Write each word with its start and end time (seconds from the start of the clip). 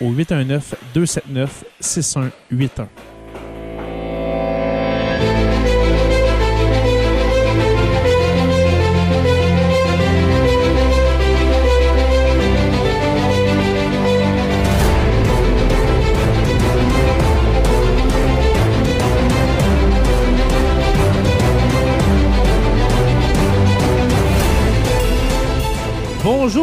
au 0.00 0.12
819 0.12 0.74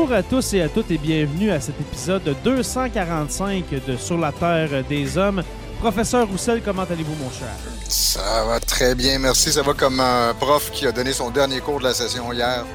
Bonjour 0.08 0.20
à 0.20 0.24
tous 0.24 0.54
et 0.54 0.62
à 0.62 0.70
toutes 0.70 0.90
et 0.92 0.98
bienvenue 0.98 1.52
à 1.52 1.60
cet 1.60 1.82
épisode 1.82 2.34
245 2.42 3.66
de 3.86 3.98
Sur 3.98 4.18
la 4.18 4.32
Terre 4.32 4.86
des 4.86 5.18
Hommes. 5.18 5.44
Professeur 5.80 6.30
Roussel, 6.30 6.62
comment 6.64 6.84
allez-vous, 6.84 7.16
mon 7.16 7.30
cher? 7.30 7.50
Ça 7.90 8.46
va 8.46 8.62
très 8.62 8.96
bien, 8.96 9.20
merci. 9.20 9.52
Ça 9.52 9.64
va 9.64 9.74
comme 9.74 10.00
un 10.00 10.34
prof 10.36 10.72
qui 10.72 10.88
a 10.88 10.94
donné 10.94 11.12
son 11.12 11.30
dernier 11.30 11.60
cours 11.60 11.80
de 11.80 11.84
la 11.84 11.94
session 11.94 12.32
hier. 12.32 12.66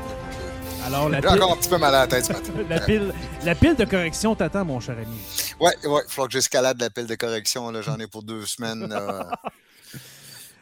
Alors, 0.85 1.09
la 1.09 1.23
pile, 1.23 1.31
encore 1.31 1.53
un 1.55 1.57
petit 1.57 1.71
peu 1.71 1.79
mal 1.79 1.95
à 1.95 2.01
la 2.01 2.07
tête 2.07 2.27
ce 2.27 2.35
matin. 2.35 2.53
la 2.69 2.81
pile, 2.81 3.15
la 3.47 3.55
pile 3.55 3.77
de 3.77 3.87
correction 3.87 4.35
t'attend, 4.35 4.67
mon 4.67 4.79
cher 4.79 4.97
ami. 4.99 5.17
Ouais, 5.59 5.75
ouais, 5.89 6.03
il 6.07 6.13
faut 6.13 6.27
que 6.27 6.33
j'escalade 6.33 6.79
la 6.83 6.91
pile 6.91 7.07
de 7.07 7.15
correction. 7.15 7.71
là. 7.71 7.81
J'en 7.81 7.97
ai 7.99 8.09
pour 8.09 8.23
deux 8.25 8.45
semaines. 8.45 8.95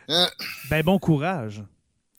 Hein, 0.09 0.28
Ben, 0.71 0.84
bon 0.84 1.00
courage. 1.00 1.65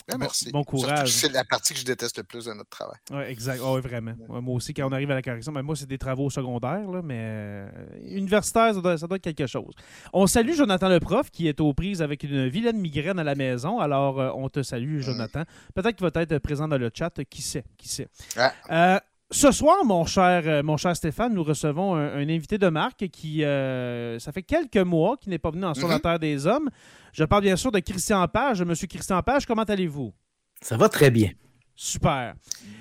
Ouais, 0.10 0.18
merci. 0.18 0.52
bon 0.52 0.64
courage. 0.64 1.12
C'est 1.12 1.32
la 1.32 1.44
partie 1.44 1.74
que 1.74 1.80
je 1.80 1.86
déteste 1.86 2.18
le 2.18 2.24
plus 2.24 2.46
de 2.46 2.54
notre 2.54 2.70
travail. 2.70 2.98
Oui, 3.12 3.24
exact. 3.24 3.62
Ah 3.64 3.74
oui, 3.74 3.82
vraiment. 3.82 4.14
Ouais, 4.30 4.42
moi 4.42 4.56
aussi, 4.56 4.74
quand 4.74 4.88
on 4.88 4.92
arrive 4.92 5.12
à 5.12 5.16
la 5.16 5.22
correction, 5.22 5.52
ben 5.52 5.62
moi, 5.62 5.76
c'est 5.76 5.88
des 5.88 5.98
travaux 5.98 6.30
secondaires, 6.30 6.90
là, 6.90 7.02
mais 7.04 7.20
euh, 7.20 7.70
universitaire, 8.06 8.74
ça 8.74 8.82
doit, 8.82 8.98
ça 8.98 9.08
doit 9.08 9.18
être 9.18 9.24
quelque 9.24 9.48
chose. 9.48 9.74
On 10.14 10.28
salue 10.28 10.54
Jonathan 10.54 10.90
le 10.90 11.00
prof 11.00 11.30
qui 11.32 11.48
est 11.48 11.60
aux 11.60 11.74
prises 11.74 12.02
avec 12.02 12.24
une 12.24 12.48
vilaine 12.48 12.78
migraine 12.78 13.20
à 13.20 13.24
la 13.24 13.36
maison. 13.36 13.80
Alors, 13.80 14.20
euh, 14.20 14.32
on 14.36 14.50
te 14.50 14.64
salue, 14.64 15.02
Jonathan. 15.02 15.44
Peut-être 15.74 15.96
qu'il 15.96 16.08
va 16.08 16.22
être 16.22 16.38
présent 16.40 16.68
dans 16.68 16.78
le 16.78 16.92
chat. 16.94 17.12
Qui 17.30 17.42
sait? 17.42 17.64
Qui 17.78 17.88
sait? 17.88 18.08
Ah. 18.38 18.54
Euh, 18.72 19.00
ce 19.31 19.52
soir, 19.52 19.84
mon 19.86 20.06
cher, 20.06 20.44
euh, 20.46 20.62
mon 20.64 20.78
cher 20.78 20.96
Stéphane, 20.96 21.34
nous 21.34 21.44
recevons 21.44 21.96
un, 21.96 22.16
un 22.18 22.30
invité 22.30 22.58
de 22.58 22.68
marque 22.68 23.08
qui, 23.09 23.44
euh, 23.44 24.19
ça 24.19 24.31
fait 24.31 24.44
quelques 24.44 24.78
mois 24.78 25.18
qu'il 25.18 25.30
n'est 25.31 25.40
pas 25.40 25.52
venu 25.52 25.66
en 25.66 25.74
Sur 25.74 25.88
la 25.88 25.96
Mhm. 25.96 26.02
Terre 26.02 26.19
des 26.19 26.47
Hommes. 26.47 26.69
Je 27.14 27.24
parle 27.24 27.44
bien 27.44 27.56
sûr 27.56 27.72
de 27.72 27.80
Christian 27.80 28.28
Page. 28.28 28.62
Monsieur 28.64 28.88
Christian 28.88 29.22
Page, 29.24 29.46
comment 29.46 29.64
allez-vous? 29.64 30.14
Ça 30.62 30.78
va 30.78 30.90
très 30.90 31.09
bien. 31.12 31.31
Super. 31.75 32.36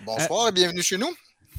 Bonsoir 0.04 0.48
et 0.48 0.52
bienvenue 0.52 0.82
chez 0.82 0.98
nous. 0.98 1.08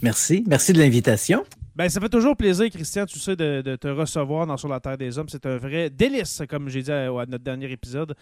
Merci. 0.02 0.44
Merci 0.48 0.74
de 0.74 0.80
l'invitation. 0.80 1.44
Ben, 1.76 1.88
ça 1.88 2.02
fait 2.02 2.10
toujours 2.10 2.36
plaisir, 2.36 2.70
Christian, 2.70 3.06
tu 3.06 3.18
sais, 3.18 3.36
de, 3.36 3.62
de 3.62 3.76
te 3.78 3.88
recevoir 3.88 4.46
dans 4.46 4.58
Sur 4.58 4.68
la 4.68 4.80
Terre 4.82 4.98
des 4.98 5.18
Hommes. 5.18 5.30
C'est 5.30 5.46
un 5.46 5.58
vrai 5.58 5.90
délice, 5.90 6.42
comme 6.50 6.68
j'ai 6.70 6.84
dit 6.84 6.92
à, 6.92 7.06
à 7.06 7.26
notre 7.26 7.44
dernier 7.44 7.72
épisode. 7.72 8.14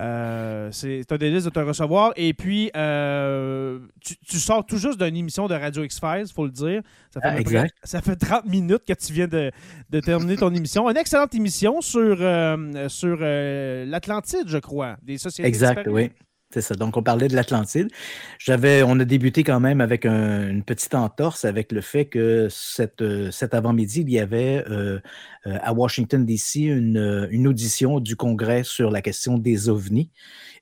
Euh, 0.00 0.68
c'est 0.72 1.10
un 1.10 1.16
délice 1.16 1.44
de 1.44 1.50
te 1.50 1.58
recevoir. 1.60 2.12
Et 2.16 2.34
puis, 2.34 2.70
euh, 2.76 3.78
tu, 4.04 4.14
tu 4.18 4.36
sors 4.38 4.64
tout 4.66 4.76
juste 4.78 5.00
d'une 5.02 5.16
émission 5.16 5.48
de 5.48 5.54
Radio 5.54 5.82
X-Files, 5.84 6.24
il 6.26 6.32
faut 6.32 6.44
le 6.44 6.50
dire. 6.50 6.82
Ça 7.10 7.20
fait, 7.20 7.28
Ah, 7.28 7.42
près- 7.42 7.70
ça 7.82 8.02
fait 8.02 8.16
30 8.16 8.44
minutes 8.46 8.82
que 8.86 8.92
tu 8.92 9.12
viens 9.12 9.26
de, 9.28 9.50
de 9.90 10.00
terminer 10.00 10.36
ton 10.36 10.52
émission. 10.54 10.88
Une 10.90 10.96
excellente 10.96 11.34
émission 11.34 11.80
sur, 11.80 12.16
euh, 12.20 12.88
sur 12.88 13.16
l'Atlantide, 13.20 14.44
je 14.48 14.58
crois, 14.58 14.96
des 15.02 15.18
sociétés 15.18 15.48
Exact, 15.48 15.86
oui. 15.88 16.10
C'est 16.52 16.60
ça. 16.62 16.74
Donc, 16.74 16.96
on 16.96 17.02
parlait 17.02 17.28
de 17.28 17.34
l'Atlantide. 17.34 17.88
J'avais, 18.38 18.82
on 18.84 18.98
a 19.00 19.04
débuté 19.04 19.42
quand 19.42 19.60
même 19.60 19.80
avec 19.80 20.06
un- 20.06 20.48
une 20.48 20.62
petite 20.62 20.94
entorse 20.94 21.44
avec 21.44 21.72
le 21.72 21.80
fait 21.80 22.06
que 22.06 22.48
euh, 23.00 23.30
cet 23.32 23.52
avant-midi, 23.54 24.02
il 24.02 24.10
y 24.10 24.18
avait 24.20 24.64
euh, 24.70 25.00
euh, 25.46 25.58
à 25.62 25.72
Washington, 25.74 26.24
D.C., 26.24 26.60
une 26.60 27.46
audition 27.48 28.00
du 28.00 28.16
Congrès 28.16 28.62
sur 28.64 28.90
la 28.90 29.02
question 29.02 29.38
des 29.38 29.68
ovnis. 29.68 30.10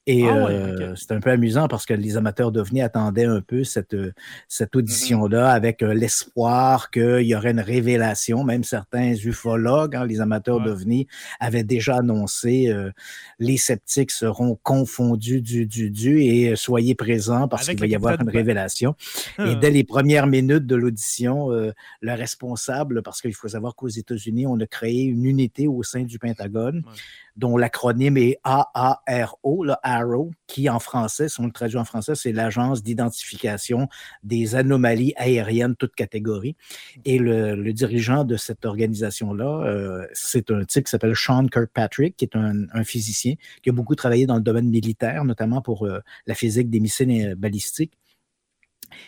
Et 0.07 0.29
Ah 0.29 0.35
ouais, 0.45 0.51
euh, 0.53 0.95
c'est 0.97 1.13
un 1.13 1.21
peu 1.21 1.31
amusant 1.31 1.67
parce 1.67 1.87
que 1.87 1.95
les 1.95 2.19
amateurs 2.19 2.53
d'ovnis 2.53 2.83
attendaient 2.83 3.25
un 3.25 3.41
peu 3.41 3.65
cette, 3.65 3.95
euh, 3.95 4.13
cette 4.49 4.77
audition-là 4.77 5.51
avec 5.51 5.83
euh, 5.83 5.95
l'espoir 5.95 6.91
qu'il 6.91 7.23
y 7.23 7.35
aurait 7.35 7.53
une 7.53 7.61
révélation. 7.61 8.45
Même 8.45 8.65
certains 8.65 9.15
ufologues, 9.15 9.97
hein, 9.97 10.05
les 10.05 10.21
amateurs 10.21 10.59
Ouais. 10.59 10.65
d'ovnis, 10.67 11.07
avaient 11.41 11.65
déjà 11.65 11.97
annoncé 11.97 12.69
euh, 12.69 12.91
les 13.39 13.57
sceptiques 13.57 14.11
seront 14.11 14.59
confondus 14.63 15.41
du 15.41 15.65
du 15.67 15.91
du 15.91 16.21
et 16.23 16.55
soyez 16.55 16.95
présents 16.95 17.49
parce 17.49 17.67
qu'il 17.67 17.81
va 17.81 17.87
y 17.87 17.95
avoir 17.97 18.21
une 18.21 18.29
révélation. 18.29 18.95
Ah. 19.39 19.47
Et 19.49 19.57
dès 19.57 19.71
les 19.71 19.85
premières 19.85 20.27
minutes 20.27 20.67
de 20.67 20.75
l'audition, 20.77 21.51
euh, 21.51 21.73
le 22.03 22.13
responsable, 22.13 23.03
parce 23.03 23.23
qu'il 23.23 23.35
faut 23.35 23.49
savoir 23.49 23.75
qu'aux 23.75 23.89
États-Unis, 23.89 24.47
on 24.47 24.61
a 24.61 24.67
créé 24.67 25.03
une 25.05 25.25
unité 25.25 25.67
au 25.67 25.83
sein 25.83 26.03
du 26.03 26.19
Pentagone, 26.19 26.83
Ouais. 26.85 26.93
Dont 27.37 27.57
l'acronyme 27.57 28.17
est 28.17 28.39
AARO, 28.45 29.65
le 29.65 29.75
ARROW, 29.83 30.31
qui 30.47 30.69
en 30.69 30.79
français, 30.79 31.29
si 31.29 31.41
on 31.41 31.47
le 31.47 31.53
traduit 31.53 31.79
en 31.79 31.85
français, 31.85 32.15
c'est 32.15 32.33
l'Agence 32.33 32.83
d'identification 32.83 33.89
des 34.23 34.55
anomalies 34.55 35.15
aériennes, 35.17 35.75
toutes 35.77 35.95
catégories. 35.95 36.57
Et 37.05 37.19
le, 37.19 37.73
dirigeant 37.73 38.25
de 38.25 38.37
cette 38.37 38.65
organisation-là, 38.65 39.65
euh, 39.67 40.07
c'est 40.13 40.51
un 40.51 40.65
type 40.65 40.85
qui 40.85 40.91
s'appelle 40.91 41.17
Sean 41.17 41.47
Kirkpatrick, 41.47 42.17
qui 42.17 42.25
est 42.25 42.37
un, 42.37 42.67
un 42.73 42.85
physicien 42.85 43.35
qui 43.63 43.71
a 43.71 43.73
beaucoup 43.73 43.95
travaillé 43.95 44.27
dans 44.27 44.37
le 44.37 44.43
domaine 44.43 44.69
militaire, 44.69 45.25
notamment 45.25 45.61
pour 45.61 45.87
euh, 45.87 46.01
la 46.27 46.35
physique 46.35 46.71
des 46.71 46.81
missiles 46.81 47.05
euh, 47.11 47.35
balistiques. 47.35 47.99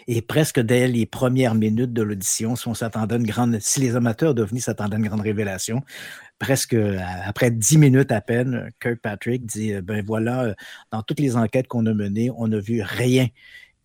Et 0.09 0.23
presque 0.23 0.61
dès 0.61 0.89
les 0.89 1.07
premières 1.07 1.55
minutes 1.55 1.93
de 1.93 2.03
l'audition, 2.03 2.57
si 2.57 2.69
on 2.69 2.75
s'attendait 2.75 3.17
une 3.17 3.61
si 3.61 3.81
les 3.81 3.97
amateurs 3.97 4.35
d'OVNI 4.35 4.61
s'attendaient 4.61 4.97
à 4.97 4.99
une 4.99 5.07
grande 5.07 5.21
révélation, 5.21 5.83
presque 6.39 6.75
euh, 6.75 6.99
après 7.25 7.51
dix 7.51 7.79
minutes 7.79 8.13
à 8.13 8.21
peine, 8.21 8.71
Kirkpatrick 8.81 9.47
dit, 9.47 9.73
euh, 9.73 9.83
ben 9.83 10.05
voilà, 10.05 10.45
euh, 10.45 10.55
dans 10.91 11.03
toutes 11.03 11.21
les 11.21 11.37
enquêtes 11.37 11.67
qu'on 11.67 11.87
a 11.87 11.95
menées, 11.95 12.31
on 12.37 12.49
n'a 12.49 12.61
vu 12.61 12.83
rien 12.83 13.29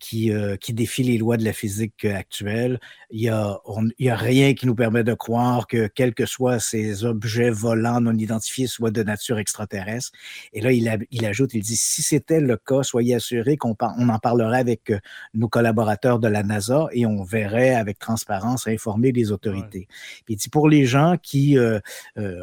qui, 0.02 0.32
euh, 0.32 0.56
qui 0.56 0.74
défie 0.74 1.04
les 1.04 1.16
lois 1.16 1.36
de 1.36 1.44
la 1.44 1.52
physique 1.52 2.04
actuelle. 2.04 2.80
Il 3.10 3.20
n'y 3.20 3.28
a, 3.28 3.60
a 3.60 4.16
rien 4.16 4.52
qui 4.52 4.66
nous 4.66 4.74
permet 4.74 5.04
de 5.04 5.14
croire 5.14 5.68
que, 5.68 5.86
quels 5.86 6.12
que 6.12 6.26
soient 6.26 6.58
ces 6.58 7.04
objets 7.04 7.50
volants 7.50 8.00
non 8.00 8.12
identifiés, 8.12 8.66
soient 8.66 8.90
de 8.90 9.04
nature 9.04 9.38
extraterrestre. 9.38 10.10
Et 10.52 10.60
là, 10.60 10.72
il, 10.72 11.06
il 11.12 11.24
ajoute, 11.24 11.54
il 11.54 11.62
dit, 11.62 11.76
si 11.76 12.02
c'était 12.02 12.40
le 12.40 12.56
cas, 12.56 12.82
soyez 12.82 13.14
assurés 13.14 13.56
qu'on 13.56 13.76
on 13.96 14.08
en 14.08 14.18
parlerait 14.18 14.58
avec 14.58 14.90
euh, 14.90 14.98
nos 15.34 15.48
collaborateurs 15.48 16.18
de 16.18 16.26
la 16.26 16.42
NASA 16.42 16.88
et 16.90 17.06
on 17.06 17.22
verrait 17.22 17.76
avec 17.76 18.00
transparence 18.00 18.66
informer 18.66 19.12
les 19.12 19.30
autorités. 19.30 19.86
Puis 20.24 20.34
il 20.34 20.36
dit, 20.36 20.48
pour 20.48 20.68
les 20.68 20.84
gens 20.84 21.16
qui 21.22 21.56
euh, 21.56 21.78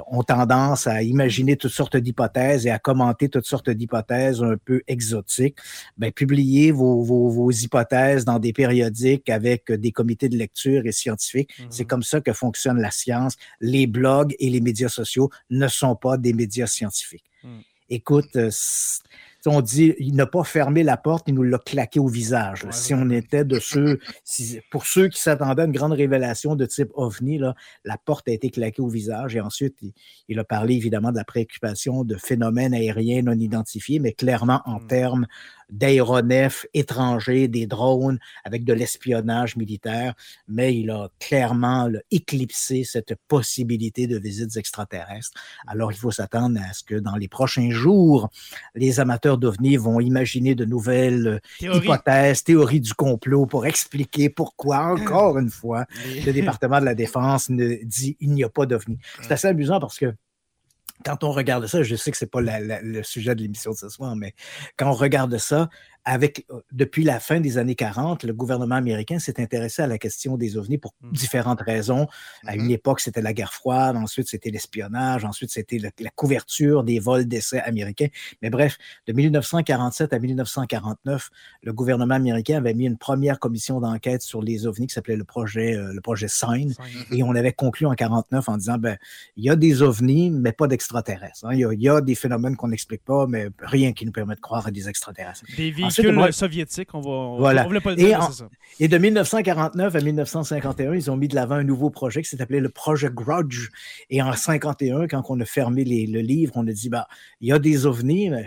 ont 0.08 0.24
tendance 0.24 0.88
à 0.88 1.04
imaginer 1.04 1.58
toutes 1.58 1.74
sortes 1.74 1.98
d'hypothèses 1.98 2.66
et 2.66 2.70
à 2.70 2.80
commenter 2.80 3.28
toutes 3.28 3.46
sortes 3.46 3.70
d'hypothèses 3.70 4.42
un 4.42 4.56
peu 4.56 4.82
exotiques, 4.88 5.58
ben, 5.98 6.14
publiez 6.14 6.72
vos, 6.72 7.04
vos, 7.04 7.28
vos 7.28 7.49
hypothèses 7.52 8.26
dans 8.26 8.40
des 8.40 8.54
périodiques 8.54 9.30
avec 9.30 9.72
des 9.72 9.92
comités 9.92 10.30
de 10.30 10.38
lecture 10.38 10.86
et 10.86 10.92
scientifiques. 10.92 11.52
C'est 11.70 11.84
mhm. 11.84 11.88
comme 11.88 12.04
ça 12.04 12.22
que 12.22 12.34
fonctionne 12.34 12.80
la 12.80 12.92
science. 12.92 13.36
Les 13.60 13.88
blogs 13.88 14.36
et 14.40 14.50
les 14.50 14.62
médias 14.62 14.90
sociaux 14.90 15.30
ne 15.50 15.68
sont 15.68 15.96
pas 15.96 16.18
des 16.18 16.34
médias 16.34 16.68
scientifiques. 16.68 17.26
Mm. 17.44 17.60
Écoute, 17.92 18.36
euh, 18.36 18.52
on 19.48 19.62
dit, 19.62 19.96
il 20.00 20.16
n'a 20.16 20.28
pas 20.28 20.44
fermé 20.44 20.84
la 20.84 20.96
porte, 20.96 21.28
il 21.28 21.34
nous 21.34 21.44
l'a 21.44 21.58
claqué 21.58 22.00
au 22.00 22.08
visage. 22.08 22.66
si 22.72 22.94
on 22.94 23.10
était 23.10 23.46
de 23.46 23.60
ceux, 23.60 24.00
pour 24.70 24.86
ceux 24.86 25.08
qui 25.08 25.20
s'attendaient 25.20 25.64
à 25.64 25.66
une 25.66 25.72
grande 25.72 25.94
révélation 25.94 26.56
de 26.56 26.66
type 26.66 26.90
OVNI, 26.94 27.40
là, 27.40 27.56
la 27.84 27.98
porte 27.98 28.28
a 28.28 28.32
été 28.32 28.52
claquée 28.52 28.82
au 28.82 28.90
visage. 28.90 29.36
Et 29.36 29.42
ensuite, 29.42 29.76
il, 30.28 30.40
a 30.40 30.44
parlé 30.44 30.76
évidemment 30.76 31.12
de 31.12 31.18
la 31.18 31.24
préoccupation 31.24 32.04
de 32.04 32.16
phénomènes 32.16 32.74
aériens 32.74 33.24
non 33.24 33.40
identifiés, 33.40 34.00
mais 34.00 34.14
clairement 34.14 34.62
en 34.66 34.80
hmm. 34.80 34.88
termes 34.88 35.28
d'aéronefs 35.70 36.66
étrangers, 36.74 37.48
des 37.48 37.68
drones 37.68 38.20
avec 38.44 38.64
de 38.64 38.74
l'espionnage 38.74 39.56
militaire, 39.56 40.14
mais 40.48 40.76
il 40.76 40.90
a 40.92 41.10
clairement 41.20 41.90
éclipsé 42.12 42.84
cette 42.84 43.16
possibilité 43.28 44.08
de 44.08 44.18
visites 44.18 44.58
extraterrestres. 44.58 45.32
Alors, 45.68 45.92
il 45.92 45.98
faut 45.98 46.12
s'attendre 46.12 46.60
à 46.60 46.74
ce 46.74 46.84
que 46.84 46.96
dans 46.96 47.16
les 47.16 47.28
prochains 47.28 47.72
jours, 47.72 48.30
les 48.76 49.00
amateurs 49.00 49.38
d'OVNI 49.38 49.78
vont 49.78 50.00
imaginer 50.00 50.56
de 50.56 50.66
nouvelles 50.66 51.42
hypothèses, 51.62 52.44
théories 52.44 52.82
du 52.82 52.94
complot 52.94 53.46
pour 53.46 53.66
expliquer 53.66 54.30
pourquoi, 54.30 54.94
encore 54.94 55.38
une 55.40 55.50
fois, 55.50 55.86
le 56.26 56.32
département 56.32 56.80
de 56.80 56.86
la 56.86 56.96
Défense 56.96 57.50
ne 57.50 57.76
dit 57.84 58.18
il 58.20 58.32
n'y 58.32 58.44
a 58.44 58.50
pas 58.50 58.66
d'OVNI. 58.66 58.98
C'est 59.22 59.32
assez 59.32 59.48
amusant 59.48 59.80
parce 59.80 59.98
que 59.98 60.14
quand 61.06 61.24
on 61.24 61.32
regarde 61.32 61.68
ça, 61.68 61.84
je 61.84 61.96
sais 61.96 62.12
que 62.12 62.18
ce 62.18 62.26
n'est 62.26 62.30
pas 62.30 62.42
le 62.42 63.04
sujet 63.04 63.36
de 63.36 63.42
l'émission 63.42 63.72
de 63.72 63.78
ce 63.78 63.90
soir, 63.90 64.16
mais 64.16 64.34
quand 64.78 64.90
on 64.90 64.94
regarde 64.94 65.38
ça, 65.38 65.70
avec, 66.06 66.46
euh, 66.52 66.62
depuis 66.72 67.04
la 67.04 67.20
fin 67.20 67.40
des 67.40 67.58
années 67.58 67.76
40, 67.76 68.24
le 68.24 68.34
gouvernement 68.34 68.76
américain 68.76 69.20
s'est 69.20 69.40
intéressé 69.40 69.82
à 69.82 69.88
la 69.88 69.98
question 69.98 70.38
des 70.38 70.58
ovnis 70.58 70.78
pour 70.78 70.94
mmh. 71.02 71.12
différentes 71.12 71.62
raisons. 71.62 72.08
À 72.46 72.56
une 72.56 72.68
mmh 72.68 72.72
époque, 72.72 73.00
c'était 73.00 73.22
la 73.22 73.34
guerre 73.34 73.54
froide, 73.54 73.96
ensuite 73.96 74.28
c'était 74.28 74.50
l'espionnage, 74.50 75.26
ensuite 75.26 75.52
c'était 75.52 75.78
la, 75.78 75.92
couverture 76.16 76.84
des 76.84 77.00
vols 77.00 77.26
d'essai 77.26 77.60
américains. 77.60 78.08
Mais 78.42 78.50
bref, 78.50 78.78
de 79.08 79.14
1947 79.14 80.14
à 80.14 80.20
1949, 80.20 81.30
le 81.64 81.74
gouvernement 81.74 82.16
américain 82.16 82.58
avait 82.58 82.74
mis 82.74 82.86
une 82.86 82.98
première 82.98 83.40
commission 83.40 83.80
d'enquête 83.80 84.22
sur 84.22 84.42
les 84.42 84.66
ovnis 84.66 84.88
qui 84.88 84.94
s'appelait 84.94 85.16
le 85.16 85.24
projet, 85.24 85.76
euh, 85.76 85.94
le 85.94 86.02
projet 86.02 86.28
Sign. 86.28 86.70
Mmh 86.70 87.16
Et 87.16 87.24
on 87.24 87.36
avait 87.36 87.54
conclu 87.54 87.86
en 87.86 87.94
49 87.94 88.50
en 88.50 88.58
disant, 88.58 88.78
ben, 88.78 88.98
il 89.36 89.44
y 89.44 89.50
a 89.50 89.56
des 89.56 89.82
ovnis, 89.82 90.32
mais 90.32 90.52
pas 90.52 90.68
d'extraterrestres. 90.68 91.46
Hein. 91.46 91.54
Il, 91.54 91.82
y 91.82 91.90
a 91.90 92.02
des 92.02 92.16
phénomènes 92.16 92.56
qu'on 92.56 92.70
n'explique 92.70 93.04
pas, 93.04 93.28
mais 93.28 93.50
rien 93.60 93.94
qui 93.94 94.06
nous 94.06 94.12
permet 94.12 94.36
de 94.36 94.40
croire 94.40 94.68
à 94.68 94.72
des 94.72 94.90
extraterrestres. 94.90 95.44
Des 95.58 95.72
véhicules 95.90 96.34
soviétiques, 96.34 96.94
on 96.94 97.02
va. 97.02 97.38
voilà. 97.38 97.64
pas 97.82 97.92
le 97.92 97.96
dire, 97.96 98.30
et, 98.80 98.86
et 98.86 98.88
de 98.88 98.98
1949 98.98 99.96
à 99.96 100.00
1951, 100.00 100.94
ils 100.94 101.12
ont 101.12 101.18
mis 101.18 101.28
de 101.28 101.36
l'avant 101.36 101.56
un 101.56 101.64
nouveau 101.64 101.90
projet 101.90 102.22
qui 102.22 102.36
s'appelait 102.36 102.60
le 102.60 102.70
projet 102.70 103.10
Grudge. 103.12 103.70
Et 104.10 104.22
en 104.22 104.34
51, 104.34 105.08
quand 105.08 105.24
on 105.30 105.40
a 105.40 105.46
fermé 105.46 105.84
le 105.84 106.22
livre, 106.22 106.54
on 106.56 106.68
a 106.68 106.72
dit, 106.72 106.90
bah, 106.90 107.08
il 107.42 107.50
y 107.50 107.52
a 107.52 107.60
des 107.60 107.86
ovnis, 107.86 108.30
mais 108.30 108.46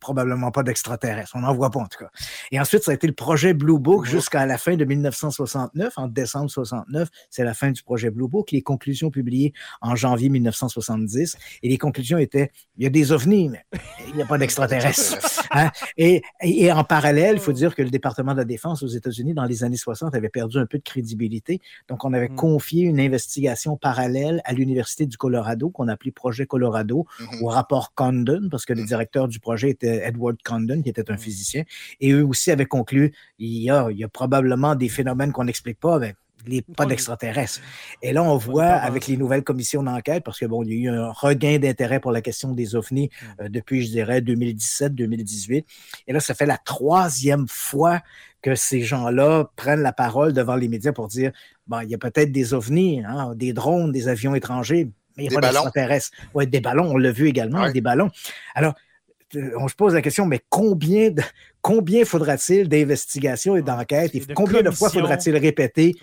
probablement 0.00 0.50
pas 0.50 0.62
d'extraterrestres. 0.62 1.32
On 1.34 1.40
n'en 1.40 1.54
voit 1.54 1.70
pas 1.70 1.80
en 1.80 1.86
tout 1.86 1.98
cas. 1.98 2.10
Et 2.50 2.58
ensuite, 2.58 2.82
ça 2.84 2.90
a 2.90 2.94
été 2.94 3.06
le 3.06 3.12
projet 3.12 3.52
Blue 3.52 3.78
Book 3.78 4.06
jusqu'à 4.06 4.46
la 4.46 4.56
fin 4.56 4.76
de 4.76 4.84
1969. 4.84 5.92
En 5.96 6.08
décembre 6.08 6.50
69, 6.50 7.08
c'est 7.28 7.44
la 7.44 7.52
fin 7.52 7.70
du 7.70 7.82
projet 7.82 8.10
Blue 8.10 8.28
Book. 8.28 8.50
Les 8.50 8.62
conclusions 8.62 9.10
publiées 9.10 9.52
en 9.82 9.94
janvier 9.94 10.30
1970. 10.30 11.36
Et 11.62 11.68
les 11.68 11.78
conclusions 11.78 12.16
étaient, 12.16 12.50
il 12.78 12.84
y 12.84 12.86
a 12.86 12.90
des 12.90 13.12
ovnis, 13.12 13.50
mais 13.50 13.64
il 14.08 14.14
n'y 14.14 14.22
a 14.22 14.26
pas 14.26 14.38
d'extraterrestres. 14.38 15.18
Hein? 15.56 15.70
Et, 15.96 16.22
et, 16.42 16.72
en 16.72 16.82
parallèle, 16.82 17.36
il 17.36 17.40
faut 17.40 17.52
dire 17.52 17.76
que 17.76 17.82
le 17.82 17.90
département 17.90 18.32
de 18.32 18.38
la 18.38 18.44
Défense 18.44 18.82
aux 18.82 18.88
États-Unis, 18.88 19.34
dans 19.34 19.44
les 19.44 19.62
années 19.62 19.76
60, 19.76 20.12
avait 20.16 20.28
perdu 20.28 20.58
un 20.58 20.66
peu 20.66 20.78
de 20.78 20.82
crédibilité. 20.82 21.60
Donc, 21.86 22.04
on 22.04 22.12
avait 22.12 22.28
mm. 22.28 22.34
confié 22.34 22.82
une 22.82 22.98
investigation 22.98 23.76
parallèle 23.76 24.40
à 24.46 24.52
l'Université 24.52 25.06
du 25.06 25.16
Colorado, 25.16 25.70
qu'on 25.70 25.86
appelait 25.86 26.10
Projet 26.10 26.46
Colorado, 26.46 27.06
mm-hmm. 27.20 27.42
au 27.44 27.46
rapport 27.46 27.94
Condon, 27.94 28.48
parce 28.50 28.64
que 28.64 28.72
le 28.72 28.82
mm. 28.82 28.86
directeur 28.86 29.28
du 29.28 29.38
projet 29.38 29.73
était 29.74 30.06
Edward 30.06 30.36
Condon, 30.44 30.82
qui 30.82 30.88
était 30.88 31.10
un 31.10 31.16
physicien, 31.16 31.64
et 32.00 32.12
eux 32.12 32.24
aussi 32.24 32.50
avaient 32.50 32.66
conclu 32.66 33.12
il 33.38 33.62
y 33.62 33.70
a, 33.70 33.88
il 33.90 33.98
y 33.98 34.04
a 34.04 34.08
probablement 34.08 34.74
des 34.74 34.88
phénomènes 34.88 35.32
qu'on 35.32 35.44
n'explique 35.44 35.78
pas, 35.78 35.98
mais 35.98 36.14
les, 36.46 36.62
pas 36.62 36.86
d'extraterrestres. 36.86 37.60
Et 38.02 38.12
là, 38.12 38.22
on 38.22 38.36
voit 38.36 38.66
avec 38.66 39.06
les 39.06 39.16
nouvelles 39.16 39.44
commissions 39.44 39.82
d'enquête, 39.82 40.24
parce 40.24 40.38
que 40.38 40.46
bon, 40.46 40.62
il 40.62 40.70
y 40.70 40.88
a 40.88 40.92
eu 40.92 40.94
un 40.94 41.10
regain 41.10 41.58
d'intérêt 41.58 42.00
pour 42.00 42.12
la 42.12 42.20
question 42.20 42.52
des 42.52 42.74
ovnis 42.74 43.10
euh, 43.40 43.48
depuis, 43.48 43.82
je 43.82 43.90
dirais, 43.90 44.20
2017-2018. 44.20 45.64
Et 46.06 46.12
là, 46.12 46.20
ça 46.20 46.34
fait 46.34 46.46
la 46.46 46.58
troisième 46.58 47.46
fois 47.48 48.02
que 48.42 48.54
ces 48.54 48.82
gens-là 48.82 49.50
prennent 49.56 49.82
la 49.82 49.92
parole 49.92 50.32
devant 50.32 50.56
les 50.56 50.68
médias 50.68 50.92
pour 50.92 51.08
dire, 51.08 51.32
bon, 51.66 51.80
il 51.80 51.90
y 51.90 51.94
a 51.94 51.98
peut-être 51.98 52.30
des 52.30 52.52
ovnis, 52.52 53.02
hein, 53.04 53.34
des 53.34 53.52
drones, 53.52 53.90
des 53.90 54.08
avions 54.08 54.34
étrangers, 54.34 54.90
mais 55.16 55.24
il 55.24 55.30
n'y 55.30 55.36
a 55.36 55.40
pas 55.40 55.48
d'extraterrestres. 55.48 56.10
Oui, 56.34 56.46
des 56.46 56.60
ballons, 56.60 56.90
on 56.90 56.98
l'a 56.98 57.12
vu 57.12 57.28
également, 57.28 57.70
des 57.70 57.80
ballons. 57.80 58.10
Alors, 58.54 58.74
on 59.58 59.68
se 59.68 59.74
pose 59.74 59.94
la 59.94 60.02
question, 60.02 60.26
mais 60.26 60.40
combien, 60.48 61.10
combien 61.60 62.04
faudra-t-il 62.04 62.68
d'investigations 62.68 63.56
et 63.56 63.62
d'enquêtes 63.62 64.14
et 64.14 64.22
combien 64.34 64.62
de 64.62 64.70
fois 64.70 64.90
faudra-t-il 64.90 65.36
répéter 65.36 65.94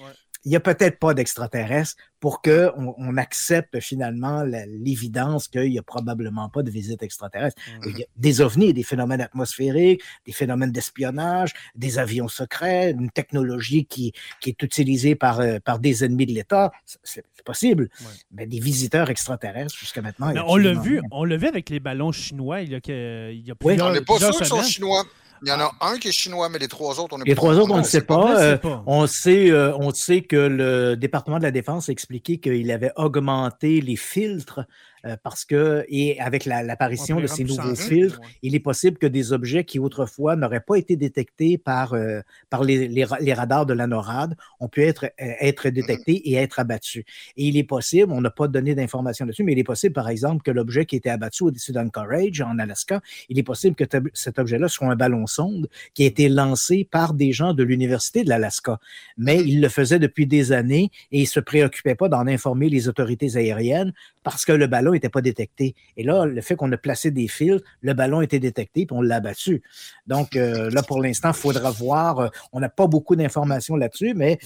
il 0.43 0.49
n'y 0.49 0.55
a 0.55 0.59
peut-être 0.59 0.97
pas 0.99 1.13
d'extraterrestres 1.13 1.95
pour 2.19 2.41
qu'on 2.41 2.95
on 2.97 3.17
accepte 3.17 3.79
finalement 3.79 4.43
l'évidence 4.43 5.47
qu'il 5.47 5.71
n'y 5.71 5.79
a 5.79 5.83
probablement 5.83 6.49
pas 6.49 6.63
de 6.63 6.69
visite 6.69 7.01
extraterrestre. 7.03 7.59
Il 7.85 7.97
y 7.97 8.03
a 8.03 8.05
des 8.15 8.41
ovnis, 8.41 8.73
des 8.73 8.83
phénomènes 8.83 9.21
atmosphériques, 9.21 10.01
des 10.25 10.31
phénomènes 10.31 10.71
d'espionnage, 10.71 11.53
des 11.75 11.99
avions 11.99 12.27
secrets, 12.27 12.91
une 12.91 13.09
technologie 13.11 13.85
qui, 13.85 14.13
qui 14.39 14.49
est 14.49 14.63
utilisée 14.63 15.15
par, 15.15 15.39
euh, 15.39 15.59
par 15.59 15.79
des 15.79 16.03
ennemis 16.03 16.27
de 16.27 16.33
l'État. 16.33 16.71
C'est 17.03 17.23
possible. 17.43 17.89
Mais 18.31 18.45
des 18.45 18.59
visiteurs 18.59 19.09
extraterrestres, 19.09 19.75
jusqu'à 19.75 20.01
maintenant. 20.01 20.31
on 20.47 20.57
l'a 20.57 20.73
vu, 20.73 21.01
on 21.11 21.23
l'a 21.23 21.37
vu 21.37 21.47
avec 21.47 21.69
les 21.69 21.79
ballons 21.79 22.11
chinois 22.11 22.61
il 22.61 22.71
y 22.71 22.75
a, 22.75 23.31
il 23.31 23.47
y 23.47 23.51
a 23.51 23.55
plusieurs, 23.55 23.87
On 23.87 23.93
n'est 23.93 24.01
pas 24.01 24.17
sûr 24.17 24.31
qu'ils 24.31 24.45
sont 24.45 24.61
chinois. 24.61 25.05
Il 25.43 25.49
y 25.49 25.51
en 25.51 25.59
a 25.59 25.71
un 25.81 25.97
qui 25.97 26.09
est 26.09 26.11
chinois, 26.11 26.49
mais 26.49 26.59
les 26.59 26.67
trois 26.67 26.99
autres, 26.99 27.15
on 27.15 27.17
ne 27.17 27.23
Les 27.23 27.33
trois 27.33 27.57
autres, 27.57 27.73
on 27.73 27.79
ne 27.79 27.83
sait 27.83 28.01
pas. 28.01 28.39
Euh, 28.39 28.57
on, 28.85 29.07
sait, 29.07 29.49
euh, 29.49 29.75
on 29.75 29.91
sait 29.91 30.21
que 30.21 30.35
le 30.35 30.95
département 30.95 31.39
de 31.39 31.43
la 31.43 31.51
Défense 31.51 31.89
a 31.89 31.91
expliqué 31.91 32.39
qu'il 32.39 32.71
avait 32.71 32.91
augmenté 32.95 33.81
les 33.81 33.95
filtres 33.95 34.61
euh, 35.05 35.17
parce 35.23 35.45
que, 35.45 35.83
et 35.89 36.19
avec 36.19 36.45
l'apparition 36.45 37.19
de 37.19 37.27
ces 37.27 37.43
nouveaux 37.43 37.75
filtres, 37.75 38.19
il 38.43 38.53
est 38.55 38.59
possible 38.59 38.97
que 38.97 39.07
des 39.07 39.33
objets 39.33 39.63
qui 39.63 39.79
autrefois 39.79 40.35
n'auraient 40.35 40.61
pas 40.61 40.75
été 40.75 40.95
détectés 40.95 41.57
par, 41.57 41.93
euh, 41.93 42.21
par 42.49 42.63
les, 42.63 42.87
les, 42.87 43.33
radars 43.33 43.65
de 43.65 43.73
la 43.73 43.87
NORAD 43.87 44.35
ont 44.59 44.67
pu 44.67 44.83
être, 44.83 45.05
euh, 45.05 45.33
être 45.39 45.67
mm-hmm. 45.67 45.71
détectés 45.71 46.29
et 46.29 46.35
être 46.35 46.59
abattus. 46.59 47.03
Et 47.37 47.47
il 47.47 47.57
est 47.57 47.63
possible, 47.63 48.11
on 48.11 48.21
n'a 48.21 48.29
pas 48.29 48.47
donné 48.47 48.75
d'informations 48.75 49.25
dessus, 49.25 49.43
mais 49.43 49.53
il 49.53 49.59
est 49.59 49.63
possible, 49.63 49.93
par 49.93 50.09
exemple, 50.09 50.43
que 50.43 50.51
l'objet 50.51 50.85
qui 50.85 50.95
était 50.95 51.09
abattu 51.09 51.43
au-dessus 51.43 51.71
d'Anchorage, 51.71 52.41
en 52.41 52.59
Alaska, 52.59 53.01
il 53.29 53.39
est 53.39 53.43
possible 53.43 53.75
que 53.75 53.85
cet 54.13 54.37
objet-là 54.37 54.67
soit 54.67 54.87
un 54.87 54.95
ballon 54.95 55.25
sonde 55.25 55.67
qui 55.93 56.03
a 56.03 56.05
été 56.05 56.29
lancé 56.29 56.87
par 56.89 57.13
des 57.13 57.31
gens 57.31 57.53
de 57.53 57.63
l'Université 57.63 58.23
de 58.23 58.29
l'Alaska. 58.29 58.79
Mais 59.17 59.37
mm-hmm. 59.37 59.47
il 59.47 59.61
le 59.61 59.69
faisait 59.69 59.99
depuis 59.99 60.27
des 60.27 60.51
années 60.51 60.91
et 61.11 61.19
il 61.19 61.23
ne 61.23 61.27
se 61.27 61.39
préoccupait 61.39 61.95
pas 61.95 62.07
d'en 62.07 62.27
informer 62.27 62.69
les 62.69 62.87
autorités 62.87 63.35
aériennes 63.35 63.93
parce 64.23 64.45
que 64.45 64.51
le 64.51 64.67
ballon 64.67 64.90
n'était 64.93 65.09
pas 65.09 65.21
détecté. 65.21 65.75
Et 65.97 66.03
là, 66.03 66.25
le 66.25 66.41
fait 66.41 66.55
qu'on 66.55 66.71
a 66.71 66.77
placé 66.77 67.11
des 67.11 67.27
fils, 67.27 67.61
le 67.81 67.93
ballon 67.93 68.21
était 68.21 68.39
détecté, 68.39 68.85
puis 68.85 68.95
on 68.95 69.01
l'a 69.01 69.19
battu. 69.19 69.61
Donc 70.07 70.35
euh, 70.35 70.69
là, 70.71 70.83
pour 70.83 71.01
l'instant, 71.01 71.29
il 71.29 71.35
faudra 71.35 71.71
voir. 71.71 72.19
Euh, 72.19 72.27
on 72.51 72.59
n'a 72.59 72.69
pas 72.69 72.87
beaucoup 72.87 73.15
d'informations 73.15 73.75
là-dessus, 73.75 74.13
mais 74.15 74.39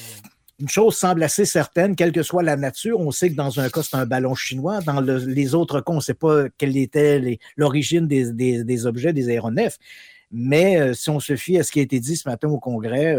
une 0.59 0.69
chose 0.69 0.95
semble 0.95 1.23
assez 1.23 1.45
certaine, 1.45 1.95
quelle 1.95 2.11
que 2.11 2.23
soit 2.23 2.43
la 2.43 2.55
nature, 2.55 2.99
on 2.99 3.11
sait 3.11 3.29
que 3.29 3.35
dans 3.35 3.59
un 3.59 3.69
cas, 3.69 3.83
c'est 3.83 3.97
un 3.97 4.05
ballon 4.05 4.35
chinois. 4.35 4.79
Dans 4.81 5.01
les 5.01 5.53
autres 5.53 5.81
cas, 5.81 5.91
on 5.91 5.95
ne 5.95 6.01
sait 6.01 6.13
pas 6.13 6.45
quelle 6.57 6.77
était 6.77 7.39
l'origine 7.57 8.07
des, 8.07 8.85
objets, 8.85 9.11
des 9.11 9.29
aéronefs. 9.29 9.77
Mais 10.31 10.79
euh, 10.79 10.93
si 10.93 11.09
on 11.09 11.19
se 11.19 11.35
fie 11.35 11.57
à 11.57 11.63
ce 11.63 11.71
qui 11.71 11.79
a 11.79 11.83
été 11.83 11.99
dit 11.99 12.15
ce 12.15 12.27
matin 12.27 12.49
au 12.49 12.59
Congrès, 12.59 13.15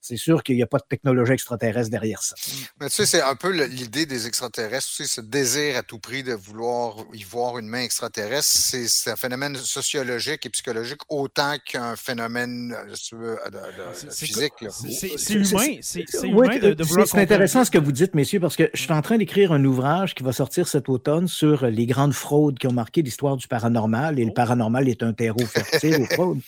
c'est 0.00 0.16
sûr 0.16 0.42
qu'il 0.42 0.56
n'y 0.56 0.62
a 0.62 0.66
pas 0.66 0.78
de 0.78 0.86
technologie 0.88 1.32
extraterrestre 1.32 1.90
derrière 1.90 2.22
ça. 2.22 2.34
Mais 2.80 2.88
tu 2.88 2.96
sais, 2.96 3.06
c'est 3.06 3.22
un 3.22 3.34
peu 3.34 3.50
l'idée 3.66 4.06
des 4.06 4.26
extraterrestres, 4.26 4.88
tu 4.88 5.04
sais, 5.04 5.08
ce 5.08 5.20
désir 5.20 5.76
à 5.76 5.82
tout 5.82 5.98
prix 5.98 6.22
de 6.22 6.32
vouloir 6.32 6.96
y 7.12 7.22
voir 7.22 7.58
une 7.58 7.68
main 7.68 7.82
extraterrestre, 7.82 8.48
c'est 8.48 9.10
un 9.10 9.16
phénomène 9.16 9.56
sociologique 9.56 10.46
et 10.46 10.50
psychologique 10.50 11.00
autant 11.08 11.56
qu'un 11.64 11.96
phénomène 11.96 12.74
euh, 12.74 14.10
physique. 14.10 14.52
C'est 14.70 15.34
humain, 15.34 15.76
c'est 15.82 16.04
humain 16.22 16.58
de, 16.58 16.72
de 16.72 16.84
C'est 16.84 17.18
intéressant 17.18 17.64
ce 17.64 17.70
que 17.70 17.78
vous 17.78 17.92
dites, 17.92 18.14
messieurs, 18.14 18.40
parce 18.40 18.56
que 18.56 18.70
je 18.72 18.80
suis 18.80 18.92
en 18.92 19.02
train 19.02 19.18
d'écrire 19.18 19.52
un 19.52 19.64
ouvrage 19.64 20.14
qui 20.14 20.22
va 20.22 20.32
sortir 20.32 20.66
cet 20.66 20.88
automne 20.88 21.28
sur 21.28 21.66
les 21.66 21.86
grandes 21.86 22.14
fraudes 22.14 22.58
qui 22.58 22.66
ont 22.66 22.72
marqué 22.72 23.02
l'histoire 23.02 23.36
du 23.36 23.48
paranormal, 23.48 24.18
et 24.18 24.24
le 24.24 24.30
oh. 24.30 24.34
paranormal 24.34 24.88
est 24.88 25.02
un 25.02 25.12
terreau 25.12 25.44
fertile 25.44 26.02
aux 26.02 26.06
fraudes. 26.06 26.40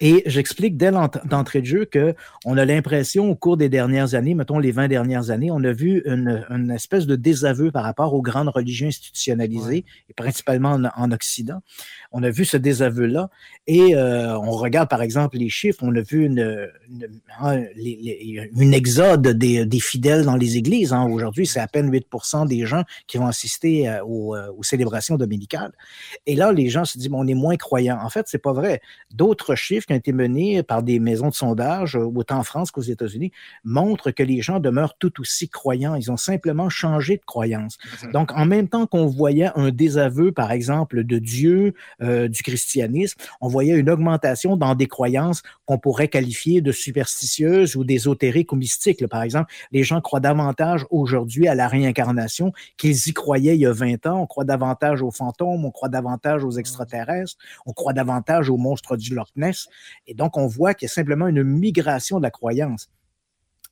Et 0.00 0.22
j'explique 0.26 0.76
dès 0.76 0.90
l'entrée 0.90 1.60
de 1.60 1.66
jeu 1.66 1.88
qu'on 1.90 2.56
a 2.56 2.64
l'impression, 2.64 2.87
au 3.18 3.34
cours 3.34 3.56
des 3.56 3.68
dernières 3.68 4.14
années, 4.14 4.34
mettons 4.34 4.58
les 4.58 4.72
20 4.72 4.88
dernières 4.88 5.30
années, 5.30 5.50
on 5.50 5.62
a 5.64 5.72
vu 5.72 6.02
une, 6.04 6.70
espèce 6.70 7.06
de 7.06 7.16
désaveu 7.16 7.70
par 7.70 7.84
rapport 7.84 8.14
aux 8.14 8.22
grandes 8.22 8.48
religions 8.48 8.88
institutionnalisées, 8.88 9.84
et 10.08 10.14
principalement 10.14 10.78
en, 10.96 11.12
Occident. 11.12 11.62
On 12.10 12.22
a 12.22 12.30
vu 12.30 12.44
ce 12.44 12.56
désaveu-là. 12.56 13.28
Et 13.66 13.94
euh, 13.94 14.38
on 14.38 14.52
regarde, 14.52 14.88
par 14.88 15.02
exemple, 15.02 15.36
les 15.36 15.50
chiffres. 15.50 15.80
On 15.82 15.94
a 15.94 16.00
vu 16.00 16.24
une, 16.24 16.68
une, 17.76 18.72
exode 18.72 19.28
des, 19.28 19.66
des, 19.66 19.80
fidèles 19.80 20.24
dans 20.24 20.36
les 20.36 20.56
églises. 20.56 20.94
Hein. 20.94 21.04
Aujourd'hui, 21.04 21.46
c'est 21.46 21.60
à 21.60 21.68
peine 21.68 21.90
8% 21.90 22.48
des 22.48 22.64
gens 22.64 22.84
qui 23.06 23.18
vont 23.18 23.26
assister 23.26 23.88
euh, 23.88 24.02
aux, 24.04 24.34
euh, 24.34 24.50
aux, 24.56 24.62
célébrations 24.62 25.16
dominicales. 25.16 25.72
Et 26.24 26.34
là, 26.34 26.50
les 26.50 26.70
gens 26.70 26.86
se 26.86 26.96
disent, 26.96 27.10
bon, 27.10 27.24
on 27.24 27.26
est 27.26 27.34
moins 27.34 27.56
croyants. 27.56 27.98
En 28.02 28.08
fait, 28.08 28.26
c'est 28.26 28.38
pas 28.38 28.54
vrai. 28.54 28.80
D'autres 29.12 29.54
chiffres 29.54 29.86
qui 29.86 29.92
ont 29.92 29.96
été 29.96 30.12
menés 30.12 30.62
par 30.62 30.82
des 30.82 30.98
maisons 31.00 31.28
de 31.28 31.34
sondage, 31.34 31.94
autant 31.94 32.38
en 32.38 32.44
France 32.44 32.70
qu'aux 32.70 32.80
États-Unis, 32.80 33.32
montrent 33.64 34.12
que 34.12 34.22
les 34.22 34.40
gens 34.40 34.60
demeurent 34.60 34.96
tout 34.96 35.20
aussi 35.20 35.50
croyants. 35.50 35.94
Ils 35.94 36.10
ont 36.10 36.16
simplement 36.16 36.70
changé 36.70 37.16
de 37.16 37.24
croyance. 37.24 37.76
Donc, 38.14 38.32
en 38.32 38.46
même 38.46 38.68
temps 38.68 38.86
qu'on 38.86 39.06
voyait 39.06 39.50
un 39.56 39.70
désaveu, 39.70 40.32
par 40.32 40.52
exemple, 40.52 41.04
de 41.04 41.18
Dieu, 41.18 41.74
euh, 42.02 42.28
du 42.28 42.42
christianisme, 42.42 43.20
on 43.40 43.48
voyait 43.48 43.74
une 43.74 43.90
augmentation 43.90 44.56
dans 44.56 44.74
des 44.74 44.86
croyances 44.86 45.42
qu'on 45.66 45.78
pourrait 45.78 46.08
qualifier 46.08 46.60
de 46.60 46.72
superstitieuses 46.72 47.76
ou 47.76 47.84
d'ésotériques 47.84 48.52
ou 48.52 48.56
mystiques. 48.56 49.06
Par 49.06 49.22
exemple, 49.22 49.52
les 49.72 49.82
gens 49.82 50.00
croient 50.00 50.20
davantage 50.20 50.86
aujourd'hui 50.90 51.48
à 51.48 51.54
la 51.54 51.68
réincarnation 51.68 52.52
qu'ils 52.76 53.08
y 53.08 53.12
croyaient 53.12 53.56
il 53.56 53.60
y 53.60 53.66
a 53.66 53.72
20 53.72 54.06
ans. 54.06 54.20
On 54.22 54.26
croit 54.26 54.44
davantage 54.44 55.02
aux 55.02 55.10
fantômes, 55.10 55.64
on 55.64 55.70
croit 55.70 55.88
davantage 55.88 56.44
aux 56.44 56.52
extraterrestres, 56.52 57.36
on 57.66 57.72
croit 57.72 57.92
davantage 57.92 58.50
aux 58.50 58.56
monstres 58.56 58.96
du 58.96 59.14
Loch 59.14 59.28
Ness. 59.36 59.68
Et 60.06 60.14
donc, 60.14 60.36
on 60.36 60.46
voit 60.46 60.74
qu'il 60.74 60.86
y 60.86 60.90
a 60.90 60.94
simplement 60.94 61.26
une 61.26 61.42
migration 61.42 62.18
de 62.18 62.22
la 62.22 62.30
croyance. 62.30 62.88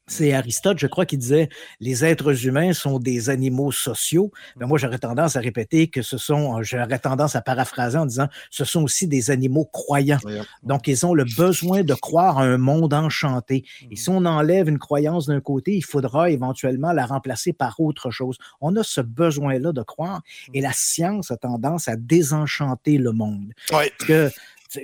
C'est 0.08 0.32
Aristote, 0.32 0.78
je 0.78 0.86
crois, 0.86 1.04
qui 1.04 1.18
disait 1.18 1.48
les 1.80 2.04
êtres 2.04 2.46
humains 2.46 2.72
sont 2.72 3.00
des 3.00 3.28
animaux 3.28 3.72
sociaux. 3.72 4.30
Mais 4.56 4.64
moi, 4.64 4.78
j'aurais 4.78 4.98
tendance 4.98 5.34
à 5.34 5.40
répéter 5.40 5.88
que 5.88 6.00
ce 6.02 6.16
sont, 6.16 6.62
j'aurais 6.62 7.00
tendance 7.00 7.34
à 7.34 7.40
paraphraser 7.40 7.98
en 7.98 8.06
disant, 8.06 8.28
ce 8.50 8.64
sont 8.64 8.84
aussi 8.84 9.08
des 9.08 9.32
animaux 9.32 9.64
croyants. 9.64 10.20
Donc, 10.62 10.86
ils 10.86 11.04
ont 11.04 11.12
le 11.12 11.25
besoin 11.36 11.82
de 11.82 11.94
croire 11.94 12.38
à 12.38 12.44
un 12.44 12.56
monde 12.56 12.94
enchanté. 12.94 13.64
Et 13.82 13.94
mmh. 13.94 13.96
si 13.96 14.08
on 14.10 14.25
enlève 14.25 14.68
une 14.68 14.78
croyance 14.78 15.26
d'un 15.26 15.40
côté, 15.40 15.75
il 15.75 15.84
faudra 15.84 16.30
éventuellement 16.30 16.92
la 16.92 17.04
remplacer 17.04 17.52
par 17.52 17.80
autre 17.80 18.10
chose. 18.10 18.38
On 18.60 18.76
a 18.76 18.84
ce 18.84 19.00
besoin-là 19.00 19.72
de 19.72 19.82
croire. 19.82 20.22
Et 20.54 20.60
mmh. 20.60 20.62
la 20.62 20.72
science 20.72 21.30
a 21.32 21.36
tendance 21.36 21.88
à 21.88 21.96
désenchanter 21.96 22.98
le 22.98 23.10
monde. 23.10 23.52
Parce 23.68 23.90
que 24.06 24.30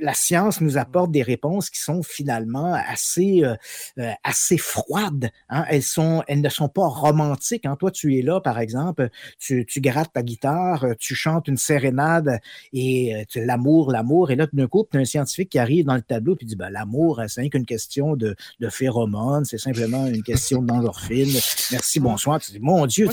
la 0.00 0.14
science 0.14 0.60
nous 0.60 0.78
apporte 0.78 1.10
des 1.10 1.22
réponses 1.22 1.70
qui 1.70 1.80
sont 1.80 2.02
finalement 2.02 2.74
assez, 2.74 3.44
euh, 3.44 3.54
euh, 3.98 4.10
assez 4.24 4.58
froides. 4.58 5.30
Hein. 5.48 5.64
Elles, 5.68 5.82
sont, 5.82 6.22
elles 6.28 6.40
ne 6.40 6.48
sont 6.48 6.68
pas 6.68 6.86
romantiques. 6.86 7.66
Hein. 7.66 7.76
Toi, 7.78 7.90
tu 7.90 8.18
es 8.18 8.22
là, 8.22 8.40
par 8.40 8.58
exemple, 8.58 9.08
tu, 9.38 9.66
tu 9.66 9.80
grattes 9.80 10.12
ta 10.12 10.22
guitare, 10.22 10.86
tu 10.98 11.14
chantes 11.14 11.48
une 11.48 11.56
sérénade 11.56 12.40
et 12.72 13.14
euh, 13.14 13.24
l'amour, 13.36 13.90
l'amour. 13.92 14.30
Et 14.30 14.36
là, 14.36 14.46
d'un 14.52 14.66
coup, 14.66 14.86
tu 14.90 14.96
as 14.96 15.00
un 15.00 15.04
scientifique 15.04 15.50
qui 15.50 15.58
arrive 15.58 15.86
dans 15.86 15.94
le 15.94 16.02
tableau 16.02 16.36
et 16.40 16.44
dit 16.44 16.56
ben, 16.56 16.70
l'amour, 16.70 17.20
c'est 17.28 17.48
qu'une 17.48 17.66
question 17.66 18.16
de, 18.16 18.36
de 18.60 18.68
phéromones, 18.68 19.44
c'est 19.44 19.58
simplement 19.58 20.06
une 20.06 20.22
question 20.22 20.62
d'endorphine. 20.62 21.30
Merci, 21.70 22.00
bonsoir. 22.00 22.40
Tu 22.40 22.52
dis, 22.52 22.60
mon 22.60 22.86
Dieu. 22.86 23.08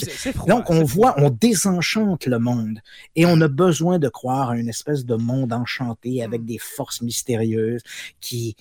Donc, 0.47 0.69
on 0.69 0.83
voit, 0.83 1.15
on 1.17 1.29
désenchante 1.29 2.25
le 2.25 2.39
monde 2.39 2.79
et 3.15 3.25
on 3.25 3.39
a 3.41 3.47
besoin 3.47 3.99
de 3.99 4.09
croire 4.09 4.51
à 4.51 4.57
une 4.57 4.69
espèce 4.69 5.05
de 5.05 5.15
monde 5.15 5.53
enchanté 5.53 6.23
avec 6.23 6.45
des 6.45 6.57
forces 6.69 7.01
mystérieuses 7.01 7.81
qui, 8.21 8.55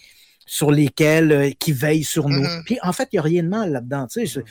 sur 0.46 0.70
lesquelles, 0.70 1.32
euh, 1.32 1.50
qui 1.58 1.72
veillent 1.72 2.04
sur 2.04 2.28
nous. 2.28 2.42
Mm-hmm. 2.42 2.64
Puis 2.64 2.78
en 2.82 2.92
fait, 2.92 3.08
il 3.12 3.16
n'y 3.16 3.20
a 3.20 3.22
rien 3.22 3.42
de 3.42 3.48
mal 3.48 3.72
là-dedans. 3.72 4.06
Tu 4.06 4.26
sais, 4.26 4.42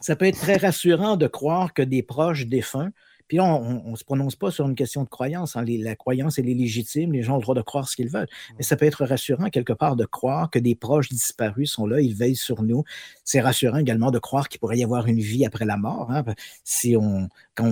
ça 0.00 0.16
peut 0.16 0.26
être 0.26 0.38
très 0.38 0.56
rassurant 0.56 1.16
de 1.16 1.26
croire 1.26 1.72
que 1.72 1.82
des 1.82 2.02
proches 2.02 2.46
défunts 2.46 2.90
puis 3.28 3.38
là, 3.38 3.44
on 3.44 3.90
ne 3.90 3.96
se 3.96 4.04
prononce 4.04 4.36
pas 4.36 4.50
sur 4.50 4.66
une 4.66 4.74
question 4.74 5.02
de 5.02 5.08
croyance. 5.08 5.56
Hein. 5.56 5.64
la 5.66 5.96
croyance, 5.96 6.38
elle 6.38 6.48
est 6.48 6.54
légitime. 6.54 7.12
Les 7.12 7.22
gens 7.22 7.34
ont 7.34 7.38
le 7.38 7.42
droit 7.42 7.54
de 7.54 7.62
croire 7.62 7.88
ce 7.88 7.96
qu'ils 7.96 8.10
veulent. 8.10 8.28
Mais 8.58 8.64
ça 8.64 8.76
peut 8.76 8.86
être 8.86 9.04
rassurant, 9.04 9.48
quelque 9.48 9.72
part, 9.72 9.96
de 9.96 10.04
croire 10.04 10.50
que 10.50 10.58
des 10.58 10.74
proches 10.74 11.08
disparus 11.08 11.72
sont 11.72 11.86
là, 11.86 12.00
ils 12.00 12.14
veillent 12.14 12.36
sur 12.36 12.62
nous. 12.62 12.84
C'est 13.24 13.40
rassurant 13.40 13.78
également 13.78 14.10
de 14.10 14.18
croire 14.18 14.48
qu'il 14.48 14.60
pourrait 14.60 14.78
y 14.78 14.84
avoir 14.84 15.06
une 15.06 15.20
vie 15.20 15.46
après 15.46 15.64
la 15.64 15.76
mort. 15.76 16.10
Hein. 16.10 16.24
Si 16.64 16.96
on, 16.96 17.28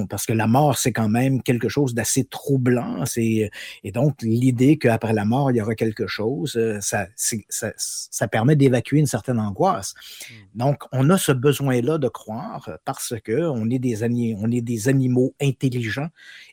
parce 0.08 0.26
que 0.26 0.32
la 0.32 0.46
mort, 0.46 0.78
c'est 0.78 0.92
quand 0.92 1.08
même 1.08 1.42
quelque 1.42 1.68
chose 1.68 1.94
d'assez 1.94 2.24
troublant. 2.24 3.04
Et 3.16 3.50
donc, 3.92 4.22
l'idée 4.22 4.78
qu'après 4.78 5.12
la 5.12 5.24
mort, 5.24 5.50
il 5.50 5.56
y 5.56 5.60
aura 5.60 5.74
quelque 5.74 6.06
chose, 6.06 6.56
euh, 6.56 6.80
ça, 6.80 7.06
ça, 7.16 7.72
ça 7.76 8.28
permet 8.28 8.56
d'évacuer 8.56 8.98
une 8.98 9.06
certaine 9.06 9.38
angoisse. 9.38 9.94
Mmh. 9.94 10.58
Donc, 10.58 10.82
on 10.92 11.10
a 11.10 11.18
ce 11.18 11.32
besoin-là 11.32 11.98
de 11.98 12.08
croire 12.08 12.78
parce 12.84 13.14
qu'on 13.24 13.70
est 13.70 13.78
des, 13.78 14.02
on 14.38 14.50
est 14.50 14.60
des 14.60 14.88
animaux 14.88 15.34
intelligents 15.42 16.08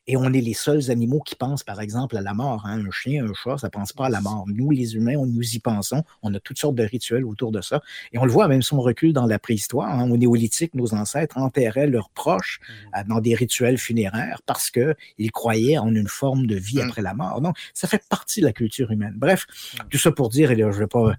et 0.08 0.18
on 0.18 0.34
est 0.34 0.42
les 0.42 0.56
seuls 0.56 0.90
animaux 0.90 1.20
qui 1.20 1.36
pensent, 1.36 1.64
par 1.64 1.80
exemple, 1.82 2.18
à 2.18 2.22
la 2.22 2.34
mort. 2.34 2.66
Hein. 2.66 2.84
Un 2.84 2.92
chien, 2.92 3.26
un 3.26 3.34
chat, 3.34 3.60
ça 3.60 3.68
ne 3.68 3.72
pense 3.72 3.94
pas 3.94 4.08
à 4.08 4.10
la 4.10 4.22
mort. 4.22 4.46
Nous, 4.48 4.72
les 4.72 4.96
humains, 4.96 5.16
on 5.18 5.28
nous 5.28 5.56
y 5.56 5.60
pensons. 5.60 6.04
On 6.24 6.34
a 6.34 6.40
toutes 6.40 6.58
sortes 6.58 6.74
de 6.74 6.84
rituels 6.84 7.24
autour 7.24 7.52
de 7.52 7.62
ça. 7.62 7.82
Et 8.12 8.18
on 8.18 8.26
le 8.26 8.32
voit 8.32 8.48
même 8.48 8.64
si 8.64 8.74
on 8.74 8.82
recule 8.82 9.14
dans 9.14 9.28
la 9.28 9.38
préhistoire. 9.38 9.88
Hein. 9.88 10.10
Au 10.10 10.18
néolithique, 10.18 10.74
nos 10.74 10.96
ancêtres 10.96 11.38
enterraient 11.38 11.86
leurs 11.86 12.10
proches 12.10 12.60
mmh. 12.60 12.98
euh, 12.98 13.04
dans 13.08 13.20
des 13.20 13.36
rituels 13.36 13.78
funéraires 13.78 14.42
parce 14.48 14.72
qu'ils 14.72 15.32
croyaient 15.32 15.78
en 15.78 15.94
une 15.94 16.08
forme 16.08 16.48
de 16.48 16.56
vie 16.56 16.78
mmh. 16.78 16.88
après 16.88 17.02
la 17.04 17.14
mort. 17.14 17.42
Donc, 17.42 17.56
ça 17.76 17.88
fait 17.88 18.04
partie 18.10 18.42
de 18.42 18.46
la 18.46 18.54
culture 18.54 18.90
humaine. 18.90 19.14
Bref, 19.16 19.46
mmh. 19.48 19.78
tout 19.92 20.00
ça 20.00 20.12
pour 20.12 20.30
dire, 20.30 20.50
et 20.50 20.56
là, 20.56 20.72
je 20.72 20.78
ne 20.78 20.82
vais 20.82 20.88
pas 20.88 21.14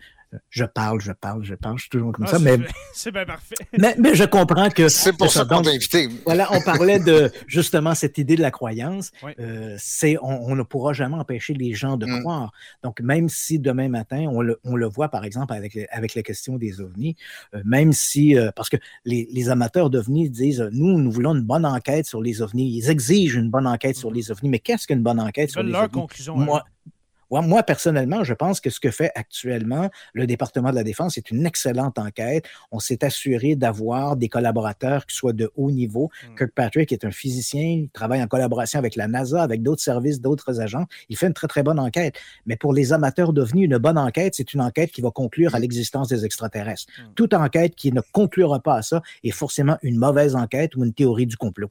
je 0.48 0.64
parle, 0.64 1.00
je 1.00 1.12
parle, 1.12 1.42
je 1.44 1.54
parle, 1.54 1.76
je 1.76 1.82
suis 1.82 1.90
toujours 1.90 2.12
comme 2.12 2.26
ah, 2.28 2.32
ça. 2.32 2.38
Mais, 2.38 2.58
c'est 2.94 3.10
bien 3.10 3.24
parfait. 3.24 3.56
Mais, 3.78 3.94
mais, 3.98 4.14
je 4.14 4.24
comprends 4.24 4.68
que. 4.68 4.88
C'est 4.88 5.12
pour 5.12 5.30
ça 5.30 5.44
qu'on 5.44 5.62
t'a 5.62 5.70
invité. 5.70 6.08
Voilà, 6.24 6.48
on 6.52 6.60
parlait 6.60 6.98
de 6.98 7.30
justement 7.46 7.94
cette 7.94 8.18
idée 8.18 8.36
de 8.36 8.42
la 8.42 8.50
croyance. 8.50 9.10
Euh, 9.38 9.74
c'est, 9.78 10.16
on, 10.22 10.54
ne 10.54 10.62
pourra 10.62 10.92
jamais 10.92 11.16
empêcher 11.16 11.54
les 11.54 11.72
gens 11.74 11.96
de 11.96 12.06
mm. 12.06 12.20
croire. 12.20 12.52
Donc, 12.82 13.00
même 13.00 13.28
si 13.28 13.58
demain 13.58 13.88
matin, 13.88 14.26
on 14.30 14.40
le, 14.40 14.60
on 14.64 14.76
le 14.76 14.86
voit 14.86 15.08
par 15.08 15.24
exemple 15.24 15.52
avec, 15.52 15.78
avec 15.90 16.14
la 16.14 16.22
question 16.22 16.56
des 16.56 16.80
ovnis, 16.80 17.16
euh, 17.54 17.62
même 17.64 17.92
si. 17.92 18.36
Euh, 18.36 18.50
parce 18.54 18.68
que 18.68 18.76
les, 19.04 19.28
les 19.32 19.48
amateurs 19.48 19.90
d'ovnis 19.90 20.30
disent 20.30 20.68
nous, 20.72 20.98
nous 20.98 21.10
voulons 21.10 21.34
une 21.34 21.42
bonne 21.42 21.66
enquête 21.66 22.06
sur 22.06 22.20
les 22.20 22.42
ovnis. 22.42 22.76
Ils 22.76 22.90
exigent 22.90 23.36
une 23.36 23.50
bonne 23.50 23.66
enquête 23.66 23.96
sur 23.96 24.10
mm. 24.10 24.14
les 24.14 24.30
ovnis. 24.30 24.48
Mais 24.48 24.58
qu'est-ce 24.58 24.86
qu'une 24.86 25.02
bonne 25.02 25.20
enquête 25.20 25.50
sur 25.50 25.62
les 25.62 25.72
leur 25.72 25.82
ovnis? 25.84 25.92
conclusion. 25.92 26.36
Moi, 26.36 26.64
moi, 27.30 27.62
personnellement, 27.62 28.24
je 28.24 28.34
pense 28.34 28.60
que 28.60 28.70
ce 28.70 28.80
que 28.80 28.90
fait 28.90 29.12
actuellement 29.14 29.88
le 30.14 30.26
département 30.26 30.70
de 30.70 30.74
la 30.74 30.82
Défense 30.82 31.16
est 31.16 31.30
une 31.30 31.46
excellente 31.46 31.98
enquête. 31.98 32.44
On 32.72 32.80
s'est 32.80 33.04
assuré 33.04 33.54
d'avoir 33.54 34.16
des 34.16 34.28
collaborateurs 34.28 35.06
qui 35.06 35.14
soient 35.14 35.32
de 35.32 35.50
haut 35.54 35.70
niveau. 35.70 36.10
Hmm. 36.28 36.34
Kirkpatrick 36.36 36.92
est 36.92 37.04
un 37.04 37.10
physicien, 37.10 37.62
il 37.62 37.88
travaille 37.90 38.22
en 38.22 38.26
collaboration 38.26 38.78
avec 38.78 38.96
la 38.96 39.06
NASA, 39.06 39.42
avec 39.42 39.62
d'autres 39.62 39.82
services, 39.82 40.20
d'autres 40.20 40.60
agents. 40.60 40.86
Il 41.08 41.16
fait 41.16 41.28
une 41.28 41.34
très, 41.34 41.46
très 41.46 41.62
bonne 41.62 41.78
enquête. 41.78 42.16
Mais 42.46 42.56
pour 42.56 42.72
les 42.72 42.92
amateurs 42.92 43.32
devenus, 43.32 43.66
une 43.66 43.78
bonne 43.78 43.98
enquête, 43.98 44.34
c'est 44.34 44.52
une 44.52 44.60
enquête 44.60 44.90
qui 44.90 45.00
va 45.00 45.10
conclure 45.10 45.54
à 45.54 45.58
hmm. 45.58 45.62
l'existence 45.62 46.08
des 46.08 46.24
extraterrestres. 46.24 46.86
Hmm. 46.98 47.14
Toute 47.14 47.34
enquête 47.34 47.74
qui 47.76 47.92
ne 47.92 48.00
conclura 48.12 48.60
pas 48.60 48.76
à 48.76 48.82
ça 48.82 49.02
est 49.22 49.30
forcément 49.30 49.78
une 49.82 49.98
mauvaise 49.98 50.34
enquête 50.34 50.74
ou 50.74 50.84
une 50.84 50.92
théorie 50.92 51.26
du 51.26 51.36
complot. 51.36 51.70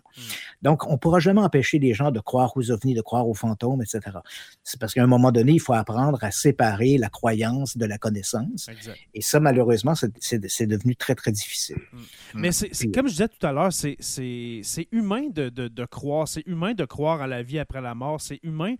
Donc, 0.61 0.87
on 0.87 0.93
ne 0.93 0.97
pourra 0.97 1.19
jamais 1.19 1.41
empêcher 1.41 1.79
les 1.79 1.93
gens 1.93 2.11
de 2.11 2.19
croire 2.19 2.55
aux 2.55 2.71
ovnis, 2.71 2.93
de 2.93 3.01
croire 3.01 3.27
aux 3.27 3.33
fantômes, 3.33 3.81
etc. 3.81 4.17
C'est 4.63 4.79
parce 4.79 4.93
qu'à 4.93 5.03
un 5.03 5.07
moment 5.07 5.31
donné, 5.31 5.48
il 5.53 5.59
faut 5.59 5.73
apprendre 5.73 6.23
à 6.23 6.31
séparer 6.31 6.97
la 6.97 7.09
croyance 7.09 7.77
de 7.77 7.85
la 7.85 7.97
connaissance. 7.97 8.69
Et 9.13 9.21
ça, 9.21 9.39
malheureusement, 9.39 9.93
c'est 9.95 10.67
devenu 10.67 10.95
très, 10.95 11.15
très 11.15 11.31
difficile. 11.31 11.77
Mm. 11.93 11.99
Mais 12.35 12.51
c'est 12.51 12.91
comme 12.91 13.07
je 13.07 13.13
disais 13.13 13.27
tout 13.27 13.45
à 13.45 13.51
l'heure, 13.51 13.73
c'est 13.73 14.87
humain 14.91 15.29
de, 15.29 15.49
de, 15.49 15.85
croire, 15.85 16.27
c'est 16.27 16.45
humain 16.45 16.73
de 16.73 16.85
croire 16.85 17.21
à 17.21 17.27
la 17.27 17.43
vie 17.43 17.59
après 17.59 17.81
la 17.81 17.95
mort, 17.95 18.21
c'est 18.21 18.39
humain 18.43 18.75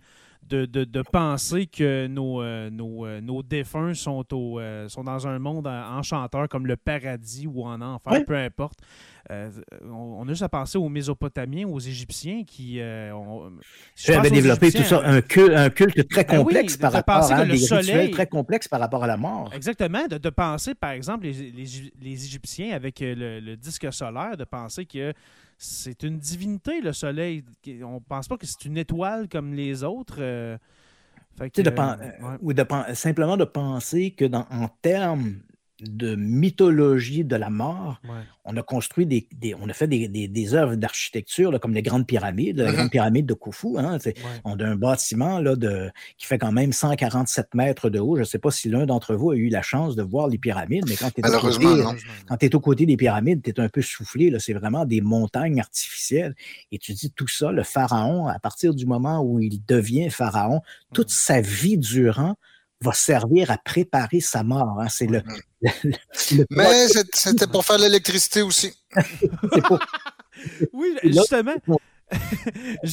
de, 0.48 1.02
penser 1.02 1.66
que 1.66 2.06
nos, 2.06 2.42
euh, 2.42 2.70
euh, 2.70 3.20
nos, 3.20 3.42
défunts 3.42 3.94
sont, 3.94 4.24
au, 4.32 4.60
sont 4.88 5.04
dans 5.04 5.26
un 5.26 5.38
monde 5.38 5.66
enchanteur 5.66 6.48
comme 6.48 6.66
le 6.66 6.76
paradis 6.76 7.46
ou 7.46 7.64
en 7.64 7.80
enfer, 7.80 8.24
peu 8.26 8.36
importe. 8.36 8.80
on, 9.30 10.24
a 10.26 10.28
juste 10.28 10.42
à 10.42 10.48
penser 10.48 10.78
aux 10.78 10.88
Mésopotamiens, 10.88 11.68
aux 11.68 11.78
Égyptiens 11.78 12.42
qui 12.44 12.80
ont. 13.12 13.52
Développé 14.30 14.72
tout 14.72 14.82
ça, 14.82 15.02
un 15.04 15.20
culte, 15.20 15.54
un 15.54 15.70
culte 15.70 16.08
très 16.08 16.24
ben 16.24 16.38
complexe 16.38 16.76
par 16.76 16.92
rapport 16.92 17.30
à 17.30 17.44
le 17.44 17.56
soleil, 17.56 18.10
très 18.10 18.26
complexe 18.26 18.68
par 18.68 18.80
rapport 18.80 19.04
à 19.04 19.06
la 19.06 19.16
mort. 19.16 19.50
Exactement, 19.54 20.06
de, 20.06 20.30
penser 20.30 20.74
par 20.74 20.90
exemple 20.90 21.24
les, 21.24 21.52
les, 22.00 22.24
Égyptiens 22.24 22.74
avec 22.74 23.00
le, 23.00 23.54
disque 23.56 23.92
solaire, 23.92 24.36
de 24.36 24.44
penser 24.44 24.86
que 24.86 25.12
c'est 25.62 26.04
une 26.04 26.18
divinité, 26.18 26.80
le 26.80 26.94
soleil. 26.94 27.44
On 27.84 27.96
ne 27.96 27.98
pense 28.00 28.28
pas 28.28 28.38
que 28.38 28.46
c'est 28.46 28.64
une 28.64 28.78
étoile 28.78 29.28
comme 29.28 29.52
les 29.52 29.84
autres. 29.84 30.16
Euh, 30.18 30.56
ou 32.40 32.52
de, 32.52 32.64
simplement 32.94 33.36
de 33.36 33.44
penser 33.44 34.10
que 34.10 34.24
dans, 34.24 34.46
en 34.50 34.68
termes 34.80 35.40
de 35.82 36.14
mythologie 36.16 37.24
de 37.24 37.36
la 37.36 37.50
mort. 37.50 38.00
On 38.44 38.56
a 38.56 38.62
construit 38.62 39.06
des, 39.06 39.26
on 39.60 39.68
a 39.68 39.72
fait 39.72 39.86
des, 39.86 40.08
des, 40.08 40.54
œuvres 40.54 40.74
d'architecture 40.74 41.58
comme 41.60 41.74
les 41.74 41.82
grandes 41.82 42.06
pyramides, 42.06 42.58
la 42.58 42.70
uh-huh. 42.70 42.74
grande 42.74 42.90
pyramide 42.90 43.26
de 43.26 43.34
Khufu. 43.34 43.78
Hein, 43.78 43.98
On 44.44 44.58
a 44.58 44.66
un 44.66 44.76
bâtiment 44.76 45.38
là, 45.38 45.56
de, 45.56 45.90
qui 46.18 46.26
fait 46.26 46.38
quand 46.38 46.52
même 46.52 46.72
147 46.72 47.54
mètres 47.54 47.90
de 47.90 47.98
haut. 47.98 48.16
Je 48.16 48.20
ne 48.20 48.24
sais 48.26 48.38
pas 48.38 48.50
si 48.50 48.68
l'un 48.68 48.86
d'entre 48.86 49.14
vous 49.14 49.30
a 49.30 49.36
eu 49.36 49.48
la 49.48 49.62
chance 49.62 49.96
de 49.96 50.02
voir 50.02 50.28
les 50.28 50.38
pyramides, 50.38 50.84
mais 50.88 50.96
quand 50.96 51.10
tu 51.10 51.20
es, 51.20 52.54
au 52.54 52.60
côté 52.60 52.86
des 52.86 52.96
pyramides, 52.96 53.42
tu 53.42 53.50
es 53.50 53.60
un 53.60 53.68
peu 53.68 53.82
soufflé. 53.82 54.34
C'est 54.38 54.54
vraiment 54.54 54.84
des 54.84 55.00
montagnes 55.00 55.60
artificielles. 55.60 56.34
Et 56.72 56.78
tu 56.78 56.92
dis 56.92 57.10
tout 57.10 57.28
ça, 57.28 57.52
le 57.52 57.62
pharaon, 57.62 58.26
à 58.26 58.38
partir 58.38 58.74
du 58.74 58.86
moment 58.86 59.22
où 59.22 59.38
il 59.40 59.64
devient 59.66 60.10
pharaon, 60.10 60.60
toute 60.92 61.08
mm. 61.08 61.14
sa 61.14 61.40
vie 61.40 61.78
durant, 61.78 62.36
va 62.82 62.92
servir 62.92 63.50
à 63.50 63.58
préparer 63.58 64.20
sa 64.20 64.42
mort. 64.42 64.80
Hein. 64.80 64.88
C'est 64.88 65.06
le, 65.06 65.22
Mais 66.50 66.88
c'était 67.12 67.46
pour 67.46 67.64
faire 67.64 67.78
l'électricité 67.78 68.42
aussi. 68.42 68.72
oui, 70.72 70.96
justement. 71.04 71.56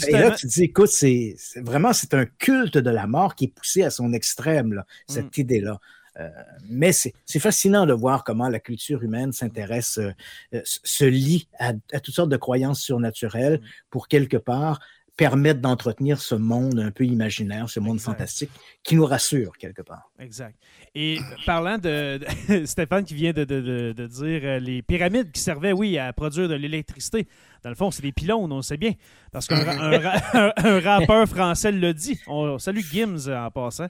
Et 0.08 0.12
là, 0.12 0.32
tu 0.32 0.48
dis, 0.48 0.64
écoute, 0.64 0.90
c'est 0.90 1.36
vraiment 1.56 1.94
c'est 1.94 2.14
un 2.14 2.26
culte 2.26 2.78
de 2.78 2.90
la 2.90 3.08
mort 3.08 3.36
qui 3.36 3.46
est 3.46 3.54
poussé 3.54 3.84
à 3.84 3.90
son 3.90 4.14
extrême, 4.14 4.84
cette 5.08 5.38
mm. 5.38 5.42
idée-là. 5.42 5.80
Euh, 6.20 6.30
mais 6.68 6.92
c'est 6.94 7.40
fascinant 7.40 7.86
de 7.86 7.94
voir 7.94 8.24
comment 8.24 8.50
la 8.50 8.60
culture 8.60 9.04
humaine 9.04 9.32
s'intéresse, 9.34 10.00
euh, 10.00 10.12
euh, 10.56 10.62
se 10.64 11.06
lie 11.06 11.48
à, 11.60 11.74
à, 11.94 12.00
toutes 12.00 12.16
sortes 12.16 12.30
de 12.30 12.38
croyances 12.38 12.82
surnaturelles 12.82 13.60
mm. 13.60 13.66
pour 13.92 14.08
quelque 14.08 14.38
part 14.38 14.80
permettre 15.18 15.60
d'entretenir 15.60 16.22
ce 16.22 16.36
monde 16.36 16.80
un 16.80 16.92
peu 16.92 17.04
imaginaire, 17.04 17.70
ce 17.70 17.80
monde 17.80 18.00
fantastique 18.00 18.52
qui 18.84 18.96
nous 18.96 19.06
rassure 19.06 19.58
quelque 19.58 19.82
part. 19.82 20.12
Exact. 20.20 20.56
Et 20.94 21.18
parlant 21.46 21.80
de, 21.80 22.20
Stéphane 22.66 23.04
qui 23.04 23.16
vient 23.16 23.34
de, 23.34 23.44
dire 23.44 24.42
euh, 24.44 24.60
les 24.60 24.84
pyramides 24.84 25.32
qui 25.32 25.42
servaient, 25.42 25.74
oui, 25.74 25.98
à 25.98 26.14
produire 26.14 26.48
de 26.48 26.54
l'électricité. 26.54 27.28
Dans 27.64 27.70
le 27.70 27.76
fond, 27.76 27.92
c'est 27.92 28.02
des 28.02 28.12
pylônes, 28.12 28.52
on 28.52 28.62
sait 28.62 28.78
bien. 28.78 28.94
Parce 29.32 29.48
qu'un 29.48 29.58
un, 30.58 30.80
rappeur 30.80 31.28
français 31.28 31.72
l'a 31.72 31.94
dit. 31.94 32.20
On 32.28 32.58
salue 32.58 32.82
Gims 32.82 33.30
en 33.30 33.52
passant. 33.52 33.88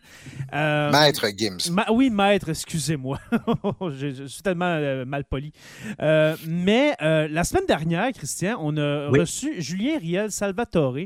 Euh, 0.53 0.91
maître 0.91 1.27
Gims. 1.35 1.57
oui, 1.91 2.09
maître, 2.09 2.49
excusez-moi. 2.49 3.19
je, 3.81 4.25
suis 4.27 4.41
tellement 4.41 4.65
euh, 4.65 5.05
mal 5.05 5.23
poli. 5.25 5.51
mais 5.99 6.95
la 6.99 7.43
semaine 7.43 7.65
dernière, 7.67 8.11
Christian, 8.11 8.57
on 8.59 8.77
a 8.77 9.09
reçu 9.09 9.61
Julien 9.61 9.97
Riel 9.99 10.31
Salvatore, 10.31 10.97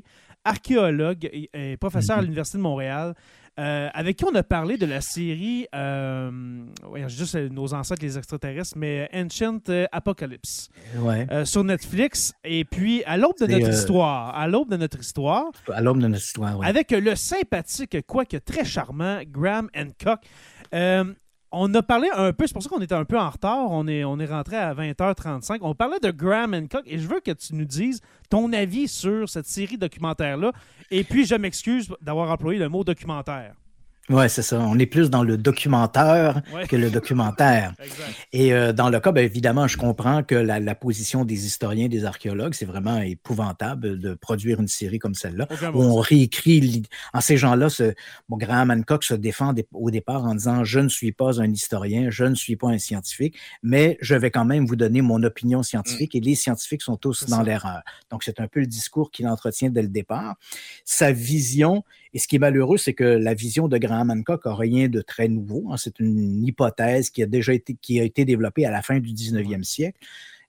archéologue 0.43 1.29
et, 1.31 1.77
professeur 1.77 2.17
à 2.17 2.19
mm-hmm. 2.19 2.23
l'Université 2.23 2.57
de 2.57 2.63
Montréal. 2.63 3.15
Euh, 3.59 3.89
avec 3.93 4.17
qui 4.17 4.25
on 4.25 4.33
a 4.33 4.43
parlé 4.43 4.77
de 4.77 4.85
la 4.85 5.01
série, 5.01 5.67
euh, 5.75 6.31
juste 7.07 7.35
nos 7.35 7.73
ancêtres, 7.73 8.01
les 8.01 8.17
extraterrestres, 8.17 8.77
mais 8.77 9.09
Ancient 9.13 9.59
Apocalypse 9.91 10.69
euh, 10.95 11.43
sur 11.43 11.63
Netflix. 11.63 12.33
Et 12.45 12.63
puis, 12.63 13.03
à 13.03 13.17
l'aube 13.17 13.37
de 13.39 13.47
notre 13.47 13.69
histoire, 13.69 14.35
à 14.35 14.47
l'aube 14.47 14.71
de 14.71 14.77
notre 14.77 14.99
histoire, 14.99 15.51
à 15.67 15.81
l'aube 15.81 15.99
de 15.99 16.07
notre 16.07 16.23
histoire, 16.23 16.63
avec 16.63 16.91
le 16.91 17.15
sympathique, 17.15 17.97
quoique 18.07 18.37
très 18.37 18.63
charmant, 18.63 19.19
Graham 19.27 19.69
Hancock. 19.75 20.21
On 21.53 21.73
a 21.73 21.83
parlé 21.83 22.09
un 22.15 22.31
peu, 22.31 22.47
c'est 22.47 22.53
pour 22.53 22.63
ça 22.63 22.69
qu'on 22.69 22.81
était 22.81 22.95
un 22.95 23.03
peu 23.03 23.19
en 23.19 23.29
retard. 23.29 23.71
On 23.71 23.85
est, 23.87 24.03
rentré 24.03 24.55
à 24.55 24.73
20h35. 24.73 25.57
On 25.61 25.75
parlait 25.75 25.99
de 25.99 26.09
Graham 26.09 26.53
Hancock 26.53 26.83
et 26.85 26.97
je 26.97 27.07
veux 27.07 27.19
que 27.19 27.31
tu 27.31 27.55
nous 27.55 27.65
dises 27.65 28.01
ton 28.29 28.53
avis 28.53 28.87
sur 28.87 29.27
cette 29.27 29.47
série 29.47 29.77
documentaire-là. 29.77 30.53
Et 30.91 31.03
puis, 31.03 31.25
je 31.25 31.35
m'excuse 31.35 31.89
d'avoir 32.01 32.31
employé 32.31 32.57
le 32.57 32.69
mot 32.69 32.85
documentaire. 32.85 33.55
Oui, 34.11 34.29
c'est 34.29 34.41
ça. 34.41 34.59
On 34.59 34.77
est 34.77 34.85
plus 34.85 35.09
dans 35.09 35.23
le 35.23 35.37
documentaire 35.37 36.41
que 36.67 36.75
le 36.75 36.89
documentaire. 36.89 37.73
Et 38.33 38.53
euh, 38.53 38.73
dans 38.73 38.89
le 38.89 38.99
cas, 38.99 39.11
bien, 39.11 39.23
évidemment, 39.23 39.67
je 39.67 39.77
comprends 39.77 40.21
que 40.21 40.35
la, 40.35 40.75
position 40.75 41.23
des 41.25 41.45
historiens, 41.45 41.87
des 41.87 42.05
archéologues, 42.05 42.53
c'est 42.53 42.65
vraiment 42.65 42.99
épouvantable 42.99 43.99
de 43.99 44.13
produire 44.13 44.59
une 44.59 44.67
série 44.67 44.99
comme 44.99 45.15
celle-là, 45.15 45.47
où 45.73 45.83
on 45.83 45.95
réécrit. 45.95 46.83
En 47.13 47.21
ces 47.21 47.37
gens-là, 47.37 47.67
bon, 48.27 48.37
Graham 48.37 48.71
Hancock 48.71 49.03
se 49.03 49.13
défend 49.13 49.53
au 49.73 49.91
départ 49.91 50.25
en 50.25 50.35
disant 50.35 50.63
Je 50.63 50.79
ne 50.79 50.89
suis 50.89 51.11
pas 51.11 51.41
un 51.41 51.51
historien, 51.51 52.09
je 52.09 52.25
ne 52.25 52.35
suis 52.35 52.55
pas 52.55 52.67
un 52.67 52.77
scientifique, 52.77 53.37
mais 53.63 53.97
je 54.01 54.15
vais 54.15 54.31
quand 54.31 54.45
même 54.45 54.65
vous 54.65 54.75
donner 54.75 55.01
mon 55.01 55.23
opinion 55.23 55.63
scientifique, 55.63 56.15
mm. 56.15 56.17
et 56.17 56.21
les 56.21 56.35
scientifiques 56.35 56.81
sont 56.81 56.97
tous 56.97 57.25
dans 57.27 57.43
l'erreur. 57.43 57.81
Donc, 58.09 58.23
c'est 58.23 58.39
un 58.39 58.47
peu 58.47 58.59
le 58.59 58.67
discours 58.67 59.11
qu'il 59.11 59.27
entretient 59.27 59.69
dès 59.69 59.81
le 59.81 59.87
départ. 59.87 60.35
Sa 60.83 61.11
vision, 61.11 61.83
et 62.13 62.19
ce 62.19 62.27
qui 62.27 62.35
est 62.35 62.39
malheureux, 62.39 62.77
c'est 62.77 62.93
que 62.93 63.03
la 63.03 63.33
vision 63.33 63.67
de 63.67 63.77
Graham 63.77 64.09
Hancock 64.09 64.45
n'a 64.45 64.55
rien 64.55 64.89
de 64.89 65.01
très 65.01 65.27
nouveau. 65.29 65.67
Hein. 65.71 65.77
C'est 65.77 65.99
une 65.99 66.45
hypothèse 66.45 67.09
qui 67.09 67.23
a 67.23 67.25
déjà 67.25 67.53
été, 67.53 67.75
qui 67.81 67.99
a 67.99 68.03
été 68.03 68.25
développée 68.25 68.65
à 68.65 68.71
la 68.71 68.81
fin 68.81 68.99
du 68.99 69.11
19e 69.13 69.63
siècle. 69.63 69.97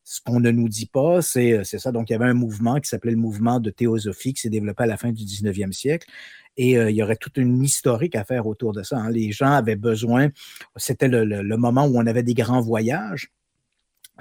Ce 0.05 0.21
qu'on 0.21 0.41
ne 0.41 0.51
nous 0.51 0.69
dit 0.69 0.87
pas, 0.87 1.19
euh, 1.19 1.63
c'est 1.65 1.79
ça. 1.79 1.93
Donc, 1.93 2.11
il 2.11 2.15
y 2.15 2.17
avait 2.17 2.25
un 2.25 2.35
mouvement 2.35 2.81
qui 2.81 2.89
s'appelait 2.89 3.13
le 3.13 3.17
mouvement 3.17 3.61
de 3.61 3.71
théosophie 3.71 4.35
qui 4.35 4.41
s'est 4.41 4.51
développé 4.51 4.83
à 4.83 4.87
la 4.87 4.97
fin 4.97 5.13
du 5.13 5.23
19e 5.23 5.71
siècle. 5.71 6.09
Et 6.57 6.77
euh, 6.77 6.91
il 6.91 6.97
y 6.97 7.03
aurait 7.03 7.17
toute 7.17 7.37
une 7.37 7.63
historique 7.63 8.17
à 8.17 8.25
faire 8.25 8.49
autour 8.49 8.73
de 8.73 8.83
ça. 8.83 8.99
Hein. 8.99 9.11
Les 9.11 9.31
gens 9.31 9.53
avaient 9.53 9.77
besoin, 9.77 10.31
c'était 10.77 11.09
le, 11.09 11.57
moment 11.57 11.87
où 11.87 11.97
on 11.97 12.07
avait 12.07 12.25
des 12.25 12.35
grands 12.35 12.61
voyages. 12.61 13.31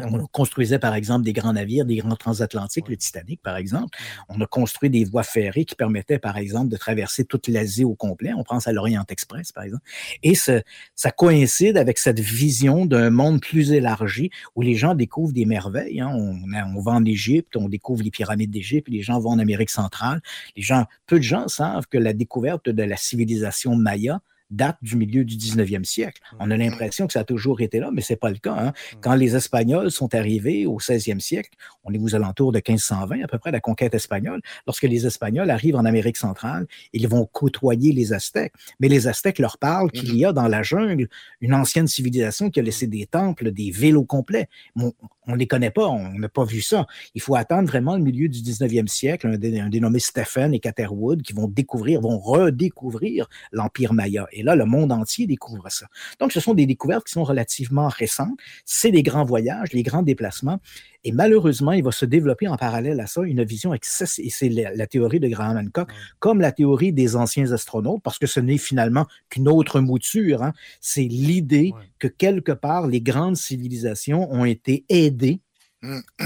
On 0.10 0.26
construisait 0.28 0.80
par 0.80 0.96
exemple 0.96 1.24
des 1.24 1.34
grands 1.34 1.54
navires, 1.54 1.86
des 1.86 1.98
grands 1.98 2.16
transatlantiques, 2.16 2.90
le 2.90 2.98
Titanic 2.98 3.42
par 3.42 3.58
exemple. 3.58 3.98
On 4.30 4.40
a 4.42 4.46
construit 4.46 4.90
des 4.90 5.06
voies 5.06 5.24
ferrées 5.24 5.66
qui 5.66 5.76
permettaient 5.76 6.20
par 6.20 6.38
exemple 6.38 6.70
de 6.70 6.78
traverser 6.78 7.26
toute 7.26 7.48
l'Asie 7.48 7.84
au 7.84 7.96
complet. 7.96 8.34
On 8.34 8.44
pense 8.44 8.68
à 8.68 8.72
l'Orient 8.72 9.06
Express 9.10 9.52
par 9.52 9.64
exemple. 9.64 9.84
Et 10.24 10.36
ça 10.36 11.12
coïncide 11.12 11.78
avec 11.78 11.98
cette 11.98 12.20
vision 12.20 12.86
d'un 12.86 13.10
monde 13.10 13.42
plus 13.42 13.72
élargi 13.72 14.30
où 14.56 14.62
les 14.62 14.76
gens 14.76 14.96
découvrent 14.96 15.34
des 15.34 15.46
merveilles. 15.46 16.02
Hein. 16.02 16.12
On, 16.14 16.40
on, 16.76 16.82
va 16.82 16.94
en 16.94 17.06
Égypte, 17.06 17.56
on 17.56 17.70
découvre 17.70 18.04
les 18.04 18.12
pyramides 18.12 18.52
d'Égypte, 18.52 18.90
les 18.90 19.02
gens 19.02 19.20
vont 19.20 19.32
en 19.32 19.40
Amérique 19.40 19.70
centrale. 19.70 20.22
Les 20.56 20.62
gens, 20.62 20.86
peu 21.08 21.18
de 21.18 21.24
gens 21.24 21.48
savent 21.48 21.88
que 21.88 21.98
la 21.98 22.14
découverte 22.14 22.70
de 22.70 22.84
la 22.84 22.98
civilisation 22.98 23.76
maya 23.76 24.22
date 24.52 24.78
du 24.82 24.96
milieu 24.96 25.26
du 25.26 25.36
19e 25.36 25.84
siècle. 25.84 26.22
On 26.40 26.52
a 26.52 26.56
mm. 26.56 26.60
l'impression 26.60 27.08
que 27.08 27.14
ça 27.14 27.22
a 27.22 27.24
toujours 27.24 27.62
été 27.62 27.80
là, 27.80 27.90
mais 27.92 28.02
c'est 28.02 28.16
pas 28.16 28.30
le 28.30 28.38
cas. 28.38 28.54
Hein. 28.54 28.70
Mm. 28.70 28.98
Quand 29.02 29.16
les 29.16 29.36
Espagnols 29.36 29.92
sont 29.92 30.14
arrivés 30.14 30.66
au 30.66 30.78
16e 30.80 31.20
siècle, 31.20 31.52
on 31.84 31.94
est 31.94 32.00
aux 32.00 32.16
alentours 32.16 32.52
de 32.52 32.58
1520 32.58 33.24
à 33.24 33.28
peu 33.28 33.38
près, 33.38 33.52
la 33.52 33.60
conquête 33.60 33.94
espagnole, 33.94 34.42
lorsque 34.68 34.84
les 34.84 35.08
Espagnols 35.08 35.50
arrivent 35.50 35.76
en 35.76 35.86
Amérique 35.86 36.18
centrale, 36.18 36.68
ils 36.94 37.08
vont 37.08 37.26
côtoyer 37.26 37.94
les 37.94 38.14
Aztèques. 38.14 38.54
Mais 38.80 38.88
les 38.88 39.08
Aztèques 39.08 39.40
leur 39.40 39.58
parlent 39.58 39.92
qu'il 39.92 40.12
mm-hmm. 40.12 40.18
y 40.18 40.26
a 40.26 40.34
dans 40.34 40.48
la 40.48 40.64
jungle 40.64 41.08
une 41.40 41.54
ancienne 41.54 41.88
civilisation 41.88 42.50
qui 42.50 42.60
a 42.60 42.64
laissé 42.64 42.88
des 42.88 43.06
temples, 43.06 43.52
des 43.52 43.72
villes 43.72 43.98
au 43.98 44.04
complet. 44.04 44.48
on 44.76 44.92
ne 45.28 45.36
les 45.38 45.48
connaît 45.48 45.72
pas, 45.72 45.88
on 45.88 46.14
n'a 46.18 46.30
pas 46.30 46.44
vu 46.44 46.62
ça. 46.62 46.86
Il 47.16 47.22
faut 47.22 47.36
attendre 47.36 47.68
vraiment 47.68 47.96
le 47.96 48.04
milieu 48.04 48.28
du 48.28 48.40
19e 48.40 48.88
siècle, 48.88 49.28
un, 49.28 49.70
dénommé 49.70 50.00
Stephen 50.00 50.54
et 50.54 50.60
Catherwood 50.60 51.22
qui 51.22 51.34
vont 51.34 51.48
découvrir, 51.48 52.02
vont 52.02 52.20
redécouvrir 52.20 53.28
l'Empire 53.52 53.94
Maya. 53.94 54.28
Et 54.32 54.41
là, 54.44 54.56
le 54.56 54.66
monde 54.66 54.92
entier 54.92 55.28
découvre 55.28 55.70
ça. 55.70 55.88
Donc, 56.20 56.32
ce 56.32 56.40
sont 56.40 56.54
des 56.54 56.66
découvertes 56.66 57.06
qui 57.06 57.14
sont 57.14 57.24
relativement 57.24 57.88
récentes. 57.88 58.38
C'est 58.66 58.92
des 58.92 59.04
grands 59.04 59.26
voyages, 59.26 59.74
les 59.74 59.84
grands 59.84 60.04
déplacements. 60.04 60.60
Et 61.04 61.12
malheureusement, 61.12 61.72
il 61.72 61.84
va 61.84 61.92
se 61.92 62.06
développer 62.06 62.48
en 62.48 62.58
parallèle 62.58 63.00
à 63.00 63.08
ça 63.08 63.22
une 63.24 63.44
vision 63.44 63.74
excessive, 63.74 64.26
et 64.26 64.30
c'est 64.30 64.50
la, 64.50 64.88
théorie 64.88 65.20
de 65.20 65.28
Graham 65.28 65.58
Hancock, 65.58 65.90
comme 66.20 66.42
la 66.42 66.52
théorie 66.52 66.94
des 66.94 67.16
anciens 67.16 67.52
astronautes, 67.52 68.04
parce 68.04 68.20
que 68.20 68.28
ce 68.28 68.40
n'est 68.40 68.60
finalement 68.60 69.08
qu'une 69.30 69.48
autre 69.48 69.80
mouture. 69.80 70.44
Hein. 70.44 70.54
C'est 70.80 71.04
l'idée 71.04 71.74
que 71.98 72.08
quelque 72.08 72.52
part, 72.52 72.88
les 72.88 73.02
grandes 73.02 73.38
civilisations 73.38 74.32
ont 74.32 74.46
été 74.46 74.86
aidées. 74.90 75.42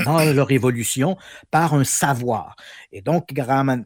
Dans 0.05 0.33
leur 0.33 0.51
évolution 0.51 1.17
par 1.51 1.73
un 1.73 1.83
savoir. 1.83 2.55
Et 2.91 3.01
donc, 3.01 3.33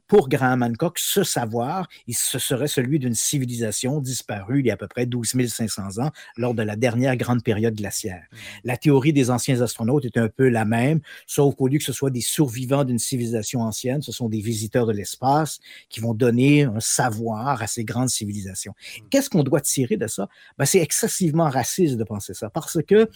pour 0.07 0.29
Graham 0.29 0.63
Hancock, 0.63 0.97
ce 0.99 1.23
savoir, 1.23 1.87
ce 2.09 2.39
serait 2.39 2.67
celui 2.67 2.99
d'une 2.99 3.13
civilisation 3.13 3.99
disparue 4.01 4.59
il 4.59 4.67
y 4.67 4.71
a 4.71 4.73
à 4.73 4.77
peu 4.77 4.87
près 4.87 5.05
12 5.05 5.35
500 5.47 6.03
ans 6.03 6.11
lors 6.37 6.53
de 6.53 6.63
la 6.63 6.75
dernière 6.75 7.15
grande 7.15 7.43
période 7.43 7.75
glaciaire. 7.75 8.23
Mm. 8.31 8.35
La 8.63 8.77
théorie 8.77 9.13
des 9.13 9.29
anciens 9.29 9.61
astronautes 9.61 10.05
est 10.05 10.17
un 10.17 10.27
peu 10.27 10.49
la 10.49 10.65
même, 10.65 11.01
sauf 11.27 11.55
qu'au 11.55 11.67
lieu 11.67 11.77
que 11.77 11.83
ce 11.83 11.93
soit 11.93 12.09
des 12.09 12.21
survivants 12.21 12.83
d'une 12.83 12.99
civilisation 12.99 13.61
ancienne, 13.61 14.01
ce 14.01 14.11
sont 14.11 14.29
des 14.29 14.41
visiteurs 14.41 14.85
de 14.85 14.93
l'espace 14.93 15.59
qui 15.89 15.99
vont 15.99 16.13
donner 16.13 16.63
un 16.63 16.79
savoir 16.79 17.61
à 17.61 17.67
ces 17.67 17.83
grandes 17.83 18.09
civilisations. 18.09 18.73
Mm. 18.73 19.07
Qu'est-ce 19.09 19.29
qu'on 19.29 19.43
doit 19.43 19.61
tirer 19.61 19.97
de 19.97 20.07
ça? 20.07 20.27
Ben, 20.57 20.65
c'est 20.65 20.79
excessivement 20.79 21.49
raciste 21.49 21.97
de 21.97 22.03
penser 22.03 22.33
ça, 22.33 22.49
parce 22.49 22.79
que 22.87 23.09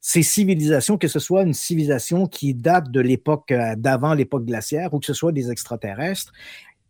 ces 0.00 0.22
civilisations, 0.22 0.96
que 0.96 1.08
ce 1.08 1.18
soit 1.18 1.42
une 1.42 1.52
civilisation 1.52 2.26
qui 2.26 2.54
date 2.54 2.90
de 2.90 3.00
l'époque 3.00 3.52
euh, 3.52 3.74
d'avant 3.76 4.14
l'époque 4.14 4.46
glaciaire 4.46 4.94
ou 4.94 4.98
que 4.98 5.06
ce 5.06 5.12
soit 5.12 5.32
des 5.32 5.50
extraterrestres, 5.50 6.32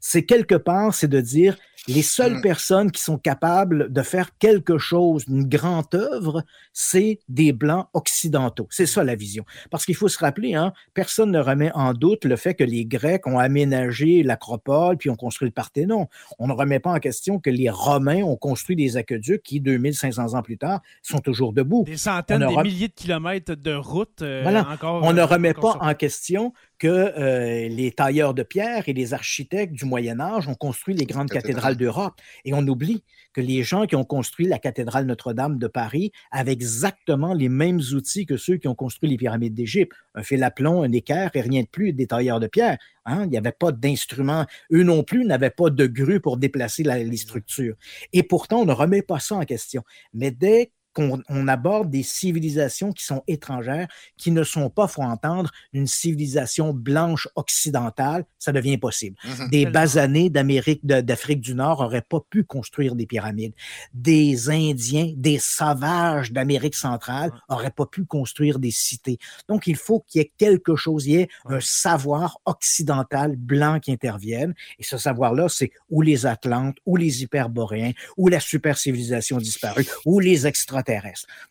c'est 0.01 0.25
quelque 0.25 0.55
part, 0.55 0.95
c'est 0.95 1.09
de 1.09 1.21
dire 1.21 1.57
les 1.89 2.03
seules 2.03 2.37
mmh. 2.37 2.43
personnes 2.43 2.91
qui 2.91 3.03
sont 3.03 3.19
capables 3.19 3.93
de 3.93 4.03
faire 4.03 4.37
quelque 4.39 4.79
chose, 4.79 5.25
une 5.29 5.49
grande 5.49 5.95
œuvre, 5.95 6.45
c'est 6.73 7.21
des 7.29 7.53
Blancs 7.53 7.87
occidentaux. 7.95 8.67
C'est 8.71 8.87
ça 8.87 9.03
la 9.03 9.15
vision. 9.15 9.45
Parce 9.71 9.87
qu'il 9.87 9.97
faut 9.97 10.09
se 10.09 10.19
rappeler, 10.19 10.55
hein, 10.55 10.73
personne 10.95 11.31
ne 11.31 11.39
remet 11.39 11.73
en 11.75 11.95
doute 11.95 12.25
le 12.25 12.37
fait 12.37 12.55
que 12.55 12.65
les 12.65 12.85
Grecs 12.85 13.27
ont 13.27 13.39
aménagé 13.39 14.23
l'acropole 14.23 14.99
puis 14.99 15.11
ont 15.11 15.17
construit 15.17 15.49
le 15.49 15.53
Parthénon. 15.53 16.09
On 16.39 16.47
ne 16.49 16.53
remet 16.53 16.81
pas 16.81 16.93
en 16.93 16.99
question 16.99 17.39
que 17.39 17.51
les 17.51 17.71
Romains 17.71 18.23
ont 18.23 18.37
construit 18.37 18.77
des 18.77 18.97
aqueducs 18.97 19.43
qui, 19.43 19.61
2500 19.61 20.35
ans 20.35 20.43
plus 20.43 20.59
tard, 20.59 20.81
sont 21.03 21.19
toujours 21.19 21.53
debout. 21.53 21.85
Des 21.87 21.97
centaines, 21.97 22.47
des 22.47 22.57
milliers 22.63 22.89
de 22.89 22.95
kilomètres 22.95 23.55
de 23.55 23.75
route. 23.75 24.23
Euh, 24.23 24.63
encore, 24.63 25.03
on 25.03 25.13
ne 25.13 25.21
euh, 25.21 25.27
remet 25.27 25.55
pas 25.55 25.79
en 25.81 25.95
question 25.95 26.53
que 26.81 26.89
euh, 26.89 27.69
les 27.69 27.93
tailleurs 27.93 28.33
de 28.33 28.43
pierre 28.43 28.89
et 28.89 28.95
les 28.95 29.13
architectes 29.13 29.75
du 29.75 29.85
Moyen 29.85 30.19
Âge 30.19 30.49
ont 30.49 30.55
construit 30.55 30.95
les 30.95 31.05
grandes 31.05 31.29
cathédrales 31.29 31.77
d'Europe. 31.77 32.15
Et 32.47 32.55
on 32.55 32.67
oublie 32.67 33.05
que 33.35 33.43
les 33.43 33.63
gens 33.63 33.87
qui 33.87 33.97
ont 33.97 34.05
construit 34.05 34.47
la 34.47 34.59
cathédrale 34.59 35.05
Notre-Dame 35.05 35.59
de 35.59 35.67
Paris 35.67 36.11
avaient 36.31 36.53
exactement 36.53 37.35
les 37.35 37.51
mêmes 37.51 37.81
outils 37.93 38.25
que 38.25 38.39
ceux 38.39 38.57
qui 38.57 38.67
ont 38.67 38.75
construit 38.75 39.11
les 39.11 39.19
pyramides 39.19 39.55
d'Égypte. 39.55 39.93
Un 40.15 40.23
fil 40.23 40.43
à 40.43 40.51
plomb, 40.51 40.83
un 40.83 40.91
équerre 40.91 41.31
et 41.35 41.43
rien 41.43 41.61
de 41.61 41.69
plus, 41.69 41.93
des 41.93 42.07
tailleurs 42.07 42.41
de 42.41 42.47
pierre. 42.47 42.79
Hein. 43.05 43.25
Il 43.25 43.31
n'y 43.31 43.39
avait 43.39 43.53
pas 43.53 43.73
d'instruments. 43.73 44.47
Eux 44.73 44.83
non 44.83 45.03
plus 45.03 45.27
n'avaient 45.27 45.51
pas 45.51 45.69
de 45.69 45.87
grue 45.87 46.21
pour 46.21 46.39
déplacer 46.39 46.83
les 46.83 47.17
structures. 47.19 47.77
Et 48.15 48.23
pourtant, 48.23 48.61
on 48.61 48.65
ne 48.65 48.73
remet 48.73 49.03
pas 49.03 49.21
ça 49.21 49.35
en 49.35 49.45
question. 49.45 49.83
Mais 50.15 50.31
dès 50.31 50.73
qu'on 51.01 51.49
aborde 51.49 51.91
des 51.91 52.03
civilisations 52.03 52.93
qui 52.93 53.05
sont 53.05 53.23
étrangères, 53.27 53.89
qui 54.17 54.31
ne 54.31 54.45
sont 54.45 54.71
pas, 54.71 54.87
faut 54.89 55.03
entendre, 55.03 55.51
une 55.73 55.87
civilisation 55.87 56.73
blanche 56.73 57.29
occidentale, 57.37 58.25
ça 58.39 58.53
devient 58.53 58.79
possible. 58.79 59.17
Mhm. 59.25 59.49
Des 59.51 59.67
basanés 59.67 60.31
d'Amérique, 60.31 60.85
d'Afrique 60.85 61.41
du 61.41 61.55
Nord 61.55 61.83
n'auraient 61.83 62.03
pas 62.03 62.21
pu 62.29 62.45
construire 62.45 62.95
des 62.95 63.07
pyramides. 63.07 63.53
Des 63.95 64.51
Indiens, 64.51 65.13
des 65.17 65.39
sauvages 65.39 66.33
d'Amérique 66.33 66.75
centrale 66.75 67.33
n'auraient 67.49 67.71
pas 67.71 67.87
pu 67.87 68.05
construire 68.05 68.59
des 68.59 68.71
cités. 68.71 69.19
Donc, 69.49 69.67
il 69.67 69.77
faut 69.77 70.01
qu'il 70.01 70.21
y 70.21 70.25
ait 70.25 70.33
quelque 70.37 70.77
chose, 70.77 71.07
il 71.07 71.13
y 71.13 71.17
ait 71.17 71.29
un 71.47 71.61
savoir 71.61 72.39
occidental 72.45 73.37
blanc 73.37 73.81
qui 73.81 73.93
intervienne. 73.93 74.55
Et 74.79 74.85
ce 74.85 74.99
savoir-là, 74.99 75.49
c'est 75.49 75.71
ou 75.89 76.03
les 76.03 76.27
Atlantes, 76.27 76.77
ou 76.87 76.97
les 76.97 77.23
Hyperboréens, 77.23 77.93
ou 78.17 78.29
la 78.29 78.41
super 78.41 78.79
civilisation 78.79 79.39
disparue, 79.39 79.87
ou 80.05 80.21
les 80.21 80.47
extra 80.47 80.83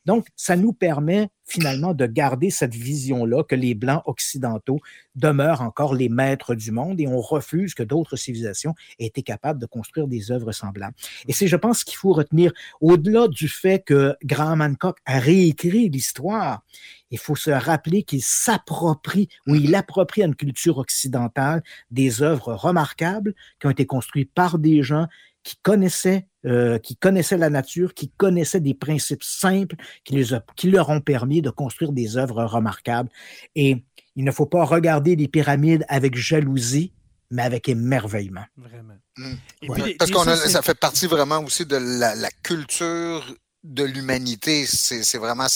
Donc, 0.06 0.28
ça 0.36 0.56
nous 0.56 0.73
permet 0.73 1.30
finalement 1.45 1.93
de 1.93 2.06
garder 2.06 2.52
cette 2.52 2.75
vision-là 2.75 3.43
que 3.43 3.56
les 3.56 3.73
Blancs 3.73 4.04
occidentaux 4.06 4.80
demeurent 5.15 5.62
encore 5.62 5.95
les 5.95 6.10
maîtres 6.10 6.54
du 6.54 6.71
monde 6.71 7.02
et 7.02 7.08
on 7.08 7.19
refuse 7.19 7.73
que 7.73 7.84
d'autres 7.84 8.15
civilisations 8.15 8.75
aient 8.99 9.08
été 9.08 9.23
capables 9.23 9.60
de 9.60 9.65
construire 9.65 10.08
des 10.08 10.32
œuvres 10.32 10.52
semblables. 10.52 10.95
Et 11.28 11.34
c'est, 11.34 11.47
je 11.47 11.56
pense, 11.56 11.84
qu'il 11.84 11.97
faut 11.97 12.13
retenir, 12.13 12.52
au-delà 12.82 13.28
du 13.28 13.47
fait 13.47 13.84
que 13.84 14.15
Graham 14.23 14.62
Hancock 14.62 14.99
a 15.06 15.19
réécrit 15.19 15.89
l'histoire, 15.89 16.63
il 17.12 17.17
faut 17.17 17.36
se 17.36 17.49
rappeler 17.49 18.04
qu'il 18.04 18.21
s'approprie, 18.21 19.28
ou 19.47 19.56
il 19.56 19.73
approprie 19.73 20.21
à 20.21 20.28
une 20.28 20.36
culture 20.36 20.78
occidentale 20.78 21.63
des 21.89 22.21
œuvres 22.21 22.54
remarquables 22.54 23.34
qui 23.60 23.67
ont 23.67 23.71
été 23.71 23.88
construites 23.88 24.32
par 24.34 24.60
des 24.60 24.84
gens 24.84 25.08
qui 25.43 25.56
connaissaient, 25.63 26.28
euh, 26.45 26.78
qui 26.80 26.95
connaissaient 26.95 27.38
la 27.38 27.49
nature, 27.49 27.93
qui 27.93 28.10
connaissaient 28.10 28.62
des 28.62 28.73
principes 28.73 29.23
simples 29.23 29.75
qui, 30.04 30.15
les 30.15 30.28
qui 30.56 30.71
leur 30.71 30.89
ont 30.89 31.02
permis 31.02 31.41
de 31.41 31.49
construire 31.49 31.91
des 31.91 32.17
œuvres 32.17 32.43
remarquables. 32.45 33.10
Et 33.56 33.84
il 34.15 34.23
ne 34.23 34.32
faut 34.32 34.45
pas 34.45 34.63
regarder 34.63 35.15
les 35.15 35.28
pyramides 35.28 35.86
avec 35.88 36.15
jalousie, 36.15 36.93
mais 37.30 37.43
avec 37.43 37.69
émerveillement. 37.69 38.45
Vraiment. 38.58 38.95
Mmh. 39.17 39.97
parce 39.97 40.12
que 40.12 40.47
ça 40.49 40.62
fait 40.62 40.80
partie 40.80 41.08
vraiment 41.08 41.43
aussi 41.43 41.65
de 41.65 41.75
la, 41.75 42.15
la 42.15 42.30
culture 42.41 43.25
de 43.63 43.83
l'humanité. 43.83 44.65
C'est 44.65 45.17
vraiment, 45.17 45.47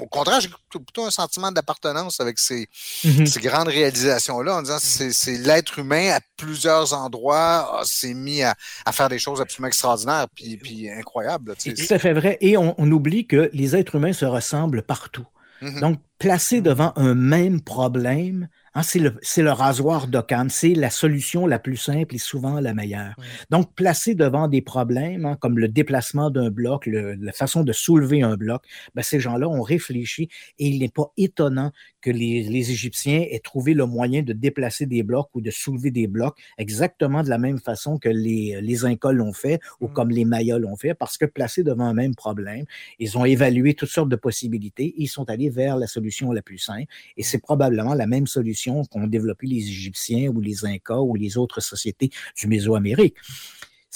au 0.00 0.06
contraire, 0.06 0.40
j'ai 0.40 0.48
plutôt 0.70 1.04
un 1.04 1.10
sentiment 1.10 1.52
d'appartenance 1.52 2.20
avec 2.20 2.38
ces, 2.38 2.68
mmh 3.04 3.26
ces 3.26 3.40
grandes 3.40 3.68
réalisations-là, 3.68 4.56
en 4.56 4.62
disant 4.62 4.76
mmh. 4.76 5.10
c'est 5.12 5.38
l'être 5.38 5.78
humain 5.78 6.10
à 6.16 6.20
plusieurs 6.36 6.92
endroits 6.94 7.82
s'est 7.84 8.14
mis 8.14 8.42
à, 8.42 8.54
à, 8.84 8.92
faire 8.92 9.08
des 9.08 9.18
choses 9.18 9.40
absolument 9.40 9.68
extraordinaires 9.68 10.26
puis, 10.34 10.56
puis 10.56 10.90
incroyables. 10.90 11.54
C'est 11.58 11.74
tout 11.74 11.94
à 11.94 11.98
fait 11.98 12.12
vrai. 12.12 12.38
Et 12.40 12.56
on, 12.56 12.74
on, 12.78 12.90
oublie 12.90 13.26
que 13.26 13.50
les 13.52 13.76
êtres 13.76 13.96
humains 13.96 14.12
se 14.12 14.24
ressemblent 14.24 14.82
partout. 14.82 15.26
Mmh 15.60 15.80
Donc, 15.80 16.00
placés 16.18 16.60
devant 16.60 16.92
un 16.96 17.14
même 17.14 17.60
problème, 17.60 18.48
Hein, 18.78 18.82
c'est 18.84 19.42
le, 19.42 19.50
rasoir 19.50 20.06
d'Occam, 20.06 20.48
c'est 20.48 20.74
la 20.74 20.90
solution 20.90 21.48
la 21.48 21.58
plus 21.58 21.76
simple 21.76 22.14
et 22.14 22.18
souvent 22.18 22.60
la 22.60 22.74
meilleure. 22.74 23.16
Donc, 23.50 23.74
placé 23.74 24.14
devant 24.14 24.46
des 24.46 24.62
problèmes 24.62 25.24
hein, 25.24 25.36
comme 25.40 25.58
le 25.58 25.66
déplacement 25.66 26.30
d'un 26.30 26.50
bloc, 26.50 26.86
la 26.86 27.32
façon 27.32 27.64
de 27.64 27.72
soulever 27.72 28.22
un 28.22 28.36
bloc, 28.36 28.62
ben, 28.94 29.02
ces 29.02 29.18
gens-là 29.18 29.48
ont 29.48 29.62
réfléchi 29.62 30.28
et 30.60 30.68
il 30.68 30.78
n'est 30.78 30.90
pas 30.90 31.12
étonnant 31.16 31.72
que 32.00 32.10
les, 32.10 32.70
Égyptiens 32.70 33.24
aient 33.30 33.40
trouvé 33.40 33.74
le 33.74 33.86
moyen 33.86 34.22
de 34.22 34.32
déplacer 34.32 34.86
des 34.86 35.02
blocs 35.02 35.28
ou 35.34 35.40
de 35.40 35.50
soulever 35.50 35.90
des 35.90 36.06
blocs 36.06 36.36
exactement 36.58 37.22
de 37.22 37.28
la 37.28 37.38
même 37.38 37.58
façon 37.58 37.98
que 37.98 38.08
les, 38.08 38.60
les 38.60 38.84
Incas 38.84 39.12
l'ont 39.12 39.32
fait 39.32 39.60
ou 39.80 39.88
mmh. 39.88 39.92
comme 39.92 40.10
les 40.10 40.24
Mayas 40.24 40.58
l'ont 40.58 40.76
fait, 40.76 40.94
parce 40.94 41.16
que 41.16 41.24
placés 41.24 41.62
devant 41.62 41.84
un 41.84 41.94
même 41.94 42.14
problème, 42.14 42.64
ils 42.98 43.16
ont 43.16 43.24
évalué 43.24 43.74
toutes 43.74 43.88
sortes 43.88 44.08
de 44.08 44.16
possibilités 44.16 44.86
et 44.86 45.02
ils 45.02 45.08
sont 45.08 45.28
allés 45.30 45.50
vers 45.50 45.76
la 45.76 45.86
solution 45.86 46.32
la 46.32 46.42
plus 46.42 46.58
simple. 46.58 46.86
Et 47.16 47.22
mmh. 47.22 47.24
c'est 47.24 47.38
probablement 47.42 47.94
la 47.94 48.06
même 48.06 48.26
solution 48.26 48.84
qu'ont 48.84 49.06
développé 49.06 49.46
les 49.46 49.68
Égyptiens 49.68 50.28
ou 50.28 50.40
les 50.40 50.64
Incas 50.64 51.00
ou 51.00 51.14
les 51.14 51.36
autres 51.36 51.60
sociétés 51.60 52.10
du 52.36 52.46
Mésoamérique 52.46 53.16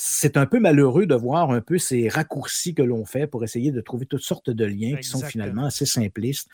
c'est 0.04 0.36
un 0.36 0.46
peu 0.46 0.58
malheureux 0.58 1.06
de 1.06 1.14
voir 1.14 1.52
un 1.52 1.60
peu 1.60 1.78
ces 1.78 2.08
raccourcis 2.08 2.74
que 2.74 2.82
l'on 2.82 3.04
fait 3.04 3.28
pour 3.28 3.44
essayer 3.44 3.70
de 3.70 3.80
trouver 3.80 4.04
toutes 4.04 4.22
sortes 4.22 4.50
de 4.50 4.64
liens 4.64 4.96
qui 4.96 5.06
sont 5.06 5.20
finalement 5.20 5.66
assez 5.66 5.86
simplistes. 5.86 6.48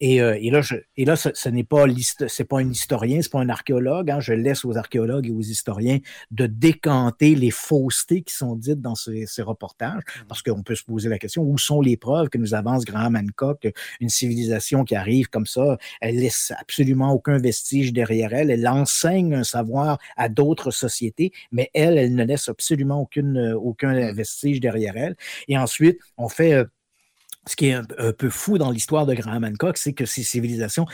Et, 0.00 0.22
euh, 0.22 0.38
et 0.40 0.50
là, 0.50 0.60
je, 0.60 0.76
et 0.96 1.04
là, 1.04 1.16
ce, 1.16 1.48
n'est 1.48 1.64
pas 1.64 1.86
c'est 2.28 2.44
pas 2.44 2.60
un 2.60 2.70
historien, 2.70 3.20
c'est 3.20 3.32
pas 3.32 3.40
un 3.40 3.48
archéologue. 3.48 4.08
Hein. 4.08 4.20
je 4.20 4.34
laisse 4.34 4.64
aux 4.64 4.76
archéologues 4.76 5.26
et 5.26 5.32
aux 5.32 5.40
historiens 5.40 5.98
de 6.30 6.46
décanter 6.46 7.34
les 7.34 7.50
faussetés 7.50 8.22
qui 8.22 8.36
sont 8.36 8.54
dites 8.54 8.80
dans 8.80 8.94
ces, 8.94 9.26
ces 9.26 9.42
reportages, 9.42 10.02
mmh. 10.04 10.26
parce 10.28 10.42
qu'on 10.42 10.62
peut 10.62 10.76
se 10.76 10.84
poser 10.84 11.08
la 11.08 11.18
question 11.18 11.42
où 11.42 11.58
sont 11.58 11.80
les 11.80 11.96
preuves 11.96 12.28
que 12.28 12.38
nous 12.38 12.54
avance 12.54 12.84
Graham 12.84 13.16
Hancock, 13.16 13.66
une 14.00 14.10
civilisation 14.10 14.84
qui 14.84 14.94
arrive 14.94 15.28
comme 15.28 15.46
ça, 15.46 15.76
elle 16.00 16.20
laisse 16.20 16.52
absolument 16.56 17.12
aucun 17.12 17.38
vestige 17.38 17.92
derrière 17.92 18.32
elle, 18.32 18.52
elle 18.52 18.68
enseigne 18.68 19.34
un 19.34 19.44
savoir 19.44 19.98
à 20.16 20.28
d'autres 20.28 20.70
sociétés, 20.70 21.32
mais 21.50 21.68
elle, 21.74 21.98
elle 21.98 22.14
ne 22.14 22.22
laisse 22.22 22.48
absolument 22.48 22.91
euh, 23.36 23.54
aucun 23.54 24.12
vestige 24.12 24.60
derrière 24.60 24.96
elle. 24.96 25.16
Et 25.48 25.58
ensuite, 25.58 26.00
on 26.16 26.28
fait 26.28 26.54
euh, 26.54 26.64
ce 27.46 27.56
qui 27.56 27.68
est 27.68 27.72
un, 27.72 27.84
peu 28.12 28.30
fou 28.30 28.56
dans 28.56 28.70
l'histoire 28.70 29.04
de 29.04 29.14
Graham 29.14 29.44
Hancock, 29.44 29.76
c'est 29.76 29.92
que 29.92 30.06
ces 30.06 30.22
civilisations, 30.22 30.86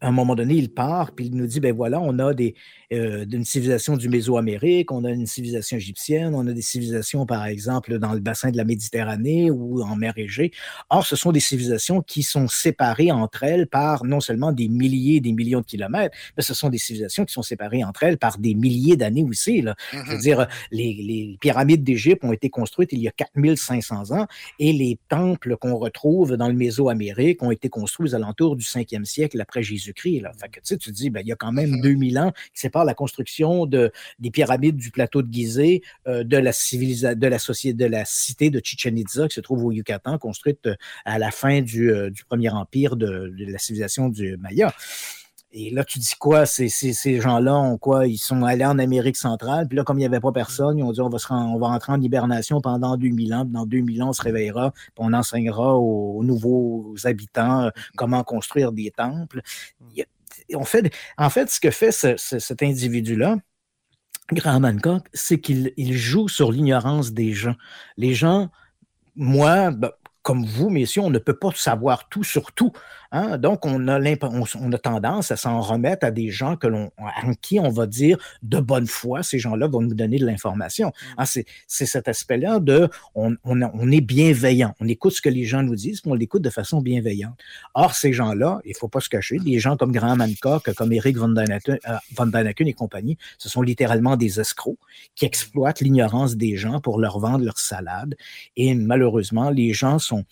à 0.00 0.08
un 0.08 0.12
moment 0.12 0.36
donné, 0.36 0.54
il 0.54 0.70
part, 0.70 1.12
puis 1.12 1.26
il 1.26 1.34
nous 1.34 1.46
dit, 1.46 1.58
ben 1.58 1.74
voilà, 1.74 2.00
on 2.00 2.18
a 2.20 2.34
des, 2.34 2.54
euh, 2.92 3.24
d'une 3.24 3.44
civilisation 3.44 3.96
du 3.96 4.08
Mésoamérique, 4.08 4.92
on 4.92 5.04
a 5.04 5.10
une 5.10 5.26
civilisation 5.26 5.76
égyptienne, 5.76 6.36
on 6.36 6.46
a 6.46 6.52
des 6.52 6.62
civilisations, 6.62 7.26
par 7.26 7.46
exemple, 7.46 7.98
dans 7.98 8.12
le 8.12 8.20
bassin 8.20 8.50
de 8.52 8.56
la 8.56 8.64
Méditerranée 8.64 9.50
ou 9.50 9.82
en 9.82 9.96
mer 9.96 10.12
Égée. 10.16 10.52
Or, 10.88 11.04
ce 11.04 11.16
sont 11.16 11.32
des 11.32 11.40
civilisations 11.40 12.00
qui 12.00 12.22
sont 12.22 12.46
séparées 12.46 13.10
entre 13.10 13.42
elles 13.42 13.66
par 13.66 14.04
non 14.04 14.20
seulement 14.20 14.52
des 14.52 14.68
milliers 14.68 15.16
et 15.16 15.20
des 15.20 15.32
millions 15.32 15.60
de 15.60 15.66
kilomètres, 15.66 16.16
mais 16.36 16.44
ce 16.44 16.54
sont 16.54 16.68
des 16.68 16.78
civilisations 16.78 17.24
qui 17.24 17.32
sont 17.32 17.42
séparées 17.42 17.82
entre 17.82 18.04
elles 18.04 18.18
par 18.18 18.38
des 18.38 18.54
milliers 18.54 18.96
d'années 18.96 19.24
aussi. 19.24 19.62
Là. 19.62 19.74
Je 19.90 19.98
veux 19.98 20.04
mm-hmm. 20.04 20.20
dire, 20.20 20.46
les, 20.70 20.94
les 20.94 21.36
pyramides 21.40 21.82
d'Égypte 21.82 22.24
ont 22.24 22.32
été 22.32 22.50
construites 22.50 22.92
il 22.92 23.00
y 23.00 23.08
a 23.08 23.12
4500 23.12 24.12
ans 24.16 24.26
et 24.60 24.72
les 24.72 24.98
temples 25.08 25.56
qu'on 25.56 25.74
retrouve 25.88 26.36
dans 26.36 26.48
le 26.48 26.54
Mésoamérique 26.54 27.42
ont 27.42 27.50
été 27.50 27.68
construits 27.68 28.10
aux 28.10 28.14
alentours 28.14 28.56
du 28.56 28.64
5e 28.64 29.04
siècle 29.04 29.40
après 29.40 29.62
Jésus-Christ. 29.62 30.22
Fait 30.38 30.48
que, 30.48 30.60
tu 30.60 30.60
sais, 30.64 30.76
tu 30.76 30.90
dis, 30.92 31.10
ben, 31.10 31.20
il 31.20 31.28
y 31.28 31.32
a 31.32 31.36
quand 31.36 31.52
même 31.52 31.80
2000 31.80 32.18
ans 32.18 32.32
qui 32.54 32.60
séparent 32.60 32.84
la 32.84 32.94
construction 32.94 33.66
de, 33.66 33.90
des 34.18 34.30
pyramides 34.30 34.76
du 34.76 34.90
plateau 34.90 35.22
de 35.22 35.32
Gizeh 35.32 35.82
euh, 36.06 36.24
de, 36.24 36.36
la 36.36 36.52
de, 36.52 37.26
la 37.26 37.38
société, 37.38 37.76
de 37.76 37.86
la 37.86 38.04
cité 38.04 38.50
de 38.50 38.60
Chichen 38.62 38.96
Itza 38.96 39.28
qui 39.28 39.34
se 39.34 39.40
trouve 39.40 39.64
au 39.64 39.72
Yucatan, 39.72 40.18
construite 40.18 40.66
euh, 40.66 40.74
à 41.04 41.18
la 41.18 41.30
fin 41.30 41.60
du, 41.60 41.92
du 42.10 42.24
premier 42.24 42.50
empire 42.50 42.96
de, 42.96 43.34
de 43.36 43.52
la 43.52 43.58
civilisation 43.58 44.08
du 44.08 44.36
Maya. 44.36 44.72
Et 45.50 45.70
là, 45.70 45.82
tu 45.82 45.98
dis 45.98 46.14
quoi? 46.18 46.44
Ces, 46.44 46.68
ces, 46.68 47.20
gens-là 47.20 47.56
ont 47.56 47.78
quoi? 47.78 48.06
Ils 48.06 48.18
sont 48.18 48.44
allés 48.44 48.66
en 48.66 48.78
Amérique 48.78 49.16
centrale. 49.16 49.66
Puis 49.66 49.76
là, 49.76 49.84
comme 49.84 49.96
il 49.96 50.00
n'y 50.00 50.06
avait 50.06 50.20
pas 50.20 50.32
personne, 50.32 50.76
ils 50.76 50.82
ont 50.82 50.92
dit 50.92 51.00
on 51.00 51.08
va, 51.08 51.18
se 51.18 51.32
on 51.32 51.58
va 51.58 51.68
rentrer 51.68 51.92
en 51.92 52.00
hibernation 52.00 52.60
pendant 52.60 52.96
2000 52.98 53.34
ans. 53.34 53.44
Puis 53.44 53.54
dans 53.54 53.64
2000 53.64 54.02
ans, 54.02 54.08
on 54.10 54.12
se 54.12 54.22
réveillera. 54.22 54.72
Puis 54.72 54.92
on 54.98 55.12
enseignera 55.14 55.74
aux, 55.74 56.22
nouveaux 56.22 56.94
habitants 57.04 57.62
euh, 57.62 57.70
comment 57.96 58.22
construire 58.24 58.72
des 58.72 58.90
temples. 58.90 59.40
on 60.54 60.64
fait, 60.64 60.94
en 61.16 61.30
fait, 61.30 61.50
ce 61.50 61.60
que 61.60 61.70
fait 61.70 61.92
cet 61.92 62.62
individu-là, 62.62 63.36
Graham 64.32 64.66
Hancock, 64.66 65.08
c'est 65.14 65.40
qu'il 65.40 65.72
joue 65.94 66.28
sur 66.28 66.52
l'ignorance 66.52 67.12
des 67.12 67.32
gens. 67.32 67.56
Les 67.96 68.12
gens, 68.12 68.50
moi, 69.16 69.70
ben, 69.70 69.90
comme 70.22 70.44
vous, 70.44 70.68
messieurs, 70.68 71.00
on 71.00 71.08
ne 71.08 71.18
peut 71.18 71.38
pas 71.38 71.52
savoir 71.54 72.10
tout 72.10 72.22
sur 72.22 72.52
tout. 72.52 72.70
Hein? 73.12 73.38
Donc, 73.38 73.64
on 73.64 73.88
a, 73.88 73.98
on, 74.00 74.72
a 74.72 74.78
tendance 74.78 75.30
à 75.30 75.36
s'en 75.36 75.60
remettre 75.60 76.06
à 76.06 76.10
des 76.10 76.30
gens 76.30 76.56
que 76.56 76.66
l'on, 76.66 76.90
en 76.98 77.34
qui 77.40 77.58
on 77.58 77.70
va 77.70 77.86
dire 77.86 78.18
de 78.42 78.58
bonne 78.60 78.86
foi, 78.86 79.22
ces 79.22 79.38
gens-là 79.38 79.66
vont 79.66 79.80
nous 79.80 79.94
donner 79.94 80.18
de 80.18 80.26
l'information. 80.26 80.88
Mmh. 80.88 81.14
Hein, 81.18 81.24
c'est, 81.26 81.46
cet 81.66 82.08
aspect-là 82.08 82.60
de 82.60 82.88
on, 83.14 83.34
on, 83.44 83.90
est 83.90 84.00
bienveillant. 84.00 84.74
On 84.80 84.88
écoute 84.88 85.12
ce 85.12 85.22
que 85.22 85.28
les 85.28 85.44
gens 85.44 85.62
nous 85.62 85.74
disent, 85.74 86.02
mais 86.04 86.12
on 86.12 86.14
l'écoute 86.14 86.42
de 86.42 86.50
façon 86.50 86.80
bienveillante. 86.80 87.38
Or, 87.74 87.94
ces 87.94 88.12
gens-là, 88.12 88.60
il 88.64 88.70
ne 88.70 88.76
faut 88.76 88.88
pas 88.88 89.00
se 89.00 89.08
cacher, 89.08 89.38
des 89.38 89.58
gens 89.58 89.76
comme 89.76 89.92
Graham 89.92 90.20
Hancock, 90.20 90.72
comme 90.74 90.92
Eric 90.92 91.16
Van 91.16 91.34
euh, 91.36 91.98
Van 92.16 92.30
et 92.34 92.72
compagnie, 92.74 93.16
ce 93.38 93.48
sont 93.48 93.62
littéralement 93.62 94.16
des 94.16 94.40
escrocs 94.40 94.78
qui 95.14 95.24
exploitent 95.24 95.80
l'ignorance 95.80 96.36
des 96.36 96.56
gens 96.56 96.80
pour 96.80 96.98
leur 97.00 97.18
vendre 97.18 97.44
leur 97.44 97.58
salade. 97.58 98.16
Et 98.56 98.74
malheureusement, 98.74 99.50
les 99.50 99.72
gens 99.72 99.98
sont 99.98 100.24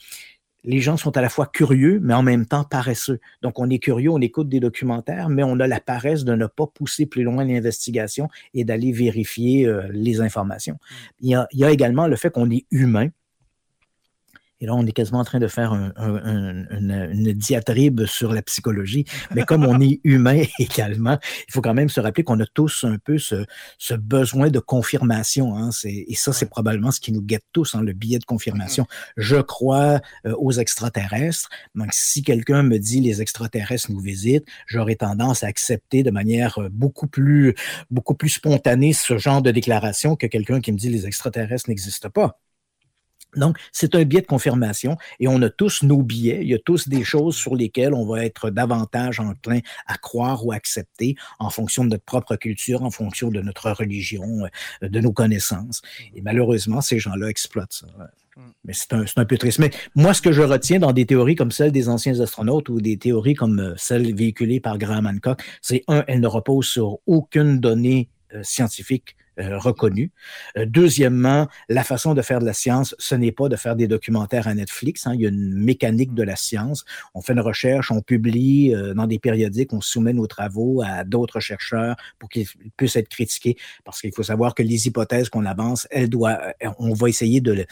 les 0.67 0.81
gens 0.81 0.97
sont 0.97 1.17
à 1.17 1.23
la 1.23 1.29
fois 1.29 1.47
curieux, 1.47 2.01
mais 2.03 2.13
en 2.13 2.23
même 2.23 2.45
temps 2.45 2.65
paresseux. 2.65 3.21
Donc, 3.41 3.59
on 3.59 3.71
est 3.71 3.79
curieux, 3.79 4.11
on 4.11 4.21
écoute 4.21 4.49
des 4.49 4.61
documentaires, 4.61 5.29
mais 5.29 5.45
on 5.45 5.59
a 5.61 5.67
la 5.67 5.81
paresse 5.81 6.25
de 6.25 6.35
ne 6.35 6.47
pas 6.47 6.67
pousser 6.67 7.07
plus 7.07 7.23
loin 7.23 7.45
l'investigation 7.45 8.29
et 8.53 8.65
d'aller 8.65 8.93
vérifier 8.93 9.67
euh, 9.67 9.89
les 9.93 10.21
informations. 10.21 10.75
Mmh. 10.75 10.97
il 11.21 11.47
y, 11.53 11.65
a, 11.65 11.71
également 11.71 12.07
le 12.09 12.17
fait 12.17 12.31
qu'on 12.31 12.51
est 12.51 12.67
humain 12.71 13.09
et 14.61 14.67
là, 14.67 14.75
on 14.75 14.87
est 14.87 14.93
quasiment 14.93 15.19
en 15.19 15.25
train 15.25 15.39
de 15.39 15.49
faire 15.49 15.73
une, 15.73 17.33
diatribe 17.35 18.07
sur 18.07 18.33
la 18.33 18.41
psychologie. 18.43 19.05
Mais 19.35 19.43
comme 19.43 19.67
on 19.67 19.81
est 19.81 20.01
humain 20.03 20.45
également, 20.59 21.19
il 21.47 21.53
faut 21.53 21.61
quand 21.61 21.75
même 21.75 21.91
se 21.91 22.01
rappeler 22.01 22.25
qu'on 22.25 22.41
a 22.41 22.47
tous 22.47 22.85
un 22.85 22.97
peu 22.97 23.19
ce, 23.19 23.45
besoin 23.95 24.49
de 24.49 24.59
confirmation. 24.59 25.57
Hein. 25.57 25.71
Et 25.85 26.15
ça, 26.15 26.33
c'est 26.33 26.49
probablement 26.49 26.91
ce 26.91 27.01
qui 27.01 27.13
nous 27.13 27.21
guette 27.21 27.45
tous, 27.53 27.75
hein, 27.75 27.83
le 27.83 27.93
billet 27.93 28.19
de 28.19 28.25
confirmation. 28.25 28.85
Mm-hmm. 28.85 29.13
Je 29.19 29.37
crois 29.37 30.01
euh, 30.25 30.35
aux 30.39 30.53
extraterrestres. 30.53 31.51
Donc, 31.75 31.89
si 31.93 32.23
quelqu'un 32.23 32.63
me 32.63 32.79
dit 32.79 33.01
les 33.01 33.21
extraterrestres 33.21 33.91
nous 33.91 34.01
visitent, 34.01 34.47
j'aurais 34.67 34.97
tendance 34.97 35.43
à 35.43 35.49
accepter 35.49 36.03
de 36.03 36.11
manière 36.11 36.59
euh, 36.59 36.69
beaucoup 36.71 37.09
plus, 37.09 37.55
beaucoup 37.91 38.15
plus 38.15 38.31
spontanée 38.31 38.95
ce 38.95 39.19
genre 39.19 39.43
de 39.43 39.51
déclaration 39.51 40.17
que 40.17 40.27
quelqu'un 40.27 40.61
qui 40.61 40.73
me 40.73 40.79
dit 40.79 40.89
les 40.89 41.07
extraterrestres 41.07 41.69
n'existent 41.69 42.11
pas. 42.11 42.41
Donc, 43.37 43.59
c'est 43.73 43.95
un 43.95 44.05
biais 44.05 44.21
de 44.23 44.27
confirmation 44.27 44.97
et 45.21 45.29
on 45.29 45.41
a 45.43 45.51
tous 45.51 45.83
nos 45.83 46.03
biais. 46.03 46.41
Il 46.43 46.49
y 46.49 46.55
a 46.55 46.59
tous 46.59 46.89
des 46.89 47.05
choses 47.05 47.37
sur 47.37 47.55
lesquelles 47.55 47.95
on 47.95 48.07
va 48.07 48.25
être 48.25 48.51
davantage 48.51 49.21
enclin 49.21 49.61
à 49.87 49.97
croire 49.97 50.45
ou 50.45 50.53
accepter 50.53 51.17
en 51.39 51.51
fonction 51.51 51.85
de 51.85 51.91
notre 51.91 52.05
propre 52.05 52.37
culture, 52.37 52.83
en 52.83 52.91
fonction 52.91 53.31
de 53.31 53.41
notre 53.41 53.71
religion, 53.71 54.45
euh, 54.83 54.89
de 54.89 55.01
nos 55.01 55.13
connaissances. 55.13 55.83
Et 56.15 56.23
malheureusement, 56.23 56.81
ces 56.81 56.99
gens-là 56.99 57.29
exploitent 57.29 57.73
ça. 57.73 57.87
Mm. 58.37 58.41
Mais 58.65 58.73
c'est 58.73 58.93
un, 58.93 59.05
un, 59.17 59.25
peu 59.25 59.39
triste. 59.39 59.59
Mais 59.59 59.71
moi, 59.95 60.15
ce 60.15 60.23
que 60.23 60.33
je 60.33 60.43
retiens 60.43 60.79
dans 60.79 60.93
des 60.93 61.07
théories 61.07 61.35
comme 61.35 61.51
celle 61.51 61.73
des 61.73 61.89
anciens 61.89 62.21
astronautes 62.21 62.69
ou 62.69 62.81
des 62.81 62.97
théories 62.97 63.35
comme 63.35 63.61
euh, 63.61 63.75
celle 63.77 64.15
véhiculée 64.15 64.61
par 64.61 64.79
Graham 64.79 65.07
Hancock, 65.07 65.43
c'est 65.63 65.85
un, 65.89 66.05
elles 66.07 66.21
ne 66.21 66.27
reposent 66.27 66.69
sur 66.69 66.99
aucune 67.07 67.61
donnée 67.61 68.09
euh, 68.35 68.43
scientifique 68.43 69.16
euh, 69.39 69.59
reconnu. 69.59 70.13
Euh, 70.57 70.65
deuxièmement, 70.67 71.47
la 71.69 71.85
façon 71.85 72.15
de 72.15 72.23
faire 72.23 72.41
de 72.41 72.47
la 72.47 72.55
science, 72.55 72.95
ce 72.99 73.15
n'est 73.15 73.33
pas 73.33 73.51
de 73.51 73.57
faire 73.57 73.77
des 73.77 73.87
documentaires 73.87 74.49
à 74.49 74.55
Netflix. 74.55 75.07
Hein. 75.07 75.13
Il 75.15 75.21
y 75.21 75.27
a 75.27 75.29
une 75.29 75.53
mécanique 75.53 76.15
de 76.15 76.23
la 76.23 76.37
science. 76.37 76.87
On 77.15 77.21
fait 77.21 77.35
une 77.35 77.41
recherche, 77.41 77.91
on 77.91 78.01
publie 78.01 78.75
euh, 78.75 78.95
dans 78.95 79.07
des 79.07 79.19
périodiques, 79.19 79.75
on 79.75 79.83
soumet 79.83 80.15
nos 80.15 80.27
travaux 80.27 80.83
à 80.83 81.05
d'autres 81.05 81.41
chercheurs 81.41 81.97
pour 82.19 82.31
qu'ils 82.31 82.47
puissent 82.79 82.97
être 82.97 83.09
critiqués. 83.09 83.59
Parce 83.85 84.01
qu'il 84.01 84.13
faut 84.15 84.23
savoir 84.23 84.55
que 84.55 84.63
les 84.63 84.87
hypothèses 84.87 85.29
qu'on 85.29 85.45
avance, 85.45 85.87
elles 85.91 86.09
doivent, 86.09 86.55
on 86.79 86.95
va 86.95 87.09
essayer 87.11 87.43
de, 87.43 87.67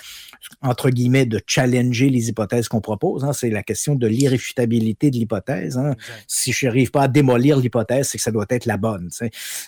entre 0.60 0.90
guillemets, 0.90 1.24
de 1.24 1.40
challenger 1.46 2.10
les 2.10 2.28
hypothèses 2.28 2.68
qu'on 2.68 2.82
propose. 2.82 3.24
Hein. 3.24 3.32
C'est 3.32 3.48
la 3.48 3.62
question 3.62 3.94
de 3.94 4.06
l'irréfutabilité 4.06 5.10
de 5.10 5.16
l'hypothèse. 5.16 5.78
Hein. 5.78 5.94
Si 6.26 6.52
je 6.52 6.66
n'arrive 6.66 6.90
pas 6.90 7.04
à 7.04 7.08
démolir 7.08 7.58
l'hypothèse, 7.58 8.08
c'est 8.08 8.18
que 8.18 8.24
ça 8.24 8.32
doit 8.32 8.46
être 8.50 8.66
la 8.66 8.76
bonne. 8.76 9.08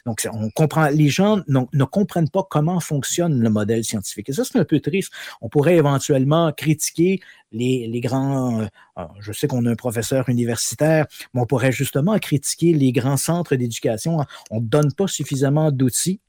Donc, 0.05 0.29
on 0.31 0.51
comprend. 0.51 0.89
Les 0.89 1.09
gens 1.09 1.43
n'ont 1.49 1.86
comprennent 1.87 2.31
pas 2.31 2.47
comment 2.49 2.81
fonctionne 2.81 3.41
le 3.41 3.51
modèle 3.51 3.85
scientifique. 3.85 4.29
Et 4.29 4.33
ça, 4.33 4.45
c'est 4.45 4.59
un 4.59 4.65
peu 4.65 4.81
triste. 4.81 5.13
On 5.41 5.49
pourrait 5.49 5.77
éventuellement 5.77 6.53
critiquer 6.53 7.21
les, 7.53 8.01
grands, 8.01 8.61
euh, 8.99 9.05
je 9.21 9.33
sais 9.33 9.47
qu'on 9.47 9.65
a 9.67 9.71
un 9.71 9.77
professeur 9.77 10.29
universitaire, 10.29 11.07
mais 11.33 11.41
on 11.41 11.47
pourrait 11.47 11.73
justement 11.73 12.19
critiquer 12.19 12.73
les 12.73 12.93
grands 12.93 13.17
centres 13.17 13.57
d'éducation. 13.57 14.19
On 14.51 14.61
ne 14.61 14.67
donne 14.67 14.93
pas 14.93 15.07
suffisamment 15.07 15.71
d'outils 15.71 16.21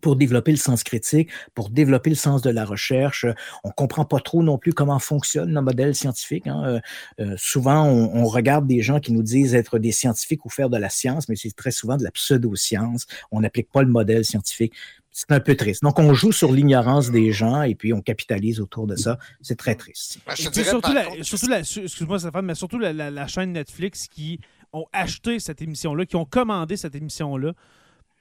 pour 0.00 0.16
développer 0.16 0.50
le 0.50 0.56
sens 0.56 0.84
critique, 0.84 1.30
pour 1.54 1.70
développer 1.70 2.10
le 2.10 2.16
sens 2.16 2.42
de 2.42 2.50
la 2.50 2.64
recherche. 2.64 3.26
On 3.64 3.70
comprend 3.70 4.04
pas 4.04 4.20
trop 4.20 4.42
non 4.42 4.58
plus 4.58 4.72
comment 4.72 4.98
fonctionne 4.98 5.52
le 5.52 5.60
modèle 5.60 5.94
scientifique. 5.94 6.46
Hein. 6.46 6.62
Euh, 6.64 6.80
euh, 7.20 7.34
souvent, 7.36 7.84
on, 7.84 8.26
regarde 8.26 8.66
des 8.66 8.82
gens 8.82 8.98
qui 8.98 9.12
nous 9.12 9.22
disent 9.22 9.54
être 9.54 9.78
des 9.78 9.92
scientifiques 9.92 10.44
ou 10.44 10.50
faire 10.50 10.68
de 10.68 10.76
la 10.76 10.88
science, 10.88 11.28
mais 11.28 11.36
c'est 11.36 11.54
très 11.54 11.70
souvent 11.70 11.96
de 11.96 12.04
la 12.04 12.10
pseudo-science. 12.10 13.06
On 13.30 13.40
n'applique 13.40 13.70
pas 13.70 13.82
le 13.82 13.88
modèle 13.88 14.24
scientifique. 14.24 14.72
C'est 15.12 15.30
un 15.30 15.40
peu 15.40 15.54
triste. 15.54 15.82
Donc, 15.82 15.98
on 15.98 16.12
joue 16.12 16.32
sur 16.32 16.52
l'ignorance 16.52 17.10
des 17.10 17.32
gens 17.32 17.62
et 17.62 17.74
puis 17.74 17.94
on 17.94 18.02
capitalise 18.02 18.60
autour 18.60 18.86
de 18.86 18.96
ça. 18.96 19.18
C'est 19.40 19.56
très 19.56 19.74
triste. 19.74 20.18
Ben, 20.26 20.34
surtout, 20.34 20.92
la, 20.92 21.60
excuse-moi, 21.60 22.18
mais 22.42 22.54
surtout 22.54 22.78
la, 22.78 22.92
la 22.92 23.26
chaîne 23.26 23.52
Netflix 23.52 24.08
qui 24.08 24.40
ont 24.74 24.86
acheté 24.92 25.38
cette 25.38 25.62
émission-là, 25.62 26.04
qui 26.04 26.16
ont 26.16 26.26
commandé 26.26 26.76
cette 26.76 26.94
émission-là 26.94 27.54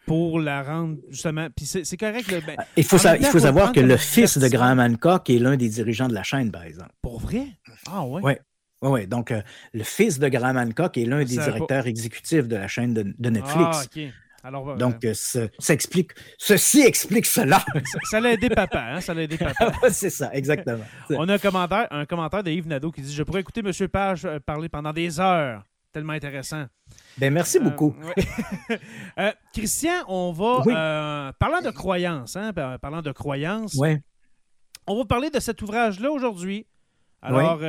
pour 0.05 0.39
la 0.39 0.63
rendre 0.63 0.97
justement. 1.09 1.47
Puis 1.55 1.65
c'est 1.65 1.97
correct. 1.97 2.29
Ben, 2.45 2.55
il 2.77 2.83
faut, 2.83 2.97
il 2.97 3.25
faut 3.25 3.39
savoir 3.39 3.71
que 3.71 3.79
le 3.79 3.97
fils 3.97 4.37
de 4.37 4.47
Graham 4.47 4.79
Hancock 4.79 5.29
est 5.29 5.39
l'un 5.39 5.57
des 5.57 5.69
dirigeants 5.69 6.07
de 6.07 6.13
la 6.13 6.23
chaîne, 6.23 6.51
par 6.51 6.63
exemple. 6.63 6.91
Pour 7.01 7.19
vrai? 7.19 7.47
Ah 7.89 8.05
ouais. 8.05 8.21
Oui. 8.23 8.33
Oui, 8.81 9.07
donc 9.07 9.31
euh, 9.31 9.41
le 9.73 9.83
fils 9.83 10.19
de 10.19 10.27
Graham 10.27 10.57
Hancock 10.57 10.97
est 10.97 11.05
l'un 11.05 11.19
des 11.19 11.37
directeurs 11.37 11.87
exécutifs 11.87 12.47
de 12.47 12.55
la 12.55 12.67
chaîne 12.67 12.93
de, 12.93 13.29
Netflix. 13.29 13.77
Ah, 13.77 13.83
OK. 13.83 14.03
Alors, 14.43 14.69
euh, 14.69 14.75
donc, 14.75 15.03
euh, 15.05 15.13
ça, 15.15 15.73
explique, 15.73 16.11
ceci 16.37 16.81
explique 16.81 17.25
cela. 17.25 17.65
ça, 18.03 18.19
l'a 18.19 18.33
aidé 18.33 18.47
papa, 18.47 18.79
hein? 18.79 19.01
Ça 19.01 19.15
l'a 19.15 19.23
aidé 19.23 19.37
papa. 19.37 19.73
c'est 19.89 20.11
ça, 20.11 20.29
exactement. 20.33 20.83
On 21.09 21.27
a 21.29 21.33
un 21.33 21.39
commentaire, 21.39 21.87
un 21.89 22.05
commentaire 22.05 22.43
de 22.43 22.51
Yves 22.51 22.67
Nadeau 22.67 22.91
qui 22.91 23.01
dit 23.01 23.13
Je 23.13 23.23
pourrais 23.23 23.41
écouter 23.41 23.61
M. 23.65 23.87
Page 23.87 24.27
parler 24.45 24.69
pendant 24.69 24.93
des 24.93 25.19
heures. 25.19 25.63
Tellement 25.91 26.13
intéressant. 26.13 26.65
Ben, 27.17 27.33
merci 27.33 27.59
beaucoup. 27.59 27.95
Euh, 28.17 28.75
euh, 29.19 29.31
Christian, 29.53 30.03
on 30.07 30.31
va. 30.31 30.63
Euh, 30.67 31.31
parlant 31.39 31.61
de 31.61 31.71
croyances, 31.71 32.35
hein, 32.35 32.51
parlant 32.53 33.01
de 33.01 33.11
croyances, 33.11 33.79
on 34.87 34.97
va 34.97 35.05
parler 35.05 35.29
de 35.29 35.39
cet 35.39 35.61
ouvrage-là 35.61 36.11
aujourd'hui. 36.11 36.65
Alors, 37.21 37.59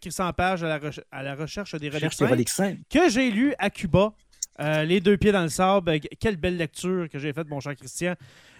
Christian 0.00 0.32
Page 0.32 0.62
à 0.62 1.22
la, 1.22 1.34
recherche 1.34 1.74
des 1.76 1.88
reliques 1.88 2.48
saintes, 2.50 2.78
que 2.90 3.08
j'ai 3.08 3.30
lu 3.30 3.54
à 3.58 3.70
Cuba, 3.70 4.12
les 4.58 5.00
deux 5.00 5.16
pieds 5.16 5.32
dans 5.32 5.42
le 5.42 5.48
sable. 5.48 5.98
Quelle 6.20 6.36
belle 6.36 6.56
lecture 6.56 7.08
que 7.08 7.18
j'ai 7.18 7.32
faite, 7.32 7.48
mon 7.48 7.60
cher 7.60 7.74
Christian. 7.76 8.14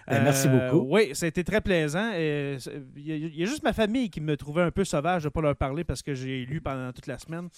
Ben, 0.09 0.23
merci 0.23 0.47
euh, 0.49 0.71
beaucoup. 0.71 0.87
Oui, 0.95 1.11
ça 1.15 1.27
a 1.27 1.29
été 1.29 1.43
très 1.43 1.61
plaisant. 1.61 2.13
Il 2.13 2.59
y, 2.97 3.43
a 3.43 3.47
juste 3.47 3.63
ma 3.63 3.73
famille 3.73 4.09
qui 4.09 4.21
me 4.21 4.37
trouvait 4.37 4.63
un 4.63 4.71
peu 4.71 4.85
sauvage 4.85 5.23
de 5.23 5.29
ne 5.29 5.31
pas 5.31 5.41
leur 5.41 5.57
parler 5.57 5.85
parce 5.85 6.03
que 6.03 6.15
j'ai 6.15 6.45
lu 6.47 6.61
pendant 6.61 6.93
toute 6.93 7.07
la 7.07 7.19
semaine. 7.19 7.49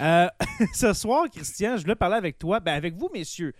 Euh, 0.00 0.28
ce 0.74 0.92
soir, 0.92 1.26
Christian, 1.30 1.76
je 1.76 1.82
voulais 1.82 1.96
parler 1.96 2.16
avec 2.16 2.38
toi, 2.38 2.60
ben 2.60 2.74
avec 2.74 2.94
vous, 2.94 3.10
messieurs, 3.12 3.52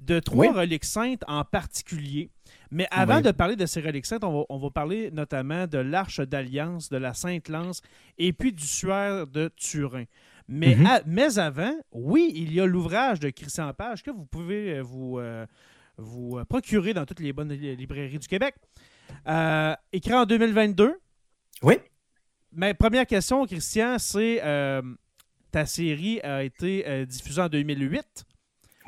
de 0.00 0.18
trois 0.18 0.52
reliques 0.52 0.84
saintes 0.84 1.22
en 1.28 1.44
particulier. 1.44 2.30
Mais 2.70 2.88
avant 2.90 3.20
de 3.20 3.30
parler 3.30 3.54
de 3.54 3.66
ces 3.66 3.80
reliques 3.80 4.06
saintes, 4.06 4.24
on 4.24 4.58
va, 4.58 4.70
parler 4.70 5.10
notamment 5.12 5.68
de 5.68 5.78
l'Arche 5.78 6.20
d'Alliance, 6.20 6.88
de 6.88 6.96
la 6.96 7.14
Sainte 7.14 7.48
Lance 7.48 7.80
et 8.18 8.32
puis 8.32 8.52
du 8.52 8.66
Suaire 8.66 9.28
de 9.28 9.50
Turin. 9.54 10.04
Mais, 10.48 10.74
mhm. 10.74 10.88
mais 11.06 11.38
avant, 11.38 11.74
oui, 11.92 12.32
il 12.34 12.52
y 12.52 12.60
a 12.60 12.66
l'ouvrage 12.66 13.20
de 13.20 13.30
Christian 13.30 13.72
Page 13.72 14.02
que 14.02 14.10
vous 14.10 14.26
pouvez 14.26 14.80
vous, 14.82 15.18
euh, 15.18 15.46
vous 15.96 16.38
euh, 16.38 16.44
procurer 16.44 16.94
dans 16.94 17.04
toutes 17.04 17.20
les 17.20 17.32
bonnes 17.32 17.52
librairies 17.52 18.18
du 18.18 18.28
Québec. 18.28 18.54
Euh, 19.26 19.74
écrit 19.92 20.14
en 20.14 20.24
2022. 20.24 21.00
Oui. 21.62 21.74
ma 22.52 22.74
première 22.74 23.06
question, 23.06 23.46
Christian, 23.46 23.98
c'est 23.98 24.40
ta 25.50 25.66
série 25.66 26.20
a 26.22 26.42
été 26.42 27.06
diffusée 27.06 27.42
en 27.42 27.48
2008. 27.48 28.24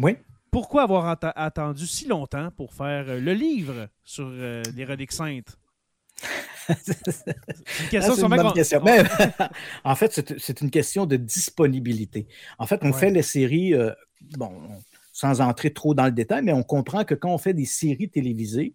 Oui. 0.00 0.16
Pourquoi 0.50 0.82
avoir 0.82 1.16
attendu 1.36 1.86
si 1.86 2.08
longtemps 2.08 2.50
pour 2.56 2.72
faire 2.72 3.04
le 3.04 3.32
livre 3.32 3.88
sur 4.02 4.28
les 4.30 4.84
reliques 4.84 5.12
saintes? 5.12 5.58
une 6.68 7.88
question 7.90 8.26
en 9.84 9.94
fait, 9.94 10.38
c'est 10.38 10.60
une 10.60 10.70
question 10.70 11.06
de 11.06 11.16
disponibilité. 11.16 12.26
En 12.58 12.66
fait, 12.66 12.80
on 12.82 12.92
fait 12.92 13.10
les 13.10 13.22
séries, 13.22 13.74
bon, 14.36 14.82
sans 15.16 15.40
entrer 15.40 15.72
trop 15.72 15.94
dans 15.94 16.04
le 16.04 16.12
détail, 16.12 16.42
mais 16.42 16.52
on 16.52 16.62
comprend 16.62 17.04
que 17.04 17.14
quand 17.14 17.32
on 17.32 17.38
fait 17.38 17.54
des 17.54 17.64
séries 17.64 18.10
télévisées, 18.10 18.74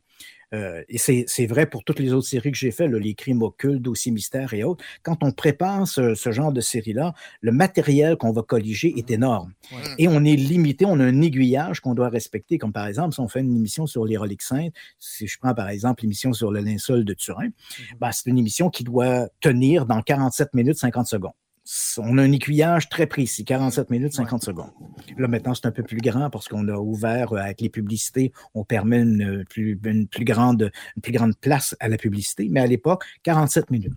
euh, 0.56 0.82
et 0.90 0.98
c'est 0.98 1.46
vrai 1.46 1.68
pour 1.68 1.84
toutes 1.84 2.00
les 2.00 2.14
autres 2.14 2.28
séries 2.28 2.52
que 2.52 2.58
j'ai 2.58 2.72
faites, 2.72 2.90
les 2.90 3.14
crimes 3.14 3.44
occultes, 3.44 3.80
dossiers 3.80 4.12
mystères 4.12 4.52
et 4.56 4.64
autres. 4.64 4.84
Quand 5.04 5.22
on 5.22 5.32
prépare 5.32 5.88
ce, 5.88 6.16
genre 6.32 6.52
de 6.52 6.60
série-là, 6.60 7.14
le 7.42 7.52
matériel 7.52 8.18
qu'on 8.18 8.32
va 8.32 8.42
colliger 8.42 8.92
est 8.98 9.12
énorme. 9.12 9.54
Et 10.00 10.08
on 10.08 10.26
est 10.26 10.36
limité, 10.36 10.84
on 10.86 11.00
a 11.00 11.06
un 11.06 11.22
aiguillage 11.22 11.80
qu'on 11.80 11.94
doit 11.94 12.10
respecter, 12.10 12.58
comme 12.58 12.74
par 12.74 12.88
exemple, 12.88 13.14
si 13.14 13.20
on 13.20 13.28
fait 13.28 13.42
une 13.42 13.56
émission 13.56 13.86
sur 13.86 14.06
les 14.06 14.18
reliques 14.18 14.42
saintes, 14.42 14.74
si 14.98 15.28
je 15.28 15.38
prends 15.38 15.54
par 15.54 15.70
exemple 15.70 16.02
l'émission 16.02 16.34
sur 16.34 16.52
le 16.52 16.62
linceul 16.62 17.06
de 17.06 17.14
Turin, 17.14 17.46
mhm. 17.46 17.98
ben, 18.00 18.12
c'est 18.12 18.28
une 18.32 18.40
émission 18.40 18.72
qui 18.72 18.84
doit 18.84 19.30
tenir 19.42 19.86
dans 19.86 20.02
47 20.02 20.56
minutes 20.56 20.80
50 20.80 21.06
secondes 21.06 21.34
on 21.98 22.18
a 22.18 22.24
un 22.24 22.32
aiguillage 22.32 22.90
très 22.90 23.08
précis, 23.08 23.46
47 23.46 23.90
minutes, 23.90 24.14
50 24.14 24.44
secondes. 24.44 24.72
Là, 25.18 25.28
maintenant, 25.28 25.54
c'est 25.54 25.66
un 25.66 25.72
peu 25.72 25.84
plus 25.84 25.98
grand 25.98 26.30
parce 26.30 26.48
qu'on 26.48 26.68
a 26.68 26.78
ouvert 26.78 27.34
euh, 27.34 27.38
avec 27.38 27.62
les 27.62 27.70
publicités, 27.70 28.32
on 28.54 28.64
permet 28.64 29.02
une 29.02 29.46
plus, 29.50 29.80
une 29.84 30.08
plus, 30.08 30.26
grande, 30.26 30.72
une 30.96 31.02
plus 31.02 31.14
grande 31.14 31.38
place 31.38 31.76
à 31.80 31.88
la 31.88 31.98
publicité, 31.98 32.48
mais 32.50 32.60
à 32.60 32.68
l'époque, 32.68 33.06
47 33.24 33.72
minutes. 33.72 33.94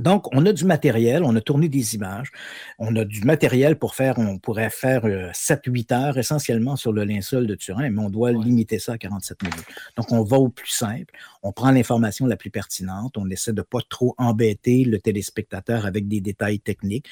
Donc, 0.00 0.26
on 0.34 0.46
a 0.46 0.52
du 0.52 0.64
matériel, 0.64 1.22
on 1.24 1.34
a 1.34 1.40
tourné 1.40 1.68
des 1.68 1.94
images, 1.94 2.30
on 2.78 2.94
a 2.96 3.04
du 3.04 3.22
matériel 3.22 3.76
pour 3.76 3.94
faire, 3.94 4.18
on 4.18 4.38
pourrait 4.38 4.70
faire 4.70 5.04
7-8 5.04 5.92
euh, 5.92 5.94
heures 5.94 6.18
essentiellement 6.18 6.76
sur 6.76 6.92
le 6.92 7.04
linceul 7.04 7.46
de 7.46 7.54
Turin, 7.54 7.90
mais 7.90 8.00
on 8.00 8.10
doit 8.10 8.32
limiter 8.32 8.78
ça 8.78 8.92
à 8.92 8.98
47 8.98 9.42
minutes. 9.42 9.66
Donc, 9.96 10.12
on 10.12 10.22
va 10.22 10.38
au 10.38 10.48
plus 10.48 10.70
simple, 10.70 11.12
on 11.42 11.52
prend 11.52 11.70
l'information 11.70 12.26
la 12.26 12.36
plus 12.36 12.50
pertinente, 12.50 13.16
on 13.16 13.28
essaie 13.30 13.52
de 13.52 13.62
pas 13.62 13.80
trop 13.88 14.14
embêter 14.18 14.84
le 14.84 14.98
téléspectateur 14.98 15.86
avec 15.86 16.08
des 16.08 16.20
détails 16.20 16.60
techniques 16.60 17.06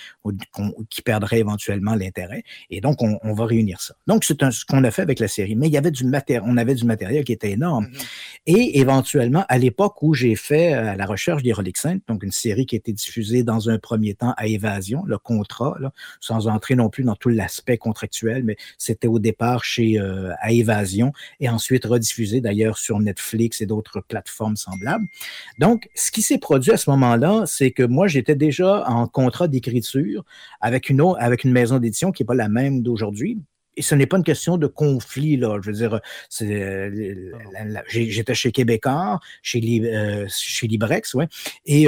qui 0.90 1.02
perdraient 1.02 1.40
éventuellement 1.40 1.94
l'intérêt, 1.94 2.44
et 2.70 2.80
donc 2.80 3.02
on, 3.02 3.34
va 3.36 3.44
réunir 3.44 3.80
ça. 3.80 3.94
Donc, 4.06 4.24
c'est 4.24 4.40
ce 4.50 4.64
qu'on 4.64 4.84
a 4.84 4.90
fait 4.90 5.02
avec 5.02 5.20
la 5.20 5.28
série, 5.28 5.56
mais 5.56 5.66
il 5.66 5.72
y 5.72 5.76
avait 5.76 5.90
du 5.90 6.04
matériel, 6.04 6.42
on 6.46 6.56
avait 6.56 6.74
du 6.74 6.84
matériel 6.84 7.24
qui 7.24 7.32
était 7.32 7.50
énorme. 7.50 7.86
Mm-hmm. 7.86 8.06
Et 8.46 8.78
éventuellement, 8.78 9.44
à 9.48 9.58
l'époque 9.58 10.02
où 10.02 10.14
j'ai 10.14 10.36
fait 10.36 10.74
euh, 10.74 10.94
la 10.94 11.06
recherche 11.06 11.42
des 11.42 11.52
reliques 11.52 11.76
saintes, 11.76 12.02
donc 12.08 12.22
une 12.22 12.32
série 12.32 12.66
qui 12.66 12.75
été 12.76 12.92
diffusé 12.92 13.42
dans 13.42 13.68
un 13.68 13.78
premier 13.78 14.14
temps 14.14 14.34
à 14.36 14.46
Évasion, 14.46 15.02
le 15.06 15.18
contrat, 15.18 15.76
sans 16.20 16.48
entrer 16.48 16.74
non 16.74 16.88
plus 16.88 17.04
dans 17.04 17.16
tout 17.16 17.28
l'aspect 17.28 17.78
contractuel, 17.78 18.44
mais 18.44 18.56
c'était 18.78 19.08
au 19.08 19.18
départ 19.18 19.64
chez 19.64 19.98
euh, 19.98 20.32
à 20.40 20.52
Évasion 20.52 21.12
et 21.40 21.48
ensuite 21.48 21.84
rediffusé 21.84 22.40
d'ailleurs 22.40 22.78
sur 22.78 23.00
Netflix 23.00 23.60
et 23.60 23.66
d'autres 23.66 24.00
plateformes 24.00 24.56
semblables. 24.56 25.06
Donc, 25.58 25.88
ce 25.94 26.10
qui 26.10 26.22
s'est 26.22 26.38
produit 26.38 26.72
à 26.72 26.76
ce 26.76 26.90
moment-là, 26.90 27.44
c'est 27.46 27.70
que 27.70 27.82
moi, 27.82 28.06
j'étais 28.06 28.36
déjà 28.36 28.84
en 28.88 29.06
contrat 29.06 29.48
d'écriture 29.48 30.24
avec 30.60 30.90
une, 30.90 31.02
avec 31.18 31.44
une 31.44 31.52
maison 31.52 31.78
d'édition 31.78 32.12
qui 32.12 32.22
n'est 32.22 32.26
pas 32.26 32.34
la 32.34 32.48
même 32.48 32.82
d'aujourd'hui, 32.82 33.38
et 33.76 33.82
ce 33.82 33.94
n'est 33.94 34.06
pas 34.06 34.16
une 34.16 34.24
question 34.24 34.56
de 34.56 34.66
conflit, 34.66 35.36
là. 35.36 35.58
Je 35.62 35.70
veux 35.70 35.76
dire, 35.76 36.00
euh, 36.42 37.32
j'étais 37.88 38.34
chez 38.34 38.50
Québécois, 38.50 39.20
chez, 39.42 39.60
euh, 39.84 40.26
chez 40.28 40.66
Librex, 40.66 41.12
ouais. 41.14 41.28
Et 41.66 41.86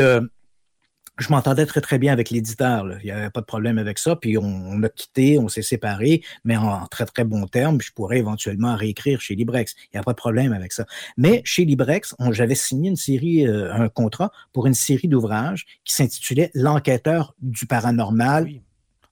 je 1.18 1.31
m'entendais 1.31 1.66
très, 1.66 1.81
très 1.81 1.98
bien 1.98 2.12
avec 2.12 2.31
l'éditeur. 2.31 2.87
Il 3.02 3.04
n'y 3.04 3.11
avait 3.11 3.31
pas 3.31 3.40
de 3.40 3.46
problème 3.46 3.78
avec 3.78 3.98
ça. 3.98 4.16
Puis 4.16 4.38
on, 4.38 4.83
a 4.83 4.88
quitté, 4.88 5.38
on 5.38 5.48
s'est 5.48 5.62
séparés, 5.62 6.22
mais 6.44 6.57
en, 6.57 6.87
très, 6.87 7.07
très 7.07 7.24
bons 7.24 7.46
termes. 7.46 7.81
Je 7.81 7.92
pourrais 7.92 8.18
éventuellement 8.18 8.76
réécrire 8.76 9.20
chez 9.20 9.35
Librex. 9.35 9.74
Il 9.92 9.96
n'y 9.96 10.00
a 10.00 10.02
pas 10.02 10.12
de 10.12 10.16
problème 10.16 10.52
avec 10.52 10.72
ça. 10.72 10.87
Mais 11.16 11.42
chez 11.44 11.64
Librex, 11.64 12.14
j'avais 12.31 12.54
signé 12.54 12.90
une 12.90 12.96
série, 12.96 13.46
euh, 13.46 13.72
un 13.74 13.88
contrat 13.88 14.31
pour 14.52 14.66
une 14.66 14.74
série 14.74 15.09
d'ouvrages 15.09 15.66
qui 15.85 15.94
s'intitulait 15.94 16.50
L'enquêteur 16.54 17.35
du 17.40 17.66
paranormal. 17.66 18.48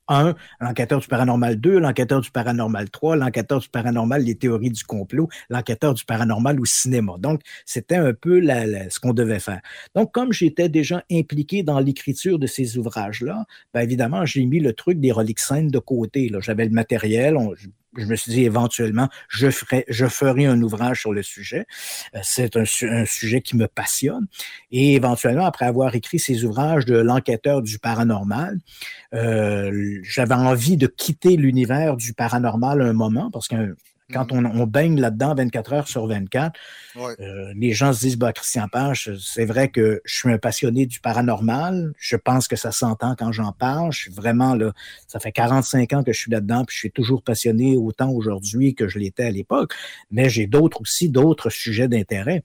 1, 0.08 0.34
l'enquêteur 0.60 1.00
du 1.00 1.08
paranormal 1.08 1.56
2, 1.56 1.78
l'enquêteur 1.78 2.20
du 2.20 2.30
paranormal 2.30 2.90
3, 2.90 3.16
l'enquêteur 3.16 3.60
du 3.60 3.68
paranormal, 3.68 4.22
les 4.22 4.34
théories 4.36 4.70
du 4.70 4.84
complot, 4.84 5.28
l'enquêteur 5.50 5.94
du 5.94 6.04
paranormal 6.04 6.60
au 6.60 6.64
cinéma. 6.64 7.14
Donc, 7.18 7.40
c'était 7.64 7.96
un 7.96 8.12
peu 8.12 8.40
ce 8.42 9.00
qu'on 9.00 9.12
devait 9.12 9.40
faire. 9.40 9.60
Donc, 9.94 10.12
comme 10.12 10.32
j'étais 10.32 10.68
déjà 10.68 11.02
impliqué 11.10 11.62
dans 11.62 11.80
l'écriture 11.80 12.38
de 12.38 12.46
ces 12.46 12.78
ouvrages-là, 12.78 13.44
bien 13.74 13.82
évidemment, 13.82 14.24
j'ai 14.24 14.44
mis 14.46 14.60
le 14.60 14.72
truc 14.72 15.00
des 15.00 15.12
reliques 15.12 15.40
saintes 15.40 15.70
de 15.70 15.78
côté. 15.78 16.30
J'avais 16.40 16.64
le 16.64 16.70
matériel, 16.70 17.36
je 17.96 18.06
me 18.06 18.16
suis 18.16 18.32
dit 18.32 18.44
éventuellement, 18.44 19.08
je 19.28 19.50
ferai, 19.50 19.84
un 20.46 20.60
ouvrage 20.62 21.00
sur 21.00 21.12
le 21.12 21.22
sujet. 21.22 21.66
Euh, 22.14 22.20
c'est 22.22 22.56
un, 22.56 22.64
sujet 23.04 23.40
qui 23.40 23.56
me 23.56 23.66
passionne. 23.66 24.26
Et 24.70 24.94
éventuellement, 24.94 25.46
après 25.46 25.66
avoir 25.66 25.94
écrit 25.94 26.18
ces 26.18 26.44
ouvrages 26.44 26.84
de 26.84 26.96
l'enquêteur 26.96 27.62
du 27.62 27.78
paranormal, 27.78 28.58
euh, 29.14 30.00
j'avais 30.02 30.34
envie 30.34 30.76
de 30.76 30.86
quitter 30.86 31.36
l'univers 31.36 31.96
du 31.96 32.12
paranormal 32.12 32.80
un 32.82 32.92
moment 32.92 33.30
parce 33.30 33.48
que 33.48 33.76
quand 34.12 34.32
mhm. 34.32 34.46
on, 34.60 34.66
baigne 34.66 35.00
là-dedans 35.00 35.34
24 35.34 35.72
heures 35.72 35.88
sur 35.88 36.06
24, 36.06 36.58
euh, 36.96 37.52
les 37.56 37.72
gens 37.72 37.92
se 37.92 38.00
disent 38.00 38.16
bah, 38.16 38.32
Christian 38.32 38.68
Page, 38.68 39.10
c'est 39.20 39.44
vrai 39.44 39.68
que 39.68 40.00
je 40.04 40.14
suis 40.14 40.32
un 40.32 40.38
passionné 40.38 40.86
du 40.86 41.00
paranormal. 41.00 41.92
Je 41.98 42.16
pense 42.16 42.48
que 42.48 42.56
ça 42.56 42.72
s'entend 42.72 43.14
quand 43.16 43.32
j'en 43.32 43.52
parle. 43.52 43.92
Je 43.92 44.02
suis 44.02 44.12
vraiment 44.12 44.54
là, 44.54 44.72
ça 45.08 45.18
fait 45.18 45.32
45 45.32 45.92
ans 45.92 46.04
que 46.04 46.12
je 46.12 46.18
suis 46.18 46.30
là-dedans, 46.30 46.64
puis 46.64 46.74
je 46.74 46.80
suis 46.80 46.92
toujours 46.92 47.22
passionné 47.22 47.76
autant 47.76 48.10
aujourd'hui 48.10 48.74
que 48.74 48.88
je 48.88 48.98
l'étais 48.98 49.24
à 49.24 49.30
l'époque. 49.30 49.74
Mais 50.10 50.28
j'ai 50.28 50.46
d'autres 50.46 50.80
aussi, 50.80 51.08
d'autres 51.08 51.50
sujets 51.50 51.88
d'intérêt 51.88 52.44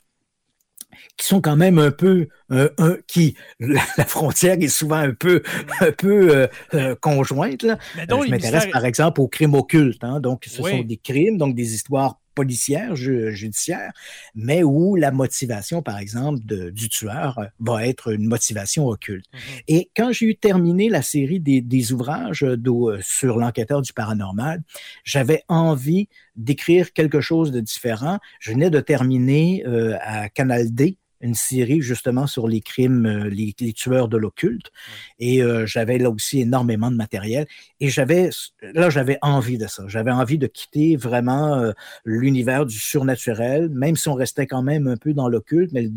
qui 1.17 1.25
sont 1.25 1.41
quand 1.41 1.55
même 1.55 1.79
un 1.79 1.91
peu 1.91 2.27
euh, 2.51 2.69
un, 2.77 2.97
qui 3.07 3.35
la, 3.59 4.05
frontière 4.05 4.57
est 4.59 4.67
souvent 4.67 4.97
un 4.97 5.13
peu 5.13 5.41
un 5.79 5.91
peu 5.91 6.35
euh, 6.35 6.47
euh, 6.73 6.95
conjointe 6.99 7.63
là. 7.63 7.77
je 7.97 8.29
m'intéresse 8.29 8.67
par 8.67 8.85
exemple 8.85 9.21
aux 9.21 9.27
crimes 9.27 9.55
occultes 9.55 10.03
hein. 10.03 10.19
donc 10.19 10.45
ce 10.45 10.61
sont 10.61 10.81
des 10.81 10.97
crimes 10.97 11.37
donc 11.37 11.55
des 11.55 11.73
histoires 11.73 12.19
policière, 12.33 12.95
judiciaire, 12.95 13.91
mais 14.35 14.63
où 14.63 14.95
la 14.95 15.11
motivation, 15.11 15.81
par 15.81 15.97
exemple, 15.97 16.39
du 16.39 16.89
tueur 16.89 17.37
euh, 17.39 17.45
va 17.59 17.87
être 17.87 18.11
une 18.11 18.27
motivation 18.27 18.87
occulte. 18.87 19.25
Mm-hmm. 19.33 19.63
Et 19.67 19.89
quand 19.95 20.11
j'ai 20.11 20.27
eu 20.27 20.35
terminé 20.35 20.89
la 20.89 21.01
série 21.01 21.39
des, 21.39 21.93
ouvrages 21.93 22.43
euh, 22.43 22.99
sur 23.01 23.37
l'enquêteur 23.37 23.81
du 23.81 23.93
paranormal, 23.93 24.61
j'avais 25.03 25.43
envie 25.47 26.07
d'écrire 26.35 26.93
quelque 26.93 27.21
chose 27.21 27.51
de 27.51 27.59
différent. 27.59 28.19
Je 28.39 28.51
venais 28.51 28.69
de 28.69 28.79
terminer 28.79 29.63
euh, 29.65 29.97
à 30.01 30.29
Canal 30.29 30.73
D 30.73 30.97
une 31.21 31.35
série 31.35 31.81
justement 31.81 32.27
sur 32.27 32.47
les 32.47 32.61
crimes, 32.61 33.05
euh, 33.05 33.29
les, 33.29 33.53
tueurs 33.73 34.07
de 34.07 34.17
l'occulte. 34.17 34.71
Et 35.19 35.41
euh, 35.43 35.65
j'avais 35.65 35.97
là 35.97 36.09
aussi 36.09 36.41
énormément 36.41 36.91
de 36.91 36.95
matériel. 36.95 37.47
Et 37.79 37.89
j'avais, 37.89 38.29
là, 38.61 38.89
j'avais 38.89 39.17
envie 39.21 39.57
de 39.57 39.67
ça. 39.67 39.83
J'avais 39.87 40.11
envie 40.11 40.37
de 40.37 40.47
quitter 40.47 40.95
vraiment 40.95 41.55
euh, 41.55 41.71
l'univers 42.05 42.65
du 42.65 42.77
surnaturel, 42.77 43.69
même 43.69 43.95
si 43.95 44.09
on 44.09 44.13
restait 44.13 44.47
quand 44.47 44.63
même 44.63 44.87
un 44.87 44.97
peu 44.97 45.13
dans 45.13 45.29
l'occulte, 45.29 45.71
mais 45.73 45.89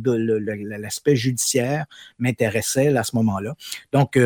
l'aspect 0.78 1.16
judiciaire 1.16 1.86
m'intéressait 2.18 2.94
à 2.96 3.04
ce 3.04 3.16
moment-là. 3.16 3.54
Donc, 3.92 4.18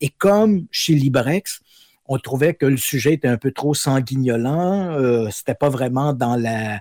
et 0.00 0.08
comme 0.18 0.66
chez 0.70 0.94
Librex, 0.94 1.60
on 2.06 2.18
trouvait 2.18 2.54
que 2.54 2.66
le 2.66 2.76
sujet 2.76 3.14
était 3.14 3.28
un 3.28 3.38
peu 3.38 3.50
trop 3.50 3.72
sanguignolant. 3.72 4.90
Euh, 4.92 5.28
c'était 5.30 5.54
pas 5.54 5.70
vraiment 5.70 6.12
dans 6.12 6.36
la, 6.36 6.80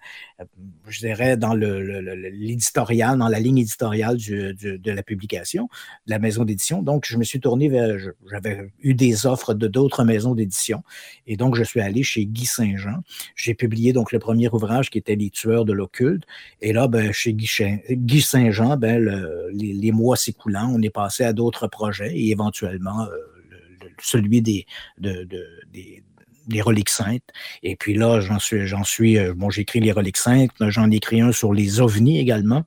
je 0.88 1.00
dirais, 1.00 1.38
dans 1.38 1.54
l'éditorial, 1.54 3.18
dans 3.18 3.30
la 3.30 3.40
ligne 3.40 3.60
éditoriale 3.60 4.18
de 4.18 4.92
la 4.92 5.04
publication, 5.04 5.70
de 6.08 6.12
la 6.12 6.20
maison 6.20 6.44
d'édition. 6.44 6.82
Donc, 6.82 7.06
je 7.08 7.18
me 7.18 7.24
suis 7.24 7.40
tourné 7.40 7.70
vers, 7.70 7.98
j'avais 8.30 8.72
eu 8.82 8.94
des 8.96 9.26
offres 9.26 9.54
de 9.54 9.68
d'autres 9.68 10.04
maisons 10.04 10.36
d'édition. 10.36 10.84
Et 11.26 11.38
donc, 11.38 11.56
je 11.56 11.64
suis 11.64 11.80
allé 11.80 12.04
chez 12.04 12.26
Guy 12.26 12.46
Saint-Jean. 12.46 13.02
J'ai 13.36 13.54
publié 13.54 13.94
donc 13.94 14.12
le 14.12 14.20
premier 14.20 14.50
ouvrage 14.50 14.90
qui 14.90 14.98
était 14.98 15.16
Les 15.16 15.30
tueurs 15.30 15.64
de 15.64 15.74
l'occulte. 15.74 16.24
Et 16.60 16.74
là, 16.74 16.88
ben, 16.88 17.14
chez 17.14 17.34
Guy, 17.34 18.22
Saint-Jean, 18.22 18.76
ben, 18.76 19.10
les, 19.54 19.92
mois 19.94 20.18
s'écoulant, 20.18 20.70
on 20.74 20.82
est 20.82 20.90
passé 20.90 21.24
à 21.24 21.32
d'autres 21.32 21.68
projets 21.68 22.14
et 22.14 22.32
éventuellement, 22.32 23.04
euh, 23.04 23.33
celui 24.02 24.42
des, 24.42 24.66
des, 24.98 26.62
reliques 26.62 26.90
saintes. 26.90 27.24
Et 27.64 27.76
puis 27.76 27.96
là, 27.96 28.20
j'en 28.20 28.40
suis, 28.40 28.68
j'en 28.68 28.84
suis, 28.84 29.18
euh, 29.18 29.34
bon, 29.34 29.50
j'écris 29.50 29.80
les 29.80 29.92
reliques 29.92 30.18
saintes, 30.18 30.52
j'en 30.60 30.92
écris 30.92 31.22
un 31.22 31.32
sur 31.32 31.54
les 31.54 31.80
ovnis 31.80 32.20
également. 32.20 32.64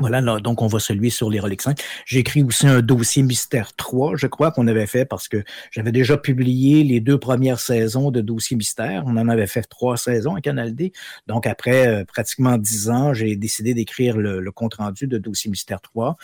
Voilà, 0.00 0.22
donc 0.40 0.62
on 0.62 0.66
voit 0.66 0.80
celui 0.80 1.10
sur 1.10 1.28
les 1.28 1.40
Rolex 1.40 1.64
5. 1.64 1.78
J'ai 2.06 2.20
écrit 2.20 2.42
aussi 2.42 2.66
un 2.66 2.80
dossier 2.80 3.22
Mystère 3.22 3.74
3, 3.76 4.16
je 4.16 4.26
crois 4.26 4.50
qu'on 4.50 4.66
avait 4.66 4.86
fait 4.86 5.04
parce 5.04 5.28
que 5.28 5.44
j'avais 5.70 5.92
déjà 5.92 6.16
publié 6.16 6.82
les 6.84 7.00
deux 7.00 7.18
premières 7.18 7.60
saisons 7.60 8.10
de 8.10 8.20
Dossier 8.20 8.56
Mystère. 8.56 9.04
On 9.06 9.16
en 9.16 9.28
avait 9.28 9.46
fait 9.46 9.62
trois 9.62 9.96
saisons 9.96 10.34
à 10.34 10.40
Canal 10.40 10.74
D. 10.74 10.92
Donc 11.26 11.46
après 11.46 11.86
euh, 11.86 12.04
pratiquement 12.04 12.56
dix 12.56 12.88
ans, 12.88 13.12
j'ai 13.12 13.36
décidé 13.36 13.74
d'écrire 13.74 14.16
le, 14.16 14.50
compte-rendu 14.50 15.06
de 15.06 15.18
Dossier 15.18 15.50
Mystère 15.50 15.80
3. 15.80 16.16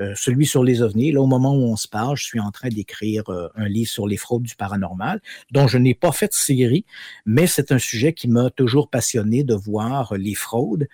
Euh, 0.00 0.12
celui 0.14 0.46
sur 0.46 0.62
les 0.62 0.82
ovnis. 0.82 1.12
Là, 1.12 1.20
au 1.20 1.26
moment 1.26 1.54
où 1.54 1.64
on 1.64 1.76
se 1.76 1.88
parle, 1.88 2.16
je 2.16 2.24
suis 2.24 2.40
en 2.40 2.50
train 2.50 2.68
d'écrire 2.68 3.24
euh, 3.30 3.48
un 3.56 3.66
livre 3.66 3.90
sur 3.90 4.06
les 4.06 4.16
fraudes 4.16 4.42
du 4.42 4.56
paranormal, 4.56 5.20
dont 5.50 5.66
je 5.66 5.78
n'ai 5.78 5.94
pas 5.94 6.12
fait 6.12 6.28
de 6.28 6.34
série, 6.34 6.84
mais 7.24 7.46
c'est 7.46 7.72
un 7.72 7.78
sujet 7.78 8.12
qui 8.12 8.28
m'a 8.28 8.50
toujours 8.50 8.88
passionné 8.88 9.42
de 9.42 9.54
voir 9.54 10.14
les 10.16 10.34
fraudes. 10.34 10.86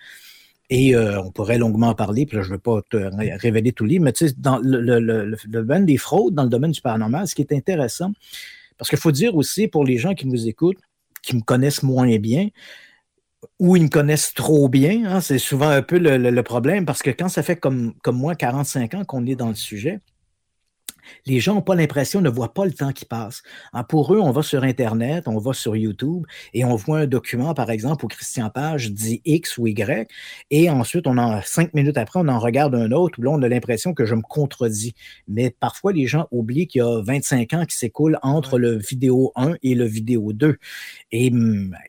Et 0.69 0.95
euh, 0.95 1.21
on 1.21 1.31
pourrait 1.31 1.57
longuement 1.57 1.87
en 1.87 1.95
parler, 1.95 2.25
puis 2.25 2.37
là, 2.37 2.43
je 2.43 2.49
ne 2.49 2.53
veux 2.53 2.59
pas 2.59 2.81
te 2.89 2.97
révéler 3.41 3.71
tout 3.71 3.85
le 3.85 3.89
livre, 3.89 4.03
mais 4.03 4.13
tu 4.13 4.27
sais, 4.27 4.35
dans 4.37 4.59
le, 4.59 5.35
domaine 5.47 5.85
des 5.85 5.97
fraudes, 5.97 6.35
dans 6.35 6.43
le 6.43 6.49
domaine 6.49 6.71
du 6.71 6.81
paranormal, 6.81 7.27
ce 7.27 7.33
qui 7.33 7.41
est 7.41 7.53
intéressant, 7.53 8.11
parce 8.77 8.89
qu'il 8.89 8.99
faut 8.99 9.11
dire 9.11 9.35
aussi 9.35 9.67
pour 9.67 9.83
les 9.83 9.97
gens 9.97 10.13
qui 10.13 10.27
nous 10.27 10.47
écoutent, 10.47 10.77
qui 11.23 11.35
me 11.35 11.41
connaissent 11.41 11.81
moins 11.81 12.15
bien, 12.17 12.49
ou 13.57 13.77
ils 13.77 13.83
me 13.83 13.89
connaissent 13.89 14.33
trop 14.33 14.69
bien, 14.69 15.05
hein, 15.05 15.21
c'est 15.21 15.39
souvent 15.39 15.69
un 15.69 15.81
peu 15.81 15.97
le, 15.97 16.41
problème, 16.43 16.85
parce 16.85 17.01
que 17.01 17.09
quand 17.09 17.29
ça 17.29 17.41
fait 17.41 17.55
comme, 17.55 17.93
comme 18.03 18.17
moi 18.17 18.35
45 18.35 18.93
ans 18.93 19.05
qu'on 19.05 19.25
est 19.25 19.35
dans 19.35 19.49
le 19.49 19.55
sujet, 19.55 19.99
les 21.25 21.39
gens 21.39 21.55
n'ont 21.55 21.61
pas 21.61 21.75
l'impression, 21.75 22.21
ne 22.21 22.29
voient 22.29 22.53
pas 22.53 22.65
le 22.65 22.73
temps 22.73 22.91
qui 22.91 23.05
passe. 23.05 23.41
Hein, 23.73 23.83
pour 23.83 24.13
eux, 24.13 24.19
on 24.19 24.31
va 24.31 24.43
sur 24.43 24.63
Internet, 24.63 25.27
on 25.27 25.37
va 25.37 25.53
sur 25.53 25.75
YouTube 25.75 26.25
et 26.53 26.65
on 26.65 26.75
voit 26.75 26.99
un 26.99 27.07
document, 27.07 27.53
par 27.53 27.69
exemple, 27.69 28.05
où 28.05 28.07
Christian 28.07 28.49
Page 28.49 28.91
dit 28.91 29.21
X 29.25 29.57
ou 29.57 29.67
Y, 29.67 30.09
et 30.51 30.69
ensuite, 30.69 31.07
on 31.07 31.17
en, 31.17 31.41
cinq 31.41 31.73
minutes 31.73 31.97
après, 31.97 32.19
on 32.19 32.27
en 32.27 32.39
regarde 32.39 32.75
un 32.75 32.91
autre 32.91 33.19
où 33.19 33.21
là, 33.21 33.31
on 33.31 33.41
a 33.41 33.47
l'impression 33.47 33.93
que 33.93 34.05
je 34.05 34.15
me 34.15 34.21
contredis. 34.21 34.93
Mais 35.27 35.53
parfois, 35.57 35.93
les 35.93 36.07
gens 36.07 36.27
oublient 36.31 36.67
qu'il 36.67 36.79
y 36.79 36.83
a 36.83 37.01
25 37.01 37.53
ans 37.53 37.65
qui 37.65 37.75
s'écoulent 37.75 38.19
entre 38.21 38.59
le 38.59 38.77
vidéo 38.77 39.31
1 39.35 39.55
et 39.63 39.75
le 39.75 39.85
vidéo 39.85 40.33
2. 40.33 40.57
Et, 41.11 41.31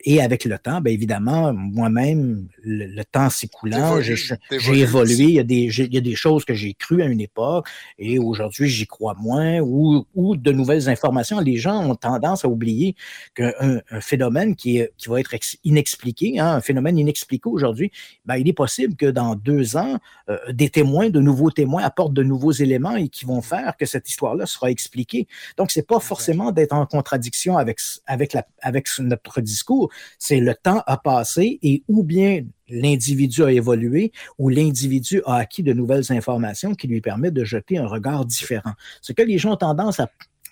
et 0.03 0.21
avec 0.21 0.45
le 0.45 0.57
temps, 0.57 0.81
bien 0.81 0.93
évidemment, 0.93 1.53
moi-même, 1.53 2.47
le, 2.63 3.03
temps 3.03 3.29
s'écoulant, 3.29 3.99
j'ai 4.01 4.79
évolué. 4.79 5.23
Il 5.23 5.31
y, 5.31 5.39
a 5.39 5.43
des, 5.43 5.79
il 5.79 5.93
y 5.93 5.97
a 5.97 6.01
des 6.01 6.15
choses 6.15 6.45
que 6.45 6.53
j'ai 6.53 6.73
crues 6.73 7.01
à 7.01 7.05
une 7.05 7.21
époque 7.21 7.67
et 7.97 8.19
aujourd'hui, 8.19 8.69
j'y 8.69 8.87
crois 8.87 9.10
moins 9.19 9.59
ou, 9.59 10.05
ou, 10.15 10.35
de 10.35 10.51
nouvelles 10.51 10.89
informations. 10.89 11.39
Les 11.39 11.57
gens 11.57 11.83
ont 11.89 11.95
tendance 11.95 12.45
à 12.45 12.47
oublier 12.47 12.95
qu'un 13.35 13.51
un 13.91 14.01
phénomène 14.01 14.55
qui, 14.55 14.81
qui 14.97 15.09
va 15.09 15.19
être 15.19 15.33
inexpliqué, 15.63 16.39
hein, 16.39 16.55
un 16.55 16.61
phénomène 16.61 16.97
inexpliqué 16.97 17.49
aujourd'hui, 17.49 17.91
ben, 18.25 18.35
il 18.35 18.47
est 18.47 18.53
possible 18.53 18.95
que 18.95 19.05
dans 19.05 19.35
deux 19.35 19.77
ans, 19.77 19.97
euh, 20.29 20.37
des 20.51 20.69
témoins, 20.69 21.09
de 21.09 21.19
nouveaux 21.19 21.51
témoins 21.51 21.83
apportent 21.83 22.13
de 22.13 22.23
nouveaux 22.23 22.51
éléments 22.51 22.95
et 22.95 23.09
qui 23.09 23.25
vont 23.25 23.41
faire 23.41 23.75
que 23.77 23.85
cette 23.85 24.09
histoire-là 24.09 24.45
sera 24.45 24.69
expliquée. 24.69 25.27
Donc, 25.57 25.71
c'est 25.71 25.87
pas 25.87 25.99
forcément 25.99 26.51
d'être 26.51 26.73
en 26.73 26.85
contradiction 26.85 27.57
avec, 27.57 27.79
avec, 28.05 28.33
la, 28.33 28.45
avec 28.61 28.87
notre 28.99 29.41
discours, 29.41 29.89
c'est 30.19 30.39
le 30.39 30.55
temps 30.55 30.83
a 30.85 30.97
passé 30.97 31.59
et 31.61 31.83
ou 31.87 32.03
bien 32.03 32.41
l'individu 32.71 33.43
a 33.43 33.51
évolué 33.51 34.11
ou 34.37 34.49
l'individu 34.49 35.21
a 35.25 35.35
acquis 35.35 35.63
de 35.63 35.73
nouvelles 35.73 36.11
informations 36.11 36.73
qui 36.73 36.87
lui 36.87 37.01
permettent 37.01 37.33
de 37.33 37.43
jeter 37.43 37.77
un 37.77 37.87
regard 37.87 38.25
différent. 38.25 38.73
Ce 39.01 39.13
que 39.13 39.21
les 39.21 39.37
gens 39.37 39.53
ont 39.53 39.57
tendance 39.57 39.99
à 39.99 40.09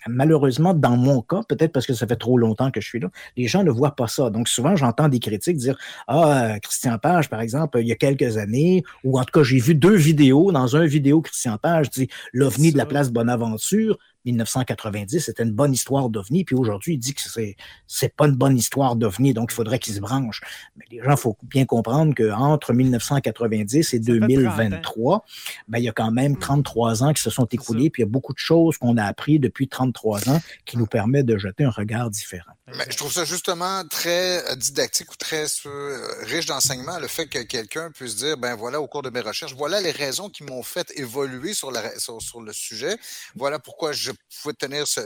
malheureusement, 0.08 0.74
dans 0.74 0.96
mon 0.96 1.22
cas, 1.22 1.42
peut-être 1.48 1.72
parce 1.72 1.86
que 1.86 1.94
ça 1.94 2.06
fait 2.06 2.16
trop 2.16 2.38
longtemps 2.38 2.70
que 2.70 2.80
je 2.80 2.86
suis 2.86 3.00
là, 3.00 3.08
les 3.36 3.46
gens 3.46 3.64
ne 3.64 3.70
voient 3.70 3.96
pas 3.96 4.06
ça. 4.06 4.30
Donc, 4.30 4.48
souvent, 4.48 4.76
j'entends 4.76 5.08
des 5.08 5.18
critiques 5.18 5.56
dire 5.56 5.76
Ah, 6.08 6.58
Christian 6.62 6.98
Page, 6.98 7.28
par 7.28 7.40
exemple, 7.40 7.78
il 7.80 7.86
y 7.86 7.92
a 7.92 7.96
quelques 7.96 8.36
années, 8.36 8.82
ou 9.04 9.18
en 9.18 9.24
tout 9.24 9.38
cas, 9.38 9.42
j'ai 9.42 9.58
vu 9.58 9.74
deux 9.74 9.96
vidéos. 9.96 10.52
Dans 10.52 10.76
un 10.76 10.86
vidéo, 10.86 11.20
Christian 11.20 11.58
Page 11.58 11.90
dit 11.90 12.08
L'OVNI 12.32 12.72
de 12.72 12.78
la 12.78 12.86
place 12.86 13.10
Bonaventure. 13.10 13.98
1990, 14.24 15.20
c'était 15.20 15.42
une 15.42 15.52
bonne 15.52 15.72
histoire 15.72 16.08
d'OVNI, 16.08 16.44
puis 16.44 16.54
aujourd'hui, 16.54 16.94
il 16.94 16.98
dit 16.98 17.14
que 17.14 17.22
c'est, 17.22 17.56
c'est 17.86 18.14
pas 18.14 18.26
une 18.26 18.34
bonne 18.34 18.56
histoire 18.56 18.96
d'OVNI, 18.96 19.34
donc 19.34 19.50
il 19.52 19.54
faudrait 19.54 19.78
qu'il 19.78 19.94
se 19.94 20.00
branche. 20.00 20.40
Mais 20.76 20.84
les 20.90 21.02
gens, 21.02 21.12
il 21.12 21.16
faut 21.16 21.36
bien 21.42 21.64
comprendre 21.64 22.14
qu'entre 22.14 22.72
1990 22.72 23.94
et 23.94 23.98
2023, 23.98 25.24
ben, 25.68 25.78
il 25.78 25.84
y 25.84 25.88
a 25.88 25.92
quand 25.92 26.10
même 26.10 26.36
33 26.36 27.04
ans 27.04 27.12
qui 27.12 27.22
se 27.22 27.30
sont 27.30 27.46
écoulés, 27.46 27.90
puis 27.90 28.02
il 28.02 28.06
y 28.06 28.08
a 28.08 28.10
beaucoup 28.10 28.32
de 28.32 28.38
choses 28.38 28.78
qu'on 28.78 28.96
a 28.96 29.04
appris 29.04 29.38
depuis 29.38 29.68
33 29.68 30.28
ans 30.28 30.40
qui 30.64 30.76
nous 30.76 30.86
permettent 30.86 31.26
de 31.26 31.38
jeter 31.38 31.64
un 31.64 31.70
regard 31.70 32.10
différent. 32.10 32.52
Mais 32.76 32.84
je 32.88 32.96
trouve 32.96 33.12
ça 33.12 33.24
justement 33.24 33.84
très 33.88 34.48
euh, 34.50 34.54
didactique 34.54 35.10
ou 35.12 35.16
très 35.16 35.46
euh, 35.66 35.98
riche 36.22 36.46
d'enseignement, 36.46 36.98
le 36.98 37.08
fait 37.08 37.26
que 37.26 37.40
quelqu'un 37.40 37.90
puisse 37.90 38.16
dire, 38.16 38.36
ben 38.36 38.54
voilà, 38.54 38.80
au 38.80 38.86
cours 38.86 39.02
de 39.02 39.10
mes 39.10 39.20
recherches, 39.20 39.54
voilà 39.54 39.80
les 39.80 39.90
raisons 39.90 40.28
qui 40.28 40.44
m'ont 40.44 40.62
fait 40.62 40.92
évoluer 40.96 41.54
sur, 41.54 41.70
la, 41.70 41.98
sur 41.98 42.40
le 42.40 42.52
sujet, 42.52 42.96
voilà 43.34 43.58
pourquoi 43.58 43.92
je 43.92 44.09
je 44.12 44.42
pouvais 44.42 44.54
tenir 44.54 44.86
ce, 44.86 45.00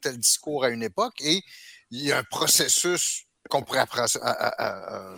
tel 0.00 0.18
discours 0.18 0.64
à 0.64 0.70
une 0.70 0.82
époque 0.82 1.14
et 1.20 1.42
il 1.90 2.02
y 2.02 2.12
a 2.12 2.18
un 2.18 2.24
processus 2.24 3.24
qu'on 3.48 3.62
pourrait 3.62 3.84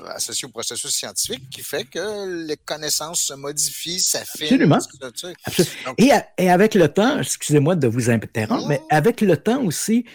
associer 0.08 0.46
au 0.46 0.50
processus 0.50 0.90
scientifique 0.90 1.50
qui 1.50 1.62
fait 1.62 1.84
que 1.84 2.46
les 2.46 2.56
connaissances 2.56 3.22
se 3.22 3.34
modifient, 3.34 4.00
s'affinent. 4.00 4.48
Absolument. 5.44 5.94
et, 5.98 6.10
et, 6.38 6.50
avec 6.50 6.74
le 6.74 6.88
temps, 6.88 7.18
excusez-moi 7.18 7.76
de 7.76 7.88
vous 7.88 8.10
interrompre, 8.10 8.66
mais 8.68 8.80
avec 8.90 9.20
le 9.20 9.36
temps 9.36 9.62
aussi, 9.64 10.06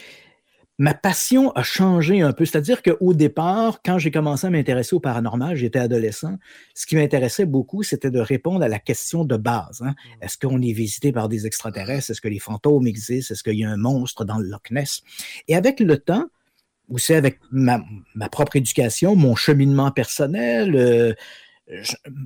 ma 0.78 0.94
passion 0.94 1.52
a 1.52 1.64
changé 1.64 2.22
un 2.22 2.34
peu. 2.34 2.46
C'est-à-dire 2.46 2.84
qu'au 2.84 3.14
départ, 3.14 3.82
quand 3.84 3.98
j'ai 3.98 4.12
commencé 4.12 4.46
à 4.46 4.50
m'intéresser 4.50 4.96
au 4.96 5.00
paranormal, 5.00 5.56
j'étais 5.56 5.80
adolescent, 5.80 6.38
ce 6.76 6.86
qui 6.86 6.96
m'intéressait 6.96 7.46
beaucoup, 7.46 7.84
c'était 7.84 8.12
de 8.12 8.20
répondre 8.20 8.64
à 8.64 8.68
la 8.68 8.80
question 8.80 9.26
de 9.26 9.38
base. 9.38 9.82
Hein. 9.82 9.92
Mmh. 9.92 10.24
Est-ce 10.24 10.38
qu'on 10.38 10.62
est 10.62 10.74
visité 10.74 11.12
par 11.12 11.30
des 11.30 11.48
extraterrestres? 11.48 12.12
Est-ce 12.12 12.22
que 12.22 12.28
les 12.28 12.40
fantômes 12.40 12.86
existent? 12.86 13.34
Est-ce 13.34 13.44
qu'il 13.44 13.60
y 13.60 13.66
a 13.66 13.70
un 13.70 13.78
monstre 13.78 14.24
dans 14.24 14.38
le 14.38 14.48
Loch 14.48 14.70
Ness? 14.70 15.02
Et 15.48 15.56
avec 15.56 15.80
le 15.80 15.98
temps, 15.98 16.26
aussi 16.90 17.14
avec 17.14 17.40
ma, 17.52 17.82
propre 18.32 18.56
éducation, 18.56 19.16
mon 19.16 19.36
cheminement 19.36 19.92
personnel, 19.92 20.76
euh, 20.76 21.14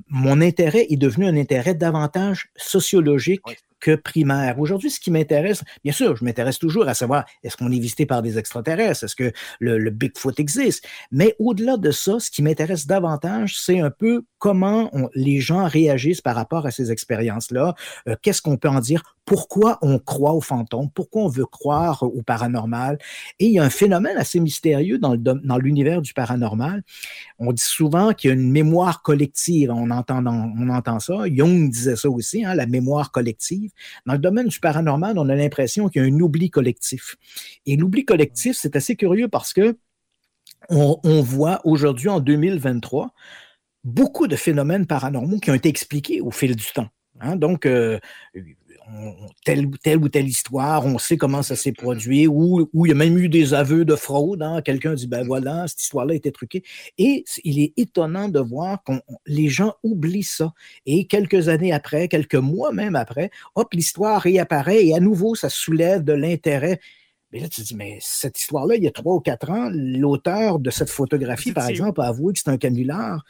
mon 0.08 0.40
intérêt 0.40 0.86
est 0.88 0.96
devenu 0.96 1.26
un 1.26 1.36
intérêt 1.36 1.74
davantage 1.74 2.50
sociologique 2.56 3.42
que 3.82 3.96
primaire. 3.96 4.58
Aujourd'hui, 4.60 4.90
ce 4.90 5.00
qui 5.00 5.10
m'intéresse, 5.10 5.62
bien 5.84 5.92
sûr, 5.92 6.16
je 6.16 6.24
m'intéresse 6.24 6.58
toujours 6.58 6.88
à 6.88 6.94
savoir 6.94 7.24
est-ce 7.42 7.56
qu'on 7.56 7.70
est 7.70 7.80
visité 7.80 8.06
par 8.06 8.22
des 8.22 8.38
extraterrestres, 8.38 9.04
est-ce 9.04 9.16
que 9.16 9.32
le, 9.60 9.90
Bigfoot 9.90 10.38
existe, 10.40 10.86
mais 11.10 11.34
au-delà 11.38 11.76
de 11.76 11.90
ça, 11.90 12.18
ce 12.18 12.30
qui 12.30 12.42
m'intéresse 12.42 12.86
davantage, 12.86 13.58
c'est 13.60 13.80
un 13.80 13.90
peu 13.90 14.22
comment 14.38 14.90
les 15.14 15.40
gens 15.40 15.66
réagissent 15.66 16.20
par 16.20 16.36
rapport 16.36 16.64
à 16.64 16.70
ces 16.70 16.90
expériences-là, 16.90 17.74
euh, 18.08 18.16
qu'est-ce 18.22 18.40
qu'on 18.40 18.56
peut 18.56 18.68
en 18.68 18.80
dire, 18.80 19.02
pourquoi 19.24 19.78
on 19.82 19.98
croit 19.98 20.34
aux 20.34 20.40
fantômes, 20.40 20.90
pourquoi 20.90 21.22
on 21.22 21.28
veut 21.28 21.46
croire 21.46 22.02
au 22.02 22.22
paranormal? 22.22 22.98
Et 23.38 23.46
il 23.46 23.52
y 23.52 23.58
a 23.58 23.64
un 23.64 23.70
phénomène 23.70 24.16
assez 24.16 24.40
mystérieux 24.40 24.98
dans, 24.98 25.14
l'univers 25.58 26.02
du 26.02 26.12
paranormal. 26.12 26.82
On 27.38 27.52
dit 27.52 27.62
souvent 27.62 28.12
qu'il 28.12 28.28
y 28.28 28.30
a 28.32 28.34
une 28.34 28.50
mémoire 28.50 29.02
collective. 29.02 29.70
On 29.70 29.90
entend, 29.90 30.24
on 30.26 30.68
entend 30.68 30.98
ça. 30.98 31.14
Jung 31.32 31.70
disait 31.70 31.96
ça 31.96 32.10
aussi, 32.10 32.44
hein, 32.44 32.54
la 32.54 32.66
mémoire 32.66 33.12
collective. 33.12 33.70
Dans 34.06 34.14
le 34.14 34.18
domaine 34.18 34.48
du 34.48 34.60
paranormal, 34.60 35.18
on 35.18 35.28
a 35.28 35.34
l'impression 35.34 35.88
qu'il 35.88 36.02
y 36.02 36.04
a 36.04 36.08
un 36.08 36.20
oubli 36.20 36.50
collectif. 36.50 37.16
Et 37.66 37.76
l'oubli 37.76 38.04
collectif, 38.04 38.56
c'est 38.58 38.76
assez 38.76 38.96
curieux 38.96 39.28
parce 39.28 39.52
que 39.52 39.76
on, 40.68 41.22
voit 41.22 41.60
aujourd'hui, 41.64 42.08
en 42.08 42.20
2023, 42.20 43.12
beaucoup 43.84 44.28
de 44.28 44.36
phénomènes 44.36 44.86
paranormaux 44.86 45.38
qui 45.38 45.50
ont 45.50 45.54
été 45.54 45.68
expliqués 45.68 46.20
au 46.20 46.30
fil 46.30 46.54
du 46.54 46.66
temps. 46.72 46.88
Hein. 47.20 47.36
Donc, 47.36 47.66
euh, 47.66 47.98
telle, 49.44 49.68
telle 49.82 49.98
ou 49.98 50.08
telle 50.08 50.28
histoire, 50.28 50.84
on 50.86 50.98
sait 50.98 51.16
comment 51.16 51.42
ça 51.42 51.56
s'est 51.56 51.72
produit, 51.72 52.26
ou, 52.26 52.68
il 52.84 52.88
y 52.88 52.92
a 52.92 52.94
même 52.94 53.18
eu 53.18 53.28
des 53.28 53.54
aveux 53.54 53.84
de 53.84 53.96
fraude. 53.96 54.42
Hein. 54.42 54.62
Quelqu'un 54.62 54.94
dit, 54.94 55.06
ben 55.06 55.24
voilà, 55.24 55.66
cette 55.68 55.82
histoire-là 55.82 56.14
était 56.14 56.30
truquée. 56.30 56.62
Et 56.98 57.24
il 57.44 57.60
est 57.60 57.72
étonnant 57.76 58.28
de 58.28 58.40
voir 58.40 58.82
que 58.84 58.92
les 59.26 59.48
gens 59.48 59.74
oublient 59.82 60.22
ça. 60.22 60.52
Et 60.86 61.06
quelques 61.06 61.48
années 61.48 61.72
après, 61.72 62.08
quelques 62.08 62.34
mois 62.34 62.72
même 62.72 62.96
après, 62.96 63.30
hop, 63.54 63.72
l'histoire 63.72 64.20
réapparaît 64.20 64.86
et 64.86 64.94
à 64.94 65.00
nouveau, 65.00 65.34
ça 65.34 65.48
soulève 65.48 66.04
de 66.04 66.12
l'intérêt. 66.12 66.80
Mais 67.32 67.40
là, 67.40 67.48
tu 67.48 67.62
te 67.62 67.66
dis, 67.66 67.74
mais 67.74 67.98
cette 68.00 68.38
histoire-là, 68.38 68.76
il 68.76 68.84
y 68.84 68.88
a 68.88 68.90
trois 68.90 69.14
ou 69.14 69.20
quatre 69.20 69.50
ans, 69.50 69.70
l'auteur 69.72 70.58
de 70.58 70.70
cette 70.70 70.90
photographie, 70.90 71.52
par 71.52 71.66
exemple, 71.66 72.00
a 72.02 72.08
avoué 72.08 72.34
que 72.34 72.38
c'est 72.38 72.50
un 72.50 72.58
canular. 72.58 73.24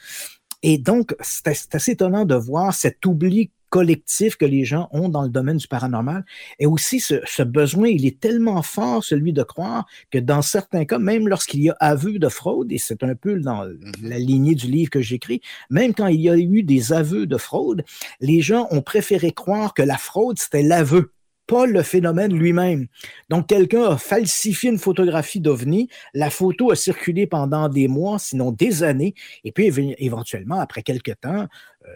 Et 0.64 0.78
donc, 0.78 1.14
c'est 1.20 1.74
assez 1.74 1.92
étonnant 1.92 2.24
de 2.24 2.34
voir 2.34 2.74
cet 2.74 3.04
oubli 3.06 3.50
collectif 3.72 4.36
que 4.36 4.44
les 4.44 4.66
gens 4.66 4.90
ont 4.92 5.08
dans 5.08 5.22
le 5.22 5.30
domaine 5.30 5.56
du 5.56 5.66
paranormal. 5.66 6.26
Et 6.58 6.66
aussi, 6.66 7.00
ce, 7.00 7.42
besoin, 7.42 7.88
il 7.88 8.04
est 8.04 8.20
tellement 8.20 8.60
fort, 8.60 9.02
celui 9.02 9.32
de 9.32 9.42
croire, 9.42 9.86
que 10.10 10.18
dans 10.18 10.42
certains 10.42 10.84
cas, 10.84 10.98
même 10.98 11.26
lorsqu'il 11.26 11.62
y 11.62 11.70
a 11.70 11.76
aveu 11.80 12.18
de 12.18 12.28
fraude, 12.28 12.70
et 12.70 12.76
c'est 12.76 13.02
un 13.02 13.14
peu 13.14 13.40
dans 13.40 13.64
mm-hmm. 13.64 14.08
la 14.08 14.18
lignée 14.18 14.54
du 14.54 14.66
livre 14.66 14.90
que 14.90 15.00
j'écris, 15.00 15.40
même 15.70 15.94
quand 15.94 16.08
il 16.08 16.20
y 16.20 16.28
a 16.28 16.36
eu 16.36 16.62
des 16.62 16.92
aveux 16.92 17.26
de 17.26 17.38
fraude, 17.38 17.82
les 18.20 18.42
gens 18.42 18.68
ont 18.70 18.82
préféré 18.82 19.32
croire 19.32 19.72
que 19.72 19.82
la 19.82 19.96
fraude, 19.96 20.38
c'était 20.38 20.62
l'aveu 20.62 21.10
pas 21.46 21.66
le 21.66 21.82
phénomène 21.82 22.32
lui-même. 22.32 22.86
Donc, 23.28 23.48
quelqu'un 23.48 23.84
a 23.90 23.96
falsifié 23.96 24.70
une 24.70 24.78
photographie 24.78 25.40
d'OVNI, 25.40 25.88
la 26.14 26.30
photo 26.30 26.70
a 26.70 26.76
circulé 26.76 27.26
pendant 27.26 27.68
des 27.68 27.88
mois, 27.88 28.18
sinon 28.18 28.52
des 28.52 28.82
années, 28.82 29.14
et 29.44 29.52
puis 29.52 29.70
éventuellement, 29.98 30.60
après 30.60 30.82
quelques 30.82 31.20
temps, 31.20 31.48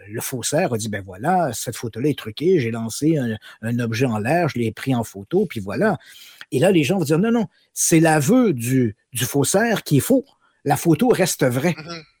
le 0.09 0.21
faussaire 0.21 0.73
a 0.73 0.77
dit, 0.77 0.89
ben 0.89 1.03
voilà, 1.05 1.51
cette 1.53 1.75
photo-là 1.75 2.09
est 2.09 2.17
truquée, 2.17 2.59
j'ai 2.59 2.71
lancé 2.71 3.17
un, 3.17 3.79
objet 3.79 4.05
en 4.05 4.17
l'air, 4.17 4.49
je 4.49 4.57
l'ai 4.57 4.71
pris 4.71 4.95
en 4.95 5.03
photo, 5.03 5.45
puis 5.45 5.59
voilà. 5.59 5.97
Et 6.51 6.59
là, 6.59 6.71
les 6.71 6.83
gens 6.83 6.97
vont 6.97 7.05
dire, 7.05 7.19
non, 7.19 7.31
non, 7.31 7.47
c'est 7.73 7.99
l'aveu 7.99 8.53
du, 8.53 8.95
du 9.13 9.25
faussaire 9.25 9.83
qui 9.83 9.97
est 9.97 10.01
faux. 10.01 10.25
La 10.65 10.75
photo 10.75 11.07
reste 11.07 11.45
vraie. 11.45 11.75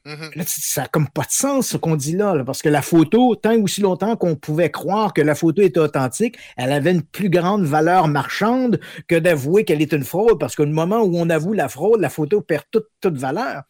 Mm-hmm. 0.05 0.31
Mm-hmm. 0.31 0.43
ça 0.47 0.81
n'a 0.83 0.87
comme 0.87 1.09
pas 1.09 1.23
de 1.23 1.31
sens 1.31 1.67
ce 1.67 1.77
qu'on 1.77 1.97
dit 1.97 2.15
là, 2.15 2.41
parce 2.45 2.61
que 2.61 2.69
la 2.69 2.81
photo, 2.81 3.35
tant 3.35 3.53
ou 3.55 3.63
aussi 3.63 3.81
longtemps 3.81 4.15
qu'on 4.15 4.37
pouvait 4.37 4.71
croire 4.71 5.13
que 5.13 5.21
la 5.21 5.35
photo 5.35 5.61
était 5.61 5.81
authentique, 5.81 6.37
elle 6.55 6.71
avait 6.71 6.91
une 6.91 7.03
plus 7.03 7.29
grande 7.29 7.65
valeur 7.65 8.07
marchande 8.07 8.79
que 9.09 9.15
d'avouer 9.15 9.65
qu'elle 9.65 9.81
est 9.81 9.91
une 9.91 10.05
fraude, 10.05 10.39
parce 10.39 10.55
qu'au 10.55 10.65
moment 10.65 11.01
où 11.01 11.17
on 11.17 11.29
avoue 11.29 11.51
la 11.51 11.67
fraude, 11.67 11.99
la 11.99 12.09
photo 12.09 12.39
perd 12.39 12.63
toute, 12.71 12.87
toute 13.01 13.17
valeur. 13.17 13.63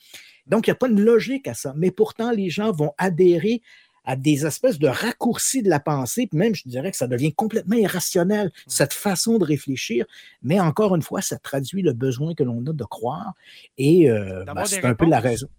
Donc, 0.47 0.67
il 0.67 0.69
n'y 0.69 0.73
a 0.73 0.75
pas 0.75 0.89
de 0.89 1.01
logique 1.01 1.47
à 1.47 1.53
ça. 1.53 1.73
Mais 1.75 1.91
pourtant, 1.91 2.31
les 2.31 2.49
gens 2.49 2.71
vont 2.71 2.93
adhérer 2.97 3.61
à 4.07 4.15
des 4.15 4.45
espèces 4.45 4.79
de 4.79 4.87
raccourcis 4.87 5.61
de 5.61 5.69
la 5.69 5.81
pensée, 5.81 6.27
puis 6.27 6.39
même 6.39 6.55
je 6.55 6.63
dirais 6.65 6.89
que 6.89 6.97
ça 6.97 7.07
devient 7.07 7.33
complètement 7.33 7.75
irrationnel, 7.75 8.47
mm. 8.47 8.51
cette 8.65 8.93
façon 8.93 9.37
de 9.37 9.43
réfléchir, 9.43 10.05
mais 10.41 10.59
encore 10.61 10.95
une 10.95 11.01
fois, 11.01 11.21
ça 11.21 11.37
traduit 11.37 11.81
le 11.81 11.91
besoin 11.91 12.33
que 12.33 12.43
l'on 12.43 12.65
a 12.65 12.73
de 12.73 12.83
croire, 12.85 13.33
et 13.77 14.09
euh, 14.09 14.45
ben, 14.45 14.65
c'est 14.65 14.83
un 14.85 14.95
peu 14.95 15.05
la 15.05 15.19
raison. 15.19 15.49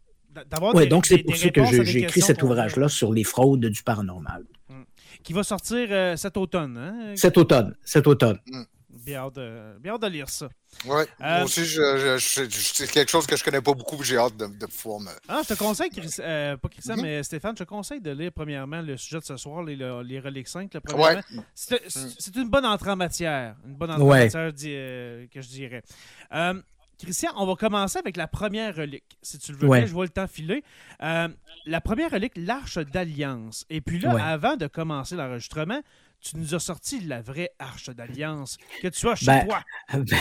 Oui, 0.74 0.88
donc 0.88 1.06
c'est 1.06 1.18
pour 1.18 1.36
ça 1.36 1.50
que 1.50 1.84
j'ai 1.84 2.00
écrit 2.00 2.22
cet 2.22 2.42
ouvrage-là 2.42 2.88
sur 2.88 3.12
les 3.12 3.24
fraudes 3.24 3.66
du 3.66 3.82
paranormal. 3.82 4.44
Mm. 4.70 4.82
Qui 5.22 5.32
va 5.34 5.42
sortir 5.42 5.88
euh, 5.90 6.16
cet 6.16 6.38
automne. 6.38 6.78
Hein? 6.78 7.14
Cet 7.16 7.36
automne, 7.36 7.76
cet 7.84 8.06
automne. 8.06 8.38
Mm. 8.46 8.62
Bien 9.10 9.94
hâte, 9.94 10.02
de, 10.02 10.06
lire 10.06 10.28
ça. 10.28 10.48
Oui, 10.84 10.90
moi 10.90 11.06
euh, 11.22 11.44
aussi, 11.44 11.64
c'est 11.66 12.90
quelque 12.90 13.10
chose 13.10 13.26
que 13.26 13.36
je 13.36 13.42
connais 13.42 13.60
pas 13.60 13.72
beaucoup, 13.72 14.02
j'ai 14.02 14.16
hâte 14.16 14.36
de, 14.36 14.46
de, 14.46 14.66
pouvoir 14.66 15.00
me. 15.00 15.10
Ah, 15.28 15.40
je 15.42 15.54
te 15.54 15.58
conseille, 15.58 15.90
euh, 16.20 16.56
pas 16.56 16.68
Christian, 16.68 16.96
mm-hmm. 16.96 17.02
mais 17.02 17.22
Stéphane, 17.22 17.56
je 17.56 17.64
te 17.64 17.68
conseille 17.68 18.00
de 18.00 18.10
lire 18.10 18.32
premièrement 18.32 18.82
le 18.82 18.96
sujet 18.96 19.18
de 19.18 19.24
ce 19.24 19.36
soir, 19.36 19.62
les, 19.62 19.76
les 19.76 20.20
Reliques 20.20 20.48
5. 20.48 20.72
Ouais. 20.94 21.20
C'est 21.54 22.36
une 22.36 22.50
bonne 22.50 22.66
entrée 22.66 22.90
en 22.90 22.96
matière. 22.96 23.56
Une 23.66 23.74
bonne 23.74 23.90
entrée 23.90 24.04
en 24.04 24.08
matière 24.08 24.52
que 24.52 25.40
je 25.40 25.48
dirais. 25.48 25.82
Christian, 26.98 27.30
on 27.36 27.46
va 27.46 27.54
commencer 27.54 27.98
avec 27.98 28.16
la 28.16 28.26
première 28.26 28.74
relique. 28.74 29.18
Si 29.22 29.38
tu 29.38 29.52
le 29.52 29.58
veux 29.58 29.68
bien, 29.68 29.86
je 29.86 29.92
vois 29.92 30.04
le 30.04 30.10
temps 30.10 30.26
filer. 30.26 30.64
Euh, 31.02 31.28
la 31.64 31.80
première 31.80 32.10
relique, 32.10 32.32
l'Arche 32.36 32.78
d'Alliance. 32.78 33.64
Et 33.70 33.80
puis 33.80 34.00
là, 34.00 34.16
avant 34.26 34.56
de 34.56 34.66
commencer 34.66 35.14
l'enregistrement, 35.14 35.80
tu 36.20 36.36
nous 36.36 36.54
as 36.54 36.58
sorti 36.58 37.00
la 37.00 37.20
vraie 37.20 37.50
Arche 37.58 37.90
d'Alliance 37.90 38.58
que 38.82 38.88
tu 38.88 39.08
as 39.08 39.14
chez 39.14 39.26
ben, 39.26 39.46
toi. 39.46 39.60
Ben, 39.94 40.18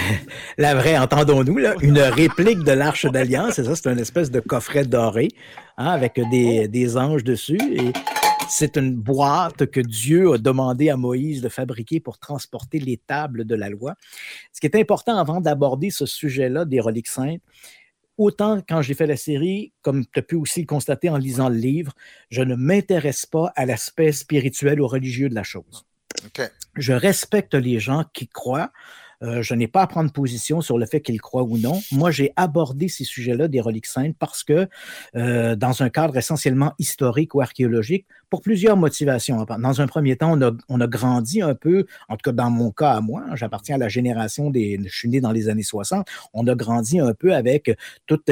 la 0.58 0.76
vraie, 0.76 0.98
entendons-nous, 0.98 1.58
là, 1.58 1.76
une 1.82 2.00
réplique 2.00 2.60
de 2.60 2.72
l'Arche 2.72 3.06
d'Alliance. 3.06 3.56
C'est 3.56 3.64
ça, 3.64 3.76
c'est 3.76 3.90
une 3.90 4.00
espèce 4.00 4.32
de 4.32 4.40
coffret 4.40 4.86
doré 4.86 5.30
hein, 5.78 5.88
avec 5.88 6.20
des, 6.30 6.68
des 6.68 6.98
anges 6.98 7.24
dessus. 7.24 7.60
Et 7.72 7.92
c'est 8.50 8.78
une 8.78 8.96
boîte 8.96 9.66
que 9.66 9.82
Dieu 9.82 10.34
a 10.34 10.38
demandé 10.38 10.90
à 10.90 10.98
Moïse 10.98 11.42
de 11.42 11.50
fabriquer 11.50 12.00
pour 12.00 12.20
transporter 12.20 12.80
les 12.80 12.98
tables 12.98 13.46
de 13.46 13.56
la 13.56 13.70
loi. 13.70 13.96
Ce 14.54 14.62
qui 14.62 14.68
est 14.68 14.76
important 14.76 15.18
avant 15.18 15.42
d'aborder 15.42 15.90
ce 15.90 16.06
sujet-là 16.06 16.66
des 16.66 16.80
reliques 16.80 17.08
saintes, 17.08 17.42
autant 18.18 18.62
quand 18.68 18.82
j'ai 18.82 18.94
fait 18.94 19.08
la 19.08 19.18
série, 19.18 19.74
comme 19.82 20.06
tu 20.06 20.20
as 20.20 20.22
pu 20.22 20.36
aussi 20.36 20.62
le 20.62 20.66
constater 20.66 21.10
en 21.10 21.18
lisant 21.18 21.50
le 21.50 21.58
livre, 21.58 21.94
je 22.30 22.42
ne 22.42 22.56
m'intéresse 22.56 23.26
pas 23.26 23.52
à 23.56 23.66
l'aspect 23.66 24.12
spirituel 24.12 24.82
ou 24.82 24.88
religieux 24.88 25.30
de 25.30 25.36
la 25.36 25.44
chose. 25.44 25.86
Je 26.76 26.94
respecte 26.94 27.54
les 27.54 27.80
gens 27.80 28.06
qui 28.14 28.28
croient. 28.28 28.72
Euh, 29.24 29.42
je 29.42 29.54
n'ai 29.56 29.68
pas 29.68 29.82
à 29.82 29.88
prendre 29.88 30.12
position 30.12 30.62
sur 30.62 30.78
le 30.78 30.86
fait 30.86 31.02
qu'ils 31.02 31.22
croient 31.22 31.44
ou 31.44 31.58
non. 31.58 31.80
Moi, 31.92 32.12
j'ai 32.12 32.34
abordé 32.36 32.88
ces 32.88 33.04
sujets-là 33.04 33.48
des 33.48 33.62
reliques 33.62 33.88
saintes 33.88 34.16
parce 34.20 34.44
que, 34.44 34.68
euh, 35.16 35.56
dans 35.56 35.82
un 35.82 35.90
cadre 35.90 36.18
essentiellement 36.18 36.74
historique 36.78 37.34
ou 37.34 37.42
archéologique, 37.42 38.06
pour 38.30 38.42
plusieurs 38.42 38.78
motivations. 38.78 39.46
Dans 39.60 39.82
un 39.82 39.88
premier 39.88 40.18
temps, 40.18 40.38
on 40.38 40.42
a, 40.42 40.52
on 40.70 40.78
grandi 40.88 41.42
un 41.42 41.56
peu, 41.56 41.86
en 42.10 42.18
tout 42.18 42.30
cas 42.30 42.32
dans 42.32 42.50
mon 42.50 42.72
cas 42.72 42.92
à 42.92 43.02
moi, 43.02 43.24
j'appartiens 43.36 43.76
à 43.76 43.80
la 43.80 43.90
génération 43.90 44.50
des, 44.50 44.80
je 44.84 44.96
suis 44.96 45.10
né 45.10 45.22
dans 45.22 45.32
les 45.32 45.50
années 45.50 45.64
60, 45.64 46.08
on 46.34 46.46
a 46.48 46.56
grandi 46.56 47.00
un 47.00 47.14
peu 47.14 47.34
avec 47.34 47.76
toute 48.06 48.30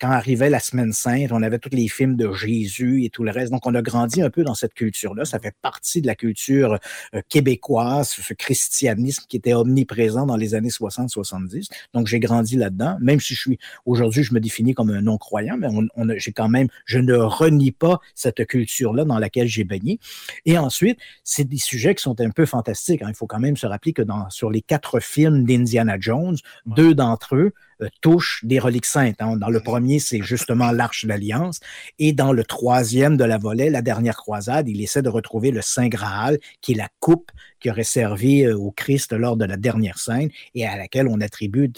quand 0.00 0.10
arrivait 0.10 0.50
la 0.50 0.60
semaine 0.60 0.92
sainte, 0.92 1.30
on 1.32 1.42
avait 1.42 1.58
tous 1.58 1.74
les 1.74 1.88
films 1.88 2.16
de 2.16 2.32
Jésus 2.32 3.04
et 3.04 3.10
tout 3.10 3.22
le 3.22 3.30
reste. 3.30 3.52
Donc, 3.52 3.66
on 3.66 3.74
a 3.74 3.82
grandi 3.82 4.22
un 4.22 4.30
peu 4.30 4.42
dans 4.42 4.54
cette 4.54 4.72
culture-là. 4.74 5.24
Ça 5.24 5.38
fait 5.38 5.54
partie 5.60 6.00
de 6.00 6.06
la 6.06 6.14
culture 6.14 6.78
euh, 7.14 7.20
québécoise, 7.28 8.08
ce 8.08 8.32
christianisme 8.32 9.24
qui 9.28 9.36
était 9.36 9.52
omniprésent 9.52 10.26
dans 10.26 10.36
les 10.36 10.54
années 10.54 10.70
60-70. 10.70 11.68
Donc, 11.92 12.06
j'ai 12.06 12.18
grandi 12.18 12.56
là-dedans. 12.56 12.96
Même 13.00 13.20
si 13.20 13.34
je 13.34 13.40
suis, 13.40 13.58
aujourd'hui, 13.84 14.22
je 14.22 14.32
me 14.32 14.40
définis 14.40 14.74
comme 14.74 14.90
un 14.90 15.02
non-croyant, 15.02 15.56
mais 15.58 15.68
on, 15.70 15.86
on 15.96 16.08
j'ai 16.16 16.32
quand 16.32 16.48
même, 16.48 16.68
je 16.86 16.98
ne 16.98 17.14
renie 17.14 17.72
pas 17.72 18.00
cette 18.14 18.46
culture-là 18.46 19.04
dans 19.04 19.18
laquelle 19.18 19.48
j'ai 19.48 19.64
baigné. 19.64 19.98
Et 20.46 20.56
ensuite, 20.56 20.98
c'est 21.24 21.44
des 21.44 21.58
sujets 21.58 21.94
qui 21.94 22.02
sont 22.02 22.20
un 22.20 22.30
peu 22.30 22.46
fantastiques. 22.46 23.02
Hein. 23.02 23.08
Il 23.10 23.14
faut 23.14 23.26
quand 23.26 23.40
même 23.40 23.56
se 23.56 23.66
rappeler 23.66 23.92
que 23.92 24.02
dans, 24.02 24.30
sur 24.30 24.50
les 24.50 24.62
quatre 24.62 25.00
films 25.00 25.44
d'Indiana 25.44 25.96
Jones, 26.00 26.36
deux 26.66 26.94
d'entre 26.94 27.36
eux, 27.36 27.52
touche 28.00 28.40
des 28.44 28.58
reliques 28.58 28.86
saintes. 28.86 29.20
Hein. 29.20 29.36
Dans 29.36 29.50
le 29.50 29.60
premier, 29.60 29.98
c'est 29.98 30.22
justement 30.22 30.72
l'Arche 30.72 31.04
de 31.04 31.08
l'Alliance. 31.08 31.60
Et 31.98 32.12
dans 32.12 32.32
le 32.32 32.44
troisième 32.44 33.16
de 33.16 33.24
la 33.24 33.38
volée, 33.38 33.70
la 33.70 33.82
dernière 33.82 34.16
croisade, 34.16 34.68
il 34.68 34.82
essaie 34.82 35.02
de 35.02 35.08
retrouver 35.08 35.50
le 35.50 35.62
Saint 35.62 35.88
Graal, 35.88 36.38
qui 36.60 36.72
est 36.72 36.76
la 36.76 36.88
coupe 37.00 37.30
qui 37.60 37.70
aurait 37.70 37.84
servi 37.84 38.44
euh, 38.44 38.56
au 38.56 38.70
Christ 38.70 39.12
lors 39.12 39.36
de 39.36 39.44
la 39.44 39.56
dernière 39.56 39.98
scène 39.98 40.30
et 40.54 40.66
à 40.66 40.76
laquelle 40.76 41.06
on 41.08 41.20
attribue 41.20 41.70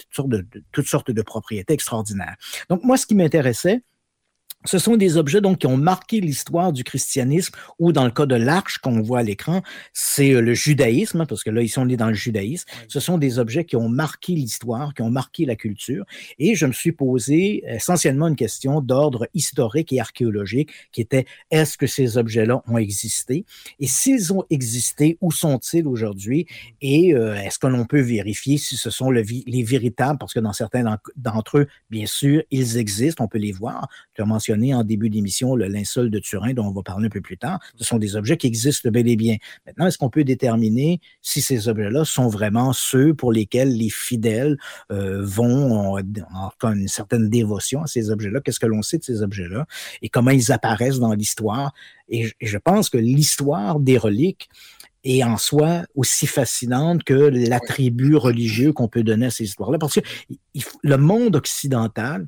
toutes 0.71 0.87
sortes 0.87 1.11
de 1.11 1.21
propriétés 1.21 1.73
extraordinaires. 1.73 2.35
Donc, 2.69 2.83
moi, 2.83 2.97
ce 2.97 3.05
qui 3.05 3.15
m'intéressait, 3.15 3.81
ce 4.65 4.77
sont 4.77 4.97
des 4.97 5.17
objets 5.17 5.41
donc 5.41 5.59
qui 5.59 5.67
ont 5.67 5.77
marqué 5.77 6.21
l'histoire 6.21 6.73
du 6.73 6.83
christianisme 6.83 7.53
ou 7.79 7.91
dans 7.91 8.05
le 8.05 8.11
cas 8.11 8.25
de 8.25 8.35
l'arche 8.35 8.77
qu'on 8.77 9.01
voit 9.01 9.19
à 9.19 9.23
l'écran, 9.23 9.61
c'est 9.93 10.33
euh, 10.33 10.41
le 10.41 10.53
judaïsme 10.53 11.21
hein, 11.21 11.25
parce 11.25 11.43
que 11.43 11.49
là 11.49 11.61
ils 11.61 11.69
sont 11.69 11.85
nés 11.85 11.97
dans 11.97 12.07
le 12.07 12.13
judaïsme. 12.13 12.67
Ce 12.87 12.99
sont 12.99 13.17
des 13.17 13.39
objets 13.39 13.65
qui 13.65 13.75
ont 13.75 13.89
marqué 13.89 14.33
l'histoire, 14.33 14.93
qui 14.93 15.01
ont 15.01 15.09
marqué 15.09 15.45
la 15.45 15.55
culture 15.55 16.05
et 16.39 16.55
je 16.55 16.65
me 16.65 16.73
suis 16.73 16.91
posé 16.91 17.63
essentiellement 17.67 18.27
une 18.27 18.35
question 18.35 18.81
d'ordre 18.81 19.27
historique 19.33 19.93
et 19.93 19.99
archéologique 19.99 20.71
qui 20.91 21.01
était 21.01 21.25
est-ce 21.51 21.77
que 21.77 21.87
ces 21.87 22.17
objets-là 22.17 22.61
ont 22.67 22.77
existé? 22.77 23.45
Et 23.79 23.87
s'ils 23.87 24.33
ont 24.33 24.45
existé, 24.49 25.17
où 25.21 25.31
sont-ils 25.31 25.87
aujourd'hui? 25.87 26.13
Mmh. 26.23 26.75
et 26.81 27.13
euh, 27.13 27.35
est-ce 27.35 27.59
que 27.59 27.67
l'on 27.67 27.85
peut 27.85 28.01
vérifier 28.01 28.57
si 28.57 28.75
ce 28.75 28.89
sont 28.89 29.09
le, 29.09 29.21
les 29.21 29.63
véritables? 29.63 30.17
Parce 30.19 30.33
que 30.33 30.39
dans 30.39 30.53
certains 30.53 30.97
d'entre 31.15 31.59
eux, 31.59 31.67
bien 31.89 32.05
sûr, 32.05 32.43
ils 32.51 32.77
existent, 32.77 33.23
on 33.23 33.27
peut 33.27 33.37
les 33.37 33.51
voir. 33.51 33.87
Tu 34.15 34.21
as 34.21 34.25
mentionné 34.25 34.73
en 34.73 34.83
début 34.83 35.09
d'émission 35.09 35.55
le 35.55 35.67
linceul 35.67 36.09
de 36.09 36.19
Turin, 36.19 36.53
dont 36.53 36.65
on 36.65 36.71
va 36.71 36.81
parler 36.83 37.07
un 37.07 37.09
peu 37.09 37.21
plus 37.21 37.37
tard. 37.37 37.59
Ce 37.75 37.83
sont 37.83 37.97
des 37.97 38.15
objets 38.15 38.37
qui 38.37 38.47
existent 38.47 38.89
bel 38.89 39.07
et 39.07 39.15
bien. 39.15 39.37
Maintenant, 39.65 39.87
est-ce 39.87 39.97
qu'on 39.97 40.09
peut 40.09 40.23
déterminer 40.23 40.99
si 41.21 41.41
ces 41.41 41.67
objets-là 41.67 42.05
sont 42.05 42.27
vraiment 42.27 42.73
ceux 42.73 43.13
pour 43.13 43.31
lesquels 43.31 43.75
les 43.75 43.89
fidèles 43.89 44.57
euh, 44.91 45.21
vont 45.23 45.95
en, 45.95 46.73
une 46.73 46.87
certaine 46.87 47.29
dévotion 47.29 47.83
à 47.83 47.87
ces 47.87 48.09
objets-là? 48.09 48.41
Qu'est-ce 48.41 48.59
que 48.59 48.67
l'on 48.67 48.81
sait 48.81 48.97
de 48.97 49.03
ces 49.03 49.21
objets-là? 49.21 49.65
Et 50.01 50.09
comment 50.09 50.31
ils 50.31 50.51
apparaissent 50.51 50.99
dans 50.99 51.13
l'histoire? 51.13 51.73
Et, 52.09 52.31
je 52.41 52.57
pense 52.57 52.89
que 52.89 52.97
l'histoire 52.97 53.79
des 53.79 53.97
reliques 53.97 54.49
est 55.03 55.23
en 55.23 55.37
soi 55.37 55.83
aussi 55.95 56.27
fascinante 56.27 57.03
que 57.03 57.13
l'attribut 57.13 58.15
religieux 58.15 58.71
qu'on 58.71 58.87
peut 58.87 59.03
donner 59.03 59.25
à 59.27 59.31
ces 59.31 59.43
histoires-là. 59.43 59.77
Parce 59.77 59.95
que 59.95 60.01
le 60.83 60.97
monde 60.97 61.35
occidental, 61.35 62.27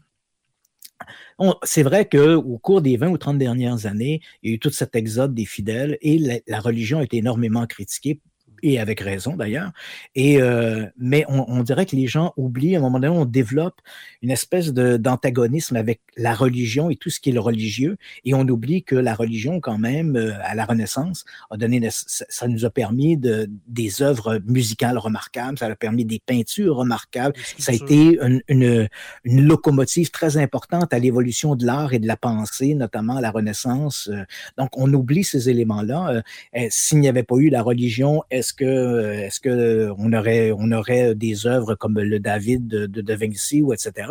c'est 1.64 1.84
vrai 1.84 2.08
qu'au 2.08 2.58
cours 2.60 2.82
des 2.82 2.98
20 2.98 3.10
ou 3.10 3.18
30 3.18 3.38
dernières 3.38 3.86
années, 3.86 4.22
il 4.42 4.50
y 4.50 4.54
a 4.54 4.56
eu 4.56 4.60
tout 4.60 4.70
cet 4.70 4.96
exode 4.96 5.34
des 5.34 5.46
fidèles 5.46 5.98
et 6.02 6.42
la, 6.48 6.60
religion 6.60 7.00
a 7.00 7.04
été 7.04 7.18
énormément 7.18 7.66
critiquée 7.68 8.22
et 8.64 8.80
avec 8.80 9.00
raison 9.00 9.36
d'ailleurs. 9.36 9.72
Et 10.16 10.42
euh, 10.42 10.86
mais 10.98 11.26
on, 11.28 11.64
dirait 11.64 11.86
que 11.86 11.96
les 11.96 12.08
gens 12.08 12.34
oublient 12.38 12.76
à 12.76 12.80
un 12.80 12.82
moment 12.82 13.00
donné, 13.00 13.16
on 13.16 13.26
développe 13.26 13.82
une 14.22 14.32
espèce 14.32 14.74
d'antagonisme 14.74 15.76
avec 15.76 16.02
la 16.18 16.34
religion 16.34 16.90
et 16.90 16.96
tout 16.96 17.10
ce 17.10 17.20
qui 17.20 17.30
est 17.30 17.34
le 17.34 17.40
religieux, 17.40 17.98
et 18.24 18.34
on 18.34 18.48
oublie 18.48 18.84
que 18.84 18.96
la 18.96 19.16
religion, 19.16 19.60
quand 19.60 19.78
même, 19.78 20.16
euh, 20.16 20.34
à 20.44 20.56
la 20.56 20.66
Renaissance, 20.66 21.26
a 21.52 21.58
donné, 21.58 21.88
ça 21.90 22.48
nous 22.48 22.66
a 22.66 22.70
permis 22.70 23.18
de, 23.18 23.50
des 23.68 24.02
œuvres 24.02 24.40
musicales 24.46 24.98
remarquables, 24.98 25.58
ça 25.58 25.68
a 25.68 25.76
permis 25.76 26.06
des 26.06 26.22
peintures 26.26 26.78
remarquables, 26.78 27.36
ça 27.58 27.72
a 27.72 27.76
été 27.76 28.20
une, 28.22 28.42
une, 28.48 28.88
une 29.24 29.46
locomotive 29.46 30.12
très 30.12 30.38
importante 30.38 30.94
à 30.94 31.00
l'évolution 31.00 31.56
de 31.56 31.66
l'art 31.66 31.94
et 31.94 32.00
de 32.00 32.08
la 32.08 32.18
pensée, 32.18 32.76
notamment 32.76 33.18
à 33.18 33.22
la 33.22 33.32
Renaissance. 33.32 34.10
Euh, 34.12 34.24
donc, 34.58 34.70
on 34.78 34.94
oublie 34.94 35.24
ces 35.24 35.50
éléments-là. 35.50 36.24
S'il 36.70 37.00
n'y 37.00 37.08
avait 37.08 37.24
pas 37.24 37.36
eu 37.36 37.50
la 37.50 37.62
religion, 37.62 38.24
est-ce 38.46 38.54
que 38.54 39.12
est-ce 39.12 39.40
que 39.40 39.92
on 39.98 40.14
aurait 40.14 40.52
on 40.52 40.72
aurait 40.72 41.16
des 41.16 41.48
œuvres 41.48 41.76
comme 41.76 42.00
le 42.00 42.20
David 42.20 42.68
de, 42.68 43.16
Vinci 43.16 43.62
ou 43.62 43.74
etc. 43.74 44.08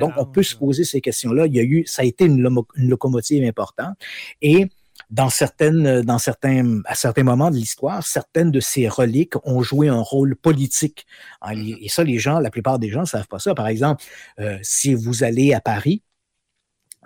Donc 0.00 0.12
on 0.16 0.26
peut 0.26 0.42
se 0.42 0.56
poser 0.56 0.84
ces 0.84 1.00
questions-là. 1.00 1.46
Il 1.46 1.54
y 1.54 1.60
a 1.60 1.62
eu 1.62 1.84
ça 1.86 2.02
a 2.02 2.04
été 2.04 2.24
une, 2.24 2.42
locomotive 2.76 3.44
importante 3.44 3.96
et 4.42 4.66
dans 5.10 5.30
certaines, 5.30 6.02
dans 6.02 6.18
certains, 6.18 6.82
à 6.84 6.94
certains 6.94 7.22
moments 7.22 7.50
de 7.50 7.56
l'histoire, 7.56 8.04
certaines 8.04 8.50
de 8.50 8.60
ces 8.60 8.88
reliques 8.88 9.34
ont 9.44 9.62
joué 9.62 9.88
un 9.88 10.00
rôle 10.00 10.36
politique. 10.36 11.06
Hein, 11.40 11.52
et 11.80 11.88
ça, 11.88 12.04
les 12.04 12.18
gens, 12.18 12.40
la 12.40 12.50
plupart 12.50 12.78
des 12.78 12.90
gens 12.90 13.02
ne 13.02 13.06
savent 13.06 13.28
pas 13.28 13.38
ça. 13.38 13.54
Par 13.54 13.68
exemple, 13.68 14.04
euh, 14.38 14.58
si 14.60 14.94
vous 14.94 15.24
allez 15.24 15.54
à 15.54 15.60
Paris, 15.60 16.02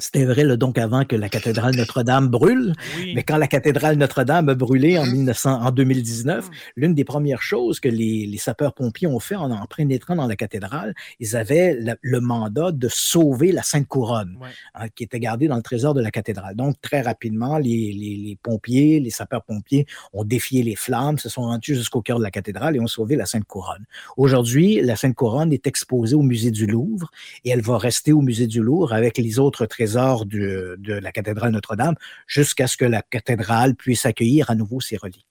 c'était 0.02 0.24
vrai 0.24 0.42
là, 0.42 0.56
donc 0.56 0.78
avant 0.78 1.04
que 1.04 1.14
la 1.14 1.28
cathédrale 1.28 1.76
Notre-Dame 1.76 2.26
brûle, 2.26 2.72
mais 3.14 3.22
quand 3.22 3.36
la 3.36 3.46
cathédrale 3.46 3.96
Notre-Dame 3.96 4.48
a 4.48 4.54
brûlé 4.54 4.98
en, 4.98 5.06
1900, 5.06 5.62
en 5.62 5.70
2019, 5.70 6.50
l'une 6.74 6.94
des 6.94 7.04
premières 7.04 7.40
choses 7.40 7.78
que 7.78 7.88
les, 7.88 8.26
les 8.26 8.38
sapeurs-pompiers 8.38 9.06
ont 9.06 9.20
fait 9.20 9.36
en, 9.36 9.52
en 9.52 9.66
pénétrant 9.66 10.16
dans 10.16 10.26
la 10.26 10.34
cathédrale, 10.34 10.92
ils 11.20 11.36
avaient 11.36 11.78
le, 12.02 12.20
mandat 12.20 12.72
de 12.72 12.88
sauver 12.90 13.52
la 13.52 13.62
Sainte 13.62 13.86
Couronne, 13.86 14.36
hein, 14.74 14.88
qui 14.92 15.04
était 15.04 15.20
gardée 15.20 15.46
dans 15.46 15.56
le 15.56 15.62
trésor 15.62 15.94
de 15.94 16.00
la 16.00 16.10
cathédrale. 16.10 16.56
Donc 16.56 16.80
très 16.82 17.00
rapidement, 17.00 17.58
les, 17.58 17.92
les, 17.92 18.16
les 18.16 18.38
pompiers, 18.42 18.98
les 18.98 19.10
sapeurs-pompiers 19.10 19.86
ont 20.12 20.24
défié 20.24 20.64
les 20.64 20.74
flammes, 20.74 21.18
se 21.18 21.28
sont 21.28 21.42
rendus 21.42 21.76
jusqu'au 21.76 22.02
cœur 22.02 22.18
de 22.18 22.24
la 22.24 22.32
cathédrale 22.32 22.74
et 22.74 22.80
ont 22.80 22.88
sauvé 22.88 23.14
la 23.14 23.26
Sainte 23.26 23.44
Couronne. 23.44 23.84
Aujourd'hui, 24.16 24.80
la 24.80 24.96
Sainte 24.96 25.14
Couronne 25.14 25.52
est 25.52 25.68
exposée 25.68 26.16
au 26.16 26.22
musée 26.22 26.50
du 26.50 26.66
Louvre 26.66 27.12
et 27.44 27.50
elle 27.50 27.62
va 27.62 27.78
rester 27.78 28.12
au 28.12 28.20
musée 28.20 28.48
du 28.48 28.60
Louvre 28.60 28.92
avec 28.92 29.16
les 29.16 29.38
autres 29.38 29.64
trésors 29.66 29.91
trésor 29.92 30.26
de, 30.26 30.76
la 30.86 31.12
cathédrale 31.12 31.52
Notre-Dame 31.52 31.94
jusqu'à 32.26 32.66
ce 32.66 32.76
que 32.76 32.84
la 32.84 33.02
cathédrale 33.02 33.74
puisse 33.74 34.06
accueillir 34.06 34.50
à 34.50 34.54
nouveau 34.54 34.80
ses 34.80 34.96
reliques. 34.96 35.26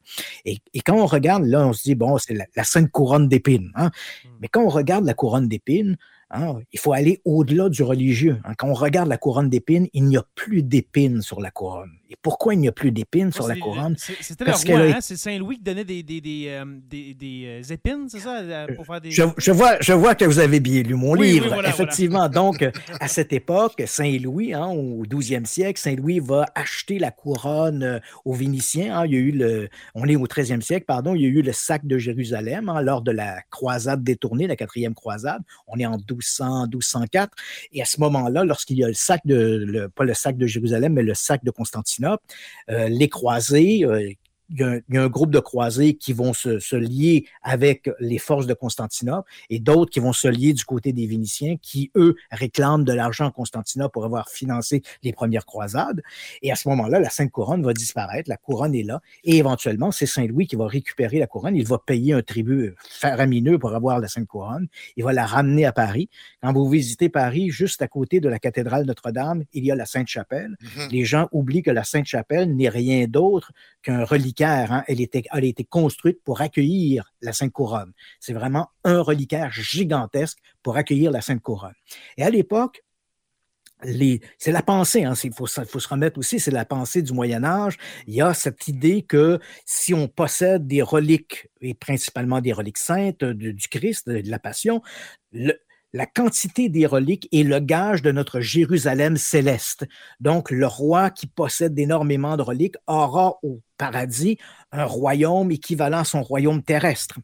Et, 0.46 0.60
quand 0.86 0.96
on 0.96 1.06
regarde, 1.06 1.46
là, 1.46 1.68
on 1.68 1.74
se 1.74 1.84
dit, 1.84 1.96
bon, 1.96 2.18
c'est 2.18 2.34
la, 2.34 2.64
sainte 2.64 2.92
couronne 2.92 3.28
d'épines. 3.28 3.72
Hein. 3.76 3.92
Hmm. 4.24 4.30
Mais 4.42 4.48
quand 4.48 4.64
on 4.64 4.70
regarde 4.70 5.06
la 5.06 5.14
couronne 5.14 5.48
d'épines, 5.48 5.98
hein, 6.30 6.60
il 6.72 6.80
faut 6.80 6.94
aller 6.94 7.22
au-delà 7.26 7.70
du 7.70 7.84
religieux. 7.84 8.38
Hein. 8.44 8.54
Quand 8.58 8.68
on 8.68 8.74
regarde 8.74 9.10
la 9.10 9.18
couronne 9.18 9.50
d'épines, 9.50 9.88
il 9.94 10.06
n'y 10.06 10.18
a 10.18 10.24
plus 10.36 10.64
d'épines 10.64 11.22
sur 11.22 11.42
la 11.42 11.52
couronne. 11.52 11.92
Et 12.12 12.16
pourquoi 12.22 12.54
il 12.54 12.60
n'y 12.60 12.68
a 12.68 12.74
plus 12.74 12.92
d'épines 12.92 13.32
sur 13.32 13.48
la 13.48 13.56
couronne? 13.56 13.96
C'était 13.98 14.44
le 14.44 14.52
roi, 14.52 14.98
hein? 14.98 15.00
c'est 15.00 15.16
Saint-Louis 15.16 15.56
qui 15.56 15.64
donnait 15.64 15.86
des, 15.86 16.04
des, 16.04 16.20
des, 16.20 16.48
euh, 16.50 16.66
des, 16.68 17.16
euh, 17.46 17.74
épines, 17.74 18.08
c'est 18.10 18.20
ça? 18.20 18.40
Euh, 18.40 18.68
pour 18.76 18.86
faire 18.86 19.00
des... 19.00 19.12
Je, 19.12 19.24
je, 19.38 19.52
vois, 19.52 19.78
je 19.80 19.94
vois 19.94 20.14
que 20.14 20.26
vous 20.26 20.40
avez 20.40 20.60
bien 20.60 20.84
lu 20.84 20.96
mon 20.96 21.14
livre. 21.14 21.66
Effectivement, 21.66 22.28
donc, 22.28 22.70
à 23.00 23.08
cette 23.08 23.32
époque, 23.32 23.82
Saint-Louis, 23.86 24.54
hein, 24.54 24.68
au 24.68 25.06
12e 25.06 25.46
siècle, 25.46 25.80
Saint-Louis 25.80 26.20
va 26.20 26.48
acheter 26.54 27.00
la 27.00 27.12
couronne 27.12 28.02
aux 28.26 28.34
Vénitiens. 28.34 28.98
Hein. 28.98 29.06
Il 29.06 29.14
y 29.14 29.16
a 29.16 29.20
eu 29.20 29.32
le, 29.32 29.70
on 29.96 30.06
est 30.06 30.18
au 30.18 30.28
13e 30.28 30.60
siècle, 30.60 30.86
pardon, 30.86 31.16
il 31.16 31.22
y 31.22 31.26
a 31.26 31.30
eu 31.30 31.42
le 31.42 31.54
sac 31.54 31.86
de 31.88 31.98
Jérusalem 31.98 32.70
lors 32.82 33.04
de 33.04 33.12
la 33.12 33.42
croisade 33.52 34.04
détournée, 34.04 34.48
la 34.48 34.58
quatrième 34.58 34.96
croisade. 34.96 35.42
On 35.68 35.80
est 35.80 35.86
en 35.86 35.96
1200, 35.96 36.68
1204. 36.68 37.32
Et 37.72 37.82
à 37.82 37.86
ce 37.86 38.02
moment-là, 38.02 38.44
lorsqu'il 38.44 38.80
y 38.80 38.84
a 38.84 38.90
le 38.90 38.94
sac 38.94 39.22
de, 39.24 39.64
le, 39.66 39.88
pas 39.88 40.04
le 40.04 40.14
sac 40.14 40.36
de 40.36 40.46
Jérusalem, 40.46 40.92
mais 40.92 41.04
le 41.04 41.14
sac 41.14 41.46
de 41.46 41.52
Constantinople, 41.52 42.01
euh, 42.70 42.88
les 42.90 43.10
croisés, 43.10 43.86
euh, 44.60 44.82
il 44.90 44.96
y, 44.96 44.98
a 44.98 45.04
un, 45.04 45.08
groupe 45.08 45.32
de 45.32 45.40
croisés 45.40 45.96
qui 45.96 46.14
vont 46.14 46.34
se, 46.34 46.76
lier 46.76 47.26
avec 47.42 47.90
les 48.00 48.18
forces 48.18 48.48
de 48.48 48.54
Constantinople 48.54 49.30
et 49.50 49.60
d'autres 49.60 49.92
qui 49.92 50.00
vont 50.00 50.14
se 50.14 50.28
lier 50.28 50.54
du 50.54 50.66
côté 50.66 50.94
des 50.94 51.08
Vénitiens 51.08 51.58
qui, 51.62 51.92
eux, 51.96 52.16
réclament 52.32 52.84
de 52.84 52.94
l'argent 52.94 53.28
à 53.28 53.32
Constantinople 53.32 53.92
pour 53.92 54.06
avoir 54.06 54.30
financé 54.30 54.82
les 55.04 55.14
premières 55.14 55.46
croisades. 55.46 56.02
Et 56.42 56.52
à 56.52 56.56
ce 56.56 56.68
moment-là, 56.70 57.00
la 57.00 57.10
Sainte 57.10 57.32
Couronne 57.32 57.64
va 57.64 57.74
disparaître, 57.74 58.30
la 58.30 58.38
couronne 58.38 58.76
est 58.76 58.84
là, 58.84 59.02
et 59.24 59.38
éventuellement, 59.38 59.92
c'est 59.92 60.06
Saint-Louis 60.06 60.48
qui 60.48 60.56
va 60.56 60.68
récupérer 60.68 61.20
la 61.20 61.28
couronne. 61.28 61.56
Il 61.56 61.68
va 61.68 61.78
payer 61.78 62.14
un 62.14 62.22
tribut 62.22 62.76
faramineux 62.90 63.60
pour 63.60 63.74
avoir 63.76 64.00
la 64.00 64.08
Sainte 64.08 64.28
Couronne. 64.28 64.68
Il 64.98 65.04
va 65.04 65.14
la 65.14 65.26
ramener 65.26 65.66
à 65.66 65.72
Paris. 65.72 66.10
Quand 66.42 66.54
vous 66.54 66.70
visitez 66.70 67.10
Paris, 67.10 67.50
juste 67.50 67.82
à 67.82 67.88
côté 67.88 68.20
de 68.20 68.30
la 68.30 68.40
cathédrale 68.40 68.86
Notre-Dame, 68.86 69.44
il 69.54 69.66
y 69.66 69.72
a 69.72 69.76
la 69.76 69.86
Sainte-Chapelle. 69.86 70.58
Mm-hmm. 70.62 70.92
Les 70.92 71.06
gens 71.06 71.28
oublient 71.32 71.64
que 71.64 71.72
la 71.72 71.84
Sainte-Chapelle 71.84 72.56
n'est 72.56 72.70
rien 72.70 73.08
d'autre 73.08 73.52
qu'un 73.84 74.04
Hein. 74.44 74.84
elle, 74.88 75.02
était, 75.02 75.24
a 75.30 75.40
été 75.42 75.64
construite 75.64 76.24
pour 76.24 76.42
accueillir 76.42 77.12
la 77.22 77.34
Sainte 77.34 77.52
Couronne. 77.52 77.94
C'est 78.20 78.34
vraiment 78.34 78.70
un 78.84 79.02
reliquaire 79.02 79.52
gigantesque 79.52 80.40
pour 80.64 80.78
accueillir 80.78 81.12
la 81.12 81.22
Sainte 81.22 81.42
Couronne. 81.42 81.74
Et 82.18 82.24
à 82.24 82.30
l'époque, 82.30 82.84
c'est 84.38 84.52
la 84.52 84.62
pensée, 84.62 85.06
hein, 85.06 85.14
il 85.24 85.34
faut, 85.34 85.48
faut, 85.48 85.80
se 85.80 85.88
remettre 85.88 86.20
aussi, 86.20 86.40
c'est 86.40 86.52
la 86.52 86.66
pensée 86.66 87.02
du 87.02 87.14
Moyen 87.14 87.44
Âge. 87.44 87.78
Il 88.06 88.14
y 88.14 88.22
a 88.22 88.34
cette 88.34 88.68
idée 88.68 89.02
que 89.02 89.40
si 89.66 89.94
on 89.94 90.08
possède 90.08 90.68
des 90.68 90.84
reliques, 90.84 91.50
et 91.62 91.74
principalement 91.74 92.42
des 92.42 92.54
reliques 92.54 92.78
saintes 92.78 93.24
du 93.24 93.68
Christ, 93.70 94.08
de, 94.08 94.22
la 94.30 94.38
Passion, 94.38 94.82
la 95.94 96.06
quantité 96.06 96.70
des 96.70 96.86
reliques 96.86 97.28
est 97.32 97.44
le 97.44 97.60
gage 97.60 98.02
de 98.02 98.12
notre 98.12 98.40
Jérusalem 98.40 99.18
céleste. 99.18 99.86
Donc, 100.20 100.52
le 100.52 100.68
roi 100.68 101.10
qui 101.10 101.28
possède 101.28 101.78
énormément 101.78 102.38
de 102.38 102.44
reliques 102.44 102.78
aura 102.88 103.40
au 103.44 103.62
paradis 103.82 104.38
un 104.72 104.86
royaume 104.86 105.52
équivalent 105.52 106.00
à 106.00 106.04
son 106.04 106.22
royaume 106.24 106.62
terrestre. 106.62 107.20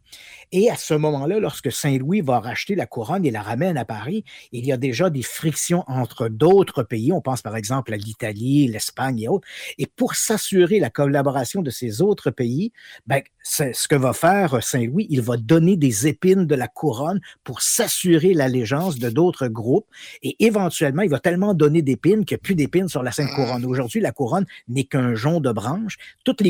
Et 0.51 0.69
à 0.69 0.75
ce 0.75 0.93
moment-là, 0.95 1.39
lorsque 1.39 1.71
Saint-Louis 1.71 2.21
va 2.21 2.39
racheter 2.39 2.75
la 2.75 2.85
couronne 2.85 3.25
et 3.25 3.31
la 3.31 3.41
ramène 3.41 3.77
à 3.77 3.85
Paris, 3.85 4.25
il 4.51 4.65
y 4.65 4.71
a 4.71 4.77
déjà 4.77 5.09
des 5.09 5.21
frictions 5.21 5.83
entre 5.87 6.29
d'autres 6.29 6.83
pays. 6.83 7.13
On 7.13 7.21
pense 7.21 7.41
par 7.41 7.55
exemple 7.55 7.93
à 7.93 7.97
l'Italie, 7.97 8.67
l'Espagne 8.67 9.19
et 9.19 9.27
autres. 9.29 9.47
Et 9.77 9.85
pour 9.85 10.15
s'assurer 10.15 10.79
la 10.79 10.89
collaboration 10.89 11.61
de 11.61 11.69
ces 11.69 12.01
autres 12.01 12.31
pays, 12.31 12.71
ben, 13.05 13.21
ce 13.43 13.87
que 13.87 13.95
va 13.95 14.13
faire 14.13 14.61
Saint-Louis, 14.61 15.07
il 15.09 15.21
va 15.21 15.37
donner 15.37 15.77
des 15.77 16.07
épines 16.07 16.47
de 16.47 16.55
la 16.55 16.67
couronne 16.67 17.21
pour 17.43 17.61
s'assurer 17.61 18.33
l'allégeance 18.33 18.99
de 18.99 19.09
d'autres 19.09 19.47
groupes. 19.47 19.87
Et 20.21 20.35
éventuellement, 20.43 21.03
il 21.03 21.09
va 21.09 21.19
tellement 21.19 21.53
donner 21.53 21.81
d'épines 21.81 22.25
qu'il 22.25 22.35
n'y 22.35 22.39
a 22.39 22.43
plus 22.43 22.55
d'épines 22.55 22.89
sur 22.89 23.03
la 23.03 23.11
Sainte 23.11 23.29
Couronne. 23.35 23.63
Aujourd'hui, 23.65 24.01
la 24.01 24.11
couronne 24.11 24.45
n'est 24.67 24.83
qu'un 24.83 25.15
jonc 25.15 25.39
de 25.39 25.51
branches. 25.51 25.97
Toutes 26.25 26.41
les, 26.41 26.46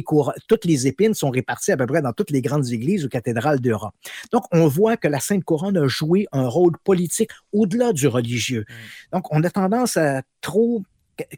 toutes 0.48 0.66
les 0.66 0.88
épines 0.88 1.14
sont 1.14 1.30
réparties 1.30 1.72
à 1.72 1.78
peu 1.78 1.86
près 1.86 2.02
dans 2.02 2.14
toutes 2.14 2.32
les 2.32 2.42
grandes 2.42 2.68
églises 2.70 3.06
ou 3.06 3.10
cathédrales 3.10 3.60
d'Europe. 3.60 3.94
Donc, 4.32 4.44
on 4.52 4.68
voit 4.68 4.98
que 4.98 5.08
la 5.08 5.20
Sainte 5.20 5.44
Couronne 5.44 5.78
a 5.78 5.88
joué 5.88 6.28
un 6.32 6.48
rôle 6.48 6.78
politique 6.84 7.32
au-delà 7.54 7.94
du 7.94 8.08
religieux. 8.08 8.66
Mm. 8.68 8.74
Donc, 9.16 9.32
on 9.32 9.44
a 9.44 9.50
tendance 9.50 9.98
à 9.98 10.22
trop 10.42 10.84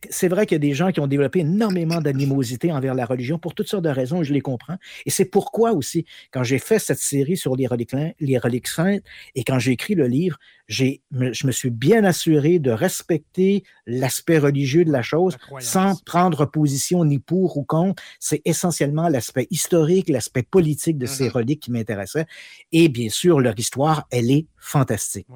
c'est 0.10 0.28
vrai 0.28 0.46
qu'il 0.46 0.56
y 0.56 0.58
a 0.58 0.60
des 0.60 0.74
gens 0.74 0.92
qui 0.92 1.00
ont 1.00 1.08
développé 1.08 1.40
énormément 1.40 2.02
d'animosité 2.02 2.72
envers 2.72 2.94
la 2.94 3.06
religion 3.06 3.40
pour 3.40 3.56
toutes 3.56 3.68
sortes 3.68 3.84
de 3.84 3.90
raisons, 3.90 4.24
je 4.24 4.34
les 4.34 4.42
comprends. 4.42 4.78
Et 5.06 5.10
c'est 5.10 5.26
pourquoi 5.26 5.74
aussi, 5.74 6.06
quand 6.32 6.44
j'ai 6.44 6.60
fait 6.60 6.80
cette 6.80 7.00
série 7.00 7.38
sur 7.38 7.56
les 7.56 7.68
reliques, 7.68 7.96
les 8.20 8.38
reliques 8.38 8.68
saintes 8.68 9.04
et 9.36 9.44
quand 9.44 9.60
j'ai 9.60 9.72
écrit 9.72 9.96
le 9.96 10.08
livre, 10.08 10.38
je 10.68 11.48
me 11.48 11.52
suis 11.52 11.70
bien 11.70 12.04
assuré 12.04 12.60
de 12.60 12.72
respecter 12.72 13.64
l'aspect 13.86 14.38
religieux 14.38 14.86
de 14.86 14.92
la 14.92 15.02
chose 15.02 15.38
sans 15.60 16.02
prendre 16.04 16.46
position 16.46 17.04
ni 17.06 17.20
pour 17.20 17.58
ou 17.58 17.64
contre. 17.64 18.02
C'est 18.20 18.42
essentiellement 18.46 19.10
l'aspect 19.10 19.48
historique, 19.50 20.10
l'aspect 20.10 20.44
politique 20.44 20.98
de 20.98 21.06
ces 21.06 21.28
mm-hmm. 21.28 21.32
reliques 21.32 21.60
qui 21.62 21.72
m'intéressait. 21.72 22.26
Et 22.72 22.90
bien 22.90 23.10
sûr, 23.10 23.40
leur 23.40 23.58
histoire, 23.58 24.08
elle 24.12 24.30
est 24.32 24.46
fantastique. 24.58 25.28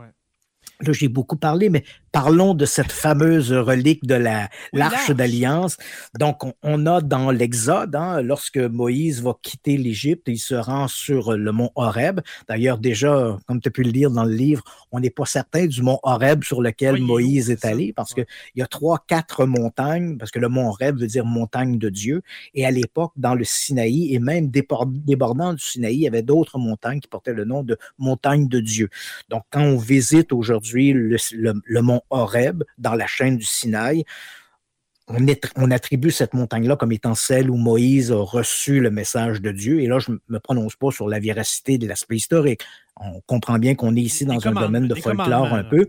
Là, 0.82 0.92
j'ai 0.92 1.08
beaucoup 1.08 1.38
parlé, 1.38 1.70
mais 1.70 1.84
parlons 2.14 2.54
de 2.54 2.66
cette 2.66 2.92
fameuse 2.92 3.52
relique 3.52 4.06
de 4.06 4.14
la 4.14 4.48
l'Arche 4.72 5.12
d'Alliance. 5.12 5.78
Donc, 6.20 6.44
on, 6.62 6.86
a 6.86 7.02
dans 7.02 7.32
l'Exode, 7.32 7.96
hein, 7.96 8.22
lorsque 8.22 8.58
Moïse 8.58 9.22
va 9.22 9.34
quitter 9.42 9.78
l'Égypte, 9.78 10.26
il 10.28 10.38
se 10.38 10.54
rend 10.54 10.88
sur 10.88 11.34
le 11.34 11.52
mont 11.52 11.72
Horeb. 11.76 12.22
D'ailleurs, 12.48 12.78
déjà, 12.78 13.38
comme 13.48 13.60
tu 13.60 13.68
as 13.68 13.72
pu 13.72 13.84
le 13.84 13.90
lire 13.90 14.12
dans 14.12 14.26
le 14.26 14.34
livre, 14.34 14.64
on 14.92 15.00
n'est 15.00 15.10
pas 15.10 15.26
certain 15.26 15.66
du 15.66 15.82
mont 15.82 16.00
Horeb 16.04 16.44
sur 16.44 16.62
lequel 16.62 17.02
Moïse 17.02 17.50
est 17.50 17.66
allé, 17.66 17.94
parce 17.94 18.14
qu'il 18.14 18.28
y 18.56 18.62
a 18.62 18.68
trois, 18.68 19.04
quatre 19.08 19.48
montagnes, 19.48 20.18
parce 20.18 20.30
que 20.30 20.40
le 20.40 20.50
mont 20.50 20.70
Horeb 20.70 21.00
veut 21.00 21.08
dire 21.08 21.26
montagne 21.26 21.80
de 21.80 21.90
Dieu. 21.90 22.22
Et 22.54 22.64
à 22.64 22.70
l'époque, 22.70 23.14
dans 23.16 23.34
le 23.34 23.44
Sinaï, 23.44 24.14
et 24.14 24.20
même 24.20 24.52
débordant 24.52 25.54
du 25.54 25.64
Sinaï, 25.64 25.96
il 25.96 26.02
y 26.02 26.08
avait 26.08 26.22
d'autres 26.22 26.60
montagnes 26.60 27.00
qui 27.00 27.08
portaient 27.08 27.34
le 27.34 27.46
nom 27.46 27.64
de 27.64 27.76
montagne 27.98 28.48
de 28.48 28.60
Dieu. 28.60 28.90
Donc, 29.30 29.44
quand 29.50 29.64
on 29.64 29.78
visite 29.78 30.32
aujourd'hui 30.32 30.94
le, 30.94 31.18
le 31.32 31.82
mont 31.82 32.03
Horeb, 32.10 32.64
dans 32.78 32.96
la 32.96 33.08
chaîne 33.08 33.38
du 33.38 33.46
Sinaï. 33.46 34.04
On, 35.58 35.72
attribue 35.72 36.12
cette 36.12 36.34
montagne-là 36.34 36.78
comme 36.78 36.94
étant 36.94 37.14
celle 37.14 37.50
où 37.50 37.58
Moïse 37.58 38.12
a 38.14 38.22
reçu 38.22 38.80
le 38.80 38.90
message 38.90 39.42
de 39.42 39.52
Dieu. 39.52 39.82
Et 39.82 39.88
là, 39.88 40.00
je 40.00 40.12
ne 40.12 40.18
me 40.30 40.40
prononce 40.40 40.78
pas 40.78 40.92
sur 40.92 41.10
la 41.10 41.20
véracité 41.20 41.78
de 41.78 41.88
l'aspect 41.88 42.16
historique 42.16 42.62
on 43.00 43.22
comprend 43.26 43.58
bien 43.58 43.76
qu'on 43.76 43.96
est 43.96 44.02
ici 44.02 44.26
dans 44.26 44.46
un 44.48 44.52
domaine 44.52 44.88
de 44.88 44.96
folklore 44.96 45.54
un 45.54 45.64
peu. 45.64 45.88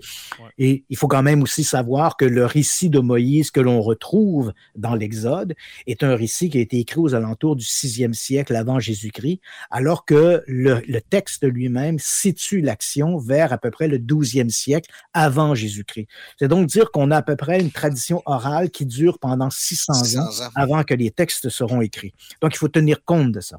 Et 0.58 0.84
il 0.88 0.96
faut 0.96 1.08
quand 1.08 1.22
même 1.22 1.42
aussi 1.42 1.64
savoir 1.64 2.16
que 2.16 2.24
le 2.24 2.46
récit 2.46 2.88
de 2.88 2.98
Moïse 2.98 3.50
que 3.50 3.60
l'on 3.60 3.80
retrouve 3.80 4.52
dans 4.74 4.94
l'Exode 4.94 5.54
est 5.86 6.02
un 6.02 6.16
récit 6.16 6.48
qui 6.48 6.58
a 6.58 6.60
été 6.60 6.78
écrit 6.78 7.00
aux 7.00 7.14
alentours 7.14 7.56
du 7.56 7.64
sixième 7.64 8.14
siècle 8.14 8.56
avant 8.56 8.80
Jésus-Christ, 8.80 9.40
alors 9.70 10.04
que 10.04 10.42
le, 10.46 10.80
texte 11.10 11.44
lui-même 11.44 11.98
situe 11.98 12.60
l'action 12.62 13.18
vers 13.18 13.52
à 13.52 13.58
peu 13.58 13.70
près 13.70 13.88
le 13.88 13.98
douzième 13.98 14.48
siècle 14.48 14.90
avant 15.12 15.54
Jésus-Christ. 15.54 16.08
C'est 16.38 16.48
donc 16.48 16.66
dire 16.66 16.90
qu'on 16.90 17.10
a 17.10 17.18
à 17.18 17.22
peu 17.22 17.36
près 17.36 17.60
une 17.60 17.70
tradition 17.70 18.22
orale 18.24 18.70
qui 18.70 18.86
dure 18.86 19.18
pendant 19.18 19.50
600, 19.50 20.18
ans 20.18 20.30
avant 20.54 20.82
que 20.82 20.94
les 20.94 21.10
textes 21.10 21.50
seront 21.50 21.82
écrits. 21.82 22.14
Donc 22.40 22.54
il 22.54 22.58
faut 22.58 22.68
tenir 22.68 23.04
compte 23.04 23.32
de 23.32 23.40
ça. 23.40 23.58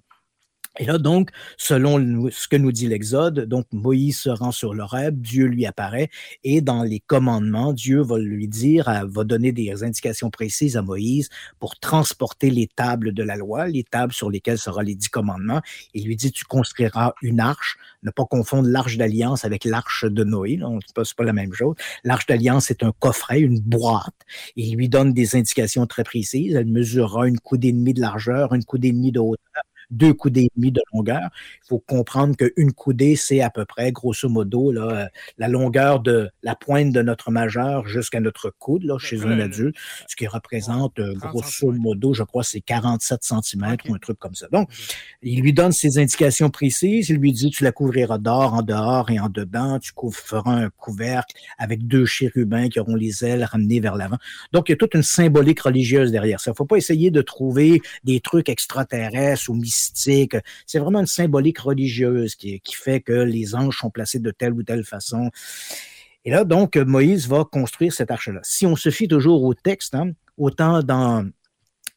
Et 0.77 0.85
là, 0.85 0.97
donc, 0.97 1.29
selon 1.57 2.29
ce 2.31 2.49
que 2.49 2.57
nous 2.57 2.73
dit 2.73 2.87
l'Exode, 2.87 3.45
donc 3.45 3.65
Moïse 3.71 4.19
se 4.19 4.29
rend 4.29 4.51
sur 4.51 4.73
l'Oreb, 4.73 5.21
Dieu 5.21 5.45
lui 5.45 5.65
apparaît, 5.65 6.09
et 6.43 6.59
dans 6.59 6.83
les 6.83 6.99
commandements, 6.99 7.71
Dieu 7.71 8.01
va 8.01 8.17
lui 8.19 8.49
dire, 8.49 8.89
euh, 8.89 9.05
va 9.07 9.23
donner 9.23 9.53
des 9.53 9.83
indications 9.83 10.29
précises 10.29 10.75
à 10.75 10.81
Moïse 10.81 11.29
pour 11.59 11.79
transporter 11.79 12.49
les 12.49 12.67
tables 12.67 13.13
de 13.13 13.23
la 13.23 13.37
loi, 13.37 13.67
les 13.67 13.83
tables 13.83 14.11
sur 14.11 14.29
lesquelles 14.29 14.57
seront 14.57 14.81
les 14.81 14.95
dix 14.95 15.07
commandements. 15.07 15.61
Il 15.93 16.07
lui 16.07 16.17
dit, 16.17 16.33
tu 16.33 16.43
construiras 16.43 17.13
une 17.21 17.39
arche, 17.39 17.77
ne 18.03 18.11
pas 18.11 18.25
confondre 18.25 18.67
l'arche 18.67 18.97
d'alliance 18.97 19.45
avec 19.45 19.63
l'arche 19.63 20.03
de 20.03 20.23
Noé, 20.25 20.59
c'est 20.87 21.15
pas, 21.15 21.23
la 21.23 21.33
même 21.33 21.53
chose. 21.53 21.75
L'arche 22.03 22.25
d'alliance 22.25 22.69
est 22.69 22.83
un 22.83 22.91
coffret, 22.99 23.39
une 23.39 23.61
boîte. 23.61 24.13
Il 24.57 24.75
lui 24.75 24.89
donne 24.89 25.13
des 25.13 25.37
indications 25.37 25.87
très 25.87 26.03
précises. 26.03 26.53
Elle 26.55 26.67
mesurera 26.67 27.27
une 27.27 27.39
coudée 27.39 27.69
et 27.69 27.73
demie 27.73 27.93
de 27.93 28.01
largeur, 28.01 28.53
une 28.53 28.65
coudée 28.65 28.89
et 28.89 28.91
demie 28.91 29.13
de 29.13 29.19
hauteur 29.19 29.63
deux 29.91 30.13
coudées 30.13 30.43
et 30.43 30.51
demi 30.55 30.71
de 30.71 30.81
longueur. 30.93 31.29
Il 31.63 31.67
faut 31.67 31.79
comprendre 31.79 32.35
qu'une 32.35 32.73
coudée, 32.73 33.15
c'est 33.15 33.41
à 33.41 33.49
peu 33.49 33.65
près, 33.65 33.91
grosso 33.91 34.27
modo, 34.29 34.71
là, 34.71 34.81
euh, 34.81 35.05
la 35.37 35.47
longueur 35.47 35.99
de 35.99 36.29
la 36.43 36.55
pointe 36.55 36.91
de 36.91 37.01
notre 37.01 37.31
majeur 37.31 37.87
jusqu'à 37.87 38.19
notre 38.19 38.53
coude 38.57 38.83
là, 38.83 38.97
chez 38.97 39.23
un 39.23 39.39
adulte, 39.39 39.75
ce 40.07 40.15
qui 40.15 40.27
représente, 40.27 40.99
euh, 40.99 41.13
grosso 41.15 41.71
modo, 41.71 42.13
je 42.13 42.23
crois, 42.23 42.43
c'est 42.43 42.61
47 42.61 43.21
cm 43.23 43.77
ou 43.87 43.95
un 43.95 43.99
truc 43.99 44.19
comme 44.19 44.35
ça. 44.35 44.47
Donc, 44.51 44.69
il 45.21 45.41
lui 45.41 45.53
donne 45.53 45.71
ses 45.71 45.97
indications 45.97 46.49
précises. 46.49 47.09
Il 47.09 47.17
lui 47.17 47.31
dit, 47.31 47.49
tu 47.49 47.63
la 47.63 47.71
couvriras 47.71 48.17
d'or 48.17 48.53
en 48.53 48.61
dehors 48.61 49.09
et 49.09 49.19
en 49.19 49.29
dedans. 49.29 49.79
Tu 49.79 49.91
feras 50.11 50.51
un 50.51 50.69
couvercle 50.69 51.35
avec 51.57 51.87
deux 51.87 52.05
chérubins 52.05 52.69
qui 52.69 52.79
auront 52.79 52.95
les 52.95 53.23
ailes 53.23 53.43
ramenées 53.43 53.79
vers 53.79 53.95
l'avant. 53.95 54.17
Donc, 54.51 54.69
il 54.69 54.73
y 54.73 54.73
a 54.73 54.77
toute 54.77 54.93
une 54.93 55.03
symbolique 55.03 55.61
religieuse 55.61 56.11
derrière 56.11 56.39
ça. 56.39 56.51
Il 56.51 56.53
ne 56.53 56.57
faut 56.57 56.65
pas 56.65 56.77
essayer 56.77 57.11
de 57.11 57.21
trouver 57.21 57.81
des 58.03 58.19
trucs 58.19 58.49
extraterrestres 58.49 59.49
ou 59.49 59.53
mystiques 59.55 59.74
c'est 59.93 60.79
vraiment 60.79 60.99
une 60.99 61.07
symbolique 61.07 61.59
religieuse 61.59 62.35
qui, 62.35 62.61
fait 62.71 63.01
que 63.01 63.13
les 63.13 63.55
anges 63.55 63.77
sont 63.79 63.89
placés 63.89 64.19
de 64.19 64.31
telle 64.31 64.53
ou 64.53 64.63
telle 64.63 64.83
façon. 64.83 65.29
Et 66.23 66.31
là, 66.31 66.43
donc, 66.43 66.75
Moïse 66.75 67.27
va 67.27 67.45
construire 67.45 67.93
cette 67.93 68.11
arche-là. 68.11 68.39
Si 68.43 68.65
on 68.65 68.75
se 68.75 68.89
fie 68.89 69.07
toujours 69.07 69.43
au 69.43 69.53
texte, 69.53 69.95
hein, 69.95 70.11
autant 70.37 70.81
dans 70.81 71.29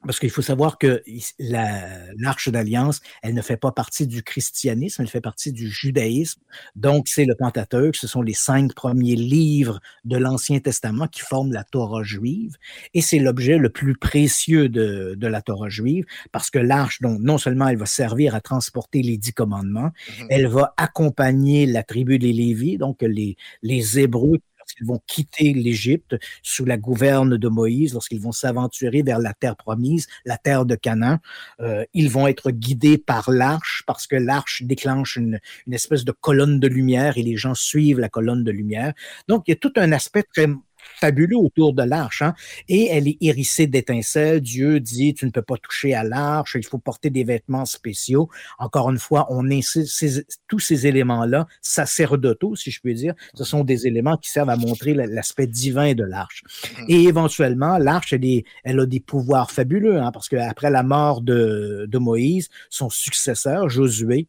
parce 0.04 0.20
qu'il 0.20 0.30
faut 0.30 0.42
savoir 0.42 0.78
que 0.78 1.02
l'Arche 1.38 2.48
d'Alliance, 2.48 3.00
elle 3.22 3.34
ne 3.34 3.42
fait 3.42 3.56
pas 3.56 3.72
partie 3.72 4.06
du 4.06 4.22
christianisme, 4.22 5.02
elle 5.02 5.08
fait 5.08 5.20
partie 5.20 5.52
du 5.52 5.68
judaïsme. 5.68 6.40
Donc, 6.76 7.08
c'est 7.08 7.24
le 7.24 7.34
Pentateuque, 7.34 7.96
ce 7.96 8.06
sont 8.06 8.22
les 8.22 8.34
cinq 8.34 8.74
premiers 8.74 9.16
livres 9.16 9.80
de 10.04 10.16
l'Ancien 10.16 10.60
Testament 10.60 11.08
qui 11.08 11.20
forment 11.20 11.52
la 11.52 11.64
Torah 11.64 12.04
juive. 12.04 12.56
Et 12.94 13.00
c'est 13.00 13.18
l'objet 13.18 13.58
le 13.58 13.70
plus 13.70 13.96
précieux 13.96 14.68
de, 14.68 15.14
de, 15.16 15.26
la 15.26 15.42
Torah 15.42 15.68
juive, 15.68 16.04
parce 16.30 16.50
que 16.50 16.58
l'Arche, 16.58 17.00
donc, 17.00 17.18
non 17.20 17.36
seulement 17.36 17.66
elle 17.68 17.76
va 17.76 17.86
servir 17.86 18.36
à 18.36 18.40
transporter 18.40 19.02
les 19.02 19.18
dix 19.18 19.32
commandements, 19.32 19.90
mm-hmm. 19.90 20.26
elle 20.30 20.46
va 20.46 20.74
accompagner 20.76 21.66
la 21.66 21.82
tribu 21.82 22.18
des 22.18 22.32
Lévis, 22.32 22.78
donc 22.78 23.02
les, 23.02 23.36
les 23.62 23.98
Hébreux 23.98 24.38
lorsqu'ils 24.78 24.86
vont 24.86 25.00
quitter 25.06 25.52
l'Égypte 25.52 26.16
sous 26.42 26.64
la 26.64 26.76
gouverne 26.76 27.36
de 27.36 27.48
Moïse, 27.48 27.94
lorsqu'ils 27.94 28.20
vont 28.20 28.32
s'aventurer 28.32 29.02
vers 29.02 29.18
la 29.18 29.34
terre 29.34 29.56
promise, 29.56 30.06
la 30.24 30.36
terre 30.36 30.64
de 30.64 30.74
Canaan, 30.74 31.18
euh, 31.60 31.84
ils 31.94 32.10
vont 32.10 32.26
être 32.26 32.50
guidés 32.50 32.98
par 32.98 33.30
l'arche 33.30 33.82
parce 33.86 34.06
que 34.06 34.16
l'arche 34.16 34.62
déclenche 34.62 35.16
une, 35.16 35.40
une 35.66 35.74
espèce 35.74 36.04
de 36.04 36.12
colonne 36.12 36.60
de 36.60 36.68
lumière 36.68 37.18
et 37.18 37.22
les 37.22 37.36
gens 37.36 37.54
suivent 37.54 38.00
la 38.00 38.08
colonne 38.08 38.44
de 38.44 38.50
lumière. 38.50 38.92
Donc, 39.28 39.44
il 39.46 39.52
y 39.52 39.54
a 39.54 39.56
tout 39.56 39.72
un 39.76 39.92
aspect 39.92 40.22
très 40.22 40.48
fabuleux 40.96 41.36
autour 41.36 41.72
de 41.72 41.82
l'arche. 41.82 42.22
Hein? 42.22 42.34
Et 42.68 42.86
elle 42.86 43.08
est 43.08 43.18
hérissée 43.20 43.66
d'étincelles. 43.66 44.40
Dieu 44.40 44.80
dit, 44.80 45.14
tu 45.14 45.26
ne 45.26 45.30
peux 45.30 45.42
pas 45.42 45.56
toucher 45.56 45.94
à 45.94 46.04
l'arche, 46.04 46.56
il 46.58 46.66
faut 46.66 46.78
porter 46.78 47.10
des 47.10 47.24
vêtements 47.24 47.64
spéciaux. 47.64 48.28
Encore 48.58 48.90
une 48.90 48.98
fois, 48.98 49.26
on 49.30 49.50
insiste, 49.50 50.40
tous 50.48 50.58
ces 50.58 50.86
éléments-là, 50.86 51.46
sacerdotaux, 51.60 52.56
si 52.56 52.70
je 52.70 52.80
peux 52.80 52.94
dire, 52.94 53.14
ce 53.34 53.44
sont 53.44 53.64
des 53.64 53.86
éléments 53.86 54.16
qui 54.16 54.30
servent 54.30 54.50
à 54.50 54.56
montrer 54.56 54.94
l'aspect 54.94 55.46
divin 55.46 55.94
de 55.94 56.04
l'arche. 56.04 56.42
Mm-hmm. 56.44 56.84
Et 56.88 57.02
éventuellement, 57.04 57.78
l'arche, 57.78 58.12
elle, 58.12 58.42
elle, 58.64 58.80
a 58.80 58.86
des 58.86 59.00
pouvoirs 59.00 59.50
fabuleux, 59.50 60.00
hein, 60.00 60.10
parce 60.12 60.28
qu'après 60.28 60.70
la 60.70 60.82
mort 60.82 61.20
de, 61.20 61.86
de 61.88 61.98
Moïse, 61.98 62.48
son 62.70 62.90
successeur, 62.90 63.68
Josué, 63.68 64.28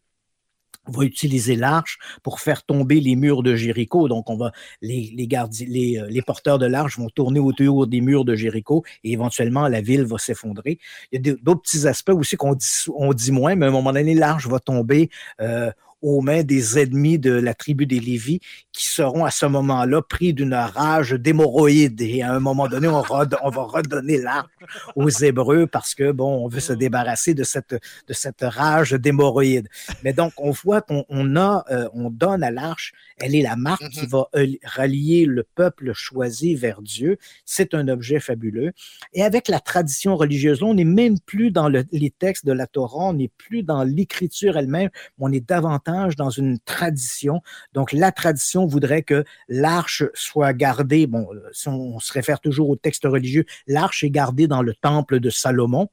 va 0.90 1.04
utiliser 1.04 1.56
l'arche 1.56 1.98
pour 2.24 2.40
faire 2.40 2.64
tomber 2.64 3.00
les 3.00 3.16
murs 3.16 3.44
de 3.44 3.56
Jéricho. 3.56 4.08
Donc, 4.08 4.30
on 4.30 4.38
va 4.38 4.52
les, 4.82 5.14
les, 5.16 5.28
les, 5.68 6.00
euh, 6.00 6.08
les 6.10 6.22
porteurs 6.22 6.60
de 6.60 6.66
l'arche 6.66 6.98
vont 6.98 7.10
tourner 7.10 7.40
autour 7.40 7.88
des 7.88 8.02
murs 8.02 8.26
de 8.26 8.36
Jéricho 8.36 8.84
et 9.04 9.12
éventuellement 9.14 9.68
la 9.68 9.82
ville 9.82 10.04
va 10.04 10.18
s'effondrer. 10.18 10.80
Il 11.12 11.26
y 11.26 11.30
a 11.30 11.36
d'autres 11.42 11.62
petits 11.62 11.88
aspects 11.88 12.12
aussi 12.12 12.36
qu'on 12.36 12.54
dit, 12.54 12.68
on 12.96 13.14
dit 13.14 13.32
moins, 13.32 13.56
mais 13.56 13.66
à 13.66 13.70
un 13.70 13.72
moment 13.72 13.94
donné, 13.94 14.14
l'arche 14.14 14.48
va 14.48 14.60
tomber 14.60 15.10
euh, 15.42 15.72
aux 16.02 16.22
mains 16.22 16.44
des 16.44 16.80
ennemis 16.80 17.20
de 17.20 17.32
la 17.32 17.54
tribu 17.54 17.86
des 17.86 18.00
Lévis 18.00 18.40
qui 18.72 18.88
seront 18.90 19.26
à 19.26 19.32
ce 19.32 19.46
moment-là 19.46 20.02
pris 20.02 20.34
d'une 20.34 20.54
rage 20.54 21.12
d'hémorroïdes. 21.12 22.02
Et 22.02 22.22
à 22.22 22.34
un 22.34 22.40
moment 22.40 22.68
donné, 22.68 22.88
on, 22.88 23.04
on 23.10 23.50
va 23.50 23.64
redonner 23.64 24.18
l'arche 24.18 24.48
aux 24.96 25.10
Hébreux 25.10 25.68
parce 25.68 25.94
que, 25.96 26.12
bon, 26.12 26.46
on 26.46 26.48
veut 26.48 26.60
se 26.60 26.74
débarrasser 26.74 27.34
de 27.34 27.44
cette, 27.44 27.74
de 27.74 28.14
cette 28.14 28.42
rage 28.42 28.94
d'hémorroïdes. 28.94 29.68
Mais 30.04 30.14
donc, 30.14 30.34
on 30.38 30.52
voit 30.52 30.82
qu'on 30.82 31.36
a, 31.36 31.66
euh, 31.72 31.90
on 31.94 32.10
donne 32.10 32.44
à 32.44 32.52
l'arche, 32.52 32.94
elle 33.18 33.36
est 33.36 33.42
la 33.42 33.58
marque 33.58 33.90
qui 33.90 34.06
mm-hmm. 34.06 34.10
va 34.10 34.30
euh, 34.36 34.48
rallier 34.64 35.26
le 35.26 35.44
peuple 35.44 35.92
choisi 35.94 36.56
vers 36.56 36.82
Dieu. 36.82 37.18
C'est 37.46 37.74
un 37.74 37.88
objet 37.90 38.20
fabuleux. 38.20 38.72
Et 39.14 39.24
avec 39.24 39.50
la 39.50 39.60
tradition 39.60 40.16
religieuse, 40.16 40.64
on 40.64 40.76
n'est 40.76 40.86
même 40.86 41.20
plus 41.20 41.52
dans 41.52 41.68
les 41.68 42.12
textes 42.12 42.46
de 42.46 42.54
la 42.54 42.68
Torah, 42.68 43.10
on 43.10 43.14
n'est 43.14 43.32
plus 43.38 43.64
dans 43.64 43.84
l'écriture 43.84 44.58
elle-même, 44.58 44.90
on 45.18 45.32
est 45.32 45.46
davantage 45.46 45.89
dans 46.16 46.30
une 46.30 46.60
tradition. 46.60 47.42
Donc, 47.74 47.92
la 47.92 48.12
tradition 48.12 48.66
voudrait 48.66 49.04
que 49.04 49.24
l'arche 49.48 50.04
soit 50.14 50.54
gardée, 50.54 51.08
bon, 51.08 51.28
si 51.52 51.68
on 51.68 52.00
se 52.00 52.14
réfère 52.14 52.40
toujours 52.40 52.70
au 52.70 52.76
texte 52.76 53.04
religieux, 53.06 53.46
l'arche 53.68 54.04
est 54.04 54.10
gardée 54.10 54.48
dans 54.48 54.62
le 54.62 54.74
temple 54.74 55.20
de 55.20 55.30
Salomon. 55.30 55.90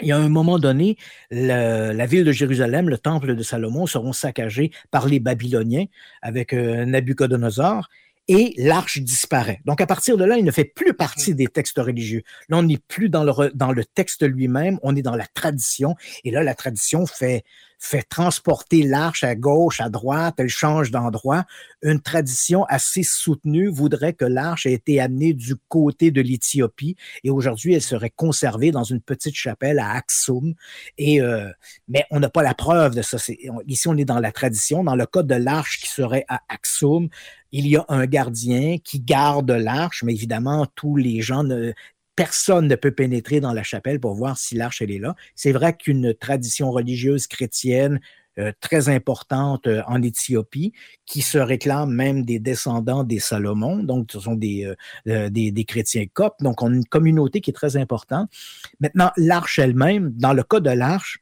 Et 0.00 0.12
à 0.12 0.16
un 0.16 0.28
moment 0.28 0.58
donné, 0.58 0.96
la 1.30 2.06
ville 2.06 2.24
de 2.24 2.32
Jérusalem, 2.32 2.88
le 2.88 2.98
temple 2.98 3.34
de 3.34 3.42
Salomon 3.42 3.86
seront 3.86 4.12
saccagés 4.12 4.70
par 4.90 5.06
les 5.08 5.18
Babyloniens 5.18 5.86
avec 6.22 6.52
euh, 6.52 6.84
Nabucodonosor 6.84 7.88
et 8.28 8.54
l'arche 8.58 8.98
disparaît. 8.98 9.60
Donc, 9.64 9.80
à 9.80 9.86
partir 9.86 10.16
de 10.16 10.24
là, 10.24 10.36
il 10.36 10.44
ne 10.44 10.50
fait 10.50 10.64
plus 10.64 10.92
partie 10.92 11.34
des 11.34 11.46
textes 11.46 11.78
religieux. 11.78 12.22
Là, 12.48 12.58
on 12.58 12.62
n'est 12.62 12.78
plus 12.78 13.08
dans 13.08 13.24
le, 13.24 13.50
dans 13.54 13.72
le 13.72 13.84
texte 13.84 14.22
lui-même, 14.22 14.78
on 14.82 14.94
est 14.94 15.02
dans 15.02 15.16
la 15.16 15.26
tradition. 15.26 15.96
Et 16.24 16.30
là, 16.30 16.42
la 16.42 16.54
tradition 16.54 17.06
fait, 17.06 17.42
fait 17.78 18.02
transporter 18.02 18.82
l'arche 18.82 19.22
à 19.22 19.36
gauche, 19.36 19.80
à 19.80 19.88
droite, 19.88 20.34
elle 20.38 20.48
change 20.48 20.90
d'endroit. 20.90 21.44
Une 21.82 22.00
tradition 22.00 22.64
assez 22.64 23.04
soutenue 23.04 23.68
voudrait 23.68 24.14
que 24.14 24.24
l'arche 24.24 24.66
ait 24.66 24.72
été 24.72 25.00
amenée 25.00 25.32
du 25.32 25.54
côté 25.68 26.10
de 26.10 26.20
l'Éthiopie 26.20 26.96
et 27.22 27.30
aujourd'hui, 27.30 27.74
elle 27.74 27.82
serait 27.82 28.10
conservée 28.10 28.72
dans 28.72 28.82
une 28.82 29.00
petite 29.00 29.36
chapelle 29.36 29.78
à 29.78 29.92
Aksum. 29.92 30.54
Et, 30.98 31.20
euh, 31.20 31.50
mais 31.86 32.04
on 32.10 32.18
n'a 32.18 32.28
pas 32.28 32.42
la 32.42 32.54
preuve 32.54 32.96
de 32.96 33.02
ça. 33.02 33.18
Ici, 33.66 33.88
on 33.88 33.96
est 33.96 34.04
dans 34.04 34.18
la 34.18 34.32
tradition. 34.32 34.82
Dans 34.82 34.96
le 34.96 35.06
cas 35.06 35.22
de 35.22 35.34
l'arche 35.36 35.80
qui 35.80 35.88
serait 35.88 36.24
à 36.28 36.40
Aksum, 36.48 37.08
il 37.52 37.66
y 37.66 37.76
a 37.76 37.84
un 37.88 38.06
gardien 38.06 38.78
qui 38.82 39.00
garde 39.00 39.50
l'arche, 39.50 40.02
mais 40.02 40.12
évidemment, 40.12 40.66
tous 40.74 40.96
les 40.96 41.22
gens 41.22 41.44
ne, 41.44 41.72
personne 42.18 42.66
ne 42.66 42.74
peut 42.74 42.90
pénétrer 42.90 43.38
dans 43.38 43.52
la 43.52 43.62
chapelle 43.62 44.00
pour 44.00 44.16
voir 44.16 44.38
si 44.38 44.56
l'arche 44.56 44.82
elle 44.82 44.90
est 44.90 44.98
là. 44.98 45.14
C'est 45.36 45.52
vrai 45.52 45.76
qu'une 45.76 46.14
tradition 46.14 46.72
religieuse 46.72 47.28
chrétienne 47.28 48.00
euh, 48.40 48.50
très 48.58 48.88
importante 48.88 49.68
euh, 49.68 49.82
en 49.86 50.02
Éthiopie, 50.02 50.72
qui 51.06 51.22
se 51.22 51.38
réclame 51.38 51.92
même 51.92 52.24
des 52.24 52.40
descendants 52.40 53.04
des 53.04 53.20
Salomon, 53.20 53.84
donc 53.84 54.08
ce 54.10 54.18
sont 54.18 54.34
des, 54.34 54.68
euh, 55.06 55.30
des, 55.30 55.52
des, 55.52 55.64
chrétiens 55.64 56.06
coptes, 56.12 56.42
donc 56.42 56.60
on 56.60 56.72
a 56.72 56.74
une 56.74 56.86
communauté 56.86 57.40
qui 57.40 57.50
est 57.50 57.54
très 57.54 57.76
importante. 57.76 58.28
Maintenant, 58.80 59.12
l'arche 59.16 59.60
elle-même, 59.60 60.10
dans 60.10 60.32
le 60.32 60.42
cas 60.42 60.58
de 60.58 60.70
l'arche, 60.70 61.20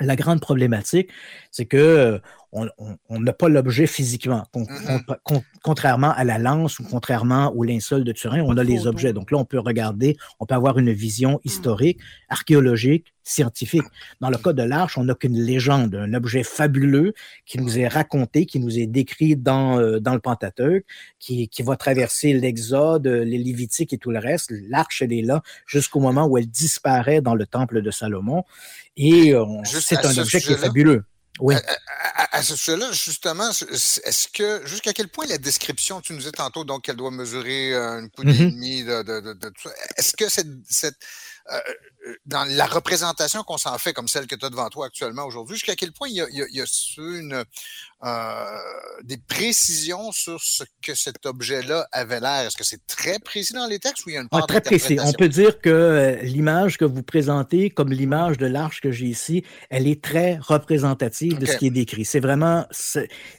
la 0.00 0.16
grande 0.16 0.40
problématique, 0.40 1.10
c'est 1.52 1.66
que 1.66 2.20
on 2.52 3.20
n'a 3.20 3.32
pas 3.32 3.48
l'objet 3.48 3.86
physiquement. 3.86 4.44
Mm-hmm. 4.54 5.42
contrairement 5.62 6.12
à 6.12 6.24
la 6.24 6.38
lance 6.38 6.78
ou 6.78 6.84
contrairement 6.84 7.52
au 7.54 7.62
linceul 7.62 8.04
de 8.04 8.12
Turin, 8.12 8.42
on 8.42 8.56
a 8.56 8.64
les 8.64 8.86
objets. 8.86 9.12
Donc 9.12 9.30
là, 9.30 9.38
on 9.38 9.44
peut 9.44 9.58
regarder, 9.58 10.16
on 10.40 10.46
peut 10.46 10.54
avoir 10.54 10.78
une 10.78 10.92
vision 10.92 11.34
mm. 11.34 11.40
historique, 11.44 11.98
archéologique, 12.28 13.12
scientifique. 13.22 13.84
Dans 14.20 14.30
le 14.30 14.38
cas 14.38 14.54
de 14.54 14.62
l'arche, 14.62 14.96
on 14.96 15.04
n'a 15.04 15.14
qu'une 15.14 15.38
légende, 15.38 15.94
un 15.94 16.14
objet 16.14 16.42
fabuleux 16.42 17.12
qui 17.44 17.58
nous 17.58 17.78
est 17.78 17.88
raconté, 17.88 18.46
qui 18.46 18.58
nous 18.58 18.78
est 18.78 18.86
décrit 18.86 19.36
dans, 19.36 19.78
euh, 19.78 20.00
dans 20.00 20.14
le 20.14 20.20
Pentateuque, 20.20 20.86
qui, 21.18 21.48
qui 21.48 21.62
va 21.62 21.76
traverser 21.76 22.32
l'Exode, 22.32 23.06
les 23.06 23.38
Lévitiques 23.38 23.92
et 23.92 23.98
tout 23.98 24.10
le 24.10 24.18
reste. 24.18 24.52
L'arche, 24.68 25.02
elle 25.02 25.12
est 25.12 25.22
là 25.22 25.42
jusqu'au 25.66 26.00
moment 26.00 26.26
où 26.26 26.38
elle 26.38 26.48
disparaît 26.48 27.20
dans 27.20 27.34
le 27.34 27.44
temple 27.44 27.82
de 27.82 27.90
Salomon. 27.90 28.44
Et 28.96 29.34
euh, 29.34 29.44
c'est 29.64 30.04
un 30.04 30.16
objet 30.16 30.40
qui 30.40 30.52
est 30.52 30.56
fabuleux. 30.56 31.04
Oui. 31.40 31.54
À, 32.14 32.42
ce 32.42 32.56
sujet-là, 32.56 32.92
justement, 32.92 33.50
est-ce 33.50 34.28
que 34.28 34.66
jusqu'à 34.66 34.92
quel 34.92 35.08
point 35.08 35.26
la 35.26 35.38
description, 35.38 36.00
tu 36.00 36.12
nous 36.12 36.18
disais 36.18 36.32
tantôt 36.32 36.64
donc 36.64 36.82
qu'elle 36.82 36.96
doit 36.96 37.10
mesurer 37.10 37.74
une 37.74 38.10
coudée 38.10 38.30
et 38.30 38.34
mm-hmm. 38.34 38.52
demie 38.52 38.84
de, 38.84 39.02
de, 39.02 39.32
de, 39.32 39.48
tout 39.48 39.68
ça, 39.68 39.70
est-ce 39.96 40.16
que 40.16 40.28
cette, 40.28 40.48
cette 40.68 40.96
dans 42.26 42.44
la 42.44 42.66
représentation 42.66 43.42
qu'on 43.42 43.58
s'en 43.58 43.76
fait, 43.78 43.92
comme 43.92 44.08
celle 44.08 44.26
que 44.26 44.34
tu 44.34 44.44
as 44.44 44.50
devant 44.50 44.68
toi 44.68 44.86
actuellement 44.86 45.24
aujourd'hui, 45.24 45.56
jusqu'à 45.56 45.76
quel 45.76 45.92
point 45.92 46.08
il 46.08 46.16
y 46.16 46.20
a, 46.20 46.26
il 46.30 46.54
y 46.54 46.60
a, 46.60 46.64
une, 46.98 47.44
euh, 48.04 48.44
des 49.02 49.16
précisions 49.16 50.12
sur 50.12 50.40
ce 50.40 50.62
que 50.82 50.94
cet 50.94 51.26
objet-là 51.26 51.88
avait 51.92 52.20
l'air? 52.20 52.46
Est-ce 52.46 52.56
que 52.56 52.64
c'est 52.64 52.86
très 52.86 53.18
précis 53.18 53.54
dans 53.54 53.66
les 53.66 53.78
textes 53.78 54.06
ou 54.06 54.10
il 54.10 54.14
y 54.14 54.16
a 54.16 54.20
une 54.20 54.28
part 54.28 54.42
ah, 54.44 54.46
Très 54.46 54.60
précis. 54.60 54.98
On 55.02 55.12
peut 55.12 55.28
dire 55.28 55.60
que 55.60 55.68
euh, 55.68 56.16
l'image 56.22 56.78
que 56.78 56.84
vous 56.84 57.02
présentez, 57.02 57.70
comme 57.70 57.90
l'image 57.90 58.38
de 58.38 58.46
l'arche 58.46 58.80
que 58.80 58.92
j'ai 58.92 59.06
ici, 59.06 59.44
elle 59.70 59.86
est 59.86 60.02
très 60.02 60.38
représentative 60.38 61.38
de 61.38 61.46
ce 61.46 61.56
qui 61.56 61.66
est 61.66 61.70
décrit. 61.70 62.04
C'est 62.04 62.20
vraiment, 62.20 62.66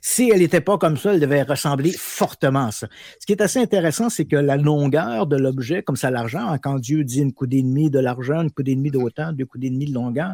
si 0.01 0.29
elle 0.29 0.39
n'était 0.39 0.61
pas 0.61 0.77
comme 0.77 0.97
ça, 0.97 1.13
elle 1.13 1.19
devait 1.19 1.43
ressembler 1.43 1.91
fortement 1.91 2.67
à 2.67 2.71
ça. 2.71 2.87
Ce 3.19 3.25
qui 3.25 3.31
est 3.31 3.41
assez 3.41 3.59
intéressant, 3.59 4.09
c'est 4.09 4.25
que 4.25 4.35
la 4.35 4.57
longueur 4.57 5.27
de 5.27 5.37
l'objet, 5.37 5.83
comme 5.83 5.95
ça 5.95 6.11
l'argent, 6.11 6.47
hein, 6.47 6.57
quand 6.57 6.79
Dieu 6.79 7.03
dit 7.03 7.19
une 7.19 7.33
coudée 7.33 7.57
et 7.57 7.63
demie 7.63 7.89
de 7.89 7.99
l'argent, 7.99 8.41
une 8.41 8.51
coudée 8.51 8.73
et 8.73 8.75
demie 8.75 8.91
de 8.91 8.97
hauteur, 8.97 9.33
deux 9.33 9.45
coudées 9.45 9.67
et 9.67 9.71
demie 9.71 9.85
de 9.85 9.93
longueur, 9.93 10.33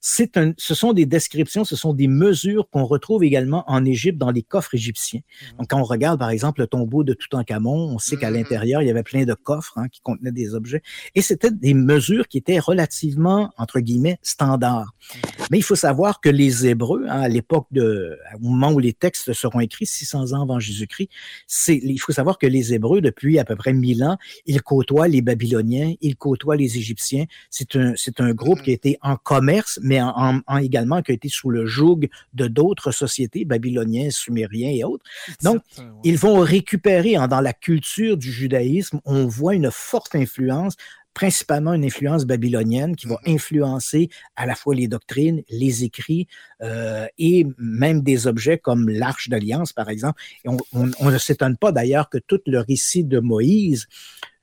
c'est 0.00 0.32
ce 0.58 0.74
sont 0.74 0.92
des 0.92 1.06
descriptions, 1.06 1.64
ce 1.64 1.76
sont 1.76 1.92
des 1.92 2.08
mesures 2.08 2.68
qu'on 2.70 2.84
retrouve 2.84 3.24
également 3.24 3.64
en 3.66 3.84
Égypte 3.84 4.18
dans 4.18 4.30
les 4.30 4.42
coffres 4.42 4.74
égyptiens. 4.74 5.20
Mmh. 5.20 5.58
Donc, 5.58 5.68
quand 5.70 5.80
on 5.80 5.84
regarde, 5.84 6.18
par 6.18 6.30
exemple, 6.30 6.60
le 6.60 6.66
tombeau 6.66 7.04
de 7.04 7.14
Toutankhamon, 7.14 7.94
on 7.94 7.98
sait 7.98 8.16
qu'à 8.16 8.30
mmh. 8.30 8.34
l'intérieur, 8.34 8.82
il 8.82 8.88
y 8.88 8.90
avait 8.90 9.02
plein 9.02 9.24
de 9.24 9.34
coffres 9.34 9.74
hein, 9.76 9.88
qui 9.88 10.00
contenaient 10.00 10.32
des 10.32 10.54
objets. 10.54 10.82
Et 11.14 11.22
c'était 11.22 11.50
des 11.50 11.74
mesures 11.74 12.28
qui 12.28 12.38
étaient 12.38 12.58
relativement, 12.58 13.52
entre 13.58 13.80
guillemets, 13.80 14.18
standards. 14.22 14.94
Mmh. 15.14 15.18
Mais 15.50 15.58
il 15.58 15.62
faut 15.62 15.76
savoir 15.76 16.20
que 16.20 16.28
les 16.28 16.66
Hébreux, 16.66 17.04
hein, 17.08 17.20
à 17.20 17.28
l'époque 17.28 17.66
de, 17.70 18.18
au 18.34 18.48
moment 18.48 18.72
où 18.72 18.78
les 18.78 18.92
textes 18.92 19.32
seront 19.32 19.60
écrits, 19.60 19.86
600 19.86 20.32
ans 20.32 20.42
avant 20.42 20.58
Jésus-Christ, 20.58 21.10
c'est, 21.46 21.76
il 21.76 21.98
faut 21.98 22.12
savoir 22.12 22.38
que 22.38 22.46
les 22.46 22.74
Hébreux, 22.74 23.00
depuis 23.00 23.38
à 23.38 23.44
peu 23.44 23.56
près 23.56 23.72
1000 23.72 24.04
ans, 24.04 24.16
ils 24.46 24.62
côtoient 24.62 25.08
les 25.08 25.22
Babyloniens, 25.22 25.94
ils 26.00 26.16
côtoient 26.16 26.56
les 26.56 26.76
Égyptiens. 26.76 27.26
C'est 27.50 27.76
un, 27.76 27.92
c'est 27.96 28.20
un 28.20 28.32
groupe 28.32 28.62
qui 28.62 28.70
a 28.70 28.74
été 28.74 28.98
en 29.02 29.16
commerce, 29.16 29.78
mais 29.82 30.00
en, 30.00 30.40
en, 30.46 30.56
également 30.58 31.02
qui 31.02 31.12
a 31.12 31.14
été 31.14 31.28
sous 31.28 31.50
le 31.50 31.66
joug 31.66 32.08
de 32.34 32.46
d'autres 32.48 32.90
sociétés, 32.90 33.44
babyloniens, 33.58 34.10
sumériens 34.10 34.70
et 34.70 34.84
autres. 34.84 35.04
Donc, 35.42 35.62
ils 36.04 36.18
vont 36.18 36.40
récupérer 36.40 37.16
hein, 37.16 37.28
dans 37.28 37.40
la 37.40 37.52
culture 37.52 38.16
du 38.16 38.30
judaïsme, 38.30 39.00
on 39.04 39.26
voit 39.26 39.54
une 39.54 39.70
forte 39.70 40.14
influence 40.14 40.76
principalement 41.16 41.72
une 41.72 41.86
influence 41.86 42.26
babylonienne 42.26 42.94
qui 42.94 43.06
va 43.06 43.14
mm-hmm. 43.14 43.34
influencer 43.34 44.10
à 44.36 44.44
la 44.44 44.54
fois 44.54 44.74
les 44.74 44.86
doctrines, 44.86 45.42
les 45.48 45.82
écrits 45.82 46.28
euh, 46.60 47.06
et 47.16 47.46
même 47.56 48.02
des 48.02 48.26
objets 48.26 48.58
comme 48.58 48.90
l'arche 48.90 49.30
d'alliance, 49.30 49.72
par 49.72 49.88
exemple. 49.88 50.20
Et 50.44 50.50
on, 50.50 50.58
on, 50.74 51.10
ne 51.10 51.16
s'étonne 51.16 51.56
pas 51.56 51.72
d'ailleurs 51.72 52.10
que 52.10 52.18
tout 52.18 52.40
le 52.46 52.60
récit 52.60 53.02
de 53.02 53.18
Moïse 53.18 53.88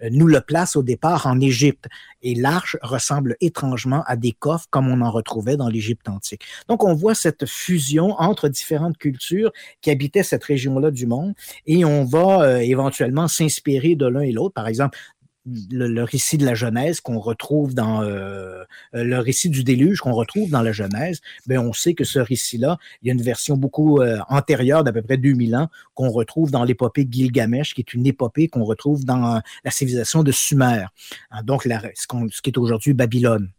euh, 0.03 0.09
nous 0.11 0.27
le 0.27 0.41
place 0.41 0.75
au 0.75 0.83
départ 0.83 1.27
en 1.27 1.39
Égypte. 1.39 1.87
Et 2.21 2.35
l'arche 2.35 2.77
ressemble 2.81 3.35
étrangement 3.41 4.03
à 4.05 4.15
des 4.15 4.31
coffres 4.31 4.67
comme 4.69 4.89
on 4.89 5.01
en 5.01 5.11
retrouvait 5.11 5.57
dans 5.57 5.69
l'Égypte 5.69 6.07
antique. 6.09 6.43
Donc 6.67 6.83
on 6.83 6.93
voit 6.93 7.15
cette 7.15 7.45
fusion 7.45 8.15
entre 8.19 8.49
différentes 8.49 8.97
cultures 8.97 9.51
qui 9.81 9.91
habitaient 9.91 10.23
cette 10.23 10.43
région-là 10.43 10.91
du 10.91 11.05
monde 11.05 11.33
et 11.65 11.85
on 11.85 12.05
va 12.05 12.43
euh, 12.43 12.57
éventuellement 12.57 13.27
s'inspirer 13.27 13.95
de 13.95 14.05
l'un 14.05 14.21
et 14.21 14.31
l'autre. 14.31 14.53
Par 14.53 14.67
exemple, 14.67 14.97
le, 15.45 16.03
récit 16.03 16.37
de 16.37 16.45
la 16.45 16.55
Genèse 16.55 17.01
qu'on 17.01 17.19
retrouve 17.19 17.73
dans 17.73 18.01
euh, 18.01 18.63
euh, 18.95 19.03
le 19.03 19.19
récit 19.19 19.49
du 19.49 19.63
déluge 19.63 19.99
qu'on 19.99 20.13
retrouve 20.13 20.49
dans 20.49 20.61
la 20.61 20.71
Genèse, 20.71 21.21
ben 21.47 21.59
on 21.59 21.73
sait 21.73 21.93
que 21.93 22.03
ce 22.03 22.19
récit-là, 22.19 22.77
il 23.01 23.07
y 23.07 23.11
a 23.11 23.13
une 23.13 23.21
version 23.21 23.57
beaucoup 23.57 23.99
euh, 23.99 24.19
antérieure 24.29 24.83
d'à 24.83 24.93
peu 24.93 25.01
près 25.01 25.17
2000 25.17 25.55
ans 25.55 25.69
qu'on 25.95 26.09
retrouve 26.09 26.51
dans 26.51 26.63
l'épopée 26.63 27.07
Gilgamesh, 27.09 27.73
qui 27.73 27.81
est 27.81 27.93
une 27.93 28.05
épopée 28.05 28.47
qu'on 28.47 28.63
retrouve 28.63 29.05
dans 29.05 29.41
la 29.63 29.71
civilisation 29.71 30.23
de 30.23 30.31
Sumer, 30.31 30.85
hein, 31.31 31.43
donc 31.43 31.65
la, 31.65 31.81
ce, 31.95 32.07
ce 32.31 32.41
qui 32.41 32.49
est 32.49 32.57
aujourd'hui 32.57 32.93
Babylone. 32.93 33.49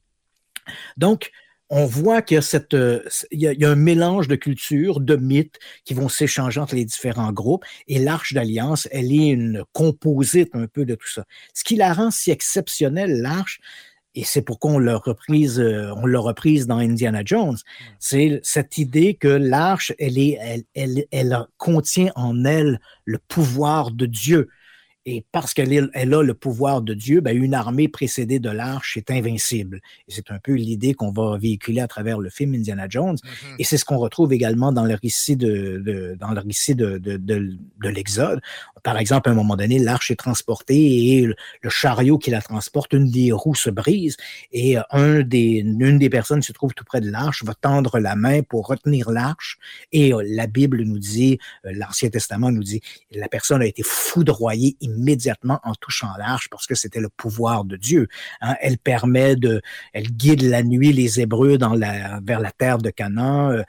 Donc, 0.96 1.30
on 1.70 1.86
voit 1.86 2.22
qu'il 2.22 2.38
y, 2.38 2.74
euh, 2.74 3.00
y, 3.32 3.64
a 3.64 3.70
un 3.70 3.74
mélange 3.74 4.28
de 4.28 4.36
cultures, 4.36 5.00
de 5.00 5.16
mythes 5.16 5.58
qui 5.84 5.94
vont 5.94 6.08
s'échanger 6.08 6.60
entre 6.60 6.74
les 6.74 6.84
différents 6.84 7.32
groupes. 7.32 7.64
Et 7.88 7.98
l'Arche 7.98 8.34
d'Alliance, 8.34 8.86
elle 8.92 9.12
est 9.12 9.28
une 9.28 9.64
composite 9.72 10.50
un 10.54 10.66
peu 10.66 10.84
de 10.84 10.94
tout 10.94 11.08
ça. 11.08 11.24
Ce 11.54 11.64
qui 11.64 11.76
la 11.76 11.92
rend 11.92 12.10
si 12.10 12.30
exceptionnelle, 12.30 13.20
l'Arche, 13.22 13.60
et 14.14 14.24
c'est 14.24 14.42
pourquoi 14.42 14.72
on 14.72 14.78
l'a 14.78 14.96
reprise, 14.96 15.58
euh, 15.58 15.92
on 15.96 16.06
l'a 16.06 16.20
reprise 16.20 16.66
dans 16.66 16.78
Indiana 16.78 17.22
Jones, 17.24 17.56
c'est 17.98 18.40
cette 18.42 18.78
idée 18.78 19.14
que 19.14 19.28
l'arche, 19.28 19.92
elle, 19.98 20.18
est, 20.18 20.38
elle, 20.40 20.62
elle, 20.74 21.04
elle 21.10 21.38
contient 21.56 22.12
en 22.14 22.44
elle 22.44 22.80
le 23.04 23.18
pouvoir 23.18 23.90
de 23.90 24.06
Dieu. 24.06 24.48
Et 25.06 25.24
parce 25.32 25.52
qu'elle 25.52 25.90
elle 25.92 26.14
a 26.14 26.22
le 26.22 26.34
pouvoir 26.34 26.80
de 26.80 26.94
Dieu, 26.94 27.20
ben 27.20 27.36
une 27.36 27.54
armée 27.54 27.88
précédée 27.88 28.38
de 28.38 28.50
l'arche 28.50 28.96
est 28.96 29.10
invincible. 29.10 29.80
Et 30.08 30.12
c'est 30.12 30.30
un 30.30 30.38
peu 30.38 30.52
l'idée 30.52 30.94
qu'on 30.94 31.12
va 31.12 31.36
véhiculer 31.36 31.80
à 31.80 31.88
travers 31.88 32.18
le 32.18 32.30
film 32.30 32.54
Indiana 32.54 32.86
Jones. 32.88 33.16
Mm-hmm. 33.16 33.56
Et 33.58 33.64
c'est 33.64 33.76
ce 33.76 33.84
qu'on 33.84 33.98
retrouve 33.98 34.32
également 34.32 34.72
dans 34.72 34.84
le 34.84 34.94
récit 34.94 35.36
de, 35.36 35.82
de 35.84 36.16
dans 36.18 36.30
le 36.30 36.40
récit 36.40 36.74
de, 36.74 36.98
de 36.98 37.88
l'Exode. 37.88 38.40
Par 38.84 38.98
exemple, 38.98 39.28
à 39.28 39.32
un 39.32 39.34
moment 39.34 39.56
donné, 39.56 39.80
l'arche 39.80 40.12
est 40.12 40.16
transportée 40.16 41.16
et 41.16 41.26
le, 41.26 41.34
chariot 41.70 42.18
qui 42.18 42.30
la 42.30 42.40
transporte, 42.40 42.92
une 42.92 43.10
des 43.10 43.32
roues 43.32 43.56
se 43.56 43.70
brise 43.70 44.16
et 44.52 44.76
des, 45.24 45.64
une 45.64 45.98
des 45.98 46.10
personnes 46.10 46.40
qui 46.40 46.46
se 46.46 46.52
trouve 46.52 46.74
tout 46.74 46.84
près 46.84 47.00
de 47.00 47.10
l'arche 47.10 47.42
va 47.42 47.54
tendre 47.54 47.98
la 47.98 48.14
main 48.14 48.42
pour 48.42 48.66
retenir 48.66 49.10
l'arche. 49.10 49.58
Et 49.90 50.12
euh, 50.12 50.22
la 50.26 50.46
Bible 50.46 50.82
nous 50.82 50.98
dit, 50.98 51.38
euh, 51.64 51.72
l'Ancien 51.74 52.10
Testament 52.10 52.52
nous 52.52 52.62
dit, 52.62 52.80
la 53.10 53.28
personne 53.28 53.62
a 53.62 53.66
été 53.66 53.82
foudroyée 53.82 54.76
immédiatement 54.80 55.60
en 55.64 55.74
touchant 55.74 56.10
l'arche 56.18 56.48
parce 56.50 56.66
que 56.66 56.74
c'était 56.74 57.00
le 57.00 57.08
pouvoir 57.08 57.64
de 57.64 57.76
Dieu. 57.76 58.08
Hein. 58.42 58.54
Elle 58.60 58.78
permet 58.78 59.36
de, 59.36 59.62
elle 59.94 60.10
guide 60.10 60.42
la 60.42 60.62
nuit 60.62 60.92
les 60.92 61.20
Hébreux 61.20 61.56
dans 61.56 61.74
la, 61.74 62.20
vers 62.22 62.40
la 62.40 62.52
terre 62.52 62.78
de 62.78 62.90
Canaan. 62.90 63.50
Euh, 63.50 63.62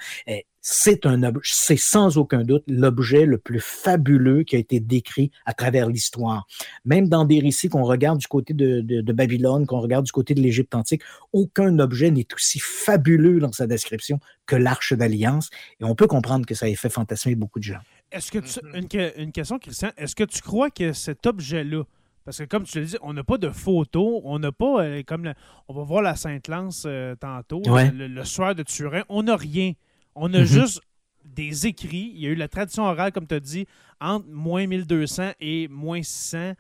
c'est 0.68 1.06
un 1.06 1.22
c'est 1.44 1.78
sans 1.78 2.18
aucun 2.18 2.42
doute 2.42 2.64
l'objet 2.68 3.28
le 3.28 3.38
plus 3.38 3.60
fabuleux 3.60 4.42
qui 4.42 4.56
a 4.56 4.60
été 4.60 4.80
décrit 4.80 5.30
à 5.46 5.54
travers 5.54 5.88
l'histoire. 5.88 6.48
Même 6.86 7.08
dans 7.08 7.24
des 7.24 7.40
récits 7.40 7.70
qu'on 7.70 7.84
regarde 7.84 8.18
du 8.18 8.26
côté 8.26 8.56
de, 8.56 8.82
de, 8.82 9.14
Babylone, 9.14 9.68
qu'on 9.68 9.80
regarde 9.80 10.06
du 10.06 10.12
côté 10.12 10.34
de 10.34 10.42
l'Égypte 10.42 10.74
antique, 10.74 11.04
aucun 11.34 11.78
objet 11.78 12.10
n'est 12.10 12.26
aussi 12.34 12.58
fabuleux 12.58 13.40
dans 13.40 13.52
sa 13.52 13.68
description 13.68 14.20
que 14.48 14.56
l'arche 14.56 14.94
d'alliance. 14.94 15.52
Et 15.80 15.84
on 15.84 15.94
peut 15.94 16.08
comprendre 16.08 16.48
que 16.48 16.56
ça 16.56 16.68
ait 16.68 16.74
fait 16.74 16.90
fantasmer 16.90 17.36
beaucoup 17.36 17.60
de 17.60 17.66
gens. 17.66 17.82
Est-ce 18.12 18.32
que 18.32 18.40
mm-hmm. 18.40 19.22
une, 19.22 19.32
question, 19.32 19.60
Christian, 19.60 19.92
est-ce 19.98 20.16
que 20.16 20.24
tu 20.24 20.42
crois 20.42 20.72
que 20.72 20.94
cet 20.94 21.28
objet-là, 21.28 21.84
parce 22.24 22.40
que 22.40 22.46
comme 22.46 22.64
tu 22.64 22.80
le 22.80 22.86
dis, 22.88 22.98
on 23.04 23.14
n'a 23.14 23.24
pas 23.24 23.38
de 23.38 23.52
photos, 23.52 24.20
on 24.24 24.40
n'a 24.40 24.52
pas, 24.52 24.84
euh, 24.84 25.04
comme 25.06 25.32
on 25.68 25.76
va 25.76 25.84
voir 25.84 26.02
la 26.02 26.16
Sainte-Lance 26.16 26.86
euh, 26.88 27.14
tantôt, 27.16 27.62
le, 27.68 28.24
soir 28.24 28.56
de 28.56 28.64
Turin, 28.64 29.04
on 29.10 29.22
n'a 29.22 29.36
rien. 29.36 29.74
On 30.16 30.34
a 30.34 30.40
mm-hmm. 30.40 30.46
juste 30.46 30.82
des 31.24 31.68
écrits. 31.68 32.12
Il 32.14 32.22
y 32.22 32.28
a 32.28 32.30
eu 32.30 32.36
la 32.36 32.48
tradition 32.48 32.84
orale, 32.84 33.12
comme 33.12 33.28
tu 33.28 33.36
as 33.36 33.40
dit, 33.40 33.66
entre 34.00 34.28
moins 34.28 34.66
1200 34.68 35.34
et 35.40 35.68
moins 35.68 36.02
600, 36.02 36.54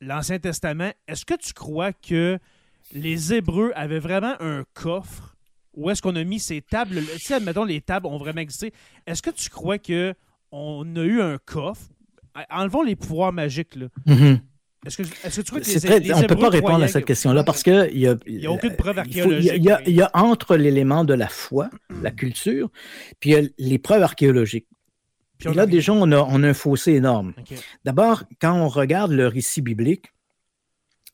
l'Ancien 0.00 0.38
Testament. 0.38 0.92
Est-ce 1.06 1.24
que 1.24 1.34
tu 1.34 1.52
crois 1.52 1.92
que 1.92 2.38
les 2.92 3.32
Hébreux 3.32 3.72
avaient 3.74 3.98
vraiment 4.00 4.34
un 4.40 4.64
coffre 4.74 5.36
où 5.74 5.88
est-ce 5.88 6.02
qu'on 6.02 6.16
a 6.16 6.24
mis 6.24 6.40
ces 6.40 6.60
tables? 6.60 7.00
Si, 7.18 7.32
admettons, 7.32 7.64
les 7.64 7.80
tables 7.80 8.06
ont 8.06 8.18
vraiment 8.18 8.40
existé, 8.40 8.72
est-ce 9.06 9.22
que 9.22 9.30
tu 9.30 9.48
crois 9.50 9.78
que 9.78 10.14
on 10.50 10.96
a 10.96 11.02
eu 11.02 11.20
un 11.20 11.38
coffre? 11.38 11.88
Enlevons 12.50 12.82
les 12.82 12.96
pouvoirs 12.96 13.32
magiques. 13.32 13.76
Là. 13.76 13.86
Mm-hmm. 14.06 14.40
Est-ce 14.86 14.96
que, 14.96 15.02
tu 15.02 15.50
crois 15.50 15.60
que 15.60 15.98
les, 16.00 16.14
On 16.14 16.22
ne 16.22 16.26
peut 16.26 16.36
pas 16.36 16.48
répondre 16.48 16.82
à 16.82 16.88
cette 16.88 17.04
question-là 17.04 17.44
parce 17.44 17.62
qu'il 17.62 17.90
n'y 17.94 18.06
a, 18.06 18.16
y 18.26 18.46
a 18.46 18.50
aucune 18.50 18.76
preuve 18.76 18.98
archéologique. 18.98 19.52
Il 19.86 19.94
y, 19.94 20.02
a, 20.02 20.10
entre 20.14 20.56
l'élément 20.56 21.04
de 21.04 21.12
la 21.12 21.28
foi, 21.28 21.68
la 22.02 22.10
culture, 22.10 22.70
puis 23.20 23.30
il 23.30 23.32
y 23.32 23.36
a 23.36 23.48
les 23.58 23.78
preuves 23.78 24.02
archéologiques. 24.02 24.66
Puis 25.38 25.54
là, 25.54 25.66
déjà, 25.66 25.92
on 25.92 26.10
a, 26.12 26.20
on 26.20 26.42
a 26.42 26.48
un 26.48 26.54
fossé 26.54 26.92
énorme. 26.92 27.34
D'abord, 27.84 28.24
quand 28.40 28.54
on 28.54 28.68
regarde 28.68 29.12
le 29.12 29.26
récit 29.26 29.62
biblique, 29.62 30.12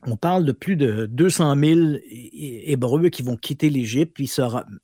on 0.06 0.16
parle 0.16 0.44
de 0.44 0.52
plus 0.52 0.76
de 0.76 1.06
200 1.06 1.56
000 1.56 1.80
Hébreux 2.12 3.08
qui 3.08 3.22
vont 3.22 3.36
quitter 3.36 3.70
l'Égypte, 3.70 4.12
puis, 4.14 4.30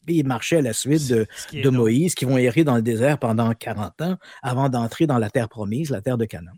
puis 0.06 0.22
marcher 0.22 0.56
à 0.56 0.62
la 0.62 0.72
suite 0.72 1.08
de, 1.08 1.70
Moïse, 1.70 2.14
qui 2.14 2.24
vont 2.24 2.38
errer 2.38 2.64
dans 2.64 2.76
le 2.76 2.82
désert 2.82 3.18
pendant 3.18 3.52
40 3.52 4.02
ans 4.02 4.16
avant 4.42 4.68
d'entrer 4.68 5.06
dans 5.06 5.18
la 5.18 5.30
terre 5.30 5.48
promise, 5.48 5.90
la 5.90 6.00
terre 6.00 6.18
de 6.18 6.24
Canaan. 6.24 6.52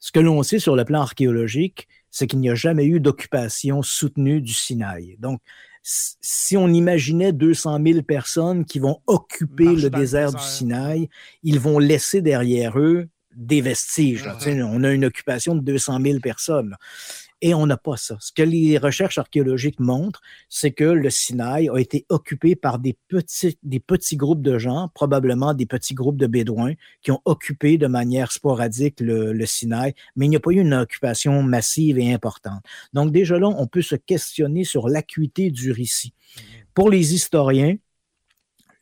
Ce 0.00 0.12
que 0.12 0.18
l'on 0.20 0.42
sait 0.42 0.58
sur 0.58 0.76
le 0.76 0.84
plan 0.84 1.02
archéologique, 1.02 1.86
c'est 2.10 2.26
qu'il 2.26 2.40
n'y 2.40 2.50
a 2.50 2.54
jamais 2.54 2.86
eu 2.86 3.00
d'occupation 3.00 3.82
soutenue 3.82 4.40
du 4.40 4.52
Sinaï. 4.52 5.16
Donc, 5.18 5.40
si 5.82 6.56
on 6.56 6.68
imaginait 6.68 7.32
200 7.32 7.78
000 7.84 8.02
personnes 8.02 8.64
qui 8.64 8.78
vont 8.78 9.00
occuper 9.06 9.76
le 9.76 9.88
désert, 9.90 10.32
du 10.32 10.42
Sinaï, 10.42 11.08
ils 11.42 11.60
vont 11.60 11.78
laisser 11.78 12.20
derrière 12.20 12.78
eux 12.78 13.08
des 13.34 13.60
vestiges. 13.60 14.28
On 14.46 14.84
a 14.84 14.90
une 14.90 15.04
occupation 15.04 15.54
de 15.54 15.60
200 15.60 16.00
000 16.02 16.20
personnes. 16.20 16.76
Et 17.42 17.54
on 17.54 17.66
n'a 17.66 17.76
pas 17.76 17.96
ça. 17.96 18.16
Ce 18.20 18.32
que 18.32 18.42
les 18.42 18.76
recherches 18.76 19.18
archéologiques 19.18 19.80
montrent, 19.80 20.20
c'est 20.48 20.72
que 20.72 20.84
le 20.84 21.08
Sinaï 21.08 21.68
a 21.68 21.78
été 21.78 22.04
occupé 22.08 22.54
par 22.54 22.78
des 22.78 22.96
petits, 23.08 23.58
des 23.62 23.80
petits 23.80 24.16
groupes 24.16 24.42
de 24.42 24.58
gens, 24.58 24.90
probablement 24.94 25.54
des 25.54 25.66
petits 25.66 25.94
groupes 25.94 26.18
de 26.18 26.26
Bédouins, 26.26 26.74
qui 27.02 27.10
ont 27.12 27.22
occupé 27.24 27.78
de 27.78 27.86
manière 27.86 28.32
sporadique 28.32 29.00
le, 29.00 29.32
le 29.32 29.46
Sinaï, 29.46 29.94
mais 30.16 30.26
il 30.26 30.28
n'y 30.28 30.36
a 30.36 30.40
pas 30.40 30.50
eu 30.50 30.60
une 30.60 30.74
occupation 30.74 31.42
massive 31.42 31.98
et 31.98 32.12
importante. 32.12 32.62
Donc 32.92 33.12
déjà 33.12 33.38
là, 33.38 33.48
on 33.48 33.66
peut 33.66 33.82
se 33.82 33.96
questionner 33.96 34.64
sur 34.64 34.88
l'acuité 34.88 35.50
du 35.50 35.72
récit. 35.72 36.12
Mhm. 36.36 36.42
Pour 36.74 36.90
les 36.90 37.14
historiens, 37.14 37.76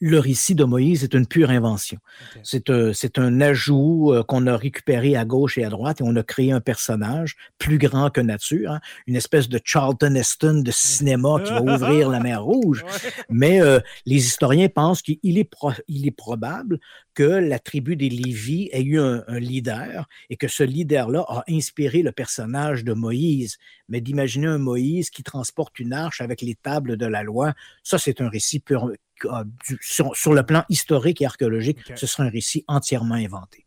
le 0.01 0.19
récit 0.19 0.55
de 0.55 0.65
Moïse 0.65 1.03
est 1.03 1.15
une 1.15 1.27
pure 1.27 1.51
invention. 1.51 1.99
C'est 2.45 2.71
un, 2.71 2.93
un, 3.17 3.41
ajout 3.41 4.13
euh, 4.13 4.23
qu'on 4.23 4.47
a 4.47 4.57
récupéré 4.57 5.17
à 5.17 5.25
gauche 5.25 5.59
et 5.59 5.65
à 5.65 5.71
droite 5.71 6.01
et 6.01 6.05
on 6.05 6.15
a 6.15 6.23
créé 6.23 6.53
un 6.53 6.61
personnage 6.61 7.37
plus 7.59 7.79
grand 7.79 8.11
que 8.11 8.21
nature, 8.21 8.73
hein, 8.73 8.81
une 9.07 9.17
espèce 9.17 9.49
de 9.49 9.61
Charlton 9.65 10.15
Heston 10.15 10.63
de 10.65 10.71
cinéma 10.71 11.41
qui 11.45 11.51
va 11.51 11.63
ouvrir 11.63 12.09
la 12.11 12.21
mer 12.21 12.45
Rouge. 12.45 12.85
Mais 13.29 13.61
euh, 13.61 13.81
les 14.07 14.27
historiens 14.27 14.69
pensent 14.69 15.03
qu'il 15.03 15.19
est, 15.39 15.51
il 15.89 16.07
est 16.07 16.17
probable 16.17 16.79
que 17.15 17.25
la 17.25 17.59
tribu 17.59 17.97
des 17.97 18.09
Lévis 18.09 18.69
ait 18.71 18.83
eu 18.83 19.01
un, 19.01 19.25
leader 19.41 20.07
et 20.31 20.37
que 20.37 20.47
ce 20.47 20.63
leader-là 20.63 21.25
a 21.29 21.43
inspiré 21.49 22.03
le 22.03 22.13
personnage 22.13 22.85
de 22.85 22.93
Moïse. 22.93 23.59
Mais 23.89 24.01
d'imaginer 24.01 24.47
un 24.47 24.59
Moïse 24.59 25.11
qui 25.11 25.25
transporte 25.25 25.81
une 25.81 25.93
arche 25.93 26.21
avec 26.21 26.43
les 26.43 26.55
tables 26.55 26.97
de 26.97 27.07
la 27.07 27.25
loi, 27.25 27.55
ça 27.83 27.99
c'est 27.99 28.21
un 28.21 28.29
récit 28.29 28.61
pur, 28.61 28.93
euh, 29.25 29.45
sur, 29.81 30.35
le 30.35 30.43
plan 30.43 30.65
historique 30.69 31.21
et 31.23 31.27
archéologique, 31.27 31.79
ce 31.95 32.07
serait 32.07 32.25
un 32.25 32.31
récit 32.31 32.65
entièrement 32.69 33.15
inventé. 33.15 33.67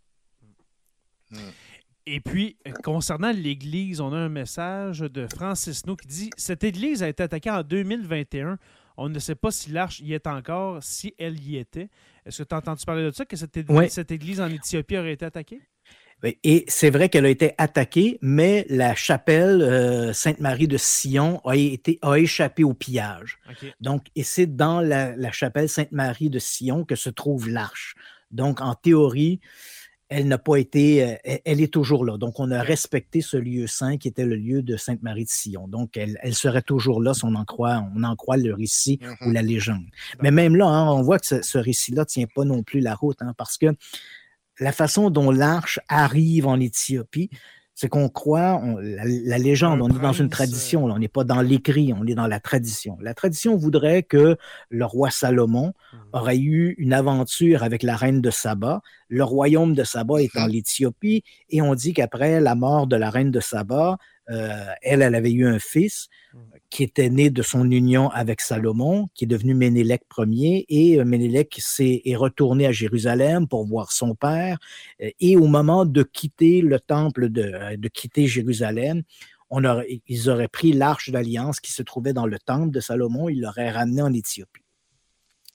Hmm. 1.31 1.37
Et 2.07 2.19
puis, 2.19 2.57
concernant 2.83 3.31
l'Église, 3.31 4.01
on 4.01 4.11
a 4.11 4.17
un 4.17 4.29
message 4.29 4.99
de 4.99 5.27
Francis 5.27 5.85
No 5.85 5.95
qui 5.95 6.07
dit 6.07 6.29
Cette 6.35 6.63
Église 6.63 7.03
a 7.03 7.09
été 7.09 7.23
attaquée 7.23 7.51
en 7.51 7.61
2021. 7.61 8.57
On 8.97 9.09
ne 9.09 9.19
sait 9.19 9.35
pas 9.35 9.51
si 9.51 9.71
l'arche 9.71 9.99
y 9.99 10.13
est 10.13 10.27
encore, 10.27 10.83
si 10.83 11.13
elle 11.17 11.39
y 11.39 11.57
était. 11.57 11.89
Est-ce 12.25 12.43
que 12.43 12.47
tu 12.49 12.55
as 12.55 12.57
entendu 12.57 12.83
parler 12.85 13.03
de 13.03 13.11
ça, 13.11 13.25
que 13.25 13.35
cette, 13.35 13.57
église 14.11 14.41
en 14.41 14.47
Éthiopie 14.47 14.97
aurait 14.97 15.13
été 15.13 15.25
attaquée? 15.25 15.61
Et 16.43 16.65
c'est 16.67 16.89
vrai 16.89 17.09
qu'elle 17.09 17.25
a 17.25 17.29
été 17.29 17.53
attaquée, 17.57 18.19
mais 18.21 18.65
la 18.69 18.93
chapelle 18.95 19.61
euh, 19.61 20.13
Sainte-Marie 20.13 20.67
de 20.67 20.77
Sion 20.77 21.41
a, 21.45 21.55
été, 21.55 21.97
a 22.01 22.15
échappé 22.15 22.63
au 22.63 22.73
pillage. 22.73 23.39
Donc, 23.79 24.05
et 24.15 24.23
c'est 24.23 24.55
dans 24.55 24.81
la 24.81 25.31
chapelle 25.31 25.69
Sainte-Marie 25.69 26.29
de 26.29 26.39
Sion 26.39 26.85
que 26.85 26.95
se 26.95 27.09
trouve 27.09 27.49
l'arche. 27.49 27.95
Donc, 28.31 28.61
en 28.61 28.75
théorie, 28.75 29.39
elle 30.11 30.27
n'a 30.27 30.37
pas 30.37 30.57
été, 30.57 31.05
euh, 31.05 31.37
elle 31.45 31.61
est 31.61 31.71
toujours 31.71 32.05
là. 32.05 32.17
Donc, 32.17 32.39
on 32.39 32.51
a 32.51 32.61
respecté 32.61 33.21
ce 33.21 33.37
lieu 33.37 33.65
saint 33.65 33.97
qui 33.97 34.09
était 34.09 34.25
le 34.25 34.35
lieu 34.35 34.61
de 34.61 34.75
Sainte-Marie 34.75 35.23
de 35.23 35.29
Sion. 35.29 35.69
Donc, 35.69 35.95
elle, 35.95 36.17
serait 36.35 36.61
toujours 36.61 37.01
là 37.01 37.13
si 37.13 37.23
on 37.23 37.33
en 37.33 37.45
croit, 37.45 37.85
on 37.95 38.03
en 38.03 38.15
croit 38.17 38.35
le 38.35 38.53
récit 38.53 38.99
ou 39.01 39.05
mm-hmm. 39.05 39.33
la 39.33 39.41
légende. 39.41 39.85
Mais 40.21 40.31
même 40.31 40.57
là, 40.57 40.67
hein, 40.67 40.91
on 40.91 41.01
voit 41.01 41.17
que 41.17 41.41
ce, 41.41 41.57
récit-là 41.57 42.01
ne 42.01 42.05
tient 42.05 42.27
pas 42.33 42.43
non 42.43 42.61
plus 42.61 42.81
la 42.81 42.93
route, 42.93 43.21
hein, 43.21 43.33
parce 43.37 43.57
que 43.57 43.67
la 44.59 44.71
façon 44.71 45.09
dont 45.09 45.31
l'arche 45.31 45.79
arrive 45.87 46.47
en 46.47 46.59
Éthiopie, 46.59 47.29
c'est 47.73 47.89
qu'on 47.89 48.09
croit, 48.09 48.61
la, 48.79 49.37
légende, 49.39 49.81
on 49.81 49.89
est 49.89 49.99
dans 49.99 50.13
une 50.13 50.29
tradition, 50.29 50.85
on 50.85 50.99
n'est 50.99 51.07
pas 51.07 51.23
dans 51.23 51.41
l'écrit, 51.41 51.93
on 51.97 52.05
est 52.05 52.13
dans 52.13 52.27
la 52.27 52.39
tradition. 52.39 52.95
La 53.01 53.15
tradition 53.15 53.55
voudrait 53.55 54.03
que 54.03 54.37
le 54.69 54.85
roi 54.85 55.09
Salomon 55.09 55.73
mmh. 55.91 55.97
aurait 56.13 56.37
eu 56.37 56.75
une 56.77 56.93
aventure 56.93 57.63
avec 57.63 57.81
la 57.81 57.95
reine 57.95 58.21
de 58.21 58.29
Saba. 58.29 58.81
Le 59.07 59.23
royaume 59.23 59.73
de 59.73 59.83
Saba 59.83 60.21
est 60.21 60.37
en 60.37 60.45
l'Éthiopie 60.47 61.23
et 61.49 61.61
on 61.63 61.73
dit 61.73 61.93
qu'après 61.93 62.39
la 62.39 62.53
mort 62.53 62.85
de 62.85 62.97
la 62.97 63.09
reine 63.09 63.31
de 63.31 63.39
Saba, 63.39 63.97
elle, 64.81 65.01
elle 65.01 65.15
avait 65.15 65.31
eu 65.31 65.45
un 65.47 65.59
fils 65.59 66.07
mmh. 66.33 66.39
qui 66.69 66.83
était 66.83 67.09
né 67.09 67.29
de 67.29 67.41
son 67.41 67.69
union 67.69 68.09
avec 68.09 68.41
Salomon, 68.41 69.09
qui 69.13 69.25
est 69.25 69.27
devenu 69.27 69.53
Ménélec 69.53 70.03
Ier, 70.17 70.65
et 70.69 70.99
euh, 70.99 71.05
Ménélec 71.05 71.59
est, 71.79 72.15
retourné 72.15 72.65
à 72.65 72.71
Jérusalem 72.71 73.47
pour 73.47 73.65
voir 73.65 73.91
son 73.91 74.15
père. 74.15 74.57
Euh, 75.01 75.09
et 75.19 75.37
au 75.37 75.47
moment 75.47 75.85
de 75.85 76.03
quitter 76.03 76.61
le 76.61 76.79
temple, 76.79 77.29
de, 77.29 77.75
de 77.75 77.87
quitter 77.87 78.27
Jérusalem, 78.27 79.03
on 79.51 79.65
aurait, 79.65 80.01
ils 80.07 80.29
auraient 80.29 80.47
pris 80.47 80.71
l'arche 80.71 81.09
d'alliance 81.09 81.59
qui 81.59 81.71
se 81.73 81.83
trouvait 81.83 82.13
dans 82.13 82.25
le 82.25 82.39
temple 82.39 82.71
de 82.71 82.79
Salomon, 82.79 83.29
ils 83.29 83.41
l'auraient 83.41 83.71
ramené 83.71 84.01
en 84.01 84.13
Éthiopie. 84.13 84.60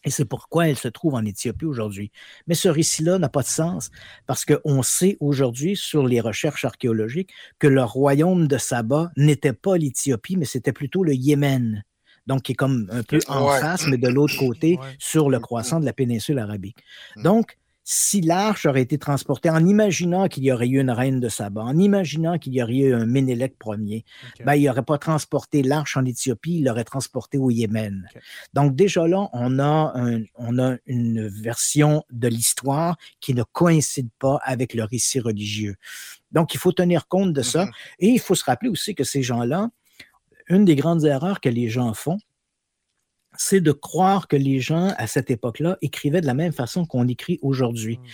Et 0.07 0.11
c'est 0.11 0.25
pourquoi 0.25 0.69
elle 0.69 0.79
se 0.79 0.87
trouve 0.87 1.15
en 1.15 1.25
Éthiopie 1.25 1.65
aujourd'hui. 1.65 2.13
Mais 2.47 2.55
ce 2.55 2.69
récit-là 2.69 3.19
n'a 3.19 3.29
pas 3.29 3.43
de 3.43 3.49
sens 3.49 3.91
parce 4.27 4.45
qu'on 4.45 4.83
sait 4.83 5.17
aujourd'hui 5.19 5.77
sur 5.77 6.07
les 6.07 6.21
recherches 6.21 6.65
archéologiques 6.65 7.35
que 7.59 7.67
le 7.67 7.83
royaume 7.83 8.47
de 8.47 8.57
Saba 8.57 9.11
n'était 9.17 9.53
pas 9.53 9.77
l'Éthiopie, 9.77 10.37
mais 10.37 10.45
c'était 10.45 10.73
plutôt 10.73 11.03
le 11.03 11.13
Yémen. 11.13 11.83
Donc, 12.29 12.43
qui 12.43 12.53
est 12.53 12.57
comme 12.57 12.89
un 12.91 13.03
peu 13.03 13.19
en 13.29 13.49
face, 13.49 13.87
mais 13.89 13.99
de 13.99 14.09
l'autre 14.09 14.39
côté, 14.39 14.79
sur 14.99 15.29
le 15.29 15.39
croissant 15.41 15.81
de 15.81 15.85
la 15.85 15.93
péninsule 15.93 16.39
arabique. 16.39 16.79
Mm. 17.17 17.23
Donc, 17.23 17.59
si 17.89 18.21
l'arche 18.21 18.67
aurait 18.67 18.83
été 18.83 18.99
transportée 18.99 19.49
en 19.49 19.65
imaginant 19.65 20.27
qu'il 20.27 20.43
y 20.43 20.51
aurait 20.51 20.67
eu 20.67 20.81
une 20.81 20.91
reine 20.91 21.21
de 21.21 21.29
Saba, 21.29 21.63
en 21.63 21.79
imaginant 21.79 22.37
qu'il 22.37 22.53
y 22.53 22.61
aurait 22.61 22.75
eu 22.75 22.93
un 22.93 23.07
Ménélec 23.07 23.55
Ier, 23.65 24.05
ben, 24.45 24.57
il 24.57 24.65
n'aurait 24.65 24.83
pas 24.83 24.99
transporté 24.99 25.63
l'arche 25.63 25.97
en 25.97 26.05
Éthiopie, 26.05 26.57
il 26.57 26.65
l'aurait 26.65 26.83
transporté 26.83 27.39
au 27.39 27.49
Yémen. 27.49 28.09
Donc 28.55 28.75
déjà 28.75 29.07
là, 29.07 29.29
on 29.33 29.61
a, 29.61 29.95
on 30.35 30.59
a 30.59 30.77
une 30.87 31.29
version 31.29 32.03
de 32.11 32.27
l'histoire 32.27 32.97
qui 33.21 33.35
ne 33.35 33.45
coïncide 33.45 34.09
pas 34.19 34.41
avec 34.43 34.75
le 34.75 34.83
récit 34.83 35.21
religieux. 35.21 35.77
Donc 36.33 36.55
il 36.55 36.59
faut 36.59 36.73
tenir 36.73 37.07
compte 37.07 37.33
de 37.33 37.43
ça. 37.43 37.67
Mm-hmm. 37.67 37.71
Et 38.01 38.09
il 38.09 38.21
faut 38.21 38.35
se 38.35 38.45
rappeler 38.45 38.69
aussi 38.69 38.97
que 38.97 39.05
ces 39.05 39.23
gens-là, 39.23 39.71
une 40.49 40.65
des 40.65 40.75
grandes 40.75 41.05
erreurs 41.05 41.41
que 41.41 41.49
les 41.49 41.69
gens 41.69 41.95
font, 41.95 42.19
c'est 43.39 43.61
de 43.61 43.73
croire 43.73 44.29
que 44.29 44.37
les 44.37 44.61
gens 44.61 44.93
à 44.97 45.07
cette 45.07 45.31
époque-là 45.31 45.79
écrivaient 45.83 46.21
de 46.21 46.27
la 46.27 46.35
même 46.35 46.53
façon 46.53 46.87
qu'on 46.87 47.09
écrit 47.09 47.39
aujourd'hui. 47.43 47.99
Mmh. 47.99 48.07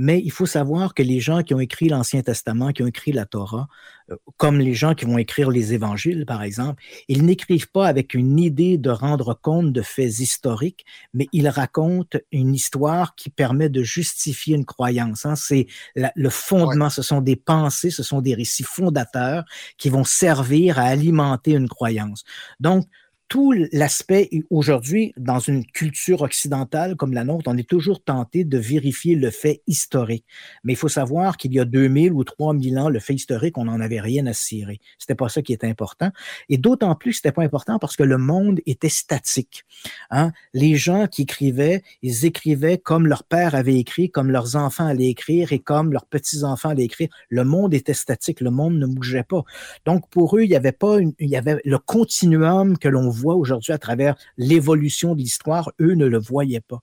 Mais 0.00 0.22
il 0.24 0.30
faut 0.30 0.46
savoir 0.46 0.94
que 0.94 1.02
les 1.02 1.18
gens 1.18 1.42
qui 1.42 1.54
ont 1.54 1.60
écrit 1.60 1.88
l'Ancien 1.88 2.22
Testament, 2.22 2.70
qui 2.70 2.84
ont 2.84 2.86
écrit 2.86 3.10
la 3.10 3.26
Torah, 3.26 3.66
euh, 4.12 4.16
comme 4.36 4.60
les 4.60 4.72
gens 4.72 4.94
qui 4.94 5.04
vont 5.04 5.18
écrire 5.18 5.50
les 5.50 5.74
évangiles, 5.74 6.24
par 6.24 6.44
exemple, 6.44 6.80
ils 7.08 7.26
n'écrivent 7.26 7.68
pas 7.68 7.88
avec 7.88 8.14
une 8.14 8.38
idée 8.38 8.78
de 8.78 8.90
rendre 8.90 9.34
compte 9.34 9.72
de 9.72 9.82
faits 9.82 10.20
historiques, 10.20 10.84
mais 11.14 11.26
ils 11.32 11.48
racontent 11.48 12.16
une 12.30 12.54
histoire 12.54 13.16
qui 13.16 13.28
permet 13.28 13.70
de 13.70 13.82
justifier 13.82 14.54
une 14.54 14.64
croyance. 14.64 15.26
Hein. 15.26 15.34
C'est 15.34 15.66
le 15.96 16.30
fondement, 16.30 16.90
ce 16.90 17.02
sont 17.02 17.20
des 17.20 17.34
pensées, 17.34 17.90
ce 17.90 18.04
sont 18.04 18.20
des 18.20 18.34
récits 18.36 18.62
fondateurs 18.62 19.44
qui 19.78 19.88
vont 19.88 20.04
servir 20.04 20.78
à 20.78 20.82
alimenter 20.82 21.54
une 21.54 21.68
croyance. 21.68 22.22
Donc, 22.60 22.86
tout 23.28 23.52
l'aspect 23.72 24.30
aujourd'hui, 24.48 25.12
dans 25.18 25.38
une 25.38 25.64
culture 25.64 26.22
occidentale 26.22 26.96
comme 26.96 27.12
la 27.12 27.24
nôtre, 27.24 27.44
on 27.50 27.58
est 27.58 27.68
toujours 27.68 28.02
tenté 28.02 28.44
de 28.44 28.58
vérifier 28.58 29.14
le 29.16 29.30
fait 29.30 29.62
historique. 29.66 30.24
Mais 30.64 30.72
il 30.72 30.76
faut 30.76 30.88
savoir 30.88 31.36
qu'il 31.36 31.52
y 31.52 31.60
a 31.60 31.66
2000 31.66 32.12
ou 32.12 32.24
3000 32.24 32.78
ans, 32.78 32.88
le 32.88 33.00
fait 33.00 33.14
historique, 33.14 33.58
on 33.58 33.66
n'en 33.66 33.80
avait 33.80 34.00
rien 34.00 34.26
à 34.26 34.32
cirer. 34.32 34.80
C'était 34.98 35.14
pas 35.14 35.28
ça 35.28 35.42
qui 35.42 35.52
était 35.52 35.66
important. 35.66 36.10
Et 36.48 36.56
d'autant 36.56 36.94
plus, 36.94 37.14
c'était 37.14 37.32
pas 37.32 37.42
important 37.42 37.78
parce 37.78 37.96
que 37.96 38.02
le 38.02 38.16
monde 38.16 38.60
était 38.64 38.88
statique. 38.88 39.64
Hein? 40.10 40.32
Les 40.54 40.76
gens 40.76 41.06
qui 41.06 41.22
écrivaient, 41.22 41.82
ils 42.02 42.24
écrivaient 42.24 42.78
comme 42.78 43.06
leur 43.06 43.24
père 43.24 43.54
avait 43.54 43.78
écrit, 43.78 44.10
comme 44.10 44.30
leurs 44.30 44.56
enfants 44.56 44.86
allaient 44.86 45.10
écrire 45.10 45.52
et 45.52 45.58
comme 45.58 45.92
leurs 45.92 46.06
petits-enfants 46.06 46.70
allaient 46.70 46.84
écrire. 46.84 47.08
Le 47.28 47.44
monde 47.44 47.74
était 47.74 47.94
statique, 47.94 48.40
le 48.40 48.50
monde 48.50 48.78
ne 48.78 48.86
bougeait 48.86 49.22
pas. 49.22 49.44
Donc, 49.84 50.08
pour 50.08 50.36
eux, 50.36 50.44
il 50.44 50.50
y 50.50 50.56
avait 50.56 50.72
pas 50.72 50.98
une, 50.98 51.12
il 51.18 51.28
y 51.28 51.36
avait 51.36 51.60
le 51.64 51.78
continuum 51.78 52.78
que 52.78 52.88
l'on 52.88 53.10
voit 53.18 53.34
aujourd'hui 53.34 53.72
à 53.72 53.78
travers 53.78 54.16
l'évolution 54.36 55.14
de 55.14 55.20
l'histoire, 55.20 55.72
eux 55.80 55.94
ne 55.94 56.06
le 56.06 56.18
voyaient 56.18 56.60
pas. 56.60 56.80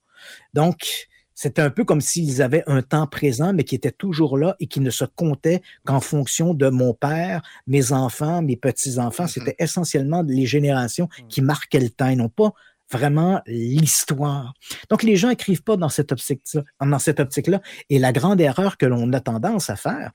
Donc, 0.54 1.08
c'est 1.34 1.60
un 1.60 1.70
peu 1.70 1.84
comme 1.84 2.00
s'ils 2.00 2.42
avaient 2.42 2.64
un 2.66 2.82
temps 2.82 3.08
présent, 3.08 3.54
mais 3.54 3.66
qui 3.66 3.76
était 3.76 3.92
toujours 3.92 4.38
là 4.38 4.56
et 4.60 4.68
qui 4.68 4.80
ne 4.80 4.90
se 4.90 5.04
comptait 5.04 5.62
qu'en 5.86 6.00
fonction 6.00 6.54
de 6.54 6.70
mon 6.70 6.94
père, 6.94 7.42
mes 7.68 7.92
enfants, 7.92 8.42
mes 8.42 8.56
petits-enfants. 8.56 9.26
Mm-hmm. 9.26 9.34
C'était 9.34 9.56
essentiellement 9.60 10.24
les 10.26 10.46
générations 10.46 11.10
mm. 11.20 11.28
qui 11.28 11.42
marquaient 11.42 11.82
le 11.82 11.90
temps 11.90 12.08
et 12.08 12.16
non 12.16 12.30
pas 12.30 12.54
vraiment 12.90 13.42
l'histoire. 13.48 14.54
Donc, 14.90 15.04
les 15.04 15.18
gens 15.18 15.30
écrivent 15.30 15.64
pas 15.64 15.76
dans 15.76 15.90
cette 15.90 16.12
optique-là. 16.12 16.64
Dans 16.80 17.00
cette 17.00 17.20
optique-là. 17.20 17.62
Et 17.90 18.00
la 18.00 18.14
grande 18.14 18.40
erreur 18.40 18.78
que 18.78 18.86
l'on 18.86 19.12
a 19.12 19.20
tendance 19.20 19.70
à 19.70 19.76
faire, 19.76 20.12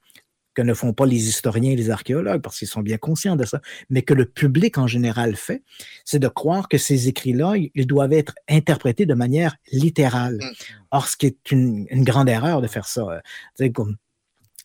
que 0.61 0.67
ne 0.67 0.75
font 0.75 0.93
pas 0.93 1.07
les 1.07 1.29
historiens 1.29 1.71
et 1.71 1.77
les 1.77 1.91
archéologues, 1.91 2.43
parce 2.43 2.59
qu'ils 2.59 2.69
sont 2.69 2.83
bien 2.83 2.99
conscients 2.99 3.37
de 3.37 3.47
ça, 3.47 3.61
mais 3.89 4.03
que 4.03 4.13
le 4.13 4.27
public 4.27 4.77
en 4.77 4.87
général 4.87 5.37
fait, 5.37 5.63
c'est 6.05 6.19
de 6.19 6.29
croire 6.29 6.69
que 6.69 6.77
ces 6.77 7.09
écrits-là, 7.09 7.55
ils 7.75 7.87
doivent 7.87 8.13
être 8.13 8.35
interprétés 8.49 9.07
de 9.07 9.15
manière 9.15 9.57
littérale. 9.73 10.37
Mm. 10.37 10.53
Or, 10.91 11.09
ce 11.09 11.17
qui 11.17 11.27
est 11.27 11.51
une, 11.51 11.87
grande 12.05 12.29
erreur 12.29 12.61
de 12.61 12.67
faire 12.67 12.87
ça. 12.87 13.23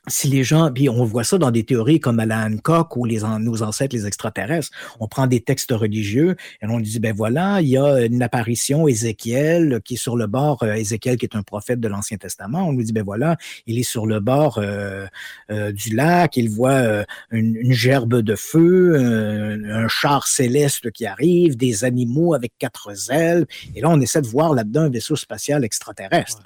Si 0.07 0.27
les 0.27 0.43
gens, 0.43 0.71
puis 0.71 0.87
on 0.87 1.03
voit 1.03 1.23
ça 1.23 1.37
dans 1.37 1.49
des 1.49 1.63
théories 1.63 1.99
comme 1.99 2.19
Alan 2.19 2.51
Hancock 2.51 2.95
ou 2.95 3.05
les, 3.05 3.21
nos 3.39 3.63
ancêtres, 3.63 3.95
les 3.95 4.05
extraterrestres, 4.05 4.69
on 4.99 5.07
prend 5.07 5.25
des 5.25 5.41
textes 5.41 5.71
religieux 5.71 6.35
et 6.61 6.67
on 6.67 6.79
dit, 6.79 6.99
ben 6.99 7.15
voilà, 7.15 7.61
il 7.61 7.69
y 7.69 7.77
a 7.77 8.05
une 8.05 8.21
apparition, 8.21 8.87
Ézéchiel, 8.87 9.81
qui 9.83 9.95
est 9.95 9.97
sur 9.97 10.15
le 10.15 10.27
bord, 10.27 10.61
euh, 10.63 10.73
Ézéchiel 10.73 11.17
qui 11.17 11.25
est 11.25 11.35
un 11.35 11.41
prophète 11.41 11.79
de 11.79 11.87
l'Ancien 11.87 12.17
Testament, 12.17 12.67
on 12.67 12.73
nous 12.73 12.83
dit, 12.83 12.93
ben 12.93 13.03
voilà, 13.03 13.37
il 13.65 13.79
est 13.79 13.83
sur 13.83 14.05
le 14.05 14.19
bord 14.19 14.59
euh, 14.59 15.07
euh, 15.49 15.71
du 15.71 15.95
lac, 15.95 16.37
il 16.37 16.49
voit 16.49 17.03
une, 17.31 17.55
une, 17.55 17.73
gerbe 17.73 18.21
de 18.21 18.35
feu, 18.35 18.95
un, 18.95 19.87
char 19.87 20.27
céleste 20.27 20.91
qui 20.91 21.05
arrive, 21.05 21.57
des 21.57 21.83
animaux 21.83 22.33
avec 22.33 22.53
quatre 22.59 22.91
ailes, 23.11 23.45
et 23.75 23.81
là, 23.81 23.89
on 23.89 23.99
essaie 23.99 24.21
de 24.21 24.27
voir 24.27 24.53
là-dedans 24.53 24.81
un 24.81 24.89
vaisseau 24.89 25.15
spatial 25.15 25.63
extraterrestre. 25.63 26.43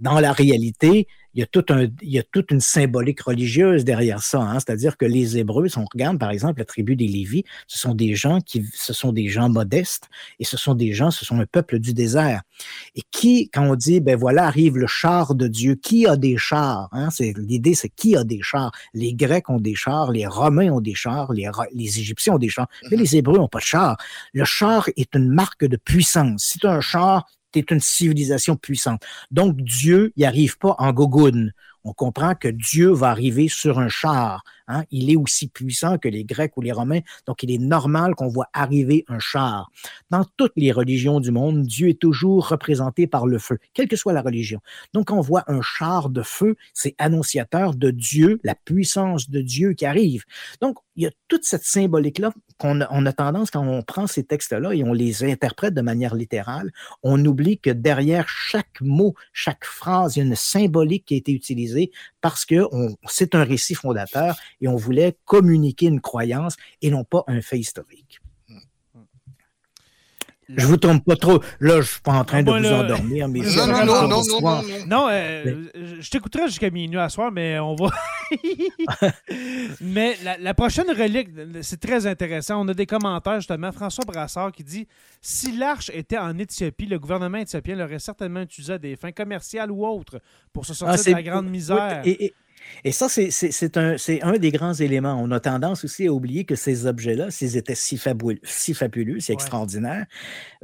Dans 0.00 0.18
la 0.18 0.32
réalité, 0.32 1.06
il 1.34 1.40
y 1.40 1.42
a, 1.42 1.46
tout 1.46 1.64
un, 1.70 1.84
il 2.02 2.10
y 2.10 2.18
a 2.18 2.22
toute 2.22 2.50
une 2.50 2.60
symbolique 2.60 3.22
religieuse 3.22 3.84
derrière 3.84 4.22
ça. 4.22 4.40
Hein? 4.40 4.58
C'est-à-dire 4.60 4.96
que 4.96 5.04
les 5.04 5.38
Hébreux, 5.38 5.68
si 5.68 5.78
on 5.78 5.86
regarde 5.90 6.18
par 6.18 6.30
exemple 6.30 6.58
la 6.58 6.64
tribu 6.64 6.96
des 6.96 7.08
Lévis, 7.08 7.44
ce 7.66 7.78
sont 7.78 7.94
des 7.94 8.14
gens 8.14 8.40
qui, 8.40 8.66
ce 8.74 8.92
sont 8.92 9.12
des 9.12 9.28
gens 9.28 9.48
modestes 9.48 10.08
et 10.38 10.44
ce 10.44 10.56
sont 10.56 10.74
des 10.74 10.92
gens, 10.92 11.10
ce 11.10 11.24
sont 11.24 11.40
un 11.40 11.46
peuple 11.46 11.78
du 11.78 11.94
désert. 11.94 12.42
Et 12.94 13.02
qui, 13.10 13.48
quand 13.48 13.64
on 13.64 13.74
dit, 13.74 14.00
ben 14.00 14.16
voilà, 14.16 14.46
arrive 14.46 14.76
le 14.76 14.86
char 14.86 15.34
de 15.34 15.48
Dieu, 15.48 15.74
qui 15.74 16.06
a 16.06 16.16
des 16.16 16.36
chars? 16.36 16.88
Hein? 16.92 17.10
C'est, 17.10 17.32
l'idée, 17.36 17.74
c'est 17.74 17.88
qui 17.88 18.16
a 18.16 18.24
des 18.24 18.40
chars? 18.42 18.72
Les 18.92 19.14
Grecs 19.14 19.48
ont 19.48 19.60
des 19.60 19.74
chars, 19.74 20.12
les 20.12 20.26
Romains 20.26 20.70
ont 20.70 20.80
des 20.80 20.94
chars, 20.94 21.32
les, 21.32 21.48
les 21.72 21.98
Égyptiens 21.98 22.34
ont 22.34 22.38
des 22.38 22.48
chars, 22.48 22.68
mais 22.90 22.96
les 22.96 23.16
Hébreux 23.16 23.38
n'ont 23.38 23.48
pas 23.48 23.58
de 23.58 23.64
chars. 23.64 23.96
Le 24.34 24.44
char 24.44 24.88
est 24.96 25.14
une 25.14 25.28
marque 25.28 25.64
de 25.64 25.76
puissance. 25.76 26.44
Si 26.44 26.58
tu 26.58 26.66
as 26.66 26.72
un 26.72 26.80
char, 26.80 27.26
tu 27.52 27.64
une 27.70 27.80
civilisation 27.80 28.56
puissante. 28.56 29.02
Donc, 29.30 29.56
Dieu 29.56 30.12
n'y 30.16 30.24
arrive 30.24 30.58
pas 30.58 30.74
en 30.78 30.92
gogoune. 30.92 31.52
On 31.84 31.92
comprend 31.92 32.34
que 32.34 32.48
Dieu 32.48 32.90
va 32.90 33.10
arriver 33.10 33.48
sur 33.48 33.78
un 33.78 33.88
char 33.88 34.44
Hein. 34.68 34.84
Il 34.90 35.10
est 35.10 35.16
aussi 35.16 35.48
puissant 35.48 35.98
que 35.98 36.08
les 36.08 36.24
Grecs 36.24 36.56
ou 36.56 36.60
les 36.60 36.72
Romains, 36.72 37.00
donc 37.26 37.42
il 37.42 37.50
est 37.50 37.58
normal 37.58 38.14
qu'on 38.14 38.28
voit 38.28 38.48
arriver 38.52 39.04
un 39.08 39.18
char. 39.18 39.70
Dans 40.10 40.24
toutes 40.36 40.52
les 40.56 40.72
religions 40.72 41.20
du 41.20 41.30
monde, 41.30 41.64
Dieu 41.66 41.88
est 41.88 42.00
toujours 42.00 42.48
représenté 42.48 43.06
par 43.06 43.26
le 43.26 43.38
feu, 43.38 43.58
quelle 43.74 43.88
que 43.88 43.96
soit 43.96 44.12
la 44.12 44.22
religion. 44.22 44.60
Donc 44.92 45.10
on 45.10 45.20
voit 45.20 45.44
un 45.48 45.60
char 45.62 46.08
de 46.08 46.22
feu, 46.22 46.56
c'est 46.72 46.94
annonciateur 46.98 47.74
de 47.74 47.90
Dieu, 47.90 48.40
la 48.44 48.54
puissance 48.54 49.28
de 49.28 49.40
Dieu 49.40 49.72
qui 49.74 49.84
arrive. 49.84 50.24
Donc 50.60 50.78
il 50.96 51.04
y 51.04 51.06
a 51.06 51.10
toute 51.28 51.44
cette 51.44 51.64
symbolique-là 51.64 52.32
on 52.64 53.06
a 53.06 53.12
tendance, 53.12 53.50
quand 53.50 53.66
on 53.66 53.82
prend 53.82 54.06
ces 54.06 54.24
textes-là 54.24 54.72
et 54.72 54.84
on 54.84 54.92
les 54.92 55.24
interprète 55.24 55.74
de 55.74 55.82
manière 55.82 56.14
littérale, 56.14 56.72
on 57.02 57.22
oublie 57.24 57.58
que 57.58 57.70
derrière 57.70 58.28
chaque 58.28 58.80
mot, 58.80 59.14
chaque 59.32 59.64
phrase, 59.64 60.16
il 60.16 60.20
y 60.20 60.22
a 60.22 60.24
une 60.26 60.36
symbolique 60.36 61.04
qui 61.04 61.14
a 61.14 61.16
été 61.18 61.32
utilisée 61.32 61.90
parce 62.20 62.44
que 62.44 62.66
c'est 63.06 63.34
un 63.34 63.44
récit 63.44 63.74
fondateur 63.74 64.36
et 64.60 64.68
on 64.68 64.76
voulait 64.76 65.16
communiquer 65.24 65.86
une 65.86 66.00
croyance 66.00 66.56
et 66.80 66.90
non 66.90 67.04
pas 67.04 67.24
un 67.26 67.40
fait 67.40 67.58
historique. 67.58 68.21
Je 70.56 70.66
vous 70.66 70.76
trompe 70.76 71.04
pas 71.04 71.16
trop. 71.16 71.42
Là, 71.60 71.80
je 71.80 71.86
suis 71.86 72.00
pas 72.00 72.12
en 72.12 72.24
train 72.24 72.42
de 72.42 72.50
vous 72.50 72.66
endormir, 72.66 73.28
mais 73.28 73.40
non, 73.56 73.66
non, 73.66 73.84
non, 73.84 74.08
non, 74.08 74.40
non, 74.40 74.62
non, 74.86 75.08
euh, 75.10 75.64
je 76.00 76.10
t'écouterai 76.10 76.46
jusqu'à 76.46 76.70
minuit 76.70 76.98
à 76.98 77.08
soir, 77.08 77.30
mais 77.32 77.58
on 77.58 77.74
va. 77.74 77.90
mais 79.80 80.16
la, 80.40 80.54
prochaine 80.54 80.90
relique, 80.90 81.28
c'est 81.62 81.80
très 81.80 82.06
intéressant. 82.06 82.64
On 82.64 82.68
a 82.68 82.74
des 82.74 82.86
commentaires 82.86 83.36
justement. 83.36 83.72
François 83.72 84.04
Brassard 84.04 84.52
qui 84.52 84.64
dit 84.64 84.86
si 85.20 85.56
l'arche 85.56 85.90
était 85.94 86.18
en 86.18 86.38
Éthiopie, 86.38 86.86
le 86.86 86.98
gouvernement 86.98 87.38
éthiopien 87.38 87.76
l'aurait 87.76 87.98
certainement 87.98 88.40
utilisé 88.40 88.74
à 88.74 88.78
des 88.78 88.96
fins 88.96 89.12
commerciales 89.12 89.70
ou 89.70 89.86
autres 89.86 90.20
pour 90.52 90.66
se 90.66 90.74
sortir 90.74 91.00
ah, 91.04 91.10
de 91.10 91.16
la 91.16 91.22
grande 91.22 91.48
misère. 91.48 92.02
Et 92.04 92.34
ça, 92.90 93.08
c'est 93.08 93.76
un, 93.76 93.96
un, 94.22 94.32
des 94.38 94.50
grands 94.50 94.74
éléments. 94.74 95.18
On 95.20 95.30
a 95.30 95.40
tendance 95.40 95.84
aussi 95.84 96.06
à 96.06 96.12
oublier 96.12 96.44
que 96.44 96.54
ces 96.54 96.86
objets-là, 96.86 97.30
s'ils 97.30 97.56
étaient 97.56 97.74
si, 97.74 97.96
fabuleux, 97.96 98.40
si 98.42 98.74
fabuleux, 98.74 99.20
si 99.20 99.32
extraordinaires, 99.32 100.06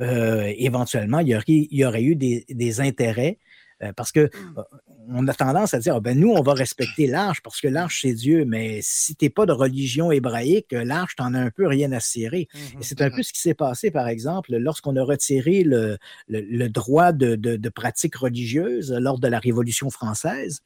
euh, 0.01 0.53
éventuellement, 0.57 1.21
il 1.21 1.29
y 1.29 1.35
aurait, 1.35 1.45
il 1.47 1.79
y 1.79 1.85
aurait 1.85 2.03
eu 2.03 2.17
des, 2.17 2.45
des 2.49 2.81
intérêts 2.81 3.39
euh, 3.83 3.93
parce 3.93 4.11
que 4.11 4.27
mmh. 4.27 4.59
euh, 4.59 4.63
on 5.11 5.27
a 5.27 5.35
tendance 5.35 5.75
à 5.75 5.79
dire, 5.79 5.97
ah, 5.97 6.01
ben 6.01 6.19
nous, 6.19 6.31
on 6.31 6.43
va 6.43 6.55
respecter 6.55 7.07
l'arche 7.07 7.41
parce 7.43 7.61
que 7.61 7.69
l'arche, 7.69 8.03
c'est 8.03 8.13
Dieu. 8.13 8.45
Mais 8.45 8.81
si 8.83 9.15
tu 9.15 9.25
n'es 9.25 9.31
pas 9.31 9.47
de 9.47 9.53
religion 9.53 10.11
hébraïque, 10.11 10.73
l'arche, 10.73 11.17
tu 11.17 11.23
n'en 11.23 11.35
as 11.35 11.41
un 11.41 11.51
peu 11.51 11.67
rien 11.67 11.93
à 11.93 12.01
cirer. 12.01 12.49
Mmh 12.53 12.59
Et 12.81 12.83
c'est 12.83 13.01
un 13.01 13.11
peu 13.11 13.23
ce 13.23 13.33
qui 13.33 13.41
s'est 13.41 13.55
passé, 13.55 13.91
par 13.91 14.09
exemple, 14.09 14.55
lorsqu'on 14.57 14.97
a 14.97 15.03
retiré 15.03 15.63
le, 15.63 15.99
le, 16.29 16.69
droit 16.69 17.13
de, 17.13 17.37
de, 17.37 17.57
de, 17.57 17.69
pratique 17.69 18.17
religieuse 18.17 18.93
lors 18.93 19.19
de 19.19 19.29
la 19.29 19.39
Révolution 19.39 19.91
française. 19.91 20.61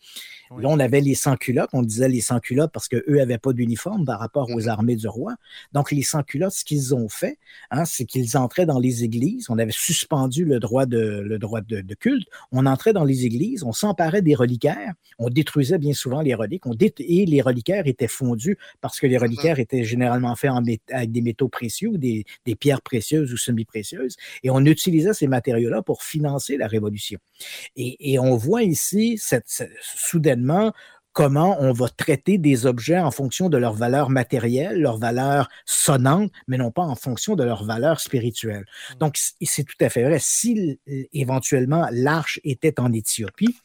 Là, 0.59 0.68
on 0.68 0.78
avait 0.78 1.01
les 1.01 1.14
sans-culottes. 1.14 1.70
On 1.72 1.82
disait 1.82 2.09
les 2.09 2.20
sans-culottes 2.20 2.72
parce 2.72 2.88
qu'eux 2.88 3.16
n'avaient 3.16 3.38
pas 3.38 3.53
d'uniforme 3.53 4.05
par 4.05 4.18
rapport 4.18 4.51
aux 4.51 4.62
mmh 4.62 4.68
armées 4.68 4.97
du 4.97 5.09
roi. 5.09 5.34
Donc, 5.72 5.93
les 5.93 6.03
sans-culottes, 6.03 6.53
ce 6.53 6.64
qu'ils 6.64 6.95
ont 6.95 7.09
fait, 7.09 7.38
hein, 7.70 7.84
c'est 7.84 8.05
qu'ils 8.05 8.36
entraient 8.36 8.66
dans 8.66 8.78
les 8.78 9.05
églises. 9.05 9.47
On 9.49 9.59
avait 9.59 9.72
suspendu 9.72 10.45
le 10.45 10.59
droit 10.59 10.84
de, 10.84 11.22
le 11.24 11.38
droit 11.38 11.61
de, 11.61 11.80
de 11.80 11.95
culte. 11.95 12.28
On 12.51 12.66
entrait 12.66 12.93
dans 12.93 13.05
les 13.05 13.24
églises, 13.24 13.62
on 13.62 13.72
s'emparait 13.72 14.20
des 14.20 14.32
reliquaires, 14.35 14.93
on 15.18 15.28
détruisait 15.28 15.78
bien 15.78 15.95
souvent 15.95 16.20
les 16.20 16.35
reliques, 16.35 16.66
on 16.66 16.74
et 16.99 17.26
les 17.26 17.41
reliquaires 17.41 17.87
étaient 17.87 18.09
fondus 18.09 18.59
parce 18.80 18.99
que 18.99 19.07
les 19.07 19.18
reliquaires 19.18 19.59
étaient 19.59 19.85
généralement 19.85 20.35
faits 20.37 20.51
en 20.51 20.62
avec 20.91 21.12
des 21.12 21.22
métaux 21.22 21.49
précieux 21.49 21.91
ou 21.91 21.97
des, 21.97 22.24
des 22.45 22.55
pierres 22.55 22.83
précieuses 22.83 23.33
ou 23.33 23.37
semi-précieuses. 23.37 24.16
Et 24.43 24.51
on 24.51 24.64
utilisait 24.64 25.14
ces 25.14 25.28
matériaux-là 25.28 25.83
pour 25.83 26.03
financer 26.03 26.57
la 26.57 26.66
révolution. 26.66 27.18
Et, 27.76 28.12
et 28.12 28.18
on 28.18 28.37
voit 28.37 28.62
ici 28.62 29.18
cette, 29.18 29.45
cette 29.47 29.72
soudainement 29.80 30.72
comment 31.12 31.57
on 31.61 31.72
va 31.72 31.89
traiter 31.89 32.39
des 32.39 32.66
objets 32.66 32.99
en 32.99 33.11
fonction 33.11 33.49
de 33.49 33.59
leur 33.59 33.74
valeur 33.74 34.09
matérielle, 34.09 34.80
leur 34.80 34.99
valeur 34.99 35.49
sonnante, 35.66 36.30
mais 36.49 36.57
non 36.57 36.70
pas 36.70 36.83
en 36.83 36.95
fonction 36.95 37.37
de 37.37 37.45
leur 37.45 37.64
valeur 37.64 38.01
spirituelle. 38.01 38.64
Mmh. 38.64 38.99
Donc, 38.99 39.18
c'est 39.43 39.64
tout 39.64 39.76
à 39.80 39.89
fait 39.89 40.05
vrai. 40.05 40.18
Si 40.20 40.80
éventuellement 41.12 41.87
l'arche 41.93 42.41
était 42.45 42.80
en 42.80 42.93
Éthiopie, 42.93 43.57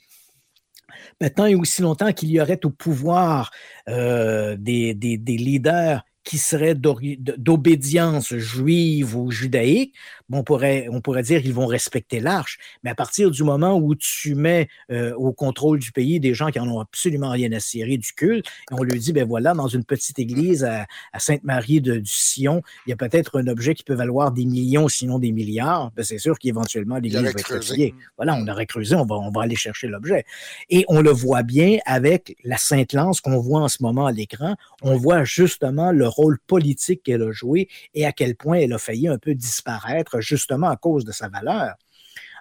tant 1.36 1.46
et 1.46 1.56
aussi 1.56 1.82
longtemps 1.82 2.12
qu'il 2.14 2.30
y 2.32 2.40
aurait 2.40 2.60
au 2.66 2.70
pouvoir 2.70 3.52
euh, 3.90 4.56
des, 4.58 4.94
leaders 4.94 6.04
qui 6.28 6.38
seraient 6.40 6.76
d'obédience 6.76 8.36
juive 8.36 9.16
ou 9.16 9.32
judaïque, 9.32 9.94
on 10.30 10.44
pourrait, 10.44 10.90
on 10.92 11.00
pourrait 11.00 11.24
dire 11.24 11.42
qu'ils 11.42 11.54
vont 11.54 11.68
respecter 11.68 12.20
l'arche. 12.20 12.58
Mais 12.84 12.90
à 12.90 12.96
partir 12.96 13.32
du 13.32 13.44
moment 13.44 13.78
où 13.78 13.96
tu 13.96 14.36
mets 14.36 14.68
euh, 14.92 15.14
au 15.16 15.32
contrôle 15.32 15.80
du 15.80 15.94
pays 15.94 16.20
des 16.20 16.34
gens 16.34 16.50
qui 16.50 16.60
en 16.60 16.68
ont 16.68 16.82
absolument 16.82 17.30
rien 17.30 17.50
à 17.54 17.62
cirer 17.62 17.98
du 17.98 18.12
culte, 18.12 18.46
et 18.46 18.74
on 18.74 18.84
lui 18.84 19.00
dit, 19.00 19.14
ben 19.14 19.26
voilà, 19.26 19.54
dans 19.54 19.70
une 19.70 19.86
petite 19.86 20.20
église 20.20 20.66
à, 20.66 20.86
Sainte-Marie 21.18 21.80
du 21.80 22.02
Sion, 22.04 22.62
il 22.86 22.90
y 22.90 22.94
a 22.94 22.98
peut-être 22.98 23.40
un 23.40 23.48
objet 23.48 23.74
qui 23.74 23.86
peut 23.86 23.96
valoir 23.96 24.34
des 24.34 24.46
millions, 24.46 24.90
sinon 24.90 25.20
des 25.20 25.32
milliards. 25.32 25.92
Ben 25.96 26.04
c'est 26.04 26.18
sûr 26.18 26.38
qu'éventuellement, 26.38 26.98
l'église 26.98 27.22
va 27.22 27.30
être. 27.30 27.94
Voilà, 28.18 28.36
on 28.36 28.46
aurait 28.50 28.66
creusé, 28.66 28.96
on 28.96 29.06
va, 29.06 29.16
on 29.16 29.32
va 29.32 29.44
aller 29.44 29.56
chercher 29.56 29.88
l'objet. 29.88 30.26
Et 30.70 30.84
on 30.90 31.00
le 31.00 31.12
voit 31.12 31.44
bien 31.44 31.78
avec 31.86 32.36
la 32.44 32.58
Sainte-Lance 32.58 33.22
qu'on 33.22 33.40
voit 33.40 33.62
en 33.62 33.70
ce 33.70 33.82
moment 33.82 34.08
à 34.08 34.12
l'écran. 34.12 34.56
On 34.82 34.98
voit 34.98 35.24
justement 35.24 35.94
le 35.94 36.08
rôle 36.18 36.40
politique 36.48 37.04
qu'elle 37.04 37.22
a 37.22 37.32
joué 37.32 37.70
et 37.94 38.06
à 38.06 38.12
quel 38.12 38.36
point 38.36 38.58
elle 38.58 38.74
a 38.74 38.78
failli 38.78 39.08
un 39.08 39.18
peu 39.18 39.36
disparaître 39.36 40.20
justement 40.22 40.68
à 40.70 40.76
cause 40.76 41.06
de 41.06 41.12
sa 41.12 41.30
valeur. 41.30 41.76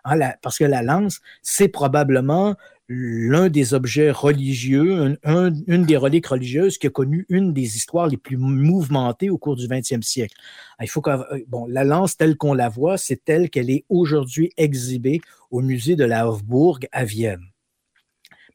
Hein, 0.05 0.33
parce 0.43 0.59
que 0.59 0.64
la 0.64 0.83
lance, 0.83 1.20
c'est 1.43 1.68
probablement 1.68 2.55
l'un 2.89 3.49
des 3.49 3.74
objets 3.74 4.12
religieux, 4.12 5.18
une 5.24 5.85
des 5.87 5.97
reliques 5.97 6.29
religieuses 6.29 6.79
qui 6.79 6.87
a 6.87 6.91
connu 6.91 7.27
une 7.29 7.53
des 7.53 7.77
histoires 7.77 8.07
les 8.07 8.16
plus 8.16 8.37
mouvementées 8.37 9.29
au 9.29 9.39
cours 9.39 9.57
du 9.57 9.66
20e 9.66 10.03
siècle. 10.03 10.37
Il 10.81 10.89
faut 10.89 11.03
euh, 11.09 11.24
bon, 11.49 11.66
la 11.66 11.83
lance 11.83 12.16
telle 12.16 12.37
qu'on 12.37 12.55
la 12.55 12.68
voit, 12.68 12.97
c'est 12.97 13.24
telle 13.24 13.51
qu'elle 13.51 13.70
est 13.70 13.85
aujourd'hui 13.89 14.53
exhibée 14.57 15.20
au 15.51 15.62
musée 15.62 15.97
de 15.97 16.05
la 16.05 16.29
Hofburg 16.29 16.87
à 16.93 17.05
Vienne 17.05 17.45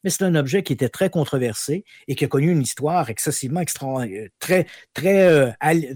mais 0.04 0.10
c'est 0.10 0.24
un 0.24 0.34
objet 0.34 0.62
qui 0.62 0.72
était 0.72 0.88
très 0.88 1.10
controversé 1.10 1.84
et 2.08 2.14
qui 2.14 2.24
a 2.24 2.28
connu 2.28 2.50
une 2.50 2.62
histoire 2.62 3.10
excessivement 3.10 3.60
extra, 3.60 4.02
euh, 4.02 4.28
très, 4.38 4.66
très, 4.94 5.28
euh, 5.28 5.50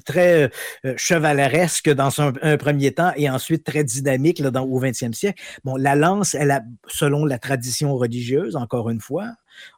très 0.04 0.50
euh, 0.84 0.94
chevaleresque 0.96 1.90
dans 1.90 2.20
un, 2.20 2.56
premier 2.56 2.92
temps 2.92 3.12
et 3.16 3.28
ensuite 3.28 3.64
très 3.64 3.84
dynamique 3.84 4.42
dans, 4.42 4.64
au 4.64 4.80
20e 4.80 5.12
siècle. 5.12 5.42
Bon, 5.64 5.76
la 5.76 5.94
lance, 5.94 6.34
elle 6.34 6.50
a, 6.50 6.62
selon 6.88 7.24
la 7.24 7.38
tradition 7.38 7.96
religieuse, 7.96 8.56
encore 8.56 8.90
une 8.90 9.00
fois, 9.00 9.32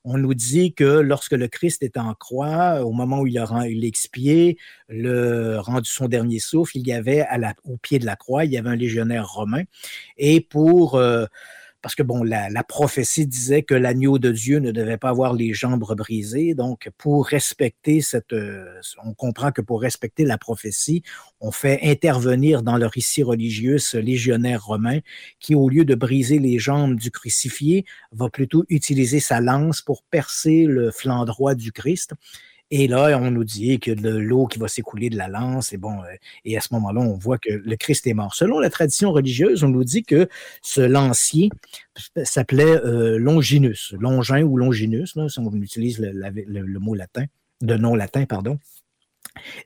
on 0.05 0.19
nous 0.19 0.35
dit 0.35 0.75
que 0.75 0.85
lorsque 0.85 1.33
le 1.33 1.49
Christ 1.49 1.83
est 1.83 1.97
en 1.97 2.15
croix, 2.15 2.85
au 2.85 2.93
moment 2.93 3.21
où 3.21 3.27
il 3.27 3.39
a 3.39 3.49
expié, 3.83 4.59
le 4.89 5.59
rendu 5.59 5.89
son 5.89 6.09
dernier 6.09 6.41
souffle, 6.41 6.77
il 6.79 6.87
y 6.87 6.93
avait 6.93 7.25
au 7.65 7.77
pied 7.77 7.99
de 7.99 8.07
la 8.07 8.17
croix, 8.17 8.45
il 8.45 8.53
y 8.53 8.59
avait 8.59 8.71
un 8.71 8.77
légionnaire 8.77 9.29
romain. 9.29 9.63
Et 10.17 10.41
pour 10.41 11.01
parce 11.81 11.95
que 11.95 12.03
bon, 12.03 12.25
la, 12.25 12.65
prophétie 12.65 13.27
disait 13.27 13.63
que 13.63 13.75
l'agneau 13.75 14.19
de 14.19 14.33
Dieu 14.33 14.59
ne 14.59 14.73
devait 14.73 14.97
pas 14.97 15.11
avoir 15.11 15.33
les 15.33 15.55
jambes 15.55 15.85
brisées. 15.97 16.55
Donc, 16.55 16.91
pour 16.99 17.27
respecter 17.27 18.01
cette, 18.01 18.33
euh, 18.33 18.81
on 19.05 19.15
comprend 19.15 19.53
que 19.53 19.61
pour 19.61 19.81
respecter 19.81 20.25
la 20.25 20.39
prophétie, 20.39 21.03
on 21.41 21.53
fait 21.53 21.81
intervenir 21.83 22.63
dans 22.63 22.77
le 22.77 22.87
récit 22.87 23.23
religieux 23.23 23.79
ce 23.79 23.97
légionnaire 23.97 24.65
romain 24.65 24.99
qui, 25.39 25.55
au 25.55 25.69
lieu 25.69 25.85
de 25.85 25.95
briser 25.95 26.39
les 26.39 26.59
jambes 26.59 26.97
du 26.97 27.11
crucifié, 27.11 27.85
va 28.11 28.29
plutôt 28.29 28.65
utiliser 28.69 29.21
sa 29.21 29.41
lance 29.41 29.81
pour 29.81 30.03
percer 30.03 30.65
le 30.65 30.91
flanc 30.91 31.25
droit 31.25 31.55
du 31.55 31.71
Christ. 31.71 32.15
Et 32.71 32.87
là, 32.87 33.19
on 33.19 33.31
nous 33.31 33.45
dit 33.45 33.81
que 33.81 33.91
l'eau 33.91 34.47
qui 34.47 34.59
va 34.59 34.69
s'écouler 34.69 35.09
de 35.09 35.17
la 35.17 35.29
lance, 35.29 35.73
et 35.73 35.79
bon, 35.79 36.03
euh, 36.03 36.15
et 36.45 36.57
à 36.57 36.61
ce 36.61 36.69
moment-là, 36.75 37.01
on 37.01 37.17
voit 37.17 37.39
que 37.39 37.51
le 37.51 37.77
Christ 37.77 38.07
est 38.07 38.13
mort. 38.13 38.35
Selon 38.35 38.59
la 38.59 38.69
tradition 38.69 39.11
religieuse, 39.11 39.65
on 39.65 39.69
nous 39.69 39.85
dit 39.85 40.03
que 40.03 40.29
ce 40.61 40.83
lancier 40.83 41.49
s'appelait 42.25 42.85
euh, 42.85 43.19
Longinus, 43.19 43.95
Longin 43.99 44.43
ou 44.43 44.59
Longinus, 44.59 45.17
si 45.29 45.39
on 45.39 45.53
utilise 45.55 45.99
le, 45.99 46.79
mot 46.79 46.95
latin, 46.95 47.25
de 47.63 47.75
nom 47.75 47.95
latin, 47.95 48.27
pardon. 48.27 48.59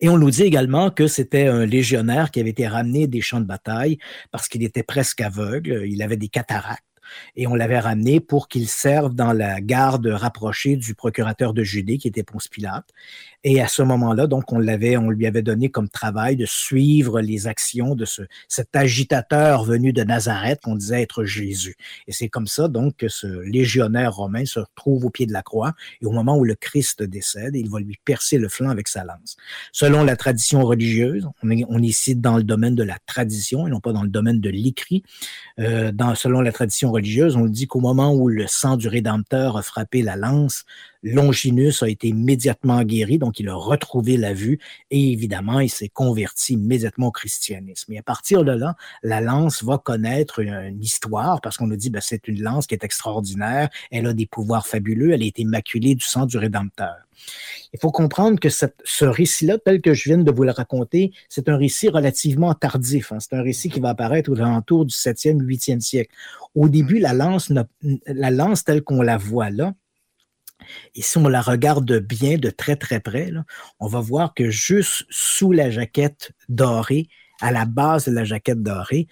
Et 0.01 0.09
on 0.09 0.19
nous 0.19 0.31
dit 0.31 0.43
également 0.43 0.91
que 0.91 1.09
c'était 1.09 1.49
un 1.49 1.67
légionnaire 1.67 2.31
qui 2.31 2.41
avait 2.41 2.51
été 2.51 2.69
ramené 2.69 3.07
des 3.09 3.21
champs 3.21 3.41
de 3.41 3.47
bataille 3.47 3.99
parce 4.31 4.49
qu'il 4.49 4.63
était 4.63 4.83
presque 4.83 5.21
aveugle, 5.21 5.85
il 5.87 6.03
avait 6.03 6.17
des 6.17 6.29
cataractes 6.29 6.85
et 7.37 7.47
on 7.47 7.55
l'avait 7.55 7.79
ramené 7.79 8.21
pour 8.21 8.49
qu'il 8.49 8.69
serve 8.69 9.15
dans 9.15 9.33
la 9.33 9.61
garde 9.61 10.07
rapprochée 10.07 10.77
du 10.77 10.95
procurateur 10.95 11.55
de 11.55 11.63
Judée, 11.63 11.99
qui 11.99 12.09
était 12.09 12.23
Ponce 12.23 12.49
Pilate. 12.49 12.89
Et 13.45 13.61
à 13.61 13.67
ce 13.67 13.83
moment-là, 13.83 14.27
donc, 14.27 14.53
on 14.53 14.59
l'avait, 14.59 14.97
on 14.97 15.11
lui 15.11 15.27
avait 15.27 15.43
donné 15.43 15.69
comme 15.69 15.89
travail 15.89 16.37
de 16.37 16.47
suivre 16.47 17.21
les 17.21 17.47
actions 17.49 17.95
de 17.95 18.05
ce, 18.05 18.23
cet 18.49 18.77
agitateur 18.77 19.65
venu 19.65 19.93
de 19.93 20.05
Nazareth 20.05 20.61
qu'on 20.63 20.77
disait 20.77 21.03
être 21.03 21.25
Jésus. 21.25 21.77
Et 22.07 22.13
c'est 22.13 22.29
comme 22.29 22.47
ça, 22.47 22.69
donc, 22.69 22.97
que 22.97 23.09
ce 23.09 23.27
légionnaire 23.27 24.15
romain 24.15 24.45
se 24.45 24.61
retrouve 24.61 25.07
au 25.07 25.11
pied 25.11 25.27
de 25.27 25.33
la 25.33 25.43
croix 25.43 25.73
et 26.01 26.07
au 26.07 26.13
moment 26.13 26.37
où 26.37 26.45
le 26.45 26.55
Christ 26.55 27.03
décède, 27.03 27.57
il 27.57 27.69
va 27.69 27.81
lui 27.81 27.99
percer 28.05 28.39
le 28.39 28.49
flanc 28.49 28.69
avec 28.69 28.87
sa 28.87 29.05
lance. 29.05 29.37
Selon 29.73 30.05
la 30.05 30.17
tradition 30.17 30.63
religieuse, 30.63 31.29
on 31.43 31.51
est, 31.51 31.65
on 31.69 31.83
est 31.83 31.87
ici 31.87 32.15
dans 32.15 32.37
le 32.37 32.45
domaine 32.45 32.77
de 32.77 32.85
la 32.85 32.99
tradition 33.07 33.67
et 33.67 33.71
non 33.71 33.81
pas 33.81 33.93
dans 33.93 34.03
le 34.03 34.09
domaine 34.09 34.41
de 34.41 34.51
l'écrit. 34.51 35.03
Euh, 35.59 35.91
dans, 35.91 36.15
selon 36.15 36.41
la 36.41 36.53
tradition 36.53 36.93
religieuse, 36.93 37.37
on 37.37 37.47
dit 37.47 37.67
qu'au 37.67 37.81
moment 37.81 38.15
où 38.15 38.29
le 38.29 38.47
sang 38.47 38.77
du 38.77 38.87
Rédempteur 38.87 39.57
a 39.57 39.63
frappé 39.63 40.03
la 40.03 40.17
lance, 40.17 40.65
Longinus 41.03 41.83
a 41.83 41.89
été 41.89 42.09
immédiatement 42.09 42.83
guéri, 42.83 43.19
donc 43.19 43.41
il 43.41 43.49
a 43.49 43.55
retrouvé 43.55 44.17
la 44.17 44.33
vue 44.33 44.59
et 44.91 45.13
évidemment, 45.13 45.61
il 45.61 45.71
s'est 45.71 45.89
converti 45.89 46.55
immédiatement 46.55 47.09
au 47.09 47.11
christianisme. 47.11 47.93
Et 47.93 47.99
à 47.99 48.03
partir 48.03 48.45
de 48.45 48.53
là, 48.53 48.77
la 49.03 49.21
lance 49.21 49.65
va 49.65 49.79
connaître 49.79 50.41
une, 50.41 50.81
histoire 50.81 51.41
parce 51.41 51.57
qu'on 51.57 51.67
nous 51.67 51.77
dit, 51.77 51.91
ben, 51.91 52.01
c'est 52.01 52.29
une 52.29 52.43
lance 52.43 52.67
qui 52.67 52.75
est 52.75 52.85
extraordinaire, 52.85 53.69
elle 53.91 54.07
a 54.07 54.13
des 54.13 54.27
pouvoirs 54.27 54.67
fabuleux, 54.67 55.13
elle 55.13 55.23
a 55.23 55.27
été 55.27 55.45
maculée 55.45 55.95
du 55.95 56.05
sang 56.05 56.27
du 56.27 56.39
Rédempteur. 56.39 56.97
Il 57.73 57.81
faut 57.81 57.91
comprendre 57.91 58.39
que 58.41 58.49
ce 58.49 59.05
récit-là, 59.05 59.59
tel 59.59 59.81
que 59.81 59.95
je 59.95 60.05
viens 60.05 60.19
de 60.19 60.31
vous 60.31 60.45
le 60.45 60.51
raconter, 60.51 61.13
c'est 61.29 61.49
un 61.49 61.57
récit 61.57 61.89
relativement 61.89 62.53
tardif. 62.55 63.13
Hein. 63.13 63.19
C'est 63.21 63.35
un 63.35 63.43
récit 63.43 63.69
qui 63.69 63.81
va 63.81 63.91
apparaître 63.91 64.31
aux 64.31 64.39
alentours 64.39 64.85
du 64.85 64.95
7e, 64.95 65.41
8e 65.41 65.81
siècle. 65.81 66.13
Au 66.55 66.69
début, 66.69 66.99
la 66.99 67.13
lance, 67.13 67.53
la 68.07 68.31
lance 68.31 68.65
telle 68.65 68.83
qu'on 68.83 69.03
la 69.03 69.17
voit 69.17 69.51
là, 69.51 69.75
et 70.95 71.03
si 71.03 71.19
on 71.19 71.29
la 71.29 71.41
regarde 71.41 71.99
bien 71.99 72.39
de 72.39 72.51
très 72.51 72.77
très 72.77 73.01
près, 73.01 73.31
on 73.81 73.87
va 73.87 74.01
voir 74.01 74.35
que 74.35 74.51
juste 74.51 75.05
sous 75.11 75.53
la 75.53 75.71
jaquette 75.71 76.33
dorée, 76.49 77.09
à 77.41 77.51
la 77.51 77.65
base 77.65 78.07
de 78.07 78.13
la 78.13 78.25
jaquette 78.25 78.63
dorée, 78.63 79.09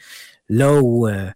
là 0.49 0.81
où 0.81 1.09
euh, 1.09 1.31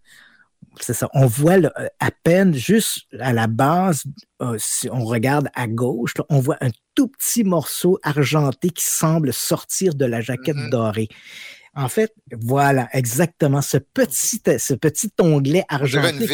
c'est 0.81 0.93
ça, 0.93 1.09
on 1.13 1.25
voit 1.25 1.57
à 1.99 2.11
peine 2.11 2.53
juste 2.53 3.07
à 3.19 3.33
la 3.33 3.47
base, 3.47 4.03
euh, 4.41 4.55
si 4.59 4.89
on 4.91 5.03
regarde 5.05 5.49
à 5.55 5.67
gauche, 5.67 6.13
on 6.29 6.39
voit 6.39 6.57
un 6.61 6.69
tout 6.95 7.07
petit 7.07 7.43
morceau 7.43 7.99
argenté 8.03 8.69
qui 8.69 8.83
semble 8.83 9.33
sortir 9.33 9.95
de 9.95 10.05
la 10.05 10.21
jaquette 10.21 10.55
mm-hmm. 10.55 10.69
dorée. 10.69 11.09
En 11.77 11.89
fait, 11.89 12.13
voilà, 12.31 12.87
exactement. 12.93 13.61
Ce 13.61 13.77
petit, 13.77 14.41
ce 14.57 14.73
petit 14.73 15.09
onglet 15.19 15.65
argenté. 15.67 16.25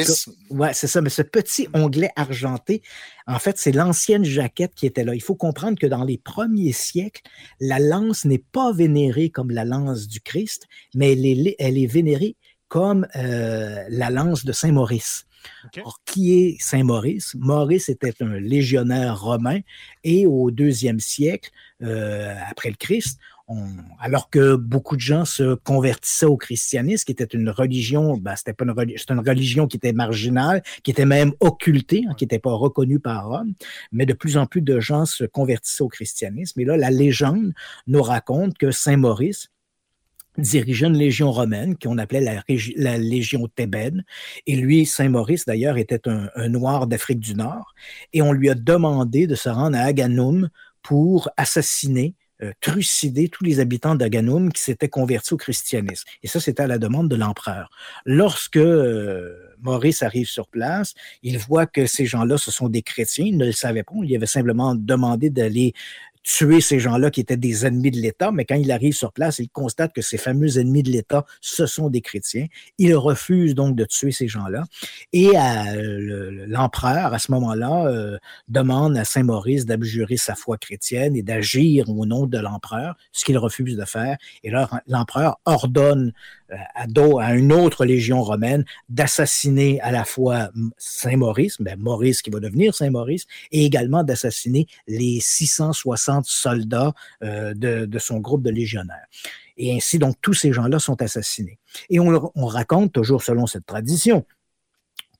Ouais, 0.52 0.74
c'est 0.74 0.86
ça, 0.86 1.02
mais 1.02 1.10
ce 1.10 1.24
petit 1.24 1.68
onglet 1.74 2.12
argenté, 2.16 2.84
en 3.26 3.40
fait, 3.40 3.58
c'est 3.58 3.72
l'ancienne 3.72 4.24
jaquette 4.24 4.76
qui 4.76 4.86
était 4.86 5.04
là. 5.04 5.16
Il 5.16 5.22
faut 5.22 5.36
comprendre 5.36 5.80
que 5.80 5.88
dans 5.88 6.04
les 6.04 6.20
premiers 6.20 6.74
siècles, 6.74 7.24
la 7.60 7.80
lance 7.80 8.24
n'est 8.26 8.44
pas 8.52 8.72
vénérée 8.72 9.32
comme 9.32 9.50
la 9.50 9.66
lance 9.66 10.08
du 10.08 10.22
Christ, 10.22 10.68
mais 10.94 11.14
elle 11.14 11.26
est, 11.26 11.56
elle 11.58 11.78
est 11.80 11.88
vénérée 11.88 12.36
comme 12.68 13.08
euh, 13.16 13.84
la 13.90 14.12
lance 14.12 14.46
de 14.46 14.52
Saint 14.52 14.72
Maurice. 14.72 15.26
qui 16.06 16.34
est 16.34 16.58
Saint 16.62 16.84
Maurice? 16.84 17.36
Maurice 17.36 17.90
était 17.90 18.14
un 18.22 18.40
légionnaire 18.40 19.20
romain 19.20 19.60
et 20.04 20.28
au 20.28 20.52
deuxième 20.52 21.00
siècle, 21.00 21.50
euh, 21.82 22.34
après 22.48 22.70
le 22.70 22.76
Christ, 22.76 23.20
alors 24.00 24.30
que 24.30 24.56
beaucoup 24.56 24.96
de 24.96 25.02
gens 25.02 25.26
se 25.26 25.56
convertissaient 25.56 26.26
au 26.26 26.38
christianisme, 26.38 27.06
qui 27.06 27.12
était 27.12 27.24
une 27.26 27.50
religion, 27.50 28.18
ben, 28.18 28.36
c'était 28.36 28.54
pas 28.54 28.66
une, 28.66 28.74
une, 29.10 29.20
religion 29.20 29.68
qui 29.68 29.78
était 29.78 29.94
marginale, 29.94 30.64
qui 30.84 30.92
était 30.92 31.06
même 31.06 31.34
occultée, 31.40 32.04
hein, 32.08 32.14
qui 32.18 32.24
n'était 32.24 32.40
pas 32.40 32.54
reconnue 32.54 33.00
par 33.00 33.28
Rome, 33.28 33.54
mais 33.92 34.06
de 34.06 34.14
plus 34.14 34.38
en 34.38 34.46
plus 34.46 34.62
de 34.62 34.80
gens 34.80 35.06
se 35.06 35.24
convertissaient 35.24 35.84
au 35.84 35.90
christianisme. 35.90 36.60
Et 36.62 36.66
là, 36.66 36.78
la 36.78 36.92
légende 36.92 37.54
nous 37.88 38.02
raconte 38.02 38.58
que 38.58 38.72
Saint 38.72 38.98
Maurice, 38.98 39.50
dirigeait 40.38 40.88
une 40.88 40.98
légion 40.98 41.30
romaine 41.30 41.76
qu'on 41.78 41.98
appelait 41.98 42.22
la, 42.22 42.98
légion 42.98 43.50
thébaine. 43.50 44.06
Et 44.48 44.56
lui, 44.56 44.86
Saint 44.86 45.10
Maurice, 45.10 45.46
d'ailleurs, 45.46 45.78
était 45.78 46.08
un, 46.08 46.30
un 46.36 46.48
noir 46.48 46.88
d'Afrique 46.88 47.20
du 47.20 47.36
Nord. 47.36 47.76
Et 48.14 48.22
on 48.22 48.32
lui 48.32 48.50
a 48.50 48.56
demandé 48.56 49.28
de 49.28 49.36
se 49.36 49.50
rendre 49.50 49.78
à 49.78 49.82
Aganoum 49.82 50.50
pour 50.84 51.30
assassiner 51.36 52.16
euh, 52.44 52.52
trucider 52.60 53.30
tous 53.30 53.44
les 53.44 53.60
habitants 53.60 53.96
d'Aganoum 53.96 54.52
qui 54.52 54.62
s'étaient 54.62 54.90
convertis 54.90 55.34
au 55.34 55.38
christianisme. 55.38 56.06
Et 56.24 56.28
ça, 56.28 56.40
c'était 56.40 56.64
à 56.64 56.68
la 56.68 56.78
demande 56.80 57.08
de 57.08 57.16
l'empereur. 57.16 57.70
Lorsque 58.06 58.58
euh, 58.58 59.36
Maurice 59.62 60.02
arrive 60.02 60.28
sur 60.28 60.48
place, 60.48 60.94
il 61.22 61.38
voit 61.38 61.66
que 61.66 61.86
ces 61.86 62.06
gens-là, 62.06 62.38
ce 62.38 62.50
sont 62.52 62.68
des 62.68 62.82
chrétiens. 62.82 63.26
Il 63.26 63.38
ne 63.38 63.46
le 63.46 63.52
savait 63.52 63.84
pas. 63.84 63.94
Il 64.04 64.16
avait 64.16 64.26
simplement 64.26 64.76
demandé 64.76 65.30
d'aller 65.30 65.74
tuer 66.24 66.62
ces 66.62 66.80
gens-là 66.80 67.10
qui 67.12 67.22
étaient 67.22 67.38
des 67.38 67.66
ennemis 67.66 67.92
de 67.92 67.98
l'État, 67.98 68.32
mais 68.32 68.46
quand 68.46 68.56
il 68.56 68.72
arrive 68.72 68.94
sur 68.94 69.12
place, 69.12 69.40
il 69.40 69.50
constate 69.50 69.94
que 69.94 70.02
ces 70.02 70.18
fameux 70.18 70.58
ennemis 70.60 70.84
de 70.84 70.92
l'État, 70.92 71.26
ce 71.42 71.66
sont 71.66 71.90
des 71.90 72.02
chrétiens. 72.02 72.48
Il 72.78 72.96
refuse 72.96 73.56
donc 73.56 73.76
de 73.76 73.86
tuer 73.86 74.12
ces 74.12 74.28
gens-là. 74.28 74.64
Et 75.14 75.32
euh, 75.36 76.46
l'empereur, 76.48 77.14
à 77.14 77.20
ce 77.20 77.32
moment-là, 77.32 77.88
euh, 77.88 78.18
demande 78.48 78.98
à 78.98 79.06
Saint 79.06 79.24
Maurice 79.24 79.66
d'abjurer 79.66 80.18
sa 80.18 80.36
foi 80.36 80.58
chrétienne 80.58 81.16
et 81.16 81.24
d'agir 81.24 81.90
au 81.90 82.06
nom 82.06 82.28
de 82.28 82.38
l'empereur, 82.38 82.96
ce 83.12 83.26
qu'il 83.26 83.38
refuse 83.38 83.76
de 83.76 83.86
faire. 83.86 84.18
Et 84.44 84.52
là, 84.52 84.70
l'empereur 84.88 85.40
ordonne 85.46 86.14
à, 86.52 86.86
à, 86.86 87.34
une 87.34 87.54
autre 87.54 87.86
légion 87.86 88.22
romaine 88.22 88.66
d'assassiner 88.90 89.80
à 89.82 89.92
la 89.92 90.04
fois 90.04 90.50
Saint 90.78 91.18
Maurice, 91.18 91.58
ben 91.60 91.80
Maurice 91.80 92.22
qui 92.22 92.30
va 92.30 92.40
devenir 92.40 92.76
Saint 92.76 92.90
Maurice, 92.90 93.26
et 93.52 93.66
également 93.66 94.04
d'assassiner 94.04 94.68
les 94.88 95.20
660 95.20 96.26
soldats 96.26 96.94
euh, 97.24 97.54
de, 97.54 97.86
de, 97.86 98.00
son 98.00 98.20
groupe 98.20 98.44
de 98.44 98.50
légionnaires. 98.50 99.06
Et 99.58 99.76
ainsi, 99.76 100.00
donc, 100.00 100.16
tous 100.22 100.34
ces 100.34 100.54
gens-là 100.54 100.80
sont 100.80 101.02
assassinés. 101.02 101.60
Et 101.90 102.00
on, 102.00 102.32
on 102.36 102.46
raconte, 102.46 102.92
toujours 102.92 103.24
selon 103.24 103.46
cette 103.46 103.66
tradition, 103.66 104.26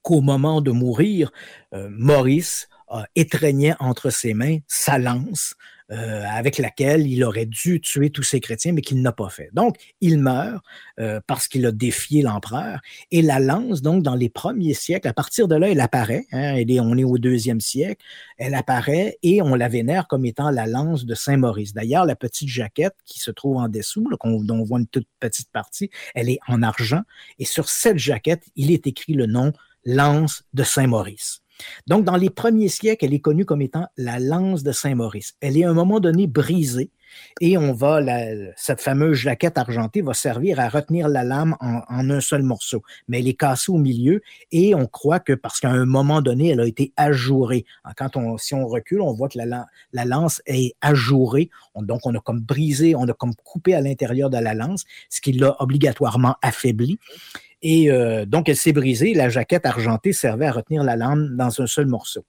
qu'au 0.02 0.22
moment 0.22 0.62
de 0.62 0.72
mourir, 0.72 1.32
euh, 1.74 1.88
Maurice 1.92 2.68
étreignait 3.16 3.74
entre 3.80 4.10
ses 4.10 4.34
mains 4.34 4.58
sa 4.68 4.98
lance 4.98 5.56
euh, 5.92 6.24
avec 6.26 6.58
laquelle 6.58 7.08
il 7.08 7.24
aurait 7.24 7.46
dû 7.46 7.82
tuer 7.82 8.10
tous 8.10 8.24
ces 8.24 8.40
chrétiens, 8.40 8.72
mais 8.72 8.82
qu'il 8.82 9.02
n'a 9.02 9.12
pas 9.12 9.30
fait. 9.30 9.50
Donc, 9.54 9.78
il 10.00 10.20
meurt 10.20 10.64
euh, 11.00 11.20
parce 11.28 11.48
qu'il 11.48 11.66
a 11.66 11.72
défié 11.72 12.22
l'empereur. 12.22 12.80
Et 13.12 13.22
la 13.22 13.40
lance, 13.40 13.82
donc, 13.82 14.02
dans 14.02 14.16
les 14.16 14.30
premiers 14.30 14.74
siècles, 14.74 15.08
à 15.08 15.14
partir 15.14 15.48
de 15.48 15.56
là, 15.56 15.70
elle 15.70 15.82
apparaît. 15.82 16.26
Hein, 16.32 16.64
on 16.80 16.98
est 16.98 17.04
au 17.04 17.18
deuxième 17.18 17.60
siècle. 17.60 18.04
Elle 18.38 18.54
apparaît 18.54 19.18
et 19.22 19.42
on 19.42 19.56
la 19.56 19.68
vénère 19.68 20.08
comme 20.08 20.26
étant 20.26 20.50
la 20.50 20.66
lance 20.66 21.06
de 21.06 21.14
Saint 21.14 21.38
Maurice. 21.38 21.74
D'ailleurs, 21.74 22.06
la 22.06 22.16
petite 22.16 22.50
jaquette 22.50 22.96
qui 23.06 23.20
se 23.20 23.32
trouve 23.32 23.58
en 23.58 23.68
dessous, 23.68 24.08
dont 24.24 24.56
on 24.56 24.64
voit 24.64 24.80
une 24.80 24.88
toute 24.88 25.08
petite 25.20 25.52
partie, 25.52 25.90
elle 26.16 26.30
est 26.30 26.40
en 26.48 26.64
argent. 26.64 27.02
Et 27.40 27.46
sur 27.46 27.70
cette 27.70 27.98
jaquette, 27.98 28.44
il 28.56 28.72
est 28.72 28.88
écrit 28.88 29.14
le 29.14 29.26
nom 29.26 29.52
lance 29.86 30.44
de 30.54 30.64
Saint 30.64 30.88
Maurice. 30.88 31.42
Donc, 31.88 32.06
dans 32.06 32.16
les 32.16 32.30
premiers 32.30 32.70
siècles, 32.70 33.06
elle 33.06 33.14
est 33.14 33.20
connue 33.20 33.46
comme 33.46 33.62
étant 33.62 33.88
la 33.98 34.20
lance 34.20 34.64
de 34.64 34.72
Saint-Maurice. 34.72 35.34
Elle 35.42 35.58
est 35.58 35.64
à 35.64 35.70
un 35.70 35.74
moment 35.74 36.00
donné 36.00 36.28
brisée 36.28 36.92
Et 37.40 37.58
on 37.58 37.74
va, 37.74 38.00
cette 38.56 38.82
fameuse 38.82 39.18
jaquette 39.18 39.58
argentée 39.58 40.02
va 40.02 40.14
servir 40.14 40.60
à 40.60 40.70
retenir 40.70 41.08
la 41.08 41.24
lame 41.24 41.56
en, 41.60 42.10
un 42.10 42.22
seul 42.22 42.44
morceau. 42.44 42.84
Mais 43.08 43.20
elle 43.20 43.28
est 43.28 43.34
cassée 43.34 43.72
au 43.72 43.78
milieu 43.78 44.22
et 44.52 44.76
on 44.76 44.86
croit 44.88 45.20
que 45.20 45.34
parce 45.34 45.60
qu'à 45.60 45.70
un 45.70 45.86
moment 45.86 46.22
donné, 46.22 46.50
elle 46.50 46.62
a 46.62 46.68
été 46.68 46.94
ajourée. 46.98 47.66
Quand 47.98 48.18
on, 48.18 48.38
si 48.38 48.54
on 48.54 48.68
recule, 48.68 49.02
on 49.02 49.14
voit 49.14 49.30
que 49.30 49.38
la, 49.38 49.66
la 49.94 50.06
lance 50.06 50.42
est 50.46 50.76
ajourée. 50.82 51.50
donc, 51.76 52.02
on 52.06 52.16
a 52.16 52.20
comme 52.20 52.42
brisé, 52.42 52.96
on 52.96 53.08
a 53.08 53.14
comme 53.14 53.36
coupé 53.44 53.74
à 53.74 53.82
l'intérieur 53.82 54.30
de 54.30 54.38
la 54.38 54.54
lance, 54.54 54.84
ce 55.10 55.22
qui 55.22 55.34
l'a 55.34 55.56
obligatoirement 55.62 56.36
affaibli. 56.42 57.00
Et 57.62 57.92
euh, 57.92 58.26
donc, 58.26 58.50
elle 58.50 58.58
s'est 58.58 58.74
brisée. 58.74 59.14
La 59.14 59.30
jaquette 59.30 59.66
argentée 59.66 60.14
servait 60.14 60.48
à 60.48 60.52
retenir 60.52 60.84
la 60.84 60.96
lame 60.96 61.36
dans 61.36 61.62
un 61.62 61.68
seul 61.68 61.86
morceau. 61.86 62.26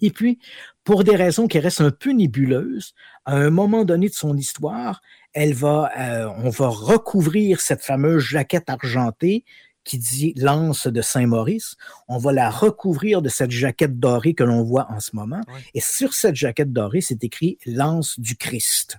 Et 0.00 0.10
puis, 0.10 0.38
pour 0.84 1.04
des 1.04 1.16
raisons 1.16 1.48
qui 1.48 1.58
restent 1.58 1.80
un 1.80 1.90
peu 1.90 2.12
nébuleuses, 2.12 2.94
à 3.24 3.36
un 3.36 3.50
moment 3.50 3.84
donné 3.84 4.08
de 4.08 4.14
son 4.14 4.36
histoire, 4.36 5.02
elle 5.32 5.54
va, 5.54 5.90
euh, 5.98 6.28
on 6.38 6.50
va 6.50 6.68
recouvrir 6.68 7.60
cette 7.60 7.82
fameuse 7.82 8.22
jaquette 8.22 8.70
argentée 8.70 9.44
qui 9.84 9.98
dit 9.98 10.34
lance 10.36 10.86
de 10.86 11.00
Saint-Maurice. 11.00 11.76
On 12.08 12.18
va 12.18 12.32
la 12.32 12.50
recouvrir 12.50 13.22
de 13.22 13.30
cette 13.30 13.50
jaquette 13.50 13.98
dorée 13.98 14.34
que 14.34 14.44
l'on 14.44 14.62
voit 14.62 14.86
en 14.90 15.00
ce 15.00 15.16
moment. 15.16 15.40
Et 15.72 15.80
sur 15.80 16.12
cette 16.12 16.36
jaquette 16.36 16.72
dorée, 16.72 17.00
c'est 17.00 17.24
écrit 17.24 17.56
lance 17.64 18.20
du 18.20 18.36
Christ. 18.36 18.98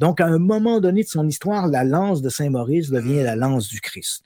Donc, 0.00 0.20
à 0.20 0.26
un 0.26 0.38
moment 0.38 0.80
donné 0.80 1.02
de 1.02 1.08
son 1.08 1.28
histoire, 1.28 1.68
la 1.68 1.84
lance 1.84 2.22
de 2.22 2.30
Saint-Maurice 2.30 2.88
devient 2.88 3.22
la 3.22 3.36
lance 3.36 3.68
du 3.68 3.80
Christ. 3.80 4.24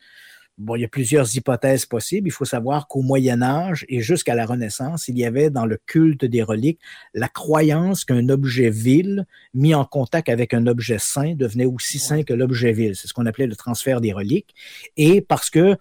Bon, 0.59 0.75
il 0.75 0.81
y 0.81 0.85
a 0.87 0.89
plusieurs 0.89 1.37
hypothèses 1.37 1.85
possibles. 1.85 2.29
Il 2.29 2.31
faut 2.31 2.47
savoir 2.47 2.89
qu'au 2.89 3.03
Moyen 3.03 3.43
Âge 3.43 3.85
et 3.91 4.01
jusqu'à 4.01 4.35
la 4.35 4.47
Renaissance, 4.47 5.07
il 5.07 5.19
y 5.19 5.27
avait 5.27 5.51
dans 5.51 5.67
le 5.67 5.79
culte 5.85 6.25
des 6.25 6.43
reliques 6.43 6.81
la 7.13 7.29
croyance 7.29 8.07
qu'un 8.07 8.31
objet 8.31 8.71
vil 8.71 9.27
mis 9.53 9.75
en 9.75 9.85
contact 9.85 10.31
avec 10.31 10.55
un 10.55 10.67
objet 10.67 10.97
saint 10.99 11.35
devenait 11.35 11.67
aussi 11.67 11.99
saint 11.99 12.23
que 12.23 12.33
l'objet 12.33 12.73
vil. 12.73 12.97
C'est 12.97 13.07
ce 13.07 13.13
qu'on 13.13 13.27
appelait 13.27 13.47
le 13.47 13.55
transfert 13.55 14.01
des 14.01 14.15
reliques. 14.15 14.55
Et 14.97 15.21
parce 15.21 15.51
que 15.51 15.77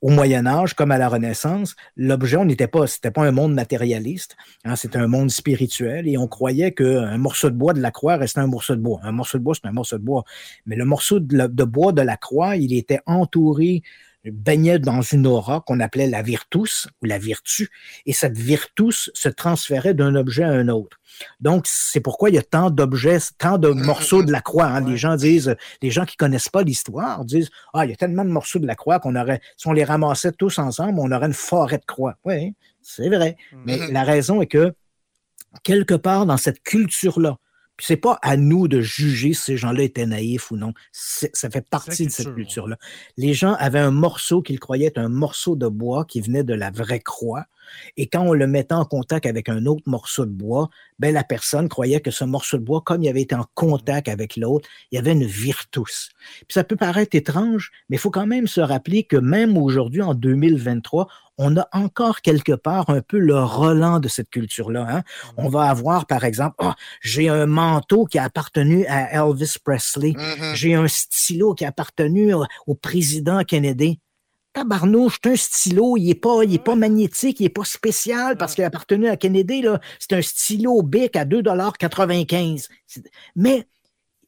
au 0.00 0.08
Moyen 0.08 0.46
Âge, 0.46 0.74
comme 0.74 0.92
à 0.92 0.98
la 0.98 1.08
Renaissance, 1.08 1.74
l'objet, 1.96 2.36
on 2.36 2.44
n'était 2.44 2.68
pas, 2.68 2.86
c'était 2.86 3.10
pas 3.10 3.24
un 3.24 3.32
monde 3.32 3.54
matérialiste, 3.54 4.36
hein, 4.64 4.76
c'était 4.76 4.98
un 4.98 5.08
monde 5.08 5.30
spirituel, 5.30 6.06
et 6.06 6.18
on 6.18 6.28
croyait 6.28 6.72
qu'un 6.72 7.16
morceau 7.18 7.50
de 7.50 7.56
bois 7.56 7.72
de 7.72 7.80
la 7.80 7.90
croix 7.90 8.16
restait 8.16 8.40
un 8.40 8.46
morceau 8.46 8.76
de 8.76 8.80
bois. 8.80 9.00
Un 9.02 9.12
morceau 9.12 9.38
de 9.38 9.42
bois, 9.42 9.54
c'est 9.54 9.66
un 9.66 9.72
morceau 9.72 9.98
de 9.98 10.04
bois. 10.04 10.24
Mais 10.66 10.76
le 10.76 10.84
morceau 10.84 11.18
de, 11.18 11.46
de 11.46 11.64
bois 11.64 11.92
de 11.92 12.02
la 12.02 12.16
croix, 12.16 12.56
il 12.56 12.74
était 12.74 13.00
entouré 13.06 13.82
baignait 14.32 14.78
dans 14.78 15.02
une 15.02 15.26
aura 15.26 15.62
qu'on 15.66 15.80
appelait 15.80 16.06
la 16.06 16.22
virtus 16.22 16.88
ou 17.02 17.06
la 17.06 17.18
virtu, 17.18 17.70
et 18.06 18.12
cette 18.12 18.36
virtus 18.36 19.10
se 19.14 19.28
transférait 19.28 19.94
d'un 19.94 20.14
objet 20.14 20.44
à 20.44 20.50
un 20.50 20.68
autre. 20.68 20.98
Donc, 21.40 21.64
c'est 21.66 22.00
pourquoi 22.00 22.30
il 22.30 22.34
y 22.34 22.38
a 22.38 22.42
tant 22.42 22.70
d'objets, 22.70 23.18
tant 23.38 23.58
de 23.58 23.70
morceaux 23.70 24.22
de 24.22 24.30
la 24.30 24.40
croix. 24.40 24.66
Hein. 24.66 24.86
Les 24.86 24.96
gens 24.96 25.16
disent, 25.16 25.56
les 25.82 25.90
gens 25.90 26.04
qui 26.04 26.16
connaissent 26.16 26.48
pas 26.48 26.62
l'histoire 26.62 27.24
disent, 27.24 27.50
ah, 27.72 27.84
il 27.84 27.90
y 27.90 27.92
a 27.92 27.96
tellement 27.96 28.24
de 28.24 28.30
morceaux 28.30 28.58
de 28.58 28.66
la 28.66 28.74
croix 28.74 29.00
qu'on 29.00 29.16
aurait, 29.16 29.40
si 29.56 29.66
on 29.66 29.72
les 29.72 29.84
ramassait 29.84 30.32
tous 30.32 30.58
ensemble, 30.58 30.98
on 30.98 31.10
aurait 31.10 31.26
une 31.26 31.32
forêt 31.32 31.78
de 31.78 31.84
croix. 31.86 32.16
Oui, 32.24 32.54
c'est 32.82 33.08
vrai. 33.08 33.36
Mais 33.64 33.78
mm-hmm. 33.78 33.92
la 33.92 34.04
raison 34.04 34.42
est 34.42 34.46
que, 34.46 34.74
quelque 35.62 35.94
part 35.94 36.26
dans 36.26 36.36
cette 36.36 36.62
culture-là, 36.62 37.38
puis 37.76 37.86
c'est 37.86 37.96
pas 37.96 38.18
à 38.22 38.36
nous 38.36 38.68
de 38.68 38.80
juger 38.80 39.34
si 39.34 39.42
ces 39.42 39.56
gens-là 39.56 39.82
étaient 39.82 40.06
naïfs 40.06 40.50
ou 40.50 40.56
non. 40.56 40.72
Ça 40.92 41.50
fait 41.50 41.68
partie 41.68 42.06
de 42.06 42.10
cette 42.10 42.34
culture-là. 42.34 42.78
Les 43.16 43.34
gens 43.34 43.54
avaient 43.54 43.78
un 43.78 43.90
morceau 43.90 44.42
qu'ils 44.42 44.60
croyaient 44.60 44.86
être 44.86 44.98
un 44.98 45.08
morceau 45.08 45.56
de 45.56 45.68
bois 45.68 46.04
qui 46.04 46.20
venait 46.20 46.44
de 46.44 46.54
la 46.54 46.70
vraie 46.70 47.00
croix. 47.00 47.44
Et 47.96 48.06
quand 48.06 48.22
on 48.22 48.32
le 48.32 48.46
mettait 48.46 48.74
en 48.74 48.84
contact 48.84 49.26
avec 49.26 49.48
un 49.48 49.66
autre 49.66 49.82
morceau 49.86 50.24
de 50.24 50.30
bois, 50.30 50.70
ben 50.98 51.12
la 51.12 51.24
personne 51.24 51.68
croyait 51.68 52.00
que 52.00 52.12
ce 52.12 52.24
morceau 52.24 52.58
de 52.58 52.62
bois, 52.62 52.80
comme 52.80 53.02
il 53.02 53.08
avait 53.08 53.22
été 53.22 53.34
en 53.34 53.44
contact 53.54 54.08
avec 54.08 54.36
l'autre, 54.36 54.68
il 54.90 54.96
y 54.96 54.98
avait 54.98 55.12
une 55.12 55.24
virtus. 55.24 56.10
Puis 56.38 56.54
ça 56.54 56.64
peut 56.64 56.76
paraître 56.76 57.16
étrange, 57.16 57.72
mais 57.88 57.96
il 57.96 57.98
faut 57.98 58.10
quand 58.10 58.26
même 58.26 58.46
se 58.46 58.60
rappeler 58.60 59.02
que 59.02 59.16
même 59.16 59.58
aujourd'hui, 59.58 60.02
en 60.02 60.14
2023, 60.14 61.08
on 61.38 61.56
a 61.56 61.68
encore 61.72 62.20
quelque 62.22 62.52
part 62.52 62.90
un 62.90 63.00
peu 63.00 63.18
le 63.18 63.38
relan 63.38 64.00
de 64.00 64.08
cette 64.08 64.30
culture-là. 64.30 64.86
Hein. 64.88 64.98
Mmh. 64.98 65.32
On 65.38 65.48
va 65.48 65.64
avoir, 65.64 66.06
par 66.06 66.24
exemple, 66.24 66.56
oh, 66.60 66.72
j'ai 67.00 67.28
un 67.28 67.46
manteau 67.46 68.04
qui 68.04 68.18
a 68.18 68.24
appartenu 68.24 68.86
à 68.86 69.12
Elvis 69.12 69.56
Presley, 69.62 70.12
mmh 70.12 70.54
j'ai 70.54 70.74
un 70.74 70.88
stylo 70.88 71.54
qui 71.54 71.64
a 71.64 71.68
appartenu 71.68 72.32
au 72.66 72.74
président 72.74 73.42
Kennedy 73.44 74.00
tabarnouche, 74.56 75.18
c'est 75.22 75.30
un 75.30 75.36
stylo, 75.36 75.96
il 75.98 76.08
est 76.08 76.14
pas, 76.14 76.42
il 76.42 76.54
est 76.54 76.64
pas 76.64 76.76
magnétique, 76.76 77.40
il 77.40 77.46
est 77.46 77.50
pas 77.50 77.64
spécial 77.64 78.38
parce 78.38 78.54
qu'il 78.54 78.64
a 78.64 78.68
appartenu 78.68 79.06
à 79.08 79.16
Kennedy, 79.16 79.60
là. 79.60 79.80
C'est 79.98 80.14
un 80.14 80.22
stylo 80.22 80.82
Bic 80.82 81.14
à 81.14 81.26
2,95 81.26 82.68
Mais 83.34 83.66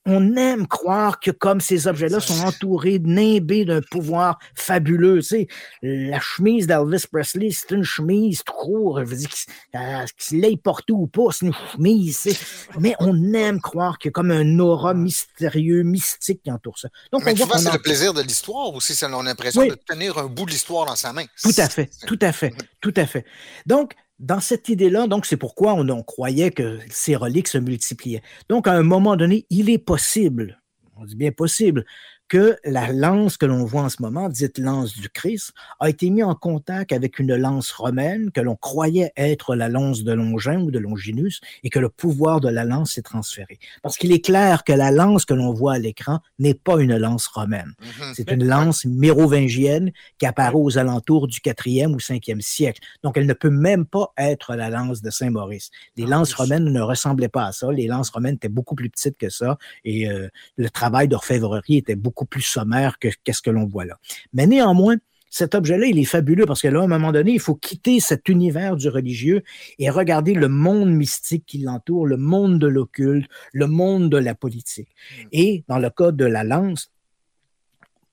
on 0.09 0.37
aime 0.37 0.67
croire 0.67 1.21
que 1.21 1.31
comme 1.31 1.61
ces 1.61 1.87
objets-là 1.87 2.19
sont 2.19 2.41
entourés, 2.47 2.99
nimbés 2.99 3.67
d'un 3.67 3.83
pouvoir 3.83 4.39
fabuleux, 4.55 5.19
tu 5.19 5.29
sais, 5.29 5.49
la 5.83 6.19
chemise 6.19 6.67
d'Elvis 6.67 7.05
Presley, 7.13 7.51
c'est 7.51 7.75
une 7.75 7.85
chemise 7.85 8.43
trop, 8.43 8.99
je 8.99 9.05
veux 9.05 9.17
dire, 9.17 9.29
qu'il 9.29 10.41
l'ait 10.41 10.57
portée 10.57 10.95
ou 10.95 11.07
pas, 11.07 11.31
c'est 11.31 11.47
une 11.47 11.55
chemise, 11.73 12.27
mais 12.81 12.95
on 13.01 13.35
aime 13.35 13.61
croire 13.61 13.99
qu'il 13.99 14.09
y 14.09 14.11
a 14.11 14.13
comme 14.13 14.31
un 14.31 14.59
aura 14.59 14.95
mystérieux, 14.95 15.83
mystique 15.83 16.43
qui 16.43 16.51
entoure 16.51 16.79
ça. 16.79 16.89
Donc, 17.13 17.25
mais 17.25 17.35
tu 17.35 17.45
vois, 17.45 17.59
c'est 17.59 17.73
le 17.73 17.79
plaisir 17.79 18.15
de 18.15 18.23
l'histoire 18.23 18.73
aussi, 18.73 18.95
ça 18.95 19.07
a 19.07 19.23
l'impression 19.23 19.67
de 19.67 19.75
tenir 19.75 20.17
un 20.17 20.27
bout 20.27 20.47
de 20.47 20.51
l'histoire 20.51 20.87
dans 20.87 20.97
sa 20.97 21.13
main. 21.13 21.25
Tout 21.43 21.53
à 21.59 21.69
fait, 21.69 21.91
tout 22.07 22.19
à 22.23 22.33
fait, 22.33 22.55
tout 22.81 22.95
à 22.97 23.07
fait. 23.07 23.27
Donc, 23.67 23.95
dans 24.19 24.41
cette 24.41 24.69
idée-là, 24.69 25.07
donc 25.07 25.27
c'est 25.27 25.37
pourquoi 25.37 25.75
on, 25.75 26.03
croyait 26.03 26.51
que 26.51 26.79
ces 26.91 27.17
reliques 27.17 27.49
se 27.49 27.59
multipliaient. 27.59 28.23
Donc 28.49 28.67
à 28.67 28.73
un 28.73 28.83
moment 28.83 29.17
donné, 29.17 29.47
il 29.51 29.71
est 29.71 29.79
possible, 29.79 30.61
on 30.97 31.05
dit 31.05 31.17
bien 31.17 31.33
possible, 31.33 31.85
que 32.29 32.57
la 32.65 32.93
lance 32.93 33.37
que 33.37 33.47
l'on 33.47 33.65
voit 33.65 33.83
en 33.83 33.89
ce 33.89 34.03
moment, 34.03 34.29
dite 34.29 34.59
lance 34.59 34.95
du 34.95 35.09
Christ, 35.09 35.53
a 35.81 35.89
été 35.89 36.11
mise 36.11 36.25
en 36.25 36.35
contact 36.35 36.93
avec 36.93 37.19
une 37.19 37.35
lance 37.35 37.71
romaine 37.71 38.31
que 38.31 38.41
l'on 38.41 38.57
croyait 38.57 39.13
être 39.17 39.55
la 39.55 39.69
lance 39.69 40.05
de 40.05 40.13
Longin 40.13 40.61
ou 40.61 40.71
de 40.71 40.79
Longinus 40.79 41.41
et 41.65 41.71
que 41.71 41.79
le 41.79 41.89
pouvoir 41.89 42.41
de 42.41 42.49
la 42.49 42.65
lance 42.65 42.93
s'est 42.93 43.03
transféré. 43.03 43.59
Parce 43.83 43.97
qu'il 43.97 44.13
est 44.13 44.25
clair 44.25 44.65
que 44.65 44.73
la 44.73 44.91
lance 44.91 45.25
que 45.25 45.35
l'on 45.35 45.53
voit 45.53 45.75
à 45.75 45.79
l'écran 45.79 46.21
n'est 46.39 46.55
pas 46.55 46.81
une 46.81 46.97
lance 46.97 47.27
romaine. 47.27 47.75
Mhm. 47.81 48.13
C'est 48.15 48.31
une 48.31 48.45
lance 48.45 48.85
mérovingienne 48.85 49.93
qui 50.19 50.27
apparaît 50.27 50.55
aux 50.55 50.79
alentours 50.79 51.29
du 51.29 51.41
4e 51.41 51.95
ou 51.95 51.99
5e 51.99 52.41
siècle. 52.41 52.81
Donc, 53.03 53.17
elle 53.17 53.27
ne 53.27 53.33
peut 53.33 53.51
même 53.51 53.87
pas 53.87 54.13
être 54.19 54.55
la 54.55 54.71
lance 54.71 55.03
de 55.03 55.11
Saint-Maurice. 55.11 55.71
Les 55.97 56.05
ah, 56.05 56.11
lances 56.11 56.35
romaines 56.35 56.65
ne 56.65 56.81
ressemblaient 56.81 57.29
pas 57.29 57.47
à 57.47 57.53
ça. 57.53 57.73
Les 57.73 57.87
lances 57.87 58.11
romaines 58.11 58.35
étaient 58.35 58.49
beaucoup 58.49 58.75
plus 58.75 58.91
petites 58.91 59.17
que 59.17 59.31
ça 59.31 59.59
et 59.85 60.11
euh, 60.11 60.29
le 60.57 60.71
travail 60.71 61.09
d'orfèvrerie 61.09 61.79
était 61.79 61.97
beaucoup 61.97 62.18
plus 62.25 62.43
sommaire 62.43 62.99
que 62.99 63.09
qu'est-ce 63.25 63.43
que 63.43 63.51
l'on 63.51 63.67
voit 63.67 63.85
là. 63.85 63.99
Mais 64.33 64.47
néanmoins, 64.47 64.97
cet 65.31 65.55
objet-là, 65.55 65.87
il 65.87 65.99
est 65.99 66.05
fabuleux 66.05 66.47
parce 66.47 66.63
que 66.63 66.69
là, 66.69 66.81
à 66.81 66.85
un 66.85 66.89
moment 66.89 67.13
donné, 67.13 67.33
il 67.33 67.41
faut 67.41 67.55
quitter 67.55 68.01
cet 68.01 68.29
univers 68.29 68.77
du 68.77 68.89
religieux 68.89 69.43
et 69.79 69.91
regarder 69.91 70.35
le 70.35 70.49
monde 70.49 70.91
mystique 70.91 71.45
qui 71.47 71.59
l'entoure, 71.59 72.07
le 72.07 72.17
monde 72.17 72.59
de 72.59 72.67
l'occulte, 72.67 73.29
le 73.53 73.67
monde 73.67 74.11
de 74.11 74.17
la 74.17 74.35
politique. 74.35 74.89
Hmm. 74.89 75.29
Et 75.33 75.65
dans 75.69 75.79
le 75.79 75.91
cas 75.91 76.13
de 76.13 76.25
la 76.25 76.45
lance, 76.45 76.91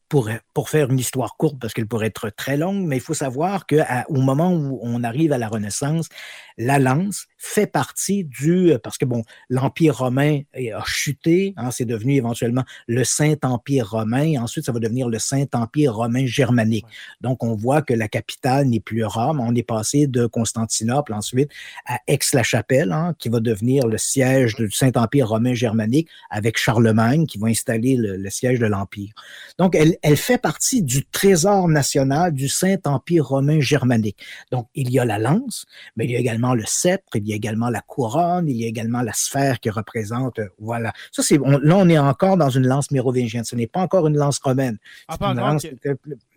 pour, 0.10 0.30
pour 0.54 0.70
faire 0.70 0.92
une 0.92 1.00
histoire 1.00 1.36
courte, 1.36 1.58
parce 1.60 1.74
qu'elle 1.74 1.88
pourrait 1.88 2.08
être 2.08 2.30
très 2.30 2.58
longue, 2.58 2.86
mais 2.86 2.98
il 2.98 3.02
faut 3.02 3.16
savoir 3.16 3.66
qu'au 3.66 4.22
moment 4.22 4.54
où 4.54 4.80
on 4.84 5.04
arrive 5.04 5.34
à 5.34 5.38
la 5.38 5.48
Renaissance, 5.48 6.10
la 6.58 6.80
lance 6.80 7.26
fait 7.46 7.68
partie 7.68 8.24
du, 8.24 8.72
euh, 8.72 8.80
parce 8.80 8.98
que 8.98 9.06
bon, 9.06 9.24
l'Empire 9.50 9.98
romain 10.00 10.42
a 10.56 10.84
chuté, 10.86 11.54
hein, 11.58 11.70
c'est 11.70 11.86
devenu 11.86 12.16
éventuellement 12.16 12.64
le 12.88 13.04
Saint-Empire 13.04 13.92
romain, 13.92 14.42
ensuite 14.42 14.66
ça 14.66 14.72
va 14.72 14.80
devenir 14.80 15.08
le 15.08 15.20
Saint-Empire 15.20 15.96
romain 15.96 16.26
germanique. 16.26 16.86
Donc 17.22 17.44
on 17.44 17.56
voit 17.56 17.84
que 17.84 17.94
la 17.94 18.08
capitale 18.08 18.68
n'est 18.68 18.80
plus 18.80 19.06
Rome, 19.06 19.40
on 19.40 19.54
est 19.54 19.64
passé 19.64 20.08
de 20.08 20.26
Constantinople 20.26 21.14
ensuite 21.14 21.52
à 21.86 22.00
Aix-la-Chapelle, 22.08 22.92
hein, 22.92 23.14
qui 23.20 23.30
va 23.30 23.40
devenir 23.40 23.88
le 23.88 23.98
siège 23.98 24.56
du 24.56 24.72
Saint-Empire 24.72 25.30
romain 25.30 25.54
germanique 25.54 26.10
avec 26.32 26.58
Charlemagne 26.58 27.28
qui 27.28 27.38
va 27.38 27.48
installer 27.48 27.96
le, 27.96 28.30
siège 28.30 28.60
de 28.60 28.66
l'Empire. 28.66 29.14
Donc 29.60 29.76
elle, 29.76 29.98
elle 30.02 30.18
fait 30.18 30.40
partie 30.40 30.82
du 30.82 31.06
trésor 31.06 31.68
national 31.68 32.34
du 32.34 32.50
Saint-Empire 32.50 33.28
romain 33.28 33.60
germanique. 33.60 34.18
Donc 34.52 34.68
il 34.74 34.90
y 34.90 34.98
a 35.00 35.06
la 35.06 35.20
lance, 35.20 35.68
mais 35.96 36.06
il 36.06 36.12
y 36.12 36.16
a 36.16 36.20
également 36.20 36.56
le 36.56 36.64
sceptre, 36.66 37.16
il 37.16 37.28
y 37.28 37.34
a 37.34 37.35
également 37.36 37.70
la 37.70 37.82
couronne, 37.82 38.48
il 38.48 38.58
y 38.58 38.66
a 38.66 38.68
également 38.68 39.02
la 39.02 39.14
sphère 39.14 39.60
qui 39.60 39.70
représente, 39.70 40.40
euh, 40.40 40.48
voilà. 40.60 40.94
Ça, 41.12 41.24
c'est, 41.24 41.38
là, 41.38 41.76
on 41.78 41.90
est 41.90 41.98
encore 41.98 42.38
dans 42.38 42.50
une 42.50 42.68
lance 42.68 42.92
mérovingienne. 42.92 43.44
Ce 43.44 43.56
n'est 43.56 43.68
pas 43.68 43.82
encore 43.82 44.08
une 44.08 44.18
lance 44.18 44.40
romaine. 44.40 44.78
Ah, 45.08 45.18
c'est 45.20 45.26
une 45.26 45.38
lance 45.38 45.66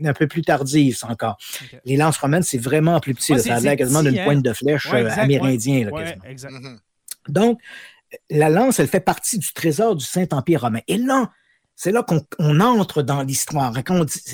un 0.04 0.12
peu 0.12 0.26
plus 0.26 0.42
tardive, 0.42 0.96
ça 0.96 1.08
encore. 1.08 1.38
Les 1.84 1.96
lances 1.96 2.18
romaines, 2.18 2.42
c'est 2.42 2.58
vraiment 2.58 3.00
plus 3.00 3.14
petit. 3.14 3.38
ça 3.38 3.56
a 3.56 3.60
l'air 3.60 3.76
quasiment 3.76 4.02
d'une 4.02 4.18
hein? 4.18 4.24
pointe 4.24 4.42
de 4.42 4.52
flèche 4.52 4.88
euh, 4.92 5.08
amérindien. 5.16 5.90
Mhm. 5.90 6.78
Donc, 7.28 7.60
la 8.30 8.48
lance, 8.48 8.78
elle 8.78 8.88
fait 8.88 9.00
partie 9.00 9.38
du 9.38 9.52
trésor 9.52 9.96
du 9.96 10.04
Saint-Empire 10.04 10.62
romain. 10.62 10.80
Et 10.88 10.96
là, 10.96 11.30
c'est 11.78 11.92
là 11.92 12.02
qu'on 12.02 12.60
entre 12.60 13.02
dans 13.02 13.22
l'histoire. 13.22 13.72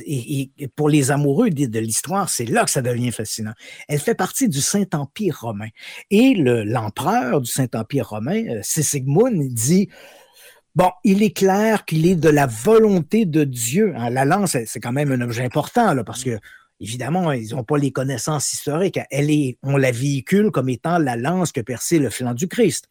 Et, 0.07 0.51
pour 0.75 0.89
les 0.89 1.11
amoureux 1.11 1.51
de, 1.51 1.79
l'histoire, 1.79 2.31
c'est 2.31 2.47
là 2.47 2.65
que 2.65 2.71
ça 2.71 2.81
devient 2.81 3.13
fascinant. 3.13 3.53
Elle 3.87 3.99
fait 3.99 4.15
partie 4.15 4.49
du 4.49 4.63
Saint-Empire 4.63 5.41
romain. 5.43 5.69
Et 6.11 6.35
l'empereur 6.35 7.43
du 7.43 7.51
Saint-Empire 7.51 8.09
romain, 8.09 8.43
euh, 8.49 8.61
Sigmund, 8.63 9.53
dit 9.53 9.91
Bon, 10.75 10.91
il 11.05 11.23
est 11.23 11.37
clair 11.37 11.85
qu'il 11.85 12.07
est 12.07 12.17
de 12.17 12.31
la 12.31 12.47
volonté 12.47 13.27
de 13.27 13.45
Dieu. 13.45 13.93
Hein, 13.95 14.09
la 14.09 14.25
lance, 14.25 14.57
c'est 14.65 14.81
quand 14.81 14.93
même 14.93 15.13
un 15.13 15.21
objet 15.21 15.45
important, 15.45 15.93
là, 15.93 16.03
parce 16.03 16.25
que 16.25 16.39
Évidemment, 16.81 17.31
ils 17.33 17.55
n'ont 17.55 17.63
pas 17.63 17.79
les 17.79 17.93
connaissances 17.93 18.53
historiques. 18.53 18.99
Elle 19.11 19.31
est, 19.31 19.59
on 19.63 19.77
la 19.77 19.93
véhicule 19.93 20.51
comme 20.51 20.69
étant 20.69 20.99
la 20.99 21.17
lance 21.17 21.53
que 21.53 21.61
perçait 21.61 21.99
le 21.99 22.11
flanc 22.11 22.35
du 22.35 22.49
Christ. 22.49 22.89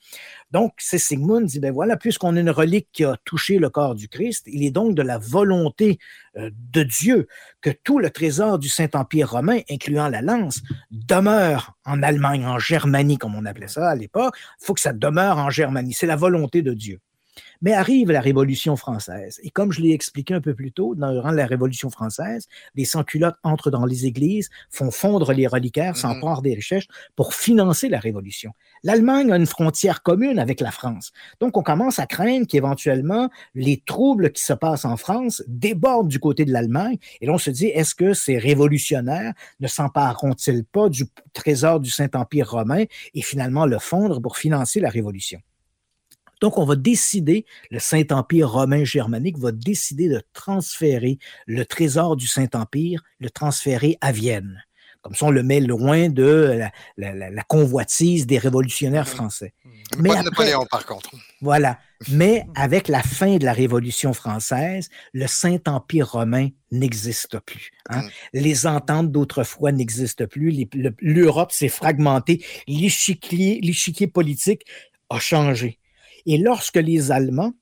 Donc, 0.51 0.73
c'est 0.77 0.97
Sigmund 0.97 1.45
dit, 1.47 1.59
ben 1.59 1.73
voilà, 1.73 1.97
puisqu'on 1.97 2.35
a 2.37 2.39
une 2.39 2.49
relique 2.49 2.87
qui 2.93 3.03
a 3.03 3.17
touché 3.25 3.57
le 3.57 3.69
corps 3.69 3.95
du 3.95 4.07
Christ, 4.07 4.45
il 4.47 4.63
est 4.63 4.71
donc 4.71 4.95
de 4.95 5.01
la 5.01 5.17
volonté 5.17 5.99
euh, 6.37 6.49
de 6.71 6.83
Dieu 6.83 7.27
que 7.61 7.71
tout 7.71 7.99
le 7.99 8.09
trésor 8.09 8.57
du 8.57 8.69
Saint-Empire 8.69 9.31
romain, 9.31 9.59
incluant 9.69 10.07
la 10.07 10.21
lance, 10.21 10.61
demeure 10.91 11.75
en 11.85 12.01
Allemagne, 12.03 12.45
en 12.45 12.59
Germanie, 12.59 13.17
comme 13.17 13.35
on 13.35 13.45
appelait 13.45 13.67
ça 13.67 13.89
à 13.89 13.95
l'époque. 13.95 14.35
Il 14.61 14.65
faut 14.65 14.73
que 14.73 14.81
ça 14.81 14.93
demeure 14.93 15.37
en 15.37 15.49
Germanie. 15.49 15.93
C'est 15.93 16.07
la 16.07 16.15
volonté 16.15 16.61
de 16.61 16.73
Dieu. 16.73 16.99
Mais 17.63 17.73
arrive 17.73 18.11
la 18.11 18.21
Révolution 18.21 18.75
française. 18.75 19.39
Et 19.41 19.49
comme 19.49 19.71
je 19.71 19.81
l'ai 19.81 19.91
expliqué 19.91 20.35
un 20.35 20.41
peu 20.41 20.53
plus 20.53 20.71
tôt, 20.71 20.93
durant 20.93 21.31
la 21.31 21.45
Révolution 21.47 21.89
française, 21.89 22.47
les 22.75 22.85
sans-culottes 22.85 23.37
entrent 23.41 23.71
dans 23.71 23.85
les 23.85 24.05
églises, 24.05 24.49
font 24.69 24.91
fondre 24.91 25.33
les 25.33 25.47
reliquaires, 25.47 25.93
mm-hmm. 25.93 26.19
s'emparent 26.19 26.41
des 26.41 26.53
richesses 26.53 26.85
pour 27.15 27.33
financer 27.33 27.89
la 27.89 27.99
Révolution. 27.99 28.51
L'Allemagne 28.83 29.31
a 29.31 29.37
une 29.37 29.45
frontière 29.45 30.03
commune 30.03 30.39
avec 30.39 30.59
la 30.59 30.71
France. 30.71 31.13
Donc, 31.39 31.57
on 31.57 31.63
commence 31.63 31.99
à 31.99 32.05
craindre 32.05 32.45
qu'éventuellement, 32.45 33.29
les 33.55 33.81
troubles 33.85 34.31
qui 34.31 34.43
se 34.43 34.53
passent 34.53 34.85
en 34.85 34.97
France 34.97 35.41
débordent 35.47 36.09
du 36.09 36.19
côté 36.19 36.43
de 36.45 36.51
l'Allemagne. 36.51 36.97
Et 37.21 37.25
là, 37.25 37.33
on 37.33 37.37
se 37.37 37.49
dit, 37.49 37.67
est-ce 37.67 37.95
que 37.95 38.13
ces 38.13 38.37
révolutionnaires 38.37 39.33
ne 39.61 39.67
s'empareront-ils 39.67 40.65
pas 40.65 40.89
du 40.89 41.05
trésor 41.31 41.79
du 41.79 41.89
Saint-Empire 41.89 42.51
romain 42.51 42.83
et 43.13 43.21
finalement 43.21 43.65
le 43.65 43.79
fondre 43.79 44.21
pour 44.21 44.35
financer 44.35 44.81
la 44.81 44.89
Révolution? 44.89 45.39
Donc, 46.43 46.57
on 46.57 46.65
va 46.65 46.75
décider, 46.75 47.45
le 47.71 47.79
Saint-Empire 47.79 48.51
romain 48.51 48.83
germanique 48.83 49.37
va 49.37 49.53
décider 49.53 50.09
de 50.09 50.21
transférer 50.33 51.17
le 51.47 51.63
trésor 51.63 52.17
du 52.17 52.27
Saint-Empire, 52.27 53.01
le 53.19 53.29
transférer 53.29 53.97
à 54.01 54.11
Vienne. 54.11 54.61
Comme 55.01 55.15
ça, 55.15 55.27
on 55.27 55.31
le 55.31 55.41
met 55.41 55.61
loin 55.61 56.09
de 56.09 56.59
la, 56.97 57.43
convoitise 57.47 58.27
des 58.27 58.39
révolutionnaires 58.39 59.05
mmh. 59.05 59.15
français. 59.15 59.53
Mmh. 59.63 59.69
Mais 59.99 60.09
pas 60.09 60.23
Napoléon, 60.23 60.65
par 60.69 60.85
contre. 60.85 61.11
Voilà. 61.39 61.79
Mais 62.09 62.45
avec 62.55 62.89
la 62.89 63.01
fin 63.01 63.37
de 63.37 63.45
la 63.45 63.53
Révolution 63.53 64.11
française, 64.11 64.89
le 65.13 65.27
Saint-Empire 65.27 66.11
romain 66.11 66.49
n'existe 66.71 67.39
plus. 67.39 67.71
Hein. 67.89 68.01
Mmh. 68.01 68.09
Les 68.33 68.67
ententes 68.67 69.13
d'autrefois 69.13 69.71
n'existent 69.71 70.27
plus. 70.27 70.67
L'Europe 70.99 71.53
s'est 71.53 71.69
fragmentée. 71.69 72.43
L'échiquier 72.67 74.07
politique 74.07 74.65
a 75.09 75.19
changé. 75.19 75.79
Et 76.25 76.37
lorsque 76.37 76.77
les 76.77 77.11
Allemands 77.11 77.53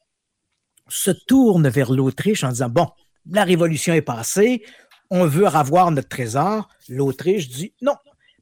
se 0.88 1.12
tournent 1.12 1.70
vers 1.70 1.92
l'Autriche 1.92 2.44
en 2.44 2.50
disant, 2.50 2.70
bon, 2.70 2.88
la 3.30 3.44
révolution 3.44 3.94
est 3.94 4.02
passée, 4.02 4.64
on 5.10 5.26
veut 5.26 5.48
avoir 5.48 5.92
notre 5.92 6.10
trésor, 6.10 6.70
l'Autriche 6.90 7.50
dit, 7.50 7.74
non, 7.82 7.96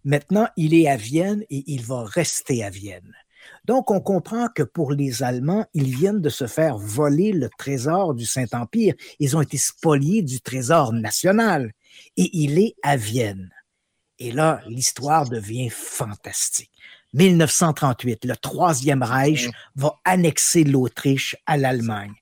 maintenant 0.03 0.47
il 0.55 0.73
est 0.73 0.87
à 0.87 0.97
Vienne 0.97 1.43
et 1.49 1.63
il 1.67 1.83
va 1.83 2.03
rester 2.03 2.63
à 2.63 2.69
Vienne. 2.69 3.13
Donc, 3.65 3.91
on 3.91 3.99
comprend 3.99 4.47
que 4.47 4.63
pour 4.63 4.91
les 4.91 5.23
Allemands, 5.23 5.65
ils 5.73 5.95
viennent 5.95 6.21
de 6.21 6.29
se 6.29 6.47
faire 6.47 6.77
voler 6.77 7.31
le 7.31 7.49
trésor 7.57 8.13
du 8.13 8.25
Saint-Empire. 8.25 8.95
Ils 9.19 9.37
ont 9.37 9.41
été 9.41 9.57
spoliés 9.57 10.21
du 10.21 10.41
trésor 10.41 10.93
national 10.93 11.71
et 12.17 12.29
il 12.33 12.59
est 12.59 12.75
à 12.83 12.95
Vienne. 12.95 13.49
Et 14.17 14.31
là, 14.31 14.61
l'histoire 14.67 15.29
devient 15.29 15.69
fantastique. 15.69 16.71
1938, 17.13 18.25
le 18.25 18.35
Troisième 18.35 19.03
Reich 19.03 19.47
mm. 19.47 19.51
va 19.75 19.95
annexer 20.05 20.63
l'Autriche 20.63 21.35
à 21.45 21.57
l'Allemagne. 21.57 22.13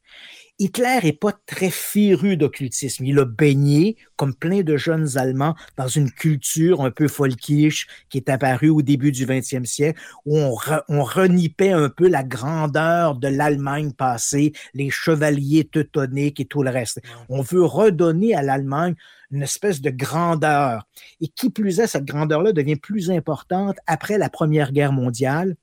Hitler 0.59 0.99
n'est 1.03 1.13
pas 1.13 1.34
très 1.45 1.69
féru 1.69 2.35
d'occultisme. 2.35 3.05
Il 3.05 3.19
a 3.19 3.25
baigné, 3.25 3.95
comme 4.15 4.34
plein 4.34 4.61
de 4.61 4.75
jeunes 4.75 5.17
Allemands, 5.17 5.55
dans 5.77 5.88
une 5.88 6.09
culture 6.11 6.81
un 6.81 6.89
peu 6.89 7.07
folkish 7.07 7.88
qui 8.09 8.17
est 8.17 8.29
apparue 8.29 8.69
au 8.69 8.81
début 8.81 9.11
du 9.11 9.27
20e 9.27 9.65
siècle, 9.65 10.01
où 10.25 10.35
on, 10.35 10.55
on 10.89 11.03
renipait 11.03 11.71
un 11.71 11.89
peu 11.89 12.07
la 12.07 12.23
grandeur 12.23 13.15
de 13.15 13.27
l'Allemagne 13.27 13.91
passée, 13.91 14.53
les 14.73 14.89
chevaliers 14.89 15.65
teutoniques 15.65 16.39
et 16.39 16.45
tout 16.45 16.63
le 16.63 16.71
reste. 16.71 17.01
On 17.29 17.41
veut 17.43 17.63
redonner 17.63 18.34
à 18.34 18.41
l'Allemagne 18.41 18.95
une 19.29 19.43
espèce 19.43 19.79
de 19.81 19.91
grandeur. 19.91 20.88
Et 21.21 21.27
qui 21.27 21.51
plus 21.51 21.79
est, 21.79 21.88
cette 21.88 22.05
grandeur-là 22.05 22.51
devient 22.51 22.77
plus 22.77 23.11
importante 23.11 23.77
après 23.85 24.17
la 24.17 24.29
Première 24.29 24.71
Guerre 24.71 24.93
mondiale 24.93 25.55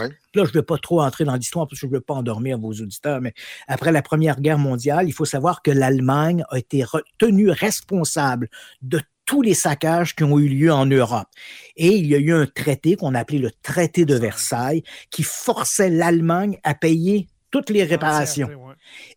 Là, 0.00 0.10
je 0.34 0.40
ne 0.40 0.52
vais 0.52 0.62
pas 0.62 0.78
trop 0.78 1.00
entrer 1.02 1.24
dans 1.24 1.34
l'histoire 1.34 1.66
parce 1.66 1.80
que 1.80 1.86
je 1.86 1.90
ne 1.90 1.96
veux 1.96 2.00
pas 2.00 2.14
endormir 2.14 2.58
vos 2.58 2.72
auditeurs, 2.72 3.20
mais 3.20 3.32
après 3.68 3.92
la 3.92 4.02
Première 4.02 4.40
Guerre 4.40 4.58
mondiale, 4.58 5.08
il 5.08 5.12
faut 5.12 5.24
savoir 5.24 5.62
que 5.62 5.70
l'Allemagne 5.70 6.44
a 6.50 6.58
été 6.58 6.84
tenue 7.18 7.50
responsable 7.50 8.48
de 8.82 9.00
tous 9.24 9.42
les 9.42 9.54
saccages 9.54 10.14
qui 10.14 10.24
ont 10.24 10.38
eu 10.38 10.48
lieu 10.48 10.72
en 10.72 10.86
Europe. 10.86 11.28
Et 11.76 11.88
il 11.88 12.06
y 12.06 12.14
a 12.14 12.18
eu 12.18 12.32
un 12.32 12.46
traité 12.46 12.96
qu'on 12.96 13.14
appelait 13.14 13.38
le 13.38 13.50
traité 13.50 14.04
de 14.04 14.14
Versailles 14.14 14.82
qui 15.10 15.24
forçait 15.24 15.90
l'Allemagne 15.90 16.58
à 16.62 16.74
payer 16.74 17.26
toutes 17.50 17.70
les 17.70 17.84
réparations. 17.84 18.48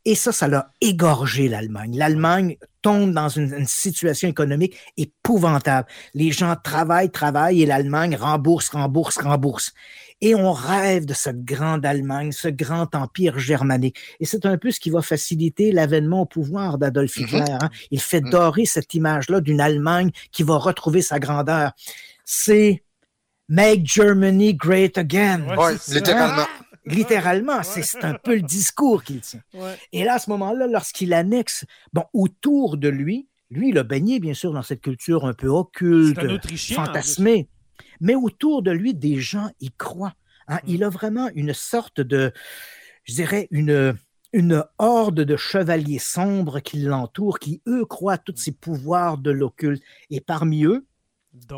Et 0.06 0.16
ça, 0.16 0.32
ça 0.32 0.48
l'a 0.48 0.72
égorgé 0.82 1.48
l'Allemagne. 1.48 1.98
L'Allemagne 1.98 2.58
tombe 2.82 3.12
dans 3.12 3.30
une, 3.30 3.54
une, 3.54 3.68
situation 3.68 4.28
économique 4.30 4.78
épouvantable. 4.98 5.88
Les 6.14 6.32
gens 6.32 6.56
travaillent, 6.56 7.12
travaillent 7.12 7.62
et 7.62 7.66
l'Allemagne 7.66 8.16
rembourse, 8.16 8.70
rembourse, 8.70 9.18
rembourse. 9.18 9.74
Et 10.22 10.36
on 10.36 10.52
rêve 10.52 11.06
de 11.06 11.14
cette 11.14 11.46
grande 11.46 11.86
Allemagne, 11.86 12.32
ce 12.32 12.50
grand 12.50 12.94
empire 12.94 13.40
germanique. 13.40 13.98
Et 14.20 14.26
c'est 14.26 14.46
un 14.46 14.58
peu 14.58 14.72
ce 14.72 14.80
qui 14.80 14.90
va 14.90 15.02
faciliter 15.02 15.72
l'avènement 15.72 16.22
au 16.22 16.26
pouvoir 16.26 16.78
d'Adolf 16.78 17.16
mm-hmm. 17.16 17.24
Hitler. 17.24 17.58
Hein. 17.62 17.70
Il 17.92 18.02
fait 18.02 18.22
mm. 18.22 18.30
dorer 18.30 18.66
cette 18.66 18.94
image-là 18.94 19.40
d'une 19.40 19.62
Allemagne 19.62 20.12
qui 20.32 20.44
va 20.44 20.58
retrouver 20.58 21.02
sa 21.02 21.20
grandeur. 21.20 21.72
C'est 22.26 22.84
Make 23.48 23.86
Germany 23.86 24.54
Great 24.54 24.98
Again. 24.98 25.46
littéralement. 25.88 26.48
Littéralement, 26.86 27.62
c'est 27.64 28.04
un 28.04 28.16
peu 28.16 28.36
le 28.36 28.42
discours 28.42 29.04
qu'il 29.04 29.22
tient. 29.22 29.42
Et 29.92 30.04
là, 30.04 30.16
à 30.16 30.20
ce 30.20 30.30
moment-là, 30.32 30.66
lorsqu'il 30.68 31.14
annexe, 31.14 31.66
bon, 31.94 32.04
autour 32.14 32.78
de 32.78 32.90
lui, 32.90 33.28
lui, 33.52 33.70
il 33.70 33.78
a 33.78 33.84
baigné, 33.84 34.20
bien 34.20 34.34
sûr, 34.34 34.54
dans 34.54 34.62
cette 34.62 34.82
culture 34.82 35.26
un 35.26 35.34
peu 35.34 35.48
occulte, 35.48 36.20
fantasmée 36.74 37.48
mais 38.00 38.16
autour 38.16 38.62
de 38.62 38.72
lui, 38.72 38.94
des 38.94 39.18
gens 39.18 39.50
y 39.60 39.72
croient. 39.72 40.16
Hein. 40.48 40.58
Mmh. 40.58 40.70
Il 40.70 40.84
a 40.84 40.90
vraiment 40.90 41.30
une 41.36 41.54
sorte 41.54 42.02
de, 42.02 42.32
je 43.04 43.14
dirais, 43.14 43.48
une, 43.52 43.98
une 44.34 44.64
horde 44.78 45.22
de 45.22 45.38
chevaliers 45.38 46.00
sombres 46.00 46.60
qui 46.60 46.80
l'entourent, 46.82 47.40
qui, 47.40 47.62
eux, 47.68 47.86
croient 47.86 48.14
à 48.14 48.18
tous 48.18 48.36
ces 48.38 48.52
pouvoirs 48.52 49.18
de 49.18 49.32
l'occulte. 49.32 49.84
Et 50.10 50.22
parmi 50.22 50.66
eux, 50.66 50.86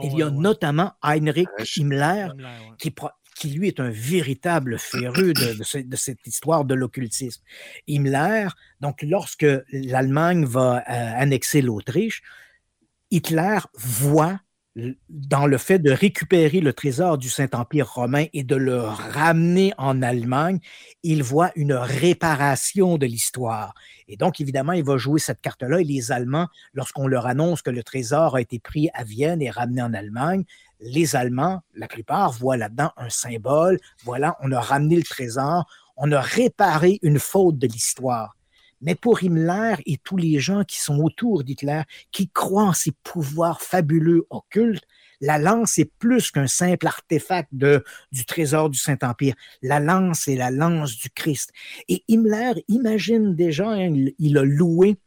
il 0.03 0.17
y 0.17 0.23
a 0.23 0.29
notamment 0.29 0.93
Heinrich 1.01 1.47
Himmler, 1.77 2.29
qui, 2.77 2.93
qui, 3.35 3.49
lui, 3.49 3.67
est 3.67 3.79
un 3.79 3.89
véritable 3.89 4.77
féru 4.77 5.33
de, 5.33 5.81
de, 5.83 5.95
cette 5.95 6.27
histoire 6.27 6.65
de 6.65 6.73
l'occultisme. 6.73 7.41
Himmler, 7.87 8.47
donc, 8.79 9.01
lorsque 9.01 9.47
l'Allemagne 9.71 10.45
va 10.45 10.77
euh, 10.77 11.13
annexer 11.15 11.61
l'Autriche, 11.61 12.21
Hitler 13.11 13.59
voit 13.75 14.39
dans 15.09 15.47
le 15.47 15.57
fait 15.57 15.79
de 15.79 15.91
récupérer 15.91 16.61
le 16.61 16.71
trésor 16.71 17.17
du 17.17 17.29
Saint-Empire 17.29 17.91
romain 17.91 18.25
et 18.33 18.43
de 18.43 18.55
le 18.55 18.79
ramener 18.79 19.73
en 19.77 20.01
Allemagne, 20.01 20.59
il 21.03 21.23
voit 21.23 21.51
une 21.55 21.73
réparation 21.73 22.97
de 22.97 23.05
l'histoire. 23.05 23.73
Et 24.07 24.15
donc, 24.15 24.39
évidemment, 24.39 24.71
il 24.71 24.83
va 24.83 24.97
jouer 24.97 25.19
cette 25.19 25.41
carte-là. 25.41 25.81
Et 25.81 25.83
les 25.83 26.11
Allemands, 26.11 26.47
lorsqu'on 26.73 27.07
leur 27.07 27.27
annonce 27.27 27.61
que 27.61 27.69
le 27.69 27.83
trésor 27.83 28.35
a 28.35 28.41
été 28.41 28.59
pris 28.59 28.89
à 28.93 29.03
Vienne 29.03 29.41
et 29.41 29.49
ramené 29.49 29.81
en 29.81 29.93
Allemagne, 29.93 30.45
les 30.79 31.15
Allemands, 31.15 31.61
la 31.75 31.87
plupart, 31.87 32.31
voient 32.31 32.57
là-dedans 32.57 32.91
un 32.97 33.09
symbole. 33.09 33.77
Voilà, 34.03 34.37
on 34.41 34.51
a 34.51 34.59
ramené 34.59 34.95
le 34.95 35.03
trésor, 35.03 35.65
on 35.97 36.11
a 36.11 36.21
réparé 36.21 36.99
une 37.01 37.19
faute 37.19 37.57
de 37.57 37.67
l'histoire. 37.67 38.35
Mais 38.81 38.95
pour 38.95 39.23
Himmler 39.23 39.75
et 39.85 39.97
tous 39.97 40.17
les 40.17 40.39
gens 40.39 40.63
qui 40.63 40.81
sont 40.81 40.99
autour 40.99 41.43
d'Hitler, 41.43 41.83
qui 42.11 42.29
croient 42.29 42.63
en 42.63 42.73
ses 42.73 42.91
pouvoirs 43.03 43.61
fabuleux 43.61 44.25
occultes, 44.29 44.85
la 45.21 45.37
lance 45.37 45.77
est 45.77 45.91
plus 45.99 46.31
qu'un 46.31 46.47
simple 46.47 46.87
artefact 46.87 47.49
de, 47.51 47.83
du 48.11 48.25
trésor 48.25 48.69
du 48.71 48.79
Saint-Empire. 48.79 49.35
La 49.61 49.79
lance 49.79 50.27
est 50.27 50.35
la 50.35 50.49
lance 50.49 50.97
du 50.97 51.09
Christ. 51.11 51.51
Et 51.87 52.03
Himmler 52.09 52.65
imagine 52.67 53.35
déjà, 53.35 53.69
hein, 53.69 53.93
il, 54.17 54.37
a 54.37 54.43
loué 54.43 54.97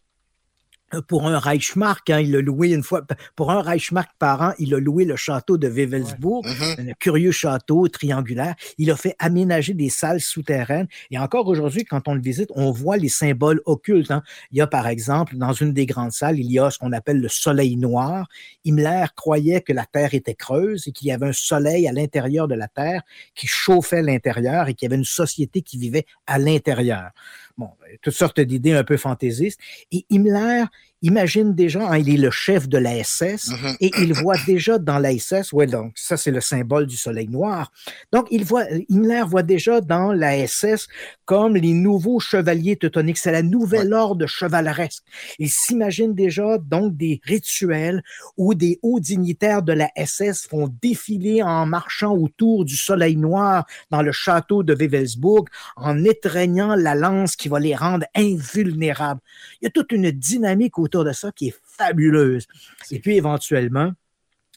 pour 1.02 1.26
un 1.26 1.38
Reichsmark, 1.38 2.08
hein, 2.10 2.20
il 2.20 2.36
a 2.36 2.40
loué 2.40 2.70
une 2.70 2.82
fois, 2.82 3.02
pour 3.36 3.50
un 3.50 3.62
Reichsmark 3.62 4.10
par 4.18 4.42
an, 4.42 4.52
il 4.58 4.74
a 4.74 4.78
loué 4.78 5.04
le 5.04 5.16
château 5.16 5.58
de 5.58 5.68
Wewelsburg, 5.68 6.46
mm-hmm. 6.46 6.90
un 6.90 6.92
curieux 6.94 7.32
château 7.32 7.88
triangulaire. 7.88 8.54
Il 8.78 8.90
a 8.90 8.96
fait 8.96 9.14
aménager 9.18 9.74
des 9.74 9.90
salles 9.90 10.20
souterraines. 10.20 10.88
Et 11.10 11.18
encore 11.18 11.46
aujourd'hui, 11.46 11.84
quand 11.84 12.08
on 12.08 12.14
le 12.14 12.20
visite, 12.20 12.50
on 12.54 12.70
voit 12.70 12.96
les 12.96 13.08
symboles 13.08 13.60
occultes. 13.64 14.10
Hein. 14.10 14.22
Il 14.52 14.58
y 14.58 14.60
a, 14.60 14.66
par 14.66 14.86
exemple, 14.86 15.36
dans 15.36 15.52
une 15.52 15.72
des 15.72 15.86
grandes 15.86 16.12
salles, 16.12 16.38
il 16.38 16.50
y 16.50 16.58
a 16.58 16.70
ce 16.70 16.78
qu'on 16.78 16.92
appelle 16.92 17.20
le 17.20 17.28
soleil 17.28 17.76
noir. 17.76 18.28
Himmler 18.64 19.06
croyait 19.16 19.60
que 19.60 19.72
la 19.72 19.86
Terre 19.86 20.14
était 20.14 20.34
creuse 20.34 20.88
et 20.88 20.92
qu'il 20.92 21.08
y 21.08 21.12
avait 21.12 21.28
un 21.28 21.32
soleil 21.32 21.88
à 21.88 21.92
l'intérieur 21.92 22.48
de 22.48 22.54
la 22.54 22.68
Terre 22.68 23.02
qui 23.34 23.46
chauffait 23.46 24.02
l'intérieur 24.02 24.68
et 24.68 24.74
qu'il 24.74 24.86
y 24.86 24.88
avait 24.88 24.98
une 24.98 25.04
société 25.04 25.62
qui 25.62 25.78
vivait 25.78 26.06
à 26.26 26.38
l'intérieur. 26.38 27.10
Bon, 27.56 27.70
toutes 28.02 28.14
sortes 28.14 28.40
d'idées 28.40 28.72
un 28.72 28.84
peu 28.84 28.96
fantaisistes. 28.96 29.60
Et 29.92 30.04
Himmler, 30.10 30.64
imagine 31.04 31.54
déjà, 31.54 31.86
hein, 31.86 31.98
il 31.98 32.08
est 32.08 32.16
le 32.16 32.30
chef 32.30 32.66
de 32.66 32.78
la 32.78 33.04
SS 33.04 33.50
mm-hmm. 33.50 33.76
et 33.80 33.90
il 33.98 34.14
voit 34.14 34.36
déjà 34.46 34.78
dans 34.78 34.98
la 34.98 35.16
SS, 35.16 35.52
ouais, 35.52 35.66
donc 35.66 35.92
ça 35.94 36.16
c'est 36.16 36.30
le 36.30 36.40
symbole 36.40 36.86
du 36.86 36.96
soleil 36.96 37.28
noir. 37.28 37.70
Donc 38.10 38.26
il 38.30 38.44
voit, 38.44 38.64
Himmler 38.88 39.22
voit 39.26 39.42
déjà 39.42 39.80
dans 39.82 40.12
la 40.12 40.46
SS 40.46 40.88
comme 41.26 41.56
les 41.56 41.74
nouveaux 41.74 42.20
chevaliers 42.20 42.76
teutoniques, 42.76 43.18
c'est 43.18 43.32
la 43.32 43.42
nouvelle 43.42 43.92
ordre 43.92 44.26
chevaleresque. 44.26 45.04
Il 45.38 45.50
s'imagine 45.50 46.14
déjà 46.14 46.58
donc 46.58 46.96
des 46.96 47.20
rituels 47.24 48.02
où 48.38 48.54
des 48.54 48.78
hauts 48.82 49.00
dignitaires 49.00 49.62
de 49.62 49.74
la 49.74 49.90
SS 49.96 50.46
font 50.48 50.72
défiler 50.80 51.42
en 51.42 51.66
marchant 51.66 52.14
autour 52.14 52.64
du 52.64 52.76
soleil 52.76 53.16
noir 53.16 53.66
dans 53.90 54.02
le 54.02 54.12
château 54.12 54.62
de 54.62 54.74
Wewelsburg 54.74 55.44
en 55.76 56.02
étreignant 56.04 56.74
la 56.74 56.94
lance 56.94 57.36
qui 57.36 57.48
va 57.48 57.60
les 57.60 57.74
rendre 57.74 58.06
invulnérables. 58.14 59.20
Il 59.60 59.64
y 59.64 59.68
a 59.68 59.70
toute 59.70 59.92
une 59.92 60.10
dynamique 60.10 60.78
autour 60.78 60.93
de 61.02 61.12
ça 61.12 61.32
qui 61.32 61.48
est 61.48 61.56
fabuleuse. 61.76 62.46
Et 62.90 63.00
puis 63.00 63.16
éventuellement, 63.16 63.92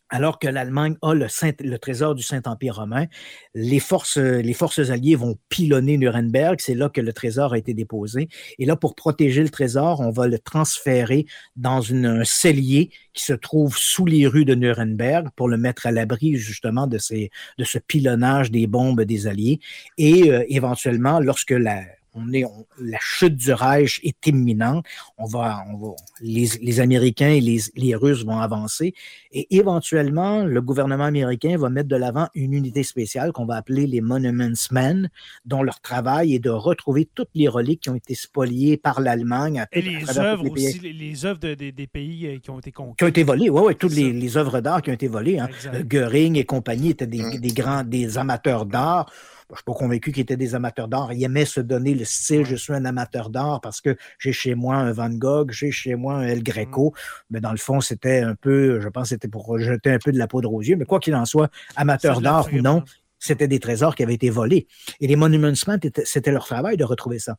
alors 0.09 0.39
que 0.39 0.47
l'Allemagne 0.47 0.95
a 1.01 1.14
le, 1.14 1.27
le, 1.59 1.77
trésor 1.77 2.15
du 2.15 2.23
Saint-Empire 2.23 2.76
romain, 2.76 3.05
les 3.53 3.80
forces, 3.80 4.18
les 4.18 4.53
forces 4.53 4.89
alliées 4.89 5.15
vont 5.15 5.38
pilonner 5.49 5.97
Nuremberg. 5.97 6.59
C'est 6.59 6.76
là 6.76 6.89
que 6.89 7.01
le 7.01 7.11
trésor 7.11 7.53
a 7.53 7.57
été 7.57 7.73
déposé. 7.73 8.30
Et 8.57 8.65
là, 8.65 8.76
pour 8.76 8.95
protéger 8.95 9.43
le 9.43 9.49
trésor, 9.49 9.99
on 9.99 10.11
va 10.11 10.27
le 10.27 10.39
transférer 10.39 11.26
dans 11.55 11.81
une, 11.81 12.05
un 12.05 12.23
cellier 12.23 12.89
qui 13.14 13.23
se 13.23 13.34
trouve 13.34 13.77
sous 13.77 14.05
les 14.05 14.27
rues 14.27 14.45
de 14.45 14.55
Nuremberg 14.55 15.30
pour 15.35 15.49
le 15.49 15.57
mettre 15.57 15.88
à 15.88 15.91
l'abri 15.91 16.35
justement 16.35 16.88
de, 16.88 16.97
ces, 16.97 17.30
de 17.57 17.64
ce 17.64 17.80
pilonnage 17.80 18.51
des 18.51 18.68
bombes 18.68 19.01
des 19.01 19.27
Alliés. 19.27 19.59
Et 19.97 20.31
euh, 20.31 20.45
éventuellement, 20.47 21.19
lorsque 21.19 21.51
la, 21.51 21.81
on 22.18 22.34
est, 22.34 22.44
la 22.80 22.98
chute 22.99 23.35
du 23.35 23.53
Reich 23.53 23.99
est 24.03 24.27
imminente. 24.27 24.85
On 25.18 25.26
va, 25.26 25.64
on 25.69 25.77
va, 25.77 25.95
les, 26.22 26.80
Américains 26.80 27.30
et 27.30 27.41
les, 27.41 27.95
Russes 27.95 28.26
vont 28.26 28.39
avancer 28.39 28.94
et 29.31 29.56
éventuellement, 29.56 30.44
le 30.44 30.61
gouvernement 30.61 31.03
américain 31.03 31.57
va 31.57 31.69
mettre 31.69 31.89
de 31.89 31.95
l'avant 31.95 32.27
une 32.34 32.53
unité 32.53 32.84
spéciale 32.84 33.31
qu'on 33.31 33.45
va 33.45 33.56
appeler 33.56 33.88
les 33.88 34.02
Monuments 34.02 34.68
Men, 34.72 35.10
dont 35.45 35.64
leur 35.64 35.80
travail 35.80 36.35
est 36.35 36.39
de 36.39 36.49
retrouver 36.49 37.07
toutes 37.14 37.30
les 37.35 37.48
reliques 37.48 37.81
qui 37.81 37.89
ont 37.89 37.95
été 37.95 38.15
spoliées 38.15 38.77
par 38.77 39.02
l'Allemagne. 39.02 39.65
Et 39.72 39.81
les 39.81 40.18
œuvres 40.18 40.49
aussi, 40.49 40.80
les, 40.80 41.26
œuvres 41.26 41.39
des 41.39 41.88
pays 41.88 42.27
euh, 42.27 42.39
qui 42.39 42.49
ont 42.49 42.60
été 42.60 42.72
conquis. 42.72 42.95
Qui 42.98 43.03
ont 43.03 43.07
été 43.07 43.23
volées, 43.23 43.49
oui, 43.49 43.61
oui, 43.65 43.76
toutes 43.76 43.94
les, 43.94 44.38
œuvres 44.38 44.60
d'art 44.60 44.81
qui 44.81 44.89
ont 44.89 44.94
été 44.94 45.07
volées. 45.07 45.39
Hein. 45.39 45.49
Goering 45.85 46.35
et 46.38 46.45
compagnie 46.45 46.91
étaient 46.91 47.07
des, 47.07 47.39
des 47.39 47.53
grands, 47.53 47.84
des 47.84 48.18
amateurs 48.18 48.65
d'art 48.65 49.11
je 49.49 49.53
ne 49.53 49.57
suis 49.57 49.64
pas 49.64 49.74
convaincu 49.74 50.11
qu'ils 50.11 50.24
étaient 50.24 50.38
des 50.38 50.56
amateurs 50.56 50.90
d'art. 50.90 51.14
Ils 51.14 51.24
aimaient 51.24 51.45
se 51.45 51.61
donner 51.61 51.94
le 51.94 52.03
style 52.03 52.44
je 52.45 52.56
suis 52.56 52.74
un 52.74 52.84
amateur 52.84 53.30
d'art 53.30 53.61
parce 53.61 53.80
que 53.80 53.95
j'ai 54.19 54.34
chez 54.34 54.56
moi 54.56 54.76
un 54.76 54.91
Van 54.91 55.10
Gogh, 55.10 55.52
j'ai 55.52 55.72
chez 55.72 55.95
moi 55.95 56.15
un 56.15 56.24
El 56.24 56.44
Greco. 56.44 56.90
Mmh. 56.90 57.24
Mais 57.30 57.40
dans 57.40 57.52
le 57.52 57.57
fond, 57.57 57.80
c'était 57.80 58.19
un 58.19 58.36
peu, 58.36 58.82
je 58.82 58.90
pense, 58.90 59.10
c'était 59.10 59.30
pour 59.30 59.57
jeter 59.57 59.91
un 59.91 59.99
peu 59.99 60.11
de 60.11 60.18
la 60.18 60.28
poudre 60.28 60.53
aux 60.53 60.61
yeux. 60.61 60.76
Mais 60.76 60.86
quoi 60.86 60.99
qu'il 60.99 61.15
en 61.15 61.26
soit, 61.26 61.49
amateur 61.78 62.19
d'art 62.19 62.49
ou 62.52 62.61
non, 62.61 62.84
c'était 63.19 63.48
des 63.48 63.60
trésors 63.60 63.95
qui 63.95 64.03
avaient 64.03 64.15
été 64.15 64.30
volés. 64.30 64.68
Et 64.99 65.07
les 65.07 65.15
Monuments 65.15 65.53
c'était 65.56 66.32
leur 66.32 66.45
travail 66.45 66.76
de 66.78 66.84
retrouver 66.84 67.19
ça. 67.19 67.38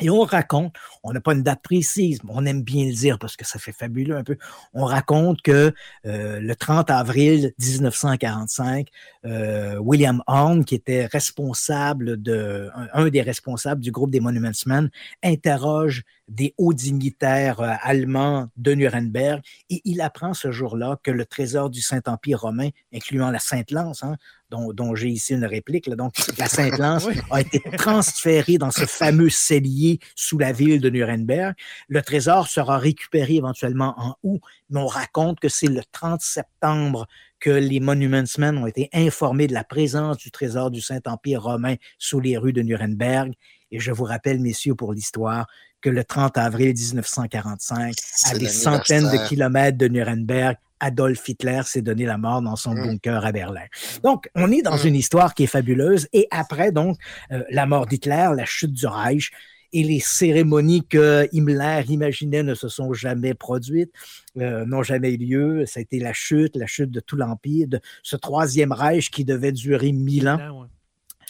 Et 0.00 0.08
on 0.08 0.22
raconte, 0.22 0.74
on 1.02 1.12
n'a 1.12 1.20
pas 1.20 1.34
une 1.34 1.42
date 1.42 1.62
précise, 1.62 2.24
mais 2.24 2.30
on 2.34 2.46
aime 2.46 2.62
bien 2.62 2.86
le 2.86 2.94
dire 2.94 3.18
parce 3.18 3.36
que 3.36 3.44
ça 3.44 3.58
fait 3.58 3.72
fabuleux 3.72 4.16
un 4.16 4.24
peu. 4.24 4.38
On 4.72 4.86
raconte 4.86 5.42
que 5.42 5.74
euh, 6.06 6.40
le 6.40 6.56
30 6.56 6.90
avril 6.90 7.52
1945, 7.58 8.88
euh, 9.26 9.76
William 9.76 10.22
Horn, 10.26 10.64
qui 10.64 10.76
était 10.76 11.04
responsable 11.04 12.22
de, 12.22 12.70
un, 12.94 13.08
des 13.08 13.20
responsables 13.20 13.82
du 13.82 13.92
groupe 13.92 14.10
des 14.10 14.20
Monuments 14.20 14.50
Men, 14.64 14.90
interroge 15.22 16.04
des 16.26 16.54
hauts 16.56 16.72
dignitaires 16.72 17.60
euh, 17.60 17.74
allemands 17.82 18.48
de 18.56 18.72
Nuremberg 18.72 19.42
et 19.68 19.82
il 19.84 20.00
apprend 20.00 20.32
ce 20.32 20.50
jour-là 20.50 20.98
que 21.02 21.10
le 21.10 21.26
trésor 21.26 21.68
du 21.68 21.82
Saint-Empire 21.82 22.40
romain, 22.40 22.70
incluant 22.94 23.30
la 23.30 23.38
Sainte-Lance, 23.38 24.02
hein, 24.02 24.16
dont, 24.52 24.94
j'ai 24.94 25.08
ici 25.08 25.34
une 25.34 25.44
réplique. 25.44 25.88
Donc, 25.90 26.14
la 26.38 26.46
Sainte-Lance 26.48 27.08
a 27.30 27.40
été 27.40 27.60
transférée 27.76 28.58
dans 28.58 28.70
ce 28.70 28.86
fameux 28.86 29.30
cellier 29.30 29.98
sous 30.14 30.38
la 30.38 30.52
ville 30.52 30.80
de 30.80 30.90
Nuremberg. 30.90 31.54
Le 31.88 32.02
trésor 32.02 32.48
sera 32.48 32.78
récupéré 32.78 33.36
éventuellement 33.36 33.94
en 33.96 34.16
août, 34.22 34.40
mais 34.70 34.80
on 34.80 34.86
raconte 34.86 35.40
que 35.40 35.48
c'est 35.48 35.68
le 35.68 35.82
30 35.92 36.20
septembre 36.20 37.06
que 37.40 37.50
les 37.50 37.80
Monuments 37.80 38.22
Men 38.38 38.58
ont 38.58 38.66
été 38.66 38.88
informés 38.92 39.48
de 39.48 39.54
la 39.54 39.64
présence 39.64 40.16
du 40.16 40.30
trésor 40.30 40.70
du 40.70 40.80
Saint-Empire 40.80 41.42
romain 41.42 41.74
sous 41.98 42.20
les 42.20 42.36
rues 42.36 42.52
de 42.52 42.62
Nuremberg. 42.62 43.32
Et 43.72 43.80
je 43.80 43.90
vous 43.90 44.04
rappelle, 44.04 44.38
messieurs, 44.38 44.76
pour 44.76 44.92
l'histoire, 44.92 45.46
que 45.82 45.90
le 45.90 46.04
30 46.04 46.38
avril 46.38 46.72
1945, 46.74 47.94
à 48.30 48.38
des 48.38 48.48
centaines 48.48 49.10
de 49.10 49.28
kilomètres 49.28 49.76
de 49.76 49.88
Nuremberg, 49.88 50.56
Adolf 50.80 51.28
Hitler 51.28 51.60
s'est 51.64 51.82
donné 51.82 52.06
la 52.06 52.18
mort 52.18 52.42
dans 52.42 52.56
son 52.56 52.74
mmh. 52.74 52.82
bunker 52.82 53.24
à 53.24 53.32
Berlin. 53.32 53.66
Donc, 54.02 54.28
on 54.34 54.50
est 54.50 54.62
dans 54.62 54.76
mmh. 54.76 54.86
une 54.86 54.96
histoire 54.96 55.34
qui 55.34 55.44
est 55.44 55.48
fabuleuse. 55.48 56.08
Et 56.12 56.26
après, 56.30 56.72
donc, 56.72 56.98
euh, 57.30 57.44
la 57.50 57.66
mort 57.66 57.86
d'Hitler, 57.86 58.30
la 58.34 58.44
chute 58.44 58.72
du 58.72 58.86
Reich, 58.86 59.30
et 59.72 59.82
les 59.84 60.00
cérémonies 60.00 60.86
que 60.86 61.28
Himmler 61.32 61.84
imaginait 61.88 62.42
ne 62.42 62.54
se 62.54 62.68
sont 62.68 62.92
jamais 62.92 63.32
produites, 63.34 63.92
euh, 64.38 64.66
n'ont 64.66 64.82
jamais 64.82 65.12
eu 65.14 65.16
lieu. 65.16 65.66
Ça 65.66 65.80
a 65.80 65.82
été 65.82 65.98
la 65.98 66.12
chute, 66.12 66.56
la 66.56 66.66
chute 66.66 66.90
de 66.90 67.00
tout 67.00 67.16
l'Empire, 67.16 67.68
de 67.68 67.80
ce 68.02 68.16
troisième 68.16 68.72
Reich 68.72 69.10
qui 69.10 69.24
devait 69.24 69.52
durer 69.52 69.92
mille 69.92 70.28
ans. 70.28 70.66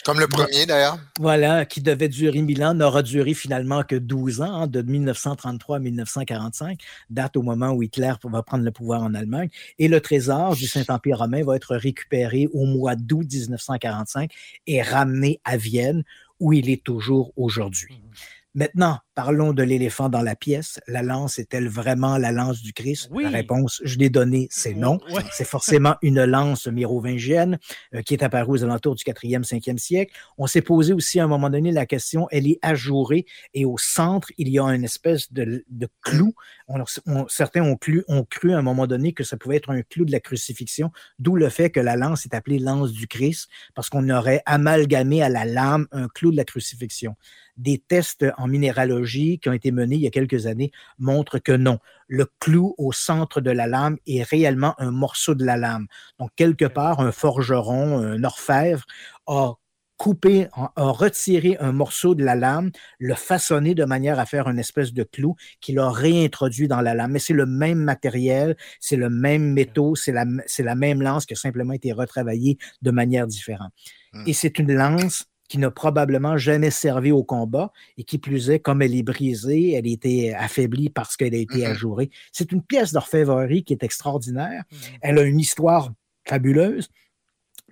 Comme 0.05 0.19
le 0.19 0.27
premier, 0.27 0.67
d'ailleurs. 0.67 0.99
Voilà, 1.21 1.65
qui 1.65 1.81
devait 1.81 2.09
durer 2.09 2.43
mille 2.43 2.65
ans, 2.65 2.75
n'aura 2.75 3.03
duré 3.03 3.35
finalement 3.35 3.85
que 3.85 3.95
12 3.95 4.41
ans, 4.41 4.63
hein, 4.63 4.67
de 4.67 4.83
1933 4.83 5.77
à 5.77 5.79
1945, 5.79 6.81
date 7.09 7.37
au 7.37 7.43
moment 7.43 7.71
où 7.71 7.83
Hitler 7.83 8.13
va 8.25 8.43
prendre 8.43 8.65
le 8.65 8.73
pouvoir 8.73 9.03
en 9.03 9.15
Allemagne. 9.15 9.49
Et 9.79 9.87
le 9.87 10.01
trésor 10.01 10.57
du 10.57 10.67
Saint-Empire 10.67 11.19
romain 11.19 11.45
va 11.45 11.55
être 11.55 11.77
récupéré 11.77 12.49
au 12.53 12.65
mois 12.65 12.97
d'août 12.97 13.27
1945 13.31 14.33
et 14.67 14.83
ramené 14.83 15.41
à 15.45 15.57
Vienne, 15.57 16.03
où 16.41 16.53
il 16.53 16.69
est 16.69 16.83
toujours 16.83 17.33
aujourd'hui. 17.37 18.03
Mmh. 18.55 18.59
Maintenant, 18.59 18.99
parlons 19.15 19.53
de 19.53 19.63
l'éléphant 19.63 20.09
dans 20.09 20.23
la 20.23 20.37
pièce. 20.37 20.81
La 20.87 21.03
lance 21.03 21.39
est-elle 21.39 21.69
vraiment 21.69 22.17
la 22.19 22.33
lance 22.33 22.63
du 22.63 22.73
Christ? 22.73 23.11
La 23.13 23.29
réponse, 23.31 23.81
je 23.85 23.99
l'ai 23.99 24.11
donnée, 24.11 24.49
c'est 24.51 24.75
non. 24.75 24.99
C'est 25.33 25.47
forcément 25.47 25.97
une 26.03 26.25
lance 26.25 26.67
mérovingienne 26.67 27.59
euh, 27.95 28.03
qui 28.03 28.15
est 28.15 28.23
apparue 28.23 28.53
aux 28.53 28.65
alentours 28.65 28.95
du 28.95 29.05
4e, 29.05 29.45
5e 29.45 29.79
siècle. 29.79 30.15
On 30.39 30.47
s'est 30.47 30.63
posé 30.63 30.93
aussi 30.93 31.21
à 31.21 31.25
un 31.25 31.27
moment 31.27 31.51
donné 31.51 31.73
la 31.73 31.87
question, 31.87 32.29
elle 32.31 32.47
est 32.47 32.59
ajourée 32.63 33.27
et 33.55 33.65
au 33.65 33.79
centre, 33.79 34.29
il 34.39 34.49
y 34.49 34.59
a 34.59 34.65
une 34.65 34.85
espèce 34.85 35.33
de, 35.33 35.65
clou. 36.03 36.35
certains 37.29 37.63
ont 37.63 37.77
cru, 37.77 38.05
ont 38.09 38.25
cru 38.25 38.53
à 38.53 38.59
un 38.59 38.63
moment 38.63 38.87
donné 38.87 39.13
que 39.13 39.25
ça 39.25 39.37
pouvait 39.37 39.57
être 39.57 39.71
un 39.71 39.83
clou 39.83 40.05
de 40.05 40.13
la 40.13 40.21
crucifixion, 40.21 40.91
d'où 41.19 41.37
le 41.37 41.49
fait 41.49 41.71
que 41.71 41.81
la 41.81 41.97
lance 41.97 42.27
est 42.27 42.35
appelée 42.35 42.59
lance 42.59 42.93
du 42.93 43.07
Christ, 43.07 43.49
parce 43.75 43.89
qu'on 43.89 44.09
aurait 44.11 44.43
amalgamé 44.47 45.23
à 45.23 45.29
la 45.29 45.45
lame 45.45 45.87
un 45.93 46.09
clou 46.09 46.31
de 46.31 46.37
la 46.37 46.45
crucifixion 46.45 47.17
des 47.63 47.79
tests 47.79 48.27
en 48.37 48.49
minéralogie 48.49 49.39
qui 49.39 49.49
ont 49.49 49.53
été 49.53 49.71
menés 49.71 49.97
il 49.97 50.03
y 50.03 50.07
a 50.07 50.11
quelques 50.11 50.47
années 50.47 50.73
montrent 50.99 51.39
que 51.39 51.53
non. 51.53 51.79
Le 52.09 52.27
clou 52.41 52.75
au 52.77 52.93
centre 52.93 53.41
de 53.41 53.51
la 53.51 53.67
lame 53.67 53.97
est 54.07 54.23
réellement 54.23 54.75
un 54.79 54.91
morceau 54.91 55.35
de 55.35 55.45
la 55.45 55.57
lame. 55.57 55.87
Donc, 56.19 56.31
quelque 56.37 56.67
part, 56.67 57.01
un 57.01 57.13
forgeron, 57.13 57.99
un 57.99 58.25
orfèvre 58.25 58.85
a 59.27 59.55
coupé, 59.97 60.49
a 60.53 60.73
retiré 60.77 61.57
un 61.61 61.71
morceau 61.71 62.17
de 62.17 62.25
la 62.25 62.35
lame, 62.35 62.73
le 62.99 63.15
façonné 63.15 63.77
de 63.77 63.85
manière 63.85 64.19
à 64.19 64.27
faire 64.27 64.49
une 64.49 64.59
espèce 64.59 64.93
de 64.93 65.05
clou 65.05 65.37
qu'il 65.61 65.79
a 65.79 65.91
réintroduit 65.91 66.67
dans 66.67 66.81
la 66.81 66.93
lame. 66.93 67.13
Mais 67.13 67.21
c'est 67.21 67.35
le 67.35 67.47
même 67.47 67.79
matériel, 67.79 68.57
c'est 68.81 68.97
le 68.97 69.09
même 69.11 69.53
métaux, 69.53 69.95
c'est 69.95 70.11
la, 70.11 70.25
la 70.59 70.75
même 70.75 71.03
lance 71.03 71.25
qui 71.25 71.35
a 71.35 71.37
simplement 71.37 71.73
été 71.73 71.93
retravaillée 71.93 72.59
de 72.83 72.91
manière 72.91 73.29
différente. 73.29 73.73
Mmh. 74.13 74.25
Et 74.27 74.33
c'est 74.33 74.59
une 74.59 74.73
lance 74.75 75.27
qui 75.53 75.59
n'a 75.59 75.71
probablement 75.71 76.39
jamais 76.39 76.71
servi 76.71 77.13
au 77.13 77.25
combat 77.25 77.73
et 77.99 78.05
qui 78.05 78.17
plus 78.17 78.49
est, 78.49 78.59
comme 78.59 78.81
elle 78.81 78.95
est 78.95 79.03
brisée, 79.03 79.73
elle 79.73 79.87
a 79.87 79.91
été 79.91 80.35
affaiblie 80.35 80.89
parce 80.89 81.15
qu'elle 81.15 81.35
a 81.35 81.37
été 81.37 81.67
ajourée. 81.67 82.09
C'est 82.33 82.53
une 82.53 82.63
pièce 82.63 82.95
d'orfèvrerie 82.95 83.63
qui 83.63 83.75
est 83.75 83.83
extraordinaire. 83.83 84.65
Elle 85.03 85.19
a 85.19 85.23
une 85.25 85.39
histoire 85.39 85.93
fabuleuse, 86.27 86.89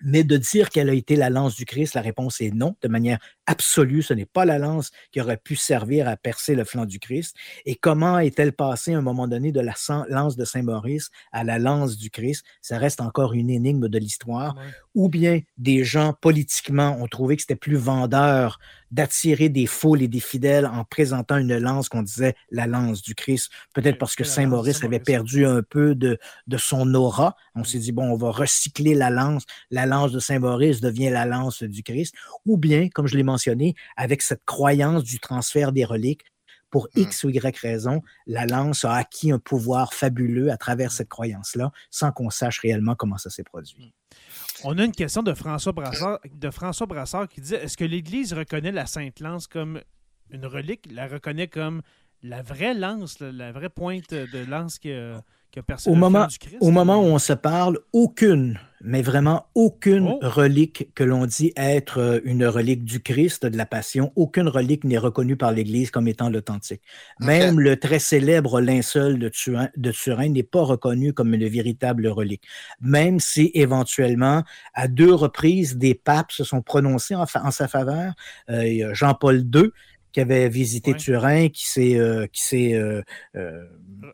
mais 0.03 0.25
de 0.25 0.37
dire 0.37 0.69
qu'elle 0.69 0.91
a 0.91 0.93
été 0.93 1.17
la 1.17 1.31
lance 1.31 1.57
du 1.57 1.65
Christ, 1.65 1.95
la 1.95 2.03
réponse 2.03 2.43
est 2.43 2.51
non, 2.51 2.77
de 2.83 2.89
manière 2.89 3.19
absolue, 3.51 4.03
ce 4.03 4.15
n'est 4.15 4.27
pas 4.27 4.45
la 4.45 4.59
lance 4.59 4.93
qui 5.11 5.21
aurait 5.21 5.37
pu 5.37 5.57
servir 5.57 6.09
à 6.09 6.17
percer 6.17 6.55
le 6.55 6.63
flanc 6.63 6.85
du 6.85 7.01
Christ. 7.01 7.35
Et 7.67 7.75
comment 7.75 8.21
est-elle 8.21 8.53
passée 8.53 8.95
à 8.95 8.99
un 8.99 9.03
moment 9.03 9.27
donné 9.27 9.51
de 9.51 9.61
la 9.61 9.75
lance 10.09 10.37
de 10.37 10.45
Saint-Maurice 10.45 11.11
à 11.33 11.43
la 11.43 11.59
lance 11.59 11.97
du 11.97 12.11
Christ? 12.11 12.45
Ça 12.63 12.79
reste 12.79 13.01
encore 13.01 13.33
une 13.35 13.51
énigme 13.51 13.89
de 13.89 13.99
l'histoire. 13.99 14.55
Ou 14.95 15.09
bien 15.09 15.41
des 15.59 15.83
gens 15.83 16.15
politiquement 16.21 16.97
ont 17.01 17.09
trouvé 17.09 17.35
que 17.37 17.43
c'était 17.43 17.57
plus 17.57 17.77
vendeur 17.77 18.61
d'attirer 18.91 19.49
des 19.49 19.67
foules 19.67 20.03
et 20.03 20.09
des 20.09 20.21
fidèles 20.21 20.67
en 20.67 20.85
présentant 20.85 21.37
une 21.37 21.57
lance 21.59 21.89
qu'on 21.89 22.03
disait 22.03 22.35
la 22.51 22.67
lance 22.67 23.03
du 23.03 23.15
Christ. 23.15 23.51
Peut-être 23.73 23.99
parce 23.99 24.17
que 24.17 24.25
Saint-Maurice 24.25 24.83
avait 24.83 24.99
perdu 24.99 25.47
un 25.47 25.63
peu 25.63 25.95
de, 25.95 26.19
de 26.49 26.57
son 26.57 26.93
aura. 26.95 27.37
On 27.55 27.63
s'est 27.63 27.79
dit, 27.79 27.93
bon, 27.93 28.11
on 28.11 28.17
va 28.17 28.31
recycler 28.31 28.95
la 28.95 29.11
lance. 29.11 29.45
La 29.71 29.87
lance 29.87 30.13
de 30.13 30.19
Saint-Maurice 30.19 30.81
devient 30.81 31.11
la 31.11 31.25
lance 31.25 31.63
du 31.63 31.83
Christ. 31.83 32.15
Ou 32.47 32.57
bien, 32.57 32.89
comme 32.89 33.07
je 33.07 33.17
l'ai 33.17 33.23
mentionné, 33.23 33.40
avec 33.97 34.23
cette 34.23 34.45
croyance 34.45 35.05
du 35.05 35.19
transfert 35.21 35.73
des 35.73 35.85
reliques, 35.85 36.23
pour 36.71 36.89
mmh. 36.95 37.01
X 37.01 37.25
ou 37.25 37.31
Y 37.31 37.59
raison, 37.59 38.03
la 38.27 38.47
lance 38.47 38.85
a 38.85 38.95
acquis 38.95 39.33
un 39.33 39.39
pouvoir 39.39 39.93
fabuleux 39.93 40.51
à 40.51 40.57
travers 40.57 40.89
mmh. 40.89 40.93
cette 40.93 41.09
croyance-là, 41.09 41.73
sans 41.91 42.13
qu'on 42.13 42.31
sache 42.31 42.61
réellement 42.61 42.95
comment 42.95 43.19
ça 43.19 43.31
s'est 43.31 43.45
produit. 43.45 43.77
Mmh. 43.79 44.17
On 44.65 44.79
a 44.79 44.85
une 44.85 44.93
question 44.93 45.23
de 45.23 45.35
François 45.35 45.73
Brassard, 45.73 46.21
de 46.33 46.51
François 46.51 46.87
Brassard 46.87 47.29
qui 47.29 47.41
dit 47.41 47.55
Est-ce 47.55 47.77
que 47.77 47.85
l'Église 47.85 48.33
reconnaît 48.33 48.73
la 48.73 48.87
Sainte 48.87 49.21
Lance 49.21 49.47
comme 49.47 49.81
une 50.31 50.47
relique, 50.47 50.87
la 50.91 51.09
reconnaît 51.09 51.49
comme 51.49 51.83
la 52.23 52.43
vraie 52.43 52.75
lance, 52.75 53.21
la 53.21 53.53
vraie 53.53 53.71
pointe 53.71 54.13
de 54.13 54.45
lance 54.45 54.79
qui 54.79 54.93
a, 54.93 55.23
au 55.87 55.95
moment, 55.95 56.29
Au 56.61 56.71
moment 56.71 57.01
où 57.01 57.07
on 57.07 57.19
se 57.19 57.33
parle, 57.33 57.81
aucune, 57.93 58.61
mais 58.81 59.03
vraiment 59.03 59.47
aucune 59.57 60.07
oh. 60.07 60.19
relique 60.23 60.95
que 60.95 61.03
l'on 61.03 61.27
dit 61.27 61.53
être 61.57 61.99
euh, 61.99 62.21
une 62.25 62.47
relique 62.47 62.85
du 62.85 63.01
Christ, 63.01 63.47
de 63.47 63.57
la 63.57 63.67
Passion, 63.67 64.13
aucune 64.15 64.49
relique 64.49 64.85
n'est 64.85 64.99
reconnue 64.99 65.37
par 65.37 65.51
l'Église 65.51 65.91
comme 65.91 66.07
étant 66.07 66.31
l'authentique. 66.31 66.83
Même 67.19 67.59
le 67.59 67.77
très 67.77 67.99
célèbre 67.99 68.61
linceul 68.61 69.19
de 69.19 69.29
Turin, 69.29 69.69
de 69.77 69.91
Turin 69.91 70.29
n'est 70.29 70.45
pas 70.45 70.63
reconnu 70.63 71.13
comme 71.13 71.35
une 71.35 71.49
véritable 71.49 72.07
relique. 72.07 72.45
Même 72.81 73.19
si 73.19 73.51
éventuellement, 73.55 74.45
à 74.75 74.87
deux 74.87 75.13
reprises, 75.13 75.77
des 75.77 75.95
papes 75.95 76.31
se 76.31 76.45
sont 76.45 76.63
prononcés 76.63 77.17
en, 77.17 77.27
sa 77.27 77.67
faveur. 77.67 78.13
Euh, 78.51 78.95
Jean-Paul 78.95 79.45
II 79.53 79.71
qui 80.13 80.21
avait 80.21 80.49
visité 80.49 80.95
Turin, 80.95 81.49
qui 81.49 81.69
s'est 81.69 81.99
euh, 81.99 82.27
qui 82.27 82.43
s'est 82.43 82.75
euh, 82.75 83.03
euh, 83.37 83.65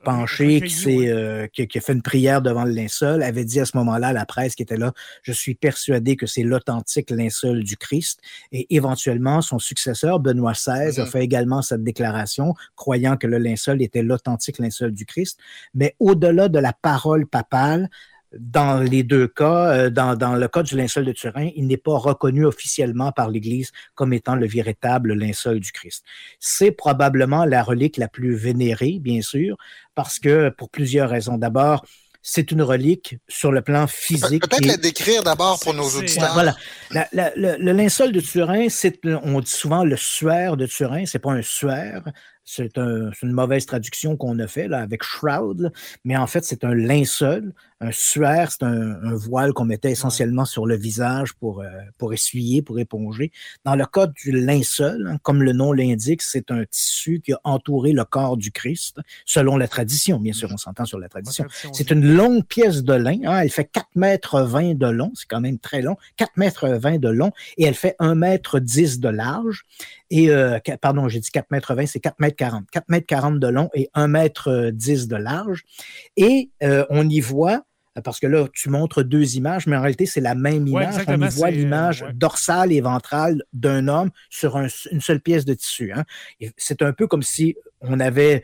penché, 0.04 0.60
qui, 0.60 0.70
s'est, 0.70 1.50
qui, 1.52 1.78
a 1.78 1.80
fait 1.80 1.92
une 1.92 2.02
prière 2.02 2.42
devant 2.42 2.64
le 2.64 2.72
linceul, 2.72 3.22
avait 3.22 3.44
dit 3.44 3.60
à 3.60 3.64
ce 3.64 3.76
moment-là 3.76 4.08
à 4.08 4.12
la 4.12 4.26
presse 4.26 4.54
qui 4.54 4.62
était 4.62 4.76
là, 4.76 4.92
je 5.22 5.32
suis 5.32 5.54
persuadé 5.54 6.16
que 6.16 6.26
c'est 6.26 6.42
l'authentique 6.42 7.10
linceul 7.10 7.64
du 7.64 7.76
Christ. 7.76 8.20
Et 8.52 8.74
éventuellement, 8.74 9.40
son 9.40 9.58
successeur, 9.58 10.20
Benoît 10.20 10.52
XVI, 10.52 10.70
a 10.70 10.90
mm-hmm. 10.90 11.06
fait 11.06 11.22
également 11.22 11.62
cette 11.62 11.82
déclaration, 11.82 12.54
croyant 12.74 13.16
que 13.16 13.26
le 13.26 13.38
linceul 13.38 13.82
était 13.82 14.02
l'authentique 14.02 14.58
linceul 14.58 14.92
du 14.92 15.06
Christ. 15.06 15.38
Mais 15.74 15.96
au-delà 15.98 16.48
de 16.48 16.58
la 16.58 16.72
parole 16.72 17.26
papale, 17.26 17.88
dans 18.32 18.80
les 18.80 19.02
deux 19.02 19.28
cas, 19.28 19.72
euh, 19.72 19.90
dans, 19.90 20.34
le 20.34 20.48
cas 20.48 20.62
du 20.62 20.76
linceul 20.76 21.04
de 21.04 21.12
Turin, 21.12 21.50
il 21.54 21.66
n'est 21.66 21.76
pas 21.76 21.96
reconnu 21.96 22.44
officiellement 22.44 23.12
par 23.12 23.30
l'Église 23.30 23.72
comme 23.94 24.12
étant 24.12 24.34
le 24.34 24.46
véritable 24.46 25.14
linceul 25.14 25.60
du 25.60 25.72
Christ. 25.72 26.04
C'est 26.40 26.72
probablement 26.72 27.44
la 27.44 27.62
relique 27.62 27.96
la 27.96 28.08
plus 28.08 28.34
vénérée, 28.34 28.98
bien 29.00 29.22
sûr, 29.22 29.56
parce 29.94 30.18
que 30.18 30.50
pour 30.50 30.70
plusieurs 30.70 31.10
raisons. 31.10 31.38
D'abord, 31.38 31.84
c'est 32.28 32.50
une 32.50 32.62
relique 32.62 33.18
sur 33.28 33.52
le 33.52 33.62
plan 33.62 33.86
physique. 33.86 34.48
Peut-être 34.48 34.66
la 34.66 34.76
décrire 34.76 35.22
d'abord 35.22 35.60
pour 35.60 35.74
nos 35.74 35.88
auditeurs. 35.88 36.34
voilà. 36.34 36.56
le, 36.90 37.72
linceul 37.72 38.10
de 38.10 38.18
Turin, 38.18 38.68
c'est, 38.68 38.98
on 39.22 39.38
dit 39.38 39.50
souvent 39.50 39.84
le 39.84 39.96
suaire 39.96 40.56
de 40.56 40.66
Turin. 40.66 41.06
C'est 41.06 41.20
pas 41.20 41.30
un 41.30 41.42
suaire, 41.42 42.02
c'est 42.48 42.78
une 42.78 43.32
mauvaise 43.32 43.66
traduction 43.66 44.16
qu'on 44.16 44.38
a 44.38 44.46
fait 44.46 44.68
là, 44.68 44.78
avec 44.78 45.02
shroud, 45.02 45.72
mais 46.04 46.16
en 46.16 46.28
fait, 46.28 46.44
c'est 46.44 46.62
un 46.62 46.74
linceul. 46.74 47.52
Un 47.80 47.90
suaire, 47.92 48.50
c'est 48.52 48.62
un, 48.62 49.14
voile 49.14 49.52
qu'on 49.52 49.66
mettait 49.66 49.90
essentiellement 49.90 50.46
sur 50.46 50.64
le 50.64 50.76
visage 50.76 51.34
pour, 51.34 51.60
euh, 51.60 51.68
pour 51.98 52.14
essuyer, 52.14 52.62
pour 52.62 52.78
éponger. 52.78 53.32
Dans 53.64 53.74
le 53.74 53.84
cas 53.84 54.06
du 54.06 54.30
linceul, 54.30 55.06
hein, 55.06 55.18
comme 55.22 55.42
le 55.42 55.52
nom 55.52 55.72
l'indique, 55.72 56.22
c'est 56.22 56.50
un 56.50 56.64
tissu 56.64 57.20
qui 57.22 57.34
a 57.34 57.40
entouré 57.44 57.92
le 57.92 58.04
corps 58.04 58.38
du 58.38 58.50
Christ, 58.50 59.00
selon 59.26 59.58
la 59.58 59.68
tradition. 59.68 60.18
Bien 60.18 60.32
sûr, 60.32 60.48
on 60.50 60.56
s'entend 60.56 60.86
sur 60.86 60.98
la 60.98 61.10
tradition. 61.10 61.44
C'est 61.74 61.90
une 61.90 62.14
longue 62.14 62.46
pièce 62.46 62.82
de 62.82 62.94
lin. 62.94 63.18
Hein, 63.24 63.40
elle 63.42 63.50
fait 63.50 63.66
4 63.66 63.88
mètres 63.94 64.40
20 64.40 64.78
de 64.78 64.86
long. 64.86 65.12
C'est 65.14 65.28
quand 65.28 65.42
même 65.42 65.58
très 65.58 65.82
long. 65.82 65.96
4 66.16 66.36
mètres 66.36 66.68
20 66.68 66.98
de 66.98 67.08
long 67.10 67.32
et 67.58 67.64
elle 67.64 67.74
fait 67.74 67.96
1 67.98 68.14
mètre 68.14 68.58
10 68.58 69.00
de 69.00 69.08
large. 69.08 69.66
Et, 70.10 70.30
euh, 70.30 70.58
pardon, 70.80 71.08
j'ai 71.08 71.20
dit 71.20 71.30
4 71.30 71.50
mètres 71.50 71.74
20, 71.74 71.86
c'est 71.86 72.00
4 72.00 72.20
mètres 72.20 72.36
40. 72.36 72.70
4 72.70 72.88
mètres 72.88 73.06
40 73.06 73.40
de 73.40 73.46
long 73.48 73.68
et 73.74 73.88
1 73.94 74.08
mètre 74.08 74.70
10 74.72 75.08
de 75.08 75.16
large. 75.16 75.62
Et 76.16 76.50
euh, 76.62 76.84
on 76.90 77.08
y 77.08 77.20
voit 77.20 77.62
parce 78.02 78.20
que 78.20 78.26
là, 78.26 78.46
tu 78.52 78.68
montres 78.68 79.04
deux 79.04 79.36
images, 79.36 79.66
mais 79.66 79.76
en 79.76 79.80
réalité, 79.80 80.06
c'est 80.06 80.20
la 80.20 80.34
même 80.34 80.66
image. 80.66 81.04
on 81.06 81.20
y 81.20 81.28
voit 81.28 81.50
l'image 81.50 82.04
dorsale 82.14 82.72
et 82.72 82.80
ventrale 82.80 83.42
d'un 83.52 83.88
homme 83.88 84.10
sur 84.30 84.56
une 84.56 85.00
seule 85.00 85.20
pièce 85.20 85.44
de 85.44 85.54
tissu. 85.54 85.92
Hein. 85.92 86.04
C'est 86.56 86.82
un 86.82 86.92
peu 86.92 87.06
comme 87.06 87.22
si 87.22 87.56
on 87.80 88.00
avait, 88.00 88.42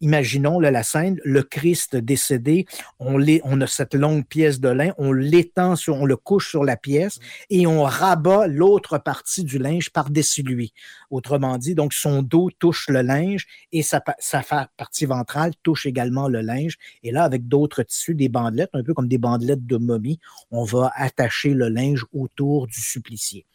imaginons 0.00 0.60
la 0.60 0.82
scène, 0.82 1.18
le 1.24 1.42
Christ 1.42 1.96
décédé, 1.96 2.66
on, 2.98 3.20
on 3.44 3.60
a 3.60 3.66
cette 3.66 3.94
longue 3.94 4.24
pièce 4.26 4.60
de 4.60 4.68
lin, 4.68 4.92
on 4.98 5.12
l'étend, 5.12 5.76
sur, 5.76 5.96
on 5.96 6.04
le 6.04 6.16
couche 6.16 6.48
sur 6.50 6.64
la 6.64 6.76
pièce 6.76 7.18
et 7.50 7.66
on 7.66 7.82
rabat 7.82 8.46
l'autre 8.46 8.98
partie 8.98 9.44
du 9.44 9.58
linge 9.58 9.90
par-dessus 9.90 10.42
lui. 10.42 10.72
Autrement 11.10 11.58
dit, 11.58 11.74
donc 11.74 11.92
son 11.92 12.22
dos 12.22 12.50
touche 12.58 12.88
le 12.88 13.02
linge 13.02 13.46
et 13.72 13.82
sa, 13.82 14.02
sa 14.18 14.42
partie 14.76 15.06
ventrale 15.06 15.52
touche 15.62 15.86
également 15.86 16.28
le 16.28 16.40
linge. 16.40 16.78
Et 17.02 17.10
là, 17.10 17.24
avec 17.24 17.48
d'autres 17.48 17.82
tissus, 17.82 18.14
des 18.14 18.28
bandelettes, 18.28 18.70
un 18.72 18.82
peu 18.82 18.94
comme 18.94 19.08
des 19.08 19.18
bandelettes 19.18 19.66
de 19.66 19.76
momie, 19.76 20.18
on 20.50 20.64
va 20.64 20.92
attacher 20.94 21.54
le 21.54 21.68
linge 21.68 22.04
autour 22.12 22.66
du 22.66 22.80
supplicié. 22.80 23.46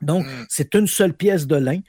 Donc, 0.00 0.26
mmh. 0.26 0.46
c'est 0.48 0.74
une 0.74 0.86
seule 0.86 1.14
pièce 1.14 1.46
de 1.46 1.56
lin 1.56 1.80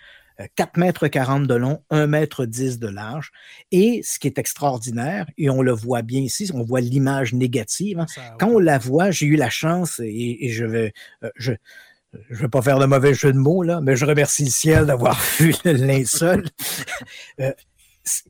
4 0.55 0.77
mètres 0.77 1.07
40 1.07 1.47
de 1.47 1.55
long, 1.55 1.81
1 1.89 2.07
mètre 2.07 2.45
10 2.45 2.79
de 2.79 2.87
large. 2.87 3.31
Et 3.71 4.01
ce 4.03 4.19
qui 4.19 4.27
est 4.27 4.37
extraordinaire, 4.37 5.25
et 5.37 5.49
on 5.49 5.61
le 5.61 5.71
voit 5.71 6.01
bien 6.01 6.21
ici, 6.21 6.49
on 6.53 6.63
voit 6.63 6.81
l'image 6.81 7.33
négative. 7.33 7.99
Hein. 7.99 8.05
Quand 8.39 8.49
on 8.49 8.59
la 8.59 8.77
voit, 8.77 9.11
j'ai 9.11 9.25
eu 9.25 9.35
la 9.35 9.49
chance, 9.49 9.99
et, 10.03 10.49
je 10.49 10.65
vais, 10.65 10.93
euh, 11.23 11.29
je, 11.35 11.53
je 12.29 12.35
ne 12.35 12.41
vais 12.41 12.49
pas 12.49 12.61
faire 12.61 12.79
de 12.79 12.85
mauvais 12.85 13.13
jeu 13.13 13.33
de 13.33 13.37
mots, 13.37 13.63
là, 13.63 13.81
mais 13.81 13.95
je 13.95 14.05
remercie 14.05 14.43
le 14.43 14.51
ciel 14.51 14.85
d'avoir 14.85 15.19
vu 15.39 15.53
le 15.65 15.73
linceul. 15.73 16.45
Euh, 17.39 17.51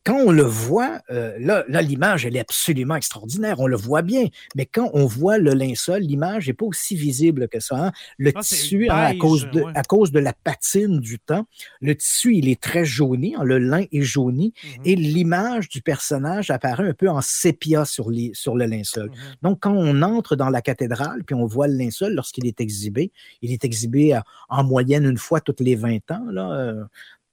quand 0.04 0.18
on 0.18 0.32
le 0.32 0.44
voit, 0.44 1.02
euh, 1.10 1.38
là, 1.40 1.82
l'image, 1.82 2.26
elle 2.26 2.36
est 2.36 2.42
absolument 2.42 2.96
extraordinaire. 2.96 3.60
On 3.60 3.68
le 3.68 3.76
voit 3.76 4.02
bien. 4.02 4.26
Mais 4.56 4.66
quand 4.66 4.90
on 4.94 5.06
voit 5.06 5.38
le 5.38 5.54
linceul, 5.54 6.02
l'image 6.02 6.48
n'est 6.48 6.54
pas 6.54 6.66
aussi 6.66 6.96
visible 6.96 7.48
que 7.48 7.60
ça. 7.60 7.88
Hein. 7.88 7.92
Le 8.18 8.32
ah, 8.36 8.42
tissu, 8.42 8.90
hein, 8.90 8.96
à, 8.96 9.16
cause 9.16 9.50
de, 9.52 9.64
à 9.76 9.84
cause 9.84 10.12
de 10.12 10.20
la 10.20 10.34
patine 10.34 11.00
du 11.00 11.20
temps, 11.20 11.46
le 11.82 11.96
tissu, 11.96 12.36
il 12.36 12.50
est 12.50 12.62
très 12.62 12.86
jauni. 12.86 13.36
Hein, 13.36 13.44
le 13.44 13.60
lin 13.60 13.86
est 13.92 14.02
jauni. 14.02 14.54
Mm-hmm. 14.54 14.82
Et 14.86 14.96
l'image 14.96 15.70
du 15.70 15.82
personnage 15.82 16.50
apparaît 16.50 16.88
un 16.88 16.94
peu 16.94 17.10
en 17.10 17.22
sépia 17.22 17.86
sur, 17.86 18.10
les, 18.10 18.32
sur 18.34 18.56
le 18.56 18.66
linceul. 18.66 19.10
Mm-hmm. 19.10 19.44
Donc, 19.44 19.60
quand 19.62 19.74
on 19.74 20.02
entre 20.02 20.36
dans 20.36 20.50
la 20.50 20.62
cathédrale, 20.62 21.24
puis 21.24 21.36
on 21.36 21.46
voit 21.46 21.68
le 21.68 21.76
linceul 21.76 22.14
lorsqu'il 22.14 22.46
est 22.48 22.62
exhibé, 22.62 23.12
il 23.42 23.52
est 23.52 23.64
exhibé 23.64 24.20
en 24.50 24.64
moyenne 24.64 25.06
une 25.06 25.18
fois 25.18 25.42
toutes 25.42 25.60
les 25.60 25.76
20 25.76 26.12
ans. 26.12 26.26
Là, 26.32 26.52
euh, 26.52 26.84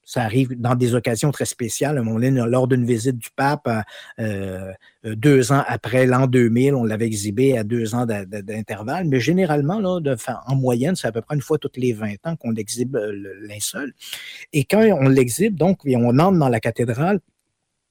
ça 0.04 0.22
arrive 0.22 0.60
dans 0.60 0.74
des 0.74 0.94
occasions 0.94 1.30
très 1.30 1.44
spéciales. 1.44 1.96
lors 1.96 2.68
d'une 2.68 2.84
visite 2.84 3.16
du 3.16 3.28
pape, 3.34 3.68
euh, 4.18 4.72
euh, 5.04 5.14
deux 5.14 5.52
ans 5.52 5.62
après 5.66 6.06
l'an 6.06 6.26
2000, 6.26 6.74
on 6.74 6.84
l'avait 6.84 7.06
exhibé 7.06 7.56
à 7.56 7.64
deux 7.64 7.94
ans 7.94 8.06
d'intervalle. 8.06 9.06
Mais 9.06 9.20
généralement, 9.20 9.80
là, 9.80 10.00
en 10.46 10.56
moyenne, 10.56 10.96
c'est 10.96 11.08
à 11.08 11.12
peu 11.12 11.20
près 11.20 11.34
une 11.34 11.42
fois 11.42 11.58
toutes 11.58 11.76
les 11.76 11.92
20 11.92 12.26
ans 12.26 12.36
qu'on 12.36 12.54
exhibe 12.54 12.96
euh, 12.96 13.12
le 13.12 13.46
linceul. 13.46 13.92
Et 14.52 14.64
quand 14.64 14.82
on 14.82 15.08
l'exhibe, 15.08 15.56
donc, 15.56 15.80
et 15.84 15.96
on 15.96 16.18
entre 16.18 16.38
dans 16.38 16.48
la 16.48 16.60
cathédrale, 16.60 17.20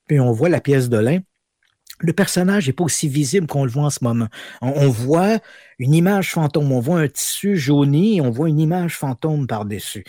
puis 0.08 0.20
on 0.20 0.32
voit 0.32 0.50
la 0.50 0.62
pièce 0.62 0.90
de 0.90 0.98
lin, 0.98 1.20
le 2.00 2.14
personnage 2.14 2.68
n'est 2.68 2.74
pas 2.74 2.84
aussi 2.84 3.08
visible 3.08 3.48
qu'on 3.48 3.66
le 3.66 3.72
voit 3.72 3.84
en 3.84 3.90
ce 3.90 4.04
moment. 4.04 4.28
On, 4.62 4.90
voit 4.90 5.40
une 5.80 5.94
image 5.94 6.32
fantôme, 6.32 6.72
on 6.72 6.80
voit 6.80 7.00
un 7.00 7.08
tissu 7.08 7.56
jauni, 7.58 8.20
on 8.22 8.30
voit 8.30 8.50
une 8.50 8.60
image 8.60 8.98
fantôme 8.98 9.48
par-dessus. 9.48 10.04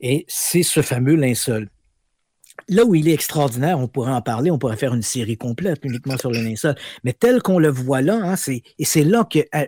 Et 0.00 0.24
c'est 0.28 0.62
ce 0.62 0.80
fameux 0.82 1.14
linceul. 1.14 1.68
Là 2.68 2.84
où 2.84 2.94
il 2.94 3.08
est 3.08 3.12
extraordinaire, 3.12 3.78
on 3.78 3.88
pourrait 3.88 4.12
en 4.12 4.22
parler, 4.22 4.50
on 4.50 4.58
pourrait 4.58 4.76
faire 4.76 4.94
une 4.94 5.02
série 5.02 5.36
complète 5.36 5.80
uniquement 5.82 6.16
sur 6.16 6.30
le 6.30 6.40
linceul, 6.40 6.76
mais 7.02 7.12
tel 7.12 7.42
qu'on 7.42 7.58
le 7.58 7.68
voit 7.68 8.00
là, 8.00 8.14
hein, 8.14 8.34
et 8.78 8.84
c'est 8.84 9.04
là 9.04 9.24
que 9.30 9.40
euh, 9.54 9.66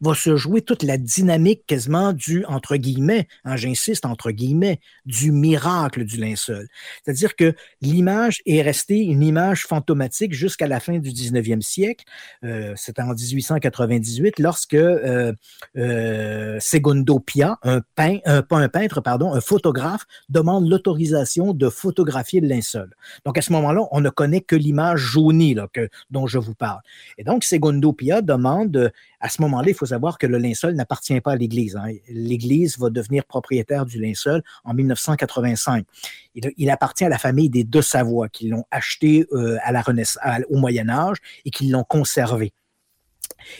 va 0.00 0.14
se 0.14 0.36
jouer 0.36 0.62
toute 0.62 0.82
la 0.82 0.98
dynamique 0.98 1.64
quasiment 1.66 2.12
du, 2.12 2.44
entre 2.46 2.76
guillemets, 2.76 3.28
hein, 3.44 3.56
j'insiste, 3.56 4.04
entre 4.04 4.30
guillemets, 4.30 4.80
du 5.04 5.32
miracle 5.32 6.04
du 6.04 6.16
linceul. 6.18 6.68
C'est-à-dire 7.02 7.36
que 7.36 7.54
l'image 7.80 8.42
est 8.46 8.62
restée 8.62 9.00
une 9.00 9.22
image 9.22 9.66
fantomatique 9.66 10.32
jusqu'à 10.32 10.66
la 10.66 10.80
fin 10.80 10.98
du 10.98 11.10
19e 11.10 11.62
siècle. 11.62 12.04
Euh, 12.44 12.74
C'était 12.76 13.02
en 13.02 13.14
1898 13.14 14.38
lorsque 14.38 14.74
euh, 14.74 15.32
euh, 15.76 16.58
Segundo 16.60 17.18
Pia, 17.20 17.58
un 17.62 17.80
pas 17.80 18.10
un 18.26 18.68
peintre, 18.68 19.00
pardon, 19.00 19.32
un 19.32 19.40
photographe, 19.40 20.04
demande 20.28 20.68
l'autorisation 20.68 21.52
de 21.52 21.68
photographier 21.68 22.40
le 22.40 22.48
linceul. 22.48 22.94
Donc 23.24 23.38
à 23.38 23.42
ce 23.42 23.52
moment-là, 23.52 23.82
on 23.90 24.00
ne 24.00 24.10
connaît 24.10 24.40
que 24.40 24.56
l'image 24.56 25.00
jaunie 25.00 25.54
là, 25.54 25.68
que, 25.72 25.88
dont 26.10 26.26
je 26.26 26.38
vous 26.38 26.54
parle. 26.54 26.80
Et 27.18 27.24
donc 27.24 27.44
Segundo 27.44 27.92
Pia 27.92 28.22
demande 28.22 28.92
à 29.20 29.28
ce 29.28 29.40
moment-là, 29.42 29.68
il 29.68 29.74
faut 29.74 29.85
savoir 29.86 30.18
que 30.18 30.26
le 30.26 30.38
linceul 30.38 30.74
n'appartient 30.74 31.20
pas 31.20 31.32
à 31.32 31.36
l'Église. 31.36 31.76
Hein. 31.76 31.92
L'Église 32.08 32.78
va 32.78 32.90
devenir 32.90 33.24
propriétaire 33.24 33.86
du 33.86 34.00
linceul 34.00 34.42
en 34.64 34.74
1985. 34.74 35.86
Il, 36.34 36.70
appartient 36.70 37.04
à 37.04 37.08
la 37.08 37.18
famille 37.18 37.48
des 37.48 37.64
De 37.64 37.80
Savoie 37.80 38.28
qui 38.28 38.48
l'ont 38.48 38.64
acheté 38.70 39.26
euh, 39.32 39.58
à 39.62 39.72
la 39.72 39.80
Renaissance, 39.80 40.22
au 40.50 40.56
Moyen 40.58 40.88
Âge 40.88 41.18
et 41.44 41.50
qui 41.50 41.68
l'ont 41.68 41.84
conservé. 41.84 42.52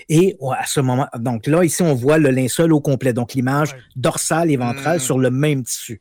Et 0.08 0.36
à 0.56 0.66
ce 0.66 0.80
moment, 0.80 1.06
donc 1.16 1.46
là, 1.46 1.64
ici, 1.64 1.82
on 1.82 1.94
voit 1.94 2.18
le 2.18 2.30
linceul 2.30 2.72
au 2.72 2.80
complet, 2.80 3.12
donc 3.12 3.34
l'image 3.34 3.76
dorsale 3.94 4.50
et 4.50 4.56
ventrale 4.56 4.96
mmh. 4.96 5.00
sur 5.00 5.18
le 5.18 5.30
même 5.30 5.62
tissu. 5.62 6.00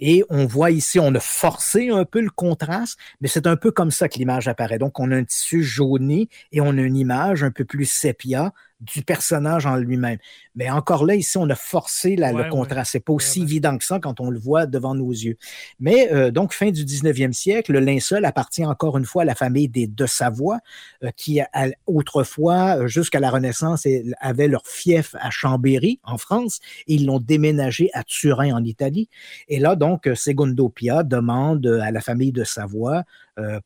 Et 0.00 0.24
on 0.30 0.46
voit 0.46 0.70
ici, 0.70 0.98
on 1.00 1.14
a 1.14 1.20
forcé 1.20 1.90
un 1.90 2.04
peu 2.04 2.20
le 2.20 2.30
contraste, 2.30 2.98
mais 3.20 3.28
c'est 3.28 3.46
un 3.46 3.56
peu 3.56 3.70
comme 3.70 3.90
ça 3.90 4.08
que 4.08 4.18
l'image 4.18 4.46
apparaît. 4.48 4.78
Donc, 4.78 5.00
on 5.00 5.10
a 5.10 5.16
un 5.16 5.24
tissu 5.24 5.62
jauni 5.62 6.28
et 6.52 6.60
on 6.60 6.70
a 6.70 6.80
une 6.80 6.96
image 6.96 7.42
un 7.42 7.50
peu 7.50 7.64
plus 7.64 7.86
sépia 7.86 8.52
du 8.80 9.02
personnage 9.02 9.66
en 9.66 9.76
lui-même. 9.76 10.18
Mais 10.54 10.70
encore 10.70 11.04
là, 11.04 11.14
ici, 11.14 11.36
on 11.36 11.48
a 11.50 11.54
forcé 11.54 12.16
le 12.16 12.48
contraste. 12.50 12.92
C'est 12.92 13.00
pas 13.00 13.12
aussi 13.12 13.42
évident 13.42 13.76
que 13.76 13.84
ça 13.84 13.98
quand 13.98 14.20
on 14.20 14.30
le 14.30 14.38
voit 14.38 14.66
devant 14.66 14.94
nos 14.94 15.10
yeux. 15.10 15.36
Mais 15.80 16.12
euh, 16.12 16.30
donc, 16.30 16.52
fin 16.52 16.70
du 16.70 16.84
19e 16.84 17.32
siècle, 17.32 17.72
le 17.72 17.80
linceul 17.80 18.24
appartient 18.24 18.64
encore 18.64 18.96
une 18.96 19.04
fois 19.04 19.22
à 19.22 19.24
la 19.24 19.34
famille 19.34 19.68
des 19.68 19.86
De 19.86 20.06
Savoie, 20.06 20.58
euh, 21.02 21.10
qui 21.16 21.40
autrefois, 21.86 22.78
euh, 22.78 22.86
jusqu'à 22.88 23.20
la 23.20 23.30
Renaissance, 23.30 23.86
avaient 24.20 24.48
leur 24.48 24.66
fief 24.66 25.14
à 25.18 25.30
Chambéry, 25.30 26.00
en 26.04 26.18
France, 26.18 26.60
et 26.86 26.94
ils 26.94 27.06
l'ont 27.06 27.20
déménagé 27.20 27.90
à 27.94 28.04
Turin, 28.04 28.54
en 28.54 28.64
Italie. 28.64 29.08
Et 29.48 29.58
là, 29.58 29.74
donc, 29.76 30.08
Segundo 30.14 30.68
Pia 30.68 31.02
demande 31.02 31.66
à 31.82 31.90
la 31.90 32.00
famille 32.00 32.32
de 32.32 32.44
Savoie 32.44 33.04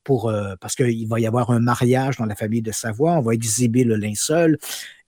pour, 0.05 0.33
parce 0.61 0.75
qu'il 0.75 1.09
va 1.09 1.21
y 1.21 1.27
avoir 1.27 1.51
un 1.51 1.61
mariage 1.61 2.17
dans 2.19 2.27
la 2.27 2.35
famille 2.35 2.63
de 2.63 2.73
Savoie, 2.73 3.13
on 3.13 3.21
va 3.21 3.35
exhiber 3.35 3.85
le 3.85 3.97
linceul 3.97 4.59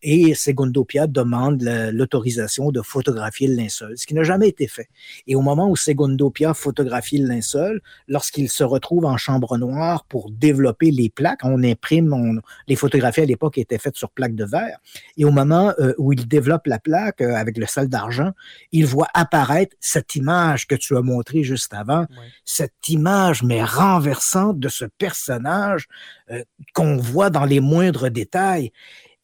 et 0.05 0.35
Segundo 0.35 0.85
Pia 0.85 1.07
demande 1.07 1.63
l'autorisation 1.63 2.71
de 2.71 2.83
photographier 2.83 3.49
le 3.49 3.57
linceul, 3.57 3.97
ce 3.97 4.07
qui 4.07 4.15
n'a 4.15 4.23
jamais 4.23 4.49
été 4.49 4.69
fait. 4.69 4.89
Et 5.27 5.35
au 5.35 5.41
moment 5.41 5.69
où 5.69 5.77
Segundo 5.77 6.29
Pia 6.31 6.53
photographie 6.53 7.19
le 7.19 7.27
linceul, 7.27 7.81
lorsqu'il 8.07 8.51
se 8.51 8.63
retrouve 8.63 9.07
en 9.07 9.17
chambre 9.17 9.57
noire 9.57 10.05
pour 10.05 10.31
développer 10.31 10.91
les 10.91 11.09
plaques, 11.09 11.41
on 11.43 11.65
imprime, 11.65 12.43
les 12.69 12.77
photographies 12.77 13.23
à 13.23 13.25
l'époque 13.25 13.57
étaient 13.57 13.79
faites 13.79 13.97
sur 13.97 14.11
plaques 14.11 14.35
de 14.35 14.45
verre, 14.45 14.79
et 15.17 15.25
au 15.25 15.31
moment 15.31 15.73
euh, 15.79 15.95
où 15.97 16.13
il 16.13 16.29
développe 16.29 16.67
la 16.67 16.79
plaque 16.79 17.23
euh, 17.23 17.35
avec 17.35 17.57
le 17.57 17.65
sel 17.65 17.89
d'argent, 17.89 18.33
il 18.73 18.85
voit 18.85 19.09
apparaître 19.15 19.75
cette 19.81 20.17
image 20.17 20.67
que 20.67 20.75
tu 20.75 20.97
as 20.99 21.03
montrée 21.03 21.45
juste 21.45 21.73
avant, 21.73 22.07
cette 22.45 22.89
image 22.91 23.43
mais 23.43 23.65
renversante 23.65 24.54
de 24.59 24.69
ce 24.69 24.85
personnage 24.85 25.87
euh, 26.31 26.43
qu'on 26.75 26.97
voit 26.97 27.31
dans 27.31 27.45
les 27.45 27.61
moindres 27.61 28.11
détails. 28.11 28.73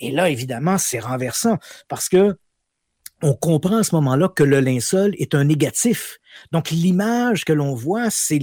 Et 0.00 0.10
là, 0.10 0.30
évidemment, 0.30 0.78
c'est 0.78 1.00
renversant 1.00 1.58
parce 1.88 2.08
que 2.08 2.36
on 3.22 3.34
comprend 3.34 3.78
à 3.78 3.82
ce 3.82 3.94
moment-là 3.96 4.28
que 4.28 4.42
le 4.42 4.60
linceul 4.60 5.14
est 5.18 5.34
un 5.34 5.44
négatif. 5.44 6.18
Donc, 6.52 6.70
l'image 6.70 7.44
que 7.44 7.52
l'on 7.52 7.74
voit, 7.74 8.10
c'est 8.10 8.40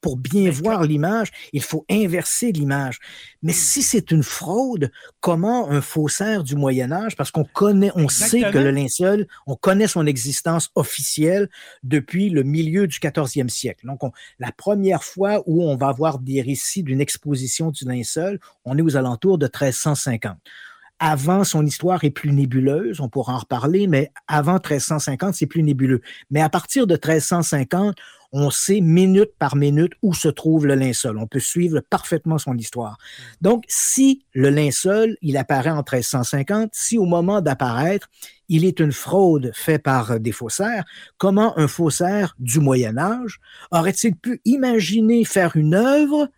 pour 0.00 0.16
bien 0.16 0.50
voir 0.50 0.82
l'image, 0.82 1.30
il 1.52 1.62
faut 1.62 1.84
inverser 1.90 2.52
l'image. 2.52 2.98
Mais 3.42 3.52
si 3.52 3.82
c'est 3.82 4.10
une 4.10 4.22
fraude, 4.22 4.90
comment 5.20 5.70
un 5.70 5.80
faussaire 5.80 6.44
du 6.44 6.56
Moyen 6.56 6.92
Âge, 6.92 7.16
parce 7.16 7.30
qu'on 7.30 7.44
connaît, 7.44 7.90
on 7.94 8.08
sait 8.08 8.50
que 8.50 8.58
le 8.58 8.70
linceul, 8.70 9.26
on 9.46 9.56
connaît 9.56 9.88
son 9.88 10.06
existence 10.06 10.70
officielle 10.74 11.48
depuis 11.82 12.30
le 12.30 12.42
milieu 12.42 12.86
du 12.86 12.98
14e 12.98 13.48
siècle. 13.48 13.86
Donc, 13.86 14.00
la 14.38 14.52
première 14.52 15.04
fois 15.04 15.42
où 15.46 15.62
on 15.62 15.76
va 15.76 15.88
avoir 15.88 16.18
des 16.18 16.42
récits 16.42 16.82
d'une 16.82 17.00
exposition 17.00 17.70
du 17.70 17.84
linceul, 17.84 18.38
on 18.64 18.76
est 18.78 18.82
aux 18.82 18.96
alentours 18.96 19.38
de 19.38 19.46
1350 19.46 20.36
avant, 21.04 21.42
son 21.42 21.66
histoire 21.66 22.04
est 22.04 22.10
plus 22.10 22.30
nébuleuse, 22.30 23.00
on 23.00 23.08
pourra 23.08 23.34
en 23.34 23.38
reparler, 23.38 23.88
mais 23.88 24.12
avant 24.28 24.60
1350, 24.60 25.34
c'est 25.34 25.46
plus 25.46 25.64
nébuleux. 25.64 26.00
Mais 26.30 26.40
à 26.40 26.48
partir 26.48 26.86
de 26.86 26.94
1350, 26.94 27.96
on 28.30 28.50
sait 28.50 28.80
minute 28.80 29.32
par 29.36 29.56
minute 29.56 29.94
où 30.02 30.14
se 30.14 30.28
trouve 30.28 30.64
le 30.64 30.76
linceul. 30.76 31.18
On 31.18 31.26
peut 31.26 31.40
suivre 31.40 31.80
parfaitement 31.80 32.38
son 32.38 32.56
histoire. 32.56 32.98
Donc, 33.40 33.64
si 33.66 34.24
le 34.32 34.48
linceul, 34.48 35.16
il 35.22 35.36
apparaît 35.36 35.70
en 35.70 35.82
1350, 35.82 36.70
si 36.72 36.98
au 36.98 37.04
moment 37.04 37.40
d'apparaître, 37.40 38.08
il 38.48 38.64
est 38.64 38.78
une 38.78 38.92
fraude 38.92 39.50
faite 39.54 39.82
par 39.82 40.20
des 40.20 40.30
faussaires, 40.30 40.84
comment 41.18 41.58
un 41.58 41.66
faussaire 41.66 42.36
du 42.38 42.60
Moyen 42.60 42.96
Âge 42.96 43.40
aurait-il 43.72 44.14
pu 44.14 44.40
imaginer 44.44 45.24
faire 45.24 45.56
une 45.56 45.74
œuvre 45.74 46.28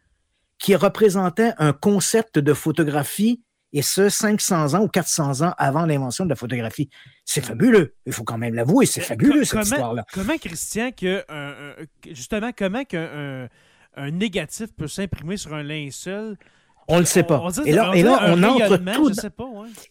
qui 0.58 0.74
représentait 0.74 1.52
un 1.58 1.74
concept 1.74 2.38
de 2.38 2.54
photographie 2.54 3.42
et 3.74 3.82
ce, 3.82 4.08
500 4.08 4.74
ans 4.74 4.82
ou 4.82 4.88
400 4.88 5.42
ans 5.46 5.52
avant 5.58 5.84
l'invention 5.84 6.24
de 6.24 6.30
la 6.30 6.36
photographie. 6.36 6.88
C'est 7.24 7.44
fabuleux. 7.44 7.94
Il 8.06 8.12
faut 8.12 8.24
quand 8.24 8.38
même 8.38 8.54
l'avouer, 8.54 8.86
c'est 8.86 9.00
fabuleux, 9.00 9.44
cette 9.44 9.64
histoire-là. 9.64 10.06
Comment, 10.12 10.38
Christian, 10.38 10.92
que, 10.92 11.24
justement, 12.10 12.50
comment 12.56 12.84
qu'un 12.84 13.48
un, 13.96 14.10
négatif 14.10 14.68
peut 14.76 14.88
s'imprimer 14.88 15.36
sur 15.36 15.52
un 15.54 15.62
linceul 15.62 16.36
on 16.86 16.96
ne 16.96 17.00
le 17.00 17.06
sait 17.06 17.22
pas. 17.22 17.42
et 17.64 17.72
là, 17.72 17.92
et 17.94 18.02
là 18.02 18.26
on 18.28 18.42
entre 18.42 18.76
tout. 18.92 19.10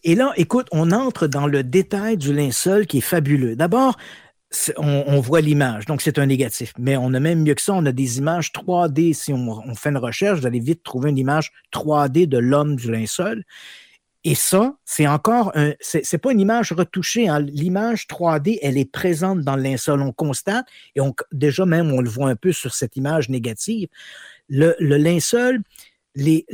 Et 0.04 0.14
là, 0.14 0.32
écoute, 0.36 0.68
on 0.70 0.92
entre 0.92 1.26
dans 1.26 1.48
le 1.48 1.64
détail 1.64 2.16
du 2.16 2.32
linceul 2.32 2.86
qui 2.86 2.98
est 2.98 3.00
fabuleux. 3.00 3.56
D'abord, 3.56 3.96
on, 4.76 5.20
voit 5.20 5.40
l'image, 5.40 5.86
donc 5.86 6.02
c'est 6.02 6.18
un 6.18 6.26
négatif. 6.26 6.72
Mais 6.78 6.96
on 6.96 7.12
a 7.14 7.20
même 7.20 7.42
mieux 7.42 7.54
que 7.54 7.62
ça, 7.62 7.74
on 7.74 7.86
a 7.86 7.92
des 7.92 8.18
images 8.18 8.52
3D. 8.52 9.12
Si 9.12 9.32
on, 9.32 9.74
fait 9.74 9.90
une 9.90 9.98
recherche, 9.98 10.40
vous 10.40 10.46
allez 10.46 10.60
vite 10.60 10.82
trouver 10.82 11.10
une 11.10 11.18
image 11.18 11.52
3D 11.72 12.26
de 12.26 12.38
l'homme 12.38 12.76
du 12.76 12.90
linceul. 12.90 13.44
Et 14.26 14.34
ça, 14.34 14.76
c'est 14.86 15.06
encore 15.06 15.52
un, 15.54 15.74
c'est 15.80 16.18
pas 16.18 16.32
une 16.32 16.40
image 16.40 16.72
retouchée. 16.72 17.28
Hein. 17.28 17.40
L'image 17.40 18.06
3D, 18.06 18.58
elle 18.62 18.78
est 18.78 18.90
présente 18.90 19.40
dans 19.40 19.56
le 19.56 19.62
linceul. 19.62 20.00
On 20.00 20.12
constate, 20.12 20.66
et 20.96 21.00
déjà 21.32 21.66
même, 21.66 21.92
on 21.92 22.00
le 22.00 22.08
voit 22.08 22.30
un 22.30 22.36
peu 22.36 22.52
sur 22.52 22.74
cette 22.74 22.96
image 22.96 23.28
négative. 23.28 23.88
Le, 24.48 24.74
linceul, 24.80 25.62
les, 26.14 26.46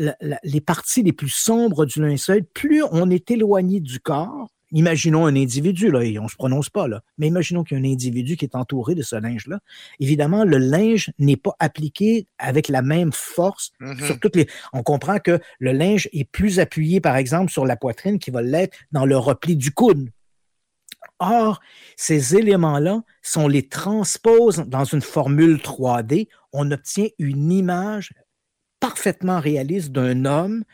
les 0.42 0.60
parties 0.60 1.02
les 1.02 1.12
plus 1.12 1.28
sombres 1.28 1.86
du 1.86 2.00
linceul, 2.02 2.44
plus 2.44 2.82
on 2.90 3.08
est 3.08 3.30
éloigné 3.30 3.78
du 3.78 4.00
corps, 4.00 4.48
imaginons 4.72 5.26
un 5.26 5.36
individu, 5.36 5.90
là, 5.90 6.02
et 6.02 6.18
on 6.18 6.24
ne 6.24 6.28
se 6.28 6.36
prononce 6.36 6.70
pas, 6.70 6.88
là, 6.88 7.02
mais 7.18 7.28
imaginons 7.28 7.64
qu'il 7.64 7.78
y 7.78 7.80
a 7.80 7.84
un 7.84 7.92
individu 7.92 8.36
qui 8.36 8.44
est 8.44 8.54
entouré 8.54 8.94
de 8.94 9.02
ce 9.02 9.16
linge-là. 9.16 9.60
Évidemment, 9.98 10.44
le 10.44 10.58
linge 10.58 11.10
n'est 11.18 11.36
pas 11.36 11.54
appliqué 11.58 12.26
avec 12.38 12.68
la 12.68 12.82
même 12.82 13.12
force 13.12 13.72
mm-hmm. 13.80 14.06
sur 14.06 14.20
toutes 14.20 14.36
les. 14.36 14.46
On 14.72 14.82
comprend 14.82 15.18
que 15.18 15.40
le 15.58 15.72
linge 15.72 16.08
est 16.12 16.24
plus 16.24 16.60
appuyé, 16.60 17.00
par 17.00 17.16
exemple, 17.16 17.50
sur 17.50 17.66
la 17.66 17.76
poitrine 17.76 18.18
qui 18.18 18.30
va 18.30 18.42
l'être 18.42 18.76
dans 18.92 19.06
le 19.06 19.16
repli 19.16 19.56
du 19.56 19.72
coude. 19.72 20.10
Or, 21.18 21.60
ces 21.96 22.36
éléments-là, 22.36 23.02
si 23.22 23.38
on 23.38 23.48
les 23.48 23.68
transpose 23.68 24.64
dans 24.66 24.84
une 24.84 25.02
formule 25.02 25.56
3D, 25.56 26.28
on 26.52 26.70
obtient 26.70 27.08
une 27.18 27.52
image 27.52 28.12
parfaitement 28.80 29.40
réaliste 29.40 29.92
d'un 29.92 30.24
homme 30.24 30.64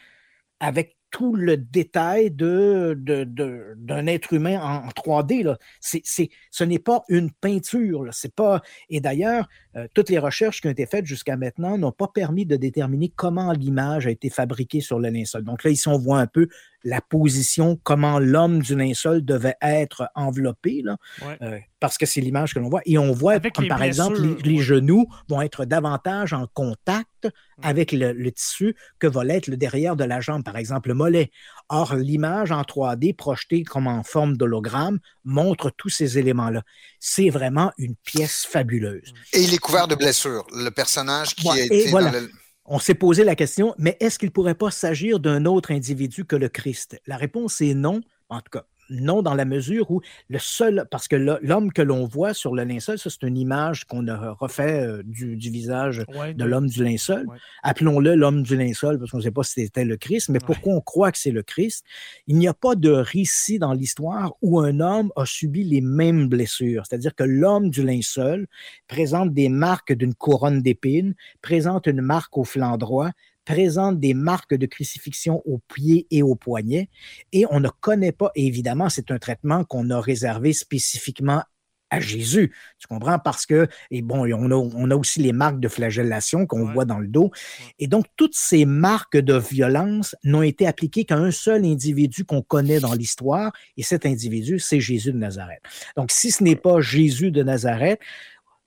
avec 0.61 0.96
tout 1.17 1.35
le 1.35 1.57
détail 1.57 2.31
d'un 2.31 4.07
être 4.07 4.35
humain 4.35 4.61
en, 4.61 4.89
3D. 4.89 5.45
Là. 5.45 5.57
Ce 5.81 6.65
n'est 6.65 6.79
pas 6.79 7.05
une 7.09 7.31
peinture. 7.31 8.07
C'est 8.13 8.35
pas... 8.35 8.61
Et 8.91 9.01
d'ailleurs, 9.01 9.49
euh, 9.77 9.89
toutes 9.95 10.11
les 10.11 10.19
recherches 10.19 10.61
qui 10.61 10.67
ont 10.67 10.71
été 10.71 10.85
faites 10.85 11.07
jusqu'à 11.07 11.39
maintenant 11.39 11.79
n'ont 11.79 11.91
pas 11.91 12.09
permis 12.09 12.45
de 12.45 12.57
déterminer 12.57 13.11
comment 13.17 13.53
l'image 13.53 14.07
a 14.07 14.11
été 14.11 14.29
fabriquée 14.29 14.83
sur 14.83 14.99
le 14.99 15.09
linceul. 15.09 15.43
Donc 15.43 15.65
là, 15.65 15.71
ici, 15.71 15.89
on 15.89 15.97
voit 15.97 16.19
un 16.19 16.27
peu 16.27 16.49
la 16.87 17.01
position, 17.01 17.79
comment 17.83 18.21
l'homme 18.21 18.63
du 18.63 18.77
linceul 18.77 19.25
devait 19.25 19.57
être 19.61 20.09
enveloppé, 20.15 20.83
là, 20.85 20.97
euh, 21.43 21.59
parce 21.81 21.99
que 21.99 22.07
c'est 22.07 22.21
l'image 22.21 22.55
que 22.55 22.61
l'on 22.61 22.69
voit. 22.69 22.81
Et 22.87 22.97
on 22.97 23.13
voit, 23.13 23.41
comme 23.41 23.67
par 23.67 23.83
exemple, 23.83 24.21
les, 24.45 24.59
genoux 24.59 25.07
vont 25.29 25.43
être 25.43 25.65
davantage 25.65 26.33
en 26.33 26.47
contact 26.55 27.25
mm. 27.25 27.29
avec 27.63 27.91
le, 27.91 28.31
tissu 28.31 28.77
que 29.01 29.09
va 29.09 29.25
l'être 29.25 29.49
le 29.49 29.57
derrière 29.57 29.97
de 29.97 30.05
la 30.05 30.21
jambe, 30.21 30.45
par 30.45 30.57
exemple 30.57 30.91
le 30.91 30.95
mollet. 30.95 31.33
Or, 31.69 31.97
l'image 31.97 32.53
en 32.53 32.63
3D 32.63 33.17
projetée 33.17 33.65
comme 33.65 33.89
en 33.89 34.05
forme 34.05 34.37
d'hologramme 34.37 35.01
montre 35.25 35.73
tous 35.77 35.89
ces 35.89 36.19
éléments-là. 36.19 36.63
C'est 37.01 37.31
vraiment 37.31 37.73
une 37.79 37.97
pièce 37.97 38.47
fabuleuse. 38.49 39.13
Et 39.33 39.43
il 39.43 39.53
est 39.53 39.59
couvert 39.59 39.89
de 39.89 39.97
blessures. 39.97 40.47
Le 40.53 40.71
personnage 40.71 41.35
qui 41.35 41.49
a 41.49 41.59
été 41.59 41.91
dans 41.91 41.99
le 41.99 42.31
on 42.69 42.79
s'est 42.79 42.95
posé 42.95 43.25
la 43.25 43.37
question, 43.37 43.75
mais 43.79 43.97
est-ce 44.01 44.19
qu'il 44.19 44.29
ne 44.29 44.33
pourrait 44.33 44.55
pas 44.55 44.71
s'agir 44.71 45.21
d'un 45.21 45.45
autre 45.45 45.71
individu 45.71 46.25
que 46.25 46.37
le 46.37 46.49
Christ? 46.49 47.01
La 47.07 47.17
réponse 47.17 47.61
est 47.61 47.75
non. 47.75 48.01
En 48.29 48.41
tout 48.41 48.51
cas, 48.51 48.65
non, 48.91 49.23
dans 49.23 49.35
la 49.35 49.45
mesure 49.45 49.91
où 49.91 50.01
le 50.29 50.39
seul, 50.39 50.87
parce 50.91 51.09
que 51.09 51.17
l'homme 51.17 51.73
que 51.73 51.83
l'on 51.83 52.07
voit 52.07 52.35
sur 52.35 52.55
le 52.55 52.65
linceul, 52.65 52.99
ça 52.99 53.11
c'est 53.11 53.23
une 53.27 53.37
image 53.37 53.85
qu'on 53.85 54.07
a 54.09 54.33
refait 54.33 54.81
euh, 54.81 55.03
du, 55.05 55.37
visage 55.37 56.05
de 56.35 56.45
l'homme 56.45 56.69
du 56.69 56.85
linceul. 56.85 57.27
Appelons-le 57.63 58.15
l'homme 58.15 58.43
du 58.43 58.57
linceul 58.57 58.99
parce 58.99 59.11
qu'on 59.11 59.19
ne 59.19 59.23
sait 59.23 59.31
pas 59.31 59.43
si 59.43 59.65
c'était 59.65 59.85
le 59.85 59.97
Christ, 59.97 60.29
mais 60.29 60.39
pourquoi 60.39 60.75
on 60.75 60.81
croit 60.81 61.13
que 61.13 61.19
c'est 61.19 61.31
le 61.31 61.43
Christ? 61.43 61.85
Il 62.27 62.37
n'y 62.37 62.49
a 62.49 62.55
pas 62.55 62.75
de 62.75 62.91
récit 62.91 63.59
dans 63.59 63.73
l'histoire 63.73 64.35
où 64.43 64.61
un 64.61 64.81
homme 64.81 65.13
a 65.17 65.25
subi 65.25 65.65
les 65.65 65.81
mêmes 65.81 66.29
blessures. 66.29 66.85
C'est-à-dire 66.87 67.15
que 67.15 67.25
l'homme 67.25 67.71
du 67.71 67.85
linceul 67.85 68.47
présente 68.89 69.33
des 69.33 69.49
marques 69.49 69.93
d'une 69.93 70.15
couronne 70.15 70.63
d'épines, 70.63 71.15
présente 71.43 71.87
une 71.87 72.01
marque 72.01 72.37
au 72.37 72.45
flanc 72.45 72.77
droit, 72.77 73.11
présente 73.47 73.99
des 73.99 74.13
marques 74.13 74.55
de 74.55 74.67
crucifixion 74.67 75.41
aux 75.47 75.61
pieds 75.75 76.07
et 76.11 76.23
aux 76.23 76.35
poignets, 76.35 76.91
et 77.33 77.47
on 77.51 77.61
ne 77.61 77.69
connaît 77.69 78.13
pas, 78.13 78.31
évidemment, 78.35 78.91
c'est 78.91 79.11
un 79.11 79.19
traitement 79.19 79.65
qu'on 79.65 79.89
a 79.89 80.01
réservé 80.01 80.53
spécifiquement 80.53 81.43
à 81.91 82.01
Jésus. 82.01 82.53
Tu 82.79 82.87
comprends? 82.89 83.19
Parce 83.19 83.47
que, 83.47 83.69
et 83.91 84.03
bon, 84.03 84.27
on 84.29 84.91
a, 84.91 84.97
aussi 84.97 85.21
les 85.21 85.33
marques 85.33 85.61
de 85.61 85.69
flagellation 85.69 86.47
qu'on 86.47 86.65
voit 86.73 86.85
dans 86.85 86.99
le 86.99 87.07
dos. 87.07 87.31
Et 87.79 87.87
donc, 87.87 88.07
toutes 88.17 88.35
ces 88.35 88.65
marques 88.65 89.17
de 89.17 89.39
violence 89.39 90.17
n'ont 90.25 90.43
été 90.43 90.67
appliquées 90.67 91.05
qu'à 91.05 91.17
un 91.17 91.31
seul 91.31 91.65
individu 91.65 92.25
qu'on 92.25 92.43
connaît 92.43 92.81
dans 92.81 92.95
l'histoire, 92.95 93.53
et 93.77 93.83
cet 93.83 94.05
individu, 94.05 94.59
c'est 94.59 94.81
Jésus 94.81 95.13
de 95.13 95.19
Nazareth. 95.19 95.63
Donc, 95.97 96.11
si 96.11 96.31
ce 96.31 96.43
n'est 96.43 96.57
pas 96.57 96.81
Jésus 96.81 97.31
de 97.31 97.43
Nazareth, 97.43 98.01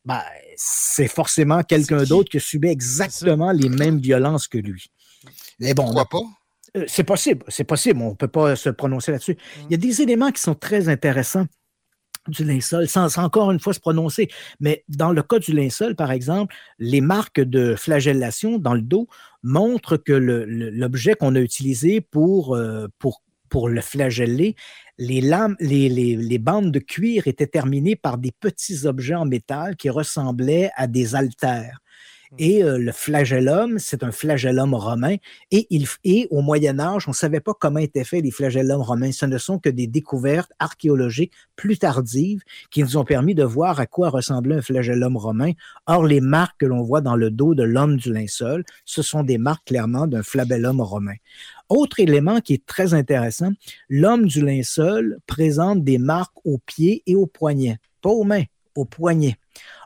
ben, 0.09 0.23
c'est 0.55 1.07
forcément 1.07 1.61
quelqu'un 1.61 2.01
d'autre 2.01 2.31
qui 2.31 2.39
subit 2.39 2.69
exactement 2.69 3.51
les 3.51 3.69
mêmes 3.69 3.99
violences 3.99 4.47
que 4.47 4.57
lui. 4.57 4.87
Mais 5.59 5.75
bon, 5.75 5.83
pourquoi 5.83 6.05
pas? 6.05 6.23
Euh, 6.77 6.85
c'est 6.87 7.03
possible, 7.03 7.45
c'est 7.47 7.63
possible, 7.63 8.01
on 8.01 8.09
ne 8.09 8.15
peut 8.15 8.27
pas 8.27 8.55
se 8.55 8.69
prononcer 8.69 9.11
là-dessus. 9.11 9.37
Il 9.65 9.71
y 9.71 9.75
a 9.75 9.77
des 9.77 10.01
éléments 10.01 10.31
qui 10.31 10.41
sont 10.41 10.55
très 10.55 10.89
intéressants 10.89 11.45
du 12.27 12.43
linceul, 12.43 12.87
sans, 12.87 13.19
encore 13.19 13.51
une 13.51 13.59
fois 13.59 13.71
se 13.71 13.79
prononcer. 13.79 14.29
Mais 14.59 14.83
dans 14.87 15.11
le 15.11 15.21
cas 15.21 15.37
du 15.37 15.53
linceul, 15.53 15.95
par 15.95 16.11
exemple, 16.11 16.55
les 16.79 17.01
marques 17.01 17.39
de 17.39 17.75
flagellation 17.75 18.57
dans 18.57 18.73
le 18.73 18.81
dos 18.81 19.07
montrent 19.43 19.97
que 19.97 20.13
l'objet 20.13 21.13
qu'on 21.13 21.35
a 21.35 21.39
utilisé 21.39 22.01
pour, 22.01 22.55
euh, 22.55 22.87
pour, 22.97 23.21
pour 23.49 23.69
le 23.69 23.81
flageller 23.81 24.55
les, 24.99 25.21
lames, 25.21 25.55
les, 25.61 26.37
bandes 26.37 26.71
de 26.71 26.79
cuir 26.79 27.27
étaient 27.27 27.47
terminées 27.47 27.95
par 27.95 28.17
des 28.17 28.31
petits 28.31 28.85
objets 28.85 29.15
en 29.15 29.25
métal 29.25 29.77
qui 29.77 29.89
ressemblaient 29.89 30.69
à 30.75 30.87
des 30.87 31.15
haltères. 31.15 31.79
Mmh. 32.31 32.35
Et 32.37 32.63
euh, 32.63 32.77
le 32.77 32.91
flagellum, 32.91 33.79
c'est 33.79 34.03
un 34.03 34.11
flagellum 34.11 34.75
romain. 34.75 35.15
Et 35.51 36.27
au 36.29 36.41
Moyen 36.41 36.79
Âge, 36.79 37.07
on 37.07 37.11
ne 37.11 37.15
savait 37.15 37.39
pas 37.39 37.53
comment 37.59 37.79
étaient 37.79 38.03
faits 38.03 38.23
les 38.23 38.31
flagellums 38.31 38.81
romains. 38.81 39.11
Ce 39.11 39.25
ne 39.25 39.37
sont 39.37 39.57
que 39.57 39.69
des 39.69 39.87
découvertes 39.87 40.51
archéologiques 40.59 41.33
plus 41.55 41.79
tardives 41.79 42.41
qui 42.69 42.83
nous 42.83 42.97
ont 42.97 43.05
permis 43.05 43.33
de 43.33 43.43
voir 43.43 43.79
à 43.79 43.87
quoi 43.87 44.09
ressemblait 44.09 44.55
un 44.55 44.61
flagellum 44.61 45.17
romain. 45.17 45.51
Or, 45.87 46.05
les 46.05 46.21
marques 46.21 46.59
que 46.59 46.65
l'on 46.67 46.83
voit 46.83 47.01
dans 47.01 47.15
le 47.15 47.31
dos 47.31 47.55
de 47.55 47.63
l'homme 47.63 47.97
du 47.97 48.13
linceul, 48.13 48.63
ce 48.85 49.01
sont 49.01 49.23
des 49.23 49.37
marques 49.37 49.65
clairement 49.65 50.05
d'un 50.05 50.23
flagellum 50.23 50.81
romain. 50.81 51.15
Autre 51.67 51.99
élément 51.99 52.41
qui 52.41 52.53
est 52.53 52.65
très 52.65 52.93
intéressant, 52.93 53.51
l'homme 53.89 54.25
du 54.25 54.43
linceul 54.43 55.19
présente 55.27 55.83
des 55.83 55.97
marques 55.97 56.37
aux 56.43 56.59
pieds 56.59 57.03
et 57.05 57.15
aux 57.15 57.27
poignets, 57.27 57.77
pas 58.01 58.09
aux 58.09 58.23
mains, 58.23 58.43
aux 58.75 58.85
poignets. 58.85 59.37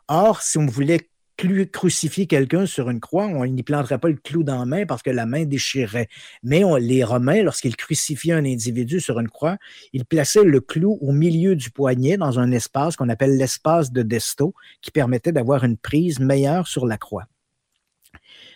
Or, 0.07 0.41
si 0.41 0.57
on 0.57 0.65
voulait 0.65 1.09
crucifier 1.35 2.27
quelqu'un 2.27 2.65
sur 2.65 2.89
une 2.89 2.99
croix, 2.99 3.25
on 3.25 3.45
n'y 3.45 3.63
planterait 3.63 3.97
pas 3.97 4.09
le 4.09 4.15
clou 4.15 4.43
dans 4.43 4.59
la 4.59 4.65
main 4.65 4.85
parce 4.85 5.01
que 5.01 5.09
la 5.09 5.25
main 5.25 5.45
déchirerait. 5.45 6.07
Mais 6.43 6.63
les 6.79 7.03
Romains, 7.03 7.43
lorsqu'ils 7.43 7.75
crucifiaient 7.75 8.33
un 8.33 8.45
individu 8.45 8.99
sur 8.99 9.19
une 9.19 9.29
croix, 9.29 9.57
ils 9.93 10.05
plaçaient 10.05 10.43
le 10.43 10.61
clou 10.61 10.97
au 11.01 11.11
milieu 11.11 11.55
du 11.55 11.71
poignet 11.71 12.17
dans 12.17 12.39
un 12.39 12.51
espace 12.51 12.95
qu'on 12.95 13.09
appelle 13.09 13.37
l'espace 13.37 13.91
de 13.91 14.03
Desto, 14.03 14.53
qui 14.81 14.91
permettait 14.91 15.31
d'avoir 15.31 15.63
une 15.63 15.77
prise 15.77 16.19
meilleure 16.19 16.67
sur 16.67 16.85
la 16.85 16.97
croix. 16.97 17.25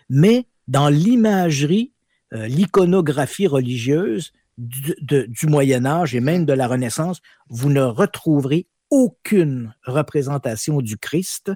Mais 0.09 0.45
dans 0.67 0.89
l'imagerie 0.89 1.93
euh, 2.33 2.47
l'iconographie 2.47 3.47
religieuse 3.47 4.33
du 4.57 5.45
Moyen 5.47 5.85
Âge 5.85 6.15
et 6.15 6.19
même 6.19 6.45
de 6.45 6.53
la 6.53 6.67
Renaissance, 6.67 7.21
vous 7.49 7.69
ne 7.69 7.81
retrouverez 7.81 8.67
aucune 8.89 9.75
représentation 9.85 10.81
du 10.81 10.97
Christ 10.97 11.51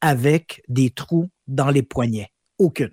avec 0.00 0.62
des 0.68 0.90
trous 0.90 1.30
dans 1.46 1.70
les 1.70 1.82
poignets. 1.82 2.30
Aucune. 2.58 2.92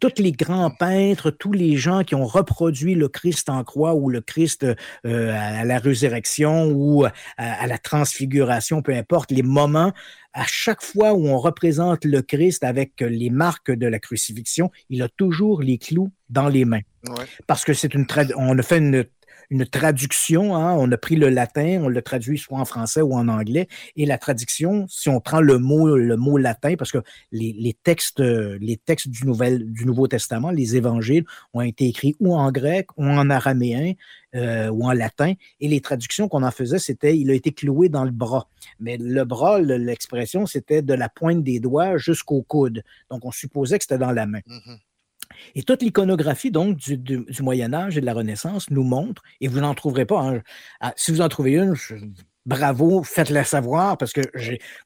Tous 0.00 0.12
les 0.18 0.32
grands 0.32 0.70
peintres, 0.70 1.30
tous 1.30 1.52
les 1.52 1.76
gens 1.76 2.04
qui 2.04 2.14
ont 2.14 2.24
reproduit 2.26 2.94
le 2.94 3.08
Christ 3.08 3.48
en 3.48 3.64
croix 3.64 3.94
ou 3.94 4.08
le 4.08 4.20
Christ 4.20 4.64
euh, 4.64 4.74
à 5.04 5.64
la 5.64 5.78
résurrection 5.78 6.70
ou 6.70 7.04
à, 7.36 7.66
la 7.66 7.78
transfiguration, 7.78 8.82
peu 8.82 8.94
importe, 8.94 9.32
les 9.32 9.42
moments, 9.42 9.92
à 10.32 10.44
chaque 10.46 10.82
fois 10.82 11.14
où 11.14 11.26
on 11.26 11.38
représente 11.38 12.04
le 12.04 12.22
Christ 12.22 12.62
avec 12.62 13.00
les 13.00 13.30
marques 13.30 13.72
de 13.72 13.86
la 13.86 13.98
crucifixion, 13.98 14.70
il 14.88 15.02
a 15.02 15.08
toujours 15.08 15.62
les 15.62 15.78
clous 15.78 16.12
dans 16.28 16.48
les 16.48 16.64
mains. 16.64 16.82
Parce 17.46 17.64
que 17.64 17.72
c'est 17.72 17.94
une 17.94 18.06
on 18.36 18.58
a 18.58 18.62
fait 18.62 18.78
une 18.78 19.04
une 19.50 19.66
traduction. 19.66 20.56
Hein. 20.56 20.74
On 20.78 20.90
a 20.92 20.96
pris 20.96 21.16
le 21.16 21.28
latin, 21.28 21.80
on 21.82 21.88
l'a 21.88 22.02
traduit 22.02 22.38
soit 22.38 22.58
en 22.58 22.64
français 22.64 23.02
ou 23.02 23.14
en 23.14 23.28
anglais. 23.28 23.68
Et 23.96 24.06
la 24.06 24.18
traduction, 24.18 24.86
si 24.88 25.08
on 25.08 25.20
prend 25.20 25.40
le 25.40 25.58
mot, 25.58 25.96
le 25.96 26.16
latin, 26.38 26.74
parce 26.76 26.92
que 26.92 26.98
les, 27.32 27.76
textes, 27.82 28.20
les 28.20 28.76
textes 28.76 29.08
du, 29.08 29.26
Nouvel, 29.26 29.72
du 29.72 29.86
Nouveau 29.86 30.08
Testament, 30.08 30.50
les 30.50 30.76
évangiles, 30.76 31.24
ont 31.54 31.60
été 31.60 31.86
écrits 31.86 32.14
ou 32.20 32.34
en 32.34 32.50
grec 32.52 32.88
ou 32.96 33.04
en 33.04 33.30
araméen 33.30 33.94
euh, 34.34 34.68
ou 34.68 34.84
en 34.84 34.92
latin. 34.92 35.32
Et 35.60 35.68
les 35.68 35.80
traductions 35.80 36.28
qu'on 36.28 36.42
en 36.42 36.50
faisait, 36.50 36.78
c'était 36.78 37.16
il 37.16 37.30
a 37.30 37.34
été 37.34 37.52
cloué 37.52 37.88
dans 37.88 38.04
le 38.04 38.10
bras. 38.10 38.48
Mais 38.80 38.96
le 38.98 39.24
bras, 39.24 39.60
l'expression, 39.60 40.46
c'était 40.46 40.82
de 40.82 40.94
la 40.94 41.08
pointe 41.08 41.42
des 41.42 41.60
doigts 41.60 41.96
jusqu'au 41.96 42.42
coude. 42.42 42.82
Donc, 43.10 43.24
on 43.24 43.30
supposait 43.30 43.78
que 43.78 43.84
c'était 43.84 43.98
dans 43.98 44.12
la 44.12 44.26
main. 44.26 44.40
Mm-hmm. 44.46 44.78
Et 45.54 45.62
toute 45.62 45.82
l'iconographie 45.82 46.50
du, 46.50 47.24
Moyen 47.40 47.74
Âge 47.74 47.96
et 47.98 48.00
de 48.00 48.06
la 48.06 48.14
Renaissance 48.14 48.70
nous 48.70 48.84
montre, 48.84 49.22
et 49.40 49.48
vous 49.48 49.60
n'en 49.60 49.74
trouverez 49.74 50.06
pas, 50.06 50.20
hein, 50.20 50.42
ah, 50.80 50.92
si 50.96 51.12
vous 51.12 51.20
en 51.20 51.28
trouvez 51.28 51.52
une, 51.52 51.74
bravo, 52.46 53.02
faites-le 53.02 53.42
savoir 53.42 53.98
parce 53.98 54.12
que 54.12 54.20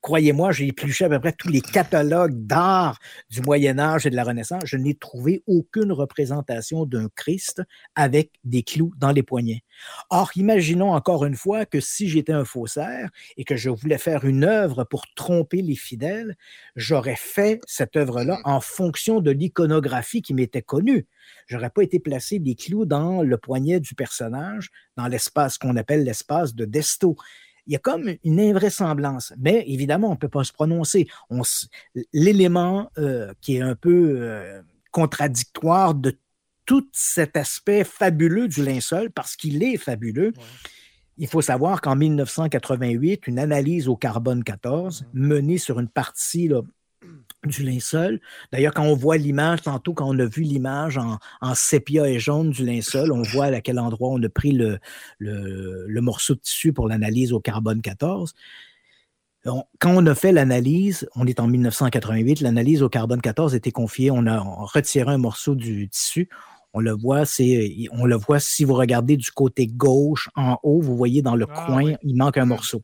croyez-moi, 0.00 0.50
j'ai 0.50 0.68
épluché 0.68 1.04
à 1.04 1.08
peu 1.08 1.20
près 1.20 1.32
tous 1.32 1.48
les 1.48 1.60
catalogues 1.60 2.46
d'art 2.46 2.98
du 3.30 3.42
Moyen 3.42 3.78
Âge 3.78 4.06
et 4.06 4.10
de 4.10 4.16
la 4.16 4.24
Renaissance. 4.24 4.62
Je 4.64 4.76
n'ai 4.76 4.94
trouvé 4.94 5.42
aucune 5.46 5.92
représentation 5.92 6.86
d'un 6.86 7.08
Christ 7.14 7.62
avec 7.94 8.32
des 8.44 8.62
clous 8.62 8.92
dans 8.98 9.12
les 9.12 9.22
poignets. 9.22 9.62
Or, 10.10 10.30
imaginons 10.36 10.92
encore 10.92 11.24
une 11.24 11.36
fois 11.36 11.66
que 11.66 11.80
si 11.80 12.08
j'étais 12.08 12.32
un 12.32 12.44
faussaire 12.44 13.10
et 13.36 13.44
que 13.44 13.56
je 13.56 13.70
voulais 13.70 13.98
faire 13.98 14.24
une 14.24 14.44
œuvre 14.44 14.84
pour 14.84 15.04
tromper 15.14 15.62
les 15.62 15.76
fidèles, 15.76 16.36
j'aurais 16.76 17.16
fait 17.16 17.60
cette 17.66 17.96
œuvre-là 17.96 18.40
en 18.44 18.60
fonction 18.60 19.20
de 19.20 19.30
l'iconographie 19.30 20.22
qui 20.22 20.34
m'était 20.34 20.62
connue. 20.62 21.06
J'aurais 21.46 21.70
pas 21.70 21.82
été 21.82 21.98
placé 21.98 22.38
des 22.38 22.54
clous 22.54 22.86
dans 22.86 23.22
le 23.22 23.36
poignet 23.36 23.80
du 23.80 23.94
personnage, 23.94 24.70
dans 24.96 25.06
l'espace 25.06 25.58
qu'on 25.58 25.76
appelle 25.76 26.04
l'espace 26.04 26.54
de 26.54 26.64
Desto 26.64 27.16
il 27.66 27.74
y 27.74 27.76
a 27.76 27.78
comme 27.78 28.10
une 28.24 28.40
invraisemblance. 28.40 29.32
Mais 29.38 29.64
évidemment, 29.68 30.08
on 30.08 30.14
ne 30.14 30.16
peut 30.16 30.28
pas 30.28 30.42
se 30.42 30.52
prononcer. 30.52 31.06
L'élément 32.12 32.90
euh, 32.98 33.32
qui 33.40 33.56
est 33.56 33.60
un 33.60 33.76
peu 33.76 34.16
euh, 34.16 34.60
contradictoire 34.90 35.94
de 35.94 36.18
tout 36.70 36.86
cet 36.92 37.36
aspect 37.36 37.82
fabuleux 37.82 38.46
du 38.46 38.64
linceul, 38.64 39.10
parce 39.10 39.34
qu'il 39.34 39.60
est 39.64 39.76
fabuleux, 39.76 40.32
il 41.18 41.26
faut 41.26 41.42
savoir 41.42 41.80
qu'en 41.80 41.96
1988, 41.96 43.26
une 43.26 43.40
analyse 43.40 43.88
au 43.88 43.96
carbone 43.96 44.44
14 44.44 45.02
mm-hmm. 45.02 45.06
menée 45.18 45.58
sur 45.58 45.80
une 45.80 45.88
partie 45.88 46.46
là, 46.46 46.60
du 47.44 47.64
linceul. 47.64 48.20
D'ailleurs, 48.52 48.72
quand 48.72 48.84
on 48.84 48.94
voit 48.94 49.16
l'image, 49.16 49.62
tantôt 49.62 49.94
quand 49.94 50.08
on 50.08 50.16
a 50.20 50.26
vu 50.26 50.42
l'image 50.42 50.96
en, 50.96 51.54
sépia 51.56 52.08
et 52.08 52.20
jaune 52.20 52.50
du 52.50 52.64
linceul, 52.64 53.10
on 53.10 53.22
voit 53.22 53.46
à 53.46 53.60
quel 53.60 53.80
endroit 53.80 54.10
on 54.10 54.22
a 54.22 54.28
pris 54.28 54.52
le, 54.52 54.78
le, 55.18 56.00
morceau 56.00 56.36
de 56.36 56.40
tissu 56.40 56.72
pour 56.72 56.86
l'analyse 56.86 57.32
au 57.32 57.40
carbone 57.40 57.82
14. 57.82 58.32
quand 59.44 59.66
on 59.84 60.06
a 60.06 60.14
fait 60.14 60.30
l'analyse, 60.30 61.08
on 61.16 61.26
est 61.26 61.40
en 61.40 61.48
1988, 61.48 62.42
l'analyse 62.42 62.84
au 62.84 62.88
carbone 62.88 63.20
14 63.20 63.56
était 63.56 63.72
confiée, 63.72 64.12
on 64.12 64.28
a 64.28 64.38
retiré 64.38 65.10
un 65.10 65.18
morceau 65.18 65.56
du 65.56 65.88
tissu, 65.88 66.28
on 66.72 66.80
le 66.80 66.92
voit, 66.92 67.24
c'est, 67.24 67.88
on 67.92 68.06
le 68.06 68.16
voit 68.16 68.40
si 68.40 68.64
vous 68.64 68.74
regardez 68.74 69.16
du 69.16 69.30
côté 69.32 69.66
gauche 69.66 70.28
en 70.36 70.58
haut, 70.62 70.80
vous 70.80 70.96
voyez 70.96 71.22
dans 71.22 71.36
le 71.36 71.46
ah 71.48 71.66
coin, 71.66 71.94
il 72.02 72.16
manque 72.16 72.38
un 72.38 72.44
morceau. 72.44 72.82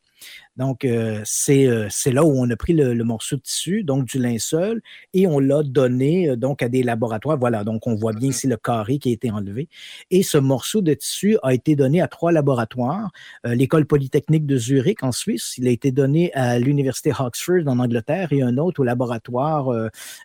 Donc, 0.56 0.84
euh, 0.84 1.22
euh, 1.50 1.86
c'est 1.90 2.12
là 2.12 2.24
où 2.24 2.32
on 2.34 2.50
a 2.50 2.56
pris 2.56 2.72
le, 2.72 3.04
morceau 3.04 3.36
de 3.36 3.42
tissu, 3.42 3.84
donc 3.84 4.06
du 4.06 4.18
linceul, 4.18 4.80
et 5.12 5.26
on 5.26 5.38
l'a 5.38 5.62
donné 5.62 6.30
euh, 6.30 6.36
donc 6.36 6.62
à 6.62 6.68
des 6.68 6.82
laboratoires. 6.82 7.38
Voilà, 7.38 7.62
donc 7.62 7.86
on 7.86 7.94
voit 7.94 8.12
bien 8.12 8.28
mm-hmm. 8.28 8.32
ici 8.32 8.46
le 8.46 8.56
carré 8.56 8.98
qui 8.98 9.10
a 9.10 9.12
été 9.12 9.30
enlevé. 9.30 9.68
Et 10.10 10.22
ce 10.22 10.38
morceau 10.38 10.80
de 10.80 10.94
tissu 10.94 11.36
a 11.42 11.52
été 11.52 11.76
donné 11.76 12.00
à 12.00 12.08
trois 12.08 12.32
laboratoires. 12.32 13.10
L'École 13.44 13.86
polytechnique 13.86 14.46
de 14.46 14.56
Zurich 14.56 15.02
en 15.02 15.12
Suisse, 15.12 15.54
il 15.58 15.68
a 15.68 15.70
été 15.70 15.92
donné 15.92 16.32
à 16.34 16.58
l'Université 16.58 17.12
Oxford 17.18 17.62
en 17.66 17.78
Angleterre 17.78 18.32
et 18.32 18.42
un 18.42 18.56
autre 18.58 18.80
au 18.80 18.84
laboratoire 18.84 19.68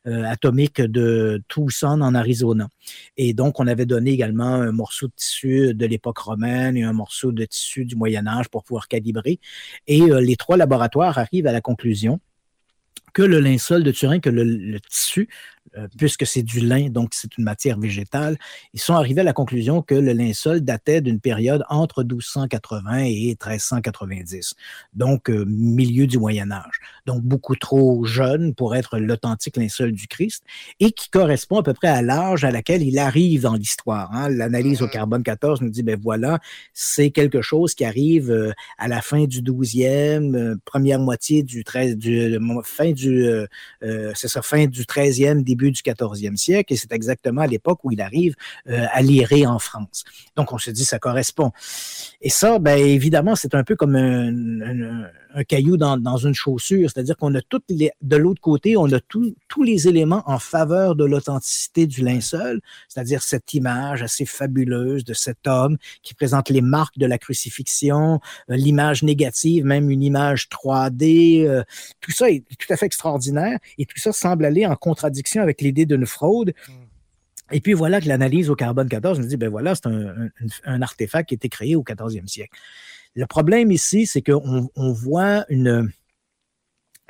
atomique 0.05 0.81
de 0.81 1.41
Tucson 1.47 2.01
en 2.01 2.15
Arizona. 2.15 2.67
Et 3.17 3.33
donc, 3.33 3.59
on 3.59 3.67
avait 3.67 3.85
donné 3.85 4.11
également 4.11 4.55
un 4.55 4.71
morceau 4.71 5.07
de 5.07 5.13
tissu 5.15 5.73
de 5.73 5.85
l'époque 5.85 6.17
romaine 6.19 6.77
et 6.77 6.83
un 6.83 6.93
morceau 6.93 7.31
de 7.31 7.45
tissu 7.45 7.85
du 7.85 7.95
Moyen 7.95 8.27
Âge 8.27 8.49
pour 8.49 8.63
pouvoir 8.63 8.87
calibrer. 8.87 9.39
Et 9.87 10.01
les 10.21 10.35
trois 10.35 10.57
laboratoires 10.57 11.17
arrivent 11.17 11.47
à 11.47 11.51
la 11.51 11.61
conclusion 11.61 12.19
que 13.13 13.21
le 13.21 13.39
linceul 13.39 13.83
de 13.83 13.91
Turin, 13.91 14.19
que 14.19 14.29
le 14.29 14.79
tissu 14.79 15.27
euh, 15.77 15.87
puisque 15.97 16.25
c'est 16.25 16.43
du 16.43 16.59
lin, 16.59 16.89
donc 16.89 17.11
c'est 17.13 17.37
une 17.37 17.45
matière 17.45 17.79
végétale, 17.79 18.37
ils 18.73 18.81
sont 18.81 18.93
arrivés 18.93 19.21
à 19.21 19.23
la 19.23 19.31
conclusion 19.31 19.81
que 19.81 19.95
le 19.95 20.11
linceul 20.11 20.59
datait 20.59 20.99
d'une 20.99 21.21
période 21.21 21.63
entre 21.69 22.03
1280 22.03 22.97
et 23.05 23.37
1390, 23.39 24.55
donc 24.93 25.29
euh, 25.29 25.45
milieu 25.47 26.07
du 26.07 26.19
Moyen 26.19 26.51
Âge, 26.51 26.81
donc 27.05 27.21
beaucoup 27.21 27.55
trop 27.55 28.03
jeune 28.03 28.53
pour 28.53 28.75
être 28.75 28.99
l'authentique 28.99 29.55
linceul 29.55 29.93
du 29.93 30.07
Christ, 30.07 30.43
et 30.81 30.91
qui 30.91 31.09
correspond 31.09 31.59
à 31.59 31.63
peu 31.63 31.73
près 31.73 31.87
à 31.87 32.01
l'âge 32.01 32.43
à 32.43 32.51
laquelle 32.51 32.81
il 32.81 32.99
arrive 32.99 33.43
dans 33.43 33.55
l'histoire. 33.55 34.13
Hein. 34.13 34.27
L'analyse 34.27 34.81
au 34.81 34.87
mm-hmm. 34.87 34.91
carbone 34.91 35.23
14 35.23 35.61
nous 35.61 35.69
dit, 35.69 35.83
ben 35.83 35.97
voilà, 36.01 36.39
c'est 36.73 37.11
quelque 37.11 37.41
chose 37.41 37.75
qui 37.75 37.85
arrive 37.85 38.29
euh, 38.29 38.51
à 38.77 38.89
la 38.89 39.01
fin 39.01 39.23
du 39.23 39.41
12e, 39.41 40.57
première 40.65 40.99
moitié 40.99 41.43
du 41.43 41.63
13, 41.63 41.95
du, 41.95 42.37
fin 42.65 42.91
du, 42.91 43.25
c'est 43.81 44.27
ça, 44.27 44.41
fin 44.41 44.65
du 44.65 44.83
13e, 44.83 45.43
début 45.43 45.60
du 45.69 45.81
14e 45.81 46.35
siècle, 46.37 46.73
et 46.73 46.75
c'est 46.75 46.91
exactement 46.91 47.41
à 47.41 47.47
l'époque 47.47 47.79
où 47.83 47.91
il 47.91 48.01
arrive 48.01 48.35
euh, 48.67 48.85
à 48.91 49.01
Liré 49.01 49.45
en 49.45 49.59
France. 49.59 50.03
Donc, 50.35 50.53
on 50.53 50.57
se 50.57 50.71
dit, 50.71 50.85
ça 50.85 50.97
correspond. 50.97 51.51
Et 52.21 52.29
ça, 52.29 52.57
ben, 52.57 52.79
évidemment, 52.79 53.35
c'est 53.35 53.53
un 53.53 53.63
peu 53.63 53.75
comme 53.75 53.95
un, 53.95 54.31
un 54.33 55.09
caillou 55.47 55.77
dans, 55.77 55.97
dans 55.97 56.17
une 56.17 56.33
chaussure, 56.33 56.89
c'est-à-dire 56.89 57.17
qu'on 57.17 57.33
a 57.35 57.41
toutes 57.41 57.65
les, 57.69 57.91
de 58.01 58.15
l'autre 58.15 58.41
côté, 58.41 58.77
on 58.77 58.91
a 58.91 58.99
tous 58.99 59.63
les 59.63 59.87
éléments 59.87 60.23
en 60.25 60.39
faveur 60.39 60.95
de 60.95 61.05
l'authenticité 61.05 61.87
du 61.87 62.01
linceul, 62.03 62.61
c'est-à-dire 62.87 63.21
cette 63.21 63.53
image 63.53 64.01
assez 64.01 64.25
fabuleuse 64.25 65.03
de 65.03 65.13
cet 65.13 65.47
homme 65.47 65.77
qui 66.03 66.13
présente 66.13 66.49
les 66.49 66.61
marques 66.61 66.97
de 66.97 67.05
la 67.05 67.17
crucifixion, 67.17 68.19
euh, 68.49 68.55
l'image 68.55 69.03
négative, 69.03 69.65
même 69.65 69.89
une 69.89 70.03
image 70.03 70.47
3D, 70.49 71.45
euh, 71.45 71.63
tout 71.99 72.11
ça 72.11 72.29
est 72.29 72.43
tout 72.57 72.71
à 72.71 72.77
fait 72.77 72.85
extraordinaire 72.85 73.59
et 73.77 73.85
tout 73.85 73.99
ça 73.99 74.11
semble 74.11 74.45
aller 74.45 74.65
en 74.65 74.75
contradiction 74.75 75.41
avec 75.41 75.61
l'idée 75.61 75.85
d'une 75.85 76.05
fraude. 76.05 76.53
Et 77.51 77.59
puis 77.59 77.73
voilà 77.73 77.99
que 77.99 78.07
l'analyse 78.07 78.49
au 78.49 78.55
carbone 78.55 78.87
14 78.87 79.19
nous 79.19 79.25
dit, 79.25 79.37
ben 79.37 79.49
voilà, 79.49 79.75
c'est 79.75 79.87
un, 79.87 80.07
un, 80.07 80.29
un, 80.65 80.81
artefact 80.81 81.29
qui 81.29 81.35
a 81.35 81.37
été 81.37 81.49
créé 81.49 81.75
au 81.75 81.83
14e 81.83 82.27
siècle. 82.27 82.57
Le 83.13 83.25
problème 83.25 83.71
ici, 83.71 84.05
c'est 84.05 84.21
qu'on 84.21 84.69
on 84.75 84.93
voit 84.93 85.45
une, 85.49 85.91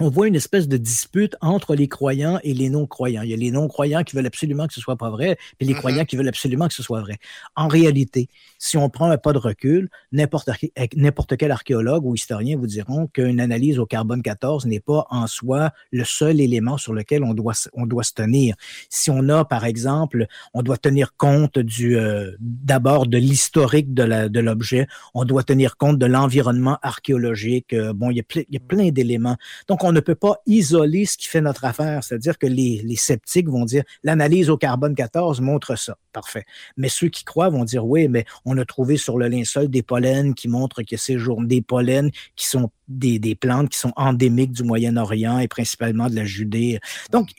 on 0.02 0.10
voit 0.10 0.28
une 0.28 0.36
espèce 0.36 0.68
de 0.68 0.78
dispute 0.78 1.36
entre 1.42 1.76
les 1.76 1.88
croyants 1.88 2.40
et 2.44 2.54
les 2.54 2.70
non-croyants. 2.70 3.22
Il 3.22 3.30
y 3.30 3.34
a 3.34 3.38
les 3.38 3.52
non-croyants 3.52 4.04
qui 4.04 4.16
veulent 4.16 4.26
absolument 4.26 4.68
que 4.68 4.74
ce 4.74 4.82
soit 4.82 4.98
pas 4.98 5.10
vrai, 5.10 5.38
puis 5.58 5.68
les 5.68 5.74
mm-hmm. 5.74 5.78
croyants 5.78 6.06
qui 6.06 6.16
veulent 6.16 6.28
absolument 6.28 6.68
que 6.68 6.74
ce 6.74 6.84
soit 6.84 7.02
vrai. 7.02 7.18
En 7.56 7.68
réalité, 7.68 8.28
si 8.58 8.78
on 8.78 8.90
prend 8.90 9.10
un 9.10 9.18
pas 9.18 9.34
de 9.34 9.38
recul, 9.38 9.90
n'importe 10.12 11.38
quel 11.38 11.52
archéologue 11.52 12.06
ou 12.06 12.16
historien 12.16 12.58
vous 12.58 12.68
diront 12.68 13.08
qu'une 13.08 13.40
analyse 13.40 13.80
au 13.80 13.86
carbone 13.86 14.22
14 14.22 14.66
n'est 14.66 14.80
pas 14.80 15.06
en 15.10 15.28
soi 15.28 15.72
le 15.92 16.04
seul 16.04 16.40
élément 16.40 16.78
sur 16.78 16.94
lequel 16.94 17.24
on 17.24 17.34
doit, 17.34 17.54
on 17.74 17.86
doit 17.86 18.04
se 18.04 18.14
tenir. 18.14 18.56
Si 18.90 19.12
on 19.12 19.30
a, 19.30 19.46
par 19.46 19.66
exemple, 19.66 20.28
on 20.54 20.64
doit 20.64 20.78
tenir 20.78 21.16
compte 21.16 21.60
du 21.60 21.98
euh, 21.98 22.32
d'abord 22.40 23.08
de 23.08 23.18
l'historique 23.18 23.94
de 23.94 24.40
l'objet, 24.40 24.88
on 25.14 25.26
doit 25.26 25.44
tenir 25.44 25.78
compte 25.78 25.98
de 25.98 26.06
l'environnement 26.06 26.78
archéologique. 26.82 27.74
Euh, 27.74 27.94
bon, 27.94 28.10
il 28.10 28.18
y 28.18 28.20
a, 28.20 28.24
il 28.36 28.54
y 28.54 28.58
a 28.58 28.60
plein 28.60 28.90
d'éléments. 28.90 29.38
Donc, 29.68 29.84
on 29.84 29.91
on 29.92 29.94
ne 29.94 30.00
peut 30.00 30.16
pas 30.16 30.38
isoler 30.46 31.06
ce 31.06 31.18
qui 31.18 31.28
fait 31.28 31.42
notre 31.42 31.66
affaire. 31.66 32.02
C'est-à-dire 32.02 32.38
que 32.38 32.48
les, 32.48 32.96
sceptiques 32.96 33.50
vont 33.50 33.66
dire 33.66 33.84
l'analyse 34.04 34.50
au 34.50 34.58
carbone 34.58 34.96
14 34.96 35.42
montre 35.42 35.78
ça. 35.78 35.98
Parfait. 36.14 36.46
Mais 36.78 36.88
ceux 36.88 37.10
qui 37.10 37.26
croient 37.26 37.50
vont 37.50 37.66
dire 37.66 37.86
oui, 37.86 38.08
mais 38.08 38.24
on 38.46 38.58
a 38.58 38.64
trouvé 38.64 38.96
sur 38.96 39.18
le 39.18 39.28
linceul 39.28 39.68
des 39.68 39.84
pollens 39.84 40.34
qui 40.34 40.48
montrent 40.48 40.82
que 40.84 40.96
ces 40.96 41.18
jours 41.18 41.44
des 41.44 41.62
pollens 41.62 42.10
qui 42.38 42.48
sont 42.48 42.72
des, 42.88 43.36
plantes 43.36 43.68
qui 43.70 43.80
sont 43.80 43.92
endémiques 43.98 44.54
du 44.54 44.64
Moyen-Orient 44.64 45.40
et 45.40 45.50
principalement 45.50 46.10
de 46.10 46.16
la 46.16 46.24
Judée. 46.24 46.80
Donc, 47.12 47.32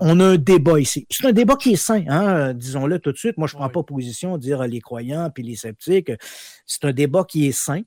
on 0.00 0.20
a 0.20 0.24
un 0.24 0.36
débat 0.36 0.80
ici. 0.80 1.06
C'est 1.10 1.26
un 1.26 1.32
débat 1.32 1.56
qui 1.56 1.72
est 1.72 1.76
sain, 1.76 2.02
hein, 2.08 2.54
disons-le 2.54 2.98
tout 2.98 3.12
de 3.12 3.18
suite. 3.18 3.36
Moi, 3.36 3.46
je 3.46 3.56
ne 3.56 3.58
prends 3.58 3.68
pas 3.68 3.82
position 3.82 4.38
dire 4.38 4.62
les 4.62 4.80
croyants 4.80 5.28
puis 5.34 5.42
les 5.42 5.56
sceptiques. 5.56 6.12
C'est 6.66 6.86
un 6.86 6.92
débat 6.92 7.24
qui 7.24 7.46
est 7.46 7.52
sain 7.52 7.82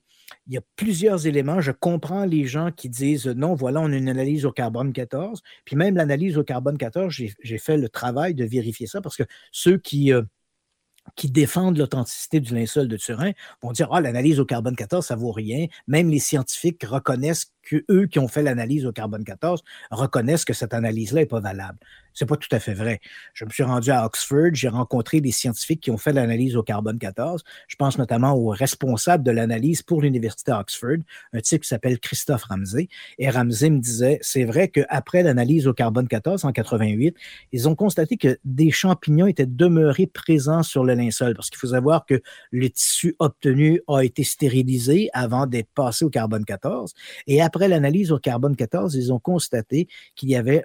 il 0.46 0.54
y 0.54 0.56
a 0.58 0.62
plusieurs 0.76 1.26
éléments. 1.26 1.60
Je 1.60 1.72
comprends 1.72 2.24
les 2.24 2.44
gens 2.46 2.70
qui 2.72 2.88
disent 2.88 3.26
non, 3.26 3.54
voilà, 3.54 3.80
on 3.80 3.92
a 3.92 3.96
une 3.96 4.08
analyse 4.08 4.46
au 4.46 4.52
carbone 4.52 4.92
14. 4.92 5.42
Puis 5.64 5.76
même 5.76 5.96
l'analyse 5.96 6.38
au 6.38 6.44
carbone 6.44 6.78
14, 6.78 7.14
j'ai 7.14 7.58
fait 7.58 7.76
le 7.76 7.88
travail 7.88 8.34
de 8.34 8.44
vérifier 8.44 8.86
ça 8.86 9.00
parce 9.00 9.16
que 9.16 9.24
ceux 9.52 9.78
qui, 9.78 10.12
euh, 10.12 10.22
qui 11.16 11.30
défendent 11.30 11.78
l'authenticité 11.78 12.40
du 12.40 12.54
linceul 12.54 12.88
de 12.88 12.96
Turin 12.96 13.32
vont 13.62 13.72
dire 13.72 13.88
Ah, 13.92 14.00
l'analyse 14.00 14.40
au 14.40 14.44
carbone 14.44 14.76
14, 14.76 15.06
ça 15.06 15.16
vaut 15.16 15.32
rien. 15.32 15.66
Même 15.86 16.10
les 16.10 16.18
scientifiques 16.18 16.84
reconnaissent 16.84 17.52
que 17.68 17.84
eux 17.90 18.06
qui 18.06 18.18
ont 18.18 18.28
fait 18.28 18.42
l'analyse 18.42 18.86
au 18.86 18.92
carbone 18.92 19.24
14 19.24 19.62
reconnaissent 19.90 20.44
que 20.44 20.54
cette 20.54 20.72
analyse-là 20.72 21.20
n'est 21.20 21.26
pas 21.26 21.40
valable. 21.40 21.78
C'est 22.14 22.26
pas 22.26 22.36
tout 22.36 22.48
à 22.50 22.58
fait 22.58 22.74
vrai. 22.74 23.00
Je 23.32 23.44
me 23.44 23.50
suis 23.50 23.62
rendu 23.62 23.90
à 23.90 24.04
Oxford, 24.04 24.50
j'ai 24.52 24.68
rencontré 24.68 25.20
des 25.20 25.30
scientifiques 25.30 25.80
qui 25.80 25.92
ont 25.92 25.98
fait 25.98 26.12
l'analyse 26.12 26.56
au 26.56 26.64
carbone 26.64 26.98
14. 26.98 27.44
Je 27.68 27.76
pense 27.76 27.96
notamment 27.96 28.32
au 28.34 28.48
responsable 28.48 29.22
de 29.22 29.30
l'analyse 29.30 29.82
pour 29.82 30.02
l'Université 30.02 30.50
Oxford, 30.50 30.96
un 31.32 31.40
type 31.40 31.62
qui 31.62 31.68
s'appelle 31.68 32.00
Christophe 32.00 32.42
Ramsey. 32.44 32.88
Et 33.18 33.30
Ramsey 33.30 33.70
me 33.70 33.78
disait, 33.78 34.18
c'est 34.20 34.44
vrai 34.44 34.68
qu'après 34.68 35.22
l'analyse 35.22 35.68
au 35.68 35.74
carbone 35.74 36.08
14 36.08 36.44
en 36.44 36.50
88, 36.50 37.16
ils 37.52 37.68
ont 37.68 37.76
constaté 37.76 38.16
que 38.16 38.38
des 38.44 38.70
champignons 38.72 39.26
étaient 39.26 39.46
demeurés 39.46 40.06
présents 40.06 40.64
sur 40.64 40.84
le 40.84 40.94
linceul. 40.94 41.34
Parce 41.34 41.50
qu'il 41.50 41.58
faut 41.58 41.68
savoir 41.68 42.04
que 42.04 42.20
le 42.50 42.68
tissu 42.68 43.14
obtenu 43.20 43.80
a 43.86 44.00
été 44.00 44.24
stérilisé 44.24 45.08
avant 45.12 45.46
d'être 45.46 45.70
passé 45.72 46.04
au 46.04 46.10
carbone 46.10 46.44
14. 46.44 46.94
Et 47.28 47.40
après 47.42 47.57
l'analyse 47.66 48.12
au 48.12 48.18
carbone 48.18 48.54
14, 48.54 48.94
ils 48.94 49.12
ont 49.12 49.18
constaté 49.18 49.88
qu'il 50.14 50.30
y 50.30 50.36
avait 50.36 50.62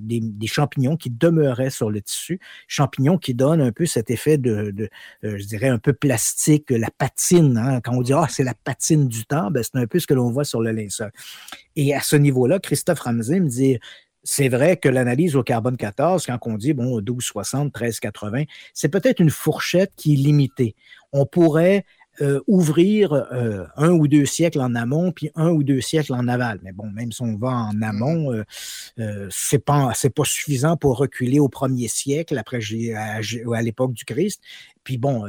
des 0.00 0.46
champignons 0.46 0.96
qui 0.96 1.10
demeurait 1.10 1.70
sur 1.70 1.90
le 1.90 2.00
tissu, 2.00 2.40
champignons 2.68 3.18
qui 3.18 3.34
donnent 3.34 3.60
un 3.60 3.72
peu 3.72 3.86
cet 3.86 4.10
effet 4.10 4.38
de, 4.38 4.72
euh, 5.24 5.38
je 5.38 5.44
dirais, 5.44 5.68
un 5.68 5.78
peu 5.78 5.92
plastique, 5.92 6.70
la 6.70 6.90
patine. 6.96 7.58
Hein. 7.58 7.80
Quand 7.82 7.94
on 7.94 8.02
dit, 8.02 8.12
ah, 8.12 8.26
c'est 8.30 8.44
la 8.44 8.54
patine 8.54 9.08
du 9.08 9.24
temps, 9.24 9.50
ben, 9.50 9.62
c'est 9.62 9.76
un 9.76 9.86
peu 9.86 9.98
ce 9.98 10.06
que 10.06 10.14
l'on 10.14 10.30
voit 10.30 10.44
sur 10.44 10.60
le 10.60 10.70
linceul. 10.72 11.10
Et 11.76 11.94
à 11.94 12.00
ce 12.00 12.16
niveau-là, 12.16 12.58
Christophe 12.58 13.00
Ramsey 13.00 13.40
me 13.40 13.48
dit, 13.48 13.78
c'est 14.22 14.48
vrai 14.48 14.76
que 14.76 14.88
l'analyse 14.88 15.34
au 15.34 15.42
carbone 15.42 15.76
14, 15.76 16.26
quand 16.26 16.38
on 16.46 16.56
dit, 16.56 16.74
bon, 16.74 16.96
1260, 16.96 17.64
1380, 17.66 18.44
c'est 18.74 18.88
peut-être 18.88 19.20
une 19.20 19.30
fourchette 19.30 19.92
qui 19.96 20.14
est 20.14 20.16
limitée. 20.16 20.74
On 21.12 21.26
pourrait 21.26 21.84
euh, 22.20 22.40
ouvrir 22.46 23.12
euh, 23.12 23.64
un 23.76 23.90
ou 23.90 24.08
deux 24.08 24.26
siècles 24.26 24.60
en 24.60 24.74
amont, 24.74 25.12
puis 25.12 25.30
un 25.34 25.50
ou 25.50 25.62
deux 25.62 25.80
siècles 25.80 26.12
en 26.12 26.28
aval. 26.28 26.60
Mais 26.62 26.72
bon, 26.72 26.90
même 26.90 27.12
si 27.12 27.22
on 27.22 27.36
va 27.36 27.48
en 27.48 27.72
mmh. 27.72 27.82
amont, 27.82 28.32
euh, 28.98 29.28
c'est 29.30 29.64
pas 29.64 29.92
c'est 29.94 30.14
pas 30.14 30.24
suffisant 30.24 30.76
pour 30.76 30.98
reculer 30.98 31.40
au 31.40 31.48
premier 31.48 31.88
siècle, 31.88 32.36
après 32.36 32.58
à, 32.94 33.20
à 33.54 33.62
l'époque 33.62 33.92
du 33.92 34.04
Christ. 34.04 34.42
Puis 34.84 34.98
bon, 34.98 35.26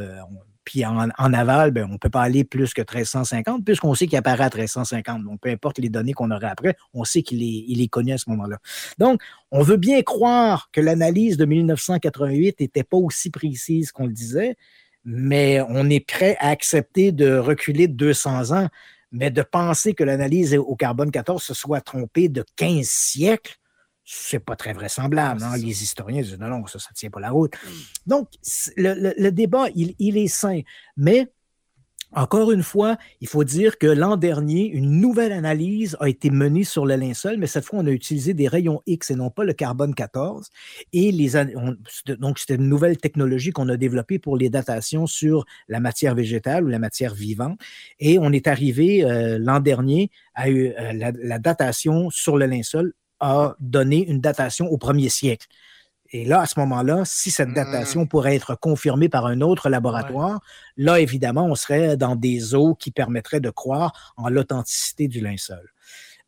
puis 0.63 0.85
en, 0.85 1.09
aval, 1.33 1.71
ben, 1.71 1.85
on 1.89 1.93
ne 1.93 1.97
peut 1.97 2.09
pas 2.09 2.21
aller 2.21 2.43
plus 2.43 2.73
que 2.73 2.81
1350, 2.81 3.65
puisqu'on 3.65 3.95
sait 3.95 4.07
qu'il 4.07 4.17
apparaît 4.17 4.43
à 4.43 4.49
1350. 4.49 5.23
Donc, 5.23 5.41
peu 5.41 5.49
importe 5.49 5.79
les 5.79 5.89
données 5.89 6.13
qu'on 6.13 6.29
aurait 6.31 6.47
après, 6.47 6.75
on 6.93 7.03
sait 7.03 7.23
qu'il 7.23 7.41
est, 7.41 7.65
il 7.67 7.81
est 7.81 7.87
connu 7.87 8.13
à 8.13 8.17
ce 8.17 8.29
moment-là. 8.29 8.57
Donc, 8.97 9.21
on 9.51 9.63
veut 9.63 9.77
bien 9.77 10.01
croire 10.03 10.69
que 10.71 10.79
l'analyse 10.79 11.37
de 11.37 11.45
1988 11.45 12.59
n'était 12.59 12.83
pas 12.83 12.97
aussi 12.97 13.31
précise 13.31 13.91
qu'on 13.91 14.05
le 14.05 14.13
disait, 14.13 14.55
mais 15.03 15.61
on 15.67 15.89
est 15.89 16.05
prêt 16.05 16.37
à 16.39 16.49
accepter 16.49 17.11
de 17.11 17.37
reculer 17.37 17.87
de 17.87 17.93
200 17.93 18.51
ans, 18.51 18.67
mais 19.11 19.29
de 19.29 19.41
penser 19.41 19.93
que 19.93 20.03
l'analyse 20.03 20.55
au 20.55 20.75
carbone 20.75 21.11
14 21.11 21.41
se 21.41 21.53
soit 21.53 21.81
trompée 21.81 22.29
de 22.29 22.45
15 22.55 22.85
siècles, 22.85 23.55
c'est 24.03 24.39
pas 24.39 24.55
très 24.55 24.73
vraisemblable. 24.73 25.43
Hein. 25.43 25.57
Les 25.57 25.83
historiens 25.83 26.21
disent 26.21 26.37
non, 26.37 26.47
non, 26.47 26.65
ça, 26.67 26.77
ne 26.77 26.95
tient 26.95 27.09
pas 27.09 27.19
la 27.19 27.31
route. 27.31 27.53
Mm. 27.53 27.69
Donc, 28.07 28.29
le, 28.77 29.29
débat, 29.29 29.67
il, 29.75 30.17
est 30.17 30.27
sain, 30.27 30.61
mais 30.97 31.29
Encore 32.13 32.51
une 32.51 32.63
fois, 32.63 32.97
il 33.21 33.27
faut 33.27 33.45
dire 33.45 33.77
que 33.77 33.87
l'an 33.87 34.17
dernier, 34.17 34.67
une 34.67 34.99
nouvelle 34.99 35.31
analyse 35.31 35.95
a 36.01 36.09
été 36.09 36.29
menée 36.29 36.65
sur 36.65 36.85
le 36.85 36.95
linceul, 36.95 37.37
mais 37.37 37.47
cette 37.47 37.63
fois, 37.63 37.79
on 37.79 37.87
a 37.87 37.91
utilisé 37.91 38.33
des 38.33 38.49
rayons 38.49 38.81
X 38.85 39.11
et 39.11 39.15
non 39.15 39.29
pas 39.29 39.45
le 39.45 39.53
carbone 39.53 39.95
14. 39.95 40.49
Et 40.91 41.11
donc, 42.19 42.39
c'était 42.39 42.55
une 42.55 42.67
nouvelle 42.67 42.97
technologie 42.97 43.51
qu'on 43.51 43.69
a 43.69 43.77
développée 43.77 44.19
pour 44.19 44.35
les 44.35 44.49
datations 44.49 45.07
sur 45.07 45.45
la 45.69 45.79
matière 45.79 46.13
végétale 46.13 46.65
ou 46.65 46.67
la 46.67 46.79
matière 46.79 47.13
vivante. 47.13 47.59
Et 47.99 48.19
on 48.19 48.31
est 48.33 48.47
arrivé 48.47 49.05
euh, 49.05 49.39
l'an 49.39 49.61
dernier 49.61 50.11
à 50.35 50.47
euh, 50.47 50.73
la, 50.93 51.11
la 51.11 51.39
datation 51.39 52.09
sur 52.09 52.37
le 52.37 52.45
linceul 52.45 52.93
a 53.21 53.55
donné 53.59 54.05
une 54.05 54.19
datation 54.19 54.67
au 54.67 54.77
premier 54.77 55.07
siècle. 55.09 55.47
Et 56.13 56.25
là, 56.25 56.41
à 56.41 56.45
ce 56.45 56.59
moment-là, 56.59 57.03
si 57.05 57.31
cette 57.31 57.49
mmh. 57.49 57.53
datation 57.53 58.05
pourrait 58.05 58.35
être 58.35 58.55
confirmée 58.55 59.07
par 59.07 59.25
un 59.25 59.41
autre 59.41 59.69
laboratoire, 59.69 60.41
là, 60.75 60.99
évidemment, 60.99 61.45
on 61.45 61.55
serait 61.55 61.95
dans 61.95 62.15
des 62.15 62.53
eaux 62.53 62.75
qui 62.75 62.91
permettraient 62.91 63.39
de 63.39 63.49
croire 63.49 64.13
en 64.17 64.29
l'authenticité 64.29 65.07
du 65.07 65.21
linceul. 65.21 65.71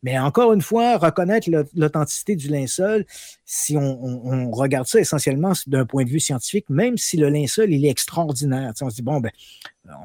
Mais 0.04 0.18
encore 0.18 0.52
une 0.52 0.60
fois, 0.60 0.98
reconnaître 0.98 1.48
l'authenticité 1.74 2.36
du 2.36 2.48
linceul, 2.48 3.06
si 3.46 3.74
on, 3.78 4.50
regarde 4.50 4.86
ça 4.86 5.00
essentiellement 5.00 5.52
d'un 5.66 5.86
point 5.86 6.04
de 6.04 6.10
vue 6.10 6.20
scientifique, 6.20 6.68
même 6.68 6.98
si 6.98 7.16
le 7.16 7.30
linceul, 7.30 7.72
il 7.72 7.86
est 7.86 7.90
extraordinaire, 7.90 8.72
on 8.82 8.90
se 8.90 8.96
dit, 8.96 9.02
bon, 9.02 9.20
ben, 9.20 9.30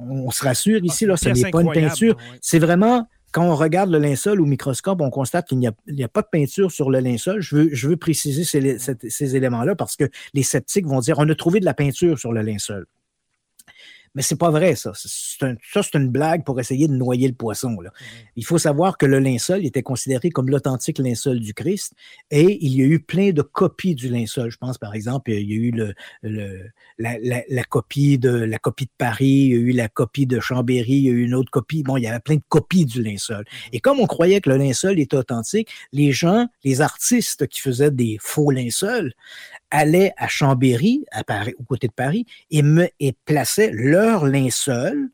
on 0.09 0.31
se 0.31 0.41
rassure 0.41 0.79
ici, 0.85 1.05
là, 1.05 1.17
ce 1.17 1.27
n'est 1.27 1.51
pas 1.51 1.61
une 1.61 1.73
peinture. 1.73 2.15
C'est 2.39 2.59
vraiment 2.59 3.07
quand 3.31 3.43
on 3.43 3.55
regarde 3.55 3.91
le 3.91 3.99
linceul 3.99 4.41
au 4.41 4.45
microscope, 4.45 5.01
on 5.01 5.09
constate 5.09 5.47
qu'il 5.47 5.59
n'y 5.59 5.67
a, 5.67 6.07
pas 6.07 6.21
de 6.21 6.27
peinture 6.31 6.71
sur 6.71 6.89
le 6.89 6.99
linceul. 6.99 7.41
Je 7.41 7.87
veux, 7.87 7.97
préciser 7.97 8.43
ces 8.43 9.35
éléments-là 9.35 9.75
parce 9.75 9.95
que 9.95 10.05
les 10.33 10.43
sceptiques 10.43 10.87
vont 10.87 10.99
dire 10.99 11.19
on 11.19 11.29
a 11.29 11.35
trouvé 11.35 11.59
de 11.59 11.65
la 11.65 11.73
peinture 11.73 12.17
sur 12.17 12.31
le 12.31 12.41
linceul. 12.41 12.85
Mais 14.15 14.21
c'est 14.21 14.37
pas 14.37 14.49
vrai, 14.49 14.75
ça. 14.75 14.91
ça, 14.95 15.83
c'est 15.83 15.95
une 15.95 16.09
blague 16.09 16.43
pour 16.43 16.59
essayer 16.59 16.87
de 16.87 16.93
noyer 16.93 17.27
le 17.27 17.33
poisson. 17.33 17.79
Là. 17.79 17.91
Il 18.35 18.45
faut 18.45 18.57
savoir 18.57 18.97
que 18.97 19.05
le 19.05 19.19
linceul 19.19 19.65
était 19.65 19.83
considéré 19.83 20.29
comme 20.29 20.49
l'authentique 20.49 20.99
linceul 20.99 21.39
du 21.39 21.53
Christ 21.53 21.93
et 22.31 22.57
il 22.65 22.75
y 22.75 22.81
a 22.81 22.85
eu 22.85 22.99
plein 22.99 23.31
de 23.31 23.41
copies 23.41 23.95
du 23.95 24.09
linceul. 24.09 24.49
Je 24.49 24.57
pense, 24.57 24.77
par 24.77 24.93
exemple, 24.95 25.31
il 25.31 25.49
y 25.49 25.53
a 25.53 25.55
eu 25.55 25.71
le, 25.71 25.93
le 26.23 26.69
la, 26.97 27.63
copie 27.63 28.17
de, 28.17 28.29
la 28.29 28.59
copie 28.59 28.85
de 28.85 28.91
Paris, 28.97 29.25
il 29.27 29.51
y 29.51 29.53
a 29.53 29.57
eu 29.57 29.71
la 29.71 29.87
copie 29.87 30.25
de 30.25 30.39
Chambéry, 30.39 30.91
il 30.91 31.03
y 31.03 31.09
a 31.09 31.11
eu 31.11 31.23
une 31.23 31.35
autre 31.35 31.51
copie. 31.51 31.83
Bon, 31.83 31.97
il 31.97 32.03
y 32.03 32.07
avait 32.07 32.19
plein 32.19 32.35
de 32.35 32.43
copies 32.49 32.85
du 32.85 33.01
linceul. 33.01 33.43
Mm-hmm. 33.43 33.69
Et 33.73 33.79
comme 33.79 33.99
on 33.99 34.07
croyait 34.07 34.41
que 34.41 34.49
le 34.49 34.57
linceul 34.57 34.99
était 34.99 35.17
authentique, 35.17 35.69
les 35.91 36.11
gens, 36.11 36.47
les 36.63 36.81
artistes 36.81 37.47
qui 37.47 37.61
faisaient 37.61 37.91
des 37.91 38.17
faux 38.19 38.51
linceuls, 38.51 39.13
allaient 39.71 40.13
à 40.17 40.27
Chambéry, 40.27 41.05
à 41.11 41.23
Paris, 41.23 41.53
aux 41.59 41.63
côtés 41.63 41.87
de 41.87 41.93
Paris, 41.93 42.25
et, 42.51 42.61
me, 42.61 42.87
et 42.99 43.13
plaçaient 43.25 43.71
leur 43.73 44.25
linceul 44.25 45.09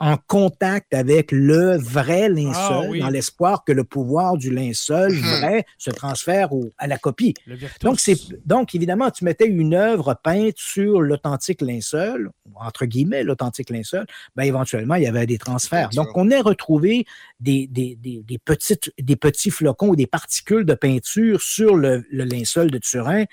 en 0.00 0.16
contact 0.26 0.92
avec 0.92 1.30
le 1.30 1.78
vrai 1.78 2.28
linceul, 2.28 2.90
ah 2.94 2.98
dans 2.98 3.08
l'espoir 3.08 3.64
que 3.64 3.72
le 3.72 3.84
pouvoir 3.84 4.36
du 4.36 4.50
linceul 4.50 5.12
mhm. 5.12 5.20
vrai 5.20 5.64
se 5.78 5.90
transfère 5.90 6.50
à 6.78 6.86
la 6.86 6.98
copie. 6.98 7.32
Donc, 7.80 7.98
donc, 8.44 8.74
évidemment, 8.74 9.10
tu 9.10 9.24
mettais 9.24 9.46
une 9.46 9.72
œuvre 9.74 10.14
peinte 10.22 10.56
sur 10.56 11.00
l'authentique 11.00 11.62
linceul, 11.62 12.30
entre 12.56 12.86
guillemets, 12.86 13.22
l'authentique 13.22 13.70
linceul, 13.70 14.04
ben, 14.34 14.42
éventuellement, 14.42 14.96
il 14.96 15.04
y 15.04 15.06
avait 15.06 15.26
des 15.26 15.38
transferts. 15.38 15.90
Donc, 15.90 16.08
on 16.16 16.30
a 16.30 16.42
retrouvé 16.42 17.06
des, 17.38 17.68
des, 17.68 17.96
des, 17.96 18.38
petites, 18.38 18.92
des 19.00 19.16
petits 19.16 19.50
flocons 19.50 19.88
ou 19.88 19.96
des 19.96 20.08
particules 20.08 20.64
de 20.64 20.74
peinture 20.74 21.40
sur 21.40 21.76
le, 21.76 22.04
le 22.10 22.24
linceul 22.24 22.70
de 22.70 22.78
Turin 22.78 23.24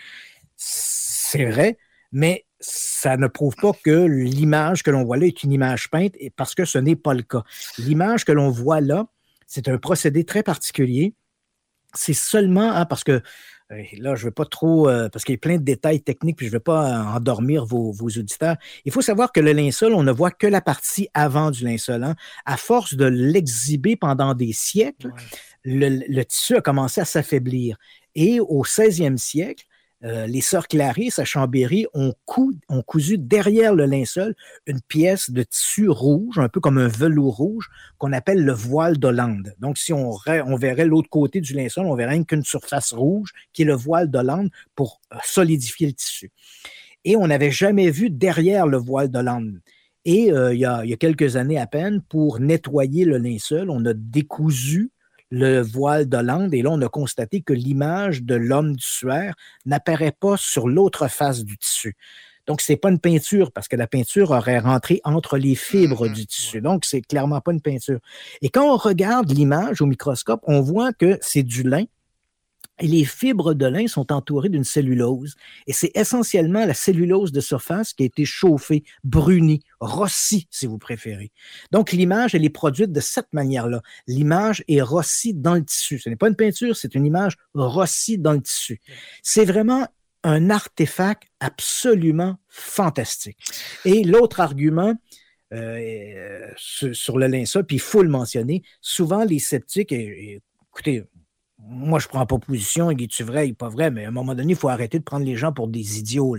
c'est 0.63 1.45
vrai, 1.45 1.77
mais 2.11 2.45
ça 2.59 3.17
ne 3.17 3.25
prouve 3.27 3.55
pas 3.55 3.71
que 3.83 4.05
l'image 4.05 4.83
que 4.83 4.91
l'on 4.91 5.03
voit 5.03 5.17
là 5.17 5.25
est 5.25 5.43
une 5.43 5.51
image 5.51 5.89
peinte, 5.89 6.13
parce 6.35 6.53
que 6.53 6.65
ce 6.65 6.77
n'est 6.77 6.95
pas 6.95 7.15
le 7.15 7.23
cas. 7.23 7.43
L'image 7.79 8.25
que 8.25 8.31
l'on 8.31 8.51
voit 8.51 8.79
là, 8.79 9.07
c'est 9.47 9.67
un 9.67 9.79
procédé 9.79 10.23
très 10.23 10.43
particulier. 10.43 11.15
C'est 11.95 12.13
seulement 12.13 12.71
hein, 12.71 12.85
parce 12.85 13.03
que 13.03 13.23
euh, 13.71 13.83
là, 13.97 14.15
je 14.15 14.21
ne 14.21 14.25
veux 14.25 14.31
pas 14.31 14.45
trop, 14.45 14.87
euh, 14.87 15.09
parce 15.09 15.25
qu'il 15.25 15.33
y 15.33 15.35
a 15.35 15.39
plein 15.39 15.57
de 15.57 15.63
détails 15.63 16.01
techniques, 16.01 16.37
puis 16.37 16.45
je 16.45 16.51
ne 16.51 16.57
veux 16.57 16.63
pas 16.63 17.05
endormir 17.05 17.65
vos, 17.65 17.91
auditeurs. 17.91 18.57
Il 18.85 18.91
faut 18.91 19.01
savoir 19.01 19.31
que 19.31 19.39
le 19.39 19.53
linceul, 19.53 19.93
on 19.93 20.03
ne 20.03 20.11
voit 20.11 20.31
que 20.31 20.47
la 20.47 20.61
partie 20.61 21.09
avant 21.15 21.49
du 21.49 21.63
linceul. 21.63 22.03
Hein. 22.03 22.15
À 22.45 22.57
force 22.57 22.93
de 22.93 23.05
l'exhiber 23.05 23.95
pendant 23.95 24.35
des 24.35 24.53
siècles, 24.53 25.11
le, 25.63 26.03
le, 26.07 26.23
tissu 26.23 26.55
a 26.55 26.61
commencé 26.61 27.01
à 27.01 27.05
s'affaiblir. 27.05 27.77
Et 28.13 28.39
au 28.39 28.63
16e 28.63 29.17
siècle, 29.17 29.65
euh, 30.03 30.25
les 30.25 30.41
sœurs 30.41 30.67
Clarisse 30.67 31.19
à 31.19 31.25
Chambéry 31.25 31.85
ont, 31.93 32.13
cousu 32.85 33.17
derrière 33.17 33.75
le 33.75 33.85
linceul 33.85 34.35
une 34.65 34.81
pièce 34.81 35.29
de 35.29 35.43
tissu 35.43 35.89
rouge, 35.89 36.39
un 36.39 36.49
peu 36.49 36.59
comme 36.59 36.77
un 36.77 36.87
velours 36.87 37.35
rouge, 37.35 37.69
qu'on 37.97 38.11
appelle 38.13 38.43
le 38.43 38.53
voile 38.53 38.97
d'Hollande. 38.97 39.53
Donc, 39.59 39.77
si 39.77 39.93
on, 39.93 40.11
verrait 40.55 40.85
l'autre 40.85 41.09
côté 41.09 41.41
du 41.41 41.53
linceul, 41.53 41.85
on 41.85 41.95
verrait 41.95 42.23
qu'une 42.23 42.43
surface 42.43 42.93
rouge 42.93 43.31
qui 43.53 43.61
est 43.61 43.65
le 43.65 43.75
voile 43.75 44.09
d'Hollande 44.09 44.49
pour 44.75 45.01
euh, 45.13 45.17
solidifier 45.23 45.87
le 45.87 45.93
tissu. 45.93 46.31
Et 47.05 47.15
on 47.15 47.27
n'avait 47.27 47.51
jamais 47.51 47.89
vu 47.91 48.09
derrière 48.09 48.67
le 48.67 48.77
voile 48.77 49.09
d'Hollande. 49.09 49.61
Et 50.05 50.31
euh, 50.31 50.53
il, 50.53 50.59
y 50.59 50.65
a, 50.65 50.83
il 50.83 50.89
y 50.89 50.93
a 50.93 50.97
quelques 50.97 51.35
années 51.35 51.59
à 51.59 51.67
peine, 51.67 52.01
pour 52.01 52.39
nettoyer 52.39 53.05
le 53.05 53.17
linceul, 53.17 53.69
on 53.69 53.85
a 53.85 53.93
décousu 53.93 54.91
le 55.31 55.61
voile 55.61 56.07
d'Hollande. 56.07 56.53
Et 56.53 56.61
là, 56.61 56.69
on 56.71 56.81
a 56.81 56.89
constaté 56.89 57.41
que 57.41 57.53
l'image 57.53 58.21
de 58.23 58.35
l'homme 58.35 58.75
du 58.75 58.85
suaire 58.85 59.33
n'apparaît 59.65 60.11
pas 60.11 60.35
sur 60.37 60.67
l'autre 60.67 61.07
face 61.07 61.43
du 61.43 61.57
tissu. 61.57 61.95
Donc, 62.47 62.61
ce 62.61 62.71
n'est 62.71 62.77
pas 62.77 62.89
une 62.89 62.99
peinture 62.99 63.51
parce 63.51 63.67
que 63.67 63.75
la 63.75 63.87
peinture 63.87 64.31
aurait 64.31 64.59
rentré 64.59 64.99
entre 65.03 65.37
les 65.37 65.55
fibres 65.55 66.07
mm-hmm. 66.07 66.13
du 66.13 66.25
tissu. 66.25 66.61
Donc, 66.61 66.85
c'est 66.85 67.01
clairement 67.01 67.39
pas 67.39 67.53
une 67.53 67.61
peinture. 67.61 67.99
Et 68.41 68.49
quand 68.49 68.71
on 68.71 68.77
regarde 68.77 69.31
l'image 69.31 69.81
au 69.81 69.85
microscope, 69.85 70.41
on 70.43 70.61
voit 70.61 70.91
que 70.91 71.17
c'est 71.21 71.43
du 71.43 71.63
lin 71.63 71.85
les 72.87 73.05
fibres 73.05 73.53
de 73.53 73.65
lin 73.65 73.87
sont 73.87 74.11
entourées 74.11 74.49
d'une 74.49 74.63
cellulose. 74.63 75.35
Et 75.67 75.73
c'est 75.73 75.91
essentiellement 75.95 76.65
la 76.65 76.73
cellulose 76.73 77.31
de 77.31 77.39
surface 77.39 77.93
qui 77.93 78.03
a 78.03 78.05
été 78.05 78.25
chauffée, 78.25 78.83
brunie, 79.03 79.61
rossie, 79.79 80.47
si 80.49 80.67
vous 80.67 80.77
préférez. 80.77 81.31
Donc, 81.71 81.91
l'image, 81.91 82.35
elle 82.35 82.45
est 82.45 82.49
produite 82.49 82.91
de 82.91 82.99
cette 82.99 83.31
manière-là. 83.33 83.81
L'image 84.07 84.63
est 84.67 84.81
rossie 84.81 85.33
dans 85.33 85.55
le 85.55 85.63
tissu. 85.63 85.99
Ce 85.99 86.09
n'est 86.09 86.15
pas 86.15 86.27
une 86.27 86.35
peinture, 86.35 86.75
c'est 86.75 86.95
une 86.95 87.05
image 87.05 87.37
rossie 87.53 88.17
dans 88.17 88.33
le 88.33 88.41
tissu. 88.41 88.79
C'est 89.21 89.45
vraiment 89.45 89.87
un 90.23 90.49
artefact 90.49 91.23
absolument 91.39 92.37
fantastique. 92.47 93.37
Et 93.85 94.03
l'autre 94.03 94.39
argument, 94.39 94.95
euh, 95.53 96.47
sur, 96.55 97.17
le 97.17 97.27
linceul, 97.27 97.65
puis 97.65 97.77
il 97.77 97.81
faut 97.81 98.03
le 98.03 98.09
mentionner, 98.09 98.63
souvent 98.81 99.23
les 99.23 99.39
sceptiques, 99.39 99.91
écoutez, 99.91 101.03
moi, 101.67 101.99
je 101.99 102.07
ne 102.07 102.09
prends 102.09 102.25
pas 102.25 102.37
position, 102.39 102.91
il 102.91 103.01
est 103.01 103.21
vrai, 103.21 103.47
il 103.47 103.51
n'est 103.51 103.55
pas 103.55 103.69
vrai, 103.69 103.91
mais 103.91 104.05
à 104.05 104.07
un 104.07 104.11
moment 104.11 104.33
donné, 104.33 104.53
il 104.53 104.55
faut 104.55 104.69
arrêter 104.69 104.97
de 104.99 105.03
prendre 105.03 105.25
les 105.25 105.35
gens 105.35 105.53
pour 105.53 105.67
des 105.67 105.99
idiots. 105.99 106.35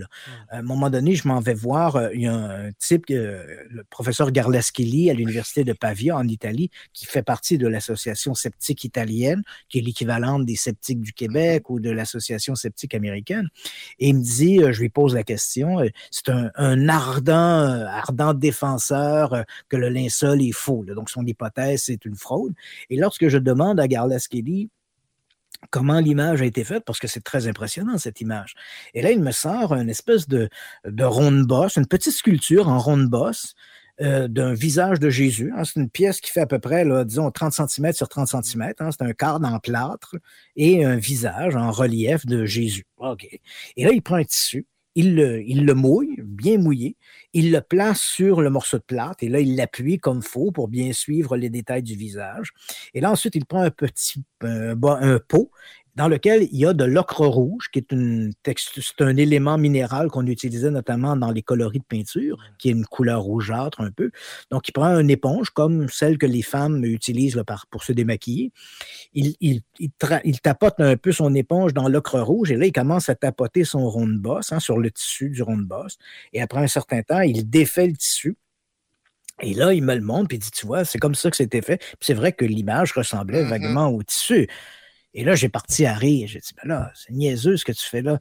À 0.49 0.57
un 0.57 0.61
moment 0.61 0.89
donné, 0.89 1.15
je 1.15 1.27
m'en 1.27 1.39
vais 1.39 1.53
voir, 1.53 1.95
euh, 1.95 2.09
il 2.13 2.21
y 2.21 2.27
a 2.27 2.33
un 2.33 2.71
type, 2.73 3.05
euh, 3.09 3.43
le 3.69 3.83
professeur 3.85 4.31
Garlaschelli 4.31 5.09
à 5.09 5.13
l'Université 5.13 5.63
de 5.63 5.73
Pavia 5.73 6.17
en 6.17 6.27
Italie, 6.27 6.69
qui 6.93 7.05
fait 7.05 7.23
partie 7.23 7.57
de 7.57 7.67
l'association 7.67 8.33
sceptique 8.33 8.83
italienne, 8.83 9.43
qui 9.69 9.79
est 9.79 9.81
l'équivalente 9.81 10.45
des 10.45 10.55
sceptiques 10.55 11.01
du 11.01 11.13
Québec 11.13 11.69
ou 11.69 11.79
de 11.79 11.89
l'association 11.89 12.55
sceptique 12.55 12.93
américaine. 12.93 13.49
Et 13.99 14.09
il 14.09 14.17
me 14.17 14.23
dit, 14.23 14.61
euh, 14.61 14.73
je 14.73 14.81
lui 14.81 14.89
pose 14.89 15.13
la 15.13 15.23
question, 15.23 15.77
c'est 16.11 16.29
un, 16.29 16.89
ardent, 16.89 17.85
ardent 17.87 18.33
défenseur 18.33 19.45
que 19.69 19.77
le 19.77 19.89
linceul 19.89 20.41
est 20.41 20.51
faux. 20.51 20.83
Donc, 20.85 21.09
son 21.09 21.25
hypothèse, 21.25 21.83
c'est 21.85 22.05
une 22.05 22.15
fraude. 22.15 22.53
Et 22.89 22.97
lorsque 22.97 23.27
je 23.29 23.37
demande 23.37 23.79
à 23.79 23.87
Garlaschelli, 23.87 24.69
comment 25.69 25.99
l'image 25.99 26.41
a 26.41 26.45
été 26.45 26.63
faite, 26.63 26.83
parce 26.85 26.99
que 26.99 27.07
c'est 27.07 27.23
très 27.23 27.47
impressionnant, 27.47 27.97
cette 27.97 28.21
image. 28.21 28.53
Et 28.93 29.01
là, 29.01 29.11
il 29.11 29.21
me 29.21 29.31
sort 29.31 29.73
une 29.73 29.89
espèce 29.89 30.27
de, 30.27 30.49
de 30.85 31.03
ronde 31.03 31.43
bosse, 31.43 31.75
une 31.75 31.87
petite 31.87 32.13
sculpture 32.13 32.67
en 32.67 32.79
ronde 32.79 33.07
bosse 33.09 33.55
euh, 34.01 34.27
d'un 34.27 34.53
visage 34.53 34.99
de 34.99 35.11
Jésus. 35.11 35.53
Hein. 35.55 35.63
c'est 35.65 35.79
une 35.79 35.89
pièce 35.89 36.19
qui 36.19 36.31
fait 36.31 36.41
à 36.41 36.47
peu 36.47 36.57
près, 36.57 36.83
disons, 37.05 37.29
30 37.29 37.53
cm 37.53 37.93
sur 37.93 38.09
30 38.09 38.27
cm. 38.27 38.73
Hein. 38.79 38.89
c'est 38.91 39.03
un 39.03 39.13
cadre 39.13 39.47
en 39.47 39.59
plâtre 39.59 40.15
et 40.55 40.83
un 40.83 40.95
visage 40.95 41.55
en 41.55 41.71
relief 41.71 42.25
de 42.25 42.43
Jésus. 42.43 42.85
OK. 42.97 43.27
Et 43.77 43.83
là, 43.83 43.91
il 43.91 44.01
prend 44.01 44.15
un 44.15 44.23
tissu, 44.23 44.65
il 44.95 45.15
le, 45.15 45.41
il 45.43 45.65
le 45.65 45.73
mouille, 45.73 46.17
bien 46.23 46.57
mouillé, 46.57 46.97
il 47.33 47.51
le 47.51 47.61
place 47.61 48.01
sur 48.01 48.41
le 48.41 48.49
morceau 48.49 48.77
de 48.77 48.83
plâtre 48.83 49.23
et 49.23 49.29
là, 49.29 49.39
il 49.39 49.55
l'appuie 49.55 49.99
comme 49.99 50.21
faut 50.21 50.51
pour 50.51 50.67
bien 50.67 50.93
suivre 50.93 51.35
les 51.35 51.49
détails 51.49 51.83
du 51.83 51.95
visage. 51.95 52.53
Et 52.93 53.01
là, 53.01 53.11
ensuite, 53.11 53.35
il 53.35 53.45
prend 53.45 53.61
un 53.61 53.71
petit 53.71 54.23
un 54.41 55.19
pot 55.27 55.51
dans 55.95 56.07
lequel 56.07 56.47
il 56.51 56.57
y 56.57 56.65
a 56.65 56.73
de 56.73 56.83
l'ocre 56.83 57.25
rouge, 57.25 57.69
qui 57.71 57.79
est, 57.79 57.91
une 57.91 58.31
c'est 58.45 59.01
un 59.01 59.15
élément 59.15 59.57
minéral 59.57 60.09
qu'on 60.09 60.25
utilisait 60.25 60.71
notamment 60.71 61.15
dans 61.15 61.31
les 61.31 61.43
coloris 61.43 61.79
de 61.79 61.85
peinture, 61.85 62.37
qui 62.57 62.69
est 62.69 62.71
une 62.71 62.85
couleur 62.85 63.21
rougeâtre 63.21 63.81
un 63.81 63.91
peu. 63.91 64.09
Donc, 64.49 64.67
il 64.67 64.71
prend 64.71 64.99
une 64.99 65.09
éponge 65.11 65.51
comme 65.51 65.87
celle 65.89 66.17
que 66.17 66.25
les 66.25 66.41
femmes 66.41 66.83
utilisent 66.83 67.41
pour 67.69 67.83
se 67.83 67.91
démaquiller. 67.91 68.51
Il, 69.13 69.35
il, 69.39 69.61
il, 69.79 69.91
tapote 70.41 70.79
un 70.79 70.97
peu 70.97 71.11
son 71.11 71.33
éponge 71.35 71.73
dans 71.73 71.87
l'ocre 71.87 72.19
rouge 72.19 72.51
et 72.51 72.55
là, 72.55 72.65
il 72.65 72.71
commence 72.71 73.09
à 73.09 73.15
tapoter 73.15 73.63
son 73.63 73.87
rond 73.89 74.07
de 74.07 74.17
bosse 74.17 74.51
hein, 74.51 74.59
sur 74.59 74.77
le 74.79 74.89
tissu 74.91 75.29
du 75.29 75.43
rond 75.43 75.57
de 75.57 75.65
bosse. 75.65 75.97
Et 76.33 76.41
après 76.41 76.59
un 76.59 76.67
certain 76.67 77.03
temps, 77.03 77.21
il 77.21 77.49
défait 77.49 77.87
le 77.87 77.95
tissu 77.95 78.35
Et 79.41 79.53
là, 79.53 79.73
il 79.73 79.83
me 79.83 79.95
le 79.95 80.01
montre, 80.01 80.27
puis 80.29 80.37
il 80.37 80.39
dit, 80.41 80.51
tu 80.51 80.65
vois, 80.65 80.85
c'est 80.85 80.99
comme 80.99 81.15
ça 81.15 81.29
que 81.29 81.37
c'était 81.37 81.61
fait. 81.61 81.77
Puis 81.77 81.97
c'est 82.01 82.13
vrai 82.13 82.31
que 82.33 82.45
l'image 82.45 82.93
ressemblait 82.93 83.43
Mhm. 83.43 83.49
vaguement 83.49 83.87
au 83.89 84.01
tissu. 84.03 84.47
Et 85.13 85.23
là, 85.23 85.35
j'ai 85.35 85.49
parti 85.49 85.85
à 85.85 85.93
rire. 85.93 86.27
J'ai 86.27 86.39
dit, 86.39 86.51
ben 86.61 86.69
là, 86.69 86.91
c'est 86.95 87.13
niaiseux 87.13 87.57
ce 87.57 87.65
que 87.65 87.71
tu 87.71 87.85
fais 87.85 88.01
là. 88.01 88.19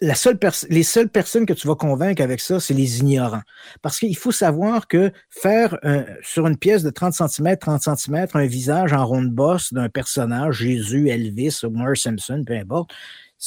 Les 0.00 0.14
seules 0.14 1.08
personnes 1.08 1.46
que 1.46 1.54
tu 1.54 1.66
vas 1.66 1.74
convaincre 1.74 2.22
avec 2.22 2.40
ça, 2.40 2.60
c'est 2.60 2.74
les 2.74 2.98
ignorants. 2.98 3.40
Parce 3.80 3.98
qu'il 3.98 4.16
faut 4.16 4.30
savoir 4.30 4.88
que 4.88 5.10
faire 5.30 5.78
sur 6.22 6.46
une 6.46 6.58
pièce 6.58 6.82
de 6.82 6.90
30 6.90 7.14
cm, 7.14 7.56
30 7.56 7.82
cm, 7.96 8.26
un 8.34 8.46
visage 8.46 8.92
en 8.92 9.06
ronde 9.06 9.30
bosse 9.30 9.72
d'un 9.72 9.88
personnage, 9.88 10.56
Jésus, 10.56 11.08
Elvis, 11.08 11.60
Homer 11.62 11.94
Simpson, 11.94 12.44
peu 12.46 12.54
importe, 12.54 12.90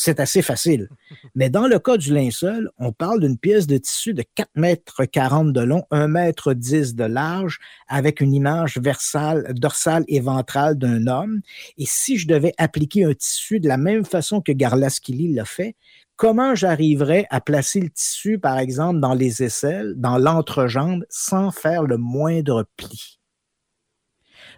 c'est 0.02 0.22
assez 0.22 0.42
facile. 0.42 0.88
Mais 1.36 1.50
dans 1.50 1.68
le 1.68 1.78
cas 1.78 1.98
du 1.98 2.14
linceul, 2.14 2.72
on 2.78 2.94
parle 2.94 3.20
d'une 3.20 3.38
pièce 3.38 3.68
de 3.68 3.78
tissu 3.78 4.14
de 4.14 4.24
4 4.34 4.50
mètres 4.56 5.04
40 5.04 5.52
de 5.52 5.60
long, 5.60 5.84
1 5.92 6.08
mètre 6.08 6.54
10 6.54 6.96
de 6.96 7.04
large, 7.04 7.60
avec 7.90 8.22
une 8.22 8.34
image 8.34 8.78
versale, 8.78 9.54
dorsale 9.56 10.06
et 10.08 10.22
ventrale 10.22 10.78
d'un 10.78 11.06
homme. 11.08 11.42
Et 11.78 11.86
si 11.86 12.18
je 12.18 12.30
devais 12.30 12.54
appliquer 12.58 13.04
un 13.04 13.14
tissu 13.14 13.60
de 13.60 13.68
la 13.68 13.76
même 13.76 14.06
façon 14.06 14.40
que 14.40 14.54
Garlaskili 14.54 15.34
l'a 15.34 15.44
fait, 15.44 15.76
comment 16.16 16.56
j'arriverais 16.56 17.28
à 17.30 17.42
placer 17.42 17.82
le 17.82 17.90
tissu, 17.90 18.40
par 18.40 18.58
exemple, 18.58 19.02
dans 19.02 19.14
les 19.14 19.44
aisselles, 19.44 19.96
dans 19.98 20.18
l'entrejambe, 20.18 21.04
sans 21.10 21.52
faire 21.52 21.84
le 21.84 21.98
moindre 21.98 22.66
pli? 22.78 23.20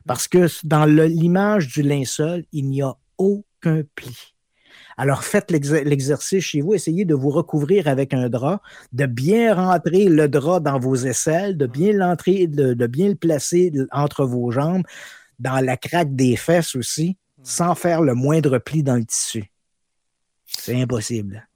Parce 0.06 0.28
que 0.28 0.46
dans 0.64 0.86
l'image 0.86 1.68
du 1.68 1.82
linceul, 1.82 2.46
il 2.52 2.70
n'y 2.70 2.84
a 2.84 2.94
aucun 3.18 3.82
pli. 3.96 4.31
Alors 4.98 5.24
faites 5.24 5.52
l'exer- 5.52 5.84
l'exercice 5.84 6.44
chez 6.44 6.62
vous, 6.62 6.74
essayez 6.74 7.06
de 7.06 7.16
vous 7.16 7.30
recouvrir 7.30 7.88
avec 7.88 8.14
un 8.14 8.30
drap, 8.30 8.62
de 8.94 9.06
bien 9.06 9.54
rentrer 9.54 10.06
le 10.06 10.28
drap 10.28 10.60
dans 10.60 10.80
vos 10.80 10.96
aisselles, 10.96 11.58
de 11.58 11.66
bien 11.66 11.94
l'entrer, 11.94 12.48
de, 12.48 12.74
de 12.74 12.88
bien 12.88 13.10
le 13.10 13.16
placer 13.16 13.72
entre 13.92 14.26
vos 14.26 14.52
jambes, 14.52 14.84
dans 15.40 15.64
la 15.64 15.78
craque 15.78 16.16
des 16.16 16.36
fesses 16.36 16.76
aussi, 16.76 17.18
sans 17.44 17.74
faire 17.74 18.02
le 18.02 18.14
moindre 18.14 18.60
pli 18.60 18.84
dans 18.84 18.96
le 18.96 19.06
tissu. 19.06 19.46
C'est 20.46 20.80
impossible. 20.80 21.48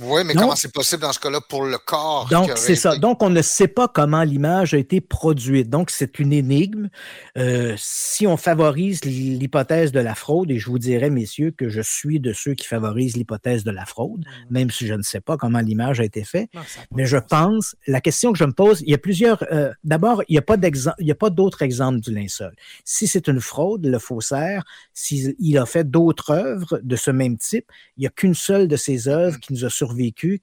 Oui, 0.00 0.22
mais 0.24 0.34
comment 0.34 0.56
c'est 0.56 0.72
possible 0.72 1.02
dans 1.02 1.12
ce 1.12 1.18
cas-là 1.18 1.40
pour 1.48 1.64
le 1.64 1.78
corps? 1.78 2.28
Donc, 2.30 2.52
c'est 2.56 2.76
ça. 2.76 2.96
Donc, 2.96 3.22
on 3.22 3.30
ne 3.30 3.42
sait 3.42 3.68
pas 3.68 3.88
comment 3.88 4.22
l'image 4.22 4.74
a 4.74 4.78
été 4.78 5.00
produite. 5.00 5.68
Donc, 5.68 5.90
c'est 5.90 6.18
une 6.18 6.32
énigme. 6.32 6.88
Euh, 7.36 7.74
si 7.76 8.26
on 8.26 8.36
favorise 8.36 9.04
l'hypothèse 9.04 9.92
de 9.92 10.00
la 10.00 10.14
fraude, 10.14 10.50
et 10.50 10.58
je 10.58 10.66
vous 10.66 10.78
dirais, 10.78 11.10
messieurs, 11.10 11.50
que 11.50 11.68
je 11.68 11.80
suis 11.80 12.20
de 12.20 12.32
ceux 12.32 12.54
qui 12.54 12.66
favorisent 12.66 13.16
l'hypothèse 13.16 13.64
de 13.64 13.70
la 13.70 13.86
fraude, 13.86 14.24
même 14.50 14.70
si 14.70 14.86
je 14.86 14.94
ne 14.94 15.02
sais 15.02 15.20
pas 15.20 15.36
comment 15.36 15.60
l'image 15.60 16.00
a 16.00 16.04
été 16.04 16.24
faite. 16.24 16.48
Non, 16.54 16.62
Mais 16.94 17.06
je 17.06 17.16
pense, 17.18 17.76
la 17.86 18.00
question 18.00 18.32
que 18.32 18.38
je 18.38 18.44
me 18.44 18.52
pose, 18.52 18.82
il 18.82 18.90
y 18.90 18.94
a 18.94 18.98
plusieurs. 18.98 19.44
euh, 19.52 19.72
D'abord, 19.84 20.22
il 20.28 20.32
n'y 20.32 20.38
a 20.38 21.14
pas 21.14 21.30
d'autres 21.30 21.62
exemples 21.62 22.00
du 22.00 22.14
linceul. 22.14 22.54
Si 22.84 23.06
c'est 23.06 23.28
une 23.28 23.40
fraude, 23.40 23.84
le 23.86 23.98
faussaire, 23.98 24.64
s'il 24.94 25.58
a 25.58 25.66
fait 25.66 25.88
d'autres 25.88 26.30
œuvres 26.30 26.80
de 26.82 26.96
ce 26.96 27.10
même 27.10 27.36
type, 27.36 27.66
il 27.96 28.00
n'y 28.02 28.06
a 28.06 28.10
qu'une 28.10 28.34
seule 28.34 28.68
de 28.68 28.76
ces 28.76 29.08
œuvres 29.08 29.38
qui 29.38 29.52
nous 29.52 29.64
a 29.64 29.70
survécu, 29.70 29.87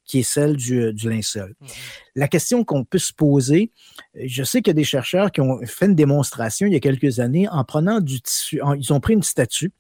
qui 0.06 0.20
est 0.20 0.24
celle 0.24 0.56
du, 0.56 0.94
du 0.94 1.10
linceul. 1.10 1.56
Mhm. 1.60 1.68
La 2.16 2.28
question 2.28 2.64
qu'on 2.64 2.84
peut 2.84 2.98
se 2.98 3.14
poser, 3.14 3.72
je 4.16 4.44
sais 4.44 4.62
qu'il 4.62 4.72
y 4.72 4.72
a 4.72 4.74
des 4.74 4.84
chercheurs 4.84 5.32
qui 5.32 5.42
ont 5.42 5.60
fait 5.66 5.86
une 5.86 5.96
démonstration 5.96 6.68
il 6.68 6.74
y 6.74 6.76
a 6.76 6.80
quelques 6.80 7.20
années 7.20 7.48
en 7.50 7.64
prenant 7.64 8.00
du 8.00 8.22
tissu, 8.22 8.62
en- 8.62 8.74
ils 8.74 8.92
ont 8.94 9.00
pris 9.00 9.14
une 9.14 9.24
statue 9.24 9.72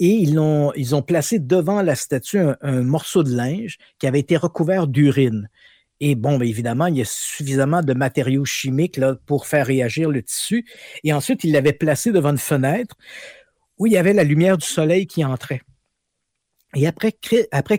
et 0.00 0.08
ils 0.08 0.38
ont, 0.38 0.72
ils 0.74 0.94
ont 0.94 1.02
placé 1.02 1.38
devant 1.38 1.80
la 1.82 1.94
statue 1.94 2.38
un, 2.38 2.56
un 2.60 2.82
morceau 2.82 3.22
de 3.22 3.34
linge 3.34 3.78
qui 3.98 4.06
avait 4.06 4.20
été 4.20 4.36
recouvert 4.36 4.86
d'urine. 4.86 5.48
Et 6.00 6.16
bon, 6.16 6.36
bien 6.38 6.48
évidemment, 6.48 6.86
il 6.86 6.98
y 6.98 7.02
a 7.02 7.04
suffisamment 7.06 7.80
de 7.80 7.94
matériaux 7.94 8.44
chimiques 8.44 8.96
là, 8.96 9.16
pour 9.26 9.46
faire 9.46 9.66
réagir 9.66 10.10
le 10.10 10.22
tissu. 10.22 10.66
Et 11.04 11.12
ensuite, 11.12 11.44
ils 11.44 11.52
l'avaient 11.52 11.72
placé 11.72 12.10
devant 12.10 12.30
une 12.30 12.38
fenêtre 12.38 12.96
où 13.78 13.86
il 13.86 13.92
y 13.92 13.96
avait 13.96 14.12
la 14.12 14.24
lumière 14.24 14.58
du 14.58 14.66
soleil 14.66 15.06
qui 15.06 15.24
entrait. 15.24 15.62
Et 16.74 16.86
après, 16.86 17.12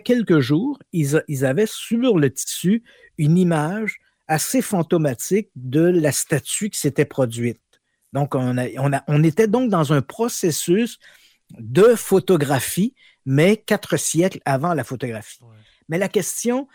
quelques 0.00 0.40
jours, 0.40 0.78
ils, 0.92 1.44
avaient 1.44 1.66
sur 1.66 2.18
le 2.18 2.32
tissu 2.32 2.82
une 3.18 3.36
image 3.38 3.98
assez 4.26 4.62
fantomatique 4.62 5.50
de 5.54 5.80
la 5.80 6.12
statue 6.12 6.70
qui 6.70 6.80
s'était 6.80 7.04
produite. 7.04 7.60
Donc, 8.12 8.34
on, 8.34 8.56
a- 8.58 8.68
on, 8.78 8.92
a- 8.92 9.04
on 9.08 9.22
était 9.22 9.48
donc 9.48 9.70
dans 9.70 9.92
un 9.92 10.02
processus 10.02 10.98
de 11.58 11.94
photographie, 11.94 12.94
mais 13.24 13.56
quatre 13.56 13.96
siècles 13.96 14.40
avant 14.44 14.74
la 14.74 14.84
photographie. 14.84 15.38
Ouais. 15.42 15.56
Mais 15.88 15.98
la 15.98 16.08
question, 16.08 16.66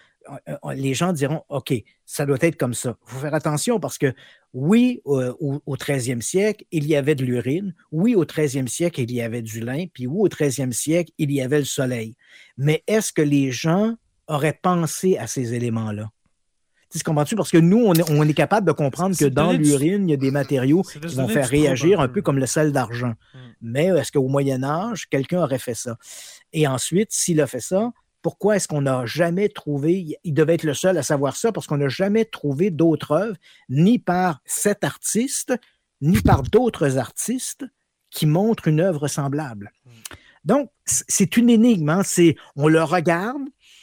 les 0.76 0.93
gens 0.93 1.14
diront, 1.14 1.43
OK, 1.49 1.73
ça 2.06 2.26
doit 2.26 2.38
être 2.41 2.57
comme 2.57 2.73
ça. 2.73 2.98
Il 3.07 3.11
faut 3.11 3.19
faire 3.19 3.34
attention 3.34 3.80
parce 3.80 3.98
que 3.98 4.14
oui, 4.53 5.02
euh, 5.07 5.34
au, 5.39 5.61
au 5.65 5.76
13e 5.76 6.22
siècle, 6.22 6.65
il 6.72 6.88
y 6.88 6.95
avait 6.95 7.15
de 7.15 7.23
l'urine. 7.23 7.73
Oui, 7.91 8.15
au 8.15 8.26
13e 8.26 8.68
siècle, 8.68 9.02
il 9.02 9.11
y 9.11 9.22
avait 9.22 9.41
du 9.41 9.61
lin. 9.61 9.85
Puis 9.93 10.07
oui, 10.07 10.19
au 10.22 10.27
13e 10.27 10.72
siècle, 10.72 11.11
il 11.18 11.31
y 11.31 11.41
avait 11.41 11.60
le 11.60 11.65
soleil. 11.65 12.15
Mais 12.57 12.84
est-ce 12.88 13.14
que 13.14 13.22
les 13.22 13.52
gens 13.52 13.95
auraient 14.27 14.60
pensé 14.61 15.18
à 15.18 15.27
ces 15.27 15.53
éléments-là? 15.53 16.10
Tu 16.93 17.03
comprends-tu? 17.03 17.35
Parce 17.35 17.52
que 17.52 17.57
nous, 17.57 17.81
on 17.85 17.93
est, 17.93 18.10
on 18.11 18.27
est 18.27 18.34
capable 18.34 18.68
de 18.68 18.73
comprendre 18.73 19.15
que 19.18 19.26
dans 19.26 19.53
l'urine, 19.53 20.10
il 20.10 20.11
y 20.11 20.14
a 20.14 20.18
des 20.18 20.31
matériaux 20.31 20.81
qui 20.81 21.15
vont 21.15 21.27
faire 21.30 21.48
réagir 21.48 22.02
un 22.02 22.10
peu. 22.10 22.22
comme 22.22 22.38
le 22.38 22.45
sel 22.45 22.73
d'argent. 22.73 23.14
Mm. 23.34 23.38
Mais 23.61 23.85
est-ce 23.85 24.11
qu'au 24.11 24.27
Moyen 24.27 24.64
Âge, 24.64 25.07
quelqu'un 25.10 25.41
aurait 25.41 25.60
fait 25.60 25.73
ça? 25.73 25.98
Et 26.52 26.68
ensuite, 26.68 27.11
s'il 27.11 27.39
a 27.39 27.48
fait 27.48 27.61
ça, 27.61 27.91
pourquoi 28.22 28.56
est-ce 28.56 28.68
qu'on 28.68 28.81
n'a 28.81 29.06
jamais 29.06 29.49
trouvé, 29.49 30.18
il 30.23 30.34
devait 30.34 30.56
être 30.56 30.64
le 30.64 30.73
seul 30.73 30.98
à 30.98 31.03
savoir 31.03 31.35
ça, 31.35 31.52
parce 31.52 31.68
qu'on 31.68 31.77
n'a 31.77 31.89
jamais 31.89 32.26
trouvé 32.26 32.69
d'autres 32.72 33.11
œuvres, 33.11 33.38
ni 33.69 33.99
par 33.99 34.41
cet 34.45 34.84
artiste, 34.84 35.53
ni 36.02 36.22
par 36.22 36.43
d'autres 36.43 36.98
artistes 36.98 37.65
qui 38.10 38.26
montrent 38.26 38.68
une 38.68 38.80
œuvre 38.81 39.07
semblable. 39.07 39.72
Mm. 39.85 39.89
Donc, 40.43 40.72
c'est 40.85 41.38
une 41.38 41.49
énigme. 41.49 41.89
hein. 41.89 42.02
C'est, 42.03 42.35
on 42.56 42.68
le 42.68 42.84
regarde, 42.84 43.41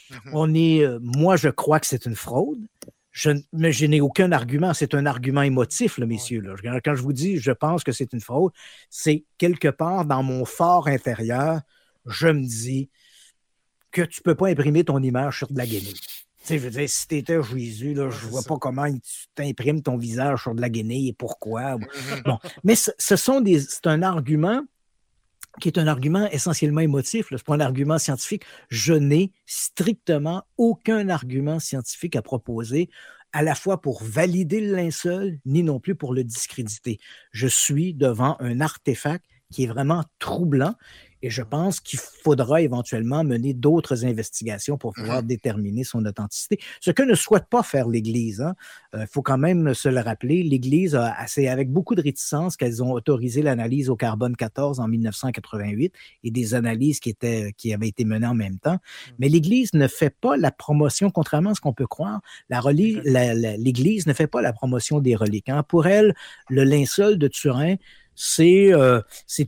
Mhm. 0.09 0.31
on 0.33 0.53
est, 0.55 0.81
euh, 0.83 0.99
moi, 1.01 1.35
je 1.35 1.49
crois 1.49 1.79
que 1.79 1.85
c'est 1.87 2.05
une 2.05 2.15
fraude. 2.15 2.65
Je, 3.11 3.31
mais 3.53 3.71
je 3.71 3.85
n'ai 3.85 4.01
aucun 4.01 4.31
argument. 4.31 4.73
C'est 4.73 4.93
un 4.95 5.05
argument 5.05 5.41
émotif, 5.41 5.97
là, 5.99 6.05
messieurs. 6.05 6.41
là. 6.41 6.79
Quand 6.83 6.95
je 6.95 7.01
vous 7.01 7.13
dis 7.13 7.37
je 7.37 7.51
pense 7.51 7.83
que 7.83 7.91
c'est 7.91 8.11
une 8.13 8.21
fraude, 8.21 8.51
c'est 8.89 9.25
quelque 9.37 9.67
part 9.67 10.05
dans 10.05 10.23
mon 10.23 10.45
fort 10.45 10.87
intérieur, 10.87 11.61
je 12.05 12.27
me 12.27 12.41
dis 12.45 12.89
que 13.91 14.01
tu 14.01 14.21
ne 14.21 14.23
peux 14.23 14.35
pas 14.35 14.49
imprimer 14.49 14.83
ton 14.83 15.01
image 15.01 15.39
sur 15.39 15.51
de 15.51 15.57
la 15.57 15.65
guenille. 15.65 15.93
Tu 15.93 16.45
sais, 16.45 16.57
je 16.57 16.63
veux 16.63 16.69
dire, 16.69 16.89
si 16.89 17.07
tu 17.07 17.17
étais 17.17 17.41
Jésus, 17.43 17.93
là, 17.93 18.09
je 18.09 18.27
vois 18.27 18.43
pas 18.43 18.57
comment 18.57 18.91
tu 18.91 19.27
t'imprimes 19.35 19.81
ton 19.81 19.97
visage 19.97 20.43
sur 20.43 20.55
de 20.55 20.61
la 20.61 20.69
guenille 20.69 21.09
et 21.09 21.13
pourquoi. 21.13 21.77
Bon, 22.25 22.39
mais 22.63 22.75
ce, 22.75 22.91
ce 22.97 23.15
sont 23.15 23.41
des, 23.41 23.59
c'est 23.59 23.87
un 23.87 24.01
argument 24.01 24.63
qui 25.59 25.67
est 25.67 25.77
un 25.77 25.87
argument 25.87 26.29
essentiellement 26.31 26.81
émotif. 26.81 27.27
Ce 27.29 27.35
n'est 27.35 27.41
pas 27.41 27.55
un 27.55 27.59
argument 27.59 27.97
scientifique. 27.97 28.43
Je 28.69 28.93
n'ai 28.93 29.31
strictement 29.45 30.43
aucun 30.57 31.09
argument 31.09 31.59
scientifique 31.59 32.15
à 32.15 32.21
proposer, 32.21 32.89
à 33.33 33.43
la 33.43 33.55
fois 33.55 33.81
pour 33.81 34.03
valider 34.03 34.61
le 34.61 34.75
linceul, 34.75 35.39
ni 35.45 35.63
non 35.63 35.79
plus 35.79 35.95
pour 35.95 36.13
le 36.13 36.23
discréditer. 36.23 36.99
Je 37.31 37.47
suis 37.47 37.93
devant 37.93 38.37
un 38.39 38.61
artefact 38.61 39.25
qui 39.51 39.63
est 39.63 39.67
vraiment 39.67 40.03
troublant 40.19 40.75
et 41.21 41.29
je 41.29 41.41
pense 41.41 41.79
qu'il 41.79 41.99
faudra 41.99 42.61
éventuellement 42.61 43.23
mener 43.23 43.53
d'autres 43.53 44.05
investigations 44.05 44.77
pour 44.77 44.93
pouvoir 44.93 45.21
déterminer 45.23 45.83
son 45.83 46.05
authenticité. 46.05 46.59
Ce 46.79 46.91
que 46.91 47.03
ne 47.03 47.13
souhaite 47.15 47.45
pas 47.49 47.61
faire 47.63 47.87
l'Église. 47.87 48.45
Il 48.93 49.05
faut 49.07 49.21
quand 49.21 49.37
même 49.37 49.73
se 49.73 49.89
le 49.89 49.99
rappeler. 49.99 50.43
L'Église, 50.43 50.95
a, 50.95 51.15
c'est 51.27 51.47
avec 51.47 51.71
beaucoup 51.71 51.95
de 51.95 52.01
réticence 52.01 52.55
qu'elles 52.57 52.81
ont 52.81 52.91
autorisé 52.91 53.41
l'analyse 53.41 53.89
au 53.89 53.95
carbone 53.95 54.35
14 54.35 54.79
en 54.79 54.87
1988 54.87 55.93
et 56.23 56.31
des 56.31 56.53
analyses 56.53 56.99
qui, 56.99 57.09
étaient, 57.09 57.53
qui 57.57 57.73
avaient 57.73 57.87
été 57.89 58.05
menées 58.05 58.27
en 58.27 58.33
même 58.35 58.57
temps. 58.59 58.77
Mais 59.19 59.29
l'Église 59.29 59.73
ne 59.73 59.87
fait 59.87 60.15
pas 60.21 60.37
la 60.37 60.51
promotion, 60.51 61.09
contrairement 61.11 61.51
à 61.51 61.55
ce 61.55 61.61
qu'on 61.61 61.73
peut 61.73 61.87
croire, 61.87 62.21
la 62.49 62.59
reli- 62.59 63.01
la- 63.03 63.33
la- 63.33 63.57
l'Église 63.57 64.07
ne 64.07 64.13
fait 64.13 64.27
pas 64.27 64.41
la 64.41 64.53
promotion 64.53 64.99
des 64.99 65.15
reliques. 65.15 65.49
hein. 65.49 65.63
Pour 65.63 65.87
elle, 65.87 66.15
le 66.49 66.63
linceul 66.63 67.17
de 67.17 67.27
Turin, 67.27 67.75
c'est 68.21 68.73
euh, 68.73 68.99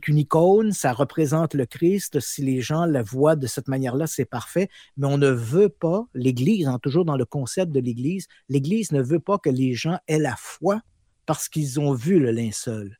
une 0.08 0.16
icône, 0.16 0.72
ça 0.72 0.94
représente 0.94 1.52
le 1.52 1.66
Christ. 1.66 2.20
Si 2.20 2.40
les 2.40 2.62
gens 2.62 2.86
la 2.86 3.02
voient 3.02 3.36
de 3.36 3.46
cette 3.46 3.68
manière-là, 3.68 4.06
c'est 4.06 4.24
parfait. 4.24 4.70
Mais 4.96 5.06
on 5.06 5.18
ne 5.18 5.28
veut 5.28 5.68
pas, 5.68 6.06
l'Église, 6.14 6.66
hein, 6.66 6.78
toujours 6.82 7.04
dans 7.04 7.18
le 7.18 7.26
concept 7.26 7.70
de 7.70 7.80
l'Église, 7.80 8.28
l'Église 8.48 8.90
ne 8.92 9.02
veut 9.02 9.20
pas 9.20 9.36
que 9.36 9.50
les 9.50 9.74
gens 9.74 9.98
aient 10.08 10.18
la 10.18 10.36
foi 10.38 10.80
parce 11.26 11.50
qu'ils 11.50 11.80
ont 11.80 11.92
vu 11.92 12.18
le 12.18 12.30
linceul. 12.30 12.98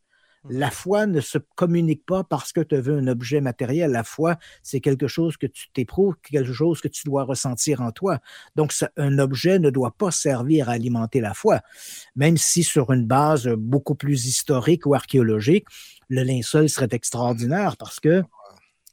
La 0.50 0.70
foi 0.70 1.06
ne 1.06 1.20
se 1.20 1.38
communique 1.54 2.04
pas 2.04 2.24
parce 2.24 2.52
que 2.52 2.60
tu 2.60 2.76
veux 2.76 2.98
un 2.98 3.06
objet 3.06 3.40
matériel. 3.40 3.92
La 3.92 4.02
foi, 4.02 4.36
c'est 4.62 4.80
quelque 4.80 5.06
chose 5.06 5.36
que 5.36 5.46
tu 5.46 5.68
t'éprouves, 5.72 6.16
quelque 6.22 6.52
chose 6.52 6.80
que 6.80 6.88
tu 6.88 7.04
dois 7.04 7.22
ressentir 7.22 7.80
en 7.80 7.92
toi. 7.92 8.18
Donc, 8.56 8.74
un 8.96 9.18
objet 9.18 9.60
ne 9.60 9.70
doit 9.70 9.94
pas 9.96 10.10
servir 10.10 10.68
à 10.68 10.72
alimenter 10.72 11.20
la 11.20 11.34
foi, 11.34 11.60
même 12.16 12.36
si 12.36 12.64
sur 12.64 12.92
une 12.92 13.06
base 13.06 13.46
beaucoup 13.56 13.94
plus 13.94 14.26
historique 14.26 14.84
ou 14.86 14.94
archéologique, 14.94 15.66
le 16.08 16.24
linceul 16.24 16.68
serait 16.68 16.88
extraordinaire 16.90 17.76
parce 17.76 18.00
que 18.00 18.22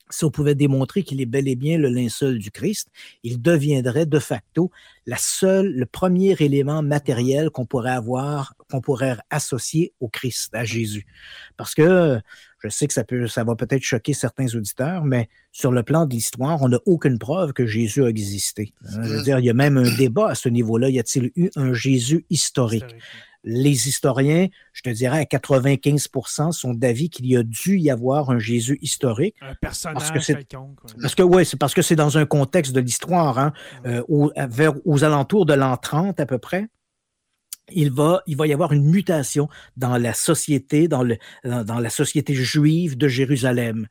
si 0.10 0.26
on 0.26 0.32
pouvait 0.32 0.56
démontrer 0.56 1.04
qu'il 1.04 1.22
est 1.22 1.26
bel 1.26 1.48
et 1.48 1.56
bien 1.56 1.78
le 1.78 1.90
linceul 1.90 2.40
du 2.40 2.52
Christ, 2.52 2.90
il 3.24 3.42
deviendrait 3.42 4.06
de 4.06 4.20
facto 4.20 4.72
la 5.06 5.18
seule, 5.18 5.72
le 5.72 5.86
premier 5.86 6.36
élément 6.40 6.82
matériel 6.82 7.50
qu'on 7.50 7.66
pourrait 7.66 7.92
avoir, 7.92 8.54
qu'on 8.70 8.82
pourrait 8.82 9.18
associer 9.30 9.94
au 10.00 10.08
Christ, 10.08 10.54
à 10.54 10.66
Jésus. 10.66 11.06
Parce 11.58 11.74
que 11.74 12.20
je 12.64 12.70
sais 12.70 12.88
que 12.88 12.94
ça 12.94 13.04
peut, 13.04 13.28
ça 13.28 13.44
va 13.44 13.56
peut-être 13.56 13.84
choquer 13.84 14.14
certains 14.14 14.54
auditeurs, 14.56 15.06
mais 15.06 15.30
sur 15.52 15.72
le 15.72 15.84
plan 15.84 16.06
de 16.06 16.14
l'histoire, 16.14 16.62
on 16.62 16.70
n'a 16.70 16.80
aucune 16.86 17.18
preuve 17.18 17.54
que 17.54 17.66
Jésus 17.66 18.04
a 18.04 18.08
existé. 18.08 18.74
Je 18.84 19.00
veux 19.00 19.24
dire, 19.24 19.40
il 19.40 19.46
y 19.46 19.50
a 19.50 19.54
même 19.54 19.78
un 19.78 19.96
débat 19.98 20.30
à 20.30 20.36
ce 20.36 20.50
niveau-là. 20.50 20.90
Y 20.90 21.00
a-t-il 21.00 21.32
eu 21.36 21.50
un 21.56 21.74
Jésus 21.74 22.26
historique? 22.30 22.96
Les 23.50 23.88
historiens, 23.88 24.48
je 24.74 24.82
te 24.82 24.90
dirais 24.90 25.20
à 25.20 25.24
95% 25.24 26.52
sont 26.52 26.74
d'avis 26.74 27.10
qu'il 27.10 27.26
y 27.26 27.36
a 27.36 27.44
dû 27.44 27.80
y 27.80 27.90
avoir 27.90 28.30
un 28.30 28.40
Jésus 28.40 28.78
historique. 28.82 29.36
Un 29.42 29.56
personnage 29.56 30.12
parce 30.12 30.28
que 30.28 30.34
quelconque. 30.34 30.80
Parce 31.02 31.16
que 31.16 31.24
oui, 31.24 31.46
c'est 31.46 31.58
parce 31.58 31.74
que 31.74 31.82
c'est 31.82 31.96
dans 31.96 32.18
un 32.18 32.26
contexte 32.26 32.74
de 32.74 32.80
l'histoire, 32.80 33.40
hein, 33.40 33.54
euh, 33.86 34.04
vers, 34.50 34.74
aux 34.86 35.04
alentours 35.04 35.46
de 35.46 35.54
l'an 35.54 35.78
30 35.78 36.20
à 36.20 36.26
peu 36.26 36.38
près. 36.38 36.68
Il 37.72 37.92
va, 37.92 38.22
il 38.26 38.36
va 38.36 38.48
y 38.48 38.54
avoir 38.54 38.72
une 38.72 38.90
mutation 38.90 39.48
dans 39.78 39.98
la 39.98 40.14
société, 40.14 40.88
dans, 40.88 41.04
le, 41.04 41.18
dans 41.44 41.80
la 41.80 41.90
société 41.92 42.34
juive 42.34 42.98
de 42.98 43.08
Jérusalem 43.08 43.88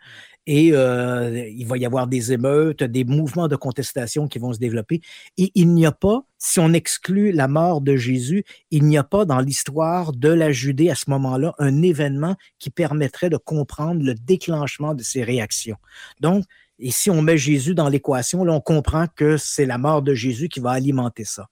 et 0.48 0.70
euh, 0.72 1.46
il 1.54 1.66
va 1.66 1.76
y 1.76 1.84
avoir 1.84 2.06
des 2.06 2.32
émeutes, 2.32 2.82
des 2.82 3.04
mouvements 3.04 3.48
de 3.48 3.54
contestation 3.54 4.28
qui 4.28 4.38
vont 4.38 4.54
se 4.54 4.58
développer. 4.58 5.02
Et 5.36 5.52
il 5.54 5.74
n'y 5.74 5.84
a 5.84 5.92
pas, 5.92 6.22
si 6.38 6.58
on 6.58 6.72
exclut 6.72 7.32
la 7.32 7.48
mort 7.48 7.82
de 7.82 7.96
Jésus, 7.96 8.44
il 8.70 8.84
n'y 8.84 8.96
a 8.96 9.04
pas 9.04 9.26
dans 9.26 9.40
l'histoire 9.40 10.12
de 10.12 10.30
la 10.30 10.50
Judée 10.50 10.88
à 10.88 10.94
ce 10.94 11.10
moment-là 11.10 11.52
un 11.58 11.82
événement 11.82 12.34
qui 12.58 12.70
permettrait 12.70 13.28
de 13.28 13.36
comprendre 13.36 14.02
le 14.02 14.14
déclenchement 14.14 14.94
de 14.94 15.02
ces 15.02 15.22
réactions. 15.22 15.76
Donc, 16.20 16.46
et 16.78 16.92
si 16.92 17.10
on 17.10 17.20
met 17.20 17.36
Jésus 17.36 17.74
dans 17.74 17.88
l'équation, 17.90 18.42
on 18.42 18.60
comprend 18.60 19.06
que 19.14 19.36
c'est 19.36 19.66
la 19.66 19.78
mort 19.78 20.00
de 20.00 20.14
Jésus 20.14 20.48
qui 20.48 20.60
va 20.60 20.70
alimenter 20.70 21.24
ça. 21.24 21.48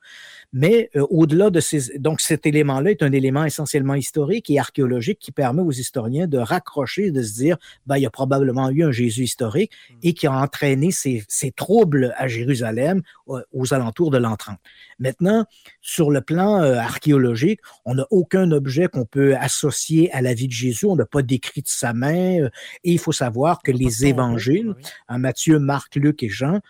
Mais 0.52 0.90
euh, 0.96 1.06
au-delà 1.10 1.50
de 1.50 1.60
ces... 1.60 1.98
Donc 1.98 2.20
cet 2.20 2.46
élément-là 2.46 2.90
est 2.90 3.02
un 3.02 3.12
élément 3.12 3.44
essentiellement 3.44 3.94
historique 3.94 4.50
et 4.50 4.58
archéologique 4.58 5.18
qui 5.18 5.32
permet 5.32 5.62
aux 5.62 5.72
historiens 5.72 6.26
de 6.26 6.38
raccrocher, 6.38 7.10
de 7.10 7.22
se 7.22 7.34
dire, 7.34 7.56
ben, 7.86 7.96
il 7.96 8.02
y 8.02 8.06
a 8.06 8.10
probablement 8.10 8.70
eu 8.70 8.84
un 8.84 8.92
Jésus 8.92 9.24
historique 9.24 9.72
mm. 9.90 9.94
et 10.02 10.14
qui 10.14 10.26
a 10.26 10.32
entraîné 10.32 10.90
ces, 10.90 11.24
ces 11.28 11.50
troubles 11.50 12.14
à 12.16 12.28
Jérusalem 12.28 13.02
euh, 13.28 13.42
aux 13.52 13.74
alentours 13.74 14.10
de 14.10 14.18
l'an 14.18 14.36
30. 14.36 14.58
Maintenant, 14.98 15.44
sur 15.80 16.10
le 16.10 16.20
plan 16.20 16.62
euh, 16.62 16.76
archéologique, 16.76 17.60
on 17.84 17.94
n'a 17.94 18.06
aucun 18.10 18.50
objet 18.52 18.88
qu'on 18.88 19.04
peut 19.04 19.36
associer 19.36 20.12
à 20.12 20.22
la 20.22 20.34
vie 20.34 20.48
de 20.48 20.52
Jésus. 20.52 20.86
On 20.86 20.96
n'a 20.96 21.06
pas 21.06 21.22
d'écrit 21.22 21.62
de 21.62 21.68
sa 21.68 21.92
main. 21.92 22.36
et 22.36 22.50
il 22.84 22.98
faut 22.98 23.12
savoir 23.12 23.62
que 23.62 23.72
les 23.72 24.06
évangiles, 24.06 24.74
hein, 25.08 25.18
Matthieu, 25.18 25.58
Marc, 25.58 25.96
Luc 25.96 26.22
et 26.22 26.28
Jean, 26.28 26.60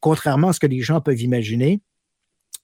contrairement 0.00 0.48
à 0.48 0.52
ce 0.52 0.60
que 0.60 0.66
les 0.66 0.80
gens 0.80 1.00
peuvent 1.00 1.20
imaginer, 1.20 1.80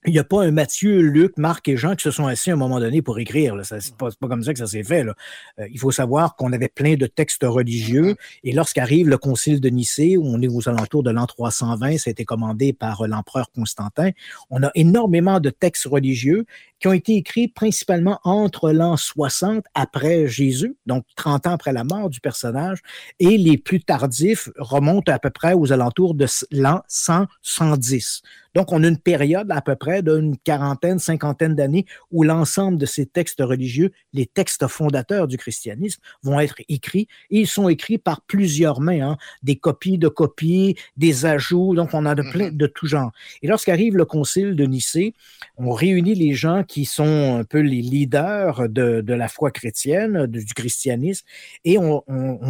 il 0.09 0.12
n'y 0.12 0.18
a 0.18 0.24
pas 0.24 0.43
un 0.43 0.51
Matthieu, 0.51 1.01
Luc, 1.01 1.36
Marc 1.36 1.68
et 1.68 1.76
Jean 1.76 1.94
qui 1.94 2.02
se 2.02 2.10
sont 2.10 2.26
assis 2.26 2.51
à 2.51 2.55
un 2.55 2.56
moment 2.56 2.80
donné 2.80 3.02
pour 3.02 3.18
écrire. 3.18 3.55
Ce 3.64 3.74
n'est 3.74 3.80
pas, 3.98 4.10
comme 4.28 4.43
ça 4.43 4.52
que 4.52 4.59
ça 4.59 4.66
s'est 4.66 4.82
fait. 4.82 5.05
Euh, 5.05 5.68
il 5.70 5.78
faut 5.78 5.90
savoir 5.90 6.35
qu'on 6.36 6.52
avait 6.52 6.68
plein 6.68 6.94
de 6.94 7.06
textes 7.06 7.44
religieux. 7.44 8.16
Et 8.43 8.52
lorsqu'arrive 8.52 9.09
le 9.09 9.18
concile 9.18 9.60
de 9.60 9.68
Nicée, 9.68 10.16
où 10.16 10.24
on 10.24 10.40
est 10.40 10.48
aux 10.48 10.68
alentours 10.68 11.02
de 11.02 11.10
l'an 11.10 11.26
320, 11.26 11.98
ça 11.98 12.09
a 12.09 12.10
été 12.10 12.24
commandé 12.24 12.72
par 12.72 13.06
l'empereur 13.06 13.51
Constantin, 13.52 14.10
on 14.51 14.62
a 14.62 14.70
énormément 14.74 15.40
de 15.40 15.51
textes 15.51 15.85
religieux 15.85 16.47
qui 16.80 16.88
ont 16.88 16.92
été 16.92 17.14
écrits 17.16 17.48
principalement 17.48 18.20
entre 18.24 18.70
l'an 18.70 18.96
60 18.96 19.64
après 19.74 20.26
Jésus, 20.26 20.76
donc 20.86 21.05
30 21.16 21.46
ans 21.46 21.52
après 21.52 21.72
la 21.72 21.84
mort 21.84 22.10
du 22.10 22.20
personnage, 22.20 22.80
et 23.18 23.38
les 23.38 23.59
plus 23.59 23.80
tardifs 23.80 24.48
remontent 24.59 25.12
à 25.12 25.18
peu 25.18 25.30
près 25.30 25.55
aux 25.55 25.72
alentours 25.72 26.14
de 26.14 26.26
l'an 26.50 26.82
100-110. 26.88 28.22
Donc, 28.55 28.72
on 28.72 28.82
a 28.82 28.88
une 28.88 28.98
période 28.98 29.50
à 29.52 29.60
peu 29.60 29.76
près 29.76 30.02
d'une 30.02 30.36
quarantaine, 30.38 30.98
cinquantaine 30.98 31.55
d'années 31.55 31.86
où 32.10 32.24
l'ensemble 32.24 32.78
de 32.78 32.86
ces 32.86 33.06
textes 33.06 33.40
religieux, 33.40 33.92
les 34.12 34.26
textes 34.26 34.66
fondateurs 34.66 35.28
du 35.28 35.36
christianisme, 35.36 36.00
vont 36.22 36.40
être 36.40 36.56
écrits 36.68 37.09
et 37.30 37.40
ils 37.40 37.46
sont 37.46 37.68
écrits 37.68 37.98
par 37.98 38.22
plusieurs 38.22 38.80
mains, 38.80 39.10
hein, 39.10 39.16
des 39.42 39.56
copies 39.56 39.98
de 39.98 40.09
copies, 40.09 40.76
des 40.96 41.26
ajouts, 41.26 41.74
donc 41.74 41.90
on 41.92 42.05
a 42.06 42.14
de 42.14 42.22
plein 42.22 42.48
mm-hmm. 42.48 42.56
de 42.56 42.66
tout 42.66 42.86
genre. 42.86 43.12
Et 43.42 43.46
lorsqu'arrive 43.46 43.96
le 43.96 44.05
concile 44.05 44.56
de 44.56 44.64
Nicée, 44.64 45.14
on 45.56 45.70
réunit 45.70 46.14
les 46.14 46.34
gens 46.34 46.64
qui 46.68 46.84
sont 46.84 47.38
un 47.40 47.44
peu 47.44 47.60
les 47.60 47.80
leaders 47.80 48.68
de, 48.68 49.02
la 49.08 49.28
foi 49.28 49.50
chrétienne, 49.50 50.26
du 50.26 50.44
christianisme, 50.54 51.24
et 51.64 51.78
on, 51.78 52.02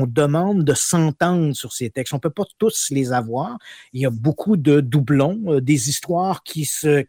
demande 0.09 0.65
de 0.65 0.75
s'entendre 0.75 1.55
sur 1.55 1.73
ces 1.73 1.91
textes. 1.91 2.13
On 2.13 2.17
ne 2.17 2.21
peut 2.21 2.31
pas 2.31 2.45
tous 2.59 2.89
les 2.91 3.13
avoir. 3.13 3.59
Il 3.93 4.01
y 4.01 4.07
a 4.07 4.11
beaucoup 4.11 4.57
de 4.57 4.81
doublons, 4.81 5.41
euh, 5.47 5.61
des 5.61 5.89
histoires 5.89 6.43
qui, 6.43 6.69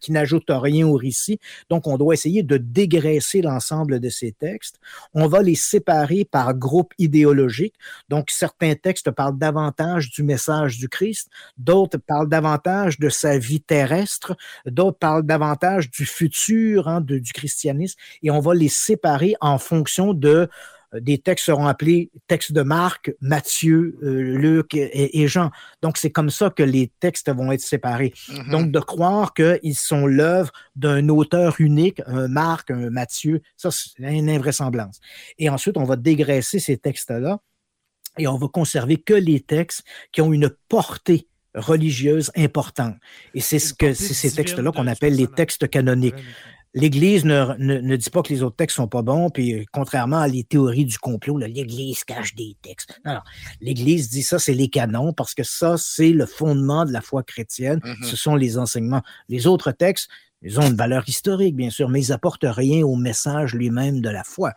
n'ajoutent 0.10 0.44
rien 0.50 0.88
au 0.88 0.96
récit. 0.96 1.40
Donc, 1.70 1.88
on 1.88 1.98
doit 1.98 2.14
essayer 2.14 2.44
de 2.44 2.58
dégraisser 2.58 3.42
l'ensemble 3.42 4.00
de 4.00 4.10
ces 4.10 4.32
textes. 4.32 4.80
On 5.14 5.28
va 5.28 5.42
les 5.42 5.56
séparer 5.56 6.26
par 6.26 6.54
groupe 6.54 6.94
idéologique. 6.98 7.76
Donc, 8.10 8.30
certains 8.30 8.76
textes 8.76 9.12
parlent 9.12 9.38
davantage 9.38 10.12
du 10.12 10.24
message 10.24 10.78
du 10.78 10.90
Christ, 10.90 11.30
d'autres 11.58 11.98
parlent 11.98 12.30
davantage 12.30 13.00
de 13.00 13.10
sa 13.10 13.38
vie 13.38 13.62
terrestre, 13.62 14.36
d'autres 14.66 15.00
parlent 15.00 15.26
davantage 15.26 15.90
du 15.90 16.06
futur, 16.06 16.88
hein, 16.88 16.99
de, 17.02 17.20
du 17.20 17.34
christianisme, 17.34 17.98
et 18.24 18.32
on 18.32 18.40
va 18.40 18.54
les 18.54 18.70
séparer 18.70 19.36
en 19.42 19.58
fonction 19.58 20.14
de 20.14 20.50
euh, 20.94 21.00
des 21.00 21.18
textes 21.18 21.46
seront 21.46 21.68
appelés 21.68 22.12
textes 22.28 22.52
de 22.52 22.62
Marc, 22.62 23.14
Matthieu, 23.22 23.98
euh, 24.04 24.38
Luc 24.38 24.74
et, 24.74 25.28
Jean. 25.28 25.52
Donc, 25.82 25.98
c'est 25.98 26.12
comme 26.12 26.30
ça 26.30 26.50
que 26.50 26.64
les 26.64 26.92
textes 27.00 27.32
vont 27.32 27.52
être 27.52 27.62
séparés. 27.62 28.14
Mm-hmm. 28.28 28.50
Donc, 28.50 28.72
de 28.72 28.80
croire 28.80 29.34
qu'ils 29.34 29.76
sont 29.76 30.06
l'œuvre 30.06 30.52
d'un 30.76 31.10
auteur 31.10 31.56
unique, 31.60 32.02
un 32.06 32.28
Marc, 32.28 32.72
un 32.72 32.90
Matthieu, 32.90 33.42
ça, 33.58 33.70
c'est 33.72 33.92
une 34.00 34.30
invraisemblance. 34.30 35.00
Et 35.38 35.50
ensuite, 35.50 35.78
on 35.78 35.84
va 35.84 35.96
dégraisser 35.96 36.60
ces 36.60 36.78
textes-là 36.78 37.40
et 38.18 38.28
on 38.28 38.38
va 38.38 38.48
conserver 38.48 38.98
que 38.98 39.14
les 39.14 39.40
textes 39.40 39.84
qui 40.12 40.22
ont 40.22 40.34
une 40.34 40.50
portée 40.68 41.28
religieuse 41.56 42.32
importante. 42.36 42.96
Et 43.34 43.42
c'est 43.42 43.60
ce 43.60 43.74
que 43.74 43.94
c'est 43.94 44.14
ces 44.14 44.32
textes-là 44.32 44.72
qu'on 44.72 44.88
appelle 44.88 45.16
les 45.16 45.28
textes 45.28 45.68
canoniques. 45.70 46.16
L'Église 46.76 47.26
ne, 47.26 47.56
ne, 47.58 47.96
dit 47.96 48.10
pas 48.12 48.22
que 48.22 48.32
les 48.32 48.44
autres 48.44 48.56
textes 48.56 48.76
sont 48.76 48.88
pas 48.88 49.02
bons, 49.02 49.30
puis 49.30 49.54
euh, 49.54 49.64
contrairement 49.72 50.20
à 50.20 50.28
les 50.28 50.44
théories 50.44 50.86
du 50.86 51.00
complot, 51.00 51.40
l'Église 51.40 52.04
cache 52.04 52.36
des 52.36 52.56
textes. 52.62 53.00
Alors, 53.04 53.24
l'Église 53.60 54.10
dit 54.10 54.22
ça, 54.22 54.38
c'est 54.38 54.54
les 54.54 54.70
canons, 54.70 55.12
parce 55.12 55.34
que 55.34 55.44
ça, 55.44 55.78
c'est 55.78 56.12
le 56.12 56.28
fondement 56.28 56.86
de 56.86 56.92
la 56.92 57.02
foi 57.02 57.24
chrétienne. 57.24 57.80
Mm-hmm. 57.80 58.04
Ce 58.04 58.16
sont 58.16 58.36
les 58.36 58.60
enseignements. 58.60 59.02
Les 59.30 59.48
autres 59.48 59.72
textes, 59.72 60.10
ils 60.42 60.60
ont 60.60 60.64
une 60.64 60.76
valeur 60.76 61.08
historique, 61.08 61.56
bien 61.56 61.70
sûr, 61.70 61.90
mais 61.90 62.02
ils 62.02 62.12
apportent 62.12 62.46
rien 62.46 62.86
au 62.86 62.96
message 62.96 63.54
lui-même 63.54 64.02
de 64.02 64.10
la 64.10 64.24
foi. 64.24 64.54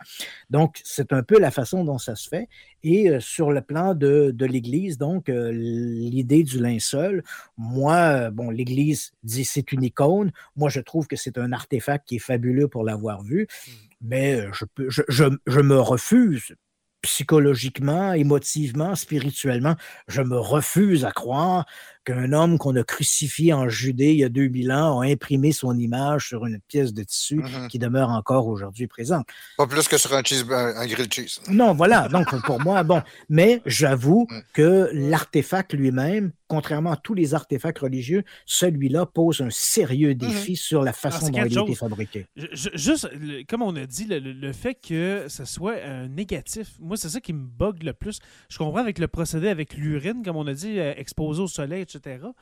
Donc, 0.49 0.79
c'est 0.83 1.11
un 1.11 1.23
peu 1.23 1.39
la 1.39 1.51
façon 1.51 1.83
dont 1.83 1.97
ça 1.97 2.15
se 2.15 2.29
fait. 2.29 2.47
Et 2.83 3.09
euh, 3.09 3.19
sur 3.19 3.51
le 3.51 3.61
plan 3.61 3.93
de, 3.93 4.33
l'Église, 4.39 4.97
donc, 4.97 5.29
euh, 5.29 5.51
l'idée 5.51 6.43
du 6.43 6.59
linceul, 6.59 7.23
moi, 7.57 7.95
euh, 7.95 8.31
bon, 8.31 8.49
l'Église 8.49 9.11
dit 9.23 9.45
c'est 9.45 9.71
une 9.71 9.83
icône. 9.83 10.31
Moi, 10.55 10.69
je 10.69 10.79
trouve 10.79 11.07
que 11.07 11.15
c'est 11.15 11.37
un 11.37 11.51
artefact 11.51 12.07
qui 12.07 12.15
est 12.15 12.19
fabuleux 12.19 12.67
pour 12.67 12.83
l'avoir 12.83 13.21
vu, 13.21 13.43
mmh. 13.43 13.71
mais 14.01 14.47
je, 14.53 14.65
peux, 14.65 14.87
je 14.89 15.59
me 15.59 15.79
refuse 15.79 16.55
psychologiquement, 17.03 18.13
émotivement, 18.13 18.95
spirituellement, 18.95 19.75
je 20.07 20.21
me 20.21 20.37
refuse 20.37 21.05
à 21.05 21.11
croire 21.11 21.65
qu'un 22.03 22.33
homme 22.33 22.57
qu'on 22.57 22.75
a 22.75 22.83
crucifié 22.83 23.53
en 23.53 23.69
Judée 23.69 24.11
il 24.11 24.19
y 24.19 24.23
a 24.23 24.29
2000 24.29 24.71
ans 24.71 25.01
a 25.01 25.07
imprimé 25.07 25.51
son 25.51 25.77
image 25.77 26.27
sur 26.27 26.45
une 26.45 26.59
pièce 26.67 26.93
de 26.93 27.03
tissu 27.03 27.37
mm-hmm. 27.37 27.67
qui 27.67 27.79
demeure 27.79 28.09
encore 28.09 28.47
aujourd'hui 28.47 28.87
présente. 28.87 29.27
Pas 29.57 29.67
plus 29.67 29.87
que 29.87 29.97
sur 29.97 30.13
un, 30.13 30.21
cheese, 30.23 30.45
un 30.51 30.85
grilled 30.85 31.13
cheese. 31.13 31.39
Non, 31.49 31.73
voilà. 31.73 32.07
Donc, 32.09 32.27
pour 32.45 32.59
moi, 32.59 32.83
bon. 32.83 33.01
Mais 33.29 33.61
j'avoue 33.65 34.27
mm. 34.29 34.39
que 34.53 34.89
l'artefact 34.93 35.73
lui-même, 35.73 36.31
contrairement 36.47 36.91
à 36.91 36.97
tous 36.97 37.13
les 37.13 37.33
artefacts 37.33 37.79
religieux, 37.79 38.23
celui-là 38.45 39.05
pose 39.05 39.41
un 39.41 39.49
sérieux 39.49 40.11
mm-hmm. 40.11 40.17
défi 40.17 40.55
sur 40.55 40.83
la 40.83 40.91
ah, 40.91 40.93
façon 40.93 41.29
dont 41.29 41.43
il 41.45 41.57
a 41.57 41.61
été 41.61 41.75
fabriqué. 41.75 42.25
juste, 42.35 43.09
comme 43.47 43.61
on 43.61 43.75
a 43.75 43.85
dit, 43.85 44.07
le, 44.09 44.51
fait 44.53 44.75
que 44.75 45.25
ce 45.27 45.45
soit 45.45 45.75
un 45.83 46.07
négatif, 46.07 46.73
moi, 46.79 46.97
c'est 46.97 47.09
ça 47.09 47.21
qui 47.21 47.33
me 47.33 47.45
bug 47.45 47.83
le 47.83 47.93
plus. 47.93 48.19
Je 48.49 48.57
comprends 48.57 48.79
avec 48.79 48.99
le 48.99 49.07
procédé 49.07 49.47
avec 49.47 49.73
l'urine, 49.75 50.21
comme 50.23 50.35
on 50.35 50.47
a 50.47 50.53
dit, 50.53 50.79
euh, 50.79 50.93
exposé 50.97 51.41
au 51.41 51.47
soleil, 51.47 51.81
etc 51.81 51.92
etc. 51.95 52.33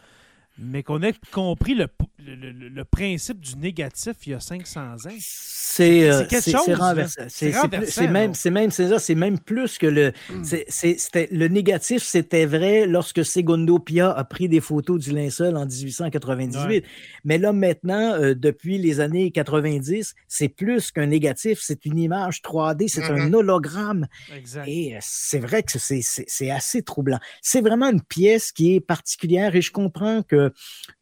Mais 0.58 0.84
qu'on 0.84 1.02
ait 1.02 1.14
compris 1.32 1.74
le, 1.74 1.88
le, 2.20 2.52
le, 2.52 2.86
principe 2.86 3.40
du 3.40 3.56
négatif 3.56 4.14
il 4.26 4.34
y 4.34 4.36
a 4.36 4.40
500 4.40 4.82
ans. 4.82 4.96
C'est 5.20 6.10
euh, 6.10 6.24
renversé. 6.76 7.22
C'est 7.30 8.08
même, 8.08 8.34
c'est 8.36 8.52
même, 8.52 8.70
c'est 8.72 9.16
même 9.16 9.40
plus 9.40 9.78
que 9.78 9.88
le. 9.88 10.12
Hmm. 10.30 10.44
C'était 10.44 11.30
le 11.32 11.48
négatif, 11.48 12.04
c'était 12.04 12.46
vrai 12.46 12.86
lorsque 12.86 13.24
Segundo 13.24 13.80
Pia 13.80 14.12
a 14.12 14.24
pris 14.24 14.50
des 14.50 14.60
photos 14.60 15.00
du 15.00 15.12
linceul 15.12 15.56
en 15.56 15.66
1898. 15.66 16.84
Mais 17.24 17.38
là 17.38 17.54
maintenant, 17.54 18.14
euh, 18.14 18.36
depuis 18.36 18.78
les 18.78 19.00
années 19.00 19.32
90, 19.32 20.16
c'est 20.28 20.50
plus 20.50 20.92
qu'un 20.92 21.08
négatif, 21.08 21.60
c'est 21.62 21.86
une 21.86 21.98
image 21.98 22.42
3D, 22.42 22.88
c'est 22.88 23.04
un 23.04 23.30
mm-hmm. 23.30 23.36
hologramme. 23.36 24.08
Et 24.68 24.96
euh, 24.96 25.00
c'est 25.02 25.40
vrai 25.40 25.64
que 25.64 25.72
c'est 25.78 26.52
assez 26.52 26.82
troublant. 26.84 27.20
C'est 27.42 27.62
vraiment 27.62 27.90
une 27.90 28.02
pièce 28.02 28.52
qui 28.52 28.76
est 28.76 28.82
particulière 28.82 29.56
et 29.56 29.62
je 29.62 29.72
comprends 29.72 30.24
que 30.24 30.41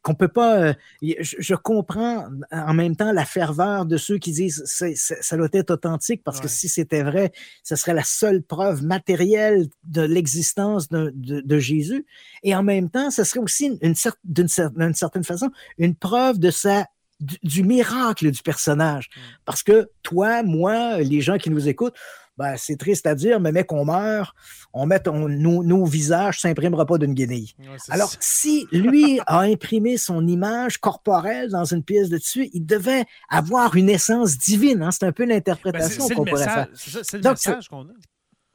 qu'on 0.02 0.16
peut 0.16 0.28
pas. 0.28 0.74
je, 1.02 1.56
comprends 1.56 2.28
en 2.52 2.74
même 2.74 2.95
temps 2.95 3.11
la 3.11 3.26
ferveur 3.26 3.86
de 3.86 3.98
ceux 3.98 4.18
qui 4.18 4.32
disent 4.32 4.64
ça 4.66 5.38
doit 5.38 5.49
être 5.53 5.72
authentique 5.72 6.24
parce 6.24 6.40
que 6.40 6.48
si 6.48 6.70
c'était 6.70 7.03
vrai, 7.03 7.32
ce 7.64 7.76
serait 7.76 7.94
la 7.94 8.03
seule 8.03 8.41
preuve 8.41 8.84
matérielle 8.84 9.68
de 9.84 10.02
l'existence 10.02 10.90
de, 10.90 11.11
de, 11.16 11.60
Jésus. 11.60 12.06
Et 12.44 12.56
en 12.56 12.64
même 12.64 12.90
temps, 12.90 13.11
ce 13.11 13.24
serait 13.24 13.40
aussi 13.40 13.78
d'une 13.80 13.95
une 14.24 14.94
certaine 14.94 15.24
façon 15.24 15.49
une 15.78 15.95
preuve 15.95 16.40
de 16.40 16.52
sa 16.52 16.86
du, 17.20 17.64
miracle 17.64 18.32
du 18.32 18.41
personnage. 18.41 19.10
Parce 19.45 19.64
que 19.64 19.90
toi, 20.03 20.44
moi, 20.44 20.99
les 20.99 21.22
gens 21.22 21.38
qui 21.38 21.49
nous 21.49 21.68
écoutent, 21.68 21.95
ben, 22.40 22.56
c'est 22.57 22.78
triste 22.78 23.06
à 23.06 23.16
dire, 23.16 23.41
mais 23.41 23.52
mec, 23.52 23.74
on 23.74 23.84
meurt, 23.84 24.34
on 24.72 24.86
met 24.86 25.02
nos, 25.06 25.86
visages 25.86 26.38
ne 26.38 26.40
s'imprimera 26.40 26.86
pas 26.86 26.98
d'une 26.98 27.14
guenille. 27.14 27.53
Alors, 27.90 28.14
si 28.22 28.66
lui 28.72 29.20
a 29.28 29.41
imprimé 29.41 29.98
son 29.98 30.26
image 30.26 30.78
corporelle 30.78 31.49
dans 31.49 31.66
une 31.66 31.84
pièce 31.84 32.07
de 32.07 32.18
tissu, 32.18 32.49
il 32.53 32.66
devait 32.66 33.03
avoir 33.28 33.76
une 33.76 33.90
essence 33.90 34.38
divine. 34.38 34.82
Hein. 34.84 34.91
C'est 34.91 35.06
un 35.06 35.11
peu 35.11 35.26
ben, 35.26 35.34
l'interprétation 35.34 36.07
qu'on 36.07 36.24
pourrait 36.24 36.45
faire. 36.45 36.68
C'est 36.74 37.18
le 37.18 37.30
message 37.30 37.68
qu'on 37.68 37.82
a. 37.82 37.94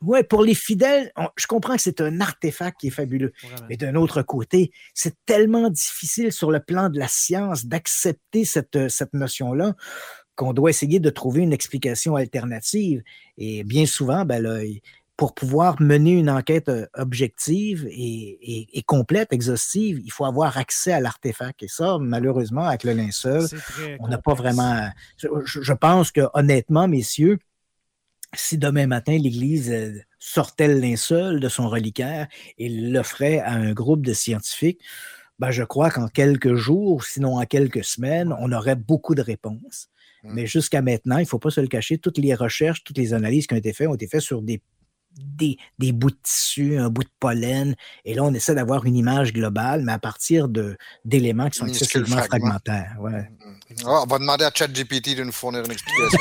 Oui, 0.00 0.22
pour 0.22 0.42
les 0.42 0.54
fidèles, 0.54 1.12
je 1.36 1.46
comprends 1.46 1.76
que 1.76 1.82
c'est 1.82 2.00
un 2.00 2.20
artefact 2.20 2.80
qui 2.80 2.88
est 2.88 2.90
fabuleux. 2.90 3.32
Mais 3.68 3.76
d'un 3.76 3.94
autre 3.94 4.22
côté, 4.22 4.70
c'est 4.94 5.14
tellement 5.24 5.70
difficile 5.70 6.32
sur 6.32 6.50
le 6.50 6.60
plan 6.60 6.88
de 6.88 6.98
la 6.98 7.08
science 7.08 7.66
d'accepter 7.66 8.44
cette, 8.44 8.88
cette 8.88 9.14
notion-là 9.14 9.74
qu'on 10.36 10.52
doit 10.52 10.70
essayer 10.70 11.00
de 11.00 11.10
trouver 11.10 11.42
une 11.42 11.52
explication 11.52 12.16
alternative. 12.16 13.02
Et 13.38 13.64
bien 13.64 13.86
souvent, 13.86 14.24
ben 14.24 14.42
pour 15.16 15.34
pouvoir 15.34 15.80
mener 15.80 16.12
une 16.12 16.28
enquête 16.28 16.68
euh, 16.68 16.86
objective 16.94 17.86
et, 17.88 18.82
complète, 18.86 19.32
exhaustive, 19.32 20.00
il 20.04 20.10
faut 20.10 20.24
avoir 20.24 20.58
accès 20.58 20.92
à 20.92 21.00
l'artefact. 21.00 21.62
Et 21.62 21.68
ça, 21.68 21.98
malheureusement, 22.00 22.66
avec 22.66 22.84
le 22.84 22.92
linceul, 22.92 23.46
on 24.00 24.08
n'a 24.08 24.18
pas 24.18 24.34
vraiment. 24.34 24.88
Je, 25.16 25.72
pense 25.72 26.10
que, 26.10 26.22
honnêtement, 26.34 26.88
messieurs, 26.88 27.38
si 28.34 28.58
demain 28.58 28.88
matin, 28.88 29.16
l'Église 29.16 29.70
euh, 29.70 30.00
sortait 30.18 30.66
le 30.66 30.80
linceul 30.80 31.38
de 31.38 31.48
son 31.48 31.68
reliquaire 31.68 32.26
et 32.58 32.68
l'offrait 32.68 33.38
à 33.38 33.52
un 33.52 33.72
groupe 33.72 34.04
de 34.04 34.12
scientifiques, 34.12 34.80
ben 35.38 35.52
je 35.52 35.62
crois 35.62 35.90
qu'en 35.90 36.08
quelques 36.08 36.54
jours, 36.54 37.04
sinon 37.04 37.38
en 37.38 37.44
quelques 37.44 37.84
semaines, 37.84 38.34
on 38.40 38.50
aurait 38.52 38.76
beaucoup 38.76 39.14
de 39.14 39.22
réponses. 39.22 39.88
Mmh. 40.24 40.34
Mais 40.34 40.46
jusqu'à 40.46 40.82
maintenant, 40.82 41.18
il 41.18 41.22
ne 41.22 41.28
faut 41.28 41.38
pas 41.38 41.50
se 41.50 41.60
le 41.60 41.68
cacher, 41.68 41.98
toutes 41.98 42.18
les 42.18 42.34
recherches, 42.34 42.82
toutes 42.82 42.98
les 42.98 43.14
analyses 43.14 43.46
qui 43.46 43.54
ont 43.54 43.58
été 43.58 43.72
faites 43.72 43.88
ont 43.88 43.94
été 43.94 44.08
faites 44.08 44.20
sur 44.20 44.42
des 44.42 44.60
des, 45.78 45.92
bouts 45.92 46.10
de 46.10 46.16
tissu, 46.22 46.76
un 46.76 46.90
bout 46.90 47.04
de 47.04 47.10
pollen. 47.20 47.74
Et 48.04 48.14
là, 48.14 48.24
on 48.24 48.34
essaie 48.34 48.54
d'avoir 48.54 48.84
une 48.84 48.96
image 48.96 49.32
globale, 49.32 49.82
mais 49.82 49.92
à 49.92 49.98
partir 49.98 50.48
d'éléments 51.04 51.48
qui 51.50 51.58
sont 51.58 51.66
excessivement 51.66 52.18
fragmentaires. 52.22 52.96
Ouais. 53.00 53.30
Ah, 53.86 54.02
on 54.02 54.06
va 54.06 54.18
demander 54.18 54.44
à 54.44 54.50
ChatGPT 54.54 55.16
de 55.16 55.24
nous 55.24 55.32
fournir 55.32 55.64
une 55.64 55.72
explication. 55.72 56.18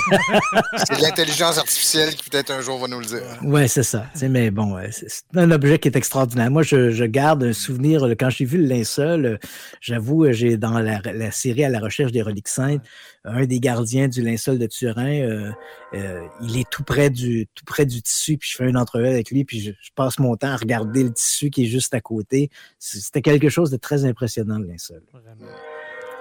c'est 0.87 0.99
l'intelligence 0.99 1.57
artificielle 1.57 2.15
qui 2.15 2.29
peut-être 2.29 2.51
un 2.51 2.61
jour 2.61 2.79
va 2.79 2.87
nous 2.87 2.99
le 2.99 3.05
dire. 3.05 3.21
Oui, 3.43 3.69
c'est 3.69 3.83
ça. 3.83 4.05
mais 4.21 4.51
bon, 4.51 4.77
c'est 4.91 5.23
un 5.35 5.51
objet 5.51 5.79
qui 5.79 5.87
est 5.87 5.95
extraordinaire. 5.95 6.49
Moi, 6.51 6.63
je, 6.63 7.05
garde 7.05 7.43
un 7.43 7.53
souvenir. 7.53 8.03
Quand 8.19 8.29
j'ai 8.29 8.45
vu 8.45 8.57
le 8.57 8.65
linceul, 8.65 9.39
j'avoue, 9.81 10.31
j'ai 10.31 10.57
dans 10.57 10.79
la, 10.79 10.99
la, 11.03 11.31
série 11.31 11.63
À 11.63 11.69
la 11.69 11.79
recherche 11.79 12.11
des 12.11 12.21
reliques 12.21 12.47
saintes, 12.47 12.81
un 13.25 13.45
des 13.45 13.59
gardiens 13.59 14.07
du 14.07 14.21
linceul 14.21 14.59
de 14.59 14.67
Turin, 14.67 15.21
euh, 15.21 15.51
euh, 15.93 16.27
il 16.41 16.57
est 16.57 16.69
tout 16.69 16.83
près 16.83 17.09
du 17.09 17.47
tout 17.55 17.63
près 17.65 17.85
du 17.85 18.01
tissu, 18.01 18.37
puis 18.37 18.49
je 18.51 18.57
fais 18.57 18.69
une 18.69 18.77
entrevue 18.77 19.07
avec 19.07 19.31
lui, 19.31 19.45
puis 19.45 19.61
je, 19.61 19.71
passe 19.95 20.19
mon 20.19 20.35
temps 20.35 20.49
à 20.49 20.57
regarder 20.57 21.03
le 21.03 21.13
tissu 21.13 21.49
qui 21.49 21.63
est 21.63 21.67
juste 21.67 21.93
à 21.93 22.01
côté. 22.01 22.49
C'était 22.79 23.21
quelque 23.21 23.49
chose 23.49 23.69
de 23.71 23.77
très 23.77 24.05
impressionnant, 24.05 24.57
le 24.57 24.67
linceul. 24.67 25.03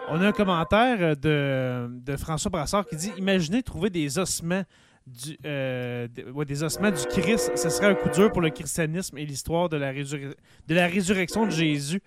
On 0.09 0.21
a 0.21 0.29
un 0.29 0.33
commentaire 0.33 1.17
de, 1.17 2.17
François 2.19 2.51
Brassard 2.51 2.87
qui 2.87 2.97
dit 2.97 3.13
Imaginez 3.17 3.63
trouver 3.63 3.91
des 3.91 4.19
ossements 4.19 4.65
du, 5.07 5.37
euh, 5.45 6.07
des 6.47 6.63
ossements 6.63 6.91
du 6.91 7.05
Christ, 7.07 7.53
ce 7.57 7.69
serait 7.71 7.87
un 7.87 7.95
coup 7.95 8.09
dur 8.11 8.31
pour 8.31 8.41
le 8.41 8.51
christianisme 8.51 9.19
et 9.19 9.27
l'histoire 9.27 9.69
de, 9.69 9.77
la 9.77 9.93
de 9.93 10.75
la 10.75 10.87
résurrection 10.87 11.47
de 11.47 11.51
Jésus. 11.51 12.01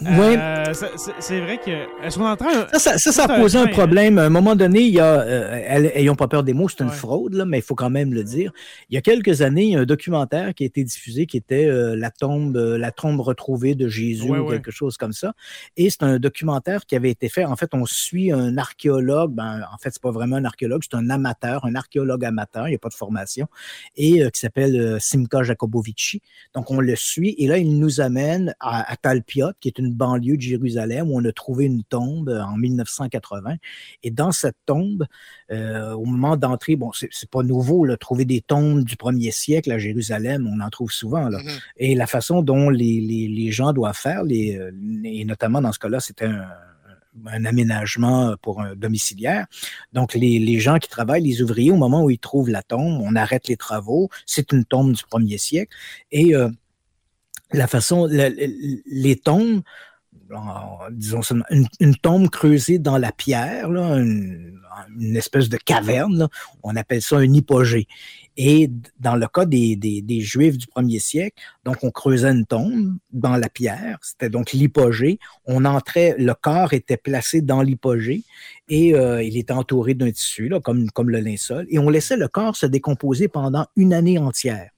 Oui. 0.00 0.08
Euh, 0.10 0.72
c'est 1.20 1.40
vrai 1.40 1.58
que. 1.58 2.04
Est-ce 2.04 2.18
qu'on 2.18 2.26
entend 2.26 2.46
Ça, 2.74 2.98
ça, 2.98 3.12
ça, 3.12 3.24
a 3.24 3.40
posé 3.40 3.58
un 3.58 3.68
problème. 3.68 4.18
À 4.18 4.24
un 4.24 4.28
moment 4.30 4.54
donné, 4.54 4.80
il 4.80 4.92
y 4.92 5.00
a. 5.00 5.20
Euh, 5.20 5.90
ayons 5.94 6.14
pas 6.14 6.28
peur 6.28 6.42
des 6.42 6.52
mots, 6.52 6.68
c'est 6.68 6.82
une 6.82 6.90
fraude, 6.90 7.34
là, 7.34 7.44
mais 7.44 7.58
il 7.58 7.62
faut 7.62 7.74
quand 7.74 7.90
même 7.90 8.12
le 8.12 8.24
dire. 8.24 8.52
Il 8.90 8.94
y 8.94 8.98
a 8.98 9.00
quelques 9.00 9.42
années, 9.42 9.64
il 9.64 9.70
y 9.70 9.76
a 9.76 9.80
un 9.80 9.86
documentaire 9.86 10.54
qui 10.54 10.64
a 10.64 10.66
été 10.66 10.84
diffusé 10.84 11.26
qui 11.26 11.36
était 11.36 11.66
la, 11.96 12.10
tombe, 12.10 12.56
la 12.56 12.90
tombe 12.90 13.20
retrouvée 13.20 13.74
de 13.74 13.88
Jésus 13.88 14.30
ou 14.30 14.48
quelque 14.48 14.70
chose 14.70 14.96
comme 14.96 15.12
ça. 15.12 15.34
Et 15.76 15.88
c'est 15.88 16.02
un 16.02 16.18
documentaire 16.18 16.84
qui 16.84 16.96
avait 16.96 17.10
été 17.10 17.28
fait. 17.28 17.44
En 17.44 17.56
fait, 17.56 17.70
on 17.72 17.86
suit 17.86 18.32
un 18.32 18.58
archéologue. 18.58 19.32
Ben, 19.32 19.62
en 19.72 19.78
fait, 19.78 19.90
c'est 19.92 20.02
pas 20.02 20.10
vraiment 20.10 20.36
un 20.36 20.44
archéologue, 20.44 20.82
c'est 20.82 20.96
un 20.96 21.08
amateur, 21.10 21.64
un 21.64 21.74
archéologue 21.74 22.24
amateur 22.24 22.41
il 22.54 22.70
n'y 22.70 22.74
a 22.74 22.78
pas 22.78 22.88
de 22.88 22.94
formation, 22.94 23.46
et 23.96 24.22
euh, 24.22 24.30
qui 24.30 24.40
s'appelle 24.40 24.78
euh, 24.78 24.98
Simka 24.98 25.42
Jacobovici. 25.42 26.22
Donc, 26.54 26.70
on 26.70 26.80
le 26.80 26.96
suit, 26.96 27.34
et 27.38 27.46
là, 27.46 27.58
il 27.58 27.78
nous 27.78 28.00
amène 28.00 28.54
à, 28.60 28.96
Talpiot, 28.96 29.52
qui 29.60 29.68
est 29.68 29.78
une 29.78 29.92
banlieue 29.92 30.36
de 30.36 30.42
Jérusalem, 30.42 31.10
où 31.10 31.18
on 31.18 31.24
a 31.24 31.32
trouvé 31.32 31.66
une 31.66 31.82
tombe 31.84 32.28
euh, 32.28 32.42
en 32.42 32.56
1980. 32.56 33.56
Et 34.02 34.10
dans 34.10 34.32
cette 34.32 34.56
tombe, 34.66 35.06
au 35.50 36.04
moment 36.06 36.36
d'entrer, 36.38 36.76
bon, 36.76 36.92
c'est 36.94 37.30
pas 37.30 37.42
nouveau, 37.42 37.84
là, 37.84 37.98
trouver 37.98 38.24
des 38.24 38.40
tombes 38.40 38.84
du 38.84 38.96
premier 38.96 39.30
siècle 39.30 39.70
à 39.70 39.78
Jérusalem, 39.78 40.48
on 40.50 40.60
en 40.60 40.70
trouve 40.70 40.90
souvent. 40.90 41.28
Là. 41.28 41.38
Mm-hmm. 41.38 41.60
Et 41.76 41.94
la 41.94 42.06
façon 42.06 42.40
dont 42.40 42.70
les, 42.70 43.00
les, 43.00 43.52
gens 43.52 43.74
doivent 43.74 43.96
faire, 43.96 44.24
les, 44.24 44.58
et 45.04 45.24
notamment 45.26 45.60
dans 45.60 45.72
ce 45.72 45.78
cas-là, 45.78 46.00
c'était 46.00 46.24
un 46.24 46.46
un 47.26 47.44
aménagement 47.44 48.34
pour 48.40 48.60
un 48.60 48.74
domiciliaire. 48.74 49.46
Donc, 49.92 50.14
les, 50.14 50.60
gens 50.60 50.78
qui 50.78 50.88
travaillent, 50.88 51.22
les 51.22 51.42
ouvriers, 51.42 51.70
au 51.70 51.76
moment 51.76 52.02
où 52.04 52.10
ils 52.10 52.18
trouvent 52.18 52.50
la 52.50 52.62
tombe, 52.62 53.00
on 53.02 53.16
arrête 53.16 53.48
les 53.48 53.56
travaux. 53.56 54.08
C'est 54.26 54.52
une 54.52 54.64
tombe 54.64 54.92
du 54.92 55.02
premier 55.08 55.38
siècle. 55.38 55.74
Et 56.10 56.34
euh, 56.34 56.48
la 57.52 57.66
façon, 57.66 58.06
les 58.06 59.16
tombes, 59.16 59.62
disons, 60.90 61.20
une, 61.50 61.66
une, 61.80 61.96
tombe 61.96 62.28
creusée 62.30 62.78
dans 62.78 62.98
la 62.98 63.12
pierre, 63.12 63.70
une, 63.70 64.58
espèce 65.14 65.48
de 65.48 65.56
caverne, 65.56 66.28
on 66.62 66.76
appelle 66.76 67.02
ça 67.02 67.18
un 67.18 67.32
hypogée. 67.32 67.86
Et 68.36 68.70
dans 68.98 69.16
le 69.16 69.26
cas 69.26 69.44
des, 69.44 69.76
des, 69.76 70.20
Juifs 70.20 70.56
du 70.56 70.66
premier 70.66 70.98
siècle, 70.98 71.42
donc 71.64 71.82
on 71.82 71.90
creusait 71.90 72.30
une 72.30 72.46
tombe 72.46 72.96
dans 73.12 73.36
la 73.36 73.48
pierre, 73.48 73.98
c'était 74.02 74.30
donc 74.30 74.52
l'hypogée. 74.52 75.18
On 75.44 75.64
entrait, 75.64 76.14
le 76.18 76.32
corps 76.34 76.72
était 76.72 76.96
placé 76.96 77.42
dans 77.42 77.62
l'hypogée 77.62 78.22
et 78.68 78.94
euh, 78.94 79.22
il 79.22 79.36
était 79.36 79.52
entouré 79.52 79.94
d'un 79.94 80.10
tissu, 80.10 80.48
là, 80.48 80.60
comme, 80.60 80.90
comme 80.90 81.10
le 81.10 81.20
linceul, 81.20 81.66
et 81.68 81.78
on 81.78 81.90
laissait 81.90 82.16
le 82.16 82.28
corps 82.28 82.56
se 82.56 82.66
décomposer 82.66 83.28
pendant 83.28 83.66
une 83.76 83.92
année 83.92 84.18
entière. 84.18 84.70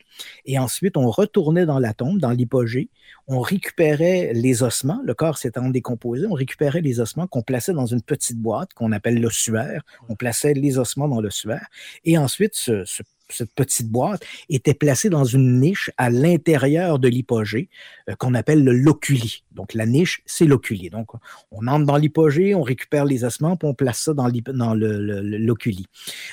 Et 0.46 0.58
ensuite, 0.58 0.96
on 0.96 1.10
retournait 1.10 1.66
dans 1.66 1.78
la 1.78 1.92
tombe, 1.92 2.18
dans 2.18 2.30
l'hypogée, 2.30 2.88
on 3.26 3.40
récupérait 3.40 4.32
les 4.34 4.62
ossements, 4.62 5.00
le 5.04 5.14
corps 5.14 5.38
s'étant 5.38 5.70
décomposé, 5.70 6.26
on 6.26 6.34
récupérait 6.34 6.82
les 6.82 7.00
ossements 7.00 7.26
qu'on 7.26 7.42
plaçait 7.42 7.72
dans 7.72 7.86
une 7.86 8.02
petite 8.02 8.38
boîte 8.38 8.74
qu'on 8.74 8.92
appelle 8.92 9.20
l'ossuaire. 9.20 9.82
On 10.08 10.14
plaçait 10.14 10.54
les 10.54 10.78
ossements 10.78 11.08
dans 11.08 11.20
l'ossuaire. 11.20 11.66
Et 12.04 12.18
ensuite, 12.18 12.54
ce, 12.54 12.84
ce 12.84 13.02
cette 13.34 13.52
petite 13.52 13.88
boîte, 13.88 14.24
était 14.48 14.74
placée 14.74 15.10
dans 15.10 15.24
une 15.24 15.60
niche 15.60 15.90
à 15.96 16.10
l'intérieur 16.10 16.98
de 16.98 17.08
l'hypogée 17.08 17.68
euh, 18.08 18.14
qu'on 18.16 18.34
appelle 18.34 18.64
le 18.64 18.72
loculi. 18.72 19.44
Donc, 19.52 19.74
la 19.74 19.86
niche, 19.86 20.22
c'est 20.26 20.46
l'oculi. 20.46 20.90
Donc, 20.90 21.08
on 21.50 21.66
entre 21.66 21.86
dans 21.86 21.96
l'hypogée, 21.96 22.54
on 22.54 22.62
récupère 22.62 23.04
les 23.04 23.24
ossements, 23.24 23.56
puis 23.56 23.68
on 23.68 23.74
place 23.74 24.00
ça 24.00 24.14
dans, 24.14 24.28
l'oculi. 24.74 25.86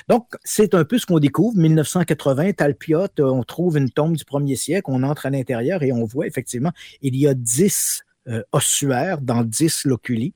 Donc, 0.08 0.26
c'est 0.44 0.74
un 0.74 0.84
peu 0.84 0.98
ce 0.98 1.06
qu'on 1.06 1.18
découvre. 1.18 1.56
1980, 1.56 2.52
Talpiot, 2.52 3.06
euh, 3.18 3.24
on 3.24 3.42
trouve 3.42 3.78
une 3.78 3.90
tombe 3.90 4.16
du 4.16 4.24
premier 4.24 4.56
siècle, 4.56 4.84
on 4.88 5.02
entre 5.02 5.26
à 5.26 5.30
l'intérieur 5.30 5.82
et 5.82 5.92
on 5.92 6.04
voit 6.04 6.26
effectivement, 6.26 6.72
il 7.00 7.16
y 7.16 7.26
a 7.26 7.34
10 7.34 8.02
euh, 8.28 8.42
ossuaires 8.52 9.20
dans 9.20 9.42
10 9.42 9.84
loculi. 9.84 10.34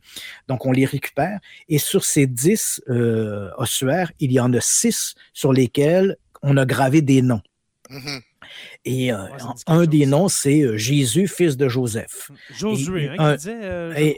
Donc, 0.48 0.66
on 0.66 0.72
les 0.72 0.84
récupère. 0.84 1.40
Et 1.68 1.78
sur 1.78 2.04
ces 2.04 2.26
10 2.26 2.82
ossuaires, 3.58 4.12
il 4.20 4.32
y 4.32 4.40
en 4.40 4.52
a 4.52 4.60
6 4.60 5.14
sur 5.32 5.52
lesquels 5.52 6.16
on 6.42 6.56
a 6.56 6.66
gravé 6.66 7.02
des 7.02 7.22
noms. 7.22 7.42
Mm-hmm. 7.90 8.20
Et 8.84 9.12
euh, 9.12 9.26
un 9.66 9.86
des 9.86 10.06
noms, 10.06 10.28
c'est 10.28 10.60
euh, 10.60 10.76
Jésus, 10.76 11.28
fils 11.28 11.56
de 11.56 11.68
Joseph. 11.68 12.30
Josué, 12.50 13.10
hein, 13.18 13.36
disait, 13.36 13.58
euh, 13.62 14.12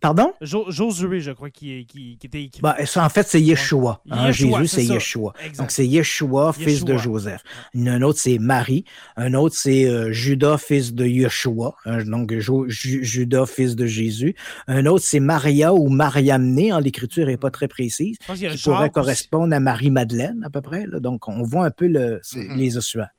Pardon? 0.00 0.32
Josué, 0.40 1.20
je 1.20 1.32
crois, 1.32 1.50
qui, 1.50 1.84
qui, 1.86 2.16
était 2.22 2.44
écrit. 2.44 2.62
Ben, 2.62 2.74
en 2.96 3.08
fait, 3.08 3.26
c'est 3.26 3.40
Yeshua. 3.40 4.00
Hein, 4.10 4.30
Jésus, 4.30 4.68
c'est 4.68 4.84
Yeshua. 4.84 5.32
Donc, 5.58 5.72
c'est 5.72 5.86
Yeshua, 5.86 6.52
fils 6.52 6.84
de 6.84 6.96
Joseph. 6.96 7.42
Un 7.74 8.02
autre, 8.02 8.20
c'est 8.20 8.38
Marie. 8.38 8.84
Un 9.16 9.34
autre, 9.34 9.56
c'est 9.56 9.86
euh, 9.86 10.12
Judas, 10.12 10.58
fils 10.58 10.94
de 10.94 11.04
Yeshua. 11.04 11.74
Hein, 11.84 12.04
donc, 12.04 12.32
Judas, 12.38 13.46
fils 13.46 13.74
de 13.74 13.86
Jésus. 13.86 14.36
Un 14.68 14.86
autre, 14.86 15.04
c'est 15.04 15.20
Maria 15.20 15.74
ou 15.74 15.88
Mariamné. 15.88 16.70
Hein, 16.70 16.80
L'écriture 16.80 17.26
n'est 17.26 17.36
pas 17.36 17.50
très 17.50 17.66
précise. 17.66 18.18
Qui 18.18 18.46
pourrait 18.62 18.90
correspondre 18.90 19.54
à 19.54 19.60
Marie-Madeleine, 19.60 20.42
à 20.44 20.50
peu 20.50 20.60
près. 20.60 20.86
Donc, 20.86 21.26
on 21.26 21.42
voit 21.42 21.64
un 21.64 21.70
peu 21.70 21.88
le, 21.88 22.20
les 22.54 22.76
ossuaires. 22.76 23.10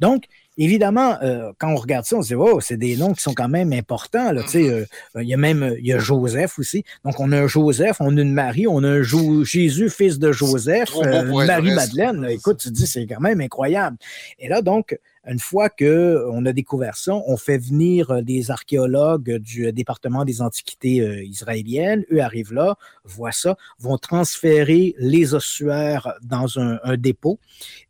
Donc, 0.00 0.24
Évidemment, 0.56 1.16
euh, 1.22 1.52
quand 1.58 1.68
on 1.72 1.76
regarde 1.76 2.04
ça, 2.04 2.16
on 2.16 2.22
se 2.22 2.28
dit, 2.28 2.34
oh, 2.34 2.60
c'est 2.60 2.76
des 2.76 2.96
noms 2.96 3.12
qui 3.12 3.22
sont 3.22 3.34
quand 3.34 3.48
même 3.48 3.72
importants. 3.72 4.32
Là, 4.32 4.42
mm-hmm. 4.42 4.86
euh, 5.16 5.22
il 5.22 5.28
y 5.28 5.34
a 5.34 5.36
même 5.36 5.74
il 5.78 5.86
y 5.86 5.92
a 5.92 5.98
Joseph 5.98 6.58
aussi. 6.58 6.84
Donc, 7.04 7.18
on 7.18 7.32
a 7.32 7.40
un 7.40 7.46
Joseph, 7.48 7.96
on 8.00 8.16
a 8.16 8.20
une 8.20 8.32
Marie, 8.32 8.66
on 8.68 8.82
a 8.84 8.88
un 8.88 9.02
Jésus, 9.02 9.90
fils 9.90 10.18
de 10.18 10.30
Joseph, 10.30 10.90
euh, 10.96 11.44
Marie-Madeleine. 11.44 12.26
Écoute, 12.30 12.58
tu 12.58 12.70
dis, 12.70 12.86
c'est 12.86 13.06
quand 13.06 13.20
même 13.20 13.40
incroyable. 13.40 13.96
Et 14.38 14.48
là, 14.48 14.62
donc, 14.62 14.96
une 15.26 15.38
fois 15.38 15.70
qu'on 15.70 16.46
a 16.46 16.52
découvert 16.52 16.96
ça, 16.96 17.14
on 17.14 17.36
fait 17.36 17.58
venir 17.58 18.10
euh, 18.10 18.22
des 18.22 18.50
archéologues 18.50 19.38
du 19.38 19.72
département 19.72 20.24
des 20.24 20.42
antiquités 20.42 21.00
euh, 21.00 21.24
israéliennes. 21.24 22.04
Eux 22.12 22.20
arrivent 22.20 22.52
là, 22.52 22.76
voient 23.04 23.32
ça, 23.32 23.56
vont 23.78 23.98
transférer 23.98 24.94
les 24.98 25.34
ossuaires 25.34 26.12
dans 26.22 26.58
un, 26.58 26.78
dépôt 26.96 27.38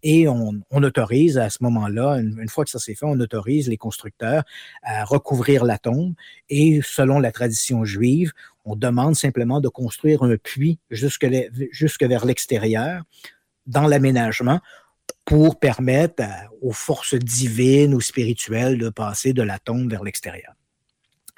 et 0.02 0.28
on, 0.28 0.60
autorise 0.70 1.38
à 1.38 1.50
ce 1.50 1.58
moment-là, 1.62 2.18
une, 2.18 2.48
fois 2.48 2.64
que 2.64 2.70
ça 2.70 2.78
s'est 2.78 2.94
fait, 2.94 3.06
on 3.06 3.18
autorise 3.20 3.68
les 3.68 3.76
constructeurs 3.76 4.44
à 4.82 5.04
recouvrir 5.04 5.64
la 5.64 5.78
tombe 5.78 6.14
et 6.48 6.80
selon 6.82 7.18
la 7.18 7.32
tradition 7.32 7.84
juive, 7.84 8.32
on 8.64 8.76
demande 8.76 9.14
simplement 9.14 9.60
de 9.60 9.68
construire 9.68 10.22
un 10.22 10.36
puits 10.36 10.78
jusque 10.90 11.24
vers 11.24 12.24
l'extérieur 12.24 13.02
dans 13.66 13.86
l'aménagement 13.86 14.60
pour 15.24 15.58
permettre 15.58 16.24
aux 16.60 16.72
forces 16.72 17.14
divines 17.14 17.94
ou 17.94 18.00
spirituelles 18.00 18.78
de 18.78 18.88
passer 18.88 19.32
de 19.32 19.42
la 19.42 19.58
tombe 19.58 19.90
vers 19.90 20.02
l'extérieur. 20.02 20.54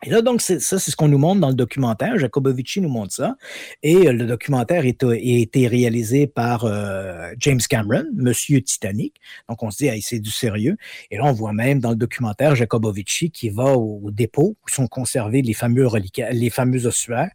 Et 0.02 0.10
là, 0.10 0.20
donc, 0.20 0.42
ça, 0.42 0.58
c'est 0.60 0.90
ce 0.90 0.94
qu'on 0.94 1.08
nous 1.08 1.18
montre 1.18 1.40
dans 1.40 1.48
le 1.48 1.54
documentaire. 1.54 2.18
Jacobovici 2.18 2.82
nous 2.82 2.90
montre 2.90 3.14
ça. 3.14 3.36
Et 3.82 4.08
euh, 4.08 4.12
le 4.12 4.26
documentaire 4.26 4.82
a 4.82 4.86
été 4.86 5.66
réalisé 5.68 6.26
par 6.26 6.66
euh, 6.66 7.32
James 7.38 7.60
Cameron, 7.66 8.04
Monsieur 8.14 8.60
Titanic. 8.60 9.14
Donc, 9.48 9.62
on 9.62 9.70
se 9.70 9.78
dit, 9.78 10.02
c'est 10.02 10.18
du 10.18 10.30
sérieux. 10.30 10.76
Et 11.10 11.16
là, 11.16 11.24
on 11.24 11.32
voit 11.32 11.54
même 11.54 11.80
dans 11.80 11.90
le 11.90 11.96
documentaire 11.96 12.54
Jacobovici 12.54 13.30
qui 13.30 13.48
va 13.48 13.74
au, 13.74 14.10
dépôt 14.10 14.56
où 14.62 14.68
sont 14.68 14.86
conservés 14.86 15.40
les 15.40 15.54
fameux 15.54 15.88
les 16.30 16.50
fameux 16.50 16.86
ossuaires. 16.86 17.30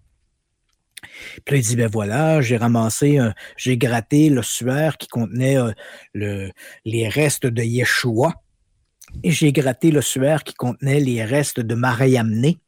Puis 1.45 1.55
là, 1.55 1.57
il 1.57 1.63
dit, 1.63 1.75
ben 1.75 1.89
voilà, 1.89 2.41
j'ai 2.41 2.57
ramassé, 2.57 3.19
j'ai 3.57 3.77
gratté 3.77 4.29
le 4.29 4.41
suaire 4.41 4.97
qui 4.97 5.07
contenait 5.07 5.57
euh, 5.57 5.71
le, 6.13 6.51
les 6.85 7.07
restes 7.07 7.45
de 7.45 7.63
Yeshua. 7.63 8.33
Et 9.23 9.31
j'ai 9.31 9.51
gratté 9.51 9.91
le 9.91 10.01
suaire 10.01 10.43
qui 10.43 10.53
contenait 10.53 10.99
les 10.99 11.23
restes 11.25 11.59
de 11.59 11.75
Mariamné 11.75 12.59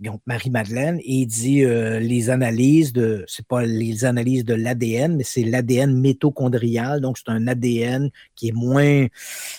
donc 0.00 0.20
Marie-Madeleine, 0.26 1.00
et 1.00 1.12
il 1.12 1.26
dit 1.26 1.64
euh, 1.64 1.98
les 1.98 2.30
analyses 2.30 2.92
de, 2.92 3.24
c'est 3.26 3.46
pas 3.46 3.64
les 3.64 4.04
analyses 4.04 4.44
de 4.44 4.54
l'ADN, 4.54 5.16
mais 5.16 5.24
c'est 5.24 5.42
l'ADN 5.42 5.92
mitochondrial, 5.92 7.00
donc 7.00 7.18
c'est 7.18 7.30
un 7.30 7.48
ADN 7.48 8.10
qui 8.36 8.48
est 8.48 8.52
moins, 8.52 9.08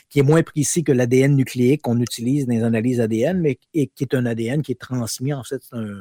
qui 0.10 0.20
est 0.20 0.24
moins 0.24 0.42
précis 0.42 0.86
que 0.86 0.94
l'ADN 0.94 1.36
nucléique 1.36 1.82
qu'on 1.82 2.00
utilise 2.00 2.48
dans 2.48 2.54
les 2.54 2.64
analyses 2.64 3.02
ADN, 3.02 3.42
mais 3.42 3.60
et 3.74 3.88
qui 3.88 4.06
est 4.06 4.16
un 4.16 4.26
ADN 4.26 4.62
qui 4.62 4.72
est 4.72 4.80
transmis, 4.80 5.34
en 5.34 5.44
fait, 5.44 5.62
c'est 5.62 5.76
un, 5.76 5.98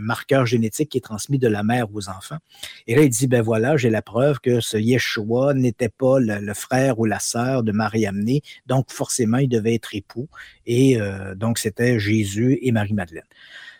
marqueur 0.00 0.44
génétique 0.44 0.90
qui 0.90 0.98
est 0.98 1.00
transmis 1.00 1.38
de 1.38 1.48
la 1.48 1.62
mère 1.62 1.86
aux 1.94 2.08
enfants. 2.10 2.38
Et 2.86 2.94
là, 2.94 3.02
il 3.02 3.08
dit, 3.08 3.26
ben 3.26 3.40
voilà, 3.40 3.76
j'ai 3.78 3.88
la 3.88 4.02
preuve 4.02 4.40
que 4.40 4.60
ce 4.60 4.76
Yeshua 4.76 5.54
n'était 5.54 5.88
pas 5.88 6.18
le, 6.20 6.52
frère 6.52 6.98
ou 6.98 7.06
la 7.06 7.18
sœur 7.18 7.62
de 7.62 7.72
Marie-Amenée, 7.72 8.42
donc 8.66 8.90
forcément, 8.90 9.38
il 9.38 9.48
devait 9.48 9.74
être 9.74 9.94
époux, 9.94 10.28
et 10.66 11.00
euh, 11.00 11.34
donc 11.34 11.58
c'était 11.58 11.98
Jésus 11.98 12.58
et 12.60 12.72
Marie-Madeleine. 12.72 13.24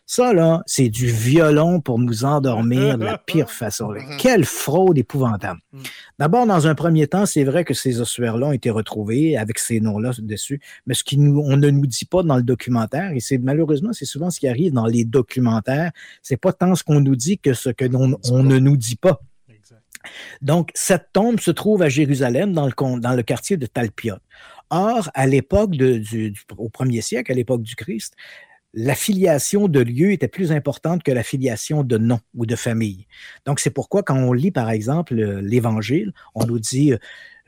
Ça, 0.06 0.35
là, 0.35 0.62
c'est 0.66 0.90
du 0.90 1.06
violon 1.06 1.81
pour 1.81 1.98
nous 1.98 2.24
endormir 2.26 2.98
de 2.98 3.05
la 3.05 3.16
pire 3.26 3.51
façon. 3.51 3.90
Mm-hmm. 3.90 4.18
Quelle 4.18 4.44
fraude 4.44 4.98
épouvantable. 4.98 5.60
Mm. 5.72 5.78
D'abord, 6.18 6.47
dans 6.47 6.66
un 6.66 6.74
premier 6.74 7.06
temps, 7.06 7.24
c'est 7.24 7.44
vrai 7.44 7.64
que 7.64 7.72
ces 7.72 8.01
ossuaires-là 8.01 8.48
ont 8.48 8.52
été 8.52 8.68
retrouvés 8.68 9.39
avec 9.39 9.59
ces 9.59 9.81
noms-là 9.81 10.10
dessus, 10.18 10.60
mais 10.86 10.93
ce 10.93 11.05
qu'on 11.05 11.56
ne 11.56 11.70
nous 11.70 11.86
dit 11.86 12.05
pas 12.05 12.22
dans 12.22 12.36
le 12.36 12.43
documentaire, 12.43 13.12
et 13.12 13.20
c'est 13.20 13.39
malheureusement, 13.39 13.93
c'est 13.93 14.05
souvent 14.05 14.31
ce 14.31 14.40
qui 14.40 14.48
arrive 14.48 14.72
dans 14.72 14.86
les 14.86 15.05
documentaires, 15.05 15.90
c'est 16.22 16.36
pas 16.36 16.52
tant 16.52 16.74
ce 16.74 16.85
qu'on 16.85 17.01
nous 17.01 17.16
dit 17.16 17.39
que 17.39 17.55
ce 17.55 17.70
que 17.70 17.85
on, 17.94 18.43
ne 18.43 18.59
nous 18.59 18.76
dit 18.76 18.97
pas. 18.97 19.20
Donc, 20.43 20.70
cette 20.74 21.12
tombe 21.14 21.40
se 21.40 21.51
trouve 21.51 21.81
à 21.81 21.89
Jérusalem, 21.89 22.52
dans 22.52 22.66
le, 22.66 23.01
dans 23.01 23.14
le 23.14 23.22
quartier 23.22 23.56
de 23.56 23.64
Talpiot. 23.64 24.16
Or, 24.68 25.10
à 25.14 25.26
l'époque 25.26 25.70
du, 25.70 26.35
au 26.59 26.68
premier 26.68 27.01
siècle, 27.01 27.32
à 27.32 27.35
l'époque 27.35 27.62
du 27.62 27.74
Christ, 27.74 28.14
l'affiliation 28.74 29.68
de 29.68 29.80
lieu 29.80 30.12
était 30.12 30.28
plus 30.28 30.52
importante 30.52 31.02
que 31.02 31.12
l'affiliation 31.12 31.84
de 31.84 31.96
nom 31.96 32.20
ou 32.34 32.44
de 32.44 32.56
famille. 32.56 33.06
Donc, 33.46 33.60
c'est 33.60 33.70
pourquoi 33.70 34.02
quand 34.02 34.18
on 34.18 34.32
lit, 34.32 34.51
par 34.51 34.70
exemple, 34.70 35.14
l'Évangile, 35.14 36.12
on 36.34 36.44
nous 36.44 36.59
dit 36.59 36.94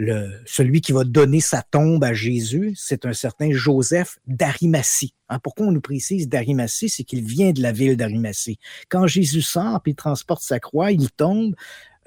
euh, 0.00 0.28
celui 0.44 0.80
qui 0.80 0.92
va 0.92 1.04
donner 1.04 1.40
sa 1.40 1.62
tombe 1.62 2.04
à 2.04 2.12
Jésus, 2.12 2.74
c'est 2.76 3.06
un 3.06 3.12
certain 3.12 3.50
Joseph 3.50 4.18
d'Arimatie. 4.26 5.14
Hein, 5.28 5.38
pourquoi 5.40 5.66
on 5.66 5.72
nous 5.72 5.80
précise 5.80 6.28
d'Arimatie? 6.28 6.88
C'est 6.88 7.04
qu'il 7.04 7.24
vient 7.24 7.52
de 7.52 7.62
la 7.62 7.72
ville 7.72 7.96
d'Arimatie. 7.96 8.58
Quand 8.88 9.06
Jésus 9.06 9.42
sort 9.42 9.80
et 9.86 9.94
transporte 9.94 10.42
sa 10.42 10.60
croix, 10.60 10.92
il 10.92 11.10
tombe. 11.10 11.54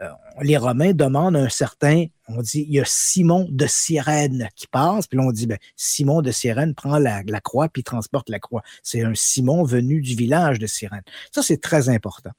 Euh, 0.02 0.08
les 0.42 0.56
Romains 0.56 0.94
demandent 0.94 1.36
un 1.36 1.50
certain, 1.50 2.06
on 2.30 2.42
dit, 2.42 2.66
il 2.68 2.76
y 2.76 2.80
a 2.80 2.86
Simon 2.86 3.48
de 3.50 3.66
Cyrène 3.68 4.48
qui 4.56 4.68
passe, 4.68 5.08
puis 5.08 5.18
là 5.18 5.26
on 5.26 5.32
dit, 5.32 5.46
ben, 5.46 5.58
Simon 5.76 6.22
de 6.22 6.32
Cyrène 6.32 6.74
prend 6.74 6.98
la, 6.98 7.22
croix 7.42 7.68
puis 7.68 7.84
transporte 7.84 8.30
la 8.30 8.40
croix. 8.40 8.62
C'est 8.82 9.04
un 9.04 9.14
Simon 9.14 9.64
venu 9.64 10.02
du 10.02 10.16
village 10.16 10.58
de 10.60 10.68
Cyrène. 10.68 11.02
Ça, 11.32 11.42
c'est 11.42 11.60
très 11.60 11.90
important. 11.90 12.32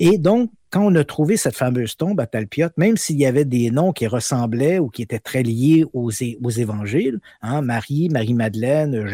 Et 0.00 0.18
donc, 0.18 0.50
quand 0.70 0.84
on 0.84 0.94
a 0.96 1.04
trouvé 1.04 1.36
cette 1.36 1.56
fameuse 1.56 1.96
tombe 1.96 2.18
à 2.20 2.26
Talpiot, 2.26 2.70
même 2.76 2.96
s'il 2.96 3.18
y 3.20 3.26
avait 3.26 3.44
des 3.44 3.70
noms 3.70 3.92
qui 3.92 4.08
ressemblaient 4.08 4.80
ou 4.80 4.88
qui 4.88 5.02
étaient 5.02 5.20
très 5.20 5.44
liés 5.44 5.84
aux, 5.92 6.10
aux 6.10 6.50
évangiles, 6.50 7.20
hein, 7.40 7.62
Marie, 7.62 8.08
Marie-Madeleine, 8.08 9.06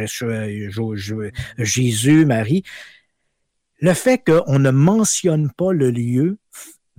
Jésus, 1.58 2.24
Marie, 2.24 2.62
le 3.80 3.94
fait 3.94 4.22
qu'on 4.24 4.58
ne 4.58 4.70
mentionne 4.70 5.50
pas 5.50 5.72
le 5.72 5.90
lieu 5.90 6.38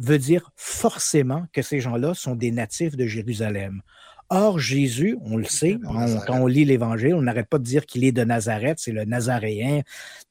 veut 0.03 0.19
dire 0.19 0.51
forcément 0.55 1.45
que 1.53 1.61
ces 1.61 1.79
gens-là 1.79 2.13
sont 2.13 2.35
des 2.35 2.51
natifs 2.51 2.95
de 2.95 3.07
Jérusalem. 3.07 3.81
Or, 4.29 4.57
Jésus, 4.57 5.17
on 5.21 5.37
le 5.37 5.43
sait, 5.43 5.77
quand 6.25 6.41
on 6.41 6.47
lit 6.47 6.65
l'Évangile, 6.65 7.13
on 7.13 7.21
n'arrête 7.21 7.47
pas 7.47 7.59
de 7.59 7.63
dire 7.63 7.85
qu'il 7.85 8.03
est 8.03 8.11
de 8.11 8.23
Nazareth, 8.23 8.79
c'est 8.79 8.91
le 8.91 9.05
Nazaréen. 9.05 9.81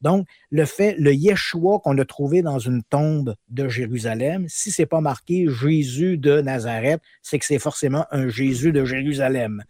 Donc, 0.01 0.27
le 0.49 0.65
fait, 0.65 0.95
le 0.97 1.13
Yeshua 1.13 1.79
qu'on 1.79 1.97
a 1.97 2.03
trouvé 2.03 2.41
dans 2.41 2.59
une 2.59 2.83
tombe 2.83 3.35
de 3.49 3.69
Jérusalem, 3.69 4.45
si 4.49 4.71
c'est 4.71 4.87
pas 4.87 4.99
marqué 4.99 5.45
Jésus 5.47 6.17
de 6.17 6.41
Nazareth, 6.41 7.01
c'est 7.21 7.39
que 7.39 7.45
c'est 7.45 7.59
forcément 7.59 8.05
un 8.11 8.27
Jésus 8.27 8.73
de 8.73 8.83
Jérusalem. 8.83 9.63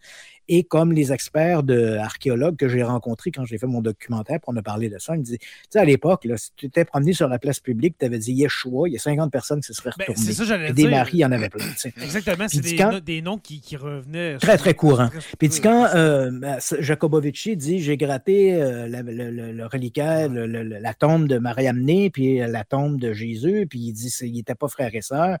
Et 0.48 0.64
comme 0.64 0.92
les 0.92 1.12
experts 1.12 1.62
de, 1.62 1.96
archéologues 1.96 2.56
que 2.56 2.68
j'ai 2.68 2.82
rencontrés 2.82 3.30
quand 3.30 3.44
j'ai 3.44 3.58
fait 3.58 3.66
mon 3.66 3.80
documentaire, 3.80 4.40
pour 4.40 4.52
on 4.52 4.56
a 4.56 4.62
parlé 4.62 4.88
de 4.88 4.98
ça, 4.98 5.14
ils 5.14 5.20
me 5.20 5.24
disaient, 5.24 5.38
tu 5.38 5.48
sais, 5.70 5.78
à 5.78 5.84
l'époque, 5.84 6.26
si 6.36 6.50
tu 6.56 6.70
t'es 6.70 6.84
promené 6.84 7.12
sur 7.12 7.28
la 7.28 7.38
place 7.38 7.60
publique, 7.60 7.96
tu 7.98 8.04
avais 8.04 8.18
dit 8.18 8.32
Yeshua, 8.32 8.88
il 8.88 8.92
y 8.92 8.96
a 8.96 9.00
50 9.00 9.32
personnes 9.32 9.60
qui 9.60 9.66
se 9.66 9.72
seraient 9.72 9.90
ben, 9.98 10.04
retournées. 10.08 10.32
c'est 10.32 10.44
ça, 10.44 10.72
Des 10.72 10.88
maris, 10.88 11.18
il 11.18 11.20
y 11.20 11.24
en 11.24 11.32
avait 11.32 11.48
plein. 11.48 11.64
Exactement, 12.02 12.46
c'est 12.48 12.60
des, 13.04 13.22
noms 13.22 13.38
qui, 13.38 13.76
revenaient. 13.76 14.36
Très, 14.38 14.58
très 14.58 14.74
courants. 14.74 15.10
Puis 15.38 15.48
quand 15.62 15.86
euh, 15.94 16.30
ben, 16.30 16.58
Jacobovici 16.78 17.56
dit, 17.56 17.80
j'ai 17.80 17.96
gratté 17.96 18.54
euh, 18.54 18.86
le, 18.88 19.66
reliquaire, 19.66 20.28
la 20.30 20.94
tombe 20.94 21.26
de 21.26 21.38
Marie-Amenée, 21.38 22.10
puis 22.10 22.38
la 22.38 22.64
tombe 22.64 22.98
de 22.98 23.12
Jésus, 23.12 23.66
puis 23.68 23.78
il 23.78 23.92
dit, 23.92 24.12
il 24.22 24.32
n'était 24.32 24.54
pas 24.54 24.68
frère 24.68 24.94
et 24.94 25.02
sœur. 25.02 25.38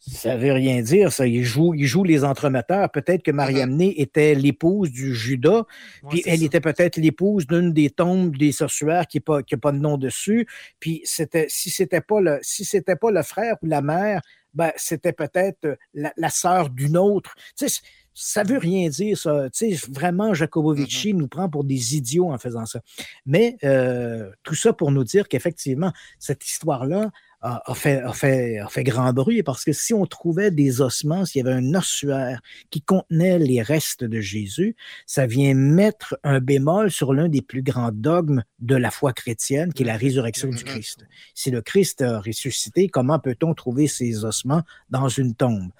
Ça 0.00 0.36
veut 0.36 0.52
rien 0.52 0.80
dire, 0.80 1.12
ça. 1.12 1.26
Il 1.26 1.44
joue, 1.44 1.74
il 1.74 1.84
joue 1.84 2.04
les 2.04 2.24
entremetteurs. 2.24 2.90
Peut-être 2.90 3.22
que 3.22 3.30
Mariamne 3.30 3.80
était 3.80 4.34
l'épouse 4.34 4.90
du 4.90 5.14
Judas, 5.14 5.64
puis 6.08 6.22
elle 6.24 6.42
était 6.42 6.60
peut-être 6.60 6.96
l'épouse 6.96 7.46
d'une 7.46 7.72
des 7.72 7.90
tombes 7.90 8.36
des 8.36 8.52
sorcières 8.52 9.06
qui 9.06 9.18
n'a 9.18 9.22
pas, 9.22 9.42
pas 9.42 9.72
de 9.72 9.78
nom 9.78 9.98
dessus. 9.98 10.46
Puis 10.80 11.02
c'était, 11.04 11.46
si 11.48 11.68
c'était 11.68 12.00
pas 12.00 12.20
le, 12.22 12.38
si 12.40 12.64
c'était 12.64 12.96
pas 12.96 13.10
le 13.10 13.22
frère 13.22 13.56
ou 13.62 13.66
la 13.66 13.82
mère, 13.82 14.22
ben, 14.54 14.72
c'était 14.76 15.12
peut-être 15.12 15.78
la, 15.92 16.12
la 16.16 16.30
sœur 16.30 16.70
d'une 16.70 16.96
autre. 16.96 17.34
Tu 17.56 17.68
sais, 17.68 17.80
ça 18.14 18.42
veut 18.42 18.58
rien 18.58 18.88
dire, 18.88 19.16
ça. 19.16 19.48
Tu 19.50 19.76
sais, 19.76 19.86
vraiment, 19.90 20.34
Jacobovici 20.34 21.12
mm-hmm. 21.12 21.16
nous 21.16 21.28
prend 21.28 21.48
pour 21.48 21.64
des 21.64 21.96
idiots 21.96 22.30
en 22.30 22.38
faisant 22.38 22.66
ça. 22.66 22.80
Mais 23.26 23.56
euh, 23.64 24.30
tout 24.42 24.54
ça 24.54 24.72
pour 24.72 24.90
nous 24.92 25.04
dire 25.04 25.28
qu'effectivement, 25.28 25.92
cette 26.18 26.44
histoire-là 26.46 27.10
a, 27.42 27.74
fait, 27.74 28.02
fait, 28.12 28.58
fait, 28.68 28.84
grand 28.84 29.12
bruit 29.12 29.42
parce 29.42 29.64
que 29.64 29.72
si 29.72 29.94
on 29.94 30.04
trouvait 30.04 30.50
des 30.50 30.80
ossements, 30.80 31.24
s'il 31.24 31.44
y 31.44 31.48
avait 31.48 31.56
un 31.56 31.74
ossuaire 31.74 32.40
qui 32.70 32.82
contenait 32.82 33.38
les 33.38 33.62
restes 33.62 34.04
de 34.04 34.20
Jésus, 34.20 34.76
ça 35.06 35.26
vient 35.26 35.54
mettre 35.54 36.18
un 36.22 36.40
bémol 36.40 36.90
sur 36.90 37.14
l'un 37.14 37.28
des 37.28 37.42
plus 37.42 37.62
grands 37.62 37.92
dogmes 37.92 38.42
de 38.58 38.76
la 38.76 38.90
foi 38.90 39.12
chrétienne, 39.12 39.72
qui 39.72 39.84
est 39.84 39.86
la 39.86 39.96
résurrection 39.96 40.48
du 40.48 40.64
Christ. 40.64 41.06
Si 41.34 41.50
le 41.50 41.62
Christ 41.62 42.02
a 42.02 42.20
ressuscité, 42.20 42.88
comment 42.88 43.18
peut-on 43.18 43.54
trouver 43.54 43.86
ces 43.86 44.24
ossements 44.24 44.62
dans 44.90 45.08
une 45.08 45.34
tombe? 45.34 45.70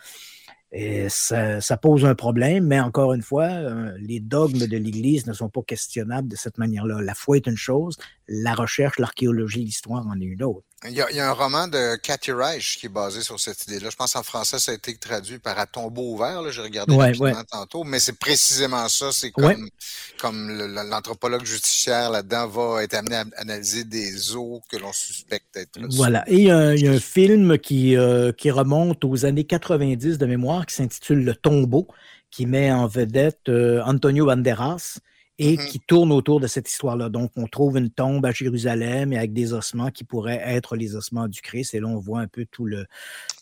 Et 0.72 1.08
ça, 1.08 1.60
ça, 1.60 1.76
pose 1.76 2.04
un 2.04 2.14
problème, 2.14 2.64
mais 2.64 2.78
encore 2.78 3.12
une 3.12 3.22
fois, 3.22 3.48
euh, 3.48 3.92
les 3.98 4.20
dogmes 4.20 4.68
de 4.68 4.76
l'Église 4.76 5.26
ne 5.26 5.32
sont 5.32 5.48
pas 5.48 5.62
questionnables 5.62 6.28
de 6.28 6.36
cette 6.36 6.58
manière-là. 6.58 7.00
La 7.02 7.14
foi 7.14 7.38
est 7.38 7.48
une 7.48 7.56
chose, 7.56 7.96
la 8.32 8.54
recherche, 8.54 8.98
l'archéologie, 9.00 9.64
l'histoire 9.64 10.06
en 10.06 10.18
est 10.20 10.24
une 10.24 10.44
autre. 10.44 10.64
Il 10.86 10.92
y, 10.92 11.02
a, 11.02 11.10
il 11.10 11.16
y, 11.16 11.20
a, 11.20 11.28
un 11.28 11.32
roman 11.32 11.68
de 11.68 11.96
Cathy 11.96 12.32
Reich 12.32 12.78
qui 12.78 12.86
est 12.86 12.90
basé 12.90 13.20
sur 13.20 13.38
cette 13.38 13.66
idée-là. 13.66 13.90
Je 13.90 13.96
pense 13.96 14.16
en 14.16 14.22
français, 14.22 14.58
ça 14.58 14.72
a 14.72 14.74
été 14.76 14.96
traduit 14.96 15.38
par 15.38 15.58
À 15.58 15.66
tombeau 15.66 16.14
ouvert. 16.14 16.50
J'ai 16.50 16.62
regardé 16.62 16.94
ouais, 16.94 17.18
ouais. 17.18 17.32
tantôt, 17.50 17.84
mais 17.84 17.98
c'est 17.98 18.18
précisément 18.18 18.88
ça. 18.88 19.10
C'est 19.12 19.30
comme, 19.32 19.44
ouais. 19.44 19.56
comme 20.18 20.48
l'anthropologue 20.88 21.44
justicière 21.44 22.10
là-dedans 22.10 22.46
va 22.46 22.84
être 22.84 22.94
amené 22.94 23.16
à 23.16 23.24
analyser 23.36 23.84
des 23.84 24.34
os 24.36 24.62
que 24.70 24.78
l'on 24.78 24.92
suspecte 24.92 25.54
être. 25.56 25.78
Voilà. 25.90 26.24
Et 26.28 26.36
il 26.36 26.46
y, 26.46 26.50
a, 26.50 26.74
il 26.74 26.82
y 26.82 26.88
a 26.88 26.92
un 26.92 27.00
film 27.00 27.58
qui, 27.58 27.96
euh, 27.96 28.32
qui 28.32 28.50
remonte 28.50 29.04
aux 29.04 29.26
années 29.26 29.44
90 29.44 30.16
de 30.16 30.26
mémoire 30.26 30.64
qui 30.64 30.76
s'intitule 30.76 31.24
Le 31.24 31.34
tombeau, 31.34 31.88
qui 32.30 32.46
met 32.46 32.72
en 32.72 32.86
vedette 32.86 33.48
euh, 33.48 33.82
Antonio 33.84 34.24
Banderas 34.24 35.00
et 35.42 35.56
mm 35.56 35.60
-hmm. 35.60 35.68
qui 35.70 35.80
tourne 35.80 36.12
autour 36.12 36.38
de 36.38 36.46
cette 36.46 36.68
histoire-là. 36.70 37.08
Donc, 37.08 37.32
on 37.34 37.46
trouve 37.46 37.78
une 37.78 37.88
tombe 37.88 38.26
à 38.26 38.30
Jérusalem 38.30 39.14
et 39.14 39.16
avec 39.16 39.32
des 39.32 39.54
ossements 39.54 39.90
qui 39.90 40.04
pourraient 40.04 40.42
être 40.44 40.76
les 40.76 40.96
ossements 40.96 41.28
du 41.28 41.40
Christ. 41.40 41.72
Et 41.74 41.80
là, 41.80 41.88
on 41.88 41.98
voit 41.98 42.20
un 42.20 42.28
peu 42.28 42.44
tout 42.44 42.66
le, 42.66 42.84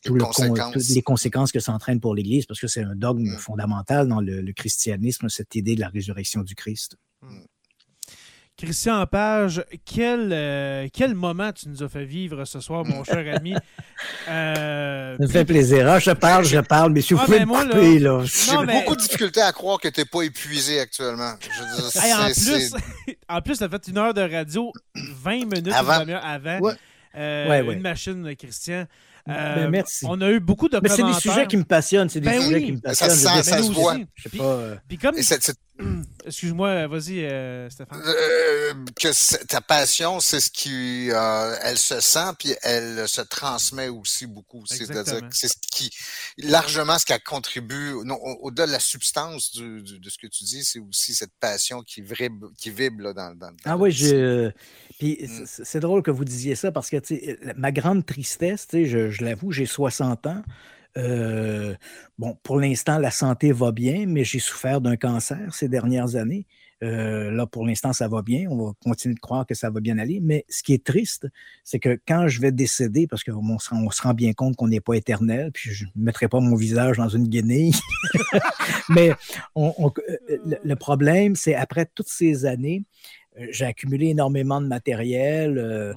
tout 0.05 0.15
les, 0.15 0.21
le 0.21 0.25
conséquences. 0.25 0.73
Toutes 0.75 0.89
les 0.91 1.03
conséquences 1.03 1.51
que 1.51 1.59
ça 1.59 1.73
entraîne 1.73 1.99
pour 1.99 2.15
l'Église, 2.15 2.47
parce 2.47 2.61
que 2.61 2.69
c'est 2.69 2.85
un 2.85 2.95
dogme 2.95 3.31
mm. 3.35 3.39
fondamental 3.39 4.07
dans 4.07 4.21
le, 4.21 4.41
le, 4.49 4.53
christianisme, 4.53 5.29
cette 5.29 5.57
idée 5.57 5.75
de 5.75 5.81
la 5.81 5.89
résurrection 5.89 6.43
du 6.45 6.55
Christ. 6.55 6.97
Mm. 7.23 7.41
Christian 8.59 9.07
Page, 9.07 9.65
quel, 9.85 10.31
euh, 10.33 10.89
quel 10.93 11.15
moment 11.15 11.53
tu 11.53 11.69
nous 11.69 11.85
as 11.85 11.89
fait 11.89 12.05
vivre 12.05 12.45
ce 12.45 12.59
soir, 12.59 12.85
mon 12.85 13.05
cher 13.05 13.25
ami? 13.37 13.55
Euh, 14.29 15.17
ça 15.17 15.23
me 15.23 15.29
fait 15.29 15.45
plaisir. 15.45 15.89
Ah, 15.89 16.01
je 16.01 16.11
parle, 16.11 16.45
je 16.45 16.59
parle, 16.59 16.93
mais 16.93 17.01
si 17.01 17.15
vous 17.15 17.21
ah, 17.23 17.25
pouvez 17.25 17.39
ben 17.39 17.47
moi, 17.47 17.65
couper, 17.65 18.01
là. 18.01 18.19
là. 18.19 18.25
J'ai 18.25 18.67
mais... 18.67 18.81
beaucoup 18.81 18.97
de 18.97 19.01
difficultés 19.01 19.43
à 19.43 19.53
croire 19.53 19.79
que 19.79 19.87
tu 19.87 20.01
n'es 20.01 20.05
pas 20.05 20.23
épuisé 20.23 20.81
actuellement. 20.81 21.35
Je 21.41 22.05
hey, 22.05 22.13
en, 22.13 22.27
plus, 22.27 22.75
en 23.29 23.41
plus, 23.41 23.59
tu 23.59 23.65
as 23.65 23.69
fait 23.69 23.89
une 23.89 23.99
heure 23.99 24.15
de 24.15 24.23
radio 24.23 24.73
20 24.97 25.31
minutes 25.45 25.73
avant, 25.73 26.03
une 26.03 26.11
avant 26.11 26.59
ouais. 26.59 26.75
Euh, 27.17 27.49
ouais, 27.49 27.63
ouais. 27.63 27.75
une 27.75 27.81
machine, 27.81 28.35
Christian. 28.37 28.87
Euh, 29.29 29.55
ben, 29.55 29.71
merci. 29.71 30.05
On 30.09 30.21
a 30.21 30.31
eu 30.31 30.41
beaucoup 30.41 30.69
de 30.69 30.81
Mais 30.83 30.89
c'est 30.89 31.03
des 31.05 31.13
sujets 31.15 31.47
qui 31.47 31.57
me 31.57 31.65
passionnent. 31.65 32.09
C'est 32.09 32.21
des 32.21 32.31
ben 32.31 32.41
sujets 32.41 32.55
oui. 32.57 32.65
qui 32.65 32.73
me 32.73 32.81
passionnent. 32.81 33.11
Ça, 33.11 33.43
se 33.43 33.73
voit. 33.73 33.97
Puis, 34.15 34.41
puis 34.89 34.99
comme... 34.99 35.15
Excuse-moi, 36.25 36.87
vas-y, 36.89 37.25
euh, 37.25 37.71
Stéphane. 37.71 38.03
Euh, 38.05 38.75
que 38.97 39.47
ta 39.47 39.61
passion, 39.61 40.21
c'est 40.21 40.41
ce 40.41 40.51
qui, 40.51 41.11
euh, 41.11 41.57
elle 41.63 41.79
se 41.79 42.01
sent 42.01 42.33
puis 42.39 42.55
elle 42.63 43.09
se 43.09 43.21
transmet 43.21 43.89
aussi 43.89 44.27
beaucoup. 44.27 44.65
C'est-à-dire 44.67 45.21
que 45.21 45.35
c'est 45.35 45.49
ce 45.49 45.57
qui, 45.71 45.91
largement, 46.39 46.99
ce 46.99 47.07
qui 47.07 47.13
a 47.13 47.19
contribué, 47.19 47.93
au-delà 47.93 48.67
de 48.67 48.73
la 48.73 48.81
substance 48.81 49.53
du, 49.53 49.83
du, 49.83 49.99
de 50.01 50.11
ce 50.11 50.19
que 50.19 50.27
tu 50.27 50.45
dis, 50.45 50.65
c'est 50.65 50.81
aussi 50.81 51.15
cette 51.15 51.35
passion 51.41 51.83
qui 51.83 52.03
vibre, 52.03 52.51
qui 52.59 52.71
vibre 52.71 53.03
là, 53.03 53.13
dans, 53.13 53.35
dans, 53.35 53.53
dans, 53.53 53.57
Ah 53.65 53.77
oui, 53.77 53.93
je. 53.93 54.51
Puis 54.99 55.19
mm. 55.23 55.45
c'est 55.47 55.81
drôle 55.81 56.03
que 56.03 56.11
vous 56.11 56.25
disiez 56.25 56.57
ça 56.57 56.73
parce 56.73 56.91
que 56.91 56.99
ma 57.57 57.71
grande 57.71 58.05
tristesse, 58.05 58.67
je, 58.73 59.11
je 59.11 59.25
l'avoue, 59.25 59.53
j'ai 59.53 59.67
60 59.67 60.27
ans. 60.27 60.43
Euh, 60.99 61.75
bon, 62.19 62.37
pour 62.43 62.59
l'instant, 62.59 62.99
la 62.99 63.11
santé 63.11 63.53
va 63.53 63.73
bien, 63.73 64.05
mais 64.07 64.25
j'ai 64.25 64.41
souffert 64.41 64.81
d'un 64.81 64.97
cancer 64.97 65.55
ces 65.55 65.69
dernières 65.69 66.17
années. 66.17 66.47
Euh, 66.83 67.31
là, 67.33 67.47
pour 67.47 67.67
l'instant, 67.67 67.93
ça 67.93 68.09
va 68.09 68.23
bien. 68.23 68.49
On 68.51 68.67
va 68.67 68.73
continuer 68.83 69.15
de 69.15 69.21
croire 69.21 69.47
que 69.47 69.55
ça 69.55 69.71
va 69.71 69.81
bien 69.81 69.99
aller. 69.99 70.21
Mais 70.21 70.45
ce 70.49 70.63
qui 70.63 70.75
est 70.75 70.85
triste, 70.85 71.27
c'est 71.65 71.79
que 71.79 71.99
quand 72.07 72.29
je 72.29 72.41
vais 72.41 72.53
décéder, 72.53 73.07
parce 73.07 73.25
qu'on 73.25 73.59
se, 73.59 73.69
se 73.69 74.03
rend 74.03 74.15
bien 74.15 74.33
compte 74.33 74.57
qu'on 74.57 74.69
n'est 74.69 74.81
pas 74.81 74.95
éternel, 74.95 75.51
puis 75.53 75.71
je 75.71 75.87
ne 75.87 76.05
mettrai 76.05 76.29
pas 76.29 76.41
mon 76.41 76.55
visage 76.55 76.97
dans 76.99 77.09
une 77.09 77.29
guenille. 77.29 77.75
mais 78.89 79.13
on, 79.55 79.93
le, 80.63 80.75
problème, 80.77 81.35
c'est 81.35 81.55
après 81.55 81.87
toutes 81.87 82.09
ces 82.09 82.47
années, 82.47 82.85
euh, 83.39 83.47
j'ai 83.51 83.65
accumulé 83.65 84.09
énormément 84.09 84.61
de 84.61 84.67
matériel. 84.67 85.59
Euh, 85.59 85.95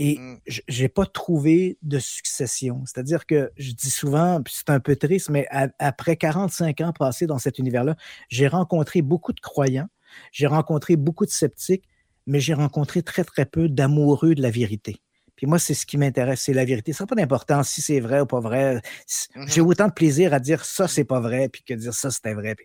et 0.00 0.20
je 0.46 0.62
n'ai 0.80 0.88
pas 0.88 1.06
trouvé 1.06 1.76
de 1.82 1.98
succession. 1.98 2.82
C'est-à-dire 2.86 3.26
que 3.26 3.50
je 3.56 3.72
dis 3.72 3.90
souvent, 3.90 4.40
puis 4.40 4.54
c'est 4.56 4.70
un 4.70 4.78
peu 4.78 4.94
triste, 4.94 5.28
mais 5.28 5.46
à, 5.50 5.68
après 5.80 6.16
45 6.16 6.80
ans 6.82 6.92
passés 6.96 7.26
dans 7.26 7.38
cet 7.38 7.58
univers-là, 7.58 7.96
j'ai 8.28 8.46
rencontré 8.46 9.02
beaucoup 9.02 9.32
de 9.32 9.40
croyants, 9.40 9.88
j'ai 10.30 10.46
rencontré 10.46 10.94
beaucoup 10.94 11.26
de 11.26 11.30
sceptiques, 11.30 11.88
mais 12.26 12.38
j'ai 12.38 12.54
rencontré 12.54 13.02
très, 13.02 13.24
très 13.24 13.44
peu 13.44 13.68
d'amoureux 13.68 14.36
de 14.36 14.40
la 14.42 14.50
vérité. 14.50 15.02
Puis 15.38 15.46
moi, 15.46 15.60
c'est 15.60 15.74
ce 15.74 15.86
qui 15.86 15.96
m'intéresse, 15.98 16.40
c'est 16.40 16.52
la 16.52 16.64
vérité. 16.64 16.92
Ça 16.92 17.04
n'a 17.04 17.06
pas 17.06 17.14
d'importance 17.14 17.68
si 17.68 17.80
c'est 17.80 18.00
vrai 18.00 18.20
ou 18.20 18.26
pas 18.26 18.40
vrai. 18.40 18.82
Mmh 19.36 19.46
j'ai 19.46 19.60
autant 19.60 19.86
de 19.86 19.92
plaisir 19.92 20.34
à 20.34 20.40
dire 20.40 20.64
ça, 20.64 20.88
c'est 20.88 21.04
pas 21.04 21.20
vrai, 21.20 21.48
puis 21.48 21.62
que 21.62 21.74
dire 21.74 21.94
ça, 21.94 22.10
c'était 22.10 22.34
vrai. 22.34 22.56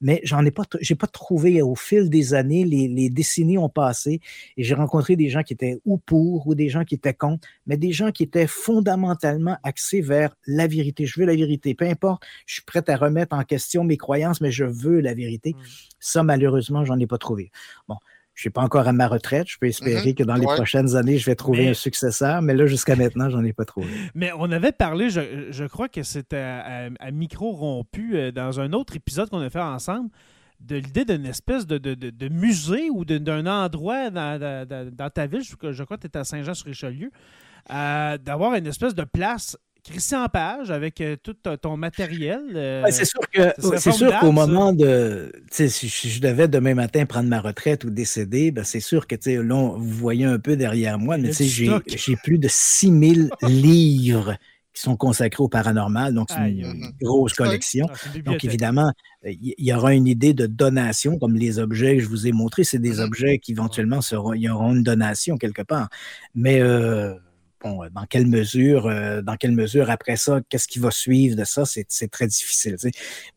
Mais 0.00 0.18
j'en 0.24 0.42
ai 0.42 0.50
pas, 0.50 0.62
j'ai 0.80 0.94
pas 0.94 1.06
trouvé 1.06 1.60
au 1.60 1.74
fil 1.74 2.08
des 2.08 2.32
années, 2.32 2.64
les, 2.64 2.88
les 2.88 3.10
décennies 3.10 3.58
ont 3.58 3.68
passé, 3.68 4.20
et 4.56 4.64
j'ai 4.64 4.72
rencontré 4.72 5.14
des 5.14 5.28
gens 5.28 5.42
qui 5.42 5.52
étaient 5.52 5.78
ou 5.84 5.98
pour, 5.98 6.46
ou 6.46 6.54
des 6.54 6.70
gens 6.70 6.84
qui 6.84 6.94
étaient 6.94 7.12
contre, 7.12 7.46
mais 7.66 7.76
des 7.76 7.92
gens 7.92 8.12
qui 8.12 8.22
étaient 8.22 8.46
fondamentalement 8.46 9.58
axés 9.62 10.00
vers 10.00 10.34
la 10.46 10.66
vérité. 10.66 11.04
Je 11.04 11.20
veux 11.20 11.26
la 11.26 11.36
vérité. 11.36 11.74
Peu 11.74 11.86
importe, 11.86 12.22
je 12.46 12.54
suis 12.54 12.62
prêt 12.62 12.82
à 12.88 12.96
remettre 12.96 13.36
en 13.36 13.44
question 13.44 13.84
mes 13.84 13.98
croyances, 13.98 14.40
mais 14.40 14.50
je 14.50 14.64
veux 14.64 15.00
la 15.00 15.12
vérité. 15.12 15.52
Mmh. 15.52 15.62
Ça, 16.00 16.22
malheureusement, 16.22 16.86
j'en 16.86 16.98
ai 16.98 17.06
pas 17.06 17.18
trouvé. 17.18 17.50
Bon, 17.88 17.96
je 18.34 18.40
ne 18.40 18.42
suis 18.44 18.50
pas 18.50 18.62
encore 18.62 18.88
à 18.88 18.92
ma 18.92 19.08
retraite. 19.08 19.46
Je 19.48 19.58
peux 19.58 19.66
espérer 19.66 20.00
mm 20.00 20.12
-hmm. 20.12 20.14
que 20.14 20.22
dans 20.24 20.34
les 20.36 20.46
ouais. 20.46 20.54
prochaines 20.54 20.96
années, 20.96 21.18
je 21.18 21.26
vais 21.26 21.34
trouver 21.34 21.64
mais... 21.64 21.70
un 21.70 21.74
successeur, 21.74 22.40
mais 22.42 22.54
là, 22.54 22.66
jusqu'à 22.66 22.96
maintenant, 22.96 23.28
j'en 23.28 23.44
ai 23.44 23.52
pas 23.52 23.64
trouvé. 23.64 23.88
Mais 24.14 24.30
on 24.36 24.50
avait 24.50 24.72
parlé, 24.72 25.10
je, 25.10 25.20
je 25.50 25.64
crois 25.64 25.88
que 25.88 26.02
c'était 26.02 26.36
à, 26.36 26.86
à, 26.86 26.88
à, 26.98 27.10
micro 27.10 27.52
rompu 27.52 28.16
euh, 28.16 28.32
dans 28.32 28.58
un 28.60 28.72
autre 28.72 28.96
épisode 28.96 29.28
qu'on 29.28 29.40
a 29.40 29.50
fait 29.50 29.60
ensemble, 29.60 30.08
de 30.60 30.76
l'idée 30.76 31.04
d'une 31.04 31.26
espèce 31.26 31.66
de, 31.66 31.78
de, 31.78 31.94
de, 31.94 32.10
de, 32.10 32.28
musée 32.28 32.88
ou 32.90 33.04
d'un 33.04 33.46
endroit 33.46 34.10
dans, 34.10 34.38
dans, 34.38 34.90
dans, 34.94 35.10
ta 35.10 35.26
ville, 35.26 35.42
je, 35.42 35.72
je 35.72 35.82
crois 35.84 35.96
que 35.98 36.06
tu 36.06 36.12
es 36.12 36.16
à 36.16 36.24
Saint-Jean-sur-Richelieu, 36.24 37.10
euh, 37.70 38.18
d'avoir 38.18 38.54
une 38.54 38.66
espèce 38.66 38.94
de 38.94 39.04
place 39.04 39.56
Christian 39.84 40.28
Page 40.28 40.70
avec 40.70 41.00
euh, 41.00 41.16
tout 41.20 41.34
ton 41.60 41.76
matériel. 41.76 42.40
Euh, 42.54 42.84
ouais, 42.84 42.92
c'est 42.92 43.04
sûr 43.04 43.20
que 43.32 43.52
c'est 43.78 43.92
sûr 43.92 44.16
qu'au 44.20 44.30
moment 44.30 44.72
de 44.72 45.32
si, 45.50 45.88
je 45.88 46.20
devais 46.20 46.46
demain 46.46 46.74
matin 46.74 47.04
prendre 47.04 47.28
ma 47.28 47.40
retraite 47.40 47.84
ou 47.84 47.90
décéder, 47.90 48.52
ben 48.52 48.64
c'est 48.64 48.80
sûr 48.80 49.06
que 49.06 49.16
là, 49.26 49.74
vous 49.76 49.90
voyez 49.90 50.24
un 50.24 50.38
peu 50.38 50.56
derrière 50.56 50.98
moi, 50.98 51.18
mais 51.18 51.32
j'ai 51.32 52.16
plus 52.22 52.38
de 52.38 52.48
6000 52.48 53.30
livres 53.42 54.36
qui 54.72 54.80
sont 54.80 54.96
consacrés 54.96 55.42
au 55.42 55.48
paranormal, 55.48 56.14
donc 56.14 56.28
c'est 56.30 56.50
une, 56.50 56.64
une, 56.64 56.92
grosse 57.02 57.34
collection. 57.34 57.86
Donc 58.24 58.42
évidemment, 58.44 58.90
il 59.24 59.54
y 59.58 59.72
aura 59.74 59.92
une 59.92 60.06
idée 60.06 60.32
de 60.32 60.46
donation, 60.46 61.18
comme 61.18 61.34
les 61.34 61.58
objets 61.58 61.96
que 61.96 62.02
je 62.02 62.08
vous 62.08 62.26
ai 62.26 62.32
montrés, 62.32 62.64
c'est 62.64 62.78
des 62.78 63.00
objets 63.00 63.38
qui 63.38 63.52
éventuellement 63.52 64.00
seront, 64.00 64.32
y 64.32 64.48
aura 64.48 64.70
une 64.70 64.82
donation 64.82 65.36
quelque 65.36 65.62
part. 65.62 65.90
Mais 66.34 66.60
euh, 66.60 67.14
bon, 67.62 67.80
dans 67.92 68.06
quelle 68.06 68.26
mesure, 68.26 68.86
euh, 68.86 69.22
dans 69.22 69.36
quelle 69.36 69.52
mesure 69.52 69.90
après 69.90 70.16
ça, 70.16 70.40
qu'est-ce 70.48 70.68
qui 70.68 70.78
va 70.78 70.90
suivre 70.90 71.36
de 71.36 71.44
ça, 71.44 71.64
c'est 71.64 72.10
très 72.10 72.26
difficile. 72.26 72.76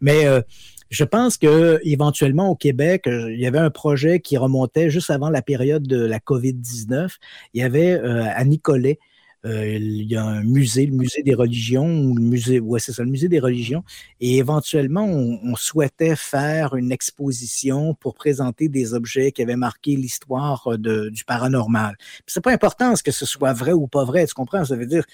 Mais 0.01 0.25
euh, 0.25 0.41
je 0.89 1.03
pense 1.03 1.37
que 1.37 1.79
éventuellement 1.83 2.49
au 2.49 2.55
Québec, 2.55 3.07
euh, 3.07 3.31
il 3.33 3.39
y 3.39 3.47
avait 3.47 3.59
un 3.59 3.69
projet 3.69 4.19
qui 4.19 4.37
remontait 4.37 4.89
juste 4.89 5.09
avant 5.09 5.29
la 5.29 5.41
période 5.41 5.87
de 5.87 6.03
la 6.05 6.19
COVID-19. 6.19 7.09
Il 7.53 7.61
y 7.61 7.63
avait 7.63 7.93
à 7.99 8.43
Nicolet 8.43 8.99
euh, 9.45 9.77
il 9.77 10.11
y 10.11 10.15
a 10.15 10.23
un 10.23 10.43
musée, 10.43 10.85
le 10.87 10.93
musée 10.93 11.21
des 11.21 11.35
religions, 11.35 11.87
ou 11.87 12.15
le 12.15 12.21
musée, 12.21 12.59
ouais, 12.59 12.79
c'est 12.79 12.93
ça, 12.93 13.03
le 13.03 13.11
musée 13.11 13.27
des 13.27 13.39
religions. 13.39 13.83
Et 14.19 14.37
éventuellement, 14.37 15.05
on, 15.05 15.39
on, 15.43 15.55
souhaitait 15.55 16.15
faire 16.15 16.75
une 16.75 16.91
exposition 16.91 17.93
pour 17.93 18.15
présenter 18.15 18.69
des 18.69 18.93
objets 18.93 19.31
qui 19.31 19.41
avaient 19.41 19.55
marqué 19.55 19.95
l'histoire 19.95 20.77
du 20.77 21.23
paranormal. 21.25 21.95
C'est 22.27 22.43
pas 22.43 22.51
important 22.51 22.95
ce 22.95 23.03
que 23.03 23.11
ce 23.11 23.25
soit 23.25 23.53
vrai 23.53 23.73
ou 23.73 23.87
pas 23.87 24.03
vrai, 24.03 24.25
tu 24.25 24.33
comprends? 24.33 24.65
Ça 24.65 24.75
veut 24.75 24.87
dire, 24.87 25.05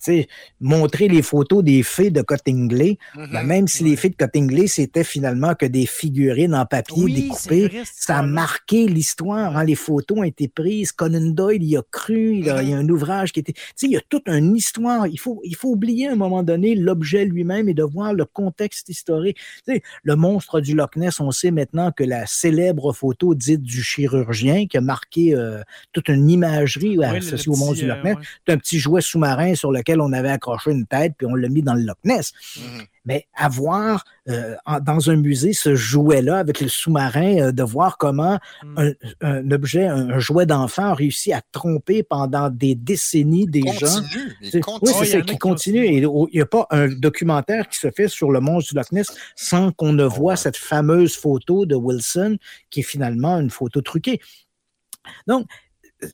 sais, 0.00 0.28
montrer 0.60 1.08
les 1.08 1.22
photos 1.22 1.62
des 1.64 1.82
fées 1.82 2.10
de 2.10 2.22
Cottingley, 2.22 2.98
Mhm. 3.16 3.28
ben, 3.32 3.42
même 3.42 3.68
si 3.68 3.84
les 3.84 3.96
fées 3.96 4.08
de 4.10 4.16
Cottingley, 4.16 4.66
c'était 4.66 5.04
finalement 5.04 5.54
que 5.54 5.66
des 5.66 5.86
figurines 5.86 6.54
en 6.54 6.66
papier 6.66 7.02
Oui, 7.02 7.14
découpées, 7.22 7.68
vrai, 7.68 7.82
ça 7.84 8.18
a 8.18 8.22
marqué 8.22 8.86
l'histoire. 8.86 9.56
hein. 9.56 9.64
Les 9.64 9.74
photos 9.74 10.18
ont 10.18 10.22
été 10.24 10.48
prises. 10.48 10.92
Conan 10.92 11.30
Doyle 11.30 11.62
y 11.64 11.76
a 11.76 11.82
cru. 11.90 12.36
Il, 12.36 12.50
a- 12.50 12.62
il 12.62 12.70
y 12.70 12.72
a 12.74 12.76
un 12.78 12.88
ouvrage 12.88 13.32
qui 13.32 13.40
était. 13.40 13.52
Tu 13.52 13.60
sais, 13.76 13.86
il 13.86 13.92
y 13.92 13.96
a 13.96 14.00
toute 14.08 14.28
une 14.28 14.56
histoire. 14.56 15.06
Il 15.06 15.18
faut, 15.18 15.40
il 15.44 15.56
faut 15.56 15.70
oublier 15.70 16.08
à 16.08 16.12
un 16.12 16.16
moment 16.16 16.42
donné 16.42 16.74
l'objet 16.74 17.24
lui-même 17.24 17.68
et 17.68 17.74
de 17.74 17.82
voir 17.82 18.14
le 18.14 18.24
contexte 18.24 18.88
historique. 18.88 19.36
Tu 19.66 19.74
sais, 19.74 19.82
le 20.02 20.16
monstre 20.16 20.60
du 20.60 20.74
Loch 20.74 20.96
Ness, 20.96 21.20
on 21.20 21.30
sait 21.30 21.50
maintenant 21.50 21.90
que 21.92 22.04
la 22.04 22.26
célèbre 22.26 22.92
photo 22.92 23.34
dite 23.34 23.62
du 23.62 23.82
chirurgien 23.82 24.66
qui 24.66 24.76
a 24.76 24.80
marqué 24.80 25.34
euh, 25.34 25.60
toute 25.92 26.08
une 26.08 26.28
imagerie 26.30 27.02
associée 27.04 27.44
le 27.46 27.52
au 27.52 27.56
monstre 27.56 27.74
du 27.82 27.86
Loch 27.86 27.98
euh, 27.98 28.02
Ness, 28.04 28.16
ouais. 28.16 28.22
c'est 28.46 28.52
un 28.52 28.58
petit 28.58 28.78
jouet 28.78 29.00
sous-marin 29.00 29.54
sur 29.54 29.72
lequel 29.72 29.89
on 30.00 30.12
avait 30.12 30.28
accroché 30.30 30.70
une 30.72 30.86
tête 30.86 31.14
puis 31.16 31.26
on 31.26 31.34
l'a 31.34 31.48
mis 31.48 31.62
dans 31.62 31.74
le 31.74 31.82
Loch 31.82 31.96
Ness 32.04 32.32
Mhm. 32.58 32.82
mais 33.06 33.26
avoir 33.34 34.04
euh, 34.28 34.54
en- 34.66 34.78
dans 34.80 35.10
un 35.10 35.16
musée 35.16 35.52
ce 35.54 35.74
jouet-là 35.74 36.38
avec 36.38 36.60
le 36.60 36.68
sous-marin, 36.68 37.38
euh, 37.48 37.52
de 37.52 37.62
voir 37.62 37.96
comment 37.98 38.38
Mm. 38.62 38.78
un, 38.78 38.92
un 39.22 39.50
objet, 39.50 39.86
un, 39.86 40.10
un 40.10 40.18
jouet 40.18 40.44
d'enfant 40.46 40.84
a 40.84 40.94
réussi 40.94 41.32
à 41.32 41.40
tromper 41.50 42.02
pendant 42.02 42.50
des 42.50 42.74
décennies 42.74 43.46
des 43.46 43.62
gens. 43.80 44.02
Il 44.42 44.50
Oui, 44.54 44.60
continue. 44.60 44.92
Oh, 44.94 44.98
c'est 45.02 45.04
ça, 45.06 45.18
a 45.18 45.20
qui 45.22 45.38
continue. 45.38 45.84
Et 45.86 45.96
il 45.96 46.08
n'y 46.34 46.40
a 46.40 46.46
pas 46.46 46.66
un 46.70 46.88
documentaire 46.88 47.68
qui 47.68 47.78
se 47.78 47.90
fait 47.90 48.06
sur 48.08 48.30
le 48.30 48.40
monstre 48.40 48.72
du 48.72 48.76
Loch 48.78 48.92
Ness 48.92 49.08
sans 49.34 49.72
qu'on 49.72 49.92
ne 49.94 50.04
voit 50.04 50.36
cette 50.36 50.56
fameuse 50.58 51.16
photo 51.16 51.64
de 51.66 51.74
Wilson, 51.74 52.36
qui 52.70 52.80
est 52.80 52.84
finalement 52.84 53.38
une 53.40 53.50
photo 53.50 53.80
truquée. 53.80 54.20
Donc, 55.26 55.46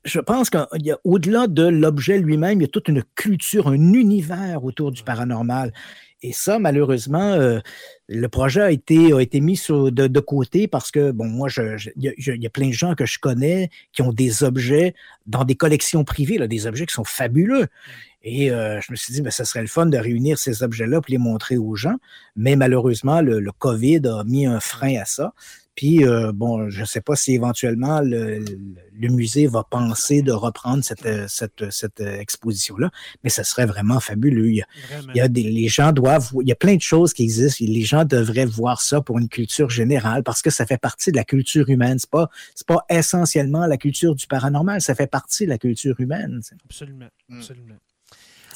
je 0.04 0.20
pense 0.20 0.50
qu'il 0.50 0.66
y 0.82 0.90
a 0.90 0.98
au-delà 1.04 1.46
de 1.46 1.66
l'objet 1.66 2.18
lui-même, 2.18 2.60
il 2.60 2.62
y 2.62 2.66
a 2.66 2.68
toute 2.68 2.88
une 2.88 3.02
culture, 3.14 3.68
un 3.68 3.74
univers 3.74 4.64
autour 4.64 4.92
du 4.92 5.02
paranormal. 5.02 5.72
Et 6.22 6.32
ça, 6.32 6.58
malheureusement, 6.58 7.34
euh, 7.34 7.60
le 8.08 8.28
projet 8.28 8.62
a 8.62 8.70
été, 8.70 9.12
a 9.12 9.20
été 9.20 9.40
mis 9.40 9.56
sur- 9.56 9.92
de, 9.92 10.06
de 10.06 10.20
côté 10.20 10.66
parce 10.66 10.90
que, 10.90 11.10
bon, 11.12 11.26
moi, 11.26 11.48
il 11.56 12.02
y, 12.02 12.08
a- 12.30 12.34
y 12.34 12.48
plein 12.48 12.68
de 12.68 12.72
gens 12.72 12.94
que 12.94 13.04
je 13.06 13.18
connais 13.18 13.70
qui 13.92 14.02
ont 14.02 14.12
des 14.12 14.42
objets 14.42 14.94
dans 15.26 15.44
des 15.44 15.56
collections 15.56 16.04
privées, 16.04 16.38
là, 16.38 16.48
des 16.48 16.66
objets 16.66 16.86
qui 16.86 16.94
sont 16.94 17.04
fabuleux. 17.04 17.66
Et 18.22 18.50
euh, 18.50 18.80
je 18.80 18.90
me 18.90 18.96
suis 18.96 19.12
dit, 19.12 19.20
ben, 19.20 19.30
ça 19.30 19.44
serait 19.44 19.60
le 19.60 19.68
fun 19.68 19.86
de 19.86 19.98
réunir 19.98 20.38
ces 20.38 20.62
objets-là 20.62 21.00
pour 21.00 21.10
les 21.10 21.18
montrer 21.18 21.58
aux 21.58 21.76
gens. 21.76 21.96
Mais 22.34 22.56
malheureusement, 22.56 23.20
le, 23.20 23.38
le 23.38 23.52
COVID 23.52 24.00
a 24.08 24.24
mis 24.24 24.46
un 24.46 24.58
frein 24.58 24.96
à 24.96 25.04
ça. 25.04 25.32
Puis, 25.77 26.05
euh, 26.05 26.32
bon, 26.32 26.69
je 26.70 26.81
ne 26.81 26.85
sais 26.86 27.01
pas 27.03 27.15
si 27.16 27.35
éventuellement 27.35 28.01
le, 28.01 28.39
le- 28.40 28.59
le 28.98 29.09
musée 29.09 29.47
va 29.47 29.62
penser 29.62 30.23
de 30.23 30.32
reprendre 30.32 30.82
cette, 30.82 31.05
euh, 31.05 31.27
cette, 31.28 31.70
cette 31.70 32.01
euh, 32.01 32.19
exposition-là, 32.19 32.90
mais 33.23 33.28
ça 33.28 33.44
serait 33.44 33.66
vraiment 33.66 34.01
fabuleux. 34.01 34.48
Il 34.48 34.57
y 34.57 34.62
a, 34.62 34.66
il 35.15 35.19
y 35.19 35.20
a 35.20 35.28
des, 35.28 35.43
les 35.43 35.69
gens 35.69 35.93
doivent, 35.93 36.31
il 36.40 36.48
y 36.48 36.53
a 36.53 36.55
plein 36.55 36.77
de 36.77 36.81
choses 36.81 37.12
qui 37.12 37.23
existent. 37.24 37.62
Les 37.69 37.82
gens 37.82 38.07
devraient 38.07 38.47
voir 38.47 38.81
ça 38.81 39.03
pour 39.03 39.19
une 39.19 39.28
culture 39.28 39.69
générale 39.69 40.23
parce 40.23 40.40
que 40.40 40.48
ça 40.48 40.65
fait 40.65 40.78
partie 40.78 41.11
de 41.12 41.16
la 41.16 41.24
culture 41.24 41.69
humaine. 41.69 41.98
C'est 41.98 42.09
pas, 42.11 42.31
c'est 42.55 42.66
pas 42.66 42.86
essentiellement 42.89 43.66
la 43.66 43.77
culture 43.77 44.15
du 44.15 44.27
paranormal, 44.27 44.81
ça 44.81 44.94
fait 44.94 45.07
partie 45.07 45.44
de 45.44 45.51
la 45.51 45.59
culture 45.59 46.01
humaine. 46.01 46.40
Absolument. 46.65 47.09
Mm. 47.28 47.36
Absolument. 47.39 47.74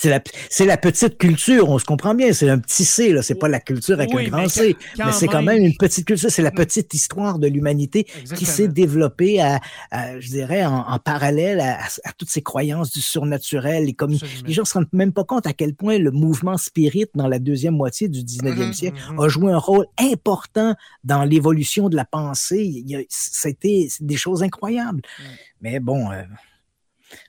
C'est 0.03 0.09
la, 0.09 0.23
c'est 0.49 0.65
la 0.65 0.79
petite 0.79 1.19
culture, 1.19 1.69
on 1.69 1.79
se 1.79 1.85
comprend 1.85 2.15
bien. 2.15 2.33
C'est 2.33 2.49
un 2.49 2.59
petit 2.59 2.87
C, 2.87 3.13
là. 3.13 3.21
C'est 3.21 3.35
pas 3.35 3.49
la 3.49 3.61
culture 3.61 3.97
avec 4.01 4.15
Oui, 4.15 4.27
un 4.27 4.31
grand 4.31 4.43
mais 4.45 4.49
C. 4.49 4.75
quand 4.97 5.05
Mais 5.07 5.13
c'est 5.13 5.27
quand 5.29 5.43
même 5.43 5.63
une 5.63 5.77
petite 5.77 6.07
culture. 6.07 6.31
C'est 6.31 6.41
la 6.41 6.51
petite 6.51 6.95
histoire 6.95 7.39
de 7.39 7.47
l'humanité 7.47 8.05
qui 8.35 8.47
s'est 8.47 8.69
développée 8.69 9.43
à, 9.43 9.61
à, 9.91 10.19
je 10.19 10.29
dirais, 10.29 10.65
en, 10.65 10.79
en 10.89 10.99
parallèle 10.99 11.61
à, 11.61 11.81
à 12.05 12.13
toutes 12.17 12.31
ces 12.31 12.41
croyances 12.41 12.93
du 12.93 13.03
surnaturel. 13.03 13.91
Et 13.91 13.93
comme 13.93 14.13
Absolument. 14.15 14.43
les 14.47 14.53
gens 14.55 14.65
se 14.65 14.73
rendent 14.73 14.87
même 14.95 15.13
pas 15.13 15.25
compte 15.25 15.47
à 15.47 15.53
quel 15.53 15.75
point 15.75 15.99
le 15.99 16.11
mouvement 16.13 16.57
spirit 16.57 17.05
dans 17.15 17.29
la 17.29 17.39
deuxième 17.39 17.75
moitié 17.77 18.09
du 18.09 18.23
19e 18.25 18.69
Mhm, 18.69 18.73
siècle 18.73 18.97
Mhm. 19.13 19.21
a 19.21 19.29
joué 19.29 19.53
un 19.53 19.59
rôle 19.59 19.85
important 19.99 20.75
dans 21.05 21.25
l'évolution 21.25 21.91
de 21.91 21.97
la 21.97 22.07
pensée. 22.07 22.65
Il 22.65 22.89
y 22.91 22.97
a- 22.97 23.03
C'était 23.11 23.89
des 24.01 24.17
choses 24.17 24.43
incroyables. 24.43 25.03
Mm. 25.19 25.23
Mais 25.61 25.79
bon, 25.79 26.11
euh, 26.11 26.23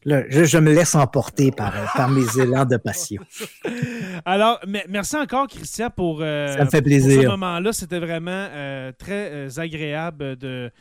là, 0.06 0.24
je, 0.30 0.44
je 0.46 0.58
me 0.58 0.74
laisse 0.74 0.96
emporter 0.96 1.52
par, 1.52 1.76
euh, 1.76 1.86
par 1.96 2.10
mes 2.10 2.26
élans 2.40 2.66
de 2.66 2.78
passion. 2.78 3.22
Alors, 4.26 4.60
me- 4.68 4.80
merci 4.90 5.16
encore, 5.16 5.48
Christian, 5.48 5.90
pour, 5.90 6.20
euh, 6.22 6.58
Ça 6.58 6.66
me 6.66 6.70
fait 6.70 6.82
pour 6.82 6.92
ce 6.92 7.04
plaisir. 7.06 7.30
moment-là. 7.32 7.74
C'était 7.74 8.00
vraiment 8.00 8.48
euh, 8.52 8.92
très 8.98 9.30
euh, 9.32 9.50
agréable 9.58 10.36
de, 10.38 10.72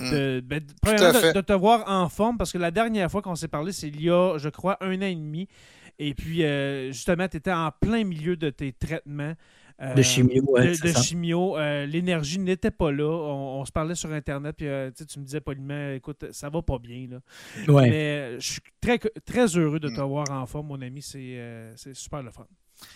de, 0.00 0.40
ben, 0.44 0.60
de- 0.60 1.40
te 1.40 1.52
voir 1.52 1.84
en 1.86 2.08
forme 2.08 2.38
parce 2.38 2.52
que 2.52 2.58
la 2.58 2.70
dernière 2.70 3.10
fois 3.10 3.22
qu'on 3.22 3.34
s'est 3.34 3.48
parlé, 3.48 3.72
c'est 3.72 3.88
il 3.88 4.02
y 4.02 4.10
a, 4.10 4.38
je 4.38 4.48
crois, 4.48 4.76
un 4.80 4.96
an 4.98 5.06
et 5.06 5.14
demi. 5.14 5.48
Et 5.98 6.14
puis, 6.14 6.44
euh, 6.44 6.92
justement, 6.92 7.28
tu 7.28 7.36
étais 7.36 7.52
en 7.52 7.70
plein 7.78 8.04
milieu 8.04 8.36
de 8.36 8.48
tes 8.50 8.72
traitements. 8.72 9.34
Euh, 9.80 9.94
De 9.94 10.02
chimio, 10.02 10.42
ouais, 10.48 10.68
de, 10.68 10.74
c'est 10.74 10.88
de 10.88 10.92
ça. 10.92 11.02
chimio. 11.02 11.56
Euh, 11.58 11.86
L'énergie 11.86 12.38
n'était 12.38 12.70
pas 12.70 12.92
là. 12.92 13.04
On, 13.08 13.60
on 13.60 13.64
se 13.64 13.72
parlait 13.72 13.94
sur 13.94 14.12
Internet, 14.12 14.54
puis 14.56 14.66
euh, 14.68 14.90
tu 14.90 15.18
me 15.18 15.24
disais 15.24 15.40
poliment, 15.40 15.92
écoute, 15.92 16.26
ça 16.32 16.48
va 16.50 16.60
pas 16.62 16.78
bien. 16.78 17.08
Là. 17.10 17.20
Ouais. 17.72 17.88
Mais 17.90 18.40
je 18.40 18.52
suis 18.52 18.60
très, 18.80 18.98
très 18.98 19.46
heureux 19.56 19.80
de 19.80 19.88
te 19.88 20.00
Mm. 20.00 20.04
voir 20.04 20.30
en 20.30 20.46
forme, 20.46 20.68
mon 20.68 20.80
ami. 20.82 21.00
C'est 21.02 21.18
euh, 21.38 21.72
c'est 21.76 21.94
super 21.94 22.22
le 22.22 22.30
fun. 22.30 22.46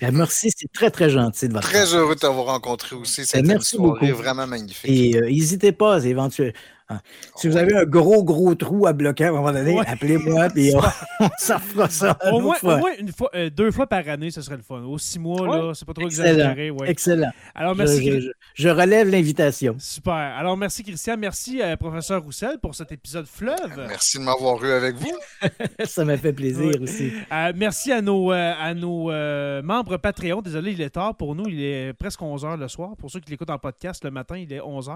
Ben, 0.00 0.14
Merci, 0.14 0.50
c'est 0.56 0.70
très, 0.72 0.90
très 0.90 1.08
gentil 1.10 1.48
de 1.48 1.52
votre 1.54 1.70
part. 1.70 1.72
Très 1.72 1.94
heureux 1.94 2.14
de 2.14 2.20
t'avoir 2.20 2.46
rencontré 2.46 2.96
aussi. 2.96 3.24
C'était 3.24 3.40
une 3.40 3.46
merci 3.46 3.76
soirée 3.76 4.08
beaucoup. 4.10 4.22
vraiment 4.22 4.46
magnifique. 4.46 4.90
Et 4.90 5.16
euh, 5.16 5.26
n'hésitez 5.26 5.72
pas, 5.72 6.00
c'est 6.00 6.08
éventuel. 6.08 6.52
hein, 6.88 7.00
Si 7.36 7.48
vous 7.48 7.56
avez 7.56 7.74
un 7.76 7.84
gros, 7.84 8.22
gros 8.24 8.54
trou 8.54 8.86
à 8.86 8.92
bloquer 8.92 9.24
à 9.24 9.28
un 9.28 9.32
moment 9.32 9.52
donné, 9.52 9.72
Ouais. 9.78 9.86
appelez-moi 9.86 10.48
et 10.56 10.74
on, 10.74 11.28
s'en 11.38 11.58
fera 11.58 11.88
ça. 11.88 12.18
une 12.24 12.32
Au 12.34 12.40
moins, 12.40 12.56
fois. 12.56 12.74
au 12.74 12.78
moins 12.78 12.90
une 12.98 13.12
fois, 13.12 13.30
euh, 13.34 13.50
deux 13.50 13.70
fois 13.70 13.86
par 13.86 14.06
année, 14.08 14.30
ce 14.30 14.42
serait 14.42 14.56
le 14.56 14.62
fun. 14.62 14.82
Aux 14.82 14.98
six 14.98 15.18
mois, 15.18 15.46
là, 15.46 15.72
c'est 15.74 15.86
pas 15.86 15.94
trop 15.94 16.06
Excellent. 16.06 16.28
exagéré. 16.32 16.70
ouais. 16.70 16.90
Excellent. 16.90 17.30
Alors, 17.54 17.74
Je, 17.74 17.78
merci. 17.78 18.04
je- 18.10 18.20
je- 18.20 18.30
je 18.54 18.68
relève 18.68 19.08
l'invitation. 19.08 19.74
Super. 19.78 20.12
Alors, 20.12 20.56
merci, 20.56 20.82
Christian. 20.84 21.16
Merci, 21.16 21.60
euh, 21.60 21.76
professeur 21.76 22.22
Roussel, 22.22 22.58
pour 22.62 22.74
cet 22.74 22.92
épisode 22.92 23.26
fleuve. 23.26 23.86
Merci 23.88 24.18
de 24.18 24.22
m'avoir 24.22 24.62
eu 24.64 24.70
avec 24.70 24.94
vous. 24.94 25.12
ça 25.84 26.04
m'a 26.04 26.16
fait 26.16 26.32
plaisir 26.32 26.66
Ouais. 26.66 26.78
aussi. 26.78 27.12
Euh, 27.32 27.52
merci 27.56 27.90
à 27.90 28.00
nos, 28.00 28.32
euh, 28.32 28.52
à 28.56 28.72
nos 28.74 29.10
euh, 29.10 29.60
membres 29.62 29.96
Patreon. 29.96 30.40
Désolé, 30.40 30.70
il 30.72 30.80
est 30.80 30.90
tard. 30.90 31.16
Pour 31.16 31.34
nous, 31.34 31.48
il 31.48 31.60
est 31.62 31.92
presque 31.94 32.22
11 32.22 32.44
h 32.44 32.56
le 32.56 32.68
soir. 32.68 32.96
Pour 32.96 33.10
ceux 33.10 33.18
qui 33.20 33.30
l'écoutent 33.30 33.50
en 33.50 33.58
podcast, 33.58 34.04
le 34.04 34.10
matin, 34.12 34.36
il 34.38 34.52
est 34.52 34.60
11 34.60 34.88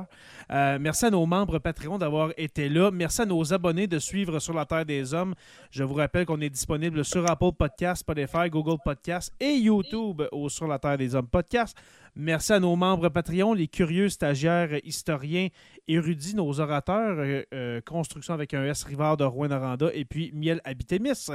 h. 0.50 0.78
merci 0.78 1.06
à 1.06 1.10
nos 1.10 1.26
membres 1.26 1.58
Patreon 1.58 1.98
d'avoir 1.98 2.30
été 2.36 2.68
là. 2.68 2.90
Merci 2.92 3.22
à 3.22 3.26
nos 3.26 3.52
abonnés 3.52 3.86
de 3.88 3.98
suivre 3.98 4.38
Sur 4.38 4.54
la 4.54 4.66
Terre 4.66 4.86
des 4.86 5.12
Hommes. 5.14 5.34
Je 5.72 5.82
vous 5.82 5.94
rappelle 5.94 6.26
qu'on 6.26 6.40
est 6.40 6.50
disponible 6.50 7.04
sur 7.04 7.28
Apple 7.28 7.52
Podcast, 7.58 8.00
Spotify, 8.00 8.48
Google 8.50 8.78
Podcast 8.84 9.32
et 9.40 9.54
YouTube 9.54 10.22
au 10.30 10.48
Sur 10.48 10.68
la 10.68 10.78
Terre 10.78 10.96
des 10.96 11.14
Hommes 11.14 11.26
podcast. 11.26 11.76
Merci 12.20 12.52
à 12.52 12.58
nos 12.58 12.74
membres 12.74 13.08
Patreon, 13.10 13.54
les 13.54 13.68
curieux 13.68 14.08
stagiaires, 14.08 14.84
historiens, 14.84 15.50
érudits, 15.86 16.34
nos 16.34 16.58
orateurs, 16.58 17.16
euh, 17.20 17.42
euh, 17.54 17.80
Construction 17.80 18.34
avec 18.34 18.54
un 18.54 18.64
S, 18.64 18.82
Rivard 18.82 19.16
de 19.16 19.22
Rouen-Noranda 19.22 19.90
et 19.94 20.04
puis 20.04 20.32
Miel 20.34 20.60
Habitémis. 20.64 21.28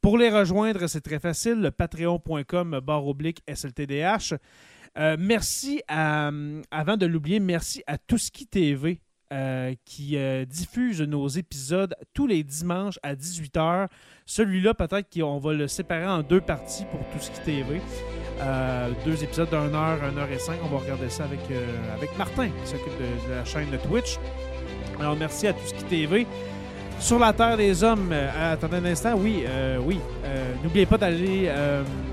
Pour 0.00 0.18
les 0.18 0.28
rejoindre, 0.28 0.88
c'est 0.88 1.00
très 1.00 1.20
facile, 1.20 1.60
le 1.60 1.70
patreon.com 1.70 2.80
barre 2.80 3.06
oblique 3.06 3.40
SLTDH. 3.46 4.34
Euh, 4.98 5.16
merci 5.16 5.80
à, 5.86 6.32
avant 6.72 6.96
de 6.96 7.06
l'oublier, 7.06 7.38
merci 7.38 7.84
à 7.86 7.96
Touski 7.96 8.48
TV 8.48 9.00
qui 9.84 10.16
diffuse 10.46 11.02
nos 11.02 11.26
épisodes 11.26 11.96
tous 12.14 12.28
les 12.28 12.44
dimanches 12.44 12.98
à 13.02 13.16
18h. 13.16 13.88
Celui-là, 14.24 14.72
peut-être 14.74 15.12
qu'on 15.12 15.38
va 15.38 15.52
le 15.52 15.66
séparer 15.66 16.06
en 16.06 16.22
deux 16.22 16.40
parties 16.40 16.84
pour 16.92 17.00
Touski 17.10 17.40
TV. 17.44 17.80
Euh, 18.40 18.90
deux 19.04 19.22
épisodes 19.24 19.48
d'un 19.48 19.72
heure, 19.74 19.98
une 20.10 20.18
heure 20.18 20.30
et 20.30 20.38
cinq. 20.38 20.56
On 20.64 20.68
va 20.68 20.78
regarder 20.78 21.08
ça 21.08 21.24
avec, 21.24 21.40
euh, 21.50 21.64
Martin, 22.18 22.48
qui 22.48 22.70
s'occupe 22.70 22.98
de, 22.98 23.34
la 23.34 23.44
chaîne 23.44 23.70
de 23.70 23.76
Twitch. 23.76 24.18
Alors, 25.00 25.16
merci 25.16 25.46
à 25.46 25.52
Touski 25.52 25.84
TV. 25.84 26.26
Sur 26.98 27.18
la 27.18 27.32
Terre 27.32 27.56
des 27.56 27.84
Hommes, 27.84 28.10
euh, 28.12 28.52
attendez 28.54 28.76
un 28.76 28.84
instant, 28.86 29.14
oui, 29.16 29.44
oui. 29.84 30.00
N'oubliez 30.62 30.86
pas 30.86 30.98
d'aller 30.98 31.50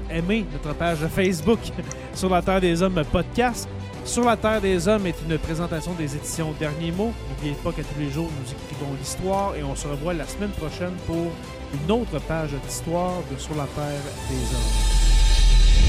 aimer 0.09 0.45
notre 0.51 0.75
page 0.77 0.99
Facebook 1.07 1.59
Sur 2.13 2.29
la 2.29 2.41
Terre 2.41 2.61
des 2.61 2.81
Hommes 2.81 3.01
podcast. 3.11 3.67
Sur 4.05 4.25
la 4.25 4.35
Terre 4.35 4.59
des 4.59 4.87
Hommes 4.87 5.07
est 5.07 5.15
une 5.27 5.37
présentation 5.37 5.93
des 5.93 6.15
éditions 6.15 6.53
Derniers 6.59 6.91
mots. 6.91 7.13
N'oubliez 7.29 7.55
pas 7.63 7.71
qu'à 7.71 7.83
tous 7.83 7.99
les 7.99 8.11
jours, 8.11 8.29
nous 8.29 8.51
écrivons 8.51 8.93
l'histoire 8.99 9.55
et 9.55 9.63
on 9.63 9.75
se 9.75 9.87
revoit 9.87 10.13
la 10.13 10.27
semaine 10.27 10.51
prochaine 10.51 10.93
pour 11.07 11.31
une 11.73 11.91
autre 11.91 12.19
page 12.27 12.51
d'histoire 12.65 13.21
de 13.31 13.39
Sur 13.39 13.55
la 13.55 13.65
Terre 13.75 14.01
des 14.29 14.35
Hommes. 14.35 15.02